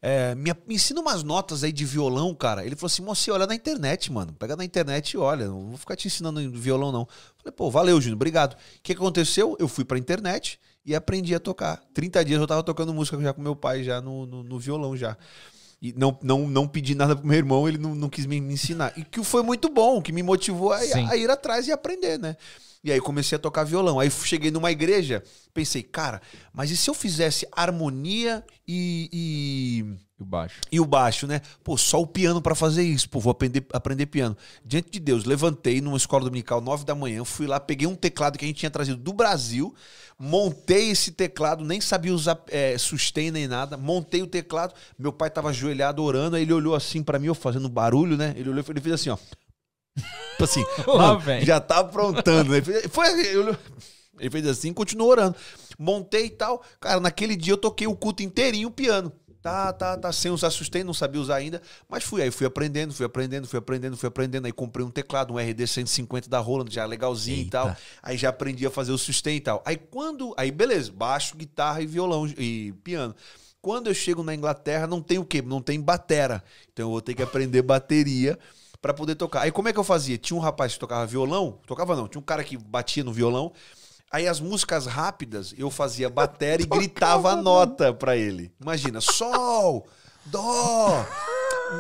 é, 0.02 0.34
me, 0.36 0.54
me 0.66 0.76
ensina 0.76 1.02
umas 1.02 1.24
notas 1.24 1.64
aí 1.64 1.74
de 1.74 1.84
violão, 1.84 2.34
cara. 2.34 2.66
Ele 2.66 2.76
falou 2.76 2.88
assim: 2.88 3.02
Moça, 3.02 3.34
olha 3.34 3.46
na 3.46 3.54
internet, 3.54 4.12
mano. 4.12 4.34
Pega 4.34 4.56
na 4.56 4.64
internet 4.64 5.12
e 5.12 5.18
olha. 5.18 5.48
Não 5.48 5.70
vou 5.70 5.78
ficar 5.78 5.98
te 5.98 6.08
ensinando 6.08 6.40
violão, 6.52 6.92
não. 6.92 7.08
Falei, 7.38 7.52
pô, 7.56 7.70
valeu, 7.70 8.00
Júnior, 8.00 8.16
obrigado. 8.16 8.54
O 8.54 8.58
que, 8.82 8.94
que 8.94 9.02
aconteceu? 9.02 9.58
Eu 9.60 9.68
fui 9.68 9.84
pra 9.84 9.98
internet 9.98 10.58
e 10.86 10.96
aprendi 10.96 11.36
a 11.36 11.40
tocar. 11.40 11.84
30 11.94 12.24
dias 12.24 12.40
eu 12.40 12.48
tava 12.48 12.64
tocando 12.64 12.94
música 12.94 13.20
já 13.22 13.34
com 13.34 13.42
meu 13.42 13.56
pai, 13.56 13.84
já 13.84 14.00
no, 14.00 14.26
no, 14.26 14.44
no 14.44 14.60
violão 14.60 14.96
já. 14.96 15.18
E 15.84 15.94
não, 15.98 16.18
não, 16.24 16.48
não 16.48 16.66
pedi 16.66 16.96
nada 16.96 17.14
pro 17.14 17.28
meu 17.28 17.36
irmão, 17.38 17.68
ele 17.68 17.78
não, 17.78 17.94
não 17.94 18.08
quis 18.10 18.26
me, 18.26 18.40
me 18.40 18.54
ensinar. 18.54 18.94
E 18.98 19.04
que 19.04 19.22
foi 19.22 19.44
muito 19.44 19.68
bom, 19.68 20.02
que 20.02 20.14
me 20.14 20.24
motivou 20.24 20.72
a, 20.72 20.78
a 20.78 21.18
ir 21.18 21.30
atrás 21.30 21.68
e 21.68 21.74
aprender, 21.74 22.18
né? 22.18 22.38
E 22.82 22.90
aí 22.92 23.02
comecei 23.02 23.36
a 23.36 23.40
tocar 23.40 23.66
violão. 23.66 24.00
Aí 24.00 24.10
cheguei 24.10 24.50
numa 24.50 24.72
igreja, 24.72 25.22
pensei, 25.54 25.84
cara, 25.84 26.22
mas 26.54 26.72
e 26.72 26.78
se 26.78 26.90
eu 26.90 26.94
fizesse 26.94 27.46
harmonia 27.52 28.44
e- 28.66 29.10
e 29.12 29.80
E 30.20 30.24
o 30.24 30.26
baixo. 30.26 30.62
e 30.72 30.80
o 30.80 30.86
baixo, 30.86 31.28
né? 31.28 31.42
Pô, 31.66 31.78
só 31.78 32.02
o 32.02 32.08
piano 32.08 32.42
pra 32.42 32.56
fazer 32.56 32.84
isso. 32.84 33.10
Pô, 33.10 33.20
vou 33.20 33.32
aprender, 33.32 33.66
aprender 33.74 34.06
piano. 34.06 34.38
Diante 34.66 34.90
de 34.90 35.00
Deus, 35.00 35.26
levantei 35.26 35.82
numa 35.82 35.98
escola 35.98 36.24
dominical, 36.24 36.62
nove 36.62 36.86
da 36.86 36.96
manhã, 36.96 37.24
fui 37.26 37.46
lá, 37.48 37.60
peguei 37.60 37.88
um 37.88 37.96
teclado 37.96 38.38
que 38.38 38.46
a 38.46 38.48
gente 38.48 38.58
tinha 38.60 38.72
trazido 38.72 38.98
do 38.98 39.12
Brasil, 39.14 39.74
montei 40.26 40.90
esse 40.90 41.12
teclado, 41.12 41.66
nem 41.66 41.82
sabia 41.82 42.14
usar 42.14 42.42
é, 42.48 42.78
sustain 42.78 43.30
nem 43.30 43.46
nada, 43.46 43.76
montei 43.76 44.22
o 44.22 44.28
teclado, 44.28 44.74
meu 44.98 45.12
pai 45.12 45.30
tava 45.30 45.50
ajoelhado 45.50 46.02
orando, 46.02 46.38
aí 46.38 46.44
ele 46.44 46.54
olhou 46.54 46.74
assim 46.76 47.04
pra 47.04 47.20
mim, 47.20 47.28
eu 47.28 47.36
fazendo 47.36 47.68
barulho, 47.68 48.16
né? 48.16 48.34
Ele 48.38 48.50
olhou, 48.50 48.64
ele 48.70 48.80
fez 48.82 48.96
assim, 48.96 49.10
ó. 49.10 49.18
Tipo 50.32 50.44
assim, 50.46 50.64
mano, 50.88 51.20
já 51.46 51.60
tá 51.60 51.80
aprontando, 51.80 52.52
né? 52.52 52.58
Ele 52.58 52.66
fez- 52.66 52.86
Foi, 52.90 53.08
ele 53.20 53.38
olhou- 53.38 53.58
ele 54.20 54.30
fez 54.30 54.48
assim 54.48 54.70
e 54.70 54.74
continuou 54.74 55.10
orando. 55.10 55.36
Montei 55.78 56.26
e 56.28 56.30
tal. 56.30 56.64
Cara, 56.80 57.00
naquele 57.00 57.36
dia 57.36 57.54
eu 57.54 57.58
toquei 57.58 57.88
o 57.88 57.96
culto 57.96 58.24
inteirinho 58.24 58.70
o 58.70 58.72
piano. 58.72 59.12
Tá, 59.44 59.74
tá, 59.74 59.98
tá, 59.98 60.10
sem 60.14 60.32
usar 60.32 60.50
sustain, 60.52 60.86
não 60.86 60.94
sabia 60.94 61.20
usar 61.20 61.36
ainda, 61.36 61.62
mas 61.90 62.06
fui 62.06 62.22
aí, 62.22 62.32
fui 62.32 62.48
aprendendo, 62.48 62.94
fui 62.94 63.06
aprendendo, 63.06 63.46
fui 63.46 63.60
aprendendo, 63.60 63.98
fui 63.98 64.08
aprendendo. 64.08 64.46
Aí 64.46 64.54
comprei 64.54 64.86
um 64.86 64.90
teclado, 64.90 65.34
um 65.34 65.38
RD 65.38 65.68
150 65.68 66.30
da 66.30 66.40
Roland, 66.40 66.72
já 66.72 66.86
legalzinho 66.86 67.40
e 67.40 67.42
Eita. 67.42 67.52
tal. 67.52 67.76
Aí 68.02 68.16
já 68.18 68.30
aprendi 68.30 68.66
a 68.66 68.72
fazer 68.72 68.94
o 68.94 68.98
sustain 68.98 69.36
e 69.36 69.42
tal. 69.42 69.62
Aí 69.66 69.76
quando, 69.76 70.34
aí 70.38 70.50
beleza, 70.50 70.94
baixo, 70.94 71.36
guitarra 71.36 71.82
e 71.82 71.86
violão 71.86 72.26
e 72.26 72.74
piano. 72.86 73.14
Quando 73.62 73.88
eu 73.88 73.94
chego 73.94 74.24
na 74.24 74.34
Inglaterra, 74.34 74.88
não 74.88 75.02
tem 75.02 75.20
o 75.20 75.26
quê? 75.26 75.42
Não 75.42 75.62
tem 75.62 75.78
batera. 75.82 76.42
Então 76.72 76.86
eu 76.86 76.92
vou 76.92 77.02
ter 77.02 77.14
que 77.14 77.22
aprender 77.22 77.62
bateria 77.64 78.40
pra 78.82 78.94
poder 78.94 79.16
tocar. 79.16 79.42
Aí 79.42 79.52
como 79.52 79.68
é 79.68 79.74
que 79.74 79.80
eu 79.80 79.84
fazia? 79.84 80.18
Tinha 80.18 80.38
um 80.38 80.42
rapaz 80.42 80.74
que 80.74 80.80
tocava 80.80 81.06
violão, 81.06 81.60
tocava 81.68 81.98
não, 81.98 82.08
tinha 82.08 82.22
um 82.22 82.24
cara 82.26 82.46
que 82.46 82.56
batia 82.56 83.04
no 83.04 83.12
violão. 83.12 83.52
Aí 84.14 84.28
as 84.28 84.40
músicas 84.40 84.86
rápidas, 84.86 85.56
eu 85.58 85.72
fazia 85.72 86.08
bateria 86.08 86.64
e 86.64 86.70
gritava 86.70 87.32
a 87.32 87.36
nota 87.36 87.92
pra 87.92 88.16
ele. 88.16 88.54
Imagina, 88.62 89.02
sol, 89.02 89.88
dó, 90.26 91.04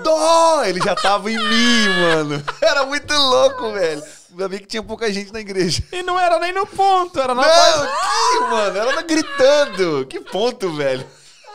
dó. 0.03 0.64
Ele 0.65 0.81
já 0.81 0.95
tava 0.95 1.30
em 1.30 1.38
mim, 1.38 1.89
mano. 2.01 2.43
Era 2.60 2.88
muito 2.88 3.14
louco, 3.14 3.73
velho. 3.73 4.03
Ainda 4.31 4.49
bem 4.49 4.57
que 4.57 4.65
tinha 4.65 4.81
pouca 4.81 5.14
gente 5.14 5.31
na 5.31 5.41
igreja. 5.41 5.84
E 5.91 6.01
não 6.01 6.19
era 6.19 6.39
nem 6.39 6.51
no 6.51 6.65
ponto, 6.65 7.19
era 7.19 7.35
na 7.35 7.43
Não, 7.43 7.85
que, 7.85 8.39
mano? 8.49 8.77
Ela 8.80 8.93
tá 8.93 9.01
gritando. 9.03 10.07
Que 10.07 10.19
ponto, 10.19 10.73
velho. 10.73 11.05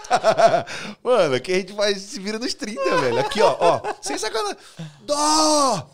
Mano, 1.02 1.34
aqui 1.34 1.52
a 1.52 1.56
gente 1.56 1.74
faz, 1.74 2.00
se 2.00 2.20
vira 2.20 2.38
nos 2.38 2.54
30, 2.54 2.96
velho. 2.98 3.18
Aqui, 3.18 3.42
ó, 3.42 3.56
ó. 3.58 3.80
Sem 4.00 4.16
sacanagem. 4.16 4.56
Dó! 5.00 5.90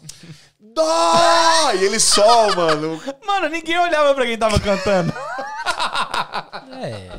Dó! 0.73 1.73
E 1.75 1.85
ele 1.85 2.01
sol, 2.01 2.55
mano. 2.57 3.01
Mano, 3.27 3.49
ninguém 3.49 3.79
olhava 3.79 4.15
pra 4.15 4.25
quem 4.25 4.39
tava 4.39 4.59
cantando. 4.59 5.13
É. 6.83 7.11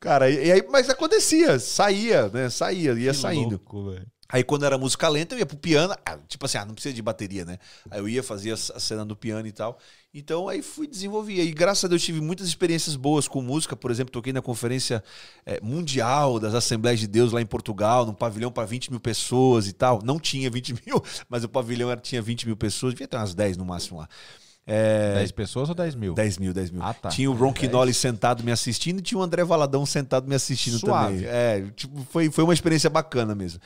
Cara, 0.00 0.28
e, 0.30 0.46
e 0.46 0.52
aí, 0.52 0.66
mas 0.70 0.90
acontecia, 0.90 1.58
saía, 1.58 2.28
né? 2.28 2.50
Saía, 2.50 2.92
ia 2.92 3.12
Que 3.12 3.16
saindo. 3.16 3.50
louco. 3.50 3.94
Aí 4.28 4.42
quando 4.42 4.64
era 4.66 4.76
música 4.76 5.08
lenta, 5.08 5.34
eu 5.34 5.38
ia 5.38 5.46
pro 5.46 5.56
piano. 5.56 5.94
ah, 6.04 6.18
tipo 6.26 6.44
assim, 6.46 6.58
ah, 6.58 6.64
não 6.64 6.74
precisa 6.74 6.94
de 6.94 7.02
bateria, 7.02 7.44
né? 7.44 7.58
Aí 7.90 8.00
eu 8.00 8.08
ia, 8.08 8.22
fazia 8.22 8.54
a 8.54 8.56
cena 8.80 9.04
do 9.04 9.16
piano 9.16 9.46
e 9.46 9.52
tal. 9.52 9.78
Então 10.14 10.48
aí 10.48 10.62
fui 10.62 10.86
desenvolver. 10.86 11.42
E 11.42 11.50
graças 11.50 11.84
a 11.84 11.88
Deus 11.88 12.00
tive 12.00 12.20
muitas 12.20 12.46
experiências 12.46 12.94
boas 12.94 13.26
com 13.26 13.42
música. 13.42 13.74
Por 13.74 13.90
exemplo, 13.90 14.12
toquei 14.12 14.32
na 14.32 14.40
conferência 14.40 15.02
eh, 15.44 15.58
mundial 15.60 16.38
das 16.38 16.54
Assembleias 16.54 17.00
de 17.00 17.08
Deus 17.08 17.32
lá 17.32 17.40
em 17.40 17.46
Portugal, 17.46 18.06
num 18.06 18.14
pavilhão 18.14 18.52
para 18.52 18.64
20 18.64 18.92
mil 18.92 19.00
pessoas 19.00 19.66
e 19.66 19.72
tal. 19.72 20.00
Não 20.04 20.20
tinha 20.20 20.48
20 20.48 20.74
mil, 20.86 21.02
mas 21.28 21.42
o 21.42 21.48
pavilhão 21.48 21.90
era, 21.90 22.00
tinha 22.00 22.22
20 22.22 22.46
mil 22.46 22.56
pessoas. 22.56 22.94
Devia 22.94 23.08
ter 23.08 23.16
umas 23.16 23.34
10 23.34 23.56
no 23.56 23.64
máximo 23.64 23.98
lá. 23.98 24.08
É, 24.66 25.16
10 25.16 25.32
pessoas 25.32 25.68
ou 25.68 25.74
10 25.74 25.96
mil? 25.96 26.14
10 26.14 26.38
mil, 26.38 26.54
10 26.54 26.70
mil. 26.70 26.82
Ah, 26.82 26.94
tá. 26.94 27.08
Tinha 27.08 27.28
o 27.28 27.34
Ron 27.34 27.52
Quinoli 27.52 27.92
sentado 27.92 28.44
me 28.44 28.52
assistindo 28.52 29.00
e 29.00 29.02
tinha 29.02 29.18
o 29.18 29.22
André 29.22 29.44
Valadão 29.44 29.84
sentado 29.84 30.28
me 30.28 30.34
assistindo 30.34 30.78
Suave. 30.78 31.16
também. 31.16 31.28
É, 31.28 31.66
tipo, 31.74 32.06
foi, 32.10 32.30
foi 32.30 32.44
uma 32.44 32.54
experiência 32.54 32.88
bacana 32.88 33.34
mesmo. 33.34 33.60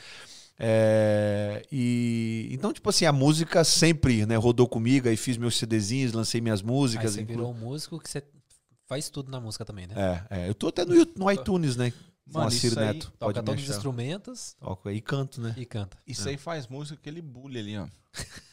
É, 0.61 1.65
e 1.71 2.49
então, 2.51 2.73
tipo 2.73 2.89
assim, 2.89 3.05
a 3.05 3.13
música 3.13 3.63
sempre 3.63 4.25
né, 4.25 4.35
rodou 4.35 4.67
comigo, 4.67 5.07
aí 5.07 5.15
fiz 5.15 5.37
meus 5.37 5.57
CDzinhos, 5.57 6.11
lancei 6.11 6.41
minhas 6.41 6.59
Aí 6.59 6.67
músicas. 6.67 7.13
você 7.13 7.21
inclu- 7.21 7.35
virou 7.37 7.51
um 7.51 7.57
músico 7.57 7.97
que 7.97 8.09
você 8.09 8.21
faz 8.85 9.09
tudo 9.09 9.31
na 9.31 9.39
música 9.39 9.63
também, 9.63 9.87
né? 9.87 9.95
É, 10.29 10.41
é, 10.41 10.49
eu 10.49 10.53
tô 10.53 10.67
até 10.67 10.83
no, 10.83 10.93
no 11.15 11.31
iTunes, 11.31 11.77
né? 11.77 11.93
Mano, 12.31 12.49
isso 12.49 12.77
aí 12.77 12.85
Neto. 12.93 13.11
Toca 13.17 13.33
Pode 13.33 13.45
todos 13.45 13.63
os 13.63 13.69
instrumentos 13.69 14.55
Toco 14.59 14.89
aí 14.89 14.97
e 14.97 15.01
canto, 15.01 15.41
né? 15.41 15.55
e 15.57 15.65
canta. 15.65 15.97
Isso 16.05 16.27
aí 16.29 16.37
faz 16.37 16.67
música 16.67 16.95
com 16.95 17.01
aquele 17.01 17.21
bully 17.21 17.57
ali, 17.59 17.77
ó. 17.77 17.87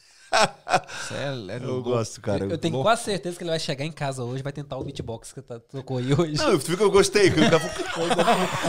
É, 1.11 1.53
é 1.55 1.57
Eu 1.57 1.67
louco. 1.67 1.91
gosto, 1.91 2.21
cara. 2.21 2.45
eu, 2.45 2.51
eu 2.51 2.59
tenho 2.59 2.75
louco. 2.75 2.87
quase 2.89 3.03
certeza 3.05 3.37
que 3.37 3.43
ele 3.45 3.51
vai 3.51 3.59
chegar 3.59 3.85
em 3.85 3.93
casa 3.93 4.23
hoje 4.25 4.41
e 4.41 4.43
vai 4.43 4.53
tentar 4.53 4.77
o 4.77 4.85
beatbox 4.85 5.33
que 5.33 5.41
tá, 5.41 5.59
tocou 5.59 5.99
aí 5.99 6.13
hoje. 6.13 6.35
Não, 6.37 6.51
eu 6.53 6.61
fico, 6.61 6.83
eu 6.83 6.91
gostei. 6.91 7.31
que 7.31 7.37
"Que 7.37 7.55
eu 7.55 7.61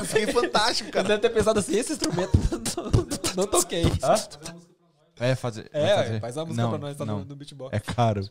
Fiquei 0.05 0.27
fantástico, 0.33 0.87
Ele 0.87 0.93
cara. 0.93 1.07
deve 1.07 1.21
ter 1.21 1.29
pensado 1.29 1.59
assim, 1.59 1.75
esse 1.77 1.93
instrumento 1.93 2.31
não, 3.35 3.43
não 3.43 3.47
toquei. 3.47 3.83
É 5.19 5.35
fazer. 5.35 5.69
É, 5.73 5.95
fazer. 5.95 6.19
faz 6.21 6.37
uma 6.37 6.45
música 6.45 6.63
não, 6.63 6.69
pra 6.69 6.79
nós, 6.79 6.97
tá 6.97 7.05
não. 7.05 7.19
no, 7.19 7.25
no 7.25 7.35
beatbox. 7.35 7.75
É 7.75 7.79
caro. 7.79 8.29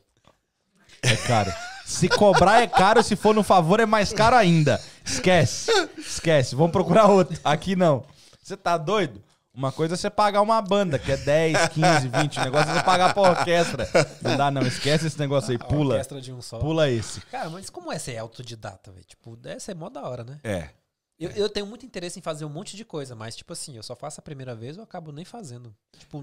É 1.02 1.16
caro. 1.16 1.52
Se 1.84 2.08
cobrar 2.08 2.62
é 2.62 2.66
caro, 2.66 3.02
se 3.02 3.14
for 3.16 3.34
no 3.34 3.42
favor 3.42 3.80
é 3.80 3.86
mais 3.86 4.12
caro 4.12 4.34
ainda. 4.36 4.80
Esquece. 5.04 5.70
Esquece. 5.98 6.54
Vamos 6.56 6.72
procurar 6.72 7.06
outro. 7.06 7.38
Aqui 7.44 7.76
não. 7.76 8.04
Você 8.42 8.56
tá 8.56 8.76
doido? 8.76 9.22
Uma 9.56 9.72
coisa 9.72 9.94
é 9.94 9.96
você 9.96 10.10
pagar 10.10 10.42
uma 10.42 10.60
banda, 10.60 10.98
que 10.98 11.10
é 11.10 11.16
10, 11.16 11.68
15, 11.68 12.08
20. 12.08 12.38
O 12.38 12.44
negócio 12.44 12.70
é 12.70 12.74
você 12.74 12.82
pagar 12.82 13.14
pra 13.14 13.22
orquestra. 13.30 13.88
Não 14.20 14.36
dá, 14.36 14.50
não. 14.50 14.60
Esquece 14.60 15.06
esse 15.06 15.18
negócio 15.18 15.50
aí. 15.50 15.56
A 15.58 15.64
Pula. 15.64 15.94
orquestra 15.94 16.20
de 16.20 16.30
um 16.30 16.42
só. 16.42 16.58
Pula 16.58 16.90
esse. 16.90 17.22
Cara, 17.22 17.48
mas 17.48 17.70
como 17.70 17.90
é 17.90 17.98
ser 17.98 18.18
autodidata, 18.18 18.92
velho? 18.92 19.04
Tipo, 19.06 19.38
essa 19.44 19.72
é 19.72 19.74
mó 19.74 19.88
da 19.88 20.02
hora, 20.02 20.24
né? 20.24 20.38
É. 20.44 20.68
Eu, 21.18 21.30
eu 21.30 21.48
tenho 21.48 21.64
muito 21.64 21.86
interesse 21.86 22.18
em 22.18 22.22
fazer 22.22 22.44
um 22.44 22.50
monte 22.50 22.76
de 22.76 22.84
coisa, 22.84 23.14
mas, 23.16 23.34
tipo 23.34 23.50
assim, 23.50 23.74
eu 23.74 23.82
só 23.82 23.96
faço 23.96 24.20
a 24.20 24.22
primeira 24.22 24.54
vez 24.54 24.76
eu 24.76 24.82
acabo 24.82 25.10
nem 25.10 25.24
fazendo. 25.24 25.74
Tipo, 25.98 26.22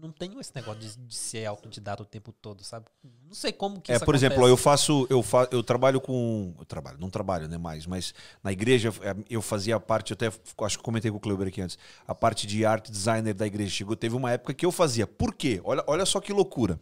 não 0.00 0.10
tenho 0.10 0.40
esse 0.40 0.54
negócio 0.54 0.80
de, 0.80 0.96
de 0.96 1.14
ser 1.14 1.44
autodidata 1.46 2.02
o 2.02 2.06
tempo 2.06 2.32
todo, 2.32 2.64
sabe? 2.64 2.86
Não 3.26 3.34
sei 3.34 3.52
como 3.52 3.80
que 3.80 3.92
É, 3.92 3.98
por 3.98 4.14
exemplo, 4.14 4.38
ó, 4.42 4.48
eu 4.48 4.54
acontece. 4.54 4.64
faço, 4.64 5.06
eu 5.10 5.22
fa 5.22 5.48
eu 5.50 5.62
trabalho 5.62 6.00
com, 6.00 6.54
eu 6.58 6.64
trabalho, 6.64 6.98
não 6.98 7.10
trabalho, 7.10 7.48
né, 7.48 7.58
mais, 7.58 7.86
mas 7.86 8.14
na 8.42 8.50
igreja 8.52 8.92
é, 9.02 9.14
eu 9.28 9.42
fazia 9.42 9.76
a 9.76 9.80
parte, 9.80 10.12
eu 10.12 10.14
até 10.14 10.32
acho 10.64 10.78
que 10.78 10.84
comentei 10.84 11.10
com 11.10 11.18
o 11.18 11.20
Kleber 11.20 11.48
aqui 11.48 11.60
antes, 11.60 11.78
a 12.06 12.14
parte 12.14 12.46
de 12.46 12.64
arte 12.64 12.90
designer 12.90 13.34
da 13.34 13.46
igreja. 13.46 13.70
Chegou, 13.70 13.94
teve 13.94 14.16
uma 14.16 14.32
época 14.32 14.54
que 14.54 14.64
eu 14.64 14.72
fazia. 14.72 15.06
Por 15.06 15.34
quê? 15.34 15.60
Olha, 15.64 15.84
olha 15.86 16.06
só 16.06 16.20
que 16.20 16.32
loucura. 16.32 16.80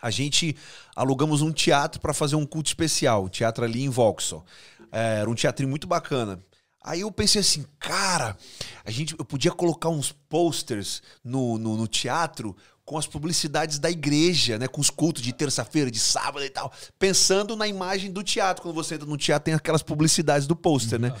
A 0.00 0.10
gente 0.10 0.54
alugamos 0.94 1.40
um 1.40 1.50
teatro 1.50 2.00
para 2.00 2.12
fazer 2.12 2.36
um 2.36 2.44
culto 2.44 2.68
especial, 2.68 3.24
o 3.24 3.28
teatro 3.28 3.64
ali 3.64 3.82
em 3.82 3.88
Vauxhall. 3.88 4.44
É, 4.92 5.20
era 5.20 5.30
um 5.30 5.34
teatrinho 5.34 5.70
muito 5.70 5.86
bacana. 5.86 6.38
Aí 6.84 7.00
eu 7.00 7.10
pensei 7.10 7.40
assim, 7.40 7.64
cara, 7.78 8.36
a 8.84 8.90
gente, 8.90 9.16
eu 9.18 9.24
podia 9.24 9.50
colocar 9.50 9.88
uns 9.88 10.12
posters 10.12 11.02
no, 11.24 11.56
no, 11.56 11.78
no 11.78 11.88
teatro 11.88 12.54
com 12.84 12.98
as 12.98 13.06
publicidades 13.06 13.78
da 13.78 13.90
igreja, 13.90 14.58
né? 14.58 14.68
Com 14.68 14.82
os 14.82 14.90
cultos 14.90 15.22
de 15.22 15.32
terça-feira, 15.32 15.90
de 15.90 15.98
sábado 15.98 16.44
e 16.44 16.50
tal. 16.50 16.70
Pensando 16.98 17.56
na 17.56 17.66
imagem 17.66 18.12
do 18.12 18.22
teatro. 18.22 18.62
Quando 18.62 18.74
você 18.74 18.96
entra 18.96 19.06
no 19.06 19.16
teatro, 19.16 19.46
tem 19.46 19.54
aquelas 19.54 19.82
publicidades 19.82 20.46
do 20.46 20.54
pôster, 20.54 21.00
né? 21.00 21.16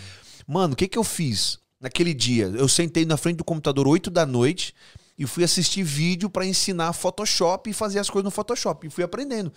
Mano, 0.46 0.74
o 0.74 0.76
que, 0.76 0.86
que 0.86 0.98
eu 0.98 1.04
fiz 1.04 1.58
naquele 1.80 2.12
dia? 2.12 2.44
Eu 2.54 2.68
sentei 2.68 3.06
na 3.06 3.16
frente 3.16 3.38
do 3.38 3.44
computador 3.44 3.88
8 3.88 4.10
da 4.10 4.26
noite 4.26 4.74
e 5.18 5.26
fui 5.26 5.42
assistir 5.42 5.82
vídeo 5.82 6.28
para 6.28 6.44
ensinar 6.44 6.92
Photoshop 6.92 7.70
e 7.70 7.72
fazer 7.72 8.00
as 8.00 8.10
coisas 8.10 8.24
no 8.24 8.30
Photoshop. 8.30 8.86
E 8.86 8.90
fui 8.90 9.02
aprendendo. 9.02 9.50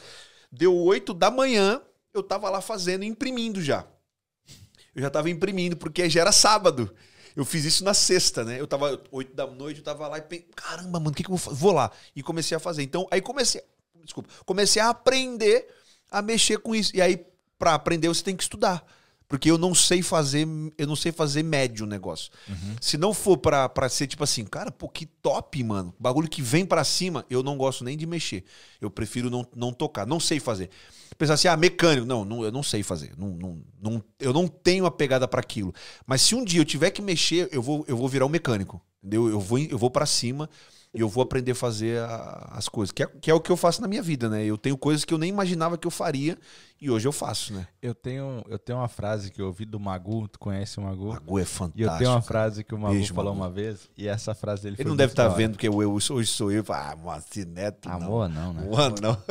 Deu 0.49 0.73
8 0.73 1.13
da 1.13 1.29
manhã, 1.29 1.81
eu 2.13 2.23
tava 2.23 2.49
lá 2.49 2.61
fazendo, 2.61 3.03
imprimindo 3.03 3.61
já. 3.61 3.85
Eu 4.97 5.03
já 5.03 5.11
tava 5.11 5.29
imprimindo, 5.29 5.77
porque 5.77 6.09
já 6.09 6.21
era 6.21 6.31
sábado. 6.31 6.91
Eu 7.35 7.45
fiz 7.45 7.63
isso 7.65 7.83
na 7.83 7.93
sexta, 7.93 8.43
né? 8.43 8.59
Eu 8.59 8.65
tava 8.65 8.99
8 9.11 9.35
da 9.35 9.45
noite, 9.45 9.77
eu 9.77 9.83
tava 9.83 10.07
lá 10.07 10.17
e 10.17 10.21
pensei, 10.21 10.47
caramba, 10.55 10.99
mano, 10.99 11.11
o 11.11 11.13
que, 11.13 11.21
que 11.21 11.29
eu 11.29 11.35
vou 11.35 11.37
fazer? 11.37 11.55
Vou 11.55 11.71
lá. 11.71 11.91
E 12.15 12.23
comecei 12.23 12.57
a 12.57 12.59
fazer. 12.59 12.81
Então, 12.81 13.07
aí 13.11 13.21
comecei. 13.21 13.61
Desculpa. 14.03 14.27
Comecei 14.43 14.81
a 14.81 14.89
aprender 14.89 15.67
a 16.09 16.19
mexer 16.23 16.57
com 16.57 16.73
isso. 16.73 16.95
E 16.95 17.01
aí, 17.01 17.23
pra 17.59 17.75
aprender, 17.75 18.07
você 18.07 18.23
tem 18.23 18.35
que 18.35 18.41
estudar. 18.41 18.83
Porque 19.27 19.51
eu 19.51 19.57
não 19.59 19.75
sei 19.75 20.01
fazer, 20.01 20.47
eu 20.79 20.87
não 20.87 20.95
sei 20.95 21.11
fazer 21.11 21.43
médio 21.43 21.85
o 21.85 21.87
negócio. 21.87 22.31
Se 22.81 22.97
não 22.97 23.13
for 23.13 23.37
pra, 23.37 23.69
pra 23.69 23.87
ser 23.89 24.07
tipo 24.07 24.23
assim, 24.23 24.43
cara, 24.45 24.71
pô, 24.71 24.89
que 24.89 25.05
top, 25.05 25.63
mano. 25.63 25.93
Bagulho 25.99 26.27
que 26.27 26.41
vem 26.41 26.65
pra 26.65 26.83
cima, 26.83 27.23
eu 27.29 27.43
não 27.43 27.55
gosto 27.55 27.83
nem 27.83 27.95
de 27.95 28.07
mexer. 28.07 28.45
Eu 28.81 28.89
prefiro 28.89 29.29
não, 29.29 29.45
não 29.55 29.71
tocar. 29.71 30.07
Não 30.07 30.19
sei 30.19 30.39
fazer. 30.39 30.71
Pensar 31.17 31.33
assim, 31.33 31.47
ah, 31.47 31.57
mecânico. 31.57 32.05
Não, 32.05 32.23
não 32.23 32.43
eu 32.43 32.51
não 32.51 32.61
sei 32.61 32.83
fazer. 32.83 33.13
Não, 33.17 33.29
não, 33.29 33.61
não, 33.81 34.03
eu 34.19 34.31
não 34.33 34.47
tenho 34.47 34.85
a 34.85 34.91
pegada 34.91 35.27
pra 35.27 35.39
aquilo. 35.39 35.73
Mas 36.05 36.21
se 36.21 36.35
um 36.35 36.43
dia 36.43 36.61
eu 36.61 36.65
tiver 36.65 36.91
que 36.91 37.01
mexer, 37.01 37.49
eu 37.51 37.61
vou, 37.61 37.83
eu 37.87 37.97
vou 37.97 38.07
virar 38.07 38.25
um 38.25 38.29
mecânico. 38.29 38.81
Entendeu? 39.01 39.27
Eu 39.29 39.39
vou, 39.39 39.57
eu 39.59 39.77
vou 39.77 39.89
para 39.89 40.05
cima 40.05 40.49
e 40.97 41.01
eu 41.01 41.07
vou 41.09 41.21
aprender 41.23 41.51
a 41.51 41.55
fazer 41.55 41.99
a- 41.99 42.49
as 42.53 42.67
coisas. 42.67 42.91
Que 42.91 43.03
é, 43.03 43.07
que 43.07 43.29
é 43.31 43.33
o 43.33 43.39
que 43.39 43.51
eu 43.51 43.55
faço 43.57 43.81
na 43.81 43.87
minha 43.87 44.01
vida, 44.01 44.27
né? 44.29 44.43
Eu 44.43 44.57
tenho 44.57 44.77
coisas 44.77 45.05
que 45.05 45.13
eu 45.13 45.17
nem 45.17 45.29
imaginava 45.29 45.77
que 45.77 45.85
eu 45.85 45.91
faria 45.91 46.37
e 46.81 46.89
hoje 46.89 47.07
eu 47.07 47.11
faço, 47.11 47.53
né? 47.53 47.67
Eu 47.81 47.93
tenho, 47.95 48.43
eu 48.49 48.57
tenho 48.59 48.79
uma 48.79 48.87
frase 48.87 49.31
que 49.31 49.41
eu 49.41 49.45
ouvi 49.47 49.63
do 49.65 49.79
Magu. 49.79 50.27
Tu 50.27 50.39
conhece 50.39 50.79
o 50.79 50.81
Magu? 50.83 51.07
Magu 51.07 51.39
é 51.39 51.43
E 51.43 51.45
fantástico. 51.45 51.81
eu 51.93 51.97
tenho 51.97 52.09
uma 52.11 52.21
frase 52.21 52.63
que 52.63 52.73
o 52.75 52.77
Magu 52.79 52.95
Beijo, 52.95 53.13
falou 53.13 53.33
Magu. 53.33 53.45
uma 53.45 53.49
vez. 53.53 53.89
E 53.97 54.07
essa 54.07 54.33
frase 54.35 54.63
dele 54.63 54.75
Ele 54.79 54.89
não 54.89 54.95
deve 54.95 55.13
estar 55.13 55.25
hora. 55.27 55.35
vendo 55.35 55.57
que 55.57 55.67
eu, 55.67 55.81
eu, 55.81 55.93
hoje 55.93 56.27
sou 56.27 56.51
eu. 56.51 56.63
Ah, 56.69 56.95
Moacir 57.01 57.47
Neto. 57.47 57.87
não. 57.87 57.95
Amor, 57.95 58.29
não, 58.29 58.53
né? 58.53 58.63
Juan, 58.67 58.93
não. 59.01 59.17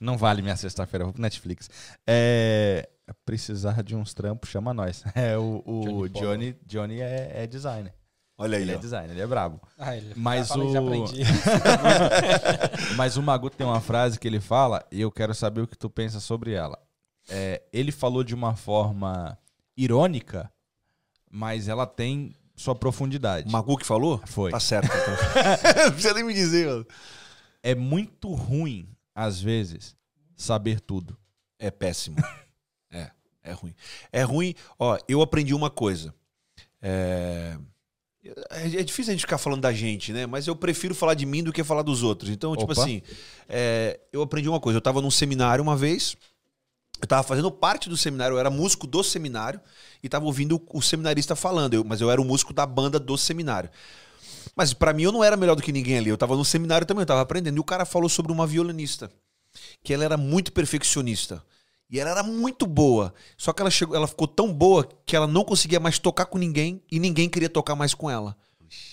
Não, 0.00 0.12
não 0.12 0.18
vale 0.18 0.42
minha 0.42 0.56
sexta-feira, 0.56 1.04
vou 1.04 1.14
pro 1.14 1.22
Netflix. 1.22 1.70
É, 2.06 2.86
precisar 3.24 3.82
de 3.82 3.96
uns 3.96 4.12
trampos, 4.12 4.50
chama 4.50 4.74
nós. 4.74 5.02
É, 5.14 5.38
o, 5.38 5.62
o 5.64 6.08
Johnny. 6.08 6.52
Johnny, 6.52 6.56
Johnny 6.66 7.00
é, 7.00 7.30
é 7.42 7.46
designer. 7.46 7.94
Olha 8.36 8.56
aí, 8.56 8.62
Ele 8.62 8.72
é 8.72 8.76
ó. 8.76 8.78
designer, 8.78 9.10
ele 9.12 9.20
é 9.20 9.26
brabo. 9.26 9.60
Ah, 9.78 9.96
ele 9.96 10.12
Mas 10.16 10.50
o- 10.50 10.72
já 10.72 10.80
aprendi. 10.80 11.22
Mas 12.96 13.16
o 13.16 13.22
Magu 13.22 13.48
tem 13.50 13.66
uma 13.66 13.80
frase 13.80 14.18
que 14.18 14.26
ele 14.26 14.40
fala 14.40 14.84
e 14.90 15.00
eu 15.00 15.10
quero 15.10 15.34
saber 15.34 15.60
o 15.60 15.66
que 15.68 15.76
tu 15.78 15.88
pensa 15.88 16.18
sobre 16.20 16.52
ela. 16.52 16.78
É, 17.28 17.62
ele 17.72 17.92
falou 17.92 18.24
de 18.24 18.34
uma 18.34 18.54
forma 18.56 19.38
irônica, 19.76 20.50
mas 21.30 21.68
ela 21.68 21.86
tem 21.86 22.34
sua 22.56 22.74
profundidade. 22.74 23.50
Magu 23.50 23.76
que 23.76 23.86
falou? 23.86 24.20
Foi. 24.26 24.50
Tá 24.50 24.60
certo. 24.60 24.86
Então. 24.86 25.14
não 25.86 25.92
precisa 25.92 26.14
nem 26.14 26.24
me 26.24 26.34
dizer, 26.34 26.66
mano. 26.66 26.86
É 27.62 27.74
muito 27.74 28.32
ruim, 28.34 28.88
às 29.14 29.40
vezes, 29.40 29.96
saber 30.36 30.80
tudo. 30.80 31.16
É 31.58 31.70
péssimo. 31.70 32.16
É, 32.92 33.10
é 33.42 33.52
ruim. 33.52 33.74
É 34.12 34.22
ruim. 34.22 34.54
Ó, 34.78 34.96
eu 35.08 35.20
aprendi 35.20 35.52
uma 35.52 35.68
coisa. 35.68 36.14
É... 36.80 37.58
é 38.50 38.80
é 38.80 38.82
difícil 38.82 39.10
a 39.10 39.14
gente 39.14 39.20
ficar 39.22 39.38
falando 39.38 39.60
da 39.60 39.72
gente, 39.72 40.12
né? 40.12 40.26
Mas 40.26 40.46
eu 40.46 40.56
prefiro 40.56 40.94
falar 40.94 41.14
de 41.14 41.26
mim 41.26 41.42
do 41.42 41.52
que 41.52 41.62
falar 41.64 41.82
dos 41.82 42.02
outros. 42.02 42.30
Então, 42.30 42.56
tipo 42.56 42.72
Opa. 42.72 42.80
assim, 42.82 43.02
é, 43.48 44.00
eu 44.12 44.22
aprendi 44.22 44.48
uma 44.48 44.60
coisa. 44.60 44.76
Eu 44.78 44.80
tava 44.82 45.00
num 45.02 45.10
seminário 45.10 45.62
uma 45.62 45.76
vez. 45.76 46.16
Eu 47.02 47.06
tava 47.08 47.22
fazendo 47.22 47.50
parte 47.50 47.88
do 47.88 47.96
seminário, 47.96 48.34
eu 48.34 48.38
era 48.38 48.48
músico 48.50 48.86
do 48.86 49.02
seminário 49.04 49.60
e 50.02 50.08
tava 50.08 50.24
ouvindo 50.24 50.56
o, 50.56 50.78
o 50.78 50.80
seminarista 50.82 51.36
falando, 51.36 51.74
eu- 51.74 51.84
mas 51.84 52.00
eu 52.00 52.10
era 52.10 52.20
o 52.20 52.24
músico 52.24 52.54
da 52.54 52.64
banda 52.64 52.98
do 52.98 53.18
seminário. 53.18 53.68
Mas 54.56 54.72
pra 54.72 54.92
mim 54.92 55.02
eu 55.02 55.12
não 55.12 55.22
era 55.22 55.36
melhor 55.36 55.54
do 55.56 55.62
que 55.62 55.72
ninguém 55.72 55.98
ali. 55.98 56.08
Eu 56.08 56.16
tava 56.16 56.36
no 56.36 56.44
seminário 56.44 56.86
também, 56.86 57.02
eu 57.02 57.06
tava 57.06 57.20
aprendendo. 57.20 57.56
E 57.56 57.60
o 57.60 57.64
cara 57.64 57.84
falou 57.84 58.08
sobre 58.08 58.32
uma 58.32 58.46
violinista, 58.46 59.10
que 59.82 59.92
ela 59.92 60.04
era 60.04 60.16
muito 60.16 60.52
perfeccionista. 60.52 61.42
E 61.94 62.00
ela 62.00 62.10
era 62.10 62.24
muito 62.24 62.66
boa. 62.66 63.14
Só 63.38 63.52
que 63.52 63.62
ela, 63.62 63.70
chegou, 63.70 63.94
ela 63.94 64.08
ficou 64.08 64.26
tão 64.26 64.52
boa 64.52 64.88
que 65.06 65.14
ela 65.14 65.28
não 65.28 65.44
conseguia 65.44 65.78
mais 65.78 65.96
tocar 65.96 66.26
com 66.26 66.36
ninguém 66.36 66.82
e 66.90 66.98
ninguém 66.98 67.28
queria 67.28 67.48
tocar 67.48 67.76
mais 67.76 67.94
com 67.94 68.10
ela. 68.10 68.36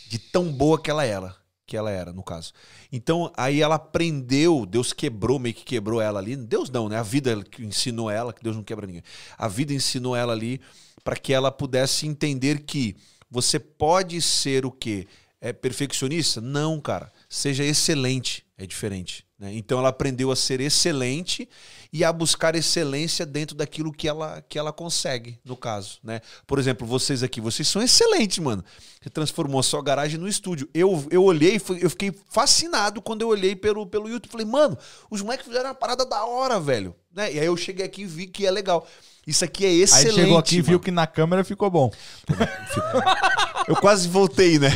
De 0.07 0.19
tão 0.19 0.53
boa 0.53 0.79
que 0.79 0.91
ela 0.91 1.03
era. 1.03 1.35
Que 1.65 1.75
ela 1.75 1.89
era, 1.89 2.13
no 2.13 2.21
caso. 2.21 2.53
Então, 2.91 3.33
aí 3.35 3.59
ela 3.59 3.73
aprendeu, 3.73 4.67
Deus 4.67 4.93
quebrou, 4.93 5.39
meio 5.39 5.55
que 5.55 5.63
quebrou 5.63 5.99
ela 5.99 6.19
ali. 6.19 6.35
Deus 6.35 6.69
não, 6.69 6.87
né? 6.87 6.95
A 6.95 7.01
vida 7.01 7.43
ensinou 7.57 8.07
ela, 8.07 8.31
que 8.31 8.43
Deus 8.43 8.55
não 8.55 8.63
quebra 8.63 8.85
ninguém. 8.85 9.03
A 9.35 9.47
vida 9.47 9.73
ensinou 9.73 10.15
ela 10.15 10.33
ali 10.33 10.61
para 11.03 11.15
que 11.15 11.33
ela 11.33 11.51
pudesse 11.51 12.05
entender 12.05 12.59
que 12.65 12.95
você 13.31 13.59
pode 13.59 14.21
ser 14.21 14.63
o 14.63 14.69
quê? 14.69 15.07
É 15.39 15.51
perfeccionista? 15.51 16.39
Não, 16.39 16.79
cara. 16.79 17.11
Seja 17.27 17.63
excelente. 17.63 18.45
É 18.55 18.67
diferente. 18.67 19.25
Né? 19.41 19.55
Então 19.55 19.79
ela 19.79 19.89
aprendeu 19.89 20.29
a 20.29 20.35
ser 20.35 20.61
excelente 20.61 21.49
e 21.91 22.03
a 22.03 22.13
buscar 22.13 22.53
excelência 22.53 23.25
dentro 23.25 23.55
daquilo 23.55 23.91
que 23.91 24.07
ela, 24.07 24.39
que 24.47 24.57
ela 24.57 24.71
consegue, 24.71 25.39
no 25.43 25.57
caso. 25.57 25.97
Né? 26.03 26.21
Por 26.45 26.59
exemplo, 26.59 26.85
vocês 26.85 27.23
aqui, 27.23 27.41
vocês 27.41 27.67
são 27.67 27.81
excelentes, 27.81 28.37
mano. 28.37 28.63
Você 29.01 29.09
transformou 29.09 29.59
a 29.59 29.63
sua 29.63 29.81
garagem 29.81 30.19
no 30.19 30.27
estúdio. 30.27 30.69
Eu, 30.75 31.07
eu 31.09 31.23
olhei, 31.23 31.59
eu 31.81 31.89
fiquei 31.89 32.13
fascinado 32.29 33.01
quando 33.01 33.23
eu 33.23 33.29
olhei 33.29 33.55
pelo, 33.55 33.87
pelo 33.87 34.07
YouTube. 34.07 34.31
Falei, 34.31 34.45
mano, 34.45 34.77
os 35.09 35.23
moleques 35.23 35.47
fizeram 35.47 35.69
uma 35.69 35.75
parada 35.75 36.05
da 36.05 36.23
hora, 36.23 36.59
velho. 36.59 36.95
Né? 37.11 37.33
E 37.33 37.39
aí 37.39 37.47
eu 37.47 37.57
cheguei 37.57 37.83
aqui 37.83 38.03
e 38.03 38.05
vi 38.05 38.27
que 38.27 38.45
é 38.45 38.51
legal. 38.51 38.87
Isso 39.25 39.45
aqui 39.45 39.65
é 39.65 39.71
excelente. 39.71 40.07
Aí 40.07 40.15
chegou 40.15 40.37
aqui 40.37 40.57
e 40.57 40.61
viu 40.61 40.79
que 40.79 40.89
na 40.89 41.05
câmera 41.05 41.43
ficou 41.43 41.69
bom. 41.69 41.91
Eu 43.67 43.75
quase 43.75 44.07
voltei, 44.07 44.57
né? 44.57 44.69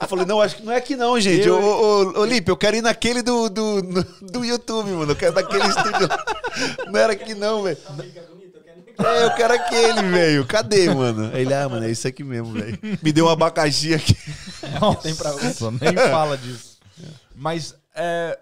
eu 0.00 0.06
falei, 0.08 0.26
não, 0.26 0.40
acho 0.40 0.56
que 0.56 0.62
não 0.62 0.72
é 0.72 0.76
aqui 0.76 0.94
não, 0.94 1.18
gente. 1.18 1.48
Ô, 1.48 1.58
ô, 1.58 2.20
ô, 2.20 2.24
Lipe, 2.24 2.50
eu 2.50 2.56
quero 2.56 2.76
ir 2.76 2.82
naquele 2.82 3.22
do, 3.22 3.48
do, 3.48 3.82
do 4.20 4.44
YouTube, 4.44 4.90
mano. 4.90 5.12
Eu 5.12 5.16
quero 5.16 5.34
naquele 5.34 5.66
estúdio. 5.66 6.08
Não 6.86 7.00
era 7.00 7.14
aqui 7.14 7.34
não, 7.34 7.62
velho. 7.62 7.78
É, 8.98 9.24
eu 9.24 9.34
quero 9.34 9.54
aquele, 9.54 10.02
velho. 10.02 10.46
Cadê, 10.46 10.88
mano? 10.94 11.36
Ele, 11.36 11.52
ah, 11.52 11.68
mano, 11.68 11.84
é 11.84 11.90
isso 11.90 12.06
aqui 12.06 12.22
mesmo, 12.22 12.52
velho. 12.52 12.78
Me 13.02 13.12
deu 13.12 13.26
um 13.26 13.28
abacaxi 13.28 13.92
aqui. 13.94 14.16
tem 15.02 15.14
pra 15.16 15.32
nem 15.80 15.96
fala 16.10 16.38
disso. 16.38 16.78
Mas 17.34 17.74
é, 17.96 18.38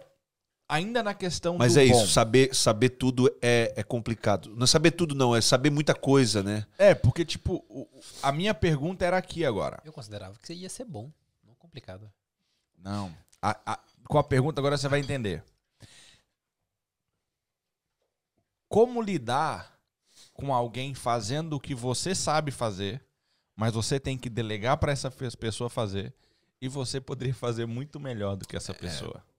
ainda 0.72 1.02
na 1.02 1.12
questão 1.14 1.58
Mas 1.58 1.74
do 1.74 1.80
é 1.80 1.86
bom. 1.86 1.92
isso, 2.02 2.08
saber, 2.12 2.54
saber 2.54 2.88
tudo 2.90 3.28
é, 3.42 3.72
é 3.76 3.82
complicado. 3.82 4.54
Não 4.56 4.64
é 4.64 4.66
saber 4.66 4.90
tudo, 4.92 5.14
não, 5.14 5.34
é 5.36 5.40
saber 5.40 5.70
muita 5.70 5.94
coisa, 5.94 6.42
né? 6.42 6.66
É, 6.78 6.94
porque, 6.94 7.24
tipo, 7.24 7.64
o- 7.68 7.88
a 8.22 8.32
minha 8.32 8.54
pergunta 8.54 9.04
era 9.04 9.16
aqui 9.16 9.44
agora. 9.44 9.80
Eu 9.84 9.92
considerava 9.92 10.38
que 10.38 10.52
ia 10.54 10.68
ser 10.68 10.84
bom, 10.84 11.10
não 11.46 11.54
complicado. 11.54 12.10
Não. 12.78 13.14
A- 13.40 13.58
a- 13.66 13.80
com 14.08 14.18
a 14.18 14.24
pergunta 14.24 14.60
agora 14.60 14.76
você 14.78 14.88
vai 14.88 15.00
entender. 15.00 15.44
Como 18.68 19.02
lidar 19.02 19.78
com 20.32 20.52
alguém 20.54 20.94
fazendo 20.94 21.54
o 21.56 21.60
que 21.60 21.74
você 21.74 22.14
sabe 22.14 22.50
fazer, 22.50 23.04
mas 23.54 23.74
você 23.74 24.00
tem 24.00 24.16
que 24.16 24.30
delegar 24.30 24.78
para 24.78 24.92
essa 24.92 25.10
pessoa 25.10 25.68
fazer 25.68 26.14
e 26.60 26.68
você 26.68 27.00
poderia 27.00 27.34
fazer 27.34 27.66
muito 27.66 28.00
melhor 28.00 28.36
do 28.36 28.46
que 28.46 28.56
essa 28.56 28.72
pessoa. 28.72 29.22
É, 29.28 29.31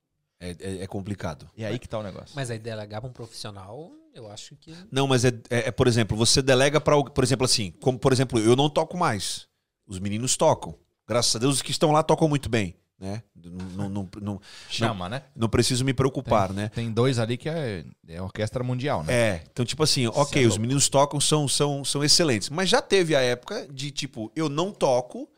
é, 0.49 0.83
é 0.83 0.87
complicado. 0.87 1.49
E 1.55 1.63
aí 1.65 1.79
que 1.79 1.87
tá 1.87 1.99
o 1.99 2.03
negócio. 2.03 2.31
Mas 2.35 2.49
aí 2.51 2.59
delegar 2.59 3.01
pra 3.01 3.09
um 3.09 3.13
profissional, 3.13 3.91
eu 4.13 4.29
acho 4.29 4.55
que. 4.55 4.75
Não, 4.91 5.07
mas 5.07 5.23
é, 5.25 5.29
é- 5.49 5.67
é, 5.67 5.71
por 5.71 5.87
exemplo, 5.87 6.15
você 6.17 6.41
delega 6.41 6.79
para, 6.81 7.01
por 7.03 7.23
exemplo, 7.23 7.45
assim, 7.45 7.71
como 7.81 7.97
por 7.97 8.11
exemplo, 8.13 8.39
eu 8.39 8.55
não 8.55 8.69
toco 8.69 8.97
mais. 8.97 9.47
Os 9.87 9.99
meninos 9.99 10.35
tocam. 10.37 10.75
Graças 11.07 11.35
a 11.35 11.39
Deus, 11.39 11.55
os 11.55 11.61
que 11.61 11.71
estão 11.71 11.91
lá 11.91 12.01
tocam 12.01 12.29
muito 12.29 12.47
bem, 12.47 12.75
né? 12.97 13.21
Não, 13.35 13.67
não, 13.69 13.89
não, 13.89 14.09
não, 14.21 14.41
Chama, 14.69 15.09
né? 15.09 15.23
não 15.35 15.49
preciso 15.49 15.83
me 15.83 15.93
preocupar, 15.93 16.53
né? 16.53 16.69
Tem 16.69 16.89
dois 16.89 17.19
ali 17.19 17.35
que 17.37 17.49
é, 17.49 17.83
é 18.07 18.21
orquestra 18.21 18.63
mundial, 18.63 19.03
né? 19.03 19.13
É, 19.13 19.43
então, 19.51 19.65
tipo 19.65 19.83
assim, 19.83 20.05
é 20.05 20.09
ok, 20.09 20.41
os 20.43 20.49
louco. 20.51 20.61
meninos 20.61 20.87
tocam, 20.87 21.19
são, 21.19 21.45
são, 21.47 21.83
são 21.83 22.01
excelentes. 22.03 22.49
Mas 22.49 22.69
já 22.69 22.81
teve 22.81 23.13
a 23.15 23.19
época 23.19 23.67
de, 23.69 23.91
tipo, 23.91 24.31
eu 24.33 24.47
não 24.47 24.71
toco, 24.71 25.29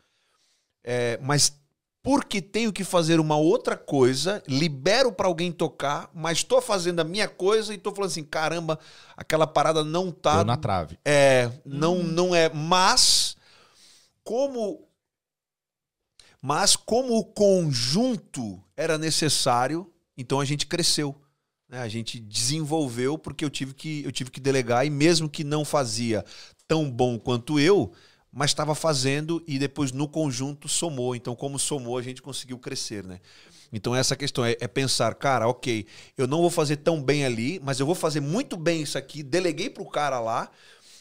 é, 0.84 1.18
mas 1.20 1.52
porque 2.06 2.40
tenho 2.40 2.72
que 2.72 2.84
fazer 2.84 3.18
uma 3.18 3.36
outra 3.36 3.76
coisa, 3.76 4.40
libero 4.46 5.10
pra 5.10 5.26
alguém 5.26 5.50
tocar, 5.50 6.08
mas 6.14 6.44
tô 6.44 6.60
fazendo 6.60 7.00
a 7.00 7.04
minha 7.04 7.26
coisa 7.26 7.74
e 7.74 7.78
tô 7.78 7.90
falando 7.90 8.12
assim, 8.12 8.22
caramba, 8.22 8.78
aquela 9.16 9.44
parada 9.44 9.82
não 9.82 10.12
tá 10.12 10.36
Deu 10.36 10.44
na 10.44 10.56
trave. 10.56 10.96
É, 11.04 11.50
não, 11.64 12.04
não 12.04 12.32
é. 12.32 12.48
Mas, 12.48 13.36
como. 14.22 14.86
Mas, 16.40 16.76
como 16.76 17.18
o 17.18 17.24
conjunto 17.24 18.62
era 18.76 18.96
necessário, 18.96 19.92
então 20.16 20.38
a 20.38 20.44
gente 20.44 20.64
cresceu. 20.64 21.12
né? 21.68 21.80
A 21.80 21.88
gente 21.88 22.20
desenvolveu 22.20 23.18
porque 23.18 23.44
eu 23.44 23.50
tive, 23.50 23.74
que, 23.74 24.04
eu 24.04 24.12
tive 24.12 24.30
que 24.30 24.38
delegar, 24.38 24.86
e 24.86 24.90
mesmo 24.90 25.28
que 25.28 25.42
não 25.42 25.64
fazia 25.64 26.24
tão 26.68 26.88
bom 26.88 27.18
quanto 27.18 27.58
eu, 27.58 27.92
mas 28.32 28.50
estava 28.50 28.74
fazendo 28.74 29.42
e 29.46 29.58
depois 29.58 29.92
no 29.92 30.06
conjunto 30.08 30.68
somou. 30.68 31.14
Então, 31.16 31.34
como 31.34 31.58
somou, 31.58 31.96
a 31.96 32.02
gente 32.02 32.20
conseguiu 32.20 32.58
crescer, 32.58 33.04
né? 33.04 33.20
Então, 33.72 33.94
essa 33.94 34.14
questão 34.14 34.44
é, 34.44 34.56
é 34.60 34.68
pensar, 34.68 35.14
cara, 35.14 35.48
ok, 35.48 35.86
eu 36.16 36.26
não 36.26 36.40
vou 36.40 36.50
fazer 36.50 36.76
tão 36.76 37.02
bem 37.02 37.24
ali, 37.24 37.60
mas 37.62 37.80
eu 37.80 37.86
vou 37.86 37.94
fazer 37.94 38.20
muito 38.20 38.56
bem 38.56 38.82
isso 38.82 38.96
aqui, 38.96 39.22
deleguei 39.22 39.68
pro 39.70 39.84
cara 39.86 40.20
lá, 40.20 40.50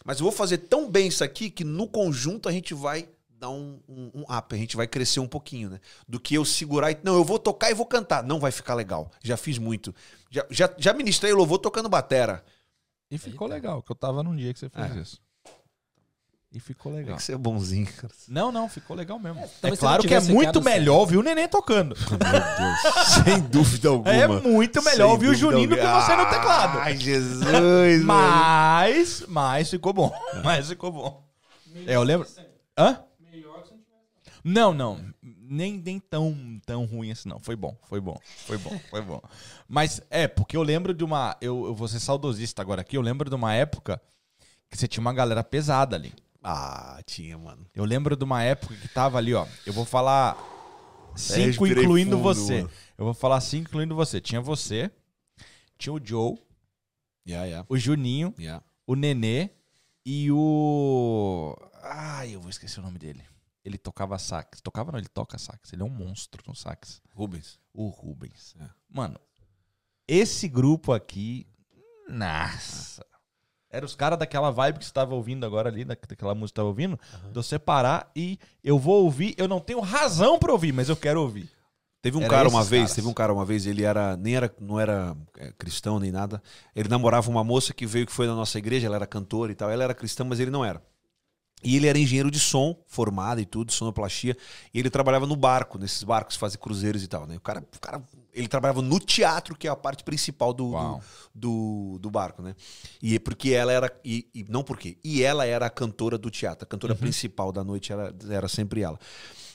mas 0.03 0.19
eu 0.19 0.23
vou 0.23 0.31
fazer 0.31 0.57
tão 0.60 0.89
bem 0.89 1.07
isso 1.07 1.23
aqui 1.23 1.49
que 1.49 1.64
no 1.64 1.88
conjunto 1.88 2.49
a 2.49 2.52
gente 2.52 2.73
vai 2.73 3.07
dar 3.38 3.49
um, 3.49 3.80
um, 3.88 4.11
um 4.15 4.22
up, 4.23 4.56
a 4.56 4.57
gente 4.57 4.76
vai 4.77 4.88
crescer 4.88 5.19
um 5.19 5.27
pouquinho, 5.27 5.69
né? 5.69 5.80
Do 6.07 6.19
que 6.19 6.35
eu 6.35 6.45
segurar 6.45 6.91
e. 6.91 6.97
Não, 7.03 7.15
eu 7.15 7.23
vou 7.23 7.38
tocar 7.38 7.69
e 7.69 7.73
vou 7.73 7.85
cantar. 7.85 8.23
Não 8.23 8.39
vai 8.39 8.52
ficar 8.52 8.76
legal. 8.76 9.11
Já 9.22 9.35
fiz 9.35 9.57
muito. 9.57 9.93
Já, 10.31 10.45
já, 10.49 10.73
já 10.77 10.93
ministrei 10.93 11.34
louvor 11.34 11.60
tocando 11.60 11.89
batera. 11.89 12.43
E 13.11 13.18
ficou 13.18 13.47
legal, 13.47 13.84
que 13.84 13.91
eu 13.91 13.95
tava 13.95 14.23
num 14.23 14.35
dia 14.35 14.53
que 14.53 14.60
você 14.60 14.69
fez 14.69 14.95
É. 14.95 14.99
isso. 15.02 15.22
E 16.56 16.60
ficou 16.61 16.94
Tem 16.94 17.02
legal. 17.02 17.18
que 17.18 17.23
ser 17.23 17.38
bonzinho, 17.38 17.86
cara. 17.98 18.14
Não, 18.30 18.49
não, 18.49 18.69
ficou 18.69 18.95
legal 18.95 19.19
mesmo. 19.19 19.41
É, 19.61 19.72
se 19.72 19.77
claro 19.77 20.02
que 20.02 20.14
é 20.14 20.22
muito 20.22 20.61
melhor 20.61 20.99
ouvir 20.99 21.18
o 21.18 21.22
neném 21.22 21.49
tocando. 21.49 21.94
Meu 22.10 22.18
Deus. 22.19 23.26
Sem 23.26 23.41
dúvida 23.41 23.90
alguma. 23.91 24.15
É 24.15 24.26
muito 24.26 24.82
melhor 24.82 25.10
ouvir 25.10 25.27
o 25.27 25.36
Juninho 25.36 25.68
do 25.68 25.76
que 25.76 25.82
você 25.82 26.15
no 26.15 26.26
teclado. 26.30 26.80
Ai, 26.80 26.95
Jesus, 26.95 27.44
mano. 28.06 28.06
Mas, 28.06 29.26
mas 29.27 29.69
ficou 29.69 29.91
bom. 29.91 30.14
Mas 30.45 30.69
ficou 30.69 30.94
bom. 30.94 31.27
É, 31.86 31.98
eu 31.98 32.03
lembro. 32.03 32.26
Hã? 32.77 33.03
Não, 34.41 34.73
não. 34.73 35.02
Nem, 35.22 35.82
nem 35.84 35.99
tão, 35.99 36.57
tão 36.65 36.86
ruim 36.86 37.11
assim, 37.11 37.27
não. 37.27 37.40
Foi 37.41 37.57
bom, 37.57 37.76
foi 37.84 37.99
bom, 37.99 38.18
foi 38.45 38.57
bom, 38.57 38.80
foi 38.90 39.02
bom. 39.02 39.22
Mas 39.68 39.99
é, 40.10 40.26
porque 40.26 40.56
eu 40.56 40.64
lembro 40.64 40.94
de 40.94 41.03
uma. 41.03 41.36
Eu, 41.41 41.65
eu 41.65 41.76
vou 41.76 41.90
ser 41.90 41.99
saudosista 41.99 42.61
agora 42.61 42.80
aqui. 42.80 42.95
Eu 42.95 43.02
lembro 43.02 43.30
de 43.30 43.36
uma 43.36 43.53
época 43.53 44.02
que 44.69 44.77
você 44.77 44.88
tinha 44.88 45.02
uma 45.02 45.14
galera 45.14 45.44
pesada 45.44 45.98
ali. 45.98 46.14
Ah, 46.47 47.01
tinha, 47.05 47.38
mano. 47.38 47.65
Eu 47.73 47.84
lembro 47.85 48.15
de 48.15 48.23
uma 48.23 48.43
época 48.43 48.76
que 48.76 48.88
tava 48.88 49.17
ali, 49.17 49.34
ó. 49.34 49.47
Eu 49.65 49.73
vou 49.73 49.84
falar 49.84 50.38
cinco, 51.15 51.65
incluindo 51.65 52.17
fundo, 52.17 52.22
você. 52.22 52.57
mano. 52.57 52.72
Eu 52.97 53.05
vou 53.05 53.13
falar 53.15 53.41
cinco, 53.41 53.69
incluindo 53.69 53.95
você. 53.95 54.22
Tinha 54.22 54.39
você, 54.39 54.91
tinha 55.77 55.91
o 55.91 55.99
Joe, 56.03 56.38
Yeah, 57.27 57.45
yeah, 57.47 57.65
o 57.67 57.76
Juninho, 57.76 58.35
yeah. 58.38 58.63
o 58.85 58.95
Nenê 58.95 59.49
e 60.05 60.31
o. 60.31 61.55
Ai, 61.81 62.35
eu 62.35 62.39
vou 62.39 62.51
esquecer 62.51 62.80
o 62.80 62.84
nome 62.84 62.99
dele. 62.99 63.23
Ele 63.63 63.80
tocava 63.80 64.19
sax. 64.19 64.61
Tocava 64.61 64.91
não, 64.91 64.99
ele 64.99 65.07
toca 65.07 65.39
sax. 65.39 65.73
Ele 65.73 65.81
é 65.81 65.85
um 65.85 65.89
monstro 65.89 66.43
no 66.47 66.55
sax. 66.55 67.01
Rubens. 67.15 67.59
O 67.73 67.88
Rubens. 67.89 68.53
É. 68.59 68.69
Mano, 68.88 69.19
esse 70.07 70.47
grupo 70.47 70.93
aqui. 70.93 71.47
Nossa. 72.07 73.03
Era 73.70 73.86
os 73.86 73.96
caras 73.96 74.18
daquela 74.18 74.52
vibe 74.52 74.80
que 74.80 74.86
você 74.86 74.94
tava 74.94 75.14
ouvindo 75.16 75.46
agora 75.46 75.70
ali, 75.70 75.84
da- 75.84 75.98
daquela 76.08 76.34
música 76.34 76.46
que 76.46 76.50
você 76.50 76.54
tava 76.56 76.68
ouvindo. 76.70 77.00
De 77.32 77.38
eu 77.38 77.44
separar 77.44 78.10
e 78.16 78.40
eu 78.64 78.80
vou 78.80 79.04
ouvir. 79.04 79.34
Eu 79.38 79.48
não 79.48 79.60
tenho 79.60 79.80
razão 79.82 80.40
pra 80.40 80.52
ouvir, 80.52 80.72
mas 80.72 80.88
eu 80.90 80.96
quero 80.96 81.22
ouvir. 81.22 81.50
Teve 82.02 82.18
um 82.18 82.22
Era 82.22 82.30
cara 82.30 82.48
uma 82.50 82.64
vez, 82.64 82.82
caras. 82.84 82.96
teve 82.96 83.08
um 83.08 83.14
cara 83.14 83.34
uma 83.34 83.44
vez, 83.44 83.66
ele 83.66 83.84
era 83.84 84.16
nem 84.16 84.36
era 84.36 84.54
não 84.62 84.80
era 84.80 85.18
é, 85.40 85.52
cristão 85.58 86.00
nem 86.00 86.12
nada. 86.12 86.42
Ele 86.76 86.88
namorava 86.88 87.30
uma 87.32 87.44
moça 87.44 87.74
que 87.74 87.86
veio 87.86 88.06
que 88.06 88.12
foi 88.12 88.28
na 88.28 88.36
nossa 88.36 88.58
igreja, 88.60 88.86
ela 88.86 88.96
era 88.96 89.08
cantora 89.08 89.52
e 89.52 89.56
tal. 89.56 89.72
Ela 89.72 89.84
era 89.84 89.94
cristã, 89.96 90.24
mas 90.24 90.40
ele 90.40 90.52
não 90.52 90.64
era. 90.64 90.82
E 91.64 91.76
ele 91.76 91.88
era 91.88 91.98
engenheiro 91.98 92.30
de 92.30 92.40
som, 92.40 92.78
formado 92.86 93.42
e 93.42 93.46
tudo, 93.46 93.72
sonoplastia, 93.74 94.38
e 94.72 94.78
ele 94.80 94.90
trabalhava 94.92 95.26
no 95.26 95.36
barco, 95.36 95.80
nesses 95.80 96.04
barcos 96.04 96.36
que 96.36 96.40
fazem 96.40 96.60
cruzeiros 96.60 97.02
e 97.04 97.08
tal, 97.08 97.26
né? 97.26 97.38
O 97.38 97.42
cara, 97.42 97.66
o 97.76 97.80
cara 97.80 98.04
ele 98.36 98.48
trabalhava 98.48 98.82
no 98.82 98.99
teatro, 98.99 99.56
que 99.56 99.68
é 99.68 99.72
a 99.72 99.76
parte 99.76 100.03
principal 100.03 100.53
do, 100.53 100.72
do, 100.72 100.99
do, 101.34 101.99
do 101.99 102.12
barco, 102.12 102.41
né? 102.41 102.56
E 103.02 103.16
é 103.16 103.20
porque 103.20 103.52
ela 103.52 103.72
era 103.72 103.99
e, 104.03 104.28
e 104.34 104.45
não 104.49 104.62
porque, 104.62 104.98
e 105.03 105.24
ela 105.24 105.45
era 105.45 105.66
a 105.66 105.70
cantora 105.70 106.18
do 106.18 106.30
teatro, 106.30 106.66
a 106.66 106.68
cantora 106.68 106.94
principal 106.94 107.52
da 107.52 107.64
noite 107.64 107.94
era, 107.94 108.14
era 108.30 108.48
sempre 108.48 108.82
ela. 108.82 108.99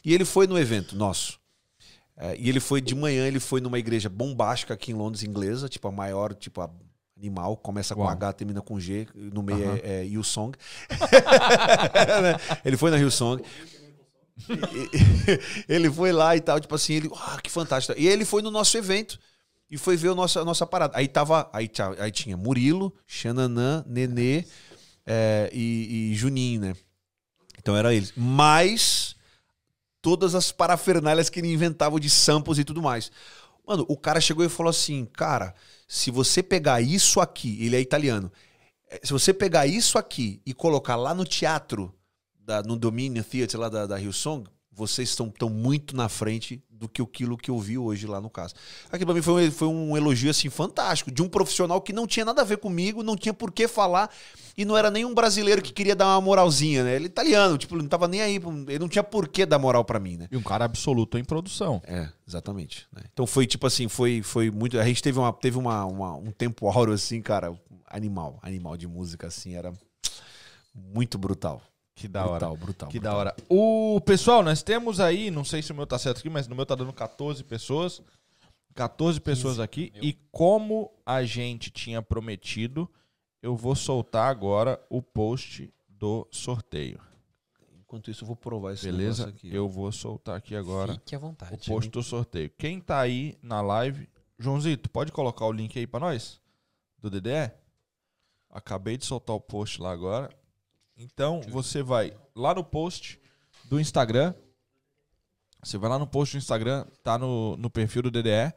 E 0.04 0.14
ele 0.14 0.24
foi 0.24 0.46
no 0.46 0.58
evento 0.58 0.96
nosso. 0.96 1.38
É, 2.16 2.36
e 2.38 2.48
ele 2.48 2.60
foi 2.60 2.80
de 2.80 2.94
manhã, 2.94 3.26
ele 3.26 3.40
foi 3.40 3.60
numa 3.60 3.78
igreja 3.78 4.08
bombástica 4.08 4.74
aqui 4.74 4.92
em 4.92 4.94
Londres, 4.94 5.22
inglesa, 5.22 5.68
tipo 5.68 5.86
a 5.88 5.92
maior, 5.92 6.34
tipo 6.34 6.60
a 6.60 6.70
animal, 7.16 7.56
começa 7.56 7.94
com 7.94 8.00
Uau. 8.00 8.10
H, 8.10 8.32
termina 8.32 8.62
com 8.62 8.80
G, 8.80 9.06
no 9.14 9.42
meio 9.42 9.68
Aham. 9.68 9.80
é, 9.82 10.00
é 10.00 10.06
Hillsong. 10.06 10.56
Né? 12.22 12.36
ele 12.64 12.76
foi 12.76 12.90
na 12.90 12.98
Hillsong. 12.98 13.42
Ele 15.68 15.90
foi 15.90 16.12
lá 16.12 16.36
e 16.36 16.40
tal, 16.40 16.60
tipo 16.60 16.74
assim, 16.74 16.94
ele, 16.94 17.10
ah, 17.14 17.38
que 17.42 17.50
fantástico. 17.50 17.98
E 17.98 18.06
ele 18.08 18.24
foi 18.24 18.42
no 18.42 18.50
nosso 18.50 18.76
evento. 18.76 19.18
e 19.70 19.78
foi 19.78 19.96
ver 19.96 20.10
a 20.10 20.14
nossa, 20.14 20.40
a 20.40 20.44
nossa 20.44 20.66
parada. 20.66 20.96
Aí 20.96 21.08
tava. 21.08 21.48
Aí, 21.52 21.70
aí 21.98 22.10
tinha 22.12 22.36
Murilo, 22.36 22.94
Xananã, 23.06 23.84
Nenê 23.86 24.44
é, 25.06 25.50
e, 25.52 26.12
e 26.12 26.14
Juninho, 26.16 26.60
né? 26.60 26.74
Então 27.58 27.76
era 27.76 27.94
eles. 27.94 28.12
Mais 28.16 29.16
todas 30.02 30.34
as 30.34 30.52
parafernálias 30.52 31.28
que 31.30 31.40
ele 31.40 31.52
inventava 31.52 32.00
de 32.00 32.10
samples 32.10 32.58
e 32.58 32.64
tudo 32.64 32.82
mais. 32.82 33.10
Mano, 33.66 33.84
o 33.88 33.96
cara 33.96 34.20
chegou 34.20 34.44
e 34.44 34.48
falou 34.48 34.70
assim: 34.70 35.06
Cara, 35.14 35.54
se 35.88 36.10
você 36.10 36.42
pegar 36.42 36.80
isso 36.80 37.20
aqui, 37.20 37.58
ele 37.64 37.76
é 37.76 37.80
italiano. 37.80 38.32
eh, 38.90 39.00
Se 39.04 39.12
você 39.12 39.32
pegar 39.34 39.66
isso 39.66 39.98
aqui 39.98 40.40
e 40.46 40.54
colocar 40.54 40.96
lá 40.96 41.14
no 41.14 41.24
teatro, 41.24 41.94
da- 42.50 42.62
no 42.62 42.76
Dominion 42.76 43.22
Theatre 43.22 43.56
lá 43.56 43.68
da, 43.68 43.86
da 43.86 44.00
Hillsong, 44.00 44.44
vocês 44.72 45.10
estão 45.10 45.28
tão 45.28 45.48
muito 45.50 45.94
na 45.94 46.08
frente 46.08 46.62
do 46.70 46.88
que 46.88 47.02
aquilo 47.02 47.36
que 47.36 47.50
eu 47.50 47.58
vi 47.58 47.76
hoje 47.76 48.06
lá 48.06 48.20
no 48.20 48.30
caso. 48.30 48.54
Aquilo 48.90 49.06
pra 49.06 49.14
mim 49.14 49.20
foi, 49.22 49.46
um- 49.48 49.50
foi 49.52 49.68
um 49.68 49.96
elogio 49.96 50.30
assim 50.30 50.48
fantástico, 50.48 51.10
de 51.12 51.20
um 51.22 51.28
profissional 51.28 51.80
que 51.82 51.92
não 51.92 52.06
tinha 52.06 52.24
nada 52.24 52.40
a 52.40 52.44
ver 52.44 52.56
comigo, 52.56 53.02
não 53.02 53.14
tinha 53.16 53.34
por 53.34 53.52
que 53.52 53.68
falar, 53.68 54.10
e 54.56 54.64
não 54.64 54.76
era 54.76 54.90
nem 54.90 55.04
um 55.04 55.12
brasileiro 55.14 55.60
que 55.62 55.72
queria 55.72 55.94
dar 55.94 56.06
uma 56.06 56.20
moralzinha, 56.20 56.82
né? 56.82 56.96
Ele 56.96 57.04
é 57.04 57.06
italiano, 57.06 57.58
tipo, 57.58 57.76
não 57.76 57.86
tava 57.86 58.08
nem 58.08 58.22
aí, 58.22 58.36
ele 58.68 58.78
não 58.78 58.88
tinha 58.88 59.04
por 59.04 59.28
que 59.28 59.44
dar 59.44 59.58
moral 59.58 59.84
pra 59.84 60.00
mim, 60.00 60.16
né? 60.16 60.26
E 60.30 60.36
um 60.36 60.42
cara 60.42 60.64
absoluto 60.64 61.18
em 61.18 61.24
produção. 61.24 61.82
É, 61.86 62.08
exatamente. 62.26 62.86
né? 62.92 63.02
Então 63.12 63.26
foi 63.26 63.46
tipo 63.46 63.66
assim, 63.66 63.86
foi, 63.86 64.22
foi 64.22 64.50
muito. 64.50 64.78
A 64.78 64.84
gente 64.84 65.02
teve, 65.02 65.18
uma, 65.18 65.32
teve 65.32 65.58
uma, 65.58 65.84
uma- 65.84 66.16
um 66.16 66.30
tempo 66.32 66.66
áureo 66.68 66.94
assim, 66.94 67.20
cara, 67.20 67.52
animal, 67.86 68.38
animal 68.42 68.76
de 68.78 68.88
música 68.88 69.26
assim, 69.26 69.54
era 69.54 69.72
muito 70.74 71.18
brutal. 71.18 71.60
Que 72.00 72.08
da 72.08 72.24
hora. 72.26 72.38
brutal, 72.46 72.56
brutal. 72.56 72.88
Que 72.88 72.98
brutal. 72.98 73.12
da 73.12 73.18
hora. 73.18 73.36
O 73.48 74.00
pessoal, 74.00 74.42
nós 74.42 74.62
temos 74.62 75.00
aí, 75.00 75.30
não 75.30 75.44
sei 75.44 75.60
se 75.60 75.70
o 75.70 75.74
meu 75.74 75.86
tá 75.86 75.98
certo 75.98 76.18
aqui, 76.18 76.30
mas 76.30 76.48
no 76.48 76.56
meu 76.56 76.64
tá 76.64 76.74
dando 76.74 76.92
14 76.92 77.44
pessoas. 77.44 78.02
14 78.74 79.20
pessoas 79.20 79.58
aqui. 79.60 79.92
E 80.00 80.14
como 80.32 80.90
a 81.04 81.24
gente 81.24 81.70
tinha 81.70 82.00
prometido, 82.00 82.88
eu 83.42 83.54
vou 83.54 83.74
soltar 83.74 84.30
agora 84.30 84.80
o 84.88 85.02
post 85.02 85.70
do 85.88 86.26
sorteio. 86.30 86.98
Enquanto 87.80 88.10
isso, 88.10 88.22
eu 88.22 88.26
vou 88.28 88.36
provar 88.36 88.72
esse 88.72 88.84
Beleza? 88.86 89.26
negócio 89.26 89.46
aqui. 89.46 89.54
Eu 89.54 89.68
vou 89.68 89.90
soltar 89.92 90.36
aqui 90.36 90.54
agora 90.56 90.94
Fique 90.94 91.14
à 91.14 91.18
o 91.18 91.20
vontade. 91.20 91.66
post 91.68 91.90
do 91.90 92.02
sorteio. 92.02 92.50
Quem 92.56 92.80
tá 92.80 92.98
aí 93.00 93.36
na 93.42 93.60
live, 93.60 94.08
Joãozito, 94.38 94.88
pode 94.88 95.10
colocar 95.12 95.44
o 95.44 95.52
link 95.52 95.78
aí 95.78 95.86
pra 95.86 96.00
nós? 96.00 96.40
Do 96.98 97.10
DDE? 97.10 97.50
Acabei 98.48 98.96
de 98.96 99.04
soltar 99.04 99.34
o 99.36 99.40
post 99.40 99.82
lá 99.82 99.92
agora. 99.92 100.30
Então, 101.02 101.40
você 101.48 101.82
vai 101.82 102.12
lá 102.36 102.54
no 102.54 102.62
post 102.62 103.18
do 103.64 103.80
Instagram. 103.80 104.34
Você 105.62 105.78
vai 105.78 105.88
lá 105.88 105.98
no 105.98 106.06
post 106.06 106.34
do 106.36 106.38
Instagram, 106.38 106.86
tá 107.02 107.18
no, 107.18 107.56
no 107.56 107.70
perfil 107.70 108.02
do 108.02 108.10
DDE. 108.10 108.52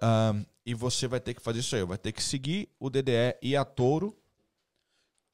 Ahn, 0.00 0.44
e 0.64 0.74
você 0.74 1.06
vai 1.06 1.20
ter 1.20 1.34
que 1.34 1.42
fazer 1.42 1.60
isso 1.60 1.76
aí. 1.76 1.84
Vai 1.84 1.98
ter 1.98 2.12
que 2.12 2.22
seguir 2.22 2.68
o 2.80 2.88
DDE 2.90 3.36
e 3.42 3.54
a 3.54 3.64
Touro. 3.64 4.16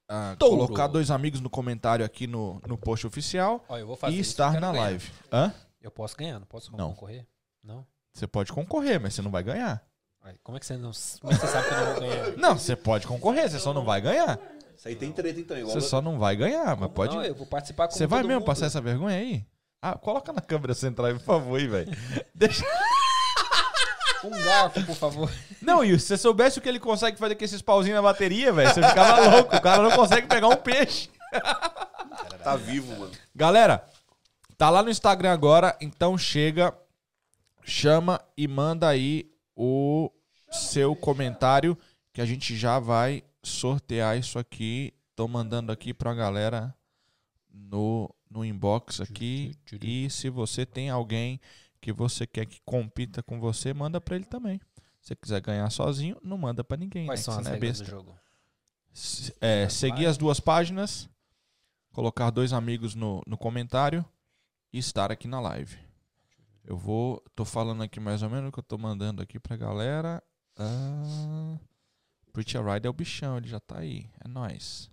Ah, 0.08 0.36
Touro. 0.38 0.64
Colocar 0.66 0.88
dois 0.88 1.10
amigos 1.10 1.40
no 1.40 1.48
comentário 1.48 2.04
aqui 2.04 2.26
no, 2.26 2.60
no 2.66 2.76
post 2.76 3.06
oficial. 3.06 3.64
Ó, 3.68 3.78
eu 3.78 3.86
vou 3.86 3.96
fazer 3.96 4.16
E 4.16 4.20
estar 4.20 4.52
na 4.60 4.72
ganhar. 4.72 4.82
live. 4.82 5.10
Hã? 5.32 5.54
Eu 5.80 5.90
posso 5.90 6.16
ganhar, 6.16 6.38
não 6.38 6.46
posso 6.46 6.70
Não. 6.76 6.90
concorrer? 6.90 7.26
Não? 7.62 7.86
Você 8.12 8.26
pode 8.26 8.52
concorrer, 8.52 9.00
mas 9.00 9.14
você 9.14 9.22
não 9.22 9.30
vai 9.30 9.42
ganhar. 9.42 9.84
Como 10.44 10.56
é 10.56 10.60
que 10.60 10.66
você 10.66 10.76
não. 10.76 10.92
Como 11.20 11.32
é 11.32 11.36
que 11.36 11.40
você 11.40 11.52
sabe 11.52 11.66
que 11.68 11.74
eu 11.74 11.78
não 11.80 11.92
vou 11.92 12.00
ganhar? 12.00 12.36
Não, 12.36 12.58
você 12.58 12.76
pode 12.76 13.06
concorrer, 13.06 13.50
você 13.50 13.58
só 13.58 13.72
não 13.72 13.84
vai 13.84 14.00
ganhar. 14.00 14.38
Isso 14.76 14.88
aí 14.88 14.96
tem 14.96 15.12
treta 15.12 15.38
então, 15.40 15.56
igual. 15.56 15.72
Você 15.72 15.80
só 15.80 16.00
não 16.00 16.18
vai 16.18 16.36
ganhar, 16.36 16.76
mas 16.76 16.90
pode. 16.90 17.14
Não, 17.14 17.24
eu 17.24 17.34
vou 17.34 17.46
participar 17.46 17.88
com 17.88 17.94
Você 17.94 18.06
vai 18.06 18.22
mesmo 18.22 18.40
mundo. 18.40 18.46
passar 18.46 18.66
essa 18.66 18.80
vergonha 18.80 19.16
aí? 19.16 19.44
Ah, 19.80 19.96
coloca 19.96 20.32
na 20.32 20.40
câmera 20.40 20.74
central 20.74 21.08
aí, 21.08 21.14
por 21.14 21.24
favor, 21.24 21.58
aí, 21.58 21.66
velho. 21.66 21.92
Deixa... 22.34 22.64
Um 24.24 24.30
garfo, 24.30 24.84
por 24.86 24.94
favor. 24.94 25.32
Não, 25.60 25.82
e 25.82 25.98
se 25.98 26.06
você 26.06 26.16
soubesse 26.16 26.58
o 26.58 26.62
que 26.62 26.68
ele 26.68 26.78
consegue 26.78 27.18
fazer 27.18 27.34
com 27.34 27.44
esses 27.44 27.60
pauzinhos 27.60 27.96
na 27.96 28.02
bateria, 28.02 28.52
velho, 28.52 28.72
você 28.72 28.80
ficava 28.80 29.28
louco. 29.28 29.56
O 29.56 29.60
cara 29.60 29.82
não 29.82 29.90
consegue 29.90 30.28
pegar 30.28 30.46
um 30.46 30.56
peixe. 30.56 31.10
Tá 32.44 32.54
vivo, 32.54 32.96
mano. 32.96 33.10
Galera, 33.34 33.84
tá 34.56 34.70
lá 34.70 34.82
no 34.82 34.90
Instagram 34.90 35.32
agora, 35.32 35.76
então 35.80 36.16
chega, 36.16 36.72
chama 37.64 38.20
e 38.36 38.46
manda 38.46 38.88
aí 38.88 39.28
o 39.56 40.08
seu 40.50 40.94
comentário 40.94 41.76
que 42.12 42.20
a 42.20 42.26
gente 42.26 42.56
já 42.56 42.78
vai 42.78 43.24
sortear 43.42 44.18
isso 44.18 44.38
aqui. 44.38 44.92
Tô 45.14 45.28
mandando 45.28 45.70
aqui 45.72 45.92
pra 45.92 46.14
galera 46.14 46.74
no, 47.50 48.14
no 48.30 48.44
inbox 48.44 49.00
aqui. 49.00 49.54
E 49.80 50.08
se 50.10 50.28
você 50.30 50.64
tem 50.64 50.90
alguém 50.90 51.40
que 51.80 51.92
você 51.92 52.26
quer 52.26 52.46
que 52.46 52.60
compita 52.64 53.22
com 53.22 53.40
você, 53.40 53.74
manda 53.74 54.00
pra 54.00 54.16
ele 54.16 54.24
também. 54.24 54.60
Se 55.00 55.08
você 55.08 55.16
quiser 55.16 55.40
ganhar 55.40 55.68
sozinho, 55.70 56.16
não 56.22 56.38
manda 56.38 56.62
pra 56.62 56.76
ninguém. 56.76 57.06
Quais 57.06 57.20
né? 57.20 57.24
são 57.24 57.38
as 57.38 57.46
é 57.46 57.50
regras 57.50 57.78
besta. 57.80 57.84
do 57.84 57.90
jogo? 57.90 58.18
S- 58.94 59.34
é, 59.40 59.68
seguir 59.68 60.06
as 60.06 60.16
duas 60.16 60.38
páginas, 60.38 61.08
colocar 61.92 62.30
dois 62.30 62.52
amigos 62.52 62.94
no, 62.94 63.20
no 63.26 63.36
comentário 63.36 64.04
e 64.72 64.78
estar 64.78 65.10
aqui 65.10 65.26
na 65.26 65.40
live. 65.40 65.76
Eu 66.64 66.76
vou. 66.76 67.20
tô 67.34 67.44
falando 67.44 67.82
aqui 67.82 67.98
mais 67.98 68.22
ou 68.22 68.30
menos 68.30 68.48
o 68.48 68.52
que 68.52 68.60
eu 68.60 68.64
tô 68.64 68.78
mandando 68.78 69.20
aqui 69.20 69.40
pra 69.40 69.56
galera. 69.56 70.22
Ah, 70.56 71.58
Pretty 72.32 72.56
Ride 72.58 72.86
é 72.86 72.90
o 72.90 72.92
bichão, 72.92 73.36
ele 73.36 73.48
já 73.48 73.60
tá 73.60 73.78
aí. 73.78 74.06
É 74.24 74.28
nóis. 74.28 74.90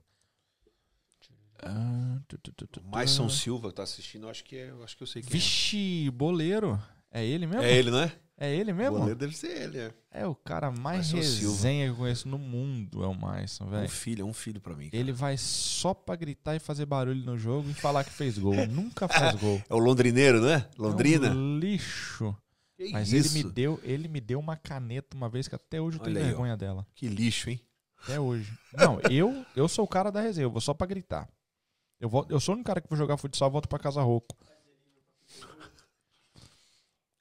Ah, 1.62 2.20
tu, 2.28 2.38
tu, 2.38 2.52
tu, 2.54 2.68
tu, 2.68 2.80
tu. 2.82 2.88
Maison 2.96 3.28
Silva 3.30 3.72
tá 3.72 3.84
assistindo, 3.84 4.24
eu 4.26 4.30
acho 4.30 4.44
que 4.46 4.56
é, 4.56 4.70
eu 4.70 4.84
acho 4.84 4.96
que 4.96 5.04
eu 5.04 5.08
sei 5.08 5.22
quem 5.22 5.32
Vixe, 5.32 6.10
boleiro. 6.12 6.82
É 7.12 7.26
ele 7.26 7.44
é. 7.46 7.48
mesmo? 7.48 7.64
É 7.64 7.74
ele, 7.74 7.92
não 7.92 8.00
é? 8.00 8.12
É 8.38 8.56
ele 8.56 8.72
mesmo? 8.72 8.96
O 8.96 9.00
goleiro 9.00 9.20
deve 9.20 9.36
ser 9.36 9.64
ele, 9.64 9.78
é. 9.78 9.94
É 10.12 10.26
o 10.26 10.34
cara 10.34 10.72
mais 10.72 11.12
Maison 11.12 11.28
Silva. 11.30 11.56
resenha 11.56 11.86
que 11.88 11.92
eu 11.92 11.96
conheço 11.98 12.30
no 12.30 12.38
mundo, 12.38 13.04
é 13.04 13.08
o 13.08 13.14
Maison, 13.14 13.66
É 13.66 13.68
um 13.68 13.70
velho. 13.72 13.90
filho, 13.90 14.22
é 14.22 14.26
um 14.26 14.32
filho 14.34 14.62
pra 14.62 14.74
mim. 14.74 14.90
Ele 14.94 15.12
vai 15.12 15.36
só 15.38 15.94
pra 15.94 16.16
gritar 16.16 16.56
e 16.56 16.60
fazer 16.60 16.86
barulho 16.86 17.22
no 17.26 17.38
jogo 17.38 17.70
e 17.70 17.74
falar 17.74 18.06
que 18.06 18.12
fez 18.12 18.38
gol. 18.38 18.56
Nunca 18.68 19.10
faz 19.10 19.36
gol. 19.42 19.62
É 19.70 19.74
o 19.76 19.80
londrineiro, 19.80 20.40
né? 20.42 20.66
Londrina? 20.78 21.28
É 21.28 21.32
um 21.32 21.60
lixo. 21.60 22.34
Que 22.80 22.92
Mas 22.94 23.12
isso? 23.12 23.36
ele 23.38 23.44
me 23.44 23.52
deu, 23.52 23.80
ele 23.84 24.08
me 24.08 24.22
deu 24.22 24.40
uma 24.40 24.56
caneta 24.56 25.14
uma 25.16 25.28
vez 25.28 25.50
que 25.50 25.56
até 25.56 25.82
hoje 25.82 25.98
eu 25.98 26.04
tenho 26.04 26.16
Olha 26.16 26.22
aí, 26.26 26.28
ó. 26.28 26.30
vergonha 26.30 26.56
dela. 26.56 26.88
Que 26.96 27.10
lixo, 27.10 27.50
hein? 27.50 27.60
Até 28.02 28.18
hoje. 28.18 28.58
Não, 28.74 29.02
eu, 29.12 29.46
eu 29.54 29.68
sou 29.68 29.84
o 29.84 29.88
cara 29.88 30.10
da 30.10 30.22
resenha, 30.22 30.46
eu 30.46 30.50
vou 30.50 30.62
só 30.62 30.74
pra 30.74 30.88
gritar. 30.88 31.28
Eu, 32.00 32.08
vou, 32.08 32.26
eu 32.30 32.40
sou 32.40 32.54
o 32.54 32.56
único 32.56 32.68
cara 32.68 32.80
que 32.80 32.88
vou 32.88 32.98
jogar 32.98 33.18
futsal 33.18 33.50
e 33.50 33.52
volto 33.52 33.68
pra 33.68 33.78
casa 33.80 34.02
rouco. 34.02 34.34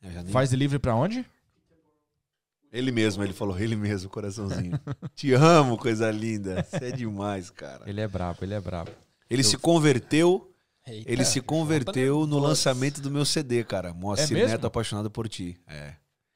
Eu 0.00 0.12
já 0.12 0.22
nem- 0.22 0.32
Faz 0.32 0.50
delivery 0.50 0.78
pra 0.78 0.94
onde? 0.94 1.26
Ele 2.70 2.92
mesmo, 2.92 3.24
ele 3.24 3.32
falou, 3.32 3.58
ele 3.58 3.74
mesmo, 3.74 4.08
coraçãozinho. 4.10 4.78
Te 5.16 5.32
amo, 5.32 5.76
coisa 5.76 6.10
linda. 6.10 6.62
Você 6.62 6.84
é 6.84 6.92
demais, 6.92 7.50
cara. 7.50 7.88
Ele 7.88 8.00
é 8.00 8.06
brabo, 8.06 8.38
ele 8.42 8.54
é 8.54 8.60
brabo. 8.60 8.92
Ele 9.28 9.42
se 9.42 9.56
converteu, 9.58 10.47
Eita, 10.92 11.10
ele 11.10 11.24
se 11.24 11.40
converteu 11.40 12.20
tá 12.22 12.26
no 12.26 12.38
lançamento 12.38 13.00
do 13.00 13.10
meu 13.10 13.24
CD, 13.24 13.64
cara. 13.64 13.92
Moacir 13.92 14.32
mesmo? 14.36 14.48
Neto 14.50 14.66
apaixonado 14.66 15.10
por 15.10 15.28
ti. 15.28 15.60
É. 15.66 15.94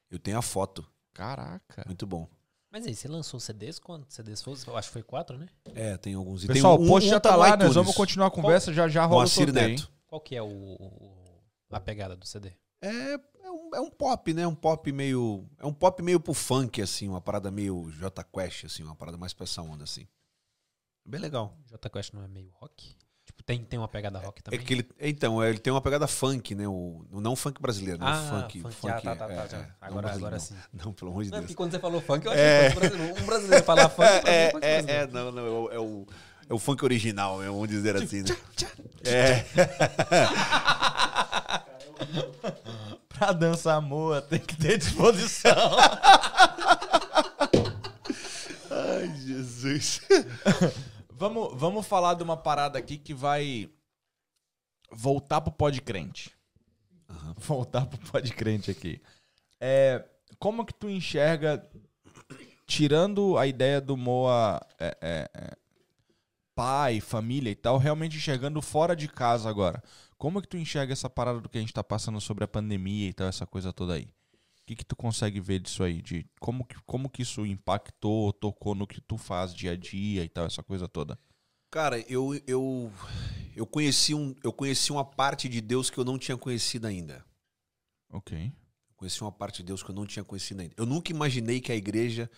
Eu 0.09 0.19
tenho 0.19 0.37
a 0.37 0.41
foto. 0.41 0.85
Caraca. 1.13 1.83
Muito 1.85 2.05
bom. 2.07 2.27
Mas 2.71 2.87
aí, 2.87 2.95
você 2.95 3.07
lançou 3.07 3.39
CDs? 3.39 3.77
Quantos 3.77 4.15
CDs 4.15 4.41
foram? 4.41 4.59
Eu 4.65 4.75
acho 4.77 4.87
que 4.89 4.93
foi 4.93 5.03
quatro, 5.03 5.37
né? 5.37 5.47
É, 5.75 5.95
tem 5.97 6.15
alguns. 6.15 6.43
Pessoal, 6.45 6.77
tem 6.77 6.85
o 6.87 6.89
post 6.89 7.07
já 7.09 7.19
tá 7.19 7.33
no 7.33 7.37
lá, 7.37 7.49
nós 7.49 7.55
iTunes. 7.57 7.75
vamos 7.75 7.95
continuar 7.95 8.27
a 8.27 8.31
conversa, 8.31 8.73
já 8.73 8.87
já 8.87 9.03
rola 9.05 9.15
o 9.15 9.19
Moacir 9.19 9.47
hein? 9.49 9.53
Neto. 9.53 9.91
Qual 10.07 10.19
que 10.19 10.35
é 10.35 10.41
o, 10.41 10.47
o- 10.47 11.41
a 11.69 11.79
pegada 11.79 12.15
do 12.15 12.25
CD? 12.25 12.51
É, 12.81 13.13
é, 13.43 13.51
um, 13.51 13.75
é 13.75 13.79
um 13.79 13.89
pop, 13.91 14.33
né? 14.33 14.45
Um 14.47 14.55
pop 14.55 14.91
meio. 14.91 15.47
É 15.59 15.65
um 15.67 15.73
pop 15.73 16.01
meio 16.01 16.19
pro 16.19 16.33
funk, 16.33 16.81
assim, 16.81 17.07
uma 17.07 17.21
parada 17.21 17.51
meio 17.51 17.91
J 17.91 18.23
Quest, 18.23 18.65
assim, 18.65 18.83
uma 18.83 18.95
parada 18.95 19.17
mais 19.17 19.33
pra 19.33 19.43
essa 19.43 19.61
onda, 19.61 19.83
assim. 19.83 20.07
Bem 21.05 21.21
legal. 21.21 21.55
J 21.67 21.89
Quest 21.89 22.13
não 22.13 22.23
é 22.23 22.27
meio 22.27 22.49
rock? 22.53 22.95
Tem, 23.45 23.61
tem 23.61 23.77
uma 23.77 23.89
pegada 23.89 24.19
rock 24.19 24.39
É 24.39 24.43
também? 24.43 24.59
que 24.61 24.73
ele, 24.73 24.87
então, 25.01 25.43
é, 25.43 25.49
ele 25.49 25.59
tem 25.59 25.73
uma 25.73 25.81
pegada 25.81 26.07
funk, 26.07 26.55
né? 26.55 26.65
O, 26.65 27.05
o 27.11 27.19
não 27.19 27.35
funk 27.35 27.61
brasileiro, 27.61 27.99
né? 27.99 28.05
ah, 28.07 28.25
funk. 28.29 28.61
funk. 28.61 28.73
funk 28.75 28.93
ah, 28.93 29.01
tá, 29.01 29.15
tá, 29.17 29.25
é, 29.33 29.35
tá. 29.35 29.43
é, 29.43 29.49
já. 29.49 29.57
não 29.57 29.65
agora, 29.81 30.11
agora 30.13 30.31
não. 30.31 30.39
sim. 30.39 30.55
Não, 30.73 30.93
pelo 30.93 31.11
amor 31.11 31.23
de 31.25 31.29
Não, 31.31 31.39
Deus. 31.39 31.47
porque 31.47 31.55
quando 31.55 31.71
você 31.71 31.79
falou 31.79 31.99
funk, 32.01 32.25
eu 32.25 32.31
achei 32.31 32.41
É. 32.43 32.69
que 32.69 32.79
brasileiro. 32.79 33.21
Um 33.21 33.25
brasileiro 33.25 33.65
falar 33.65 33.89
funk, 33.89 34.07
pra 34.07 34.23
mim 34.23 34.29
É, 34.29 34.45
é, 34.45 34.51
funk 34.51 34.63
é, 34.65 34.77
é, 34.95 35.07
não, 35.07 35.29
não, 35.31 35.45
é 35.45 35.49
o, 35.49 35.71
é 35.71 35.79
o, 35.79 36.07
é 36.55 36.59
funk 36.59 36.85
original, 36.85 37.37
mesmo, 37.39 37.53
vamos 37.53 37.67
dizer 37.67 37.97
assim, 37.97 38.21
né? 38.23 38.35
É. 39.03 39.43
Pra 43.09 43.31
dançar 43.31 43.81
moa 43.81 44.21
tem 44.21 44.39
que 44.39 44.55
ter 44.55 44.77
disposição. 44.77 45.53
Ai, 48.71 49.13
Jesus. 49.17 50.01
Vamos, 51.15 51.53
vamos 51.55 51.87
falar 51.87 52.13
de 52.15 52.23
uma 52.23 52.37
parada 52.37 52.77
aqui 52.77 52.97
que 52.97 53.13
vai 53.13 53.69
voltar 54.91 55.41
pro 55.41 55.51
pode 55.51 55.81
crente. 55.81 56.31
Voltar 57.37 57.85
pro 57.85 57.99
pode 58.11 58.33
crente 58.33 58.71
aqui. 58.71 59.01
É, 59.59 60.03
como 60.39 60.65
que 60.65 60.73
tu 60.73 60.89
enxerga, 60.89 61.67
tirando 62.65 63.37
a 63.37 63.45
ideia 63.45 63.79
do 63.79 63.95
Moa 63.95 64.59
é, 64.79 64.97
é, 65.01 65.29
é, 65.33 65.57
pai, 66.55 66.99
família 66.99 67.51
e 67.51 67.55
tal, 67.55 67.77
realmente 67.77 68.17
enxergando 68.17 68.61
fora 68.61 68.95
de 68.95 69.07
casa 69.07 69.49
agora. 69.49 69.81
Como 70.17 70.41
que 70.41 70.47
tu 70.47 70.57
enxerga 70.57 70.93
essa 70.93 71.09
parada 71.09 71.39
do 71.39 71.49
que 71.49 71.57
a 71.57 71.61
gente 71.61 71.73
tá 71.73 71.83
passando 71.83 72.19
sobre 72.21 72.43
a 72.43 72.47
pandemia 72.47 73.09
e 73.09 73.13
tal, 73.13 73.27
essa 73.27 73.45
coisa 73.45 73.73
toda 73.73 73.93
aí? 73.93 74.07
O 74.63 74.65
que, 74.65 74.77
que 74.77 74.85
tu 74.85 74.95
consegue 74.95 75.41
ver 75.41 75.59
disso 75.59 75.83
aí? 75.83 76.01
De 76.01 76.25
como 76.39 76.65
que, 76.65 76.75
como 76.85 77.09
que 77.09 77.21
isso 77.21 77.45
impactou, 77.45 78.31
tocou 78.31 78.73
no 78.73 78.87
que 78.87 79.01
tu 79.01 79.17
faz 79.17 79.53
dia 79.53 79.73
a 79.73 79.75
dia 79.75 80.23
e 80.23 80.29
tal, 80.29 80.45
essa 80.45 80.63
coisa 80.63 80.87
toda? 80.87 81.19
Cara, 81.69 81.99
eu, 82.09 82.39
eu, 82.47 82.89
eu, 83.55 83.67
conheci 83.67 84.13
um, 84.13 84.33
eu 84.41 84.53
conheci 84.53 84.89
uma 84.91 85.03
parte 85.03 85.49
de 85.49 85.59
Deus 85.59 85.89
que 85.89 85.97
eu 85.97 86.05
não 86.05 86.17
tinha 86.17 86.37
conhecido 86.37 86.87
ainda. 86.87 87.25
Ok. 88.09 88.53
Conheci 88.95 89.21
uma 89.21 89.33
parte 89.33 89.57
de 89.57 89.63
Deus 89.63 89.83
que 89.83 89.89
eu 89.89 89.95
não 89.95 90.05
tinha 90.05 90.23
conhecido 90.23 90.61
ainda. 90.61 90.73
Eu 90.77 90.85
nunca 90.85 91.11
imaginei 91.11 91.59
que 91.59 91.71
a 91.71 91.75
igreja 91.75 92.31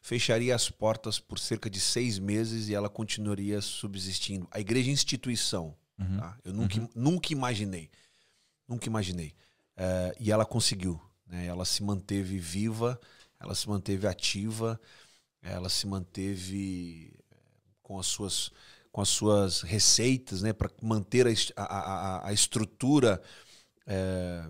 fecharia 0.00 0.54
as 0.54 0.70
portas 0.70 1.18
por 1.18 1.38
cerca 1.38 1.68
de 1.68 1.78
seis 1.78 2.18
meses 2.18 2.68
e 2.68 2.74
ela 2.74 2.88
continuaria 2.88 3.60
subsistindo. 3.60 4.48
A 4.50 4.60
igreja 4.60 4.88
é 4.88 4.92
instituição. 4.92 5.76
Uhum. 5.98 6.16
Tá? 6.16 6.38
Eu 6.42 6.54
nunca, 6.54 6.88
nunca 6.94 7.32
imaginei. 7.32 7.90
Nunca 8.66 8.86
imaginei. 8.86 9.34
É, 9.76 10.16
e 10.18 10.30
ela 10.30 10.46
conseguiu. 10.46 10.98
Né? 11.26 11.46
Ela 11.46 11.64
se 11.64 11.82
manteve 11.82 12.38
viva, 12.38 13.00
ela 13.40 13.54
se 13.54 13.68
manteve 13.68 14.06
ativa, 14.06 14.80
ela 15.42 15.68
se 15.68 15.86
manteve 15.86 17.12
é, 17.30 17.36
com 17.82 17.98
as 17.98 18.06
suas, 18.06 18.50
com 18.90 19.00
as 19.00 19.08
suas 19.08 19.62
receitas 19.62 20.42
né? 20.42 20.52
para 20.52 20.70
manter 20.82 21.26
a, 21.56 21.62
a, 21.62 22.28
a 22.28 22.32
estrutura. 22.32 23.22
É, 23.86 24.44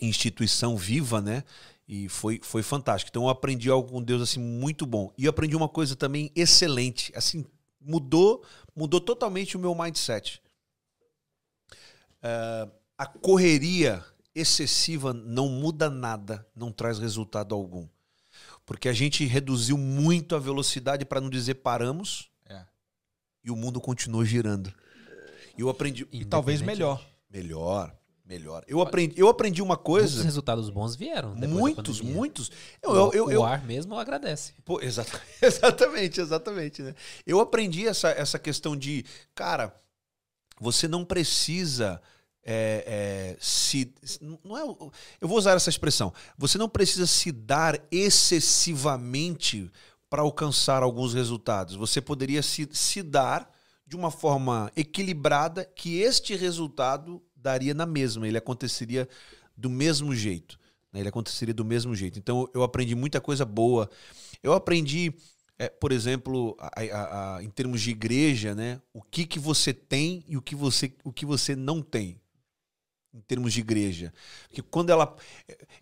instituição 0.00 0.76
viva, 0.76 1.20
né? 1.20 1.44
E 1.88 2.08
foi, 2.08 2.40
foi 2.42 2.62
fantástico. 2.62 3.10
Então 3.10 3.24
eu 3.24 3.28
aprendi 3.28 3.70
algo 3.70 3.90
com 3.90 4.02
Deus 4.02 4.22
assim 4.22 4.40
muito 4.40 4.84
bom. 4.84 5.12
E 5.16 5.24
eu 5.24 5.30
aprendi 5.30 5.54
uma 5.54 5.68
coisa 5.68 5.94
também 5.94 6.30
excelente. 6.34 7.12
Assim, 7.14 7.44
mudou, 7.80 8.44
mudou 8.74 9.00
totalmente 9.00 9.56
o 9.56 9.60
meu 9.60 9.74
mindset. 9.74 10.42
Uh, 12.18 12.70
a 12.98 13.06
correria 13.06 14.04
excessiva 14.36 15.12
não 15.12 15.48
muda 15.48 15.90
nada, 15.90 16.46
não 16.54 16.70
traz 16.70 16.98
resultado 16.98 17.54
algum. 17.54 17.88
Porque 18.64 18.88
a 18.88 18.92
gente 18.92 19.24
reduziu 19.24 19.78
muito 19.78 20.34
a 20.34 20.38
velocidade 20.38 21.04
para 21.04 21.20
não 21.20 21.30
dizer 21.30 21.54
paramos. 21.54 22.30
É. 22.48 22.64
E 23.44 23.50
o 23.50 23.56
mundo 23.56 23.80
continuou 23.80 24.24
girando. 24.24 24.72
E 25.56 25.60
eu 25.60 25.68
aprendi. 25.68 26.06
E 26.12 26.24
talvez 26.24 26.60
melhor. 26.60 27.04
Melhor 27.30 27.96
melhor. 28.26 28.64
Eu 28.66 28.80
aprendi, 28.80 29.14
eu 29.16 29.28
aprendi 29.28 29.62
uma 29.62 29.76
coisa. 29.76 30.08
Muitos 30.08 30.24
resultados 30.24 30.68
bons 30.68 30.96
vieram. 30.96 31.34
Muitos, 31.34 32.00
muitos. 32.00 32.50
Eu, 32.82 32.94
eu, 32.94 33.12
eu, 33.12 33.30
eu, 33.30 33.40
o 33.40 33.44
ar 33.44 33.64
mesmo 33.64 33.96
agradece. 33.96 34.52
Pô, 34.64 34.80
exatamente, 34.80 35.30
exatamente, 35.40 36.20
exatamente. 36.20 36.82
Né? 36.82 36.94
Eu 37.24 37.40
aprendi 37.40 37.86
essa, 37.86 38.08
essa 38.08 38.38
questão 38.38 38.76
de, 38.76 39.04
cara, 39.34 39.74
você 40.60 40.88
não 40.88 41.04
precisa. 41.04 42.02
É, 42.48 42.84
é, 42.86 43.36
se 43.40 43.92
não 44.20 44.56
é 44.56 44.62
eu 44.62 45.26
vou 45.26 45.36
usar 45.36 45.56
essa 45.56 45.68
expressão 45.68 46.12
você 46.38 46.56
não 46.56 46.68
precisa 46.68 47.04
se 47.04 47.32
dar 47.32 47.76
excessivamente 47.90 49.68
para 50.08 50.22
alcançar 50.22 50.80
alguns 50.80 51.12
resultados 51.12 51.74
você 51.74 52.00
poderia 52.00 52.44
se, 52.44 52.68
se 52.70 53.02
dar 53.02 53.50
de 53.86 53.94
uma 53.96 54.10
forma 54.10 54.70
equilibrada 54.76 55.64
que 55.64 56.00
este 56.00 56.34
resultado 56.34 57.22
daria 57.36 57.72
na 57.72 57.86
mesma, 57.86 58.26
ele 58.26 58.36
aconteceria 58.36 59.08
do 59.56 59.70
mesmo 59.70 60.14
jeito. 60.14 60.58
Né? 60.92 61.00
Ele 61.00 61.08
aconteceria 61.08 61.54
do 61.54 61.64
mesmo 61.64 61.94
jeito. 61.94 62.18
Então 62.18 62.48
eu 62.52 62.64
aprendi 62.64 62.94
muita 62.94 63.20
coisa 63.20 63.44
boa. 63.44 63.88
Eu 64.42 64.52
aprendi, 64.52 65.14
é, 65.56 65.68
por 65.68 65.92
exemplo, 65.92 66.56
a, 66.58 66.70
a, 66.80 67.36
a, 67.36 67.42
em 67.44 67.48
termos 67.48 67.80
de 67.80 67.90
igreja, 67.90 68.54
né? 68.54 68.80
o 68.92 69.00
que, 69.00 69.24
que 69.24 69.38
você 69.38 69.72
tem 69.72 70.24
e 70.26 70.36
o 70.36 70.42
que 70.42 70.56
você, 70.56 70.92
o 71.04 71.12
que 71.12 71.24
você 71.24 71.54
não 71.54 71.80
tem 71.80 72.20
em 73.16 73.20
termos 73.22 73.52
de 73.54 73.60
igreja. 73.60 74.12
Porque 74.48 74.60
quando 74.62 74.90
ela. 74.90 75.16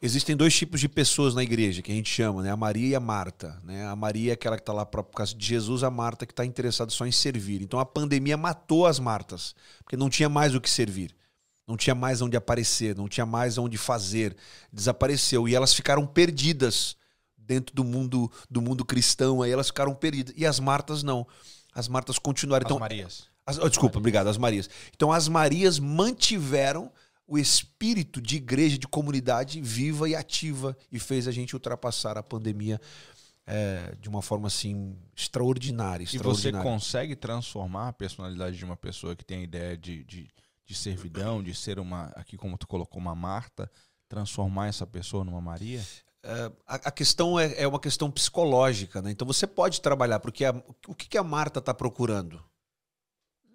Existem 0.00 0.36
dois 0.36 0.54
tipos 0.54 0.80
de 0.80 0.88
pessoas 0.88 1.34
na 1.34 1.42
igreja 1.42 1.82
que 1.82 1.90
a 1.90 1.94
gente 1.94 2.08
chama, 2.08 2.42
né? 2.42 2.50
A 2.50 2.56
Maria 2.56 2.88
e 2.88 2.94
a 2.94 3.00
Marta. 3.00 3.60
Né? 3.64 3.84
A 3.86 3.96
Maria 3.96 4.30
é 4.32 4.34
aquela 4.34 4.56
que 4.56 4.62
está 4.62 4.72
lá 4.72 4.86
por 4.86 5.04
causa 5.04 5.34
de 5.34 5.44
Jesus, 5.44 5.82
a 5.82 5.90
Marta 5.90 6.24
que 6.24 6.32
está 6.32 6.44
interessada 6.44 6.90
só 6.90 7.04
em 7.06 7.12
servir. 7.12 7.60
Então 7.62 7.80
a 7.80 7.86
pandemia 7.86 8.36
matou 8.36 8.86
as 8.86 8.98
Martas, 9.00 9.54
porque 9.78 9.96
não 9.96 10.08
tinha 10.08 10.28
mais 10.28 10.54
o 10.54 10.60
que 10.60 10.70
servir. 10.70 11.14
Não 11.66 11.76
tinha 11.76 11.94
mais 11.94 12.20
onde 12.20 12.36
aparecer, 12.36 12.94
não 12.94 13.08
tinha 13.08 13.24
mais 13.24 13.56
onde 13.56 13.78
fazer. 13.78 14.36
Desapareceu. 14.72 15.48
E 15.48 15.54
elas 15.54 15.72
ficaram 15.72 16.06
perdidas 16.06 16.94
dentro 17.38 17.74
do 17.74 17.82
mundo 17.82 18.30
do 18.50 18.60
mundo 18.60 18.84
cristão. 18.84 19.42
Aí 19.42 19.50
elas 19.50 19.68
ficaram 19.68 19.94
perdidas. 19.94 20.34
E 20.36 20.46
as 20.46 20.60
Martas 20.60 21.02
não. 21.02 21.26
As 21.74 21.88
Martas 21.88 22.18
continuaram. 22.18 22.66
As 22.66 22.70
então, 22.70 22.78
Marias. 22.78 23.24
As, 23.46 23.58
oh, 23.58 23.68
desculpa, 23.68 23.94
Maria. 23.94 24.00
obrigado. 24.00 24.26
As 24.28 24.36
Marias. 24.36 24.70
Então 24.94 25.10
as 25.10 25.26
Marias 25.26 25.78
mantiveram 25.78 26.92
o 27.26 27.38
espírito 27.38 28.20
de 28.20 28.36
igreja, 28.36 28.78
de 28.78 28.86
comunidade 28.86 29.60
viva 29.60 30.08
e 30.08 30.14
ativa 30.14 30.76
e 30.90 30.98
fez 30.98 31.26
a 31.26 31.32
gente 31.32 31.54
ultrapassar 31.54 32.18
a 32.18 32.22
pandemia 32.22 32.80
é, 33.46 33.94
de 34.00 34.08
uma 34.08 34.22
forma 34.22 34.48
assim 34.48 34.96
extraordinária, 35.16 36.04
extraordinária. 36.04 36.48
E 36.48 36.52
você 36.52 36.62
consegue 36.62 37.16
transformar 37.16 37.88
a 37.88 37.92
personalidade 37.92 38.56
de 38.56 38.64
uma 38.64 38.76
pessoa 38.76 39.16
que 39.16 39.24
tem 39.24 39.40
a 39.40 39.42
ideia 39.42 39.76
de, 39.76 40.04
de 40.04 40.28
de 40.66 40.74
servidão, 40.74 41.42
de 41.42 41.54
ser 41.54 41.78
uma, 41.78 42.06
aqui 42.16 42.36
como 42.36 42.56
tu 42.56 42.66
colocou, 42.66 43.00
uma 43.00 43.14
Marta, 43.14 43.70
transformar 44.08 44.68
essa 44.68 44.86
pessoa 44.86 45.24
numa 45.24 45.40
Maria? 45.40 45.82
É, 46.22 46.52
a, 46.66 46.90
questão 46.90 47.38
é, 47.38 47.62
é, 47.62 47.68
uma 47.68 47.78
questão 47.78 48.10
psicológica, 48.10 49.02
né? 49.02 49.10
Então 49.10 49.26
você 49.26 49.46
pode 49.46 49.80
trabalhar, 49.82 50.20
porque 50.20 50.44
a, 50.44 50.54
o 50.88 50.94
que, 50.94 51.08
que 51.08 51.18
a 51.18 51.22
Marta 51.22 51.58
está 51.58 51.74
procurando? 51.74 52.42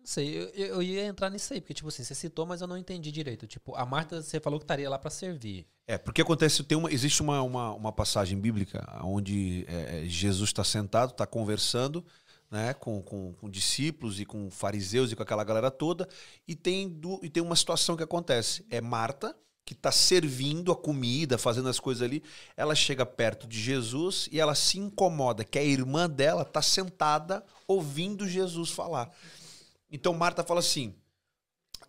Sei, 0.09 0.49
eu, 0.55 0.65
eu, 0.65 0.81
ia 0.81 1.05
entrar 1.05 1.29
nisso 1.29 1.53
aí, 1.53 1.61
porque, 1.61 1.71
tipo 1.71 1.87
assim, 1.87 2.03
você 2.03 2.15
citou, 2.15 2.43
mas 2.43 2.61
eu 2.61 2.67
não 2.67 2.75
entendi 2.75 3.11
direito. 3.11 3.45
Tipo, 3.45 3.75
a 3.75 3.85
Marta, 3.85 4.23
você 4.23 4.39
falou 4.39 4.59
que 4.59 4.63
estaria 4.63 4.89
lá 4.89 4.97
para 4.97 5.11
servir. 5.11 5.67
É, 5.85 5.99
porque 5.99 6.23
acontece, 6.23 6.63
tem 6.63 6.75
uma, 6.75 6.91
existe 6.91 7.21
uma, 7.21 7.43
uma, 7.43 7.73
uma 7.75 7.91
passagem 7.91 8.35
bíblica 8.35 8.83
onde 9.03 9.67
é, 9.67 10.05
Jesus 10.07 10.49
está 10.49 10.63
sentado, 10.63 11.11
está 11.11 11.27
conversando, 11.27 12.03
né, 12.49 12.73
com, 12.73 13.03
com, 13.03 13.33
com, 13.33 13.47
discípulos 13.47 14.19
e 14.19 14.25
com 14.25 14.49
fariseus 14.49 15.11
e 15.11 15.15
com 15.15 15.21
aquela 15.21 15.43
galera 15.43 15.69
toda, 15.69 16.09
e 16.47 16.55
tem, 16.55 16.89
do, 16.89 17.19
e 17.21 17.29
tem 17.29 17.43
uma 17.43 17.55
situação 17.55 17.95
que 17.95 18.01
acontece. 18.01 18.65
É 18.71 18.81
Marta, 18.81 19.35
que 19.63 19.73
está 19.75 19.91
servindo 19.91 20.71
a 20.71 20.75
comida, 20.75 21.37
fazendo 21.37 21.69
as 21.69 21.79
coisas 21.79 22.01
ali, 22.01 22.23
ela 22.57 22.73
chega 22.73 23.05
perto 23.05 23.45
de 23.45 23.61
Jesus 23.61 24.27
e 24.31 24.39
ela 24.39 24.55
se 24.55 24.79
incomoda 24.79 25.43
que 25.43 25.59
a 25.59 25.63
irmã 25.63 26.09
dela 26.09 26.41
está 26.41 26.63
sentada 26.63 27.45
ouvindo 27.67 28.27
Jesus 28.27 28.71
falar. 28.71 29.15
Então 29.91 30.13
Marta 30.13 30.43
fala 30.43 30.59
assim: 30.59 30.93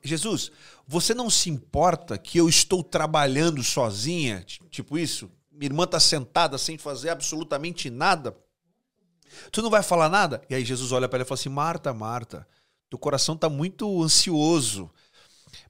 Jesus, 0.02 0.50
você 0.86 1.14
não 1.14 1.28
se 1.28 1.50
importa 1.50 2.16
que 2.16 2.38
eu 2.38 2.48
estou 2.48 2.82
trabalhando 2.82 3.62
sozinha? 3.62 4.44
Tipo 4.70 4.98
isso? 4.98 5.30
Minha 5.50 5.68
irmã 5.68 5.84
está 5.84 6.00
sentada 6.00 6.56
sem 6.56 6.78
fazer 6.78 7.10
absolutamente 7.10 7.90
nada. 7.90 8.36
Tu 9.52 9.62
não 9.62 9.70
vai 9.70 9.82
falar 9.82 10.08
nada? 10.08 10.42
E 10.48 10.54
aí 10.54 10.64
Jesus 10.64 10.92
olha 10.92 11.08
para 11.08 11.18
ela 11.18 11.24
e 11.24 11.28
fala 11.28 11.38
assim: 11.38 11.48
Marta, 11.48 11.92
Marta, 11.92 12.46
teu 12.88 12.98
coração 12.98 13.34
está 13.34 13.48
muito 13.48 14.02
ansioso. 14.02 14.90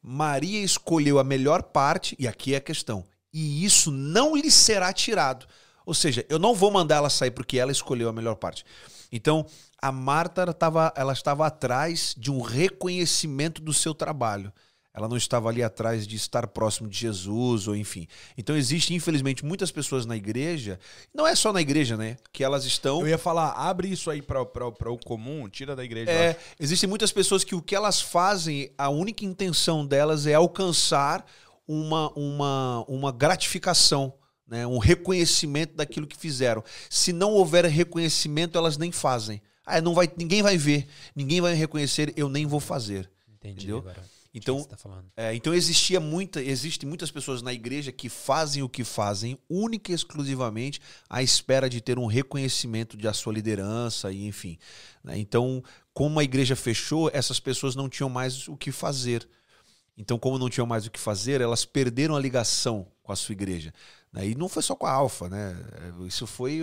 Maria 0.03 0.63
escolheu 0.63 1.19
a 1.19 1.25
melhor 1.25 1.63
parte, 1.63 2.17
e 2.19 2.29
aqui 2.29 2.55
é 2.55 2.59
a 2.59 2.61
questão, 2.61 3.07
e 3.33 3.65
isso 3.65 3.91
não 3.91 4.35
lhe 4.35 4.51
será 4.51 4.93
tirado. 4.93 5.47
Ou 5.85 5.95
seja, 5.95 6.25
eu 6.29 6.39
não 6.39 6.55
vou 6.55 6.71
mandar 6.71 6.97
ela 6.97 7.11
sair 7.11 7.31
porque 7.31 7.59
ela 7.59 7.73
escolheu 7.73 8.09
a 8.09 8.13
melhor 8.13 8.37
parte. 8.37 8.65
Então, 9.11 9.45
a 9.81 9.93
Marta 9.93 10.45
estava, 10.51 10.93
ela 10.97 11.13
estava 11.13 11.47
atrás 11.47 12.15
de 12.17 12.31
um 12.31 12.41
reconhecimento 12.41 13.63
do 13.63 13.73
seu 13.73 13.95
trabalho. 13.95 14.53
Ela 14.93 15.09
não 15.09 15.17
estava 15.17 15.49
ali 15.49 15.63
atrás 15.63 16.07
de 16.07 16.17
estar 16.17 16.49
próximo 16.49 16.89
de 16.89 16.99
Jesus, 16.99 17.69
ou 17.69 17.77
enfim. 17.77 18.09
Então 18.37 18.57
existe, 18.57 18.93
infelizmente, 18.93 19.45
muitas 19.45 19.71
pessoas 19.71 20.05
na 20.05 20.17
igreja, 20.17 20.81
não 21.15 21.27
é 21.27 21.35
só 21.37 21.53
na 21.53 21.61
igreja, 21.61 21.97
né? 21.97 22.17
Que 22.33 22.43
elas 22.43 22.65
estão. 22.65 23.01
Eu 23.01 23.09
ia 23.09 23.19
falar, 23.19 23.51
abre 23.53 23.89
isso 23.89 24.11
aí 24.11 24.21
para 24.21 24.43
o 24.43 24.99
comum, 24.99 25.49
tira 25.49 25.77
da 25.77 25.85
igreja. 25.85 26.11
É, 26.11 26.37
existem 26.59 26.89
muitas 26.89 27.13
pessoas 27.13 27.45
que 27.45 27.55
o 27.55 27.63
que 27.63 27.75
elas 27.75 28.01
fazem, 28.01 28.73
a 28.77 28.91
única 28.91 29.25
intenção 29.25 29.87
delas 29.87 30.27
é 30.27 30.35
alcançar 30.35 31.25
uma, 31.67 32.11
uma, 32.15 32.85
uma 32.89 33.13
gratificação. 33.13 34.13
Né, 34.49 34.67
um 34.67 34.79
reconhecimento 34.79 35.77
daquilo 35.77 36.09
que 36.09 36.17
fizeram. 36.17 36.65
Se 36.91 37.13
não 37.13 37.31
houver 37.31 37.65
reconhecimento, 37.67 38.59
elas 38.59 38.77
nem 38.77 38.91
fazem. 38.91 39.41
Ah, 39.71 39.81
não 39.81 39.95
vai, 39.95 40.11
ninguém 40.17 40.43
vai 40.43 40.57
ver, 40.57 40.87
ninguém 41.15 41.41
vai 41.41 41.55
reconhecer, 41.55 42.13
eu 42.17 42.29
nem 42.29 42.47
vou 42.47 42.61
fazer. 42.61 43.11
Entendi. 43.29 43.65
Entendeu? 43.65 43.79
Agora. 43.79 44.21
Então, 44.33 44.63
tá 44.63 44.77
é, 45.17 45.35
então 45.35 45.53
existia 45.53 45.99
muita, 45.99 46.41
existem 46.41 46.89
muitas 46.89 47.11
pessoas 47.11 47.43
na 47.43 47.53
igreja 47.53 47.91
que 47.91 48.09
fazem 48.09 48.63
o 48.63 48.69
que 48.69 48.85
fazem 48.85 49.37
única 49.49 49.91
e 49.91 49.95
exclusivamente 49.95 50.81
à 51.09 51.21
espera 51.21 51.69
de 51.69 51.81
ter 51.81 51.99
um 51.99 52.07
reconhecimento 52.07 52.97
de 52.97 53.09
a 53.09 53.13
sua 53.13 53.33
liderança 53.33 54.13
e 54.13 54.27
enfim. 54.27 54.57
Né? 55.03 55.19
Então, 55.19 55.63
como 55.93 56.21
a 56.21 56.25
igreja 56.25 56.55
fechou, 56.55 57.11
essas 57.13 57.41
pessoas 57.41 57.75
não 57.75 57.89
tinham 57.89 58.09
mais 58.09 58.47
o 58.47 58.57
que 58.57 58.71
fazer. 58.71 59.29
Então, 59.99 60.17
como 60.17 60.39
não 60.39 60.49
tinham 60.49 60.67
mais 60.67 60.87
o 60.87 60.91
que 60.91 61.01
fazer, 61.01 61.41
elas 61.41 61.65
perderam 61.65 62.15
a 62.15 62.21
ligação 62.21 62.87
com 63.03 63.11
a 63.11 63.17
sua 63.17 63.33
igreja. 63.33 63.75
Né? 64.13 64.29
E 64.29 64.35
não 64.37 64.49
foi 64.49 64.63
só 64.63 64.77
com 64.77 64.87
a 64.87 64.93
Alfa, 64.93 65.29
né? 65.29 65.57
Isso 66.07 66.27
foi 66.27 66.63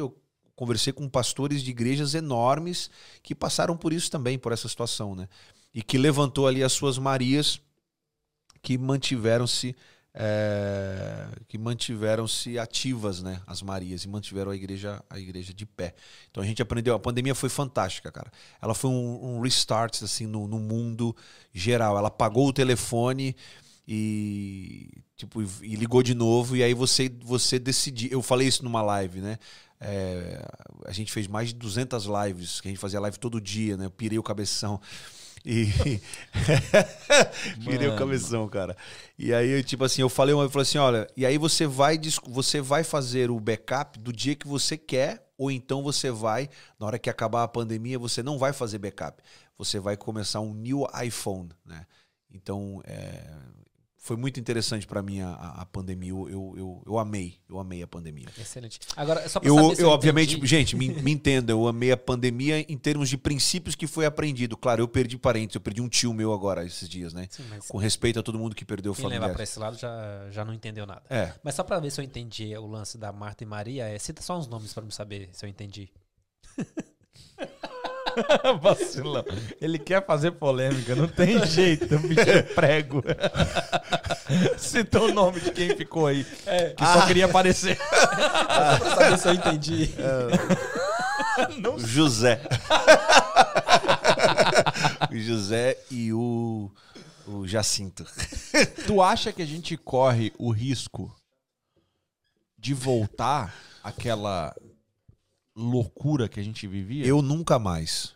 conversei 0.58 0.92
com 0.92 1.08
pastores 1.08 1.64
de 1.64 1.72
igrejas 1.72 2.14
enormes 2.14 2.92
que 3.24 3.34
passaram 3.34 3.78
por 3.78 3.94
isso 3.94 4.12
também, 4.12 4.38
por 4.38 4.52
essa 4.52 4.68
situação, 4.68 5.16
né? 5.16 5.30
e 5.78 5.84
que 5.84 5.96
levantou 5.96 6.48
ali 6.48 6.64
as 6.64 6.74
suas 6.74 6.98
Marias 6.98 7.62
que 8.64 8.80
mantiveram-se 8.80 9.76
é, 10.12 11.28
que 11.48 11.56
mantiveram-se 11.56 12.58
ativas, 12.58 13.22
né? 13.22 13.40
As 13.46 13.62
Marias 13.62 14.04
e 14.04 14.08
mantiveram 14.08 14.50
a 14.50 14.56
igreja, 14.56 15.04
a 15.08 15.20
igreja 15.20 15.54
de 15.54 15.64
pé. 15.64 15.94
Então 16.32 16.42
a 16.42 16.46
gente 16.48 16.60
aprendeu. 16.60 16.96
A 16.96 17.00
pandemia 17.00 17.36
foi 17.36 17.50
fantástica, 17.50 18.12
cara. 18.12 18.32
Ela 18.60 18.74
foi 18.74 18.90
um, 18.90 19.36
um 19.36 19.42
restart 19.42 20.02
assim 20.02 20.26
no, 20.26 20.48
no 20.48 20.58
mundo 20.58 21.16
geral. 21.54 21.96
Ela 21.96 22.08
apagou 22.08 22.48
o 22.48 22.54
telefone 22.54 23.36
e 23.88 24.90
tipo 25.16 25.44
e 25.62 25.76
ligou 25.76 26.02
de 26.02 26.16
novo 26.16 26.58
e 26.58 26.64
aí 26.64 26.74
você 26.74 27.08
você 27.22 27.60
decidiu. 27.60 28.10
Eu 28.10 28.24
falei 28.24 28.48
isso 28.48 28.64
numa 28.64 28.82
live, 28.82 29.22
né? 29.22 29.38
É, 29.80 30.44
a 30.86 30.92
gente 30.92 31.12
fez 31.12 31.28
mais 31.28 31.50
de 31.50 31.56
200 31.56 32.06
lives, 32.06 32.62
que 32.62 32.68
a 32.68 32.72
gente 32.72 32.80
fazia 32.80 33.00
live 33.00 33.20
todo 33.20 33.40
dia, 33.40 33.78
né? 33.78 33.86
Eu 33.86 33.92
pirei 33.92 34.18
o 34.18 34.24
cabeção. 34.24 34.82
E. 35.46 35.68
Pirei 37.64 37.88
o 37.88 37.96
cabeção, 37.96 38.50
cara. 38.50 38.76
E 39.18 39.34
aí, 39.34 39.64
tipo 39.64 39.86
assim, 39.86 40.02
eu 40.02 40.10
falei, 40.10 40.34
eu 40.34 40.50
falei 40.50 40.64
assim: 40.64 40.78
olha, 40.78 41.08
e 41.16 41.26
aí 41.26 41.38
você 41.38 41.66
vai, 41.66 41.98
você 42.28 42.60
vai 42.60 42.84
fazer 42.84 43.32
o 43.32 43.40
backup 43.40 43.98
do 44.00 44.12
dia 44.12 44.36
que 44.36 44.48
você 44.48 44.78
quer, 44.78 45.26
ou 45.38 45.50
então 45.50 45.82
você 45.82 46.12
vai, 46.12 46.50
na 46.80 46.86
hora 46.86 47.00
que 47.00 47.10
acabar 47.10 47.44
a 47.44 47.48
pandemia, 47.48 47.98
você 47.98 48.22
não 48.22 48.38
vai 48.38 48.52
fazer 48.52 48.78
backup. 48.78 49.24
Você 49.58 49.80
vai 49.80 49.96
começar 49.96 50.42
um 50.42 50.54
new 50.54 50.86
iPhone, 51.02 51.50
né? 51.66 51.86
Então, 52.30 52.82
é, 52.86 53.24
foi 54.08 54.16
muito 54.16 54.40
interessante 54.40 54.88
para 54.88 55.04
mim 55.04 55.20
a, 55.20 55.34
a, 55.34 55.66
pandemia. 55.66 56.12
Eu, 56.12 56.30
eu, 56.30 56.54
eu, 56.58 56.84
eu, 56.86 56.98
amei, 56.98 57.38
eu 57.50 57.60
amei 57.60 57.84
a 57.84 57.88
pandemia. 57.88 58.28
Excelente. 58.38 58.80
Agora, 58.96 59.28
só 59.28 59.40
pra 59.40 59.50
eu, 59.50 59.58
eu, 59.58 59.74
eu 59.74 59.90
obviamente, 59.90 60.40
gente, 60.46 60.78
me, 60.78 60.88
me 60.88 61.12
entenda, 61.12 61.52
eu 61.52 61.68
amei 61.68 61.92
a 61.92 61.98
pandemia 61.98 62.60
em 62.72 62.78
termos 62.78 63.10
de 63.10 63.18
princípios 63.18 63.76
que 63.76 63.86
foi 63.86 64.06
aprendido. 64.06 64.56
Claro, 64.56 64.82
eu 64.82 64.88
perdi 64.88 65.18
parentes, 65.18 65.56
eu 65.56 65.62
perdi 65.62 65.82
um 65.82 65.90
tio 65.90 66.14
meu 66.14 66.32
agora 66.32 66.66
esses 66.66 66.88
dias, 66.88 67.14
né? 67.14 67.28
Sim, 67.30 67.44
Com 67.68 67.78
respeito 67.78 68.18
a 68.20 68.24
todo 68.24 68.40
mundo 68.40 68.56
que 68.56 68.64
perdeu 68.64 68.94
quem 68.94 69.04
familiar. 69.04 69.24
levar 69.24 69.34
para 69.34 69.44
esse 69.44 69.60
lado 69.60 69.78
já, 69.78 70.30
já 70.32 70.46
não 70.46 70.54
entendeu 70.54 70.86
nada. 70.86 71.04
É. 71.10 71.34
Mas 71.44 71.56
só 71.56 71.64
para 71.64 71.78
ver 71.80 71.92
se 71.92 72.00
eu 72.00 72.06
entendi 72.06 72.56
o 72.56 72.66
lance 72.66 72.98
da 72.98 73.12
Marta 73.12 73.44
e 73.44 73.48
Maria, 73.48 73.90
é, 73.90 74.00
cita 74.00 74.22
só 74.22 74.40
uns 74.40 74.48
nomes 74.48 74.74
para 74.74 74.84
me 74.84 74.92
saber 74.92 75.30
se 75.34 75.46
eu 75.46 75.50
entendi. 75.50 75.92
Vacilão. 78.62 79.26
Ele 79.62 79.78
quer 79.80 80.06
fazer 80.06 80.32
polêmica, 80.32 80.96
não 80.96 81.08
tem 81.08 81.44
jeito, 81.48 81.96
o 81.96 82.00
bicho 82.00 82.22
é 82.22 82.42
prego. 82.42 83.04
Citou 84.58 85.10
o 85.10 85.14
nome 85.14 85.40
de 85.40 85.52
quem 85.52 85.76
ficou 85.76 86.08
aí, 86.08 86.26
é. 86.46 86.70
que 86.72 86.86
só 86.86 87.06
queria 87.06 87.26
aparecer. 87.26 87.78
Só 87.78 88.78
pra 88.78 88.96
saber 88.96 89.18
se 89.18 89.28
eu 89.28 89.34
entendi. 89.34 89.90
É. 89.98 91.78
José. 91.78 92.42
o 95.12 95.18
José 95.18 95.78
e 95.90 96.12
o, 96.12 96.72
o 97.28 97.48
Jacinto. 97.48 98.06
Tu 98.86 99.02
acha 99.02 99.32
que 99.32 99.42
a 99.42 99.46
gente 99.46 99.78
corre 99.78 100.34
o 100.38 100.52
risco 100.52 101.16
de 102.58 102.74
voltar 102.74 103.54
àquela 103.84 104.54
loucura 105.58 106.30
que 106.30 106.40
a 106.40 106.44
gente 106.44 106.68
vivia? 106.68 107.06
Eu 107.06 107.22
nunca 107.22 107.58
mais. 107.58 108.16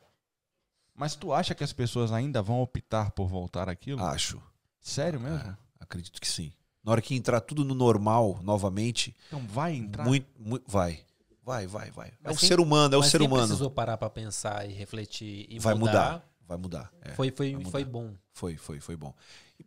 Mas 0.96 1.16
tu 1.16 1.34
acha 1.34 1.56
que 1.56 1.64
as 1.64 1.74
pessoas 1.74 2.12
ainda 2.12 2.42
vão 2.42 2.62
optar 2.62 3.12
por 3.12 3.28
voltar 3.28 3.68
aquilo? 3.68 4.04
Acho. 4.04 4.42
Sério 4.80 5.20
mesmo? 5.20 5.38
É, 5.38 5.58
acredito 5.80 6.22
que 6.22 6.28
sim. 6.28 6.52
Na 6.84 6.92
hora 6.92 7.02
que 7.02 7.16
entrar 7.16 7.42
tudo 7.42 7.64
no 7.64 7.74
normal 7.74 8.40
novamente. 8.44 9.16
Então 9.28 9.46
vai 9.48 9.76
entrar? 9.76 10.06
Muito, 10.06 10.28
muito, 10.38 10.64
vai. 10.70 11.00
Vai, 11.44 11.66
vai, 11.68 11.90
vai. 11.92 12.14
Mas 12.22 12.34
é 12.34 12.36
o 12.36 12.40
quem, 12.40 12.50
ser 12.50 12.60
humano, 12.60 12.96
é 12.96 12.98
o 12.98 13.04
ser 13.04 13.22
humano. 13.22 13.48
precisou 13.48 13.72
parar 13.72 13.98
para 13.98 14.10
pensar 14.10 14.70
e 14.70 14.74
refletir 14.74 15.48
e 15.50 15.60
vai 15.60 15.74
mudar. 15.74 16.14
mudar 16.14 16.32
vai 16.52 16.58
mudar. 16.58 16.92
É, 17.02 17.12
foi, 17.12 17.32
foi, 17.32 17.56
mudar. 17.56 17.70
foi 17.70 17.86
bom. 17.86 18.14
Foi, 18.34 18.58
foi, 18.58 18.80
foi 18.80 18.96
bom. 18.96 19.14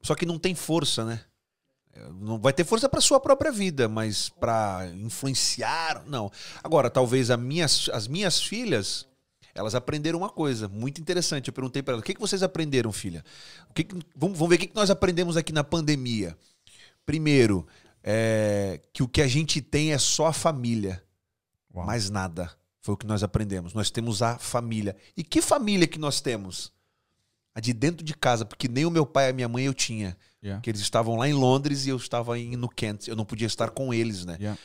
Só 0.02 0.14
que 0.14 0.26
não 0.26 0.38
tem 0.38 0.54
força, 0.54 1.04
né? 1.04 1.20
Não 2.20 2.38
vai 2.38 2.52
ter 2.52 2.64
força 2.64 2.88
para 2.88 3.00
sua 3.00 3.20
própria 3.20 3.52
vida, 3.52 3.88
mas 3.88 4.28
para 4.28 4.90
influenciar, 4.96 6.04
não. 6.06 6.30
Agora, 6.62 6.90
talvez 6.90 7.30
as 7.30 7.38
minhas, 7.38 7.88
as 7.92 8.08
minhas 8.08 8.42
filhas, 8.42 9.06
elas 9.54 9.74
aprenderam 9.74 10.18
uma 10.18 10.28
coisa 10.28 10.68
muito 10.68 11.00
interessante. 11.00 11.48
Eu 11.48 11.54
perguntei 11.54 11.82
para 11.82 11.92
elas: 11.92 12.02
o 12.02 12.04
que, 12.04 12.14
que 12.14 12.20
vocês 12.20 12.42
aprenderam, 12.42 12.92
filha? 12.92 13.24
O 13.70 13.74
que 13.74 13.84
que, 13.84 13.94
vamos, 14.16 14.38
vamos 14.38 14.48
ver 14.48 14.56
o 14.56 14.58
que, 14.58 14.66
que 14.66 14.74
nós 14.76 14.90
aprendemos 14.90 15.36
aqui 15.36 15.52
na 15.52 15.62
pandemia. 15.62 16.36
Primeiro, 17.06 17.66
é, 18.02 18.80
que 18.92 19.02
o 19.02 19.08
que 19.08 19.22
a 19.22 19.28
gente 19.28 19.62
tem 19.62 19.92
é 19.92 19.98
só 19.98 20.26
a 20.26 20.32
família, 20.32 21.02
Uau. 21.74 21.86
mais 21.86 22.10
nada. 22.10 22.50
Foi 22.80 22.94
o 22.94 22.98
que 22.98 23.06
nós 23.06 23.22
aprendemos. 23.22 23.72
Nós 23.72 23.90
temos 23.90 24.20
a 24.20 24.38
família. 24.38 24.94
E 25.16 25.24
que 25.24 25.40
família 25.40 25.86
que 25.86 25.98
nós 25.98 26.20
temos? 26.20 26.70
A 27.54 27.60
de 27.60 27.72
dentro 27.72 28.04
de 28.04 28.12
casa, 28.14 28.44
porque 28.44 28.68
nem 28.68 28.84
o 28.84 28.90
meu 28.90 29.06
pai 29.06 29.28
e 29.28 29.30
a 29.30 29.32
minha 29.32 29.48
mãe 29.48 29.64
eu 29.64 29.72
tinha. 29.72 30.16
Yeah. 30.44 30.60
Que 30.60 30.70
eles 30.70 30.82
estavam 30.82 31.16
lá 31.16 31.26
em 31.26 31.32
Londres 31.32 31.86
e 31.86 31.88
eu 31.88 31.96
estava 31.96 32.38
em, 32.38 32.54
no 32.54 32.68
Kent. 32.68 33.08
Eu 33.08 33.16
não 33.16 33.24
podia 33.24 33.46
estar 33.46 33.70
com 33.70 33.94
eles, 33.94 34.26
né? 34.26 34.36
Yeah. 34.38 34.60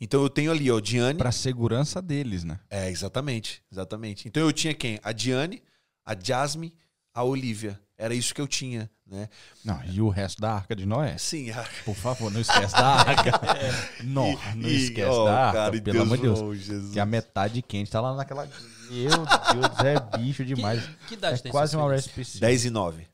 Então 0.00 0.22
eu 0.22 0.30
tenho 0.30 0.52
ali, 0.52 0.70
ó, 0.70 0.78
Diane. 0.78 1.18
Pra 1.18 1.32
segurança 1.32 2.00
deles, 2.00 2.44
né? 2.44 2.60
É, 2.70 2.90
exatamente. 2.90 3.62
Exatamente. 3.72 4.28
Então 4.28 4.42
eu 4.42 4.52
tinha 4.52 4.72
quem? 4.72 5.00
A 5.02 5.10
Diane, 5.10 5.62
a 6.04 6.14
Jasmine, 6.14 6.72
a 7.12 7.24
Olivia. 7.24 7.80
Era 7.98 8.14
isso 8.14 8.34
que 8.34 8.40
eu 8.40 8.46
tinha, 8.46 8.90
né? 9.06 9.28
Não, 9.64 9.82
e 9.86 10.02
o 10.02 10.10
resto 10.10 10.40
da 10.40 10.52
Arca 10.52 10.76
de 10.76 10.84
Noé? 10.84 11.16
Sim. 11.16 11.50
A... 11.50 11.64
Por 11.84 11.94
favor, 11.94 12.30
não 12.30 12.40
esquece 12.40 12.74
da 12.74 12.86
Arca. 12.86 13.30
é. 13.56 14.02
Não, 14.04 14.38
não 14.54 14.68
e, 14.68 14.84
esquece 14.84 15.10
oh, 15.10 15.24
da 15.24 15.46
Arca, 15.46 15.58
cara, 15.58 15.82
pelo 15.82 16.02
amor 16.02 16.16
de 16.18 16.22
Deus. 16.22 16.40
Oh, 16.40 16.92
que 16.92 17.00
a 17.00 17.06
metade 17.06 17.62
quente 17.62 17.90
tá 17.90 18.00
lá 18.00 18.14
naquela... 18.14 18.46
Meu 18.90 19.10
Deus, 19.10 19.78
é 19.84 20.18
bicho 20.18 20.44
demais. 20.44 20.84
Que, 20.84 21.06
que 21.06 21.14
idade 21.14 21.40
é 21.40 21.42
tem 21.42 21.50
quase 21.50 21.74
uma 21.74 21.90
recipe. 21.90 22.22
10 22.38 22.66
e 22.66 22.70
9. 22.70 23.08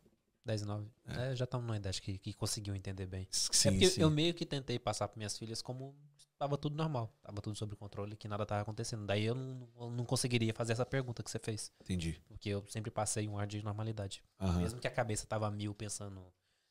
10 0.45 0.63
e 0.63 0.65
9. 0.67 0.92
É. 1.05 1.33
É, 1.33 1.37
já 1.37 1.45
estamos 1.45 1.67
numa 1.67 1.77
idade 1.77 2.01
que, 2.01 2.19
que 2.19 2.33
conseguiu 2.33 2.75
entender 2.75 3.07
bem. 3.07 3.27
Sim, 3.31 3.69
é 3.69 3.71
porque 3.73 3.91
sim. 3.91 4.03
eu 4.03 4.11
meio 4.11 4.33
que 4.35 4.47
tentei 4.47 4.79
passar 4.79 5.09
para 5.09 5.19
minhas 5.19 5.37
filhas 5.37 5.61
como 5.61 5.97
estava 6.33 6.57
tudo 6.59 6.77
normal, 6.77 7.13
estava 7.19 7.41
tudo 7.41 7.57
sob 7.57 7.77
controle, 7.77 8.17
que 8.17 8.27
nada 8.27 8.43
estava 8.43 8.63
acontecendo. 8.63 9.07
Daí 9.07 9.25
eu 9.25 9.35
não, 9.35 9.69
eu 9.77 9.91
não, 9.91 10.05
conseguiria 10.05 10.53
fazer 10.53 10.73
essa 10.73 10.87
pergunta 10.87 11.23
que 11.23 11.31
você 11.31 11.39
fez. 11.39 11.73
Entendi. 11.81 12.21
Porque 12.27 12.49
eu 12.49 12.65
sempre 12.69 12.91
passei 12.91 13.29
um 13.29 13.39
ar 13.39 13.47
de 13.47 13.63
normalidade. 13.63 14.23
Uhum. 14.41 14.61
Mesmo 14.61 14.81
que 14.81 14.89
a 14.89 14.91
cabeça 14.91 15.27
tava 15.27 15.51
mil 15.51 15.75
pensando, 15.75 16.21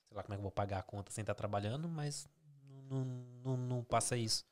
sei 0.08 0.18
lá 0.18 0.24
como 0.24 0.34
é 0.34 0.38
que 0.38 0.40
eu 0.40 0.44
vou 0.44 0.52
pagar 0.52 0.80
a 0.80 0.84
conta 0.84 1.12
sem 1.12 1.22
estar 1.22 1.36
trabalhando, 1.36 1.88
mas 1.88 2.28
não, 2.90 3.06
não, 3.44 3.58
não 3.58 3.84
passa 3.84 4.18
isso. 4.18 4.46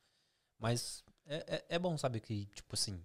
Mas 0.58 1.04
é, 1.26 1.56
é, 1.56 1.66
é 1.76 1.80
bom, 1.80 1.98
sabe, 1.98 2.20
que, 2.20 2.46
tipo 2.48 2.74
assim, 2.74 3.02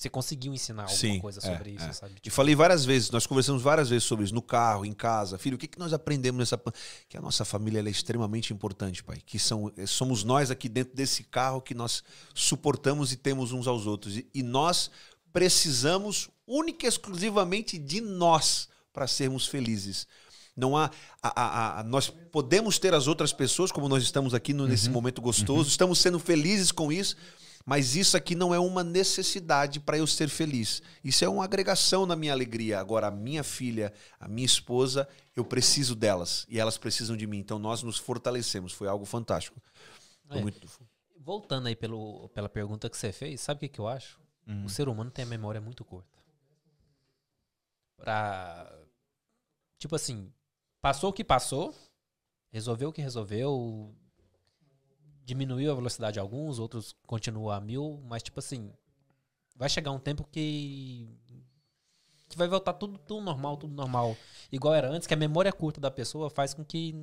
você 0.00 0.08
conseguiu 0.08 0.54
ensinar 0.54 0.84
alguma 0.84 0.98
Sim, 0.98 1.20
coisa 1.20 1.42
sobre 1.42 1.72
é, 1.72 1.74
isso, 1.74 1.84
é. 1.84 1.92
sabe? 1.92 2.14
Tipo, 2.14 2.28
e 2.28 2.30
falei 2.30 2.54
várias 2.54 2.86
vezes, 2.86 3.10
nós 3.10 3.26
conversamos 3.26 3.60
várias 3.60 3.90
vezes 3.90 4.04
sobre 4.04 4.24
isso, 4.24 4.34
no 4.34 4.40
carro, 4.40 4.86
em 4.86 4.94
casa. 4.94 5.36
Filho, 5.36 5.56
o 5.56 5.58
que, 5.58 5.66
que 5.68 5.78
nós 5.78 5.92
aprendemos 5.92 6.38
nessa. 6.38 6.58
Que 7.06 7.18
a 7.18 7.20
nossa 7.20 7.44
família 7.44 7.80
é 7.80 7.90
extremamente 7.90 8.50
importante, 8.50 9.04
pai. 9.04 9.18
Que 9.26 9.38
são, 9.38 9.70
eh, 9.76 9.84
somos 9.84 10.24
nós 10.24 10.50
aqui 10.50 10.70
dentro 10.70 10.96
desse 10.96 11.22
carro 11.24 11.60
que 11.60 11.74
nós 11.74 12.02
suportamos 12.34 13.12
e 13.12 13.16
temos 13.16 13.52
uns 13.52 13.66
aos 13.66 13.86
outros. 13.86 14.16
E, 14.16 14.26
e 14.32 14.42
nós 14.42 14.90
precisamos 15.34 16.30
única 16.46 16.86
e 16.86 16.88
exclusivamente 16.88 17.76
de 17.76 18.00
nós 18.00 18.70
para 18.94 19.06
sermos 19.06 19.46
felizes. 19.46 20.06
Não 20.56 20.78
há. 20.78 20.90
A, 21.22 21.42
a, 21.42 21.80
a, 21.80 21.84
nós 21.84 22.08
podemos 22.08 22.78
ter 22.78 22.94
as 22.94 23.06
outras 23.06 23.34
pessoas, 23.34 23.70
como 23.70 23.86
nós 23.86 24.02
estamos 24.02 24.32
aqui 24.32 24.54
no, 24.54 24.66
nesse 24.66 24.86
uhum. 24.86 24.94
momento 24.94 25.20
gostoso, 25.20 25.60
uhum. 25.60 25.68
estamos 25.68 25.98
sendo 25.98 26.18
felizes 26.18 26.72
com 26.72 26.90
isso 26.90 27.16
mas 27.64 27.94
isso 27.94 28.16
aqui 28.16 28.34
não 28.34 28.54
é 28.54 28.58
uma 28.58 28.82
necessidade 28.82 29.78
para 29.80 29.98
eu 29.98 30.06
ser 30.06 30.28
feliz. 30.28 30.82
Isso 31.04 31.24
é 31.24 31.28
uma 31.28 31.44
agregação 31.44 32.06
na 32.06 32.16
minha 32.16 32.32
alegria. 32.32 32.80
Agora, 32.80 33.08
a 33.08 33.10
minha 33.10 33.44
filha, 33.44 33.92
a 34.18 34.26
minha 34.26 34.46
esposa, 34.46 35.08
eu 35.36 35.44
preciso 35.44 35.94
delas 35.94 36.46
e 36.48 36.58
elas 36.58 36.78
precisam 36.78 37.16
de 37.16 37.26
mim. 37.26 37.38
Então, 37.38 37.58
nós 37.58 37.82
nos 37.82 37.98
fortalecemos. 37.98 38.72
Foi 38.72 38.88
algo 38.88 39.04
fantástico. 39.04 39.60
É. 40.30 40.40
Muito... 40.40 40.66
Voltando 41.18 41.66
aí 41.66 41.76
pelo, 41.76 42.30
pela 42.30 42.48
pergunta 42.48 42.88
que 42.88 42.96
você 42.96 43.12
fez, 43.12 43.42
sabe 43.42 43.58
o 43.58 43.60
que, 43.60 43.68
que 43.68 43.78
eu 43.78 43.86
acho? 43.86 44.18
Uhum. 44.46 44.64
O 44.64 44.68
ser 44.68 44.88
humano 44.88 45.10
tem 45.10 45.24
a 45.24 45.28
memória 45.28 45.60
muito 45.60 45.84
curta. 45.84 46.18
Pra. 47.96 48.72
Tipo 49.78 49.96
assim, 49.96 50.32
passou 50.80 51.10
o 51.10 51.12
que 51.12 51.22
passou, 51.22 51.74
resolveu 52.50 52.88
o 52.88 52.92
que 52.92 53.02
resolveu, 53.02 53.94
diminuiu 55.30 55.70
a 55.70 55.74
velocidade 55.74 56.14
de 56.14 56.20
alguns, 56.20 56.58
outros 56.58 56.94
continuam 57.06 57.50
a 57.50 57.60
mil, 57.60 58.02
mas 58.04 58.22
tipo 58.22 58.38
assim, 58.40 58.72
vai 59.56 59.68
chegar 59.68 59.92
um 59.92 59.98
tempo 59.98 60.26
que 60.30 61.08
que 62.28 62.36
vai 62.36 62.46
voltar 62.46 62.74
tudo, 62.74 62.96
tudo 62.98 63.20
normal, 63.24 63.56
tudo 63.56 63.74
normal, 63.74 64.16
igual 64.52 64.74
era 64.74 64.88
antes, 64.88 65.06
que 65.06 65.14
a 65.14 65.16
memória 65.16 65.52
curta 65.52 65.80
da 65.80 65.90
pessoa 65.90 66.30
faz 66.30 66.54
com 66.54 66.64
que 66.64 66.94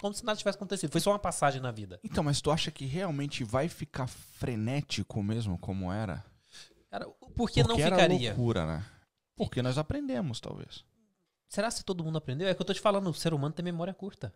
como 0.00 0.14
se 0.14 0.24
nada 0.24 0.36
tivesse 0.36 0.56
acontecido, 0.56 0.90
foi 0.90 1.00
só 1.00 1.10
uma 1.10 1.18
passagem 1.18 1.60
na 1.60 1.70
vida. 1.70 2.00
Então, 2.02 2.24
mas 2.24 2.40
tu 2.40 2.50
acha 2.50 2.72
que 2.72 2.84
realmente 2.86 3.44
vai 3.44 3.68
ficar 3.68 4.08
frenético 4.08 5.22
mesmo 5.22 5.56
como 5.58 5.92
era? 5.92 6.24
Cara, 6.90 7.06
por 7.06 7.48
que 7.48 7.62
Porque 7.62 7.62
não 7.62 7.76
ficaria? 7.76 8.30
Era 8.30 8.36
loucura, 8.36 8.66
né? 8.66 8.84
Porque 9.36 9.62
nós 9.62 9.78
aprendemos, 9.78 10.40
talvez. 10.40 10.84
Será 11.48 11.70
que 11.70 11.84
todo 11.84 12.02
mundo 12.02 12.18
aprendeu? 12.18 12.48
É 12.48 12.54
que 12.54 12.60
eu 12.60 12.66
tô 12.66 12.74
te 12.74 12.80
falando, 12.80 13.08
o 13.10 13.14
ser 13.14 13.32
humano 13.32 13.54
tem 13.54 13.64
memória 13.64 13.94
curta. 13.94 14.34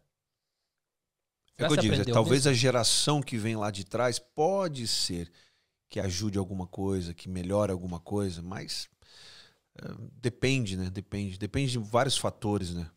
É 1.59 1.67
que 1.67 1.73
eu 1.73 1.77
digo, 1.77 1.95
é, 1.95 2.05
talvez 2.05 2.45
mesmo? 2.45 2.51
a 2.51 2.55
geração 2.55 3.23
que 3.23 3.39
vem 3.39 3.57
lá 3.57 3.71
de 3.71 3.85
trás 3.85 4.19
pode 4.19 4.87
ser 4.87 5.31
que 5.89 5.99
ajude 5.99 6.37
alguma 6.37 6.67
coisa, 6.67 7.15
que 7.15 7.29
melhore 7.29 7.73
alguma 7.73 7.99
coisa, 7.99 8.43
mas 8.43 8.89
é, 9.79 9.89
depende, 10.21 10.77
né? 10.77 10.91
Depende. 10.91 11.39
Depende 11.39 11.73
de 11.73 11.79
vários 11.79 12.19
fatores, 12.19 12.75
né? 12.75 12.91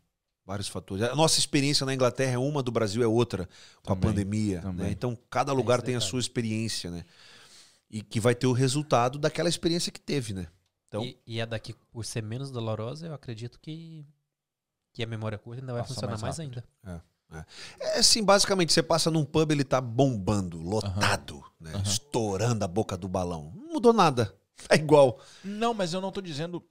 Vários 0.46 0.68
fatores. 0.68 1.04
A 1.06 1.16
nossa 1.16 1.40
experiência 1.40 1.86
na 1.86 1.94
Inglaterra 1.94 2.34
é 2.34 2.38
uma, 2.38 2.62
do 2.64 2.72
Brasil 2.72 3.04
é 3.04 3.08
outra, 3.08 3.48
com 3.84 3.94
Também, 3.94 4.10
a 4.10 4.14
pandemia. 4.14 4.62
também. 4.62 4.88
né? 4.88 4.92
Então, 4.92 5.18
cada 5.30 5.54
lugar 5.54 5.78
esse 5.78 5.86
tem 5.86 5.96
a 5.96 6.02
sua 6.02 6.20
experiência, 6.20 6.90
né? 6.90 7.06
E 7.90 8.02
que 8.02 8.20
vai 8.20 8.36
ter 8.36 8.48
o 8.48 8.52
resultado 8.52 9.18
daquela 9.20 9.48
experiência 9.48 9.92
que 9.92 10.00
teve, 10.02 10.34
né? 10.34 10.48
Então- 10.88 11.04
E, 11.06 11.18
e 11.26 11.40
a 11.42 11.46
daqui, 11.46 11.74
por 11.92 12.04
ser 12.04 12.24
menos 12.24 12.50
dolorosa, 12.50 13.06
eu 13.08 13.14
acredito 13.14 13.60
que, 13.60 14.06
que 14.92 15.04
a 15.04 15.08
memória 15.08 15.38
curta 15.38 15.62
ainda 15.62 15.74
vai 15.74 15.86
funcionar 15.86 16.12
mais 16.20 16.22
mais, 16.22 16.40
ainda. 16.40 16.64
É 16.84 17.00
assim, 17.96 18.24
basicamente, 18.24 18.74
você 18.74 18.82
passa 18.84 19.12
num 19.12 19.24
pub, 19.26 19.52
ele 19.52 19.64
tá 19.64 19.80
bombando, 19.80 20.62
lotado, 20.62 21.44
né? 21.60 21.72
Aham. 21.74 21.84
Estourando 21.84 22.66
a 22.66 22.68
boca 22.68 22.98
do 22.98 23.08
balão. 23.08 23.52
Não 23.56 23.74
mudou 23.74 23.94
nada. 23.94 24.34
É 24.70 24.76
igual. 24.76 25.18
Não, 25.42 25.74
mas 25.74 25.94
eu 25.94 26.02
não 26.02 26.12
tô 26.12 26.20
dizendo. 26.20 26.62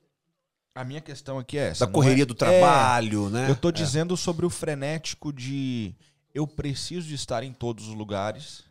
A 0.75 0.85
minha 0.85 1.01
questão 1.01 1.39
aqui 1.39 1.57
é 1.57 1.69
essa. 1.71 1.87
Da 1.87 1.91
correria 1.91 2.25
é- 2.25 2.27
do 2.27 2.35
trabalho, 2.35 3.29
É, 3.29 3.31
né? 3.31 3.51
eu 3.51 3.57
tô 3.57 3.73
dizendo 3.73 4.15
sobre 4.15 4.45
o 4.45 4.51
frenético 4.51 5.33
de 5.33 5.95
eu 6.35 6.47
preciso 6.47 7.09
de 7.09 7.15
estar 7.15 7.43
em 7.43 7.53
todos 7.53 7.89
os 7.89 7.95
lugares. 7.95 8.63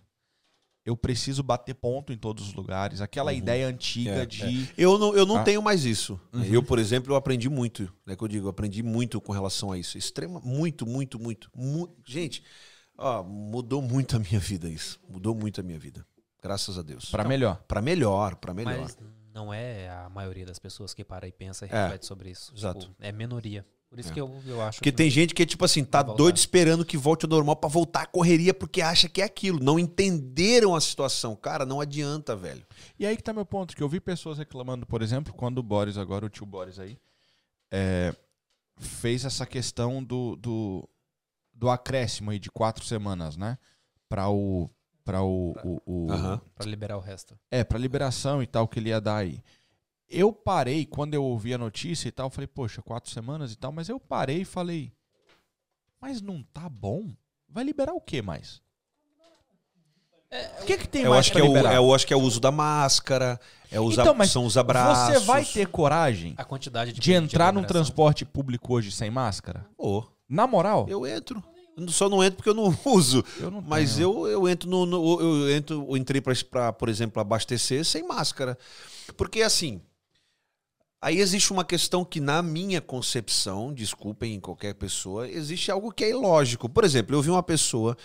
Eu 0.88 0.96
preciso 0.96 1.44
bater 1.44 1.76
ponto 1.76 2.14
em 2.14 2.18
todos 2.18 2.48
os 2.48 2.54
lugares. 2.54 3.02
Aquela 3.02 3.34
ideia 3.34 3.68
antiga 3.68 4.24
É, 4.24 4.26
de. 4.26 4.70
Eu 4.78 4.98
não, 4.98 5.14
eu 5.14 5.26
não 5.26 5.36
Ah. 5.40 5.44
tenho 5.44 5.62
mais 5.62 5.84
isso. 5.84 6.18
Uhum. 6.32 6.46
Eu, 6.46 6.64
por 6.64 6.80
exemplo, 6.80 7.12
eu 7.12 7.18
aprendi 7.18 7.50
muito. 7.50 7.92
É 8.08 8.16
que 8.16 8.24
eu 8.24 8.28
digo, 8.30 8.46
eu 8.46 8.50
aprendi 8.50 8.82
muito 8.82 9.20
com 9.20 9.34
relação 9.34 9.70
a 9.74 9.78
isso. 9.78 9.98
Extrema, 9.98 10.40
muito, 10.40 10.86
muito, 10.88 11.20
muito. 11.20 11.52
mu- 11.54 11.94
Gente, 12.06 12.42
ó, 12.98 13.22
mudou 13.22 13.82
muito 13.82 14.16
a 14.16 14.20
minha 14.20 14.40
vida 14.40 14.70
isso. 14.70 14.98
Mudou 15.10 15.36
muito 15.36 15.60
a 15.60 15.64
minha 15.64 15.78
vida. 15.78 16.06
Graças 16.42 16.78
a 16.78 16.82
Deus. 16.82 17.12
Pra 17.12 17.26
melhor. 17.26 17.62
Pra 17.68 17.82
melhor, 17.82 18.36
pra 18.38 18.54
melhor. 18.54 18.80
Mas 18.80 18.98
não 19.34 19.54
é 19.54 19.90
a 19.90 20.10
maioria 20.10 20.46
das 20.46 20.58
pessoas 20.58 20.94
que 20.94 21.04
para 21.04 21.28
e 21.28 21.34
pensa 21.34 21.66
e 21.66 21.70
É, 21.70 21.82
reflete 21.84 22.06
sobre 22.06 22.30
isso. 22.32 22.54
exato. 22.56 22.80
Tipo, 22.86 22.96
é 23.02 23.12
minoria. 23.12 23.66
Por 23.90 24.00
isso 24.00 24.10
É. 24.10 24.14
que 24.14 24.20
eu, 24.22 24.42
eu 24.46 24.62
acho 24.62 24.80
Porque 24.80 24.92
que 24.92 24.98
tem 24.98 25.10
gente 25.10 25.34
que, 25.34 25.46
tipo 25.46 25.64
assim, 25.64 25.84
tá 25.84 26.04
voltar. 26.04 26.18
doido 26.18 26.36
esperando 26.38 26.84
que 26.86 26.98
volte 26.98 27.26
ao 27.26 27.30
normal 27.30 27.56
pra 27.56 27.70
voltar 27.70 28.02
à 28.02 28.06
correria 28.06 28.54
porque 28.54 28.82
acha 28.82 29.08
que 29.08 29.22
é 29.22 29.26
aquilo. 29.26 29.64
Não 29.64 29.80
entenderam 29.80 30.76
a 30.76 30.82
situação. 30.82 31.36
Cara, 31.36 31.66
não 31.66 31.80
adianta, 31.80 32.36
velho. 32.36 32.66
E 33.00 33.06
aí 33.06 33.16
que 33.16 33.24
tá 33.24 33.32
meu 33.32 33.46
ponto, 33.46 33.76
que 33.76 33.82
eu 33.82 33.88
vi 33.88 34.00
pessoas 34.02 34.38
reclamando, 34.38 34.86
por 34.86 35.02
exemplo, 35.02 35.34
quando 35.34 35.60
o 35.60 35.64
Boris, 35.64 35.98
agora 35.98 36.26
o 36.26 36.30
tio 36.30 36.46
Boris 36.46 36.80
aí, 36.80 36.98
é, 37.72 38.14
fez 38.78 39.24
essa 39.26 39.46
questão 39.46 40.04
do, 40.04 40.36
do, 40.36 40.88
do 41.54 41.70
acréscimo 41.70 42.32
aí 42.32 42.40
de 42.40 42.52
quatro 42.52 42.84
semanas, 42.86 43.38
né? 43.38 43.58
Pra 44.10 44.30
o. 44.30 44.70
Pra 45.06 45.22
o. 45.24 45.54
o- 45.64 45.82
o- 45.86 46.12
Aham. 46.12 46.42
para 46.54 46.66
liberar 46.70 46.98
o 46.98 47.00
resto. 47.02 47.40
É, 47.50 47.64
pra 47.64 47.80
liberação 47.80 48.44
e 48.44 48.48
tal 48.48 48.68
que 48.68 48.80
ele 48.80 48.90
ia 48.90 49.00
dar 49.00 49.16
aí. 49.18 49.42
Eu 50.10 50.32
parei, 50.32 50.86
quando 50.86 51.14
eu 51.14 51.24
ouvi 51.24 51.54
a 51.54 51.58
notícia 51.58 52.08
e 52.08 52.12
tal, 52.12 52.28
eu 52.28 52.32
falei, 52.32 52.48
poxa, 52.48 52.82
quatro 52.82 53.12
semanas 53.12 53.52
e 53.52 53.58
tal, 53.58 53.72
mas 53.72 53.90
eu 53.90 54.00
parei 54.00 54.42
e 54.42 54.46
falei, 54.46 54.92
mas 56.00 56.22
não 56.22 56.42
tá 56.54 56.70
bom? 56.70 57.08
Vai 57.50 57.64
liberar 57.64 57.94
o 57.94 58.02
que 58.02 58.22
mais? 58.22 58.62
O 60.62 60.66
que, 60.66 60.78
que 60.78 60.88
tem 60.88 61.04
Eu 61.04 61.12
mais 61.12 61.22
acho, 61.22 61.32
que 61.32 61.40
é 61.40 61.44
o, 61.44 61.48
liberar? 61.48 61.74
eu 61.76 61.94
acho 61.96 62.06
que 62.06 62.14
é 62.14 62.18
o 62.18 62.22
uso 62.22 62.40
da 62.42 62.52
máscara, 62.52 63.40
é 63.72 63.80
usar, 63.80 64.02
Então, 64.02 64.14
mas 64.14 64.30
são 64.30 64.46
os 64.46 64.58
abraços. 64.58 65.20
Você 65.20 65.26
vai 65.26 65.46
ter 65.46 65.68
coragem 65.68 66.34
A 66.38 66.44
quantidade 66.44 66.92
de 66.92 67.00
de 67.00 67.14
entrar 67.14 67.54
num 67.54 67.64
transporte 67.64 68.26
público 68.26 68.74
hoje 68.74 68.92
sem 68.92 69.10
máscara? 69.10 69.66
Ô, 69.78 70.04
Na 70.28 70.46
moral? 70.46 70.86
eu 70.90 71.08
entro. 71.08 71.42
Eu 71.78 71.88
só 71.90 72.10
não 72.10 72.22
entro 72.24 72.38
porque 72.38 72.50
eu 72.50 72.54
não 72.54 72.76
uso. 72.86 73.24
Eu 73.40 73.50
não 73.52 73.62
Mas 73.62 73.96
tenho. 73.96 74.26
eu, 74.28 74.28
eu 74.28 74.50
entro 74.50 74.68
no. 74.70 74.86
no- 74.86 75.22
eu 75.22 75.56
entro, 75.56 75.86
eu 75.90 75.96
entrei 75.96 76.20
pra, 76.22 76.74
por 76.74 76.90
exemplo, 76.90 77.22
abastecer 77.22 77.86
sem 77.86 78.04
máscara. 78.06 78.58
Porque 79.16 79.42
assim. 79.44 79.80
Aí 80.99 81.19
existe 81.19 81.53
uma 81.53 81.64
questão 81.64 82.03
que, 82.03 82.19
na 82.19 82.41
minha 82.41 82.82
concepção, 82.82 83.72
desculpem 83.72 84.40
qualquer 84.40 84.74
pessoa, 84.74 85.30
existe 85.30 85.69
algo 85.69 85.91
que 85.91 86.03
é 86.03 86.10
ilógico. 86.10 86.68
Por 86.68 86.84
exemplo, 86.84 87.15
eu 87.15 87.22
vi 87.22 87.30
uma 87.30 87.44
pessoa 87.44 87.95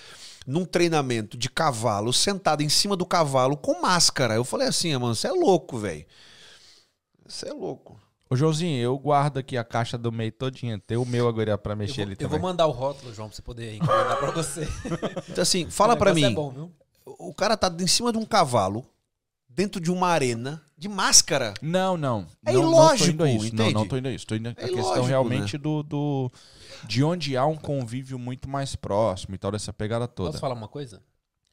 num 0.46 0.64
treinamento 0.66 1.36
de 1.38 1.48
cavalo, 1.48 2.12
sentada 2.12 2.62
em 2.62 2.68
cima 2.68 2.94
do 2.94 3.06
cavalo 3.06 3.56
com 3.56 3.80
máscara. 3.80 4.34
Eu 4.34 4.44
falei 4.44 4.68
assim, 4.68 4.92
mano, 4.96 5.14
você 5.14 5.26
é 5.28 5.32
louco, 5.32 5.78
velho. 5.78 6.04
Você 7.26 7.48
é 7.48 7.52
louco. 7.52 7.98
Ô, 8.28 8.36
Joãozinho, 8.36 8.78
eu 8.82 8.98
guardo 8.98 9.38
aqui 9.38 9.56
a 9.56 9.64
caixa 9.64 9.96
do 9.96 10.12
meio 10.12 10.32
todinha. 10.32 10.78
Tem 10.78 10.96
o 10.98 11.04
meu 11.04 11.28
agora 11.28 11.56
pra 11.56 11.72
Eu 11.72 11.76
mexer 11.76 11.96
vou, 11.96 12.04
ali 12.04 12.12
eu 12.12 12.16
também. 12.16 12.30
vou 12.30 12.40
mandar 12.40 12.66
o 12.66 12.70
rótulo, 12.70 13.12
João, 13.14 13.28
pra 13.28 13.36
você 13.36 13.42
poder 13.42 13.74
encomendar 13.74 14.18
pra 14.18 14.30
você. 14.30 14.68
Então, 15.30 15.42
assim, 15.42 15.70
fala 15.70 15.96
pra 15.96 16.12
mim. 16.12 16.24
É 16.24 16.30
bom, 16.30 16.50
viu? 16.50 16.72
O 17.04 17.32
cara 17.32 17.56
tá 17.56 17.74
em 17.80 17.86
cima 17.86 18.12
de 18.12 18.18
um 18.18 18.24
cavalo, 18.24 18.84
dentro 19.48 19.80
de 19.80 19.90
uma 19.90 20.08
arena, 20.08 20.62
de 20.82 20.88
máscara. 20.88 21.54
Não, 21.62 21.96
não. 21.96 22.26
É 22.44 22.52
não, 22.52 22.62
ilógico, 22.62 23.10
Não 23.10 23.16
tô 23.18 23.24
indo 23.24 23.24
a 23.24 23.30
isso. 23.30 23.54
Não, 23.54 23.64
entende? 23.64 23.74
não 23.74 23.86
tô 23.88 23.96
indo 23.96 24.08
a 24.08 24.10
isso. 24.10 24.26
Tô 24.26 24.34
indo 24.34 24.48
a 24.48 24.50
É 24.50 24.54
questão 24.54 24.78
ilógico, 24.80 25.06
realmente 25.06 25.56
do, 25.56 25.80
do... 25.84 26.32
De 26.88 27.04
onde 27.04 27.36
há 27.36 27.46
um 27.46 27.56
convívio 27.56 28.18
muito 28.18 28.48
mais 28.48 28.74
próximo 28.74 29.36
e 29.36 29.38
tal, 29.38 29.52
dessa 29.52 29.72
pegada 29.72 30.08
toda. 30.08 30.30
Posso 30.30 30.40
falar 30.40 30.54
uma 30.54 30.66
coisa? 30.66 31.00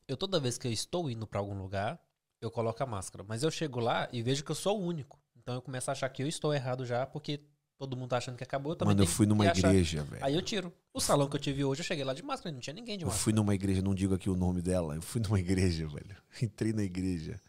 Eu 0.08 0.18
toda 0.18 0.40
vez 0.40 0.58
que 0.58 0.68
eu 0.68 0.72
estou 0.72 1.08
indo 1.12 1.28
pra 1.28 1.40
algum 1.40 1.54
lugar, 1.62 2.00
eu 2.42 2.50
coloco 2.50 2.82
a 2.82 2.86
máscara. 2.88 3.24
Mas 3.28 3.44
eu 3.44 3.52
chego 3.52 3.80
lá 3.80 4.10
e 4.12 4.24
vejo 4.24 4.44
que 4.44 4.50
eu 4.50 4.56
sou 4.56 4.82
o 4.82 4.84
único. 4.84 5.20
Então 5.38 5.54
eu 5.54 5.62
começo 5.62 5.92
a 5.92 5.94
achar 5.94 6.10
que 6.10 6.24
eu 6.24 6.28
estou 6.28 6.52
errado 6.52 6.84
já, 6.84 7.06
porque 7.06 7.40
todo 7.78 7.96
mundo 7.96 8.10
tá 8.10 8.18
achando 8.18 8.36
que 8.36 8.44
acabou. 8.44 8.72
Eu 8.72 8.76
também 8.78 8.96
Mano, 8.96 9.04
eu 9.04 9.08
fui 9.08 9.28
numa 9.28 9.46
igreja, 9.46 10.04
velho. 10.04 10.26
Aí 10.26 10.34
eu 10.34 10.42
tiro. 10.42 10.74
O 10.92 11.00
salão 11.00 11.30
que 11.30 11.36
eu 11.36 11.40
tive 11.40 11.64
hoje, 11.64 11.82
eu 11.82 11.86
cheguei 11.86 12.04
lá 12.04 12.16
de 12.16 12.24
máscara, 12.24 12.52
não 12.52 12.60
tinha 12.60 12.74
ninguém 12.74 12.98
de 12.98 13.04
Eu 13.04 13.08
máscara. 13.08 13.24
fui 13.24 13.34
numa 13.34 13.54
igreja, 13.54 13.84
não 13.84 13.94
digo 13.94 14.16
aqui 14.16 14.28
o 14.28 14.36
nome 14.36 14.64
dela. 14.64 14.96
Eu 14.96 15.02
fui 15.04 15.22
numa 15.22 15.40
igreja, 15.40 15.88
velho. 15.88 16.18
Entrei 16.42 16.74
na 16.74 16.82
igreja. 16.82 17.40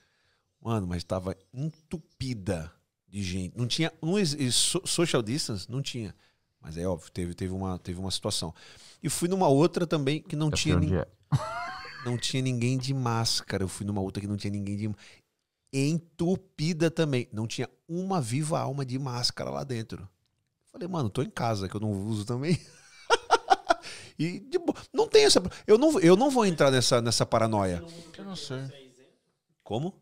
Mano, 0.60 0.86
mas 0.86 1.02
tava 1.04 1.36
entupida 1.52 2.70
de 3.08 3.22
gente. 3.22 3.56
Não 3.56 3.66
tinha. 3.66 3.92
Não, 4.02 4.12
social 4.52 5.22
distance? 5.22 5.70
Não 5.70 5.80
tinha. 5.82 6.14
Mas 6.60 6.76
é 6.76 6.86
óbvio, 6.86 7.10
teve, 7.10 7.34
teve, 7.34 7.52
uma, 7.54 7.78
teve 7.78 7.98
uma 7.98 8.10
situação. 8.10 8.54
E 9.02 9.08
fui 9.08 9.28
numa 9.28 9.48
outra 9.48 9.86
também 9.86 10.20
que 10.22 10.36
não 10.36 10.50
tinha, 10.50 10.76
nin- 10.78 10.90
não 12.04 12.18
tinha 12.18 12.42
ninguém 12.42 12.76
de 12.76 12.92
máscara. 12.92 13.64
Eu 13.64 13.68
fui 13.68 13.86
numa 13.86 14.02
outra 14.02 14.20
que 14.20 14.26
não 14.26 14.36
tinha 14.36 14.50
ninguém 14.50 14.76
de. 14.76 14.90
Entupida 15.72 16.90
também. 16.90 17.28
Não 17.32 17.46
tinha 17.46 17.68
uma 17.88 18.20
viva 18.20 18.58
alma 18.60 18.84
de 18.84 18.98
máscara 18.98 19.48
lá 19.50 19.64
dentro. 19.64 20.06
Falei, 20.70 20.86
mano, 20.86 21.08
tô 21.08 21.22
em 21.22 21.30
casa, 21.30 21.68
que 21.68 21.74
eu 21.74 21.80
não 21.80 21.90
uso 21.92 22.24
também. 22.26 22.60
e 24.18 24.38
de 24.40 24.58
boa. 24.58 24.76
Não 24.92 25.08
tem 25.08 25.24
essa. 25.24 25.42
Eu 25.66 25.78
não, 25.78 25.98
eu 26.00 26.16
não 26.16 26.30
vou 26.30 26.44
entrar 26.44 26.70
nessa, 26.70 27.00
nessa 27.00 27.24
paranoia. 27.24 27.82
Eu 28.18 28.24
não 28.24 28.36
sei. 28.36 28.58
Como? 29.64 29.94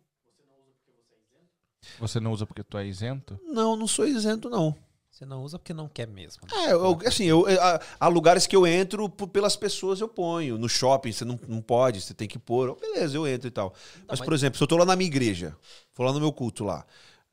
Você 1.98 2.20
não 2.20 2.32
usa 2.32 2.46
porque 2.46 2.62
tu 2.62 2.76
é 2.78 2.86
isento? 2.86 3.38
Não, 3.44 3.76
não 3.76 3.86
sou 3.86 4.06
isento, 4.06 4.48
não. 4.50 4.74
Você 5.10 5.24
não 5.26 5.42
usa 5.42 5.58
porque 5.58 5.72
não 5.74 5.88
quer 5.88 6.06
mesmo. 6.06 6.42
É, 6.52 6.72
eu, 6.72 6.96
assim, 7.04 7.24
eu, 7.24 7.44
há, 7.60 7.80
há 7.98 8.08
lugares 8.08 8.46
que 8.46 8.54
eu 8.54 8.64
entro 8.66 9.08
pelas 9.08 9.56
pessoas, 9.56 10.00
eu 10.00 10.08
ponho. 10.08 10.56
No 10.56 10.68
shopping, 10.68 11.10
você 11.10 11.24
não, 11.24 11.38
não 11.48 11.60
pode, 11.60 12.00
você 12.00 12.14
tem 12.14 12.28
que 12.28 12.38
pôr. 12.38 12.76
Beleza, 12.78 13.16
eu 13.16 13.26
entro 13.26 13.48
e 13.48 13.50
tal. 13.50 13.74
mas, 14.06 14.20
mas- 14.20 14.20
por 14.20 14.32
exemplo, 14.32 14.56
se 14.58 14.62
eu 14.62 14.68
tô 14.68 14.76
lá 14.76 14.84
na 14.84 14.94
minha 14.94 15.08
igreja, 15.08 15.56
vou 15.96 16.06
lá 16.06 16.12
no 16.12 16.20
meu 16.20 16.32
culto 16.32 16.62
lá, 16.62 16.86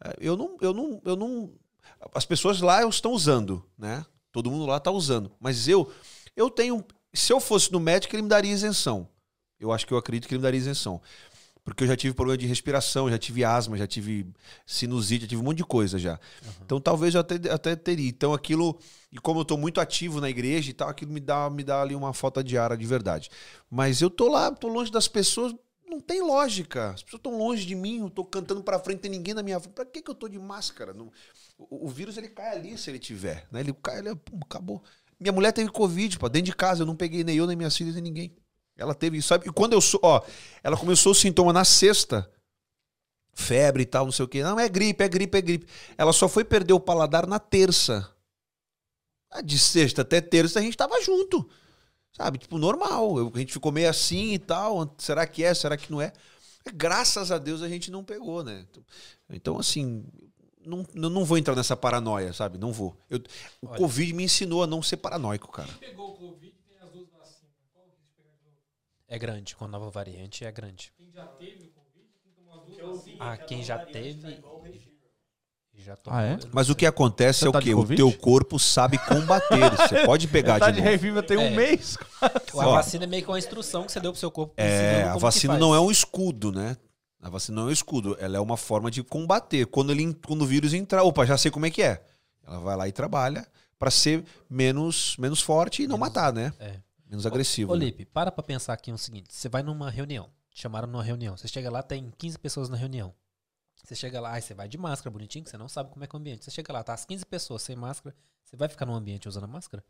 é, 0.04 0.16
eu 0.20 0.36
não, 0.36 0.58
eu 0.62 0.74
não, 0.74 1.02
eu 1.06 1.16
não. 1.16 1.52
As 2.14 2.26
pessoas 2.26 2.60
lá 2.60 2.84
estão 2.88 3.12
usando, 3.12 3.64
né? 3.78 4.04
Todo 4.32 4.50
mundo 4.50 4.66
lá 4.66 4.80
tá 4.80 4.90
usando. 4.90 5.32
Mas 5.40 5.68
eu, 5.68 5.92
eu 6.36 6.50
tenho. 6.50 6.84
Se 7.14 7.32
eu 7.32 7.40
fosse 7.40 7.72
no 7.72 7.80
médico, 7.80 8.16
ele 8.16 8.24
me 8.24 8.30
daria 8.30 8.52
isenção. 8.52 9.08
Eu 9.60 9.72
acho 9.72 9.86
que 9.88 9.94
eu 9.94 9.98
acredito 9.98 10.28
que 10.28 10.34
ele 10.34 10.40
me 10.40 10.44
daria 10.44 10.58
isenção. 10.58 11.02
Porque 11.66 11.84
eu 11.84 11.88
já 11.88 11.98
tive 11.98 12.14
problema 12.14 12.38
de 12.38 12.46
respiração, 12.46 13.10
já 13.10 13.18
tive 13.18 13.44
asma, 13.44 13.76
já 13.76 13.88
tive 13.88 14.28
sinusite, 14.68 15.24
já 15.24 15.30
tive 15.30 15.42
um 15.42 15.46
monte 15.46 15.58
de 15.58 15.66
coisa 15.66 15.98
já. 16.00 16.20
Então 16.64 16.80
talvez 16.80 17.16
eu 17.16 17.22
até, 17.22 17.36
até 17.52 17.76
teria. 17.76 18.08
Então 18.08 18.34
aquilo, 18.34 18.80
e 19.12 19.18
como 19.18 19.40
eu 19.40 19.46
tô 19.46 19.58
muito 19.58 19.82
ativo 19.82 20.22
na 20.22 20.30
igreja 20.30 20.70
e 20.70 20.74
tal, 20.74 20.88
aquilo 20.90 21.12
me 21.12 21.20
dá, 21.20 21.50
me 21.50 21.64
dá 21.64 21.82
ali 21.82 21.96
uma 21.96 22.14
falta 22.14 22.44
de 22.44 22.56
ar 22.58 22.78
de 22.78 22.86
verdade. 22.86 23.32
Mas 23.70 24.00
eu 24.00 24.12
tô 24.12 24.30
lá, 24.30 24.52
tô 24.52 24.68
longe 24.68 24.92
das 24.92 25.08
pessoas, 25.08 25.56
não 25.90 26.00
tem 26.00 26.22
lógica. 26.22 26.92
As 26.92 27.02
pessoas 27.02 27.20
estão 27.20 27.36
longe 27.38 27.66
de 27.66 27.74
mim, 27.76 28.00
eu 28.02 28.10
tô 28.12 28.24
cantando 28.24 28.64
pra 28.64 28.78
frente, 28.80 29.00
tem 29.00 29.12
ninguém 29.12 29.34
na 29.34 29.42
minha 29.42 29.60
frente. 29.60 29.74
Pra 29.74 29.86
que, 29.86 30.04
que 30.04 30.12
eu 30.12 30.16
tô 30.16 30.28
de 30.30 30.38
máscara? 30.38 30.94
Não- 30.94 31.12
o, 31.58 31.88
o 31.88 31.90
vírus 31.90 32.16
ele 32.18 32.28
cai 32.30 32.56
ali 32.56 32.78
se 32.78 32.90
ele 32.92 33.00
tiver, 33.00 33.48
né? 33.52 33.62
Ele 33.62 33.74
cai, 33.74 34.00
ele 34.00 34.16
pum, 34.16 34.40
acabou. 34.44 34.84
Minha 35.20 35.32
mulher 35.34 35.52
teve 35.52 35.70
Covid, 35.72 36.20
pô, 36.20 36.30
dentro 36.30 36.46
de 36.48 36.56
casa, 36.56 36.84
eu 36.84 36.86
não 36.86 36.96
peguei 36.96 37.24
nem 37.24 37.36
eu, 37.38 37.48
nem 37.48 37.56
minhas 37.56 37.76
filhas, 37.76 37.96
nem 37.96 38.04
ninguém. 38.04 38.36
Ela 38.78 38.94
teve 38.94 39.18
isso, 39.18 39.30
sabe? 39.30 39.48
E 39.48 39.52
quando 39.52 39.74
eu 39.74 39.82
sou, 39.82 40.00
ó, 40.04 40.22
ela 40.64 40.76
começou 40.78 41.12
o 41.12 41.16
sintoma 41.16 41.54
na 41.54 41.64
sexta, 41.64 42.30
febre 43.34 43.84
e 43.84 43.86
tal, 43.86 44.06
não 44.06 44.12
sei 44.12 44.26
o 44.26 44.28
quê. 44.28 44.44
Não, 44.44 44.60
é 44.60 44.68
gripe, 44.68 45.04
é 45.04 45.08
gripe, 45.08 45.38
é 45.38 45.42
gripe. 45.42 45.68
Ela 45.98 46.12
só 46.14 46.28
foi 46.28 46.44
perder 46.44 46.74
o 46.74 46.80
paladar 46.80 47.26
na 47.28 47.40
terça. 47.40 48.10
Ah, 49.32 49.42
De 49.42 49.58
sexta 49.58 50.02
até 50.02 50.20
terça 50.22 50.60
a 50.60 50.62
gente 50.62 50.76
tava 50.78 51.02
junto. 51.02 51.48
Sabe? 52.12 52.38
Tipo, 52.38 52.58
normal. 52.58 53.18
Eu- 53.18 53.32
a 53.34 53.40
gente 53.40 53.52
ficou 53.54 53.72
meio 53.72 53.90
assim 53.90 54.34
e 54.34 54.40
tal. 54.40 54.94
Será 54.98 55.26
que 55.28 55.44
é? 55.44 55.54
Será 55.54 55.76
que 55.76 55.92
não 55.92 56.02
é? 56.02 56.14
Graças 56.74 57.32
a 57.32 57.38
Deus 57.38 57.62
a 57.62 57.68
gente 57.70 57.92
não 57.92 58.04
pegou, 58.04 58.44
né? 58.44 58.66
Então, 59.30 59.60
assim, 59.60 60.06
não, 60.66 60.86
eu 60.96 61.10
não 61.10 61.24
vou 61.26 61.38
entrar 61.38 61.56
nessa 61.56 61.76
paranoia, 61.78 62.32
sabe? 62.34 62.58
Não 62.58 62.72
vou. 62.74 62.96
Eu- 63.10 63.20
o 63.62 63.68
Olha. 63.68 63.78
Covid 63.78 64.14
me 64.14 64.24
ensinou 64.24 64.64
a 64.64 64.68
não 64.68 64.82
ser 64.82 64.98
paranoico, 64.98 65.52
cara. 65.52 65.70
pegou 65.80 66.12
o 66.12 66.16
Covid 66.18 66.56
tem 66.68 66.78
as 66.78 66.90
duas 66.90 67.10
vacinas. 67.10 67.52
Qual 67.74 67.84
que 67.86 67.92
a 67.92 67.98
gente 68.00 68.14
pegar 68.16 68.32
de 68.38 68.44
novo? 68.46 68.58
É 69.08 69.20
grande, 69.20 69.56
com 69.56 69.66
a 69.66 69.68
nova 69.68 69.90
variante 69.90 70.44
é 70.44 70.52
grande. 70.52 70.92
Quem 70.98 71.12
já 71.14 71.26
teve 71.26 71.64
o 71.64 71.70
Covid 71.70 72.08
tem 72.24 72.32
que 72.34 72.42
tomar 72.42 72.56
as 72.56 72.66
duas 72.66 72.98
vacinas. 72.98 73.16
Ah, 73.20 73.38
quem 73.38 73.64
já 73.64 73.78
teve 73.78 74.44
E 75.78 75.82
Já 75.84 75.96
tomou, 75.96 76.18
Ah, 76.20 76.24
é? 76.24 76.40
Mas 76.54 76.70
o 76.70 76.76
que 76.76 76.86
acontece 76.86 77.40
Você 77.40 77.50
é 77.50 77.52
tá 77.52 77.60
o 77.60 77.62
quê? 77.62 77.74
O 77.76 77.86
teu 77.86 78.12
corpo 78.12 78.58
sabe 78.58 78.98
combater. 78.98 79.70
Você 79.78 80.04
pode 80.06 80.28
pegar 80.28 80.58
tá 80.60 80.68
de 80.72 80.78
de 80.78 80.80
novo. 80.80 80.90
reviva 80.90 81.22
tem 81.22 81.38
um 81.38 81.42
É. 81.42 81.50
mês. 81.52 81.98
A 82.22 82.32
Ó. 82.54 82.72
vacina 82.76 83.04
é 83.04 83.08
meio 83.08 83.22
que 83.24 83.30
uma 83.30 83.38
instrução 83.38 83.86
que 83.86 83.92
você 83.92 84.00
deu 84.00 84.12
pro 84.12 84.20
seu 84.20 84.32
corpo. 84.32 84.54
É, 84.58 85.04
a 85.04 85.18
vacina 85.18 85.58
não 85.58 85.76
é 85.76 85.80
um 85.80 85.92
escudo, 85.92 86.52
né? 86.52 86.76
A 87.22 87.30
vacina 87.30 87.58
não 87.58 87.64
é 87.68 87.70
um 87.70 87.74
escudo, 87.74 88.16
ela 88.20 88.38
é 88.38 88.40
uma 88.40 88.56
forma 88.58 88.90
de 88.90 89.04
combater. 89.04 89.66
Quando, 89.68 89.92
ele, 89.92 90.14
quando 90.26 90.44
o 90.44 90.46
vírus 90.46 90.74
entrar, 90.74 91.04
opa, 91.04 91.26
já 91.26 91.38
sei 91.38 91.52
como 91.52 91.66
é 91.66 91.70
que 91.72 91.82
é. 91.84 92.02
Ela 92.48 92.60
vai 92.60 92.76
lá 92.78 92.88
e 92.88 92.92
trabalha 92.92 93.46
pra 93.78 93.92
ser 93.92 94.24
menos, 94.50 95.16
menos 95.18 95.42
forte 95.42 95.84
e 95.84 95.88
não 95.88 95.98
matar, 95.98 96.32
né? 96.32 96.54
É. 96.60 96.76
Menos 97.10 97.26
agressivo. 97.26 97.72
Ô, 97.74 97.76
né? 97.76 97.86
Lipe, 97.86 98.06
para 98.06 98.32
pra 98.32 98.44
pensar 98.44 98.74
aqui 98.74 98.92
o 98.92 98.98
seguinte. 98.98 99.34
Você 99.34 99.48
vai 99.50 99.62
numa 99.64 99.90
reunião. 99.90 100.30
Te 100.52 100.62
chamaram 100.62 100.88
numa 100.88 101.04
reunião. 101.04 101.36
Você 101.38 101.48
chega 101.48 101.70
lá, 101.70 101.84
tem 101.84 102.12
15 102.18 102.40
pessoas 102.40 102.70
na 102.70 102.78
reunião. 102.78 103.14
Você 103.84 103.94
chega 103.96 104.20
lá, 104.20 104.34
aí 104.34 104.42
você 104.42 104.54
vai 104.56 104.68
de 104.68 104.78
máscara, 104.78 105.12
bonitinho, 105.12 105.44
que 105.44 105.52
você 105.52 105.58
não 105.58 105.68
sabe 105.68 105.92
como 105.92 106.04
é 106.04 106.08
que 106.08 106.16
é 106.16 106.18
o 106.18 106.20
ambiente. 106.20 106.44
Você 106.46 106.50
chega 106.52 106.74
lá, 106.74 106.82
tá 106.84 106.94
as 106.94 107.06
15 107.06 107.26
pessoas 107.26 107.62
sem 107.62 107.76
máscara. 107.76 108.16
Você 108.44 108.56
vai 108.56 108.68
ficar 108.68 108.86
num 108.86 108.96
ambiente 108.96 109.28
usando 109.28 109.44
a 109.44 109.48
máscara? 109.48 109.84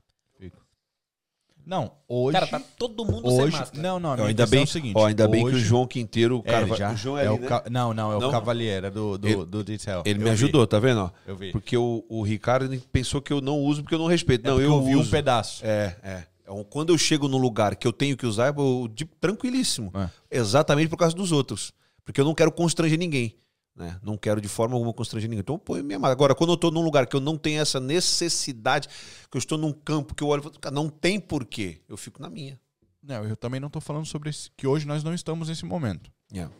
Não, 1.65 1.93
hoje. 2.07 2.33
Cara, 2.37 2.45
tá 2.47 2.59
todo 2.77 3.03
mundo 3.03 3.25
hoje 3.27 3.51
sem 3.51 3.59
máscara. 3.59 3.81
não, 3.81 3.99
não, 3.99 4.13
minha 4.15 4.27
ainda 4.27 4.45
bem, 4.45 4.59
é 4.61 4.63
o 4.63 4.67
seguinte. 4.67 4.93
ó, 4.95 5.05
ainda 5.07 5.27
bem 5.27 5.43
que 5.45 5.51
o 5.51 5.55
hoje- 5.55 5.65
João 5.65 5.87
Quinteiro, 5.87 6.37
o 6.37 6.39
É, 6.45 6.51
cara, 6.51 6.67
ele 6.67 6.75
já, 6.75 6.91
o 6.91 6.95
João 6.95 7.17
é, 7.17 7.23
é 7.25 7.27
ali, 7.27 7.37
o 7.37 7.41
né? 7.41 7.61
Não, 7.71 7.93
não, 7.93 8.13
é 8.13 8.19
Não? 8.19 8.27
o 8.27 8.31
Cavaliera 8.31 8.91
do, 8.91 9.17
do, 9.17 9.27
Ele- 9.27 9.45
do 9.45 9.63
Detail. 9.63 10.03
Ele 10.05 10.19
Eu 10.19 10.23
me 10.23 10.23
vi, 10.25 10.29
ajudou, 10.31 10.67
tá 10.67 10.77
vendo? 10.79 10.99
ó? 11.01 11.11
Eu 11.25 11.35
vi. 11.35 11.51
Porque 11.51 11.75
o, 11.75 12.05
o 12.07 12.21
Ricardo 12.21 12.69
pensou 12.91 13.19
que 13.19 13.33
eu 13.33 13.41
não 13.41 13.57
uso 13.59 13.81
porque 13.81 13.95
eu 13.95 13.99
não 13.99 14.05
respeito. 14.05 14.45
É 14.45 14.49
não, 14.51 14.61
eu, 14.61 14.73
eu 14.73 14.83
vi 14.83 14.95
uso. 14.95 15.07
um 15.07 15.11
pedaço. 15.11 15.65
É, 15.65 15.97
é. 16.03 16.27
Então, 16.45 16.63
Quando 16.63 16.93
eu 16.93 16.97
chego 16.97 17.27
num 17.27 17.39
lugar 17.39 17.75
que 17.75 17.87
eu 17.87 17.91
tenho 17.91 18.15
que 18.15 18.25
usar, 18.25 18.55
eu 18.55 18.87
de, 18.87 19.03
tranquilíssimo. 19.05 19.91
É. 19.95 20.37
Exatamente 20.39 20.89
por 20.89 20.97
causa 20.97 21.15
dos 21.15 21.31
outros. 21.31 21.73
Porque 22.05 22.21
eu 22.21 22.25
não 22.25 22.35
quero 22.35 22.51
constranger 22.51 22.99
ninguém. 22.99 23.35
Né? 23.75 23.99
Não 24.01 24.15
quero 24.15 24.39
de 24.39 24.47
forma 24.47 24.75
alguma 24.75 24.93
constranger 24.93 25.27
ninguém. 25.27 25.41
Então 25.41 25.55
eu 25.55 25.59
ponho 25.59 25.83
minha 25.83 25.97
máscara. 25.97 26.13
Agora, 26.13 26.35
quando 26.35 26.51
eu 26.51 26.55
estou 26.55 26.69
num 26.69 26.81
lugar 26.81 27.07
que 27.07 27.15
eu 27.15 27.19
não 27.19 27.35
tenho 27.35 27.59
essa 27.59 27.79
necessidade, 27.79 28.87
que 29.29 29.35
eu 29.35 29.39
estou 29.39 29.57
num 29.57 29.73
campo 29.73 30.13
que 30.13 30.23
eu 30.23 30.27
olho 30.27 30.41
e 30.41 30.43
falo, 30.43 30.59
"Cara, 30.59 30.73
não 30.73 30.87
tem 30.87 31.19
porquê. 31.19 31.81
Eu 31.89 31.97
fico 31.97 32.21
na 32.21 32.29
minha. 32.29 32.59
Não, 33.01 33.25
eu 33.25 33.35
também 33.35 33.59
não 33.59 33.69
tô 33.69 33.81
falando 33.81 34.05
sobre 34.05 34.29
esse, 34.29 34.49
que 34.55 34.65
hoje 34.65 34.87
nós 34.87 35.03
não 35.03 35.13
estamos 35.13 35.49
nesse 35.49 35.65
momento. 35.65 36.11
Yeah. 36.31 36.53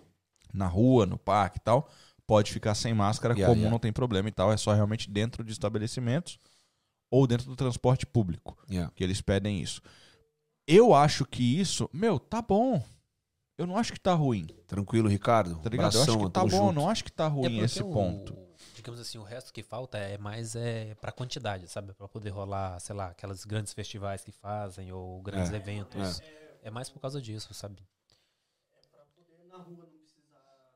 Na 0.54 0.68
rua, 0.68 1.06
no 1.06 1.18
parque 1.18 1.58
e 1.58 1.62
tal, 1.62 1.90
pode 2.28 2.52
ficar 2.52 2.76
sem 2.76 2.94
máscara, 2.94 3.34
Yeah, 3.34 3.48
comum, 3.48 3.62
yeah. 3.62 3.72
não 3.72 3.80
tem 3.80 3.92
problema 3.94 4.30
e 4.30 4.32
tal. 4.32 4.52
É 4.52 4.58
só 4.58 4.74
realmente 4.74 5.10
dentro 5.10 5.44
de 5.44 5.52
estabelecimentos 5.52 6.38
ou 7.16 7.26
dentro 7.28 7.46
do 7.48 7.56
transporte 7.56 8.06
público 8.06 8.58
Yeah. 8.70 8.92
que 8.96 9.04
eles 9.04 9.22
pedem 9.22 9.62
isso. 9.62 9.82
Eu 10.68 10.94
acho 10.94 11.24
que 11.26 11.60
isso, 11.60 11.90
meu, 11.94 12.20
tá 12.20 12.42
bom. 12.42 12.84
Eu 13.58 13.66
não 13.66 13.78
acho 13.78 13.94
que 13.94 14.00
tá 14.00 14.14
ruim, 14.14 14.48
Tranquilo, 14.68 15.08
Ricardo? 15.08 15.56
tá 15.60 15.70
ligado? 15.70 15.94
eu 15.96 16.02
Abração, 16.02 16.16
acho 16.16 16.26
que 16.26 16.32
tá 16.32 16.42
bom, 16.42 16.50
junto. 16.50 16.74
não 16.74 16.90
acho 16.90 17.04
que 17.06 17.12
tá 17.12 17.26
É 17.26 17.28
ruim 17.28 17.44
porque 17.50 17.60
esse 17.66 17.82
o- 17.84 17.90
ponto. 17.92 18.38
Digamos 18.76 19.00
assim, 19.00 19.18
o 19.18 19.24
resto 19.24 19.54
que 19.54 19.64
falta 19.64 19.98
é 19.98 20.18
mais 20.18 20.56
é 20.56 20.94
pra 20.96 21.12
quantidade, 21.12 21.68
sabe? 21.70 21.94
Pra 21.94 22.08
poder 22.08 22.30
rolar, 22.32 22.78
sei 22.80 22.96
lá, 22.96 23.08
aquelas 23.08 23.46
grandes 23.46 23.72
festivais 23.74 24.24
que 24.24 24.32
fazem 24.32 24.92
ou 24.92 25.22
grandes 25.22 25.52
É, 25.52 25.56
eventos. 25.56 26.22
É. 26.64 26.70
mais 26.70 26.90
por 26.90 27.00
causa 27.00 27.22
disso, 27.22 27.54
sabe? 27.54 27.82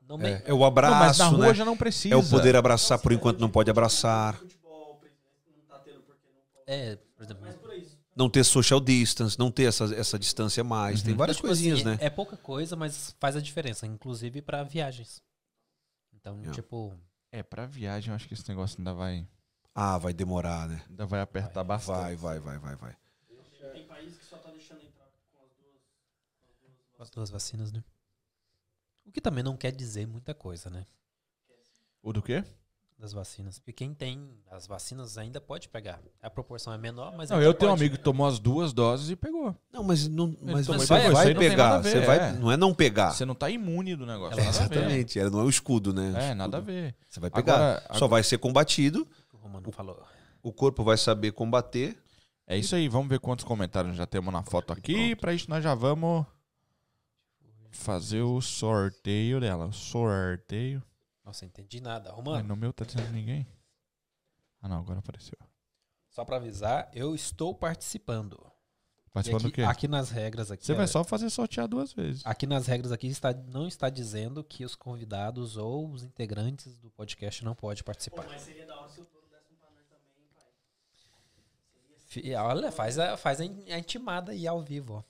Não 0.08 0.16
É, 0.16 0.18
bem- 0.22 0.42
é 0.44 0.52
o 0.52 0.58
Não, 0.58 0.64
abraço, 0.64 0.98
mas 0.98 1.18
na 1.18 1.26
rua 1.26 1.46
né? 1.48 1.54
já 1.54 1.64
não 1.64 1.76
precisa. 1.76 2.14
É 2.14 2.18
o 2.18 2.26
poder 2.28 2.56
abraçar 2.56 2.98
por 2.98 3.12
enquanto 3.12 3.38
não 3.38 3.50
pode 3.50 3.70
abraçar. 3.70 4.40
É, 6.72 6.94
por 6.94 7.24
exemplo, 7.24 7.44
Não 8.14 8.30
ter 8.30 8.44
social 8.44 8.78
distance, 8.80 9.36
não 9.36 9.50
ter 9.50 9.64
essa, 9.64 9.92
essa 9.92 10.16
distância 10.16 10.60
a 10.60 10.64
mais. 10.64 11.02
Tem 11.02 11.16
várias 11.16 11.36
Tipo 11.36 11.48
coisinhas, 11.48 11.80
assim, 11.80 11.88
né? 11.88 11.98
É 12.00 12.08
pouca 12.08 12.36
coisa, 12.36 12.76
mas 12.76 13.16
faz 13.18 13.34
a 13.34 13.40
diferença, 13.40 13.88
inclusive 13.88 14.40
pra 14.40 14.62
viagens. 14.62 15.20
Então, 16.12 16.36
Yeah. 16.38 16.54
tipo, 16.54 16.96
É, 17.32 17.42
pra 17.42 17.66
viagem 17.66 18.10
eu 18.10 18.14
acho 18.14 18.28
que 18.28 18.34
esse 18.34 18.48
negócio 18.48 18.78
ainda 18.78 18.94
vai, 18.94 19.26
Ah, 19.74 19.98
vai 19.98 20.12
demorar, 20.12 20.68
né? 20.68 20.80
ainda 20.88 21.06
vai 21.06 21.20
apertar 21.20 21.64
bastante. 21.64 21.96
Vai, 21.98 22.16
vai, 22.16 22.38
vai, 22.38 22.58
vai, 22.58 22.76
vai. 22.76 22.96
Tem 23.72 23.84
país 23.86 24.16
que 24.16 24.24
só 24.24 24.36
tá 24.38 24.50
deixando 24.50 24.82
entrar 24.82 25.06
com 25.32 25.42
as 25.44 25.50
duas. 25.56 25.74
com 26.92 27.02
as 27.02 27.10
duas 27.10 27.30
vacinas, 27.30 27.72
né? 27.72 27.82
O 29.04 29.10
que 29.10 29.20
também 29.20 29.42
não 29.42 29.56
quer 29.56 29.72
dizer 29.72 30.06
muita 30.06 30.34
coisa, 30.34 30.70
né? 30.70 30.86
O 32.00 32.12
do 32.12 32.22
quê? 32.22 32.44
Das 33.00 33.14
vacinas. 33.14 33.58
Porque 33.58 33.72
quem 33.72 33.94
tem 33.94 34.28
as 34.50 34.66
vacinas 34.66 35.16
ainda 35.16 35.40
pode 35.40 35.70
pegar. 35.70 36.02
A 36.22 36.28
proporção 36.28 36.70
é 36.70 36.76
menor, 36.76 37.14
mas 37.16 37.30
Não, 37.30 37.40
eu 37.40 37.54
tenho 37.54 37.70
um 37.70 37.72
pode. 37.72 37.82
amigo 37.82 37.96
que 37.96 38.04
tomou 38.04 38.26
as 38.26 38.38
duas 38.38 38.74
doses 38.74 39.08
e 39.08 39.16
pegou. 39.16 39.56
Não, 39.72 39.82
mas 39.82 40.06
não, 40.06 40.36
mas 40.42 40.66
tomou 40.66 40.82
você 40.82 40.94
e 40.94 41.10
vai, 41.10 41.26
tem 41.28 41.36
pegar. 41.36 41.82
você 41.82 42.00
vai, 42.00 42.18
é. 42.18 42.32
não 42.32 42.52
é 42.52 42.58
não 42.58 42.74
pegar. 42.74 43.12
Você 43.12 43.24
não 43.24 43.34
tá 43.34 43.48
imune 43.48 43.96
do 43.96 44.04
negócio. 44.04 44.38
É. 44.38 44.46
Exatamente. 44.46 45.18
Ela 45.18 45.30
não 45.30 45.40
é 45.40 45.44
o 45.44 45.48
escudo, 45.48 45.94
né? 45.94 46.12
É, 46.30 46.34
nada 46.34 46.58
a 46.58 46.60
ver. 46.60 46.94
Você 47.08 47.18
vai 47.18 47.30
pegar. 47.30 47.54
Agora, 47.54 47.98
Só 47.98 48.06
vai 48.06 48.22
ser 48.22 48.36
combatido. 48.36 49.08
O 49.32 49.38
Romano 49.38 49.72
falou. 49.72 50.02
O 50.42 50.52
corpo 50.52 50.84
vai 50.84 50.98
saber 50.98 51.32
combater. 51.32 51.96
É 52.46 52.58
isso 52.58 52.74
aí, 52.76 52.86
vamos 52.86 53.08
ver 53.08 53.18
quantos 53.18 53.46
comentários 53.46 53.96
já 53.96 54.04
temos 54.04 54.30
na 54.30 54.42
foto 54.42 54.74
aqui. 54.74 55.16
Pra 55.16 55.32
isso 55.32 55.48
nós 55.48 55.64
já 55.64 55.74
vamos 55.74 56.26
fazer 57.70 58.20
o 58.20 58.42
sorteio 58.42 59.40
dela. 59.40 59.72
Sorteio. 59.72 60.82
Nossa, 61.30 61.44
entendi 61.44 61.80
nada. 61.80 62.08
Mas 62.08 62.16
Romano, 62.16 62.48
no 62.48 62.56
meu 62.56 62.72
tá 62.72 62.84
dizendo 62.84 63.12
ninguém. 63.12 63.46
Ah 64.60 64.68
não, 64.68 64.80
agora 64.80 64.98
apareceu. 64.98 65.38
só 66.08 66.24
pra 66.24 66.36
avisar, 66.36 66.90
eu 66.92 67.14
estou 67.14 67.54
participando. 67.54 68.44
Participando 69.12 69.42
do 69.42 69.48
aqui, 69.48 69.56
quê? 69.56 69.62
aqui 69.62 69.86
nas 69.86 70.10
regras 70.10 70.50
aqui. 70.50 70.66
Você 70.66 70.74
vai 70.74 70.88
só 70.88 71.04
fazer 71.04 71.30
sortear 71.30 71.68
duas 71.68 71.92
vezes. 71.92 72.22
Aqui 72.26 72.48
nas 72.48 72.66
regras 72.66 72.90
aqui 72.90 73.06
está, 73.06 73.32
não 73.32 73.68
está 73.68 73.88
dizendo 73.88 74.42
que 74.42 74.64
os 74.64 74.74
convidados 74.74 75.56
ou 75.56 75.88
os 75.88 76.02
integrantes 76.02 76.76
do 76.78 76.90
podcast 76.90 77.44
não 77.44 77.54
podem 77.54 77.84
participar. 77.84 78.26
Mas 78.26 78.42
seria 78.42 78.66
da 78.66 78.76
hora 78.76 78.88
se 78.88 79.00
o 79.00 79.04
desse 79.04 79.52
um 79.52 79.56
também, 79.88 80.26
pai. 82.24 82.34
Olha, 82.44 82.72
faz 82.72 82.98
a, 82.98 83.16
faz 83.16 83.40
a 83.40 83.44
intimada 83.44 84.32
aí 84.32 84.48
ao 84.48 84.60
vivo, 84.60 84.94
ó. 84.94 85.04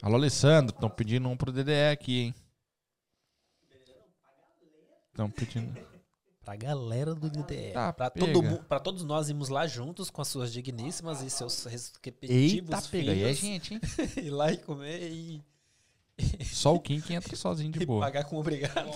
Alô, 0.00 0.14
Alessandro, 0.14 0.72
estão 0.72 0.88
pedindo 0.88 1.28
um 1.28 1.36
pro 1.36 1.50
DDE 1.50 1.90
aqui, 1.90 2.20
hein? 2.20 2.34
Estão 5.12 5.30
pedindo. 5.30 5.78
Pra 6.44 6.56
galera 6.56 7.14
do 7.14 7.30
DDE. 7.30 7.70
Tá, 7.72 7.92
pra, 7.92 8.10
pega. 8.10 8.26
todo, 8.26 8.42
mu- 8.42 8.62
pra 8.64 8.80
todos 8.80 9.04
nós 9.04 9.28
irmos 9.28 9.48
lá 9.48 9.66
juntos 9.66 10.10
com 10.10 10.20
as 10.20 10.26
suas 10.28 10.52
digníssimas 10.52 11.22
e 11.22 11.30
seus 11.30 11.64
respectivos 11.66 12.34
Eita, 12.34 12.82
pega. 12.90 13.12
E 13.14 13.22
é 13.22 13.34
filhos. 13.34 13.38
gente, 13.38 13.74
hein? 13.74 13.80
ir 14.16 14.30
lá 14.30 14.50
e 14.50 14.56
comer 14.56 15.08
e, 15.12 15.40
Só 16.44 16.74
o 16.74 16.80
Kim 16.80 17.00
que 17.00 17.14
entra 17.14 17.36
sozinho 17.36 17.70
de 17.70 17.80
e 17.82 17.86
boa. 17.86 18.00
pagar 18.00 18.24
com 18.24 18.36
obrigado. 18.38 18.90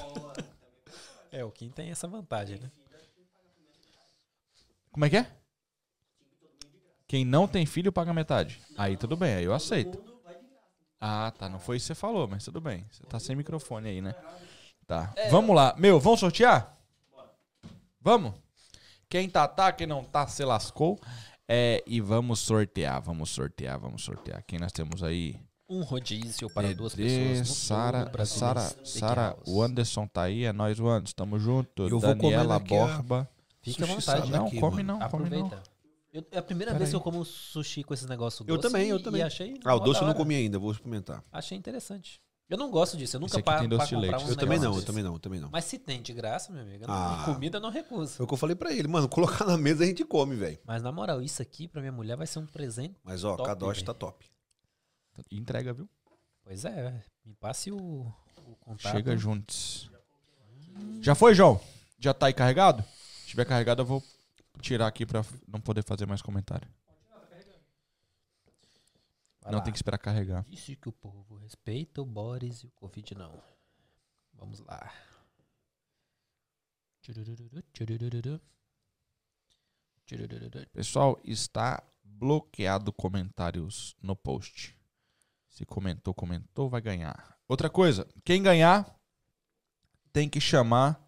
É, 1.31 1.45
o 1.45 1.51
Kim 1.53 1.69
tem 1.71 1.91
essa 1.91 2.09
vantagem, 2.09 2.59
né? 2.59 2.71
Como 4.91 5.05
é 5.05 5.11
que 5.11 5.17
é? 5.19 5.31
Quem 7.07 7.25
não 7.25 7.47
tem 7.47 7.65
filho 7.67 7.93
paga 7.93 8.13
metade. 8.13 8.61
Aí 8.77 8.97
tudo 8.97 9.17
bem, 9.17 9.35
aí 9.35 9.45
eu 9.45 9.55
aceito. 9.55 10.03
Ah, 11.01 11.33
tá. 11.39 11.49
Não 11.49 11.61
foi 11.61 11.77
isso 11.77 11.85
que 11.85 11.89
você 11.89 11.95
falou, 11.95 12.27
mas 12.27 12.45
tudo 12.45 12.61
bem. 12.61 12.85
Você 12.91 13.05
tá 13.05 13.21
sem 13.21 13.37
microfone 13.37 13.89
aí, 13.89 14.01
né? 14.01 14.15
Tá. 14.87 15.13
Vamos 15.31 15.55
lá. 15.55 15.75
Meu, 15.77 15.99
vamos 15.99 16.21
sortear? 16.21 16.77
Vamos? 18.01 18.35
Quem 19.09 19.29
tá, 19.29 19.47
tá. 19.49 19.73
Quem 19.73 19.87
não 19.87 20.05
tá, 20.05 20.27
se 20.27 20.45
lascou. 20.45 20.99
É, 21.49 21.83
e 21.87 22.01
vamos 22.01 22.41
sortear, 22.41 23.01
vamos 23.01 23.31
sortear, 23.31 23.79
vamos 23.79 24.03
sortear. 24.03 24.43
Quem 24.47 24.59
nós 24.59 24.73
temos 24.73 25.03
aí? 25.03 25.37
Um 25.69 25.83
rodízio 25.83 26.49
para 26.49 26.73
duas 26.75 26.95
Dedê, 26.95 27.29
pessoas. 27.31 27.49
no 27.49 27.55
Sara, 27.55 28.27
Sara. 28.27 28.61
Sara, 28.85 29.37
o 29.47 29.61
Anderson 29.63 30.07
tá 30.07 30.23
aí, 30.23 30.45
é 30.45 30.53
nós, 30.53 30.79
o 30.79 30.89
Anderson, 30.89 31.15
tamo 31.17 31.39
junto. 31.39 31.83
Eu 31.85 31.99
vou 31.99 32.15
Daniela 32.15 32.57
ó. 32.57 32.59
Borba. 32.61 33.29
Fica 33.63 33.83
à 33.85 33.87
vontade. 33.89 34.31
Não, 34.31 34.47
aqui, 34.47 34.61
come 34.61 34.83
não, 34.85 34.99
come 35.09 35.29
não. 35.29 35.47
Aproveita. 35.47 35.63
Eu- 36.13 36.25
é 36.31 36.39
a 36.39 36.43
primeira 36.43 36.71
Pera 36.71 36.79
vez 36.79 36.91
que 36.91 36.97
aí. 36.97 37.01
eu 37.01 37.03
como 37.03 37.25
sushi 37.25 37.83
com 37.83 37.93
esses 37.93 38.07
negócios 38.09 38.49
Eu 38.49 38.57
doces 38.57 38.71
também, 38.73 38.89
eu 38.89 39.03
também. 39.03 39.21
E 39.21 39.25
achei 39.25 39.61
Ah, 39.65 39.75
o 39.75 39.81
doce 39.81 40.01
eu 40.01 40.07
não 40.07 40.15
comi 40.15 40.37
ainda, 40.37 40.59
vou 40.59 40.71
experimentar. 40.71 41.23
Achei 41.33 41.59
interessante. 41.59 42.21
Eu 42.49 42.57
não 42.57 42.71
gosto 42.71 42.97
disso. 42.97 43.17
Eu 43.17 43.21
nunca 43.21 43.43
paro 43.43 43.61
tem 43.61 43.69
doce 43.69 43.79
pra 43.79 43.87
de 43.87 43.95
comprar 43.95 44.09
leite. 44.11 44.25
uns 44.25 44.31
Eu 44.31 44.37
também 44.37 44.59
não, 44.61 44.77
eu 44.77 44.83
também 44.85 45.03
não, 45.03 45.13
eu 45.15 45.19
também 45.19 45.41
não. 45.41 45.51
Mas 45.51 45.65
se 45.65 45.79
tem 45.79 46.01
de 46.01 46.13
graça, 46.13 46.53
meu 46.53 46.63
amigo, 46.63 46.85
eu 46.85 46.89
não- 46.89 46.95
Ah. 46.95 47.23
comida 47.25 47.57
eu 47.59 47.61
não 47.61 47.71
recuso. 47.71 48.15
Foi 48.15 48.25
o 48.25 48.29
que 48.29 48.35
eu 48.35 48.39
falei 48.39 48.55
pra 48.55 48.73
ele, 48.73 48.87
mano, 48.87 49.09
colocar 49.09 49.45
na 49.45 49.57
mesa 49.59 49.83
a 49.83 49.87
gente 49.87 50.05
come, 50.05 50.37
velho. 50.37 50.59
Mas 50.65 50.81
na 50.83 50.93
moral, 50.93 51.21
isso 51.21 51.43
aqui 51.43 51.67
pra 51.67 51.81
minha 51.81 51.93
mulher 51.93 52.17
vai 52.17 52.27
ser 52.27 52.39
um 52.39 52.47
presente. 52.47 52.95
Mas 53.03 53.25
ó, 53.25 53.35
Top, 53.37 53.49
Kadosh 53.49 53.83
tá 53.83 53.93
top. 53.93 54.25
Entrega, 55.31 55.73
viu? 55.73 55.89
Pois 56.45 56.65
é, 56.65 57.03
me 57.25 57.35
passe 57.35 57.73
o, 57.73 57.77
o 58.47 58.57
contato. 58.61 58.93
Chega 58.93 59.17
juntos. 59.17 59.91
Já 61.01 61.15
foi, 61.15 61.35
João? 61.35 61.61
Já 61.99 62.15
tá 62.15 62.27
aí 62.27 62.33
carregado? 62.35 62.85
Se 63.23 63.29
tiver 63.29 63.45
carregado, 63.45 63.83
eu 63.83 63.87
vou 63.87 64.03
tirar 64.61 64.87
aqui 64.87 65.05
pra 65.05 65.25
não 65.49 65.61
poder 65.61 65.83
fazer 65.83 66.07
mais 66.07 66.23
comentário. 66.23 66.69
Vai 69.47 69.53
não 69.53 69.59
lá. 69.61 69.65
tem 69.65 69.73
que 69.73 69.79
esperar 69.79 69.99
carregar. 69.99 70.45
Disse 70.49 70.75
que 70.75 70.89
o 70.89 70.93
povo 70.93 71.37
respeita 71.37 72.03
o 72.03 72.05
Boris 72.05 72.65
e 72.65 72.67
o 72.67 72.71
Covid 72.71 73.15
não. 73.15 73.41
Vamos 74.35 74.59
lá. 74.59 74.93
Pessoal, 80.73 81.21
está 81.23 81.81
bloqueado 82.03 82.93
comentários 82.93 83.97
no 84.03 84.17
post. 84.17 84.77
Se 85.49 85.65
comentou, 85.65 86.13
comentou, 86.13 86.69
vai 86.69 86.81
ganhar. 86.81 87.39
Outra 87.47 87.71
coisa, 87.71 88.05
quem 88.25 88.43
ganhar 88.43 88.99
tem 90.13 90.29
que 90.29 90.41
chamar 90.41 91.01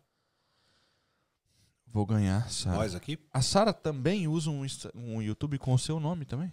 Vou 1.91 2.05
ganhar, 2.05 2.49
Sara. 2.51 2.77
Nós 2.77 2.95
aqui? 2.95 3.19
A 3.33 3.41
Sara 3.41 3.73
também 3.73 4.29
usa 4.29 4.51
um, 4.51 4.65
um 4.95 5.23
YouTube 5.23 5.59
com 5.59 5.73
o 5.73 5.79
seu 5.79 5.99
nome 5.99 6.27
também? 6.27 6.53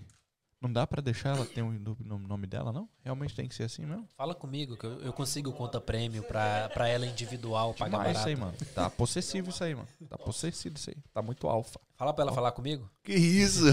Não 0.66 0.74
dá 0.74 0.88
pra 0.88 1.00
deixar 1.00 1.36
ela 1.36 1.46
ter 1.46 1.62
um 1.62 1.72
YouTube 1.72 2.04
no 2.04 2.18
nome 2.18 2.48
dela, 2.48 2.74
não? 2.74 2.90
Realmente 3.04 3.36
tem 3.36 3.48
que 3.48 3.54
ser 3.54 3.66
assim 3.66 3.86
mesmo? 3.86 4.08
Fala 4.18 4.34
comigo 4.34 4.76
que 4.76 4.84
eu, 4.84 5.00
eu 5.02 5.14
consigo 5.14 5.54
conta 5.54 5.80
prêmio 5.80 6.24
pra, 6.24 6.70
pra 6.70 6.88
ela 6.88 7.06
individual 7.06 7.72
pagar 7.76 8.00
Mas 8.00 8.08
isso 8.08 8.14
barato. 8.26 8.30
aí, 8.30 8.36
mano. 8.36 8.58
Tá 8.74 8.90
possessivo 8.90 9.52
isso 9.52 9.64
aí, 9.64 9.76
mano. 9.76 9.88
Tá 10.10 10.18
possessivo 10.18 10.76
isso 10.76 10.90
aí. 10.90 10.96
Tá 11.14 11.22
muito 11.22 11.48
alfa. 11.48 11.80
Fala 11.96 12.12
pra 12.16 12.24
ela 12.24 12.34
falar 12.34 12.52
comigo. 12.52 12.90
Que 13.04 13.14
isso? 13.14 13.64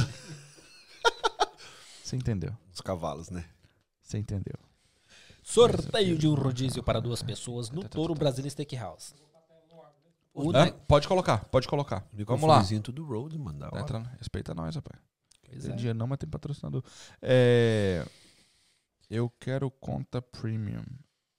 Você 2.05 2.15
entendeu? 2.15 2.55
Os 2.75 2.83
cavalos, 2.83 3.31
né? 3.31 3.47
Você 4.03 4.19
entendeu. 4.19 4.59
Sorteio 5.43 6.19
de 6.19 6.29
um 6.29 6.35
rodízio 6.35 6.83
para 6.83 7.01
duas 7.01 7.23
pessoas 7.23 7.71
no 7.71 7.83
Touro 7.89 8.15
Brasília 8.15 8.51
Steakhouse. 8.51 9.15
O 10.35 10.51
Hã? 10.55 10.67
ne- 10.67 10.73
Pode 10.87 11.09
colocar, 11.09 11.45
pode 11.47 11.67
colocar. 11.67 12.01
Vamos 12.01 12.11
lá. 12.19 12.19
Microfonezinho 12.59 12.83
tudo 12.83 13.03
road, 13.03 13.39
mano. 13.39 13.59
Da 13.59 13.69
hora. 13.69 13.81
Entra, 13.81 13.99
respeita 14.19 14.53
nós, 14.55 14.75
rapaz. 14.77 15.01
Pois 15.53 15.65
Tem 15.65 15.73
é. 15.73 15.77
dia 15.77 15.95
não, 15.95 16.07
mas 16.07 16.19
tem 16.19 16.29
patrocinador. 16.29 16.83
É, 17.21 18.05
eu 19.11 19.31
quero 19.39 19.71
conta 19.71 20.21
premium. 20.23 20.83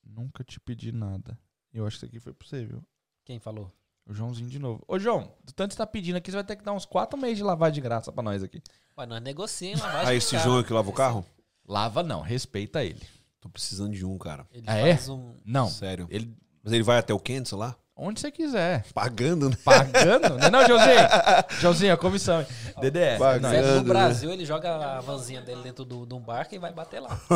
Nunca 0.05 0.43
te 0.43 0.59
pedi 0.59 0.91
nada. 0.91 1.37
Eu 1.73 1.87
acho 1.87 1.97
que 1.99 2.05
isso 2.05 2.15
aqui 2.15 2.19
foi 2.19 2.33
pra 2.33 2.47
você, 2.47 2.63
viu? 2.65 2.83
Quem 3.25 3.39
falou? 3.39 3.71
O 4.05 4.13
Joãozinho 4.13 4.49
de 4.49 4.59
novo. 4.59 4.83
Ô, 4.87 4.99
João, 4.99 5.33
do 5.43 5.53
tanto 5.53 5.69
que 5.69 5.73
você 5.75 5.77
tá 5.77 5.87
pedindo 5.87 6.17
aqui, 6.17 6.29
você 6.29 6.35
vai 6.37 6.43
ter 6.43 6.55
que 6.57 6.63
dar 6.63 6.73
uns 6.73 6.85
quatro 6.85 7.17
meses 7.17 7.37
de 7.37 7.43
lavagem 7.43 7.75
de 7.75 7.81
graça 7.81 8.11
pra 8.11 8.21
nós 8.21 8.43
aqui. 8.43 8.61
Ué, 8.97 9.05
nós 9.05 9.21
negociamos 9.21 9.81
lavagem 9.81 10.07
Ah, 10.09 10.13
esse. 10.13 10.37
João 10.39 10.61
que 10.63 10.73
lava 10.73 10.89
o 10.89 10.93
carro? 10.93 11.25
Lava 11.65 12.03
não, 12.03 12.21
respeita 12.21 12.83
ele. 12.83 13.01
Tô 13.39 13.49
precisando 13.49 13.93
de 13.93 14.05
um, 14.05 14.17
cara. 14.17 14.45
Ele 14.51 14.65
Ah, 14.67 14.75
é? 14.77 14.95
faz 14.95 15.09
um... 15.09 15.35
Não, 15.45 15.67
Sério. 15.69 16.05
ele 16.11 16.37
Mas 16.61 16.73
ele 16.73 16.83
vai 16.83 16.97
até 16.99 17.13
o 17.13 17.19
Kansas 17.19 17.57
lá? 17.57 17.75
Onde 17.95 18.19
você 18.19 18.31
quiser. 18.31 18.83
Pagando, 18.93 19.49
né? 19.49 19.57
Pagando? 19.63 20.29
não, 20.29 20.39
é 20.39 20.49
não, 20.51 20.65
Joãozinho? 20.67 20.99
Joãozinho, 21.61 21.93
a 21.93 21.97
comissão. 21.97 22.41
hein? 22.41 22.47
DDE. 22.81 23.17
Pagando. 23.19 23.41
não, 23.43 23.49
né? 23.51 23.61
no 23.75 23.83
Brasil, 23.83 24.31
ele 24.31 24.45
joga 24.45 24.97
a 24.97 25.01
vanzinha 25.01 25.41
dele 25.41 25.61
dentro 25.63 25.85
do- 25.85 26.05
de 26.05 26.13
um 26.13 26.19
barco 26.19 26.53
e 26.55 26.59
vai 26.59 26.71
bater 26.73 26.99
lá. 26.99 27.19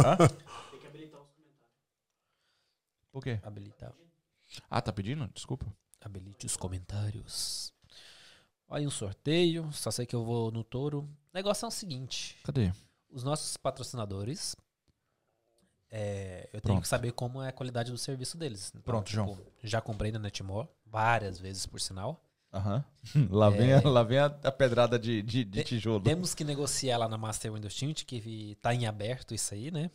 Por 3.11 3.23
quê? 3.23 3.39
Habilitar. 3.43 3.93
Ah, 4.69 4.81
tá 4.81 4.91
pedindo? 4.93 5.27
Desculpa. 5.33 5.65
Habilite 6.01 6.45
os 6.45 6.55
comentários. 6.55 7.73
Olha 8.69 8.87
um 8.87 8.91
sorteio. 8.91 9.71
Só 9.71 9.89
sei 9.91 10.05
que 10.05 10.15
eu 10.15 10.23
vou 10.23 10.51
no 10.51 10.63
touro. 10.63 10.99
O 10.99 11.09
negócio 11.33 11.65
é 11.65 11.67
o 11.67 11.71
seguinte: 11.71 12.37
Cadê? 12.43 12.71
os 13.09 13.23
nossos 13.23 13.57
patrocinadores. 13.57 14.55
É, 15.89 16.43
eu 16.53 16.59
tenho 16.61 16.73
Pronto. 16.73 16.81
que 16.81 16.87
saber 16.87 17.11
como 17.13 17.41
é 17.41 17.49
a 17.49 17.51
qualidade 17.53 17.91
do 17.91 17.97
serviço 17.97 18.37
deles. 18.37 18.69
Então, 18.69 18.81
Pronto, 18.81 19.09
João. 19.09 19.37
Já 19.63 19.79
comprei 19.81 20.11
na 20.11 20.19
Netmore 20.19 20.67
várias 20.85 21.39
vezes, 21.39 21.65
por 21.65 21.79
sinal. 21.79 22.23
Aham. 22.53 22.83
Lá, 23.29 23.49
vem 23.49 23.71
É. 23.71 23.75
a, 23.75 23.87
lá 23.87 24.03
vem 24.03 24.17
a, 24.19 24.25
a 24.25 24.51
pedrada 24.51 24.97
de, 24.97 25.21
de, 25.21 25.43
de 25.43 25.63
tijolo. 25.63 26.03
Temos 26.03 26.33
que 26.33 26.43
negociar 26.43 26.97
lá 26.97 27.07
na 27.07 27.17
Master 27.17 27.51
Windows 27.53 27.75
Tint, 27.75 28.03
que 28.05 28.57
tá 28.61 28.73
em 28.73 28.85
aberto 28.87 29.33
isso 29.33 29.53
aí, 29.53 29.69
né? 29.69 29.91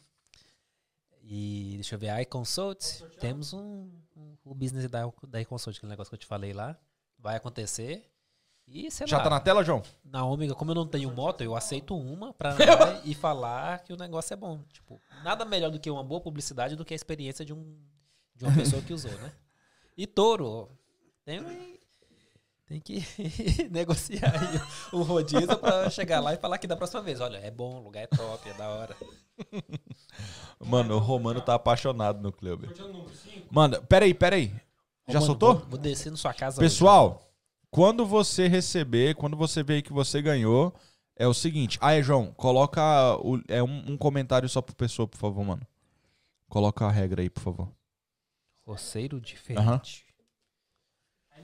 E 1.22 1.72
deixa 1.76 1.94
eu 1.94 1.98
ver, 1.98 2.10
a 2.10 2.20
iConsult. 2.22 2.84
Temos 3.20 3.52
um, 3.52 3.90
um- 4.16 4.36
o 4.44 4.54
business 4.54 4.88
da, 4.90 5.10
da 5.28 5.40
iConsult, 5.40 5.76
aquele 5.76 5.90
negócio 5.90 6.10
que 6.10 6.14
eu 6.16 6.18
te 6.20 6.26
falei 6.26 6.52
lá. 6.52 6.76
Vai 7.18 7.36
acontecer. 7.36 8.11
E 8.66 8.88
Já 9.06 9.18
lá. 9.18 9.24
tá 9.24 9.30
na 9.30 9.40
tela, 9.40 9.62
João? 9.62 9.82
Na 10.04 10.24
Ômega, 10.24 10.54
como 10.54 10.70
eu 10.70 10.74
não 10.74 10.86
tenho 10.86 11.10
moto, 11.10 11.42
eu 11.42 11.54
aceito 11.54 11.96
uma 11.96 12.32
pra 12.32 12.52
andar 12.54 13.00
e 13.04 13.14
falar 13.14 13.80
que 13.80 13.92
o 13.92 13.96
negócio 13.96 14.32
é 14.32 14.36
bom. 14.36 14.60
Tipo, 14.72 15.00
nada 15.22 15.44
melhor 15.44 15.70
do 15.70 15.78
que 15.78 15.90
uma 15.90 16.02
boa 16.02 16.20
publicidade 16.20 16.76
do 16.76 16.84
que 16.84 16.94
a 16.94 16.96
experiência 16.96 17.44
de, 17.44 17.52
um, 17.52 17.76
de 18.34 18.44
uma 18.44 18.54
pessoa 18.54 18.80
que 18.82 18.92
usou, 18.92 19.12
né? 19.12 19.32
E 19.94 20.06
touro, 20.06 20.70
tem, 21.22 21.78
tem 22.66 22.80
que 22.80 23.04
negociar 23.70 24.32
aí 24.32 24.60
o 24.90 25.02
rodízio 25.02 25.58
pra 25.58 25.90
chegar 25.90 26.18
lá 26.18 26.32
e 26.32 26.38
falar 26.38 26.56
que 26.56 26.66
da 26.66 26.74
próxima 26.74 27.02
vez, 27.02 27.20
olha, 27.20 27.36
é 27.36 27.50
bom, 27.50 27.76
o 27.76 27.84
lugar 27.84 28.04
é 28.04 28.06
top, 28.06 28.48
é 28.48 28.54
da 28.54 28.70
hora. 28.70 28.96
Mano, 30.58 30.94
o 30.94 30.98
Romano 30.98 31.42
tá 31.42 31.54
apaixonado 31.54 32.22
no 32.22 32.32
clube. 32.32 32.68
Sorteando 32.68 32.92
número 32.94 33.14
5. 33.14 33.48
Manda, 33.50 33.82
peraí, 33.82 34.14
peraí. 34.14 34.48
Já 35.06 35.18
Romano, 35.18 35.26
soltou? 35.26 35.54
Vou, 35.56 35.66
vou 35.68 35.78
descer 35.78 36.10
na 36.10 36.16
sua 36.16 36.32
casa 36.32 36.58
Pessoal, 36.58 37.22
quando 37.72 38.04
você 38.04 38.46
receber, 38.48 39.14
quando 39.16 39.34
você 39.34 39.62
ver 39.62 39.80
que 39.80 39.94
você 39.94 40.20
ganhou, 40.20 40.74
é 41.16 41.26
o 41.26 41.32
seguinte. 41.32 41.78
Ah, 41.80 41.94
é, 41.94 42.02
João, 42.02 42.30
coloca 42.34 42.82
o- 43.16 43.42
é 43.48 43.62
um, 43.62 43.92
um 43.92 43.96
comentário 43.96 44.46
só 44.46 44.60
por 44.60 44.74
pessoa, 44.74 45.08
por 45.08 45.16
favor, 45.16 45.42
mano. 45.42 45.66
Coloca 46.50 46.84
a 46.84 46.90
regra 46.90 47.22
aí, 47.22 47.30
por 47.30 47.40
favor. 47.40 47.72
Roceiro 48.66 49.18
diferente. 49.18 50.04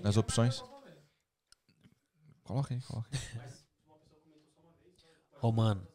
Nas 0.03 0.19
opções. 0.19 0.61
Coloca 2.45 2.75
aí, 2.75 2.81
coloca 2.83 3.09
aí. 3.13 3.21
Romano. 5.41 5.89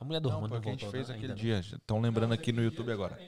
A 0.00 0.04
mulher 0.04 0.20
do 0.20 0.30
Não, 0.30 0.36
Romano 0.36 0.50
foi 0.54 0.58
o 0.58 0.62
que 0.62 0.68
a 0.68 0.72
gente 0.72 0.80
voltou, 0.80 0.98
fez 0.98 1.08
né? 1.10 1.14
aquele 1.14 1.32
Ainda 1.32 1.42
dia. 1.42 1.60
Estão 1.60 2.00
lembrando 2.00 2.32
aqui 2.32 2.52
no 2.52 2.62
YouTube 2.62 2.90
agora. 2.90 3.18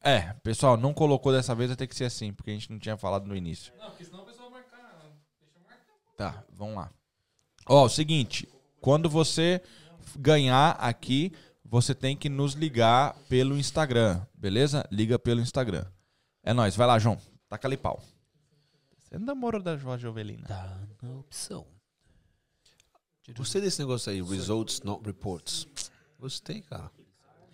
É, 0.00 0.32
pessoal, 0.42 0.76
não 0.76 0.94
colocou 0.94 1.32
dessa 1.32 1.54
vez, 1.54 1.70
vai 1.70 1.76
ter 1.76 1.86
que 1.86 1.94
ser 1.96 2.04
assim, 2.04 2.32
porque 2.32 2.50
a 2.50 2.54
gente 2.54 2.70
não 2.70 2.78
tinha 2.78 2.96
falado 2.96 3.26
no 3.26 3.34
início. 3.34 3.72
Não, 3.78 3.90
porque 3.90 4.04
senão 4.04 4.22
o 4.22 4.26
pessoal 4.26 4.48
vai 4.50 4.60
marcar. 4.62 5.00
Deixa 5.40 5.58
marcar. 5.60 5.84
Tá, 6.18 6.44
vamos 6.52 6.74
lá. 6.74 6.90
Ó, 7.64 7.84
o 7.84 7.88
seguinte, 7.88 8.48
quando 8.80 9.08
você 9.08 9.62
ganhar 10.18 10.72
aqui, 10.72 11.32
você 11.64 11.94
tem 11.94 12.16
que 12.16 12.28
nos 12.28 12.54
ligar 12.54 13.14
pelo 13.28 13.56
Instagram, 13.56 14.20
beleza? 14.34 14.84
Liga 14.90 15.16
pelo 15.16 15.40
Instagram. 15.40 15.86
É 16.42 16.52
nóis, 16.52 16.74
vai 16.74 16.88
lá, 16.88 16.98
João. 16.98 17.16
Taca 17.48 17.68
ali 17.68 17.76
pau. 17.76 18.02
Você 18.98 19.16
não 19.16 19.36
moro 19.36 19.62
da 19.62 19.76
Jorge 19.76 20.02
Jovelina. 20.02 20.48
Tá 20.48 20.76
na 21.00 21.20
opção. 21.20 21.64
Gostei 23.36 23.60
desse 23.60 23.78
negócio 23.78 24.10
aí, 24.10 24.20
results 24.20 24.82
not 24.82 25.06
reports. 25.06 25.68
Gostei, 26.18 26.62
cara. 26.62 26.90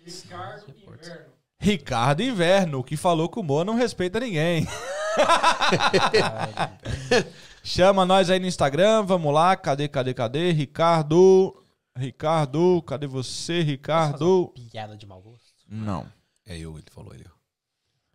Ricardo 0.03 0.71
Inverno. 0.71 1.25
Ricardo 1.59 2.23
Inverno, 2.23 2.83
que 2.83 2.97
falou 2.97 3.29
que 3.29 3.39
o 3.39 3.43
Mo 3.43 3.63
não 3.63 3.75
respeita 3.75 4.19
ninguém. 4.19 4.65
Chama 7.65 8.05
nós 8.05 8.29
aí 8.29 8.39
no 8.39 8.45
Instagram, 8.45 9.03
vamos 9.03 9.33
lá. 9.33 9.55
Cadê, 9.55 9.87
cadê, 9.87 10.13
cadê? 10.13 10.51
Ricardo. 10.51 11.63
Ricardo, 11.97 12.79
cadê 12.83 13.07
você, 13.07 13.61
Ricardo? 13.61 14.53
Piada 14.71 14.95
de 14.95 15.05
mau 15.07 15.19
gosto. 15.19 15.51
Não. 15.67 16.05
É 16.45 16.55
eu, 16.57 16.77
ele 16.77 16.85
falou 16.91 17.11
ele. 17.15 17.25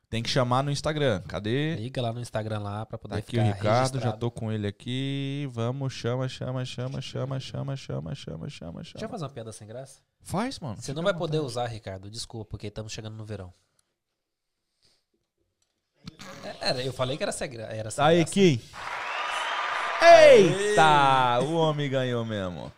Tem 0.08 0.22
que 0.22 0.30
chamar 0.30 0.62
no 0.62 0.70
Instagram. 0.70 1.20
Cadê? 1.22 1.74
Liga 1.74 2.00
lá 2.00 2.12
no 2.12 2.20
Instagram 2.20 2.60
lá 2.60 2.86
pra 2.86 2.96
poder 2.96 3.14
Tá 3.14 3.18
aqui 3.18 3.38
o 3.38 3.42
Ricardo, 3.42 3.98
já 4.00 4.12
tô 4.12 4.30
com 4.30 4.52
ele 4.52 4.66
aqui. 4.68 5.48
Vamos, 5.52 5.92
chama, 5.94 6.28
chama, 6.28 6.64
chama, 6.64 7.00
chama, 7.00 7.40
chama, 7.40 7.76
chama, 7.76 8.14
chama, 8.14 8.48
chama, 8.48 8.82
Deixa 8.82 8.96
eu 8.96 9.00
chama. 9.00 9.10
fazer 9.10 9.24
uma 9.24 9.30
piada 9.30 9.52
sem 9.52 9.66
graça. 9.66 10.00
Faz, 10.22 10.60
mano. 10.60 10.76
Você 10.80 10.92
não 10.92 11.02
vai 11.02 11.14
poder 11.14 11.40
usar, 11.40 11.66
Ricardo. 11.66 12.08
Desculpa, 12.08 12.50
porque 12.50 12.68
estamos 12.68 12.92
chegando 12.92 13.16
no 13.16 13.24
verão. 13.24 13.52
É, 16.44 16.68
Era, 16.68 16.82
eu 16.82 16.92
falei 16.92 17.16
que 17.16 17.22
era 17.22 17.32
sem, 17.32 17.50
gra- 17.50 17.64
era 17.72 17.90
sem 17.90 17.96
Tá 17.96 18.06
aí, 18.06 18.18
graça. 18.18 18.32
Kim. 18.32 18.60
Eita! 20.00 21.40
O 21.42 21.54
homem 21.54 21.90
ganhou 21.90 22.24
mesmo. 22.24 22.72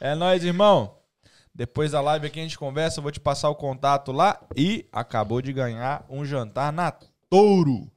É 0.00 0.14
nóis, 0.14 0.44
irmão. 0.44 0.96
Depois 1.54 1.90
da 1.90 2.00
live 2.00 2.26
aqui 2.26 2.38
a 2.38 2.42
gente 2.44 2.56
conversa, 2.56 3.00
eu 3.00 3.02
vou 3.02 3.10
te 3.10 3.18
passar 3.18 3.50
o 3.50 3.54
contato 3.54 4.12
lá. 4.12 4.40
E 4.56 4.86
acabou 4.92 5.42
de 5.42 5.52
ganhar 5.52 6.04
um 6.08 6.24
jantar 6.24 6.72
na 6.72 6.92
Touro. 7.28 7.90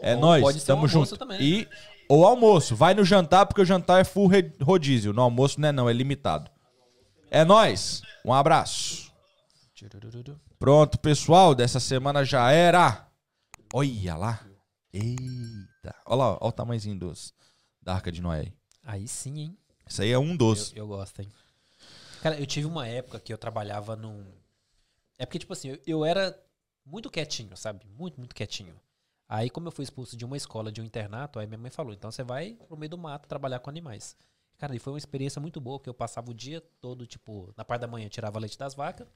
É 0.00 0.14
nóis, 0.14 0.42
pode 0.42 0.64
tamo 0.64 0.86
junto. 0.86 1.16
também. 1.16 1.40
E 1.40 1.68
o 2.08 2.24
almoço, 2.24 2.76
vai 2.76 2.94
no 2.94 3.04
jantar 3.04 3.44
porque 3.46 3.60
o 3.60 3.66
jantar 3.66 4.00
é 4.00 4.04
full 4.04 4.30
rodízio. 4.62 5.12
No 5.12 5.22
almoço 5.22 5.60
não 5.60 5.68
é 5.68 5.72
não, 5.72 5.90
é 5.90 5.92
limitado. 5.92 6.50
É 7.30 7.44
nóis. 7.44 8.02
Um 8.24 8.32
abraço. 8.32 9.12
Pronto, 10.58 10.98
pessoal, 10.98 11.54
dessa 11.54 11.80
semana 11.80 12.24
já 12.24 12.50
era. 12.50 13.08
Olha 13.74 14.16
lá. 14.16 14.40
Eita. 14.92 15.94
Olha 16.06 16.16
lá, 16.16 16.30
olha 16.30 16.38
o 16.40 16.52
tamanhozinho 16.52 16.98
dos, 16.98 17.34
da 17.88 17.94
Arca 17.94 18.12
de 18.12 18.20
Noé. 18.20 18.52
aí. 18.84 19.08
Sim, 19.08 19.38
hein? 19.38 19.58
Isso 19.86 20.02
aí 20.02 20.12
é 20.12 20.18
um 20.18 20.36
doce. 20.36 20.76
Eu, 20.76 20.84
eu 20.84 20.88
gosto, 20.88 21.20
hein? 21.20 21.28
Cara, 22.20 22.38
eu 22.38 22.44
tive 22.44 22.66
uma 22.66 22.86
época 22.86 23.18
que 23.18 23.32
eu 23.32 23.38
trabalhava 23.38 23.96
num. 23.96 24.26
É 25.18 25.24
porque, 25.24 25.38
tipo 25.38 25.54
assim, 25.54 25.70
eu, 25.70 25.78
eu 25.86 26.04
era 26.04 26.38
muito 26.84 27.10
quietinho, 27.10 27.56
sabe? 27.56 27.86
Muito, 27.86 28.18
muito 28.18 28.34
quietinho. 28.34 28.78
Aí, 29.26 29.48
como 29.48 29.68
eu 29.68 29.72
fui 29.72 29.84
expulso 29.84 30.18
de 30.18 30.24
uma 30.26 30.36
escola, 30.36 30.70
de 30.70 30.82
um 30.82 30.84
internato, 30.84 31.38
aí 31.38 31.46
minha 31.46 31.56
mãe 31.56 31.70
falou: 31.70 31.94
então 31.94 32.10
você 32.10 32.22
vai 32.22 32.58
pro 32.66 32.76
meio 32.76 32.90
do 32.90 32.98
mato 32.98 33.26
trabalhar 33.26 33.58
com 33.60 33.70
animais. 33.70 34.14
Cara, 34.58 34.76
e 34.76 34.78
foi 34.78 34.92
uma 34.92 34.98
experiência 34.98 35.40
muito 35.40 35.58
boa, 35.58 35.78
porque 35.78 35.88
eu 35.88 35.94
passava 35.94 36.30
o 36.30 36.34
dia 36.34 36.60
todo, 36.82 37.06
tipo, 37.06 37.54
na 37.56 37.64
parte 37.64 37.80
da 37.80 37.86
manhã 37.86 38.04
eu 38.06 38.10
tirava 38.10 38.38
leite 38.38 38.58
das 38.58 38.74
vacas, 38.74 39.06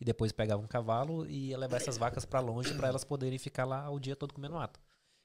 e 0.00 0.04
depois 0.04 0.32
pegava 0.32 0.62
um 0.62 0.66
cavalo 0.66 1.26
e 1.26 1.48
ia 1.48 1.58
levar 1.58 1.78
essas 1.78 1.98
vacas 1.98 2.24
pra 2.24 2.40
longe 2.40 2.72
pra 2.74 2.88
elas 2.88 3.04
poderem 3.04 3.38
ficar 3.38 3.64
lá 3.66 3.90
o 3.90 3.98
dia 3.98 4.16
todo 4.16 4.32
comendo 4.32 4.54
mato. 4.54 4.80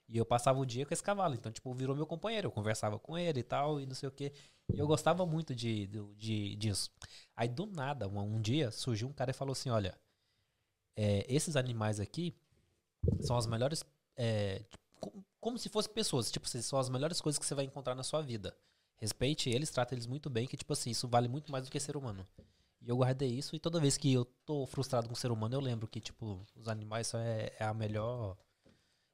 E 0.09 0.17
eu 0.17 0.25
passava 0.25 0.59
o 0.59 0.65
dia 0.65 0.85
com 0.85 0.93
esse 0.93 1.03
cavalo, 1.03 1.35
então, 1.35 1.51
tipo, 1.51 1.73
virou 1.73 1.95
meu 1.95 2.05
companheiro. 2.07 2.47
Eu 2.47 2.51
conversava 2.51 2.97
com 2.99 3.17
ele 3.17 3.41
e 3.41 3.43
tal, 3.43 3.79
e 3.79 3.85
não 3.85 3.95
sei 3.95 4.07
o 4.07 4.11
quê. 4.11 4.31
E 4.73 4.79
eu 4.79 4.87
gostava 4.87 5.25
muito 5.25 5.53
de, 5.55 5.87
do- 5.87 6.13
de, 6.15 6.55
disso. 6.55 6.89
Aí, 7.35 7.47
do 7.49 7.65
nada, 7.65 8.07
um, 8.07 8.19
um 8.19 8.41
dia, 8.41 8.71
surgiu 8.71 9.07
um 9.07 9.13
cara 9.13 9.31
e 9.31 9.33
falou 9.33 9.51
assim: 9.53 9.69
Olha, 9.69 9.97
é, 10.95 11.25
esses 11.33 11.55
animais 11.55 11.99
aqui 11.99 12.35
são 13.21 13.37
as 13.37 13.45
melhores 13.47 13.83
é, 14.15 14.63
co- 14.99 15.13
como 15.39 15.57
se 15.57 15.69
fossem 15.69 15.93
pessoas. 15.93 16.31
Tipo, 16.31 16.47
são 16.47 16.79
as 16.79 16.89
melhores 16.89 17.21
coisas 17.21 17.39
que 17.39 17.45
você 17.45 17.55
vai 17.55 17.65
encontrar 17.65 17.95
na 17.95 18.03
sua 18.03 18.21
vida. 18.21 18.55
Respeite 18.97 19.49
eles, 19.49 19.69
trata 19.69 19.93
eles 19.93 20.07
muito 20.07 20.29
bem, 20.29 20.47
que, 20.47 20.57
tipo 20.57 20.73
assim, 20.73 20.89
isso 20.89 21.07
vale 21.07 21.27
muito 21.27 21.51
mais 21.51 21.65
do 21.65 21.71
que 21.71 21.79
ser 21.79 21.95
humano. 21.97 22.25
E 22.81 22.89
eu 22.89 22.97
guardei 22.97 23.29
isso, 23.29 23.55
e 23.55 23.59
toda 23.59 23.79
vez 23.79 23.97
que 23.97 24.11
eu 24.13 24.25
tô 24.45 24.65
frustrado 24.65 25.07
com 25.07 25.13
o 25.13 25.17
ser 25.17 25.31
humano, 25.31 25.55
eu 25.55 25.59
lembro 25.59 25.87
que, 25.87 25.99
tipo, 26.01 26.45
os 26.55 26.67
animais 26.67 27.13
é, 27.13 27.53
é 27.59 27.63
a 27.65 27.73
melhor. 27.73 28.37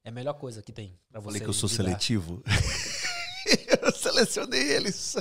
É 0.03 0.09
a 0.09 0.11
melhor 0.11 0.33
coisa 0.33 0.61
que 0.61 0.71
tem 0.73 0.97
pra 1.09 1.19
você. 1.19 1.25
Falei 1.25 1.41
que 1.41 1.47
eu 1.49 1.53
sou 1.53 1.69
lidar. 1.69 1.83
seletivo. 1.83 2.43
eu 3.81 3.91
selecionei 3.93 4.61
eles. 4.71 5.15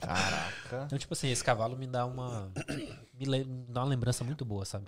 Caraca. 0.00 0.84
Então, 0.86 0.98
tipo 0.98 1.12
assim, 1.14 1.30
esse 1.30 1.42
cavalo 1.42 1.76
me 1.76 1.86
dá 1.86 2.06
uma. 2.06 2.52
Me, 3.18 3.26
le- 3.26 3.44
me 3.44 3.64
dá 3.68 3.80
uma 3.82 3.88
lembrança 3.88 4.24
muito 4.24 4.44
boa, 4.44 4.64
sabe? 4.64 4.86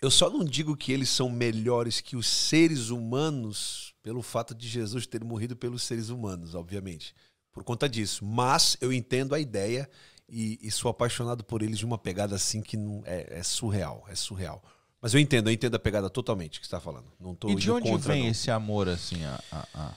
Eu 0.00 0.10
só 0.10 0.28
não 0.28 0.44
digo 0.44 0.76
que 0.76 0.92
eles 0.92 1.08
são 1.08 1.30
melhores 1.30 2.00
que 2.00 2.16
os 2.16 2.26
seres 2.26 2.90
humanos 2.90 3.94
pelo 4.02 4.22
fato 4.22 4.54
de 4.54 4.68
Jesus 4.68 5.06
ter 5.06 5.24
morrido 5.24 5.56
pelos 5.56 5.82
seres 5.82 6.08
humanos, 6.08 6.54
obviamente. 6.54 7.14
Por 7.52 7.64
conta 7.64 7.88
disso. 7.88 8.24
Mas 8.24 8.76
eu 8.80 8.92
entendo 8.92 9.34
a 9.34 9.40
ideia 9.40 9.88
e, 10.28 10.58
e 10.60 10.70
sou 10.70 10.90
apaixonado 10.90 11.42
por 11.44 11.62
eles 11.62 11.78
de 11.78 11.86
uma 11.86 11.96
pegada 11.96 12.34
assim 12.34 12.60
que 12.60 12.76
não, 12.76 13.02
é, 13.06 13.38
é 13.38 13.42
surreal. 13.42 14.04
É 14.08 14.14
surreal. 14.14 14.62
Mas 15.04 15.12
eu 15.14 15.20
entendo, 15.20 15.50
eu 15.50 15.52
entendo 15.54 15.74
a 15.74 15.78
pegada 15.78 16.08
totalmente 16.10 16.60
que 16.60 16.66
você 16.66 16.68
está 16.68 16.80
falando. 16.80 17.12
Não 17.20 17.34
tô 17.34 17.50
E 17.50 17.54
de 17.54 17.70
onde 17.70 17.90
contra, 17.90 18.08
vem 18.12 18.22
não. 18.22 18.28
esse 18.28 18.50
amor, 18.50 18.88
assim, 18.88 19.22
a, 19.24 19.38
a, 19.52 19.94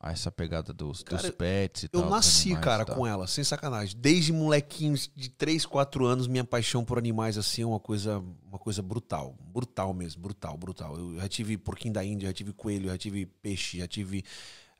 a- 0.00 0.10
essa 0.10 0.30
pegada 0.30 0.72
dos, 0.72 1.02
dos 1.04 1.04
Cara, 1.04 1.30
pets 1.30 1.84
e 1.84 1.88
Eu 1.92 2.00
tal? 2.00 2.10
dos 2.12 2.14
nasci, 2.14 2.54
cara, 2.56 2.84
com 2.84 3.06
ela, 3.06 3.26
sem 3.26 3.42
sacanagem. 3.42 3.96
Desde 3.98 4.32
molequinhos 4.32 5.10
de 5.14 5.30
3, 5.30 5.64
4 5.64 6.04
anos, 6.06 6.26
minha 6.26 6.44
paixão 6.44 6.84
por 6.84 6.98
animais 6.98 7.38
assim 7.38 7.62
é 7.62 7.66
uma 7.66 7.80
coisa, 7.80 8.18
uma 8.46 8.58
coisa 8.58 8.82
brutal. 8.82 9.36
Brutal 9.40 9.94
mesmo, 9.94 10.20
brutal, 10.22 10.56
brutal. 10.56 10.96
Eu 10.98 11.16
já 11.20 11.28
tive 11.28 11.56
porquinho 11.56 11.94
da 11.94 12.04
Índia, 12.04 12.28
já 12.28 12.32
tive 12.34 12.52
coelho, 12.52 12.88
já 12.90 12.98
tive 12.98 13.24
peixe, 13.26 13.78
já 13.78 13.88
tive 13.88 14.22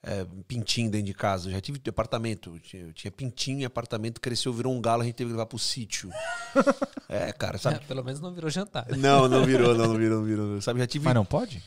é, 0.03 0.25
pintinho 0.47 0.91
dentro 0.91 1.07
de 1.07 1.15
casa, 1.15 1.51
já 1.51 1.61
tive 1.61 1.81
apartamento. 1.89 2.55
Eu 2.55 2.61
tinha, 2.61 2.83
eu 2.85 2.93
tinha 2.93 3.11
pintinho 3.11 3.61
em 3.61 3.65
apartamento, 3.65 4.21
cresceu, 4.21 4.53
virou 4.53 4.73
um 4.73 4.81
galo, 4.81 5.03
a 5.03 5.05
gente 5.05 5.15
teve 5.15 5.29
que 5.31 5.33
levar 5.33 5.47
pro 5.47 5.59
sítio. 5.59 6.11
É, 7.11 7.33
cara, 7.33 7.57
sabe? 7.57 7.77
É, 7.77 7.79
pelo 7.79 8.05
menos 8.05 8.21
não 8.21 8.35
virou 8.35 8.51
jantar. 8.51 8.87
né? 8.87 8.95
Não, 8.99 9.27
não 9.27 9.43
virou, 9.43 9.75
não, 9.75 9.87
não 9.89 9.97
virou, 9.97 10.19
não 10.19 10.27
virou. 10.27 10.61
Sabe, 10.61 10.79
já 10.79 10.87
tive. 10.87 11.07
Mas 11.07 11.15
não 11.15 11.25
pode? 11.25 11.65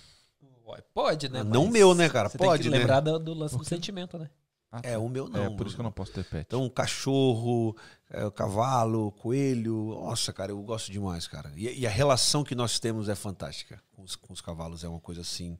Pode, 0.94 1.30
né? 1.30 1.44
Não 1.44 1.64
Mas 1.64 1.74
meu, 1.74 1.94
né, 1.96 2.10
cara? 2.10 2.30
Você 2.30 2.38
Pode, 2.38 2.64
tem 2.64 2.72
né? 2.72 2.78
que 2.78 2.82
lembrar 2.82 3.00
do, 3.00 3.18
do 3.18 3.34
lance 3.34 3.58
do 3.58 3.64
sentimento, 3.66 4.18
né? 4.18 4.30
Ah, 4.72 4.80
É, 4.84 4.98
o 4.98 5.10
meu 5.10 5.28
não. 5.28 5.46
é, 5.46 5.50
por 5.50 5.68
isso 5.68 5.76
que 5.76 5.82
eu 5.82 5.84
não 5.84 5.92
posso 5.92 6.14
ter 6.14 6.24
pet. 6.24 6.46
Então, 6.48 6.70
cachorro, 6.70 7.76
é, 8.10 8.30
cavalo, 8.32 9.12
coelho. 9.14 10.00
Nossa, 10.02 10.32
cara, 10.32 10.52
eu 10.52 10.62
gosto 10.62 10.92
demais, 10.92 11.28
cara. 11.28 11.52
E, 11.56 11.80
e 11.80 11.88
a 11.88 11.90
relação 11.90 12.44
que 12.44 12.56
nós 12.56 12.80
temos 12.80 13.10
é 13.10 13.16
fantástica 13.16 13.82
com 13.92 14.04
os, 14.04 14.16
com 14.16 14.32
os 14.32 14.40
cavalos. 14.40 14.84
É 14.84 14.88
uma 14.88 15.00
coisa 15.00 15.22
assim. 15.22 15.58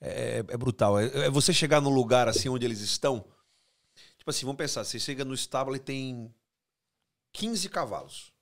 É, 0.00 0.38
é 0.38 0.56
brutal. 0.56 0.98
É, 0.98 1.06
é 1.26 1.30
você 1.30 1.52
chegar 1.52 1.80
num 1.80 1.90
lugar 1.94 2.28
assim 2.28 2.48
onde 2.48 2.64
eles 2.66 2.80
estão. 2.80 3.24
Tipo 4.18 4.30
assim, 4.30 4.44
vamos 4.44 4.58
pensar. 4.58 4.84
Você 4.84 4.98
chega 4.98 5.24
no 5.24 5.34
estábulo 5.34 5.76
e 5.76 5.80
tem 5.80 6.32
15 7.32 7.68
cavalos. 7.68 8.32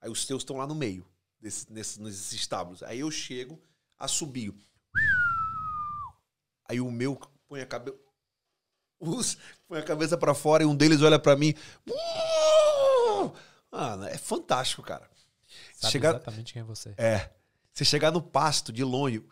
Aí 0.00 0.10
os 0.10 0.24
teus 0.26 0.42
estão 0.42 0.56
lá 0.56 0.66
no 0.66 0.74
meio, 0.74 1.06
desse, 1.40 1.70
nesse- 1.70 2.00
nesses 2.00 2.32
estábulos. 2.32 2.82
Aí 2.82 3.00
eu 3.00 3.10
chego, 3.10 3.60
assobio. 3.98 4.56
Aí 6.66 6.80
o 6.80 6.90
meu 6.90 7.20
põe 7.48 7.60
a 7.60 7.66
cabeça. 7.66 7.98
Os 8.98 9.36
põe 9.68 9.78
a 9.78 9.82
cabeça 9.82 10.16
pra 10.16 10.34
fora 10.34 10.62
e 10.62 10.66
um 10.66 10.74
deles 10.76 11.02
olha 11.02 11.18
pra 11.18 11.36
mim. 11.36 11.54
Mano, 13.70 14.04
é 14.04 14.18
fantástico, 14.18 14.82
cara. 14.82 15.08
Sabe 15.74 15.92
Chegar, 15.92 16.10
exatamente 16.10 16.52
quem 16.52 16.60
é 16.62 16.64
você. 16.64 16.94
é. 16.96 17.30
Você 17.72 17.84
chegar 17.84 18.10
no 18.10 18.20
pasto 18.20 18.72
de 18.72 18.82
longe 18.84 19.24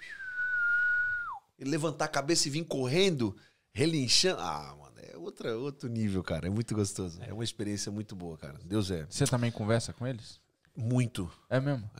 e 1.58 1.64
levantar 1.64 2.04
a 2.06 2.08
cabeça 2.08 2.48
e 2.48 2.50
vir 2.50 2.64
correndo, 2.64 3.36
relinchando. 3.72 4.40
Ah, 4.40 4.76
mano, 4.78 4.94
é 4.98 5.16
outra, 5.16 5.56
outro 5.56 5.88
nível, 5.88 6.22
cara. 6.22 6.46
É 6.46 6.50
muito 6.50 6.74
gostoso. 6.74 7.18
É 7.22 7.32
uma 7.32 7.44
experiência 7.44 7.90
muito 7.90 8.14
boa, 8.14 8.36
cara. 8.36 8.58
Deus 8.64 8.90
é. 8.90 9.06
Você 9.08 9.26
também 9.26 9.50
conversa 9.50 9.92
com 9.92 10.06
eles? 10.06 10.40
Muito. 10.76 11.30
É 11.50 11.58
mesmo? 11.60 11.90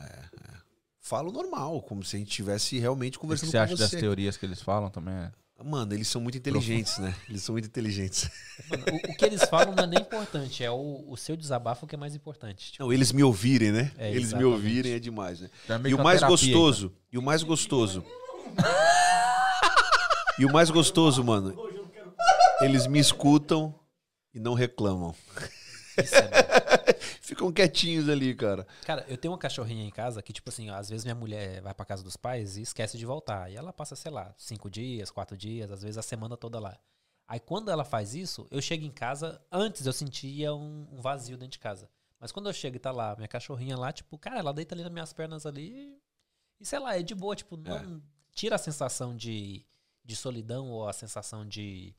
Falo 1.01 1.31
normal, 1.31 1.81
como 1.81 2.03
se 2.03 2.15
a 2.15 2.19
gente 2.19 2.29
estivesse 2.29 2.77
realmente 2.77 3.17
O 3.17 3.19
que 3.19 3.21
conversando 3.21 3.49
você 3.49 3.57
com 3.57 3.63
acha 3.63 3.75
você. 3.75 3.81
das 3.83 3.91
teorias 3.99 4.37
que 4.37 4.45
eles 4.45 4.61
falam 4.61 4.89
também? 4.89 5.13
É... 5.13 5.31
Mano, 5.61 5.93
eles 5.93 6.07
são 6.07 6.21
muito 6.21 6.37
inteligentes, 6.37 6.97
né? 6.99 7.13
Eles 7.27 7.43
são 7.43 7.51
muito 7.53 7.65
inteligentes. 7.65 8.29
Mano, 8.69 8.83
o, 8.93 9.11
o 9.11 9.17
que 9.17 9.25
eles 9.25 9.43
falam 9.43 9.75
não 9.75 9.83
é 9.83 9.87
nem 9.87 9.99
importante, 9.99 10.63
é 10.63 10.71
o, 10.71 11.03
o 11.05 11.17
seu 11.17 11.35
desabafo 11.35 11.85
que 11.85 11.95
é 11.95 11.97
mais 11.97 12.15
importante. 12.15 12.71
Tipo, 12.71 12.85
Não, 12.85 12.93
eles 12.93 13.11
me 13.11 13.23
ouvirem, 13.23 13.71
né? 13.71 13.91
É, 13.97 14.09
eles 14.09 14.31
me 14.31 14.39
exatamente. 14.39 14.45
ouvirem 14.45 14.91
é 14.93 14.99
demais, 14.99 15.41
né? 15.41 15.49
Já 15.67 15.75
é 15.75 15.77
meio 15.79 15.97
E 15.97 15.99
o 15.99 16.03
mais 16.03 16.23
gostoso, 16.23 16.93
e 17.11 17.17
o 17.17 17.21
mais 17.21 17.43
gostoso. 17.43 18.05
E 20.39 20.45
o 20.45 20.51
mais 20.53 20.69
gostoso, 20.69 21.21
mano, 21.21 21.53
eles 22.61 22.87
me 22.87 22.97
escutam 22.97 23.77
e 24.33 24.39
não 24.39 24.53
reclamam. 24.53 25.13
isso 26.01 26.15
é. 26.15 26.93
Ficam 27.21 27.51
quietinhos 27.51 28.07
ali, 28.07 28.33
cara. 28.33 28.65
Cara, 28.85 29.05
eu 29.09 29.17
tenho 29.17 29.33
uma 29.33 29.37
cachorrinha 29.37 29.85
em 29.85 29.91
casa 29.91 30.21
que, 30.21 30.31
tipo 30.31 30.49
assim, 30.49 30.69
às 30.69 30.89
vezes 30.89 31.03
minha 31.03 31.13
mulher 31.13 31.61
vai 31.61 31.73
pra 31.73 31.85
casa 31.85 32.01
dos 32.01 32.15
pais 32.15 32.55
e 32.55 32.61
esquece 32.61 32.97
de 32.97 33.05
voltar. 33.05 33.51
E 33.51 33.55
ela 33.57 33.73
passa, 33.73 33.95
sei 33.97 34.11
lá, 34.11 34.33
cinco 34.37 34.69
dias, 34.69 35.11
quatro 35.11 35.35
dias, 35.35 35.69
às 35.69 35.81
vezes 35.81 35.97
a 35.97 36.01
semana 36.01 36.37
toda 36.37 36.57
lá. 36.57 36.77
Aí 37.27 37.39
quando 37.39 37.69
ela 37.69 37.83
faz 37.83 38.15
isso, 38.15 38.47
eu 38.49 38.61
chego 38.61 38.85
em 38.85 38.91
casa, 38.91 39.41
antes 39.51 39.85
eu 39.85 39.93
sentia 39.93 40.53
um, 40.55 40.87
um 40.91 41.01
vazio 41.01 41.37
dentro 41.37 41.51
de 41.51 41.59
casa. 41.59 41.89
Mas 42.19 42.31
quando 42.31 42.47
eu 42.47 42.53
chego 42.53 42.77
e 42.77 42.79
tá 42.79 42.91
lá, 42.91 43.13
minha 43.15 43.27
cachorrinha 43.27 43.77
lá, 43.77 43.91
tipo, 43.91 44.17
cara, 44.17 44.39
ela 44.39 44.53
deita 44.53 44.73
ali 44.73 44.83
nas 44.83 44.91
minhas 44.91 45.13
pernas 45.13 45.45
ali 45.45 45.95
e, 46.59 46.65
sei 46.65 46.79
lá, 46.79 46.97
é 46.97 47.03
de 47.03 47.13
boa, 47.13 47.35
tipo, 47.35 47.57
não 47.57 48.01
tira 48.33 48.55
a 48.55 48.59
sensação 48.59 49.15
de, 49.15 49.65
de 50.03 50.15
solidão 50.15 50.69
ou 50.69 50.87
a 50.87 50.93
sensação 50.93 51.45
de, 51.45 51.93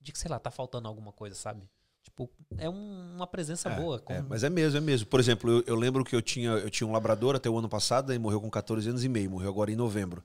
de 0.00 0.12
que, 0.12 0.18
sei 0.18 0.30
lá, 0.30 0.38
tá 0.38 0.50
faltando 0.50 0.86
alguma 0.88 1.12
coisa, 1.12 1.34
sabe? 1.34 1.68
Tipo, 2.02 2.30
é 2.58 2.68
um- 2.68 3.14
uma 3.16 3.26
presença 3.26 3.70
boa. 3.80 3.96
É, 3.96 4.00
como- 4.00 4.28
mas 4.28 4.44
é 4.44 4.50
mesmo, 4.50 4.76
é 4.76 4.80
mesmo. 4.80 5.06
Por 5.06 5.18
exemplo, 5.18 5.50
eu, 5.50 5.64
eu 5.66 5.74
lembro 5.74 6.04
que 6.04 6.14
eu 6.14 6.20
tinha, 6.20 6.50
eu 6.50 6.68
tinha 6.68 6.86
um 6.86 6.92
labrador 6.92 7.34
até 7.34 7.48
o 7.48 7.56
ano 7.58 7.68
passado, 7.68 8.12
e 8.12 8.18
morreu 8.18 8.40
com 8.40 8.50
14 8.50 8.88
anos 8.90 9.02
e 9.04 9.08
meio, 9.08 9.30
morreu 9.30 9.48
agora 9.48 9.72
em 9.72 9.76
novembro. 9.76 10.22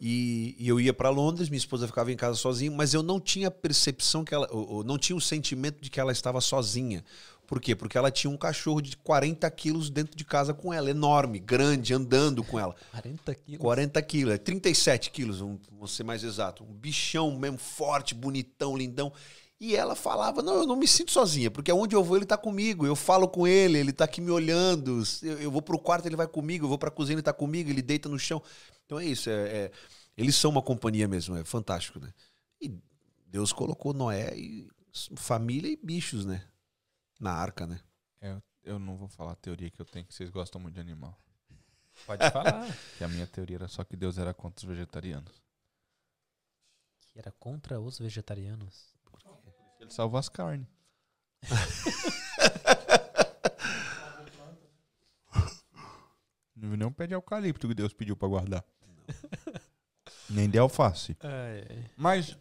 E, 0.00 0.54
e 0.60 0.68
eu 0.68 0.78
ia 0.80 0.92
pra 0.94 1.10
Londres, 1.10 1.48
minha 1.48 1.58
esposa 1.58 1.88
ficava 1.88 2.12
em 2.12 2.16
casa 2.16 2.36
sozinha, 2.38 2.70
mas 2.70 2.94
eu 2.94 3.02
não 3.02 3.18
tinha 3.18 3.48
a 3.48 3.50
percepção 3.50 4.24
que 4.24 4.32
ela, 4.32 4.46
ou, 4.52 4.74
ou 4.74 4.84
não 4.84 4.96
tinha 4.96 5.16
o 5.16 5.20
sentimento 5.20 5.80
de 5.80 5.90
que 5.90 5.98
ela 5.98 6.12
estava 6.12 6.40
sozinha. 6.40 7.04
Por 7.48 7.62
quê? 7.62 7.74
Porque 7.74 7.96
ela 7.96 8.10
tinha 8.10 8.30
um 8.30 8.36
cachorro 8.36 8.82
de 8.82 8.94
40 8.98 9.50
quilos 9.50 9.88
dentro 9.88 10.14
de 10.14 10.22
casa 10.22 10.52
com 10.52 10.70
ela, 10.70 10.90
enorme, 10.90 11.38
grande, 11.38 11.94
andando 11.94 12.44
com 12.44 12.60
ela. 12.60 12.76
40 12.90 13.34
quilos. 13.34 13.60
40 13.62 14.02
quilos, 14.02 14.34
é 14.34 14.38
37 14.38 15.10
quilos, 15.10 15.38
vamos 15.40 15.60
vamos 15.72 15.90
ser 15.92 16.04
mais 16.04 16.22
exato. 16.22 16.62
Um 16.62 16.74
bichão 16.74 17.38
mesmo, 17.38 17.56
forte, 17.56 18.14
bonitão, 18.14 18.76
lindão. 18.76 19.10
E 19.58 19.74
ela 19.74 19.96
falava: 19.96 20.42
Não, 20.42 20.56
eu 20.56 20.66
não 20.66 20.76
me 20.76 20.86
sinto 20.86 21.10
sozinha, 21.10 21.50
porque 21.50 21.70
aonde 21.70 21.96
eu 21.96 22.04
vou 22.04 22.18
ele 22.18 22.26
tá 22.26 22.36
comigo. 22.36 22.86
Eu 22.86 22.94
falo 22.94 23.26
com 23.26 23.46
ele, 23.46 23.78
ele 23.78 23.94
tá 23.94 24.04
aqui 24.04 24.20
me 24.20 24.30
olhando. 24.30 25.02
Eu, 25.22 25.40
eu 25.40 25.50
vou 25.50 25.62
pro 25.62 25.78
quarto, 25.78 26.04
ele 26.04 26.16
vai 26.16 26.28
comigo. 26.28 26.66
Eu 26.66 26.68
vou 26.68 26.78
pra 26.78 26.90
cozinha, 26.90 27.14
ele 27.14 27.22
tá 27.22 27.32
comigo. 27.32 27.70
Ele 27.70 27.80
deita 27.80 28.10
no 28.10 28.18
chão. 28.18 28.42
Então 28.84 28.98
é 29.00 29.06
isso. 29.06 29.30
É, 29.30 29.32
é- 29.32 29.70
eles 30.18 30.36
são 30.36 30.50
uma 30.50 30.60
companhia 30.60 31.08
mesmo, 31.08 31.34
é 31.34 31.44
fantástico, 31.44 31.98
né? 31.98 32.12
E 32.60 32.70
Deus 33.26 33.52
colocou 33.54 33.94
Noé 33.94 34.36
e 34.36 34.68
família 35.16 35.70
e 35.70 35.78
bichos, 35.82 36.26
né? 36.26 36.42
Na 37.18 37.32
arca, 37.32 37.66
né? 37.66 37.80
É, 38.20 38.40
eu 38.62 38.78
não 38.78 38.96
vou 38.96 39.08
falar 39.08 39.32
a 39.32 39.36
teoria 39.36 39.70
que 39.70 39.80
eu 39.80 39.86
tenho, 39.86 40.04
que 40.06 40.14
vocês 40.14 40.30
gostam 40.30 40.60
muito 40.60 40.74
de 40.74 40.80
animal. 40.80 41.18
Pode 42.06 42.22
falar. 42.30 42.64
Que 42.96 43.04
a 43.04 43.08
minha 43.08 43.26
teoria 43.26 43.56
era 43.56 43.68
só 43.68 43.82
que 43.84 43.96
Deus 43.96 44.18
era 44.18 44.32
contra 44.32 44.64
os 44.64 44.68
vegetarianos. 44.68 45.42
que 47.12 47.18
era 47.18 47.32
contra 47.32 47.80
os 47.80 47.98
vegetarianos. 47.98 48.94
Ele 49.80 49.90
salva 49.90 50.18
as 50.18 50.28
carnes. 50.28 50.66
Não 56.54 56.68
viu 56.70 56.76
nem 56.76 56.86
um 56.88 56.92
pé 56.92 57.06
de 57.06 57.14
eucalipto 57.14 57.68
que 57.68 57.74
Deus 57.74 57.92
pediu 57.92 58.16
pra 58.16 58.26
guardar. 58.28 58.64
Nem 60.28 60.50
de 60.50 60.58
alface. 60.58 61.16
Mas. 61.96 62.36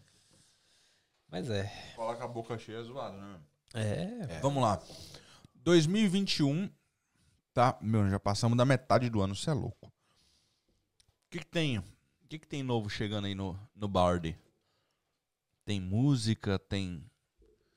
Mas 1.30 1.50
é. 1.50 1.72
Com 1.96 2.10
a 2.10 2.28
boca 2.28 2.58
cheia 2.58 2.80
é 2.80 2.84
zoado, 2.84 3.18
né? 3.18 3.40
É. 3.74 4.40
Vamos 4.42 4.62
lá. 4.62 4.82
2021, 5.56 6.70
tá? 7.54 7.78
Meu, 7.82 8.10
já 8.10 8.20
passamos 8.20 8.58
da 8.58 8.66
metade 8.66 9.10
do 9.10 9.22
ano, 9.22 9.36
você 9.36 9.50
é 9.50 9.54
louco. 9.54 9.88
O 9.88 11.30
que, 11.30 11.40
que 11.40 11.46
tem? 11.46 11.80
O 11.80 11.84
que, 12.30 12.40
que 12.40 12.48
tem 12.48 12.64
novo 12.64 12.90
chegando 12.90 13.26
aí 13.26 13.36
no, 13.36 13.60
no 13.76 13.88
Bardi? 13.88 14.38
Tem 15.66 15.82
música? 15.82 16.58
Tem 16.58 17.04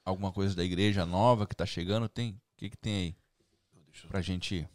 alguma 0.04 0.32
coisa 0.32 0.54
da 0.54 0.64
igreja 0.64 1.04
nova 1.04 1.46
que 1.46 1.54
tá 1.54 1.66
chegando? 1.66 2.08
Tem? 2.08 2.32
O 2.32 2.40
que, 2.56 2.70
que 2.70 2.76
tem 2.76 2.94
aí 2.94 3.16
pra 4.08 4.20
gente? 4.20 4.68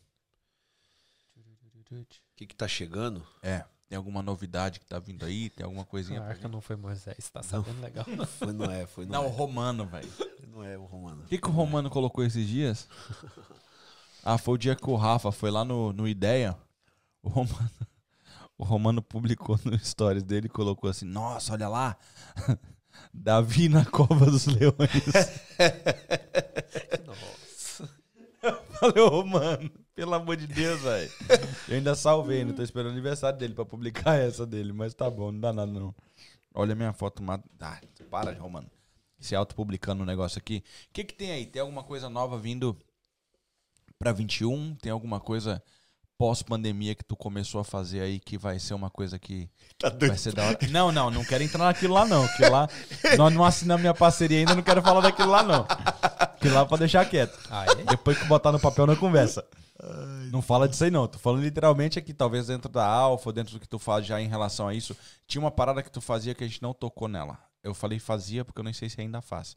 O 1.91 2.05
que 2.35 2.45
que 2.47 2.55
tá 2.55 2.67
chegando? 2.67 3.25
É, 3.41 3.63
tem 3.88 3.97
alguma 3.97 4.22
novidade 4.22 4.80
que 4.80 4.85
tá 4.85 4.97
vindo 4.99 5.25
aí? 5.25 5.49
Tem 5.49 5.64
alguma 5.64 5.85
coisinha 5.85 6.22
A 6.22 6.27
arca 6.27 6.47
não 6.47 6.59
foi 6.61 6.75
Moisés, 6.75 7.30
tá 7.30 7.43
sabendo 7.43 7.81
legal. 7.81 8.05
Foi 8.39 8.51
Noé, 8.53 8.85
foi 8.88 9.05
Não, 9.05 9.22
o 9.22 9.30
Noé. 9.30 9.35
Romano, 9.38 9.85
velho. 9.85 10.09
Não 10.47 10.64
é 10.64 10.77
o 10.77 10.85
Romano. 10.85 11.23
O 11.23 11.27
que, 11.27 11.38
que 11.38 11.47
o 11.47 11.51
Romano 11.51 11.89
colocou 11.89 12.23
esses 12.23 12.47
dias? 12.47 12.88
Ah, 14.27 14.39
foi 14.39 14.55
o 14.55 14.57
dia 14.57 14.75
que 14.75 14.89
o 14.89 14.95
Rafa 14.95 15.31
foi 15.31 15.51
lá 15.51 15.64
no, 15.64 15.93
no 15.93 16.07
Ideia. 16.07 16.57
O 17.22 17.30
Romano, 17.30 17.69
O 18.57 18.64
Romano 18.64 18.99
publicou 18.99 19.59
no 19.64 19.77
stories 19.77 20.23
dele 20.23 20.47
e 20.47 20.49
colocou 20.49 20.89
assim: 20.89 21.05
Nossa, 21.05 21.53
olha 21.53 21.67
lá! 21.69 21.95
Davi 23.14 23.69
na 23.69 23.85
cova 23.85 24.25
dos 24.25 24.47
leões. 24.47 24.73
Nossa. 27.05 27.89
Falei, 28.80 29.03
ô, 29.03 29.23
mano, 29.23 29.69
pelo 29.95 30.14
amor 30.14 30.35
de 30.35 30.45
Deus, 30.48 30.82
velho. 30.82 31.11
Eu 31.67 31.75
ainda 31.77 31.95
salvei, 31.95 32.43
não 32.43 32.53
tô 32.53 32.61
esperando 32.61 32.90
o 32.90 32.93
aniversário 32.93 33.40
dele 33.40 33.53
pra 33.53 33.65
publicar 33.65 34.15
essa 34.15 34.45
dele, 34.45 34.74
mas 34.74 34.93
tá 34.93 35.09
bom, 35.09 35.32
não 35.32 35.40
dá 35.40 35.53
nada 35.53 35.72
não. 35.72 35.95
Olha 36.53 36.74
a 36.74 36.75
minha 36.75 36.93
foto, 36.93 37.24
ma- 37.24 37.41
ah, 37.59 37.80
para, 38.09 38.33
Romano. 38.33 38.69
Se 39.19 39.35
autopublicando 39.35 40.03
um 40.03 40.06
negócio 40.06 40.38
aqui. 40.38 40.64
O 40.90 40.93
que 40.93 41.03
que 41.03 41.14
tem 41.14 41.32
aí? 41.32 41.45
Tem 41.45 41.61
alguma 41.61 41.83
coisa 41.83 42.09
nova 42.09 42.38
vindo 42.38 42.77
pra 43.98 44.11
21? 44.11 44.75
Tem 44.75 44.91
alguma 44.91 45.19
coisa 45.19 45.64
pós-pandemia 46.17 46.95
que 46.95 47.03
tu 47.03 47.15
começou 47.15 47.59
a 47.59 47.64
fazer 47.65 47.99
aí 48.01 48.19
que 48.19 48.38
vai 48.38 48.57
ser 48.59 48.74
uma 48.74 48.90
coisa 48.90 49.17
que 49.19 49.49
Tá 49.80 49.90
vai 49.90 50.17
ser 50.17 50.33
da 50.33 50.45
hora? 50.45 50.57
Não, 50.69 50.91
não, 50.91 51.09
não 51.11 51.25
quero 51.25 51.43
entrar 51.43 51.65
naquilo 51.65 51.93
lá 51.93 52.06
não, 52.06 52.25
que 52.35 52.43
lá 52.48 52.69
nós 53.17 53.33
não 53.33 53.43
assinamos 53.43 53.82
minha 53.82 53.93
parceria 53.93 54.40
ainda, 54.40 54.56
não 54.56 54.64
quero 54.64 54.82
falar 54.82 55.01
daquilo 55.01 55.30
lá 55.32 55.43
não. 55.43 55.65
Que 56.40 56.48
lá 56.49 56.61
é 56.61 56.65
pra 56.65 56.77
deixar 56.77 57.09
quieto. 57.09 57.38
Ah, 57.49 57.65
é? 57.65 57.83
Depois 57.83 58.17
que 58.17 58.25
botar 58.25 58.51
no 58.51 58.59
papel, 58.59 58.85
não 58.88 58.95
conversa. 58.95 59.45
Não 60.31 60.41
fala 60.41 60.67
disso 60.67 60.83
aí, 60.83 60.91
não. 60.91 61.07
Tô 61.07 61.17
falando 61.19 61.43
literalmente 61.43 61.97
aqui, 61.99 62.14
talvez 62.14 62.47
dentro 62.47 62.69
da 62.69 62.85
Alfa, 62.85 63.31
dentro 63.33 63.53
do 63.53 63.59
que 63.59 63.67
tu 63.67 63.77
faz 63.80 64.05
já 64.05 64.19
em 64.22 64.27
relação 64.27 64.67
a 64.67 64.73
isso. 64.73 64.95
Tinha 65.27 65.41
uma 65.41 65.51
parada 65.51 65.81
que 65.83 65.91
tu 65.91 66.01
fazia 66.01 66.33
que 66.35 66.43
a 66.43 66.47
gente 66.47 66.61
não 66.61 66.73
tocou 66.73 67.07
nela. 67.07 67.38
Eu 67.64 67.73
falei 67.73 67.99
fazia 67.99 68.43
porque 68.45 68.59
eu 68.59 68.64
nem 68.64 68.73
sei 68.73 68.89
se 68.89 68.99
ainda 69.01 69.22
faz. 69.22 69.55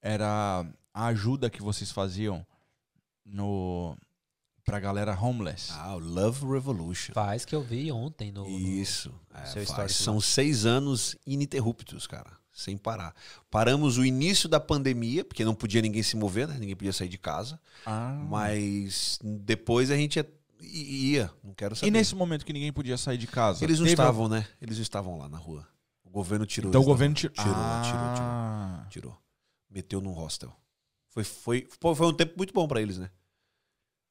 Era 0.00 0.64
a 0.92 1.06
ajuda 1.06 1.48
que 1.48 1.62
vocês 1.62 1.90
faziam 1.90 2.44
no 3.24 3.96
pra 4.64 4.78
galera 4.78 5.18
homeless. 5.18 5.72
Ah, 5.72 5.94
o 5.94 5.98
Love 5.98 6.46
Revolution. 6.46 7.12
Faz 7.14 7.44
que 7.44 7.54
eu 7.54 7.62
vi 7.62 7.90
ontem 7.90 8.30
no. 8.32 8.42
no- 8.44 8.48
Isso. 8.58 9.12
É, 9.34 9.44
seu 9.46 9.66
faz. 9.66 9.92
São 9.96 10.20
seis 10.20 10.64
anos 10.66 11.16
ininterruptos, 11.26 12.06
cara. 12.06 12.30
Sem 12.52 12.76
parar. 12.76 13.14
Paramos 13.50 13.96
o 13.96 14.04
início 14.04 14.48
da 14.48 14.60
pandemia, 14.60 15.24
porque 15.24 15.44
não 15.44 15.54
podia 15.54 15.80
ninguém 15.80 16.02
se 16.02 16.16
mover, 16.16 16.46
né? 16.46 16.56
Ninguém 16.58 16.76
podia 16.76 16.92
sair 16.92 17.08
de 17.08 17.16
casa. 17.18 17.58
Ah. 17.86 18.12
Mas 18.28 19.18
depois 19.22 19.90
a 19.90 19.96
gente 19.96 20.22
ia. 20.60 21.30
não 21.42 21.54
quero 21.54 21.74
saber. 21.74 21.88
E 21.88 21.90
nesse 21.90 22.14
momento 22.14 22.44
que 22.44 22.52
ninguém 22.52 22.72
podia 22.72 22.96
sair 22.98 23.16
de 23.18 23.26
casa? 23.26 23.64
Eles 23.64 23.78
não 23.78 23.84
teve- 23.86 23.94
estavam, 23.94 24.28
né? 24.28 24.46
Eles 24.60 24.76
não 24.76 24.82
estavam 24.82 25.18
lá 25.18 25.28
na 25.28 25.38
rua. 25.38 25.66
O 26.04 26.10
governo 26.10 26.44
tirou 26.44 26.68
Então 26.68 26.82
o 26.82 26.84
governo 26.84 27.14
tirou. 27.14 27.34
tirou, 27.34 27.54
tirou, 27.54 27.82
tirou, 27.82 27.98
Ah. 28.28 28.86
tirou. 28.90 29.18
Meteu 29.70 30.00
num 30.02 30.12
hostel. 30.12 30.54
Foi, 31.08 31.24
foi, 31.24 31.66
foi 31.96 32.06
um 32.06 32.12
tempo 32.12 32.34
muito 32.36 32.52
bom 32.52 32.68
pra 32.68 32.82
eles, 32.82 32.98
né? 32.98 33.10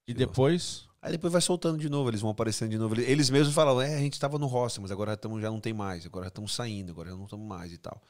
E 0.07 0.13
Tirou. 0.13 0.27
depois. 0.27 0.89
Aí 0.99 1.11
depois 1.11 1.31
vai 1.33 1.41
soltando 1.41 1.77
de 1.79 1.89
novo, 1.89 2.09
eles 2.09 2.21
vão 2.21 2.29
aparecendo 2.31 2.69
de 2.71 2.77
novo. 2.77 2.99
Eles 2.99 3.29
mesmos 3.29 3.53
falam, 3.55 3.79
é, 3.81 3.95
a 3.95 3.99
gente 3.99 4.19
tava 4.19 4.37
no 4.37 4.45
hostel, 4.47 4.81
mas 4.83 4.91
agora 4.91 5.11
já, 5.11 5.17
tamo, 5.17 5.39
já 5.41 5.49
não 5.49 5.59
tem 5.59 5.73
mais, 5.73 6.05
agora 6.05 6.25
já 6.25 6.29
estamos 6.29 6.53
saindo, 6.53 6.91
agora 6.91 7.09
já 7.09 7.15
não 7.15 7.23
estamos 7.25 7.47
mais 7.47 7.71
e 7.71 7.77
tal. 7.77 8.01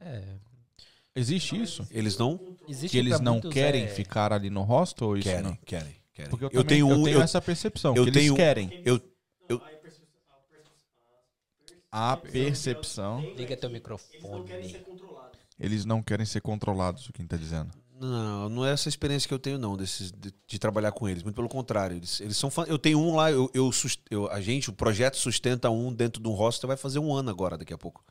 É. 0.00 0.22
Existe 1.14 1.60
isso? 1.60 1.86
Eles 1.90 2.16
não 2.16 2.40
Existe 2.68 2.92
Que 2.92 2.98
eles 2.98 3.18
não 3.20 3.32
muitos, 3.34 3.52
querem 3.52 3.84
é, 3.84 3.88
ficar 3.88 4.32
ali 4.32 4.50
no 4.50 4.62
hostel 4.62 5.08
ou 5.08 5.16
isso 5.16 5.26
querem, 5.28 5.42
não? 5.42 5.56
querem, 5.64 5.96
querem. 6.12 6.30
Porque 6.30 6.44
eu, 6.44 6.48
eu 6.48 6.62
também- 6.62 6.66
tenho 6.66 6.86
um, 6.86 6.90
eu 6.90 7.04
tenho 7.04 7.16
eu, 7.18 7.22
essa 7.22 7.40
percepção, 7.40 7.96
eu 7.96 8.04
que 8.04 8.12
tenho- 8.12 8.26
eles 8.34 8.36
querem. 8.36 8.72
eu, 8.84 9.00
A 11.90 12.16
percepção. 12.16 13.26
Liga 13.34 13.56
teu 13.56 13.68
Eles 13.70 13.80
microfone. 13.80 14.38
não 14.38 14.44
querem 14.44 14.68
ser 14.68 14.82
controlados. 14.82 15.38
Eles 15.58 15.84
não 15.86 16.02
querem 16.02 16.26
ser 16.26 16.40
controlados, 16.42 17.08
o 17.08 17.12
que 17.12 17.24
tá 17.24 17.36
dizendo. 17.36 17.70
Não, 17.98 18.48
não 18.48 18.64
é 18.66 18.72
essa 18.72 18.88
experiência 18.88 19.26
que 19.26 19.34
eu 19.34 19.38
tenho, 19.38 19.58
não, 19.58 19.76
desses, 19.76 20.12
de, 20.12 20.32
de 20.46 20.58
trabalhar 20.58 20.92
com 20.92 21.08
eles. 21.08 21.22
Muito 21.22 21.34
pelo 21.34 21.48
contrário. 21.48 21.96
Eles, 21.96 22.20
eles 22.20 22.36
são 22.36 22.50
fã- 22.50 22.64
Eu 22.68 22.78
tenho 22.78 22.98
um 23.00 23.16
lá, 23.16 23.32
eu, 23.32 23.50
eu, 23.54 23.70
eu- 24.10 24.30
a 24.30 24.40
gente, 24.40 24.70
o 24.70 24.72
projeto 24.72 25.16
sustenta 25.16 25.68
um 25.70 25.92
dentro 25.92 26.22
de 26.22 26.28
um 26.28 26.32
hostel, 26.32 26.68
vai 26.68 26.76
fazer 26.76 26.98
um 27.00 27.12
ano 27.12 27.30
agora, 27.30 27.56
daqui 27.58 27.72
a 27.74 27.78
pouco. 27.78 28.04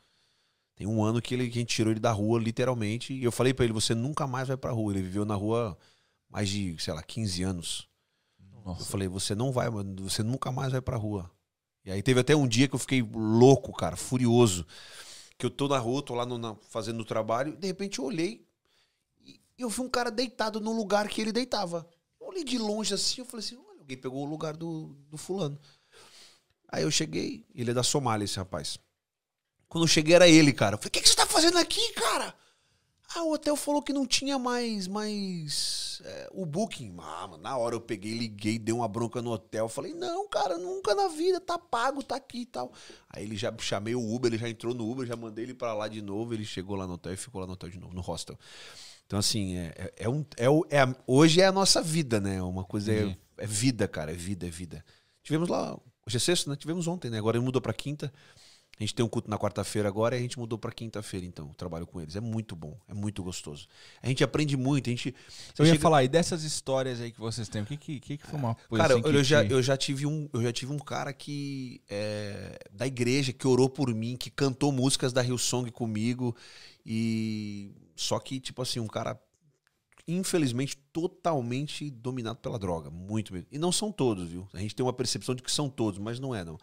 Tem 0.78 0.86
um 0.86 1.02
ano 1.02 1.20
que, 1.20 1.34
ele, 1.34 1.50
que 1.50 1.58
a 1.58 1.60
gente 1.60 1.74
tirou 1.74 1.90
ele 1.90 1.98
da 1.98 2.12
rua, 2.12 2.38
literalmente. 2.38 3.12
E 3.12 3.24
eu 3.24 3.32
falei 3.32 3.52
pra 3.52 3.64
ele: 3.64 3.74
você 3.74 3.96
nunca 3.96 4.28
mais 4.28 4.46
vai 4.46 4.56
pra 4.56 4.70
rua. 4.70 4.92
Ele 4.92 5.02
viveu 5.02 5.24
na 5.24 5.34
rua 5.34 5.76
mais 6.30 6.48
de, 6.48 6.76
sei 6.78 6.94
lá, 6.94 7.02
15 7.02 7.42
anos. 7.42 7.88
Eu 8.54 8.60
Nossa. 8.64 8.84
falei: 8.84 9.08
você 9.08 9.34
não 9.34 9.50
vai, 9.50 9.68
mano, 9.68 10.08
você 10.08 10.22
nunca 10.22 10.52
mais 10.52 10.70
vai 10.70 10.80
pra 10.80 10.96
rua. 10.96 11.28
E 11.84 11.90
aí 11.90 12.00
teve 12.00 12.20
até 12.20 12.36
um 12.36 12.46
dia 12.46 12.68
que 12.68 12.76
eu 12.76 12.78
fiquei 12.78 13.02
louco, 13.02 13.72
cara, 13.72 13.96
furioso. 13.96 14.64
Que 15.36 15.46
eu 15.46 15.50
tô 15.50 15.66
na 15.66 15.78
rua, 15.78 16.00
tô 16.00 16.14
lá 16.14 16.24
no- 16.24 16.38
na- 16.38 16.54
fazendo 16.70 17.00
o 17.00 17.04
trabalho, 17.04 17.56
de 17.56 17.66
repente 17.66 17.98
eu 17.98 18.04
olhei 18.04 18.46
e 19.24 19.40
eu 19.58 19.68
vi 19.68 19.80
um 19.80 19.88
cara 19.88 20.10
deitado 20.12 20.60
no 20.60 20.72
lugar 20.72 21.08
que 21.08 21.20
ele 21.20 21.32
deitava. 21.32 21.88
Eu 22.20 22.28
olhei 22.28 22.44
de 22.44 22.56
longe 22.56 22.94
assim, 22.94 23.20
eu 23.20 23.24
falei 23.24 23.44
assim: 23.44 23.56
olha, 23.56 23.80
alguém 23.80 23.96
pegou 23.96 24.22
o 24.24 24.30
lugar 24.30 24.56
do, 24.56 24.96
do 25.10 25.16
fulano. 25.16 25.58
Aí 26.68 26.84
eu 26.84 26.90
cheguei, 26.90 27.44
ele 27.52 27.72
é 27.72 27.74
da 27.74 27.82
Somália, 27.82 28.24
esse 28.24 28.36
rapaz. 28.36 28.78
Quando 29.68 29.84
eu 29.84 29.88
cheguei 29.88 30.14
era 30.14 30.28
ele, 30.28 30.52
cara. 30.52 30.74
Eu 30.74 30.78
falei: 30.78 30.88
o 30.88 30.92
que, 30.92 31.00
que 31.00 31.08
você 31.08 31.16
tá 31.16 31.26
fazendo 31.26 31.58
aqui, 31.58 31.92
cara? 31.92 32.34
Ah, 33.14 33.22
o 33.22 33.32
hotel 33.32 33.56
falou 33.56 33.80
que 33.80 33.92
não 33.92 34.06
tinha 34.06 34.38
mais, 34.38 34.86
mais 34.86 36.02
é, 36.04 36.28
o 36.30 36.44
booking. 36.44 36.94
Ah, 36.98 37.26
mano, 37.26 37.42
na 37.42 37.56
hora 37.56 37.74
eu 37.74 37.80
peguei, 37.80 38.12
liguei, 38.12 38.58
dei 38.58 38.74
uma 38.74 38.86
bronca 38.86 39.22
no 39.22 39.30
hotel. 39.30 39.66
Falei, 39.66 39.94
não, 39.94 40.28
cara, 40.28 40.58
nunca 40.58 40.94
na 40.94 41.08
vida, 41.08 41.40
tá 41.40 41.58
pago, 41.58 42.02
tá 42.02 42.16
aqui 42.16 42.42
e 42.42 42.46
tal. 42.46 42.70
Aí 43.08 43.24
ele 43.24 43.34
já 43.34 43.52
chamei 43.60 43.94
o 43.94 44.14
Uber, 44.14 44.30
ele 44.30 44.38
já 44.38 44.48
entrou 44.48 44.74
no 44.74 44.90
Uber, 44.90 45.06
já 45.06 45.16
mandei 45.16 45.46
ele 45.46 45.54
pra 45.54 45.72
lá 45.72 45.88
de 45.88 46.02
novo. 46.02 46.34
Ele 46.34 46.44
chegou 46.44 46.76
lá 46.76 46.86
no 46.86 46.94
hotel 46.94 47.14
e 47.14 47.16
ficou 47.16 47.40
lá 47.40 47.46
no 47.46 47.54
hotel 47.54 47.70
de 47.70 47.78
novo, 47.78 47.94
no 47.94 48.02
hostel. 48.02 48.38
Então, 49.06 49.18
assim, 49.18 49.56
é, 49.56 49.72
é, 49.74 49.92
é 50.04 50.08
um, 50.08 50.22
é, 50.36 50.76
é 50.76 50.96
hoje 51.06 51.40
é 51.40 51.46
a 51.46 51.52
nossa 51.52 51.80
vida, 51.80 52.20
né? 52.20 52.42
Uma 52.42 52.62
coisa 52.62 52.92
é, 52.92 53.00
Entendi. 53.00 53.18
é 53.38 53.46
vida, 53.46 53.88
cara, 53.88 54.12
é 54.12 54.14
vida, 54.14 54.46
é 54.46 54.50
vida. 54.50 54.84
Tivemos 55.22 55.48
lá, 55.48 55.78
hoje 56.06 56.18
é 56.18 56.20
sexta, 56.20 56.50
né? 56.50 56.56
Tivemos 56.56 56.86
ontem, 56.86 57.10
né? 57.10 57.16
Agora 57.16 57.38
ele 57.38 57.44
mudou 57.44 57.62
pra 57.62 57.72
quinta. 57.72 58.12
A 58.78 58.82
gente 58.84 58.94
tem 58.94 59.04
um 59.04 59.08
culto 59.08 59.28
na 59.28 59.36
quarta-feira 59.36 59.88
agora 59.88 60.14
e 60.14 60.18
a 60.18 60.22
gente 60.22 60.38
mudou 60.38 60.56
pra 60.56 60.70
quinta-feira, 60.70 61.26
então. 61.26 61.48
Trabalho 61.54 61.84
com 61.86 62.00
eles. 62.00 62.14
É 62.14 62.20
muito 62.20 62.54
bom, 62.54 62.78
é 62.86 62.94
muito 62.94 63.22
gostoso. 63.24 63.66
A 64.00 64.06
gente 64.06 64.22
aprende 64.22 64.56
muito, 64.56 64.88
a 64.88 64.90
gente. 64.90 65.12
Eu 65.58 65.64
ia 65.64 65.72
chega- 65.72 65.82
falar, 65.82 66.04
e 66.04 66.08
dessas 66.08 66.44
histórias 66.44 67.00
aí 67.00 67.10
que 67.10 67.18
vocês 67.18 67.48
têm, 67.48 67.62
o 67.62 67.66
que 67.66 67.76
que, 67.76 67.98
que, 67.98 68.16
que 68.18 68.26
foi 68.26 68.38
uma 68.38 68.54
coisa 68.54 68.84
Cara, 68.84 68.94
assim 68.94 69.02
que 69.02 69.08
eu, 69.16 69.24
já, 69.24 69.44
te- 69.44 69.50
eu, 69.52 69.62
já 69.62 69.76
tive 69.76 70.06
um, 70.06 70.28
eu 70.32 70.42
já 70.42 70.52
tive 70.52 70.72
um 70.72 70.78
cara 70.78 71.12
que. 71.12 71.80
é, 71.90 72.58
da 72.72 72.86
igreja, 72.86 73.32
que 73.32 73.48
orou 73.48 73.68
por 73.68 73.92
mim, 73.92 74.16
que 74.16 74.30
cantou 74.30 74.70
músicas 74.70 75.12
da 75.12 75.24
Hillsong 75.24 75.70
comigo. 75.72 76.36
E. 76.86 77.72
Só 77.96 78.18
que, 78.20 78.38
tipo 78.40 78.62
assim, 78.62 78.80
um 78.80 78.86
cara. 78.86 79.20
Infelizmente, 80.10 80.74
totalmente 80.90 81.90
dominado 81.90 82.38
pela 82.38 82.58
droga. 82.58 82.88
Muito 82.90 83.32
mesmo. 83.32 83.46
E 83.52 83.58
não 83.58 83.70
são 83.70 83.92
todos, 83.92 84.28
viu? 84.30 84.48
A 84.54 84.58
gente 84.58 84.74
tem 84.74 84.84
uma 84.84 84.92
percepção 84.92 85.34
de 85.34 85.42
que 85.42 85.52
são 85.52 85.68
todos, 85.68 85.98
mas 86.00 86.18
não 86.18 86.34
é, 86.34 86.42
não. 86.42 86.58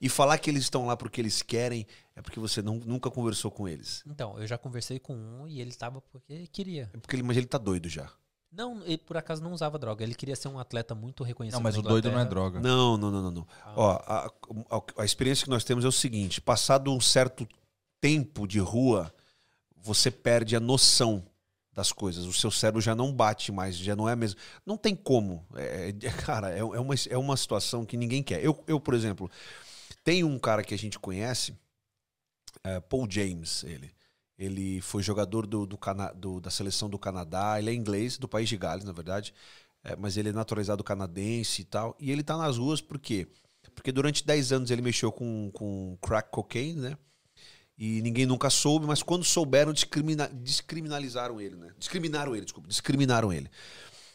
E 0.00 0.08
falar 0.10 0.36
que 0.36 0.50
eles 0.50 0.62
estão 0.64 0.84
lá 0.86 0.96
porque 0.96 1.20
eles 1.20 1.40
querem 1.40 1.86
é 2.14 2.20
porque 2.20 2.38
você 2.38 2.60
não, 2.60 2.76
nunca 2.76 3.10
conversou 3.10 3.50
com 3.50 3.66
eles. 3.66 4.02
Então, 4.06 4.38
eu 4.38 4.46
já 4.46 4.58
conversei 4.58 4.98
com 4.98 5.14
um 5.16 5.48
e 5.48 5.60
ele 5.60 5.72
tava 5.72 6.02
porque 6.02 6.46
queria. 6.48 6.90
É 6.92 6.98
porque 6.98 7.16
ele, 7.16 7.22
mas 7.22 7.36
ele 7.38 7.46
tá 7.46 7.56
doido 7.56 7.88
já. 7.88 8.10
Não, 8.52 8.82
ele 8.84 8.98
por 8.98 9.16
acaso 9.16 9.42
não 9.42 9.52
usava 9.54 9.78
droga. 9.78 10.04
Ele 10.04 10.14
queria 10.14 10.36
ser 10.36 10.48
um 10.48 10.58
atleta 10.58 10.94
muito 10.94 11.24
reconhecido. 11.24 11.56
Não, 11.56 11.62
mas 11.62 11.78
o 11.78 11.80
doido 11.80 12.10
não 12.10 12.20
é 12.20 12.24
droga. 12.26 12.60
Não, 12.60 12.98
não, 12.98 13.10
não, 13.10 13.22
não. 13.22 13.30
não. 13.30 13.46
Ah. 13.64 13.72
Ó, 13.74 13.90
a, 14.04 14.26
a- 14.76 14.82
a 15.02 15.04
experiência 15.06 15.44
que 15.44 15.50
nós 15.50 15.64
temos 15.64 15.86
é 15.86 15.88
o 15.88 15.92
seguinte: 15.92 16.38
passado 16.42 16.92
um 16.92 17.00
certo 17.00 17.48
tempo 17.98 18.46
de 18.46 18.58
rua, 18.58 19.10
você 19.74 20.10
perde 20.10 20.54
a 20.54 20.60
noção 20.60 21.24
das 21.72 21.92
coisas. 21.92 22.24
O 22.26 22.32
seu 22.32 22.50
cérebro 22.50 22.80
já 22.80 22.94
não 22.94 23.12
bate 23.12 23.50
mais, 23.52 23.76
já 23.76 23.96
não 23.96 24.08
é 24.08 24.14
mesmo. 24.16 24.38
Não 24.66 24.76
tem 24.76 24.94
como. 24.94 25.46
É, 25.54 25.88
é- 25.90 26.10
cara, 26.24 26.50
é, 26.52 26.58
é 26.60 26.64
uma, 26.64 26.94
é 27.10 27.18
uma 27.18 27.36
situação 27.36 27.84
que 27.84 27.96
ninguém 27.96 28.22
quer. 28.22 28.44
Eu, 28.44 28.62
eu, 28.66 28.80
por 28.80 28.94
exemplo, 28.94 29.30
tem 30.04 30.24
um 30.24 30.38
cara 30.38 30.62
que 30.64 30.74
a 30.74 30.78
gente 30.78 30.98
conhece, 30.98 31.54
é, 32.64 32.80
Paul 32.80 33.06
James, 33.10 33.64
ele. 33.64 33.90
Ele 34.38 34.80
foi 34.80 35.02
jogador 35.02 35.46
do, 35.46 35.66
do, 35.66 35.78
Cana- 35.78 36.12
do- 36.12 36.40
da 36.40 36.50
seleção 36.50 36.88
do 36.90 36.98
Canadá, 36.98 37.58
ele 37.58 37.70
é 37.70 37.74
inglês, 37.74 38.18
do 38.18 38.26
país 38.26 38.48
de 38.48 38.56
Gales, 38.56 38.84
na 38.84 38.90
verdade. 38.92 39.32
É, 39.84 39.94
mas 39.96 40.16
ele 40.16 40.30
é 40.30 40.32
naturalizado 40.32 40.82
canadense 40.82 41.62
e 41.62 41.64
tal. 41.64 41.96
E 42.00 42.10
ele 42.10 42.22
tá 42.22 42.36
nas 42.36 42.56
ruas 42.58 42.80
por 42.80 42.98
quê? 42.98 43.28
Porque 43.74 43.92
durante 43.92 44.24
10 44.26 44.50
anos 44.52 44.70
ele 44.70 44.82
mexeu 44.82 45.12
com, 45.12 45.50
com 45.52 45.96
crack 46.02 46.30
cocaine, 46.30 46.80
né? 46.80 46.98
E 47.84 48.00
ninguém 48.00 48.26
nunca 48.26 48.48
soube, 48.48 48.86
mas 48.86 49.02
quando 49.02 49.24
souberam, 49.24 49.72
discrimina, 49.72 50.28
descriminalizaram 50.32 51.40
ele, 51.40 51.56
né? 51.56 51.72
Discriminaram 51.76 52.36
ele, 52.36 52.44
desculpa, 52.44 52.68
discriminaram 52.68 53.32
ele. 53.32 53.50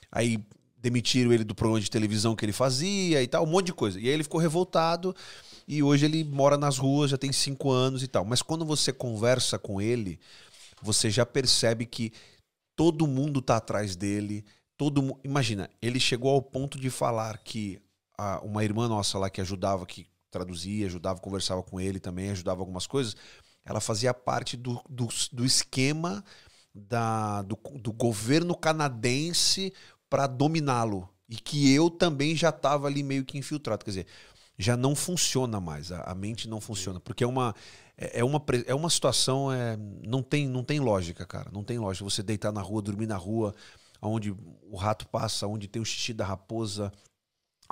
Aí 0.09 0.39
demitiram 0.77 1.33
ele 1.33 1.43
do 1.43 1.53
programa 1.53 1.81
de 1.81 1.91
televisão 1.91 2.33
que 2.33 2.45
ele 2.45 2.53
fazia 2.53 3.21
e 3.21 3.27
tal, 3.27 3.43
um 3.43 3.47
monte 3.49 3.65
de 3.65 3.73
coisa. 3.73 3.99
E 3.99 4.03
aí 4.07 4.13
ele 4.13 4.23
ficou 4.23 4.39
revoltado 4.39 5.13
e 5.67 5.83
hoje 5.83 6.05
ele 6.05 6.23
mora 6.23 6.55
nas 6.57 6.77
ruas, 6.77 7.11
já 7.11 7.17
tem 7.17 7.33
cinco 7.33 7.69
anos 7.69 8.01
e 8.03 8.07
tal. 8.07 8.23
Mas 8.23 8.41
quando 8.41 8.63
você 8.63 8.93
conversa 8.93 9.59
com 9.59 9.81
ele, 9.81 10.17
você 10.81 11.11
já 11.11 11.25
percebe 11.25 11.85
que 11.85 12.13
todo 12.73 13.05
mundo 13.05 13.41
tá 13.41 13.57
atrás 13.57 13.97
dele. 13.97 14.45
Todo 14.77 15.19
Imagina, 15.25 15.69
ele 15.81 15.99
chegou 15.99 16.31
ao 16.31 16.41
ponto 16.41 16.79
de 16.79 16.89
falar 16.89 17.37
que 17.39 17.81
a- 18.17 18.39
uma 18.45 18.63
irmã 18.63 18.87
nossa 18.87 19.19
lá 19.19 19.29
que 19.29 19.41
ajudava, 19.41 19.85
que 19.85 20.07
traduzia, 20.31 20.85
ajudava, 20.85 21.19
conversava 21.19 21.61
com 21.61 21.81
ele 21.81 21.99
também, 21.99 22.29
ajudava 22.29 22.61
algumas 22.61 22.87
coisas, 22.87 23.13
ela 23.67 23.81
fazia 23.81 24.13
parte 24.13 24.55
do, 24.55 24.81
do, 24.89 25.09
do 25.31 25.45
esquema 25.45 26.23
da, 26.73 27.41
do, 27.41 27.59
do 27.75 27.91
governo 27.91 28.55
canadense 28.55 29.73
para 30.09 30.25
dominá-lo. 30.25 31.07
E 31.29 31.35
que 31.35 31.73
eu 31.73 31.89
também 31.89 32.33
já 32.33 32.49
estava 32.49 32.87
ali 32.87 33.03
meio 33.03 33.25
que 33.25 33.37
infiltrado. 33.37 33.83
Quer 33.83 33.91
dizer, 33.91 34.07
já 34.57 34.77
não 34.77 34.95
funciona 34.95 35.59
mais. 35.59 35.91
A, 35.91 36.01
a 36.03 36.15
mente 36.15 36.47
não 36.47 36.61
funciona. 36.61 36.97
Porque 36.97 37.25
é 37.25 37.27
uma, 37.27 37.53
é, 37.97 38.21
é 38.21 38.23
uma, 38.23 38.41
é 38.65 38.73
uma 38.73 38.89
situação. 38.89 39.51
É, 39.51 39.77
não, 39.77 40.23
tem, 40.23 40.47
não 40.47 40.63
tem 40.63 40.79
lógica, 40.79 41.25
cara. 41.25 41.51
Não 41.51 41.63
tem 41.63 41.77
lógica. 41.77 42.09
Você 42.09 42.23
deitar 42.23 42.53
na 42.53 42.61
rua, 42.61 42.81
dormir 42.81 43.07
na 43.07 43.17
rua, 43.17 43.53
onde 44.01 44.31
o 44.31 44.77
rato 44.77 45.05
passa, 45.09 45.45
onde 45.45 45.67
tem 45.67 45.81
o 45.81 45.85
xixi 45.85 46.13
da 46.13 46.25
raposa, 46.25 46.93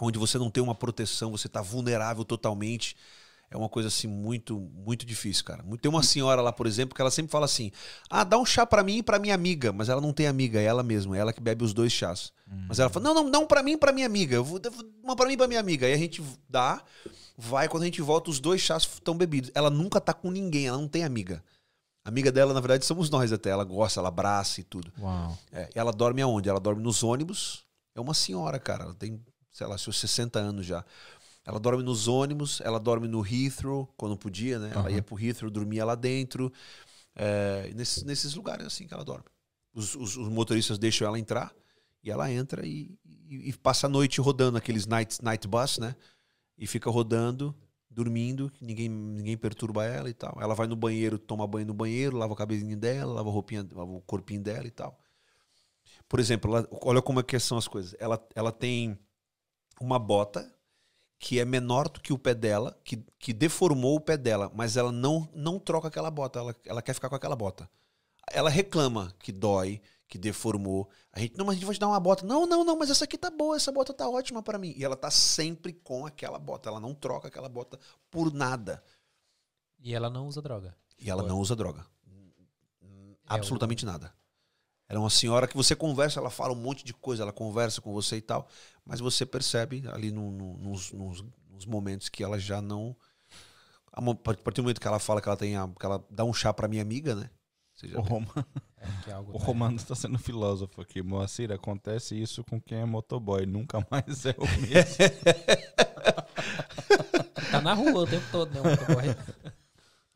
onde 0.02 0.20
você 0.20 0.38
não 0.38 0.52
tem 0.52 0.62
uma 0.62 0.76
proteção, 0.76 1.32
você 1.32 1.48
tá 1.48 1.62
vulnerável 1.62 2.26
totalmente. 2.26 2.98
É 3.56 3.58
uma 3.58 3.70
coisa 3.70 3.88
assim 3.88 4.08
muito, 4.08 4.60
muito 4.60 5.06
difícil, 5.06 5.44
cara. 5.46 5.64
Tem 5.82 5.90
uma 5.90 6.04
senhora 6.04 6.42
lá, 6.42 6.52
por 6.52 6.68
exemplo, 6.68 6.94
que 6.94 7.02
ela 7.02 7.10
sempre 7.10 7.32
fala 7.32 7.46
assim: 7.46 7.72
"Ah, 8.10 8.24
dá 8.24 8.38
um 8.38 8.46
chá 8.46 8.66
pra 8.66 8.84
mim 8.84 8.98
e 8.98 9.04
pra 9.04 9.18
minha 9.18 9.34
amiga", 9.34 9.72
mas 9.72 9.88
ela 9.90 10.02
não 10.02 10.12
tem 10.12 10.28
amiga, 10.28 10.60
é 10.60 10.64
ela 10.66 10.84
mesma, 10.84 11.16
é 11.16 11.20
ela 11.22 11.32
que 11.34 11.42
bebe 11.42 11.64
os 11.64 11.74
dois 11.74 11.92
chás. 11.92 12.32
Mas 12.68 12.80
ela 12.80 12.90
fala: 12.90 13.06
"Não, 13.06 13.14
não, 13.14 13.30
não 13.30 13.48
pra 13.48 13.64
mim 13.64 13.72
e 13.72 13.78
pra 13.78 13.92
minha 13.92 14.06
amiga. 14.06 14.36
Eu 14.36 14.44
vou 14.44 14.60
uma 15.04 15.16
pra 15.16 15.26
mim 15.26 15.34
e 15.34 15.38
pra 15.38 15.48
minha 15.48 15.60
amiga". 15.60 15.88
Aí 15.88 15.94
a 15.94 15.98
gente 15.98 16.22
dá, 16.50 16.84
vai 17.38 17.68
quando 17.70 17.84
a 17.84 17.86
gente 17.86 18.02
volta 18.02 18.30
os 18.30 18.40
dois 18.40 18.62
chás 18.62 18.84
estão 18.84 19.16
bebidos. 19.18 19.50
Ela 19.56 19.70
nunca 19.70 20.00
tá 20.02 20.14
com 20.14 20.30
ninguém, 20.30 20.68
ela 20.68 20.78
não 20.78 20.88
tem 20.88 21.04
amiga. 21.04 21.44
A 22.06 22.10
amiga 22.10 22.32
dela, 22.32 22.54
na 22.54 22.60
verdade, 22.60 22.86
somos 22.86 23.10
nós 23.10 23.34
até. 23.34 23.50
Ela 23.50 23.64
gosta, 23.64 24.00
ela 24.00 24.10
abraça 24.10 24.62
e 24.62 24.64
tudo. 24.64 24.92
Uau. 25.00 25.36
É, 25.52 25.70
ela 25.74 25.92
dorme 25.92 26.22
aonde? 26.22 26.48
Ela 26.48 26.60
dorme 26.60 26.84
nos 26.84 27.02
ônibus. 27.04 27.66
É 27.96 28.00
uma 28.00 28.14
senhora, 28.14 28.60
cara. 28.60 28.84
Ela 28.84 28.94
tem, 28.94 29.20
sei 29.52 29.66
lá, 29.66 29.76
seus 29.76 30.00
60 30.00 30.38
anos 30.38 30.68
já. 30.68 30.86
Ela 31.46 31.60
dorme 31.60 31.84
nos 31.84 32.08
ônibus, 32.08 32.60
ela 32.62 32.80
dorme 32.80 33.08
no 33.08 33.24
Heathrow, 33.26 33.88
quando 33.96 34.18
podia, 34.18 34.58
né? 34.58 34.72
Ela 34.72 34.82
Aham. 34.82 34.90
ia 34.92 35.02
pro 35.04 35.20
Heathrow, 35.20 35.50
dormia 35.52 35.86
lá 35.86 35.94
dentro. 35.96 36.52
É, 37.16 37.72
nesses, 37.76 38.04
nesses 38.04 38.34
lugares 38.36 38.66
assim 38.66 38.88
que 38.88 38.94
ela 38.94 39.06
dorme. 39.06 39.26
Os, 39.74 39.94
os- 39.96 40.18
os 40.18 40.28
motoristas 40.30 40.78
deixam 40.80 41.08
ela 41.08 41.20
entrar 41.20 41.54
e 42.04 42.10
ela 42.12 42.32
entra 42.32 42.66
e, 42.66 42.98
e- 43.06 43.50
e 43.50 43.54
passa 43.54 43.88
a 43.88 43.90
noite 43.90 44.20
rodando 44.20 44.58
aqueles 44.58 44.86
night, 44.88 45.24
night 45.24 45.48
bus, 45.48 45.78
né? 45.78 45.96
E 46.58 46.66
fica 46.66 46.90
rodando, 46.90 47.56
dormindo, 47.90 48.52
ninguém, 48.60 48.90
ninguém 48.90 49.38
perturba 49.38 49.86
ela 49.86 50.10
e 50.10 50.14
tal. 50.14 50.38
Ela 50.42 50.56
vai 50.56 50.66
no 50.68 50.76
banheiro, 50.76 51.18
toma 51.20 51.46
banho 51.46 51.68
no 51.68 51.74
banheiro, 51.74 52.18
lava 52.18 52.34
o 52.34 52.36
cabelinho 52.36 52.76
dela, 52.78 53.14
lava, 53.14 53.30
a 53.30 53.32
roupinha, 53.32 53.66
lava 53.72 53.92
o 53.92 54.02
corpinho 54.02 54.42
dela 54.42 54.66
e 54.66 54.72
tal. 54.72 54.98
Por 56.10 56.20
exemplo, 56.20 56.56
ela- 56.56 56.68
olha 56.84 57.02
como 57.02 57.20
é 57.20 57.24
que 57.24 57.38
são 57.40 57.58
as 57.58 57.68
coisas. 57.68 57.96
Ela, 58.00 58.20
ela 58.36 58.52
tem 58.52 58.98
uma 59.80 60.00
bota 60.00 60.52
que 61.26 61.40
é 61.40 61.44
menor 61.44 61.90
do 61.90 62.00
que 62.00 62.14
o 62.14 62.20
pé 62.20 62.36
dela, 62.36 62.80
que, 62.84 62.98
que 63.18 63.34
deformou 63.34 63.96
o 63.96 64.00
pé 64.00 64.16
dela, 64.16 64.52
mas 64.54 64.78
ela 64.78 64.92
não, 64.92 65.28
não 65.34 65.58
troca 65.58 65.88
aquela 65.88 66.12
bota, 66.12 66.38
ela, 66.38 66.56
ela 66.64 66.84
quer 66.84 66.94
ficar 66.94 67.10
com 67.10 67.16
aquela 67.16 67.36
bota. 67.36 67.68
Ela 68.32 68.48
reclama 68.48 69.12
que 69.18 69.32
dói, 69.32 69.82
que 70.08 70.20
deformou. 70.20 70.88
A 71.12 71.20
gente, 71.20 71.36
não, 71.36 71.44
mas 71.44 71.54
a 71.54 71.56
gente 71.56 71.66
vai 71.66 71.74
te 71.74 71.80
dar 71.80 71.88
uma 71.88 72.00
bota. 72.00 72.24
Não, 72.24 72.46
não, 72.46 72.64
não, 72.64 72.78
mas 72.78 72.92
essa 72.92 73.06
aqui 73.06 73.18
tá 73.18 73.32
boa, 73.32 73.56
essa 73.56 73.72
bota 73.72 73.92
tá 73.92 74.08
ótima 74.08 74.44
pra 74.44 74.60
mim. 74.60 74.76
E 74.78 74.86
ela 74.86 74.96
tá 74.96 75.10
sempre 75.10 75.74
com 75.74 76.06
aquela 76.06 76.38
bota, 76.38 76.70
ela 76.70 76.80
não 76.80 76.94
troca 76.94 77.28
aquela 77.28 77.50
bota 77.50 77.80
por 78.12 78.32
nada. 78.32 78.84
E 79.80 79.96
ela 79.96 80.12
não 80.12 80.28
usa 80.28 80.44
droga. 80.44 80.78
E 81.00 81.10
ela 81.10 81.24
Boa. 81.24 81.34
não 81.34 81.40
usa 81.40 81.56
droga. 81.56 81.88
É 83.28 83.34
Absolutamente 83.34 83.84
nada. 83.84 84.14
Ela 84.88 85.00
é 85.00 85.02
uma 85.02 85.10
senhora 85.10 85.48
que 85.48 85.58
você 85.58 85.76
conversa, 85.76 86.20
ela 86.20 86.30
fala 86.30 86.54
um 86.54 86.62
monte 86.62 86.86
de 86.86 86.94
coisa, 86.94 87.24
ela 87.24 87.34
conversa 87.34 87.82
com 87.82 87.92
você 87.92 88.18
e 88.18 88.22
tal, 88.22 88.48
mas 88.86 89.00
você 89.00 89.26
percebe 89.26 89.84
ali 89.92 90.12
no- 90.12 90.32
no- 90.32 90.58
nos, 90.58 90.92
nos- 90.92 91.26
nos 91.50 91.66
momentos 91.66 92.08
que 92.10 92.24
ela 92.24 92.38
já 92.40 92.62
não. 92.62 92.96
A 93.92 94.02
partir 94.14 94.58
do 94.58 94.64
momento 94.64 94.82
que 94.82 94.88
ela 94.88 95.00
fala 95.00 95.22
que 95.22 95.28
ela 95.30 95.38
tem 95.38 95.56
a, 95.58 95.68
que 95.68 95.86
ela 95.86 96.04
dá 96.10 96.24
um 96.24 96.34
chá 96.34 96.54
pra 96.54 96.68
minha 96.68 96.82
amiga, 96.82 97.16
né? 97.16 97.30
Você 97.74 97.88
já 97.88 97.98
O, 97.98 98.02
Roma- 98.02 98.48
É, 98.78 99.12
é 99.12 99.18
o 99.20 99.38
Romano 99.38 99.78
está 99.78 99.96
sendo 99.96 100.20
filósofo 100.20 100.82
aqui. 100.82 101.02
Moacir, 101.02 101.52
acontece 101.52 102.22
isso 102.22 102.44
com 102.44 102.60
quem 102.62 102.80
é 102.80 102.86
motoboy. 102.86 103.46
Nunca 103.46 103.86
mais 103.90 104.26
é 104.26 104.36
o 104.38 104.46
mesmo. 104.62 104.96
Tá 107.52 107.62
na 107.62 107.74
rua 107.74 108.02
o 108.02 108.08
tempo 108.08 108.26
todo, 108.32 108.52
né? 108.54 108.62
o 108.62 108.64
motoboy. 108.64 109.16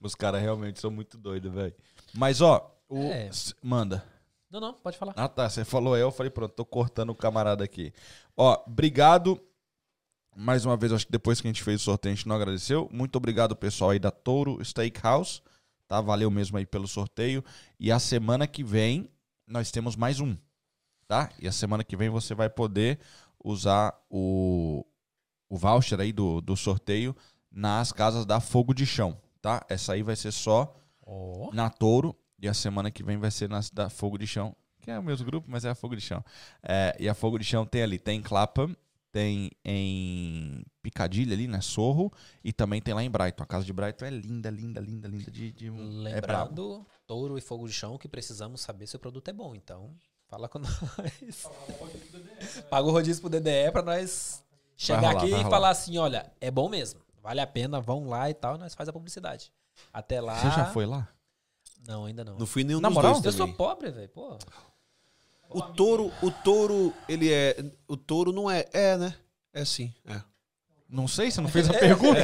Os 0.02 0.16
caras 0.16 0.42
realmente 0.42 0.80
são 0.80 0.90
muito 0.92 1.18
doidos, 1.18 1.52
velho. 1.54 1.74
Mas, 2.14 2.42
ó, 2.42 2.76
o... 2.90 2.98
É. 3.12 3.30
manda. 3.62 4.04
Não, 4.50 4.60
não, 4.60 4.74
pode 4.74 4.98
falar. 4.98 5.14
Ah, 5.16 5.28
tá. 5.28 5.50
Você 5.50 5.64
falou 5.64 5.96
eu, 5.96 6.08
eu 6.08 6.12
falei, 6.12 6.30
pronto, 6.30 6.54
tô 6.54 6.66
cortando 6.66 7.12
o 7.12 7.16
camarada 7.16 7.64
aqui. 7.64 7.94
Ó, 8.36 8.64
obrigado. 8.66 9.40
Mais 10.36 10.66
uma 10.66 10.78
vez, 10.78 10.94
acho 10.94 11.06
que 11.06 11.12
depois 11.12 11.42
que 11.42 11.48
a 11.48 11.50
gente 11.50 11.64
fez 11.64 11.82
o 11.82 11.84
sorteio, 11.84 12.14
a 12.14 12.16
gente 12.16 12.28
não 12.28 12.36
agradeceu. 12.36 12.90
Muito 12.92 13.16
obrigado, 13.18 13.56
pessoal 13.56 13.92
aí 13.92 14.00
da 14.00 14.10
Touro 14.10 14.64
Steakhouse. 14.64 15.42
Tá? 15.88 16.02
Valeu 16.02 16.32
mesmo 16.32 16.58
aí 16.58 16.66
pelo 16.66 16.88
sorteio. 16.88 17.44
E 17.80 17.92
a 17.92 18.00
semana 18.00 18.48
que 18.48 18.64
vem, 18.64 19.10
nós 19.46 19.72
temos 19.72 19.96
mais 19.96 20.20
um. 20.20 20.36
Tá? 21.08 21.30
E 21.40 21.48
a 21.48 21.52
semana 21.52 21.84
que 21.84 21.98
vem 21.98 22.10
você 22.10 22.34
vai 22.34 22.50
poder 22.50 23.00
usar 23.44 23.94
o, 24.10 24.86
o 25.50 25.58
voucher 25.58 26.00
aí 26.00 26.14
do, 26.14 26.42
do 26.42 26.56
sorteio 26.56 27.16
nas 27.52 27.92
casas 27.92 28.26
da 28.26 28.40
Fogo 28.40 28.74
de 28.74 28.86
Chão. 28.86 29.20
Tá? 29.42 29.66
Essa 29.68 29.94
aí 29.94 30.04
vai 30.04 30.16
ser 30.16 30.32
só 30.32 30.76
Ó. 31.06 31.50
na 31.54 31.70
Touro. 31.70 32.16
E 32.42 32.48
a 32.48 32.54
semana 32.54 32.90
que 32.90 33.04
vem 33.04 33.18
vai 33.18 33.32
ser 33.32 33.50
na 33.50 33.60
da 33.74 33.90
Fogo 33.90 34.18
de 34.18 34.26
Chão, 34.26 34.56
que 34.80 34.90
é 34.90 34.98
o 34.98 35.04
mesmo 35.04 35.26
grupo, 35.26 35.48
mas 35.50 35.66
é 35.66 35.70
a 35.70 35.76
Fogo 35.76 35.96
de 35.96 36.02
Chão. 36.02 36.24
É, 36.64 36.96
e 37.00 37.10
a 37.10 37.14
Fogo 37.14 37.38
de 37.38 37.46
Chão 37.46 37.66
tem 37.66 37.84
ali, 37.84 38.00
tem 38.00 38.20
em 38.20 38.22
Clapham, 38.22 38.76
tem 39.12 39.52
em 39.66 40.64
Picadilha 40.82 41.34
ali, 41.34 41.48
né? 41.48 41.62
Sorro, 41.62 42.12
e 42.44 42.54
também 42.54 42.82
tem 42.82 42.94
lá 42.94 43.04
em 43.04 43.10
Brighton. 43.10 43.44
A 43.44 43.46
casa 43.46 43.66
de 43.66 43.74
Brighton 43.74 44.06
é 44.06 44.10
linda, 44.10 44.50
linda, 44.50 44.80
linda, 44.80 45.08
linda 45.08 45.32
de, 45.32 45.52
de 45.52 45.68
é. 45.68 45.72
Lembrando, 45.72 46.86
touro 47.06 47.38
e 47.38 47.42
fogo 47.42 47.68
de 47.68 47.74
chão, 47.74 47.98
que 47.98 48.08
precisamos 48.08 48.62
saber 48.62 48.88
se 48.88 48.96
o 48.96 49.00
produto 49.00 49.28
é 49.28 49.34
bom. 49.34 49.56
Então, 49.56 49.92
fala 50.28 50.48
com 50.48 50.60
nós. 50.60 51.50
Paga 52.70 52.88
o 52.88 52.92
rodízio 52.92 53.22
pro 53.22 53.30
DDE 53.30 53.72
pra 53.72 53.82
nós 53.82 54.44
chegar 54.78 55.12
rolar, 55.14 55.24
aqui 55.24 55.34
e 55.34 55.44
falar 55.50 55.70
assim: 55.70 55.98
olha, 55.98 56.32
é 56.40 56.50
bom 56.50 56.70
mesmo. 56.70 57.02
Vale 57.22 57.42
a 57.42 57.48
pena, 57.48 57.82
vão 57.82 58.08
lá 58.08 58.30
e 58.30 58.34
tal, 58.34 58.56
e 58.56 58.60
nós 58.60 58.74
faz 58.74 58.88
a 58.88 58.94
publicidade. 58.94 59.52
Até 59.92 60.22
lá. 60.22 60.36
Você 60.36 60.50
já 60.52 60.66
foi 60.68 60.86
lá? 60.86 61.10
Não, 61.88 62.06
ainda 62.06 62.24
não. 62.24 62.38
Não 62.38 62.46
fui 62.46 62.64
nenhum 62.64 62.80
Na 62.80 62.90
dos 62.90 62.96
moral? 62.96 63.14
dois 63.14 63.26
Eu 63.26 63.32
sou 63.32 63.48
pobre, 63.54 63.90
velho. 63.92 64.10
Pô. 64.10 64.38
O 65.50 65.62
touro, 65.62 66.12
o 66.22 66.30
touro, 66.30 66.94
ele 67.08 67.32
é. 67.34 67.58
O 67.88 67.98
touro 67.98 68.32
não 68.32 68.50
é. 68.50 68.66
É, 68.72 68.96
né? 68.98 69.16
É 69.54 69.66
sim. 69.66 69.92
É. 70.08 70.22
Não 70.88 71.08
sei, 71.08 71.32
você 71.32 71.42
não 71.42 71.50
fez 71.50 71.70
a 71.70 71.74
pergunta. 71.78 72.20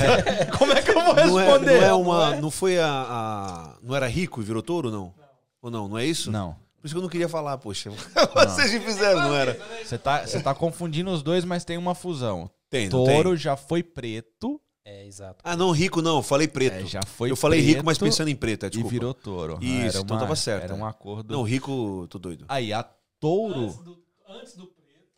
Como 0.57 0.71
é 0.71 0.81
que 0.81 0.91
eu 0.91 1.03
vou 1.03 1.15
Não 1.15 1.39
é, 1.39 1.45
responder? 1.45 1.81
não 1.81 1.87
é 1.87 1.93
uma. 1.93 2.35
Não 2.35 2.51
foi 2.51 2.79
a, 2.79 2.87
a- 2.87 3.77
Não 3.81 3.95
era 3.95 4.07
rico 4.07 4.41
e 4.41 4.45
virou 4.45 4.61
touro, 4.61 4.91
não? 4.91 5.13
Ou 5.61 5.71
não? 5.71 5.87
Não 5.87 5.97
é 5.97 6.05
isso? 6.05 6.31
Não. 6.31 6.53
Por 6.79 6.85
isso 6.87 6.93
que 6.93 6.99
eu 6.99 7.01
não 7.01 7.09
queria 7.09 7.27
falar, 7.29 7.57
poxa. 7.57 7.89
Vocês 8.35 8.71
me 8.73 8.79
fizeram, 8.79 9.21
não 9.21 9.35
era? 9.35 9.59
Você 9.83 9.97
tá, 9.97 10.25
você 10.25 10.39
tá 10.39 10.53
confundindo 10.53 11.09
os 11.09 11.23
dois, 11.23 11.43
mas 11.43 11.65
tem 11.65 11.77
uma 11.77 11.95
fusão. 11.95 12.47
Tem, 12.69 12.83
não 12.89 13.03
Touro 13.05 13.29
tem? 13.29 13.37
já 13.37 13.55
foi 13.57 13.81
preto. 13.81 14.61
É, 14.87 15.03
exato. 15.07 15.37
Ah, 15.43 15.57
não, 15.57 15.71
rico 15.71 15.99
não. 15.99 16.17
Eu 16.17 16.21
falei 16.23 16.47
preto. 16.47 16.75
É, 16.75 16.85
já 16.85 17.01
foi 17.03 17.31
eu 17.31 17.35
falei 17.35 17.59
rico, 17.59 17.83
mas 17.83 17.97
pensando 17.97 18.27
em 18.29 18.35
preto. 18.35 18.63
é, 18.63 18.67
E 18.67 18.69
Desculpa. 18.69 18.91
virou 18.91 19.13
touro. 19.15 19.57
Isso, 19.59 19.97
Era 19.97 19.99
então 19.99 20.17
tava 20.19 20.35
certo, 20.35 20.65
Era 20.65 20.73
é. 20.73 20.77
um 20.77 20.85
acordo. 20.85 21.33
Não, 21.33 21.41
rico, 21.41 22.07
tô 22.07 22.19
doido. 22.19 22.45
Aí, 22.47 22.71
a 22.71 22.83
touro. 23.19 23.61
Antes 23.65 23.77
do, 23.79 24.03
antes 24.29 24.55
do 24.55 24.67
preto, 24.67 25.09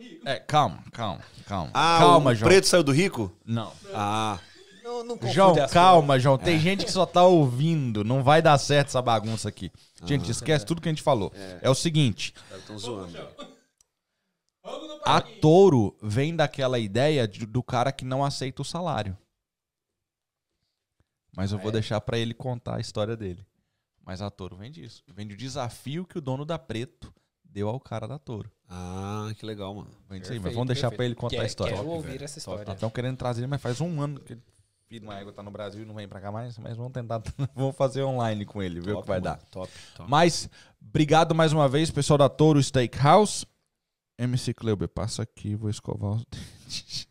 Rico. 0.00 0.26
É, 0.28 0.36
calma, 0.38 0.82
calma, 0.92 1.20
calma. 1.46 1.70
Ah, 1.74 1.98
calma, 2.00 2.30
o 2.30 2.34
João. 2.34 2.48
preto 2.48 2.66
saiu 2.66 2.82
do 2.82 2.92
rico? 2.92 3.30
Não. 3.44 3.70
Ah. 3.92 4.38
Não, 4.82 5.04
não 5.04 5.18
João, 5.30 5.54
calma, 5.68 6.18
João. 6.18 6.38
Tem 6.38 6.58
gente 6.58 6.84
que 6.84 6.90
só 6.90 7.04
tá 7.04 7.22
ouvindo. 7.24 8.02
Não 8.02 8.22
vai 8.22 8.40
dar 8.40 8.56
certo 8.58 8.88
essa 8.88 9.02
bagunça 9.02 9.48
aqui. 9.48 9.70
Gente, 10.04 10.30
esquece 10.30 10.64
tudo 10.64 10.80
que 10.80 10.88
a 10.88 10.92
gente 10.92 11.02
falou. 11.02 11.32
É, 11.60 11.68
o 11.68 11.74
seguinte: 11.74 12.34
Estão 12.56 12.78
zoando. 12.78 13.16
A 15.04 15.20
touro 15.20 15.96
vem 16.02 16.36
daquela 16.36 16.78
ideia 16.78 17.26
de- 17.26 17.46
do 17.46 17.62
cara 17.62 17.90
que 17.90 18.04
não 18.04 18.24
aceita 18.24 18.62
o 18.62 18.64
salário. 18.64 19.16
Mas 21.36 21.52
eu 21.52 21.58
vou 21.58 21.70
É. 21.70 21.72
deixar 21.72 22.00
pra 22.00 22.18
ele 22.18 22.34
contar 22.34 22.76
a 22.76 22.80
história 22.80 23.16
dele. 23.16 23.44
Mas 24.04 24.20
a 24.20 24.30
touro 24.30 24.56
vem 24.56 24.70
disso. 24.70 25.02
Vem 25.14 25.26
do 25.26 25.36
desafio 25.36 26.04
que 26.04 26.18
o 26.18 26.20
dono 26.20 26.44
da 26.44 26.58
preto 26.58 27.12
deu 27.44 27.68
ao 27.68 27.80
cara 27.80 28.06
da 28.06 28.18
touro. 28.18 28.50
Ah, 28.68 29.32
que 29.38 29.44
legal, 29.46 29.74
mano. 29.74 29.90
Vem 30.08 30.20
disso 30.20 30.32
aí, 30.32 30.38
mas 30.40 30.52
vamos 30.52 30.68
deixar 30.68 30.90
pra 30.90 31.04
ele 31.04 31.14
contar 31.14 31.36
Quer- 31.36 31.42
a 31.42 31.46
história. 31.46 31.72
Quero 31.72 31.84
Top, 31.84 31.96
ouvir 31.96 32.22
essa 32.22 32.40
Top. 32.40 32.54
história. 32.60 32.72
Estão 32.72 32.90
querendo 32.90 33.16
trazer 33.16 33.40
ele, 33.40 33.46
mas 33.46 33.60
faz 33.62 33.80
um 33.80 34.00
ano 34.00 34.20
que 34.20 34.32
ele 34.34 34.42
filho 34.88 35.04
uma 35.06 35.16
égua 35.20 35.32
tá 35.32 35.40
no 35.42 35.52
Brasil 35.52 35.82
e 35.82 35.86
não 35.86 35.94
vem 35.94 36.08
pra 36.08 36.20
cá 36.20 36.32
mais, 36.32 36.58
mas 36.58 36.76
vamos 36.76 36.92
tentar, 36.92 37.22
vamos 37.54 37.76
fazer 37.76 38.02
online 38.02 38.44
com 38.44 38.60
ele, 38.60 38.80
ver 38.80 38.90
o 38.90 38.94
Top, 38.94 39.02
que 39.02 39.08
vai 39.08 39.20
mano. 39.20 39.36
dar. 39.36 39.46
Top, 39.48 39.72
top. 39.96 40.10
Mas, 40.10 40.50
obrigado 40.82 41.32
mais 41.32 41.52
uma 41.52 41.68
vez, 41.68 41.90
pessoal 41.92 42.18
da 42.18 42.28
Touro 42.28 42.60
Steakhouse. 42.60 43.46
MC 44.24 44.52
Kleuber, 44.54 44.88
passa 44.88 45.22
aqui, 45.22 45.54
vou 45.54 45.70
escovar 45.70 46.12
os 46.12 46.24
dentes. 46.30 47.08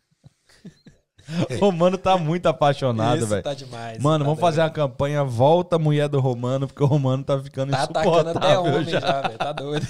o 1.61 1.71
mano 1.71 1.97
tá 1.97 2.17
muito 2.17 2.47
apaixonado, 2.47 3.25
velho. 3.27 3.43
tá 3.43 3.53
demais. 3.53 4.01
Mano, 4.01 4.23
tá 4.23 4.29
vamos 4.29 4.39
fazer 4.39 4.61
uma 4.61 4.69
campanha 4.69 5.23
Volta 5.23 5.77
Mulher 5.77 6.07
do 6.09 6.19
Romano, 6.19 6.67
porque 6.67 6.83
o 6.83 6.87
Romano 6.87 7.23
tá 7.23 7.39
ficando 7.41 7.71
Tá 7.71 7.83
atacando 7.83 8.29
até 8.29 8.29
insuportável 8.51 8.73
homem 8.73 8.83
já. 8.89 8.99
já, 8.99 9.21
velho. 9.21 9.37
Tá 9.37 9.51
doido. 9.53 9.87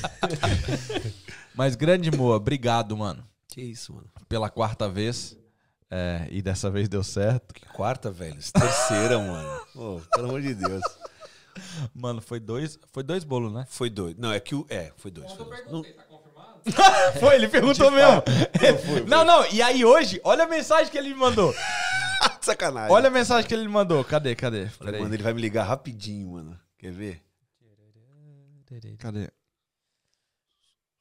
Mas, 1.55 1.75
grande 1.75 2.11
Moa, 2.11 2.35
obrigado, 2.37 2.95
mano, 2.95 3.23
Que 3.47 3.61
isso, 3.61 3.93
mano. 3.93 4.07
pela 4.27 4.49
quarta 4.49 4.89
vez. 4.89 5.37
É, 5.91 6.27
e 6.29 6.41
dessa 6.41 6.69
vez 6.69 6.87
deu 6.87 7.03
certo. 7.03 7.53
Que 7.53 7.65
quarta, 7.65 8.11
velho. 8.11 8.35
Terceira, 8.53 9.17
mano. 9.17 9.59
Pô, 9.73 10.01
pelo 10.13 10.27
amor 10.27 10.41
de 10.41 10.53
Deus. 10.53 10.83
Mano, 11.95 12.21
foi 12.21 12.39
dois, 12.39 12.77
foi 12.93 13.01
dois 13.01 13.23
bolos, 13.23 13.51
né? 13.51 13.65
Foi 13.67 13.89
doido. 13.89 14.21
Não, 14.21 14.31
é 14.31 14.39
que 14.39 14.53
o. 14.53 14.65
É, 14.69 14.93
foi 14.97 15.09
dois. 15.09 15.31
Foi 15.33 15.45
dois. 15.45 15.71
Não, 15.71 15.81
tá? 15.81 15.89
Foi, 17.19 17.35
ele 17.35 17.47
perguntou 17.47 17.91
mesmo. 17.91 18.23
Não, 19.07 19.23
não, 19.23 19.45
e 19.51 19.61
aí 19.61 19.83
hoje, 19.83 20.19
olha 20.23 20.43
a 20.43 20.47
mensagem 20.47 20.91
que 20.91 20.97
ele 20.97 21.09
me 21.09 21.15
mandou. 21.15 21.53
Sacanagem. 22.41 22.91
Olha 22.91 23.07
a 23.07 23.11
mensagem 23.11 23.47
que 23.47 23.53
ele 23.53 23.63
me 23.63 23.73
mandou. 23.73 24.03
Cadê, 24.03 24.35
cadê? 24.35 24.67
Peraí. 24.79 25.01
Mano, 25.01 25.13
ele 25.13 25.23
vai 25.23 25.33
me 25.33 25.41
ligar 25.41 25.63
rapidinho, 25.63 26.31
mano. 26.31 26.59
Quer 26.77 26.91
ver? 26.91 27.21
Cadê? 28.97 29.29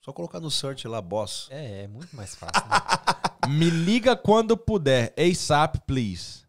Só 0.01 0.13
colocar 0.13 0.41
no 0.41 0.51
search 0.51 0.89
lá, 0.89 1.03
boss. 1.03 1.49
É, 1.51 1.85
é 1.85 1.89
muito 1.89 2.17
mais 2.17 2.35
fácil. 2.35 2.67
Né? 2.69 3.55
Me 3.55 3.69
liga 3.69 4.17
quando 4.17 4.57
puder. 4.57 5.13
ASAP, 5.19 5.79
please. 5.87 6.48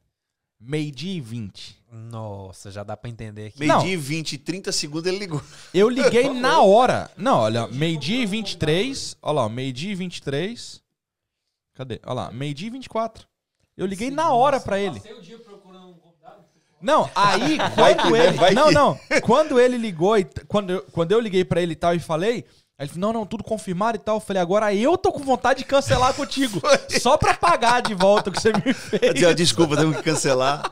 Meio-dia 0.59 1.13
e 1.13 1.21
20. 1.21 1.79
Nossa, 1.91 2.69
já 2.69 2.83
dá 2.83 2.97
pra 2.97 3.09
entender 3.09 3.51
que. 3.51 3.59
Meio-dia 3.59 3.93
e 3.93 3.97
20, 3.97 4.37
30 4.37 4.71
segundos 4.71 5.07
ele 5.07 5.17
ligou. 5.19 5.41
Eu 5.73 5.87
liguei 5.89 6.29
na 6.33 6.61
hora. 6.61 7.09
Não, 7.15 7.39
olha, 7.39 7.67
meio-dia 7.67 8.21
e 8.21 8.25
23. 8.25 9.15
Olha 9.21 9.33
lá, 9.41 9.49
meio-dia 9.49 9.91
e 9.91 9.95
23. 9.95 10.81
Cadê? 11.75 11.99
Olha 12.05 12.13
lá, 12.13 12.31
meio-dia 12.31 12.67
e 12.67 12.71
24. 12.71 13.25
Eu 13.77 13.85
liguei 13.85 14.11
na 14.11 14.31
hora 14.33 14.59
pra 14.59 14.77
ele. 14.77 14.99
Passei 14.99 15.13
o 15.13 15.21
dia 15.21 15.39
procurando 15.39 15.87
um 15.87 15.93
convidado. 15.93 16.43
Não, 16.81 17.09
aí 17.15 17.57
Vai 17.75 17.95
quando 17.95 18.07
que- 18.13 18.17
ele. 18.19 18.37
vai 18.37 18.53
não, 18.53 18.67
que- 18.67 18.73
não. 18.73 18.99
Quando 19.23 19.59
ele 19.59 19.77
ligou 19.77 20.17
e 20.17 20.25
quando 20.47 20.71
eu, 20.71 20.81
quando 20.91 21.11
eu 21.13 21.19
liguei 21.21 21.45
pra 21.45 21.61
ele 21.61 21.71
e 21.71 21.75
tal 21.77 21.95
e 21.95 21.99
falei, 21.99 22.43
aí 22.79 22.85
ele 22.85 22.93
falou: 22.93 23.13
"Não, 23.13 23.19
não, 23.19 23.25
tudo 23.27 23.43
confirmado 23.43 23.97
e 23.97 23.99
tal". 23.99 24.15
Eu 24.15 24.21
falei: 24.21 24.41
"Agora 24.41 24.73
eu 24.73 24.97
tô 24.97 25.11
com 25.11 25.19
vontade 25.19 25.59
de 25.59 25.65
cancelar 25.65 26.13
contigo, 26.15 26.59
só 27.01 27.17
pra 27.17 27.33
pagar 27.35 27.81
de 27.81 27.93
volta 27.93 28.29
o 28.29 28.33
que 28.33 28.41
você 28.41 28.51
me 28.53 28.73
fez". 28.73 29.35
Desculpa, 29.35 29.75
temos 29.77 29.97
que 29.97 30.03
cancelar. 30.03 30.63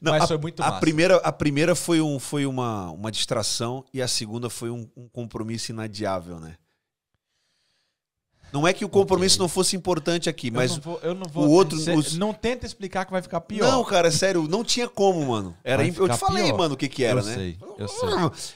Não, 0.00 0.12
Mas 0.12 0.24
a, 0.24 0.26
foi 0.28 0.38
muito 0.38 0.62
a 0.62 0.66
massa. 0.66 0.80
primeira, 0.80 1.16
a 1.16 1.32
primeira 1.32 1.74
foi, 1.74 2.00
um, 2.00 2.18
foi 2.20 2.46
uma, 2.46 2.90
uma 2.92 3.10
distração 3.10 3.84
e 3.92 4.00
a 4.00 4.06
segunda 4.06 4.48
foi 4.48 4.70
um, 4.70 4.88
um 4.96 5.08
compromisso 5.08 5.72
inadiável, 5.72 6.38
né? 6.38 6.54
Não 8.52 8.66
é 8.66 8.72
que 8.72 8.84
o 8.84 8.88
compromisso 8.88 9.38
não 9.38 9.48
fosse 9.48 9.76
importante 9.76 10.28
aqui, 10.28 10.50
mas. 10.50 10.70
eu 10.70 10.76
não 10.76 10.82
vou, 10.82 11.00
eu 11.02 11.14
não 11.14 11.26
vou 11.28 11.46
o 11.46 11.50
outro- 11.50 11.78
cê- 11.78 11.92
os- 11.94 12.16
não 12.16 12.32
tenta 12.32 12.64
explicar 12.66 13.04
que 13.04 13.12
vai 13.12 13.20
ficar 13.22 13.40
pior. 13.42 13.70
Não, 13.70 13.84
cara, 13.84 14.10
sério, 14.10 14.48
não 14.48 14.64
tinha 14.64 14.88
como, 14.88 15.24
mano. 15.26 15.54
Era 15.62 15.84
imp- 15.86 15.98
eu 15.98 16.08
te 16.08 16.16
falei, 16.18 16.44
pior. 16.46 16.56
mano, 16.58 16.74
o 16.74 16.76
que 16.76 16.88
que 16.88 17.04
era, 17.04 17.20
Eu 17.20 17.24
né? 17.24 17.34
sei, 17.34 17.58
eu 17.78 17.88
sei. 17.88 18.08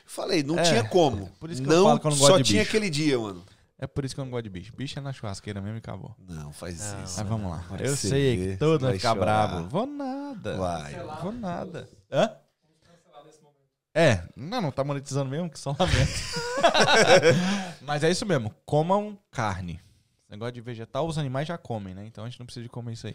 Falei, 0.06 0.42
não 0.42 0.58
É, 0.58 0.62
tinha 0.62 0.84
como. 0.84 1.30
por 1.38 1.50
isso 1.50 1.62
que 1.62 1.68
eu 1.68 1.72
não, 1.76 1.84
falo 1.84 2.00
que 2.00 2.06
eu 2.06 2.10
não 2.10 2.18
gosto 2.18 2.30
só 2.32 2.38
de 2.38 2.44
tinha 2.44 2.62
bicho. 2.62 2.70
aquele 2.70 2.88
dia, 2.90 3.18
mano. 3.18 3.42
É 3.78 3.86
por 3.86 4.04
isso 4.04 4.14
que 4.14 4.20
eu 4.20 4.24
não 4.24 4.30
gosto 4.30 4.44
de 4.44 4.48
bicho. 4.50 4.72
Bicho 4.76 4.96
é 4.98 5.02
na 5.02 5.12
churrasqueira 5.12 5.60
mesmo 5.60 5.76
e 5.76 5.78
acabou. 5.78 6.14
Não, 6.28 6.52
faz 6.52 6.78
Não. 6.78 7.02
isso. 7.04 7.14
Mas 7.18 7.28
vamos 7.28 7.50
lá. 7.50 7.64
Vai 7.68 7.84
Eu 7.86 7.96
sei 7.96 8.36
que 8.52 8.56
todo 8.56 8.78
vai 8.80 8.90
vai 8.90 8.98
ficar 8.98 9.14
chorar. 9.14 9.48
bravo. 9.48 9.68
Vou 9.68 9.86
nada. 9.86 10.56
Vai. 10.56 10.94
Vou 11.20 11.32
nada. 11.32 11.88
Hã? 12.10 12.30
É, 13.94 14.22
não, 14.34 14.60
não 14.60 14.72
tá 14.72 14.82
monetizando 14.82 15.30
mesmo, 15.30 15.50
que 15.50 15.58
só 15.58 15.76
lamento. 15.78 16.12
Mas 17.82 18.02
é 18.02 18.10
isso 18.10 18.24
mesmo, 18.24 18.54
comam 18.64 19.18
carne. 19.30 19.80
Esse 20.22 20.30
negócio 20.30 20.52
de 20.52 20.60
vegetal, 20.60 21.06
os 21.06 21.18
animais 21.18 21.46
já 21.46 21.58
comem, 21.58 21.94
né? 21.94 22.06
Então 22.06 22.24
a 22.24 22.28
gente 22.28 22.38
não 22.38 22.46
precisa 22.46 22.64
de 22.64 22.70
comer 22.70 22.92
isso 22.92 23.06
aí. 23.06 23.14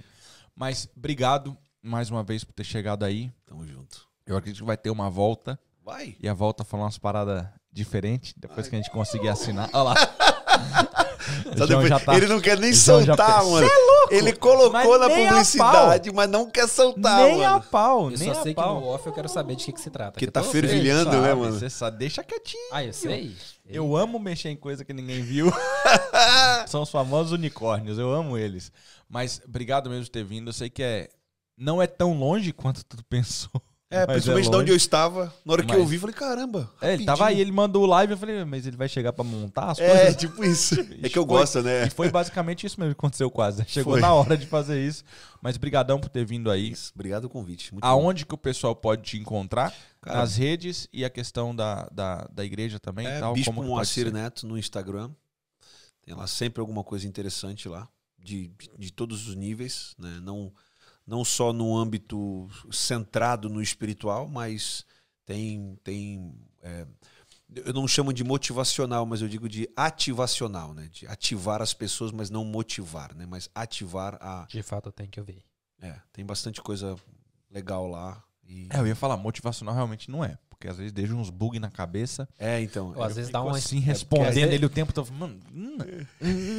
Mas 0.55 0.87
obrigado 0.95 1.57
mais 1.81 2.11
uma 2.11 2.23
vez 2.23 2.43
por 2.43 2.53
ter 2.53 2.63
chegado 2.63 3.03
aí. 3.03 3.31
Tamo 3.45 3.65
junto. 3.65 4.07
Eu 4.25 4.37
acredito 4.37 4.59
que 4.59 4.67
vai 4.67 4.77
ter 4.77 4.89
uma 4.89 5.09
volta. 5.09 5.59
Vai. 5.83 6.15
E 6.19 6.27
a 6.27 6.33
volta 6.33 6.63
falar 6.63 6.83
umas 6.83 6.97
paradas 6.97 7.47
diferentes, 7.71 8.33
depois 8.35 8.67
que 8.67 8.75
a 8.75 8.79
gente 8.79 8.91
conseguir 8.91 9.29
assinar. 9.29 9.69
Olha 9.73 9.83
lá. 9.83 9.95
Só 11.57 11.65
depois- 11.65 12.03
tá- 12.03 12.15
Ele 12.15 12.27
não 12.27 12.39
quer 12.39 12.57
nem 12.59 12.73
soltar, 12.73 13.43
mano. 13.45 13.65
É 13.67 13.77
louco! 13.77 14.13
Ele 14.13 14.33
colocou 14.33 14.71
Mas 14.71 14.99
na 14.99 15.07
nem 15.07 15.27
a 15.27 15.29
publicidade, 15.31 16.11
mas 16.13 16.29
não 16.29 16.49
quer 16.49 16.67
soltar, 16.67 17.23
nem 17.25 17.43
a 17.45 17.51
mano. 17.51 17.65
pau, 17.69 18.11
Eu 18.11 18.17
nem 18.17 18.33
só 18.33 18.39
a 18.39 18.43
sei 18.43 18.53
que 18.53 18.61
no 18.61 18.85
off 18.85 19.05
eu 19.05 19.13
quero 19.13 19.27
saber 19.27 19.55
de 19.55 19.65
que, 19.65 19.73
que 19.73 19.81
se 19.81 19.89
trata. 19.89 20.17
Que 20.17 20.25
eu 20.25 20.31
tá 20.31 20.41
fervilhando. 20.43 21.11
Né, 21.21 21.33
mano? 21.33 21.53
Você 21.53 21.69
sabe, 21.69 21.97
deixa 21.97 22.23
quietinho. 22.23 22.69
Ah, 22.71 22.83
eu 22.83 22.93
sei. 22.93 23.35
Eu 23.65 23.97
amo 23.97 24.17
mexer 24.17 24.49
em 24.49 24.55
coisa 24.55 24.85
que 24.85 24.93
ninguém 24.93 25.21
viu. 25.21 25.51
São 26.67 26.81
os 26.83 26.89
famosos 26.89 27.31
unicórnios, 27.33 27.97
eu 27.97 28.11
amo 28.13 28.37
eles. 28.37 28.71
Mas 29.09 29.41
obrigado 29.45 29.89
mesmo 29.89 30.05
por 30.05 30.11
ter 30.11 30.23
vindo. 30.23 30.49
Eu 30.49 30.53
sei 30.53 30.69
que 30.69 30.81
é 30.83 31.09
não 31.57 31.81
é 31.81 31.87
tão 31.87 32.13
longe 32.17 32.53
quanto 32.53 32.83
tu 32.85 32.97
pensou. 33.09 33.49
É, 33.89 33.99
Mas 33.99 34.15
principalmente 34.17 34.43
de 34.43 34.49
longe. 34.49 34.61
onde 34.63 34.71
eu 34.71 34.75
estava. 34.75 35.33
Na 35.45 35.53
hora 35.53 35.61
que 35.63 35.69
Mas- 35.69 35.77
eu 35.79 35.85
vi, 35.85 35.97
falei, 35.97 36.13
caramba. 36.13 36.69
É, 36.81 36.93
ele 36.93 37.05
tava 37.05 37.25
aí, 37.25 37.39
ele 37.39 37.53
mandou 37.53 37.83
o 37.83 37.85
live, 37.85 38.11
eu 38.11 38.17
falei, 38.17 38.43
mas 38.43 38.67
ele 38.67 38.75
vai 38.75 38.89
chegar 38.89 39.13
pra 39.13 39.23
montar 39.23 39.71
as 39.71 39.79
É, 39.79 39.87
coisas? 39.87 40.15
tipo 40.19 40.43
isso. 40.43 40.75
É 41.01 41.07
que 41.07 41.17
eu 41.17 41.25
Foi- 41.25 41.37
gosto, 41.37 41.61
né? 41.61 41.87
E 41.87 41.89
foi 41.89 42.09
basicamente 42.11 42.65
isso 42.67 42.77
mesmo 42.81 42.93
que 42.93 42.99
aconteceu 42.99 43.31
quase. 43.31 43.59
né? 43.59 43.65
Chegou 43.69 43.93
Foi. 43.93 44.01
na 44.01 44.13
hora 44.13 44.35
de 44.37 44.45
fazer 44.45 44.85
isso. 44.85 45.05
Mas 45.41 45.55
brigadão 45.55 46.01
por 46.01 46.09
ter 46.09 46.25
vindo 46.25 46.51
aí. 46.51 46.69
Isso. 46.71 46.91
Obrigado 46.93 47.25
o 47.25 47.29
convite. 47.29 47.73
Muito 47.73 47.81
bom. 47.83 47.87
Aonde 47.87 48.25
que 48.25 48.35
o 48.35 48.37
pessoal 48.37 48.75
pode 48.75 49.03
te 49.03 49.17
encontrar? 49.17 49.73
Cara, 50.01 50.19
Nas 50.19 50.35
redes 50.35 50.89
e 50.91 51.05
a 51.05 51.09
questão 51.09 51.55
da, 51.55 51.87
da, 51.89 52.27
da 52.29 52.43
igreja 52.43 52.79
também 52.81 53.07
É, 53.07 53.19
tal. 53.21 53.33
Bispo 53.35 53.51
como 53.53 53.61
que 53.63 53.69
Moacir? 53.69 54.11
Neto 54.11 54.45
no 54.45 54.57
Instagram. 54.57 55.11
Tem 56.01 56.13
lá 56.13 56.27
sempre 56.27 56.59
alguma 56.59 56.83
coisa 56.83 57.07
interessante 57.07 57.69
lá, 57.69 57.87
de, 58.19 58.51
de 58.77 58.91
todos 58.91 59.27
os 59.29 59.35
níveis, 59.35 59.93
né? 59.97 60.19
Não, 60.21 60.51
não 61.07 61.23
só 61.23 61.53
no 61.53 61.75
âmbito 61.75 62.49
centrado 62.69 63.47
no 63.47 63.61
espiritual, 63.61 64.27
mas 64.27 64.85
tem. 65.25 65.79
tem 65.83 66.35
é, 66.61 66.85
eu 67.55 67.71
não 67.71 67.87
chamo 67.87 68.11
de 68.11 68.25
motivacional, 68.25 69.05
mas 69.05 69.21
eu 69.21 69.29
digo 69.29 69.47
de 69.47 69.69
ativacional, 69.73 70.73
né? 70.73 70.89
De 70.91 71.07
ativar 71.07 71.61
as 71.61 71.73
pessoas, 71.73 72.11
mas 72.11 72.29
não 72.29 72.43
motivar, 72.43 73.15
né? 73.15 73.25
Mas 73.25 73.49
ativar 73.55 74.17
a. 74.21 74.45
De 74.49 74.61
fato, 74.61 74.91
tenho 74.91 75.09
que 75.09 75.19
ouvir. 75.19 75.41
É, 75.81 75.95
tem 76.11 76.25
bastante 76.25 76.61
coisa 76.61 76.97
legal 77.49 77.87
lá. 77.87 78.21
E, 78.43 78.67
É, 78.69 78.79
eu 78.79 78.87
ia 78.87 78.95
falar, 78.95 79.15
motivacional 79.15 79.73
realmente 79.73 80.11
não 80.11 80.25
é. 80.25 80.37
Porque 80.57 80.67
às 80.69 80.77
vezes 80.77 80.91
deixa 80.91 81.13
uns 81.13 81.29
bug 81.29 81.59
na 81.59 81.69
cabeça. 81.69 82.27
é, 82.39 82.59
então. 82.61 82.91
Ou 82.95 83.03
às 83.03 83.15
vezes 83.15 83.29
dá 83.31 83.43
uma. 83.43 83.55
assim, 83.57 83.77
é, 83.77 83.81
respondendo 83.81 84.29
às 84.29 84.35
vezes- 84.35 84.51
ele 84.53 84.65
o 84.65 84.69
tempo 84.69 84.91
todo. 84.91 85.11
Mano, 85.13 85.39
hum, 85.53 85.77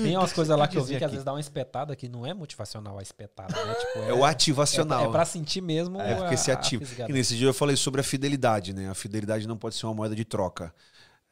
Tem 0.05 0.17
umas 0.17 0.33
coisas 0.33 0.57
lá 0.57 0.69
que 0.69 0.79
eu 0.79 0.85
vi 0.85 0.91
que 0.91 0.97
às 0.99 1.03
aqui? 1.03 1.11
vezes 1.13 1.25
dá 1.25 1.33
uma 1.33 1.41
espetada 1.41 1.97
que 1.97 2.09
não 2.09 2.25
é 2.25 2.33
motivacional 2.33 2.97
a 2.97 3.03
espetada, 3.03 3.53
né? 3.67 3.75
Tipo, 3.75 3.99
É 4.09 4.15
o 4.15 4.25
ativacional. 4.25 5.03
É, 5.03 5.09
é 5.09 5.11
pra 5.11 5.25
sentir 5.25 5.61
mesmo. 5.61 6.01
É 6.01 6.15
porque 6.15 6.35
a- 6.35 6.37
se 6.37 6.51
a 6.53 6.55
ativa. 6.55 6.85
E 7.09 7.13
nesse 7.13 7.37
dia 7.37 7.49
eu 7.49 7.55
falei 7.55 7.75
sobre 7.77 8.01
a 8.01 8.05
fidelidade, 8.05 8.73
né? 8.73 8.89
A 8.89 8.95
fidelidade 8.95 9.49
não 9.49 9.57
pode 9.59 9.75
ser 9.75 9.87
uma 9.87 9.95
moeda 9.95 10.15
de 10.15 10.25
troca. 10.25 10.73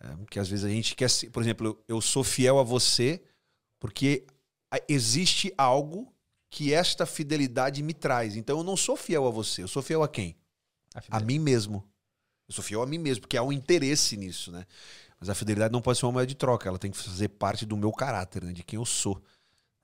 É, 0.01 0.09
porque 0.17 0.41
às 0.41 0.49
vezes 0.49 0.65
a 0.65 0.69
gente 0.69 0.97
quer. 0.97 1.09
ser- 1.09 1.31
Por 1.31 1.41
exemplo, 1.43 1.81
eu 1.87 2.01
sou 2.01 2.25
fiel 2.25 2.59
a 2.59 2.65
você 2.65 3.23
porque 3.79 4.27
existe 4.89 5.55
algo 5.57 6.13
que 6.51 6.73
esta 6.75 7.07
fidelidade 7.07 7.81
me 7.81 7.95
traz. 7.95 8.35
Então 8.37 8.59
eu 8.59 8.65
não 8.65 8.77
sou 8.77 8.97
fiel 8.97 9.25
a 9.27 9.31
você. 9.31 9.63
Eu 9.63 9.69
sou 9.69 9.83
fiel 9.83 10.03
a 10.03 10.09
quem? 10.09 10.37
A 11.11 11.19
A 11.19 11.21
mim 11.21 11.39
mesmo. 11.39 11.85
Eu 12.49 12.55
sou 12.55 12.63
fiel 12.63 12.83
a 12.83 12.87
mim 12.87 12.99
mesmo, 12.99 13.23
porque 13.23 13.37
há 13.37 13.43
um 13.43 13.53
interesse 13.53 14.17
nisso, 14.17 14.53
né? 14.53 14.65
Mas 15.19 15.29
a 15.29 15.35
fidelidade 15.35 15.73
não 15.73 15.81
pode 15.81 15.99
ser 15.99 16.07
uma 16.07 16.13
moeda 16.13 16.27
de 16.27 16.35
troca. 16.35 16.69
Ela 16.69 16.79
tem 16.79 16.91
que 16.91 16.99
fazer 16.99 17.29
parte 17.29 17.65
do 17.65 17.77
meu 17.77 17.91
caráter, 17.91 18.45
né? 18.45 18.53
De 18.53 18.63
quem 18.63 18.79
eu 18.79 18.85
sou. 18.85 19.21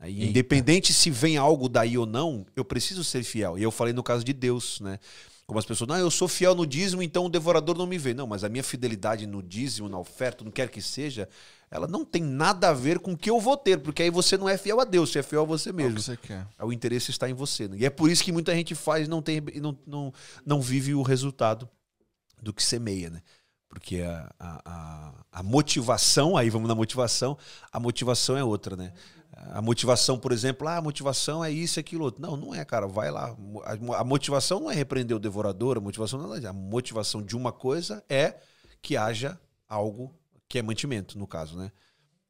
Eita. 0.00 0.24
independente 0.24 0.92
se 0.92 1.10
vem 1.10 1.36
algo 1.36 1.68
daí 1.68 1.96
ou 1.96 2.04
não, 2.04 2.44
eu 2.56 2.64
preciso 2.64 3.04
ser 3.04 3.22
fiel. 3.22 3.56
E 3.56 3.62
eu 3.62 3.70
falei 3.70 3.92
no 3.92 4.02
caso 4.02 4.24
de 4.24 4.32
Deus, 4.32 4.80
né? 4.80 4.98
Como 5.46 5.58
as 5.58 5.64
pessoas, 5.64 5.88
não, 5.88 5.96
eu 5.96 6.10
sou 6.10 6.26
fiel 6.28 6.54
no 6.54 6.66
dízimo, 6.66 7.02
então 7.02 7.26
o 7.26 7.28
devorador 7.28 7.76
não 7.76 7.86
me 7.86 7.98
vê. 7.98 8.14
Não, 8.14 8.26
mas 8.26 8.42
a 8.42 8.48
minha 8.48 8.64
fidelidade 8.64 9.26
no 9.26 9.42
dízimo, 9.42 9.88
na 9.88 9.98
oferta, 9.98 10.44
não 10.44 10.50
quer 10.50 10.70
que 10.70 10.80
seja, 10.80 11.28
ela 11.70 11.86
não 11.86 12.04
tem 12.04 12.22
nada 12.22 12.70
a 12.70 12.72
ver 12.72 12.98
com 12.98 13.12
o 13.12 13.16
que 13.16 13.30
eu 13.30 13.38
vou 13.38 13.56
ter, 13.56 13.78
porque 13.78 14.02
aí 14.02 14.10
você 14.10 14.36
não 14.36 14.48
é 14.48 14.56
fiel 14.56 14.80
a 14.80 14.84
Deus, 14.84 15.10
você 15.10 15.18
é 15.18 15.22
fiel 15.22 15.42
a 15.42 15.44
você 15.44 15.68
é 15.68 15.72
o 15.72 15.74
mesmo. 15.74 15.96
que 15.96 16.02
você 16.02 16.16
quer. 16.16 16.46
O 16.60 16.72
interesse 16.72 17.10
está 17.10 17.28
em 17.28 17.34
você. 17.34 17.68
né? 17.68 17.76
E 17.78 17.84
é 17.84 17.90
por 17.90 18.10
isso 18.10 18.24
que 18.24 18.32
muita 18.32 18.54
gente 18.54 18.74
faz 18.74 19.06
e 19.06 19.10
não, 19.10 19.20
tem, 19.20 19.42
e 19.52 19.60
não, 19.60 19.76
não, 19.86 20.12
não 20.44 20.60
vive 20.60 20.94
o 20.94 21.02
resultado 21.02 21.68
do 22.42 22.52
que 22.52 22.62
semeia, 22.62 23.08
né? 23.08 23.22
Porque 23.68 24.02
a, 24.02 24.30
a, 24.38 25.12
a, 25.32 25.42
motivação, 25.42 26.36
aí 26.36 26.50
vamos 26.50 26.68
na 26.68 26.74
motivação, 26.74 27.38
a 27.72 27.80
motivação 27.80 28.36
é 28.36 28.44
outra, 28.44 28.76
né? 28.76 28.92
A 29.54 29.62
motivação, 29.62 30.18
por 30.18 30.30
exemplo, 30.30 30.68
ah, 30.68 30.76
a 30.76 30.82
motivação 30.82 31.42
é 31.42 31.50
isso, 31.50 31.80
aquilo, 31.80 32.04
outro. 32.04 32.20
Não, 32.20 32.36
não 32.36 32.54
é, 32.54 32.62
cara, 32.66 32.86
vai 32.86 33.10
lá. 33.10 33.34
A, 33.64 34.00
a 34.00 34.04
motivação 34.04 34.60
não 34.60 34.70
é 34.70 34.74
repreender 34.74 35.16
o 35.16 35.20
devorador, 35.20 35.78
a 35.78 35.80
motivação 35.80 36.20
não 36.20 36.34
é. 36.34 36.46
A 36.46 36.52
motivação 36.52 37.22
de 37.22 37.34
uma 37.34 37.50
coisa 37.50 38.04
é 38.10 38.36
que 38.82 38.94
haja 38.94 39.40
algo 39.66 40.14
que 40.46 40.58
é 40.58 40.62
mantimento, 40.62 41.18
no 41.18 41.26
caso, 41.26 41.56
né? 41.56 41.72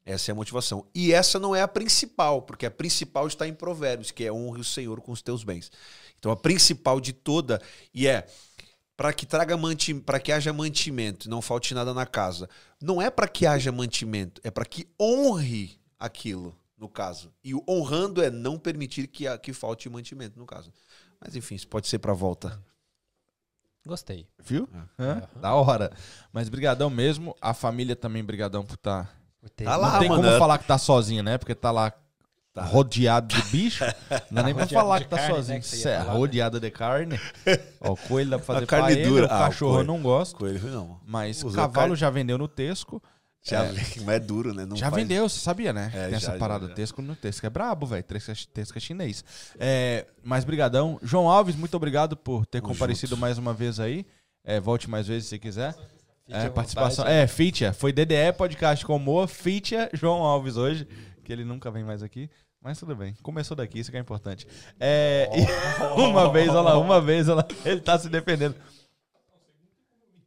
Essa 0.05 0.31
é 0.31 0.33
a 0.33 0.35
motivação. 0.35 0.85
E 0.93 1.13
essa 1.13 1.39
não 1.39 1.55
é 1.55 1.61
a 1.61 1.67
principal, 1.67 2.41
porque 2.41 2.65
a 2.65 2.71
principal 2.71 3.27
está 3.27 3.47
em 3.47 3.53
Provérbios, 3.53 4.11
que 4.11 4.23
é 4.23 4.31
honre 4.31 4.61
o 4.61 4.63
Senhor 4.63 5.01
com 5.01 5.11
os 5.11 5.21
teus 5.21 5.43
bens. 5.43 5.71
Então 6.17 6.31
a 6.31 6.37
principal 6.37 7.01
de 7.01 7.11
toda 7.11 7.61
e 7.93 8.07
é 8.07 8.25
para 8.95 9.11
que 9.13 9.25
traga 9.25 9.57
manti 9.57 9.93
para 9.93 10.19
que 10.19 10.31
haja 10.31 10.53
mantimento, 10.53 11.27
e 11.27 11.29
não 11.29 11.41
falte 11.41 11.73
nada 11.73 11.93
na 11.93 12.05
casa. 12.05 12.49
Não 12.81 13.01
é 13.01 13.09
para 13.09 13.27
que 13.27 13.45
haja 13.45 13.71
mantimento, 13.71 14.39
é 14.43 14.51
para 14.51 14.65
que 14.65 14.87
honre 15.01 15.79
aquilo, 15.99 16.55
no 16.77 16.87
caso. 16.87 17.33
E 17.43 17.53
o 17.55 17.63
honrando 17.67 18.21
é 18.21 18.29
não 18.29 18.57
permitir 18.59 19.07
que, 19.07 19.27
a- 19.27 19.37
que 19.37 19.51
falte 19.53 19.89
mantimento, 19.89 20.37
no 20.37 20.45
caso. 20.45 20.71
Mas 21.19 21.35
enfim, 21.35 21.55
isso 21.55 21.67
pode 21.67 21.87
ser 21.87 21.99
para 21.99 22.13
volta. 22.13 22.61
Gostei. 23.85 24.27
Viu? 24.39 24.67
É. 24.97 25.03
Hã? 25.03 25.29
Da 25.41 25.53
hora. 25.55 25.91
Mas 26.31 26.47
brigadão 26.47 26.89
mesmo. 26.89 27.35
A 27.41 27.53
família 27.53 27.95
também, 27.95 28.23
brigadão 28.23 28.63
por 28.63 28.75
estar... 28.75 29.13
Ter- 29.57 29.65
Tá 29.65 29.75
lá, 29.75 29.93
Não 29.93 29.99
tem 29.99 30.07
mano, 30.09 30.23
como 30.23 30.37
falar 30.39 30.57
que 30.57 30.65
tá 30.65 30.77
sozinho, 30.77 31.21
né? 31.21 31.37
Porque 31.37 31.53
tá 31.53 31.69
lá 31.69 31.91
rodeado 32.61 33.27
de 33.35 33.41
bicho. 33.49 33.83
Não 34.29 34.41
dá 34.41 34.43
nem 34.43 34.53
pra 34.53 34.67
falar 34.67 35.01
que 35.01 35.07
tá 35.09 35.17
carne, 35.17 35.35
sozinho. 35.35 35.55
né, 35.55 35.61
que 35.61 35.67
você 35.67 35.75
ia 35.77 35.81
Cê 35.81 35.89
é 35.89 35.97
falar, 35.99 36.13
né? 36.13 36.19
rodeado 36.19 36.59
de 36.59 36.69
carne. 36.71 37.19
Ó, 37.81 37.93
o 37.93 37.97
coelho 37.97 38.29
dá 38.29 38.37
pra 38.37 38.45
fazer 38.45 38.63
A 38.63 38.67
carne 38.67 38.95
paella, 38.95 39.09
dura. 39.09 39.25
o 39.27 39.31
Ah, 39.31 39.35
o 39.35 39.39
cachorro 39.39 39.71
eu 39.71 39.75
coelho. 39.77 39.87
não 39.87 40.01
gosto. 40.01 40.35
Coelho 40.35 40.67
não. 40.71 40.99
Mas 41.05 41.43
o 41.43 41.47
Usou 41.47 41.57
cavalo 41.61 41.73
carne. 41.73 41.95
já 41.95 42.09
vendeu 42.09 42.37
no 42.37 42.47
Tesco. 42.47 43.01
Já 43.45 43.63
vi, 43.63 43.99
mas 44.05 44.15
é 44.15 44.19
duro, 44.21 44.53
né? 44.53 44.65
Não 44.65 44.77
já 44.77 44.89
faz- 44.89 45.01
vendeu, 45.03 45.27
você 45.27 45.37
sabia, 45.39 45.73
né? 45.73 45.91
É, 45.93 46.05
Tem 46.07 46.15
essa 46.15 46.31
já, 46.31 46.37
parada. 46.37 46.63
já, 46.63 46.69
já. 46.69 46.75
Tesco 46.75 47.01
no 47.01 47.13
Tesco 47.13 47.45
é 47.45 47.49
brabo, 47.49 47.85
velho. 47.85 48.01
Tesco, 48.03 48.31
é- 48.31 48.35
Tesco 48.53 48.77
é 48.77 48.81
chinês. 48.81 49.21
É, 49.59 50.05
mas 50.23 50.45
brigadão. 50.45 50.97
João 51.03 51.29
Alves, 51.29 51.53
muito 51.55 51.75
obrigado 51.75 52.15
por 52.15 52.45
ter 52.45 52.61
Tamo 52.61 52.71
comparecido 52.71 53.09
junto. 53.09 53.19
mais 53.19 53.37
uma 53.37 53.53
vez 53.53 53.81
aí. 53.81 54.05
É, 54.45 54.61
volte 54.61 54.89
mais 54.89 55.07
vezes 55.07 55.27
se 55.27 55.37
quiser. 55.39 55.75
É, 56.29 56.47
participação. 56.49 57.03
vontade. 57.03 57.17
É, 57.21 57.27
Fitia. 57.27 57.73
Foi 57.73 57.91
DDE 57.91 58.31
Podcast 58.37 58.85
com 58.85 58.97
Moa, 58.97 59.27
Fitia, 59.27 59.89
João 59.91 60.21
Alves 60.23 60.55
hoje, 60.55 60.87
que 61.25 61.33
ele 61.33 61.43
nunca 61.43 61.69
vem 61.69 61.83
mais 61.83 62.01
aqui. 62.01 62.29
Mas 62.63 62.79
tudo 62.79 62.95
bem. 62.95 63.13
Começou 63.21 63.57
daqui, 63.57 63.79
isso 63.79 63.91
que 63.91 63.97
é 63.97 63.99
importante. 63.99 64.47
É, 64.79 65.29
e 65.35 65.45
uma 65.99 66.31
vez, 66.31 66.49
olha 66.49 66.61
lá, 66.61 66.77
uma 66.77 67.01
vez, 67.01 67.27
olha 67.27 67.37
lá, 67.37 67.45
ele 67.65 67.81
tá 67.81 67.99
se 67.99 68.07
defendendo. 68.07 68.55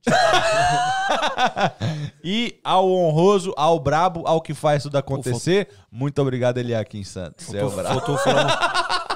e 2.23 2.61
ao 2.63 2.89
honroso, 2.89 3.53
ao 3.57 3.81
brabo, 3.81 4.27
ao 4.27 4.41
que 4.41 4.55
faz 4.55 4.83
tudo 4.83 4.99
acontecer, 4.99 5.69
muito 5.91 6.21
obrigado, 6.23 6.59
Eliakim 6.59 7.03
Santos. 7.03 7.53
É 7.53 7.65
o 7.65 7.71
brabo. 7.71 8.01
Faltou 8.01 8.19
falar. 8.19 9.07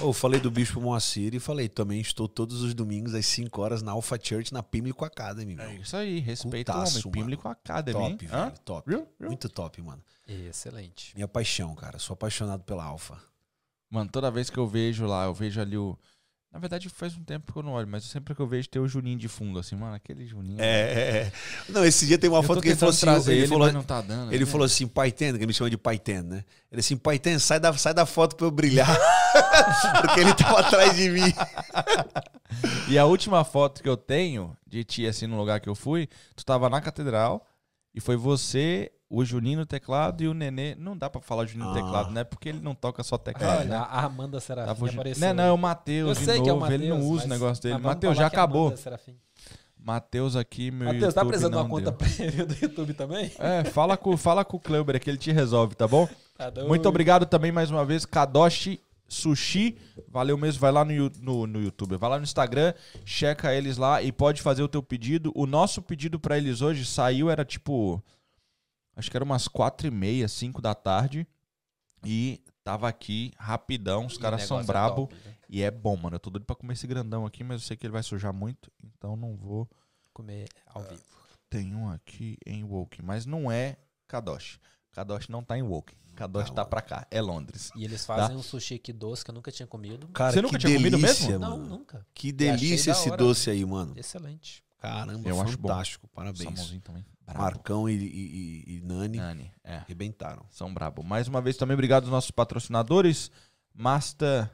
Ô, 0.00 0.08
Eu 0.08 0.12
falei 0.12 0.38
do 0.38 0.50
Bispo 0.50 0.80
Moacir 0.80 1.34
e 1.34 1.40
falei 1.40 1.68
também 1.68 2.00
estou 2.00 2.28
todos 2.28 2.62
os 2.62 2.74
domingos 2.74 3.14
às 3.14 3.26
5 3.26 3.60
horas 3.60 3.82
na 3.82 3.92
Alpha 3.92 4.18
Church 4.22 4.52
na 4.52 4.62
Pimlico 4.62 5.04
Academy, 5.04 5.56
meu. 5.56 5.66
É 5.66 5.74
isso 5.74 5.96
aí, 5.96 6.20
respeita 6.20 6.72
o 6.72 6.74
Cultaço, 6.76 7.08
homem. 7.08 7.22
Pimlico 7.22 7.48
Academy? 7.48 7.98
Top, 7.98 8.26
velho, 8.26 8.52
top. 8.64 8.88
Viu? 8.88 9.08
Viu? 9.18 9.28
Muito 9.28 9.48
top, 9.48 9.82
mano. 9.82 10.02
Excelente. 10.48 11.14
Minha 11.14 11.28
paixão, 11.28 11.74
cara. 11.74 11.98
Sou 11.98 12.14
apaixonado 12.14 12.62
pela 12.62 12.84
Alpha. 12.84 13.18
Mano, 13.90 14.08
toda 14.10 14.30
vez 14.30 14.48
que 14.48 14.58
eu 14.58 14.66
vejo 14.66 15.06
lá, 15.06 15.24
eu 15.24 15.34
vejo 15.34 15.60
ali 15.60 15.76
o. 15.76 15.98
Na 16.52 16.58
verdade, 16.58 16.88
faz 16.88 17.16
um 17.16 17.22
tempo 17.22 17.52
que 17.52 17.58
eu 17.58 17.62
não 17.62 17.72
olho, 17.72 17.86
mas 17.86 18.02
sempre 18.04 18.34
que 18.34 18.40
eu 18.42 18.46
vejo 18.46 18.68
tem 18.68 18.82
o 18.82 18.88
Juninho 18.88 19.16
de 19.16 19.28
fundo, 19.28 19.60
assim, 19.60 19.76
mano, 19.76 19.94
aquele 19.94 20.26
Juninho. 20.26 20.60
É, 20.60 20.64
é, 20.64 21.16
é. 21.18 21.32
Não, 21.68 21.84
esse 21.84 22.06
dia 22.06 22.18
tem 22.18 22.28
uma 22.28 22.40
Eu 22.40 22.42
foto 22.42 22.60
que 22.60 22.68
ele 22.68 22.76
falou 22.76 22.90
assim. 22.90 23.00
trazer 23.06 23.32
Ele, 23.32 23.40
ele, 23.42 23.48
falou, 23.48 23.72
não 23.72 23.84
tá 23.84 24.00
dando. 24.00 24.32
ele 24.32 24.44
né? 24.44 24.50
falou 24.50 24.64
assim, 24.64 24.88
Pai 24.88 25.12
Ten, 25.12 25.30
que 25.32 25.38
ele 25.38 25.46
me 25.46 25.52
chama 25.52 25.70
de 25.70 25.78
Pai 25.78 25.96
Ten, 25.96 26.22
né? 26.22 26.44
Ele 26.70 26.80
assim, 26.80 26.96
Pai 26.96 27.20
Ten, 27.20 27.38
sai 27.38 27.60
da, 27.60 27.72
sai 27.76 27.94
da 27.94 28.04
foto 28.04 28.34
pra 28.34 28.46
eu 28.46 28.50
brilhar. 28.50 28.88
Porque 30.02 30.20
ele 30.20 30.34
tava 30.34 30.58
atrás 30.60 30.96
de 30.96 31.08
mim. 31.10 31.32
E 32.88 32.98
a 32.98 33.04
última 33.04 33.44
foto 33.44 33.80
que 33.80 33.88
eu 33.88 33.96
tenho 33.96 34.56
de 34.66 34.82
ti, 34.82 35.06
assim, 35.06 35.28
no 35.28 35.36
lugar 35.36 35.60
que 35.60 35.68
eu 35.68 35.76
fui, 35.76 36.08
tu 36.34 36.44
tava 36.44 36.68
na 36.68 36.80
catedral 36.80 37.46
e 37.94 38.00
foi 38.00 38.16
você, 38.16 38.90
o 39.10 39.24
Juninho 39.24 39.58
no 39.58 39.66
teclado 39.66 40.22
e 40.22 40.28
o 40.28 40.32
Nenê. 40.32 40.76
Não 40.76 40.96
dá 40.96 41.10
pra 41.10 41.20
falar 41.20 41.44
Juninho 41.44 41.68
no 41.70 41.76
Ah. 41.76 41.82
teclado, 41.82 42.10
né? 42.12 42.22
Porque 42.22 42.48
ele 42.48 42.60
não 42.60 42.74
toca 42.76 43.02
só 43.02 43.18
teclado, 43.18 43.58
Olha, 43.62 43.68
né? 43.68 43.76
a 43.76 44.04
Amanda 44.04 44.38
Serafim 44.38 44.68
Tava 44.72 44.88
apareceu. 44.88 45.26
Não, 45.28 45.34
não, 45.34 45.44
é 45.44 45.52
o 45.52 45.58
Matheus 45.58 46.08
Eu 46.18 46.24
sei 46.24 46.34
novo. 46.34 46.44
que 46.44 46.48
é 46.50 46.52
o 46.52 46.60
Matheus, 46.60 46.80
ele 46.80 46.90
não 46.90 47.00
usa 47.00 47.24
o 47.24 47.28
negócio 47.28 47.62
dele. 47.62 47.78
Matheus, 47.78 48.16
já 48.16 48.22
é 48.24 48.26
acabou. 48.26 48.72
Matheus 49.82 50.36
aqui, 50.36 50.70
meu 50.70 50.92
Matheus, 50.92 51.14
tá 51.14 51.24
precisando 51.24 51.52
de 51.52 51.58
uma 51.58 51.68
conta 51.68 51.90
prêmio 51.90 52.46
do 52.46 52.54
YouTube 52.54 52.92
também? 52.94 53.32
É, 53.38 53.64
fala 53.64 53.96
com, 53.96 54.14
fala 54.16 54.44
com 54.44 54.58
o 54.58 54.60
Kleuber 54.60 55.00
que 55.00 55.08
ele 55.08 55.16
te 55.18 55.32
resolve, 55.32 55.74
tá 55.74 55.86
bom? 55.88 56.08
Tá. 56.40 56.50
Muito 56.66 56.88
obrigado 56.88 57.26
também 57.26 57.52
mais 57.52 57.70
uma 57.70 57.84
vez, 57.84 58.06
Kadoshi 58.06 58.80
Sushi. 59.06 59.76
Valeu 60.08 60.38
mesmo, 60.38 60.58
vai 60.58 60.72
lá 60.72 60.86
no, 60.86 61.10
no, 61.20 61.46
no 61.46 61.60
YouTube, 61.62 61.98
vai 61.98 62.08
lá 62.08 62.16
no 62.16 62.22
Instagram, 62.22 62.72
checa 63.04 63.54
eles 63.54 63.76
lá 63.76 64.00
e 64.00 64.10
pode 64.10 64.40
fazer 64.40 64.62
o 64.62 64.68
teu 64.68 64.82
pedido. 64.82 65.30
O 65.34 65.44
nosso 65.44 65.82
pedido 65.82 66.18
pra 66.18 66.38
eles 66.38 66.62
hoje 66.62 66.86
saiu, 66.86 67.28
era 67.28 67.44
tipo. 67.44 68.02
Acho 69.00 69.10
que 69.10 69.16
era 69.16 69.24
umas 69.24 69.48
quatro 69.48 69.86
e 69.86 69.90
meia, 69.90 70.28
cinco 70.28 70.60
da 70.60 70.74
tarde. 70.74 71.26
E 72.04 72.42
tava 72.62 72.86
aqui 72.86 73.32
rapidão, 73.38 74.06
os 74.06 74.16
caras 74.16 74.42
são 74.44 74.60
é 74.60 74.62
brabo. 74.62 75.06
top, 75.08 75.14
né? 75.24 75.34
E 75.48 75.62
é 75.62 75.70
bom, 75.70 75.96
mano. 75.96 76.16
Eu 76.16 76.20
tô 76.20 76.30
doido 76.30 76.44
pra 76.44 76.54
comer 76.54 76.74
esse 76.74 76.86
grandão 76.86 77.24
aqui, 77.26 77.42
mas 77.42 77.62
eu 77.62 77.66
sei 77.66 77.76
que 77.76 77.86
ele 77.86 77.92
vai 77.92 78.02
sujar 78.02 78.32
muito, 78.32 78.70
então 78.84 79.16
não 79.16 79.36
vou. 79.36 79.68
Comer 80.12 80.48
ao 80.66 80.82
vivo. 80.82 81.02
Tem 81.48 81.74
um 81.74 81.88
aqui 81.88 82.36
em 82.46 82.62
Woking, 82.62 83.02
mas 83.02 83.24
não 83.24 83.50
é 83.50 83.76
Kadoshi. 84.06 84.58
Kadoshi 84.92 85.30
não 85.30 85.42
tá 85.42 85.56
em 85.56 85.62
Woking. 85.62 85.96
Kadoshi 86.14 86.52
tá 86.52 86.64
pra 86.64 86.82
cá, 86.82 87.06
é 87.10 87.20
Londres. 87.22 87.70
E 87.74 87.84
eles 87.84 88.04
fazem 88.04 88.36
um 88.36 88.42
sushi 88.42 88.74
aqui 88.74 88.92
doce 88.92 89.24
que 89.24 89.30
eu 89.30 89.34
nunca 89.34 89.50
tinha 89.50 89.66
comido. 89.66 90.08
Cara, 90.08 90.32
Você 90.32 90.42
nunca 90.42 90.58
que 90.58 90.66
tinha 90.66 90.76
comido 90.76 90.98
delícia, 90.98 91.26
mesmo? 91.26 91.38
Não, 91.38 91.58
mano. 91.58 91.68
nunca. 91.68 92.06
Que 92.12 92.32
delícia 92.32 92.90
esse 92.90 93.08
hora. 93.08 93.16
doce 93.16 93.48
aí, 93.50 93.64
mano. 93.64 93.94
Excelente. 93.96 94.62
Caramba, 94.80 95.28
Eu 95.28 95.40
acho 95.40 95.56
bom. 95.58 95.68
fantástico. 95.68 96.08
Parabéns. 96.14 96.42
Salmãozinho 96.42 96.80
também. 96.80 97.04
Marcão 97.32 97.88
e, 97.88 97.92
e- 97.92 98.64
e- 98.66 98.76
e 98.76 98.80
Nani 98.80 99.18
Nani, 99.18 99.52
é. 99.62 99.76
arrebentaram. 99.76 100.42
São 100.50 100.72
brabo. 100.74 101.04
Mais 101.04 101.28
uma 101.28 101.40
vez 101.40 101.56
também 101.56 101.74
obrigado 101.74 102.02
aos 102.04 102.10
nossos 102.10 102.30
patrocinadores. 102.32 103.30
Master 103.72 104.50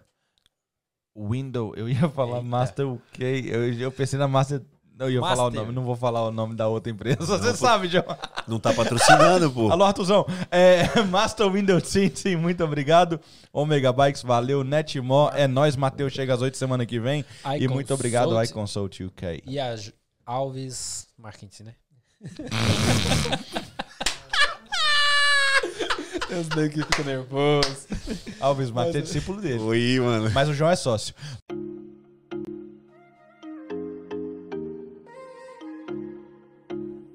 Window. 1.17 1.75
Eu 1.77 1.89
ia 1.89 2.09
falar 2.09 2.37
Eita. 2.39 2.49
Master 2.49 2.87
UK. 2.89 3.45
Eu, 3.47 3.73
eu 3.75 3.91
pensei 3.93 4.19
na 4.19 4.29
Master. 4.29 4.61
Eu 4.99 5.11
ia 5.11 5.21
falar 5.21 5.35
o 5.35 5.45
Master. 5.45 5.61
nome, 5.61 5.73
não 5.75 5.85
vou 5.85 5.95
falar 5.97 6.23
o 6.27 6.31
nome 6.33 6.55
da 6.55 6.69
outra 6.69 6.91
empresa. 6.91 7.19
Você 7.25 7.55
sabe, 7.55 7.87
João. 7.89 8.05
Não 8.49 8.59
tá 8.59 8.73
patrocinando, 8.73 9.51
pô. 9.51 9.69
Alô, 9.73 9.85
Artuzão. 9.85 10.27
É, 10.51 11.01
Master 11.05 11.51
Windows 11.51 11.91
Tint, 11.91 12.25
muito 12.39 12.65
obrigado. 12.65 13.21
Omega 13.53 13.93
Bikes, 13.93 14.23
valeu. 14.23 14.65
Netmore, 14.65 15.35
é 15.39 15.47
nóis. 15.47 15.77
Matheus 15.77 16.13
chega 16.15 16.33
às 16.35 16.41
8 16.43 16.57
semana 16.57 16.85
que 16.87 16.99
vem. 16.99 17.21
e 17.21 17.25
iConsult 17.57 17.69
muito 17.75 17.95
obrigado, 17.95 18.43
iConsult 18.43 19.05
UK. 19.05 19.43
E 19.47 19.59
a 19.59 19.75
Alves 20.27 21.07
Marketing, 21.17 21.63
né? 21.63 21.75
Esse 26.29 26.51
daqui 26.51 26.83
fica 26.83 27.05
nervoso. 27.05 27.87
Alves 28.41 28.73
Matheus 28.73 28.97
é 28.97 29.01
discípulo 29.03 29.41
dele. 29.41 29.61
Oi, 29.61 30.01
mano. 30.01 30.29
Mas 30.33 30.49
o 30.49 30.55
João 30.55 30.73
é 30.73 30.77
sócio. 30.77 31.15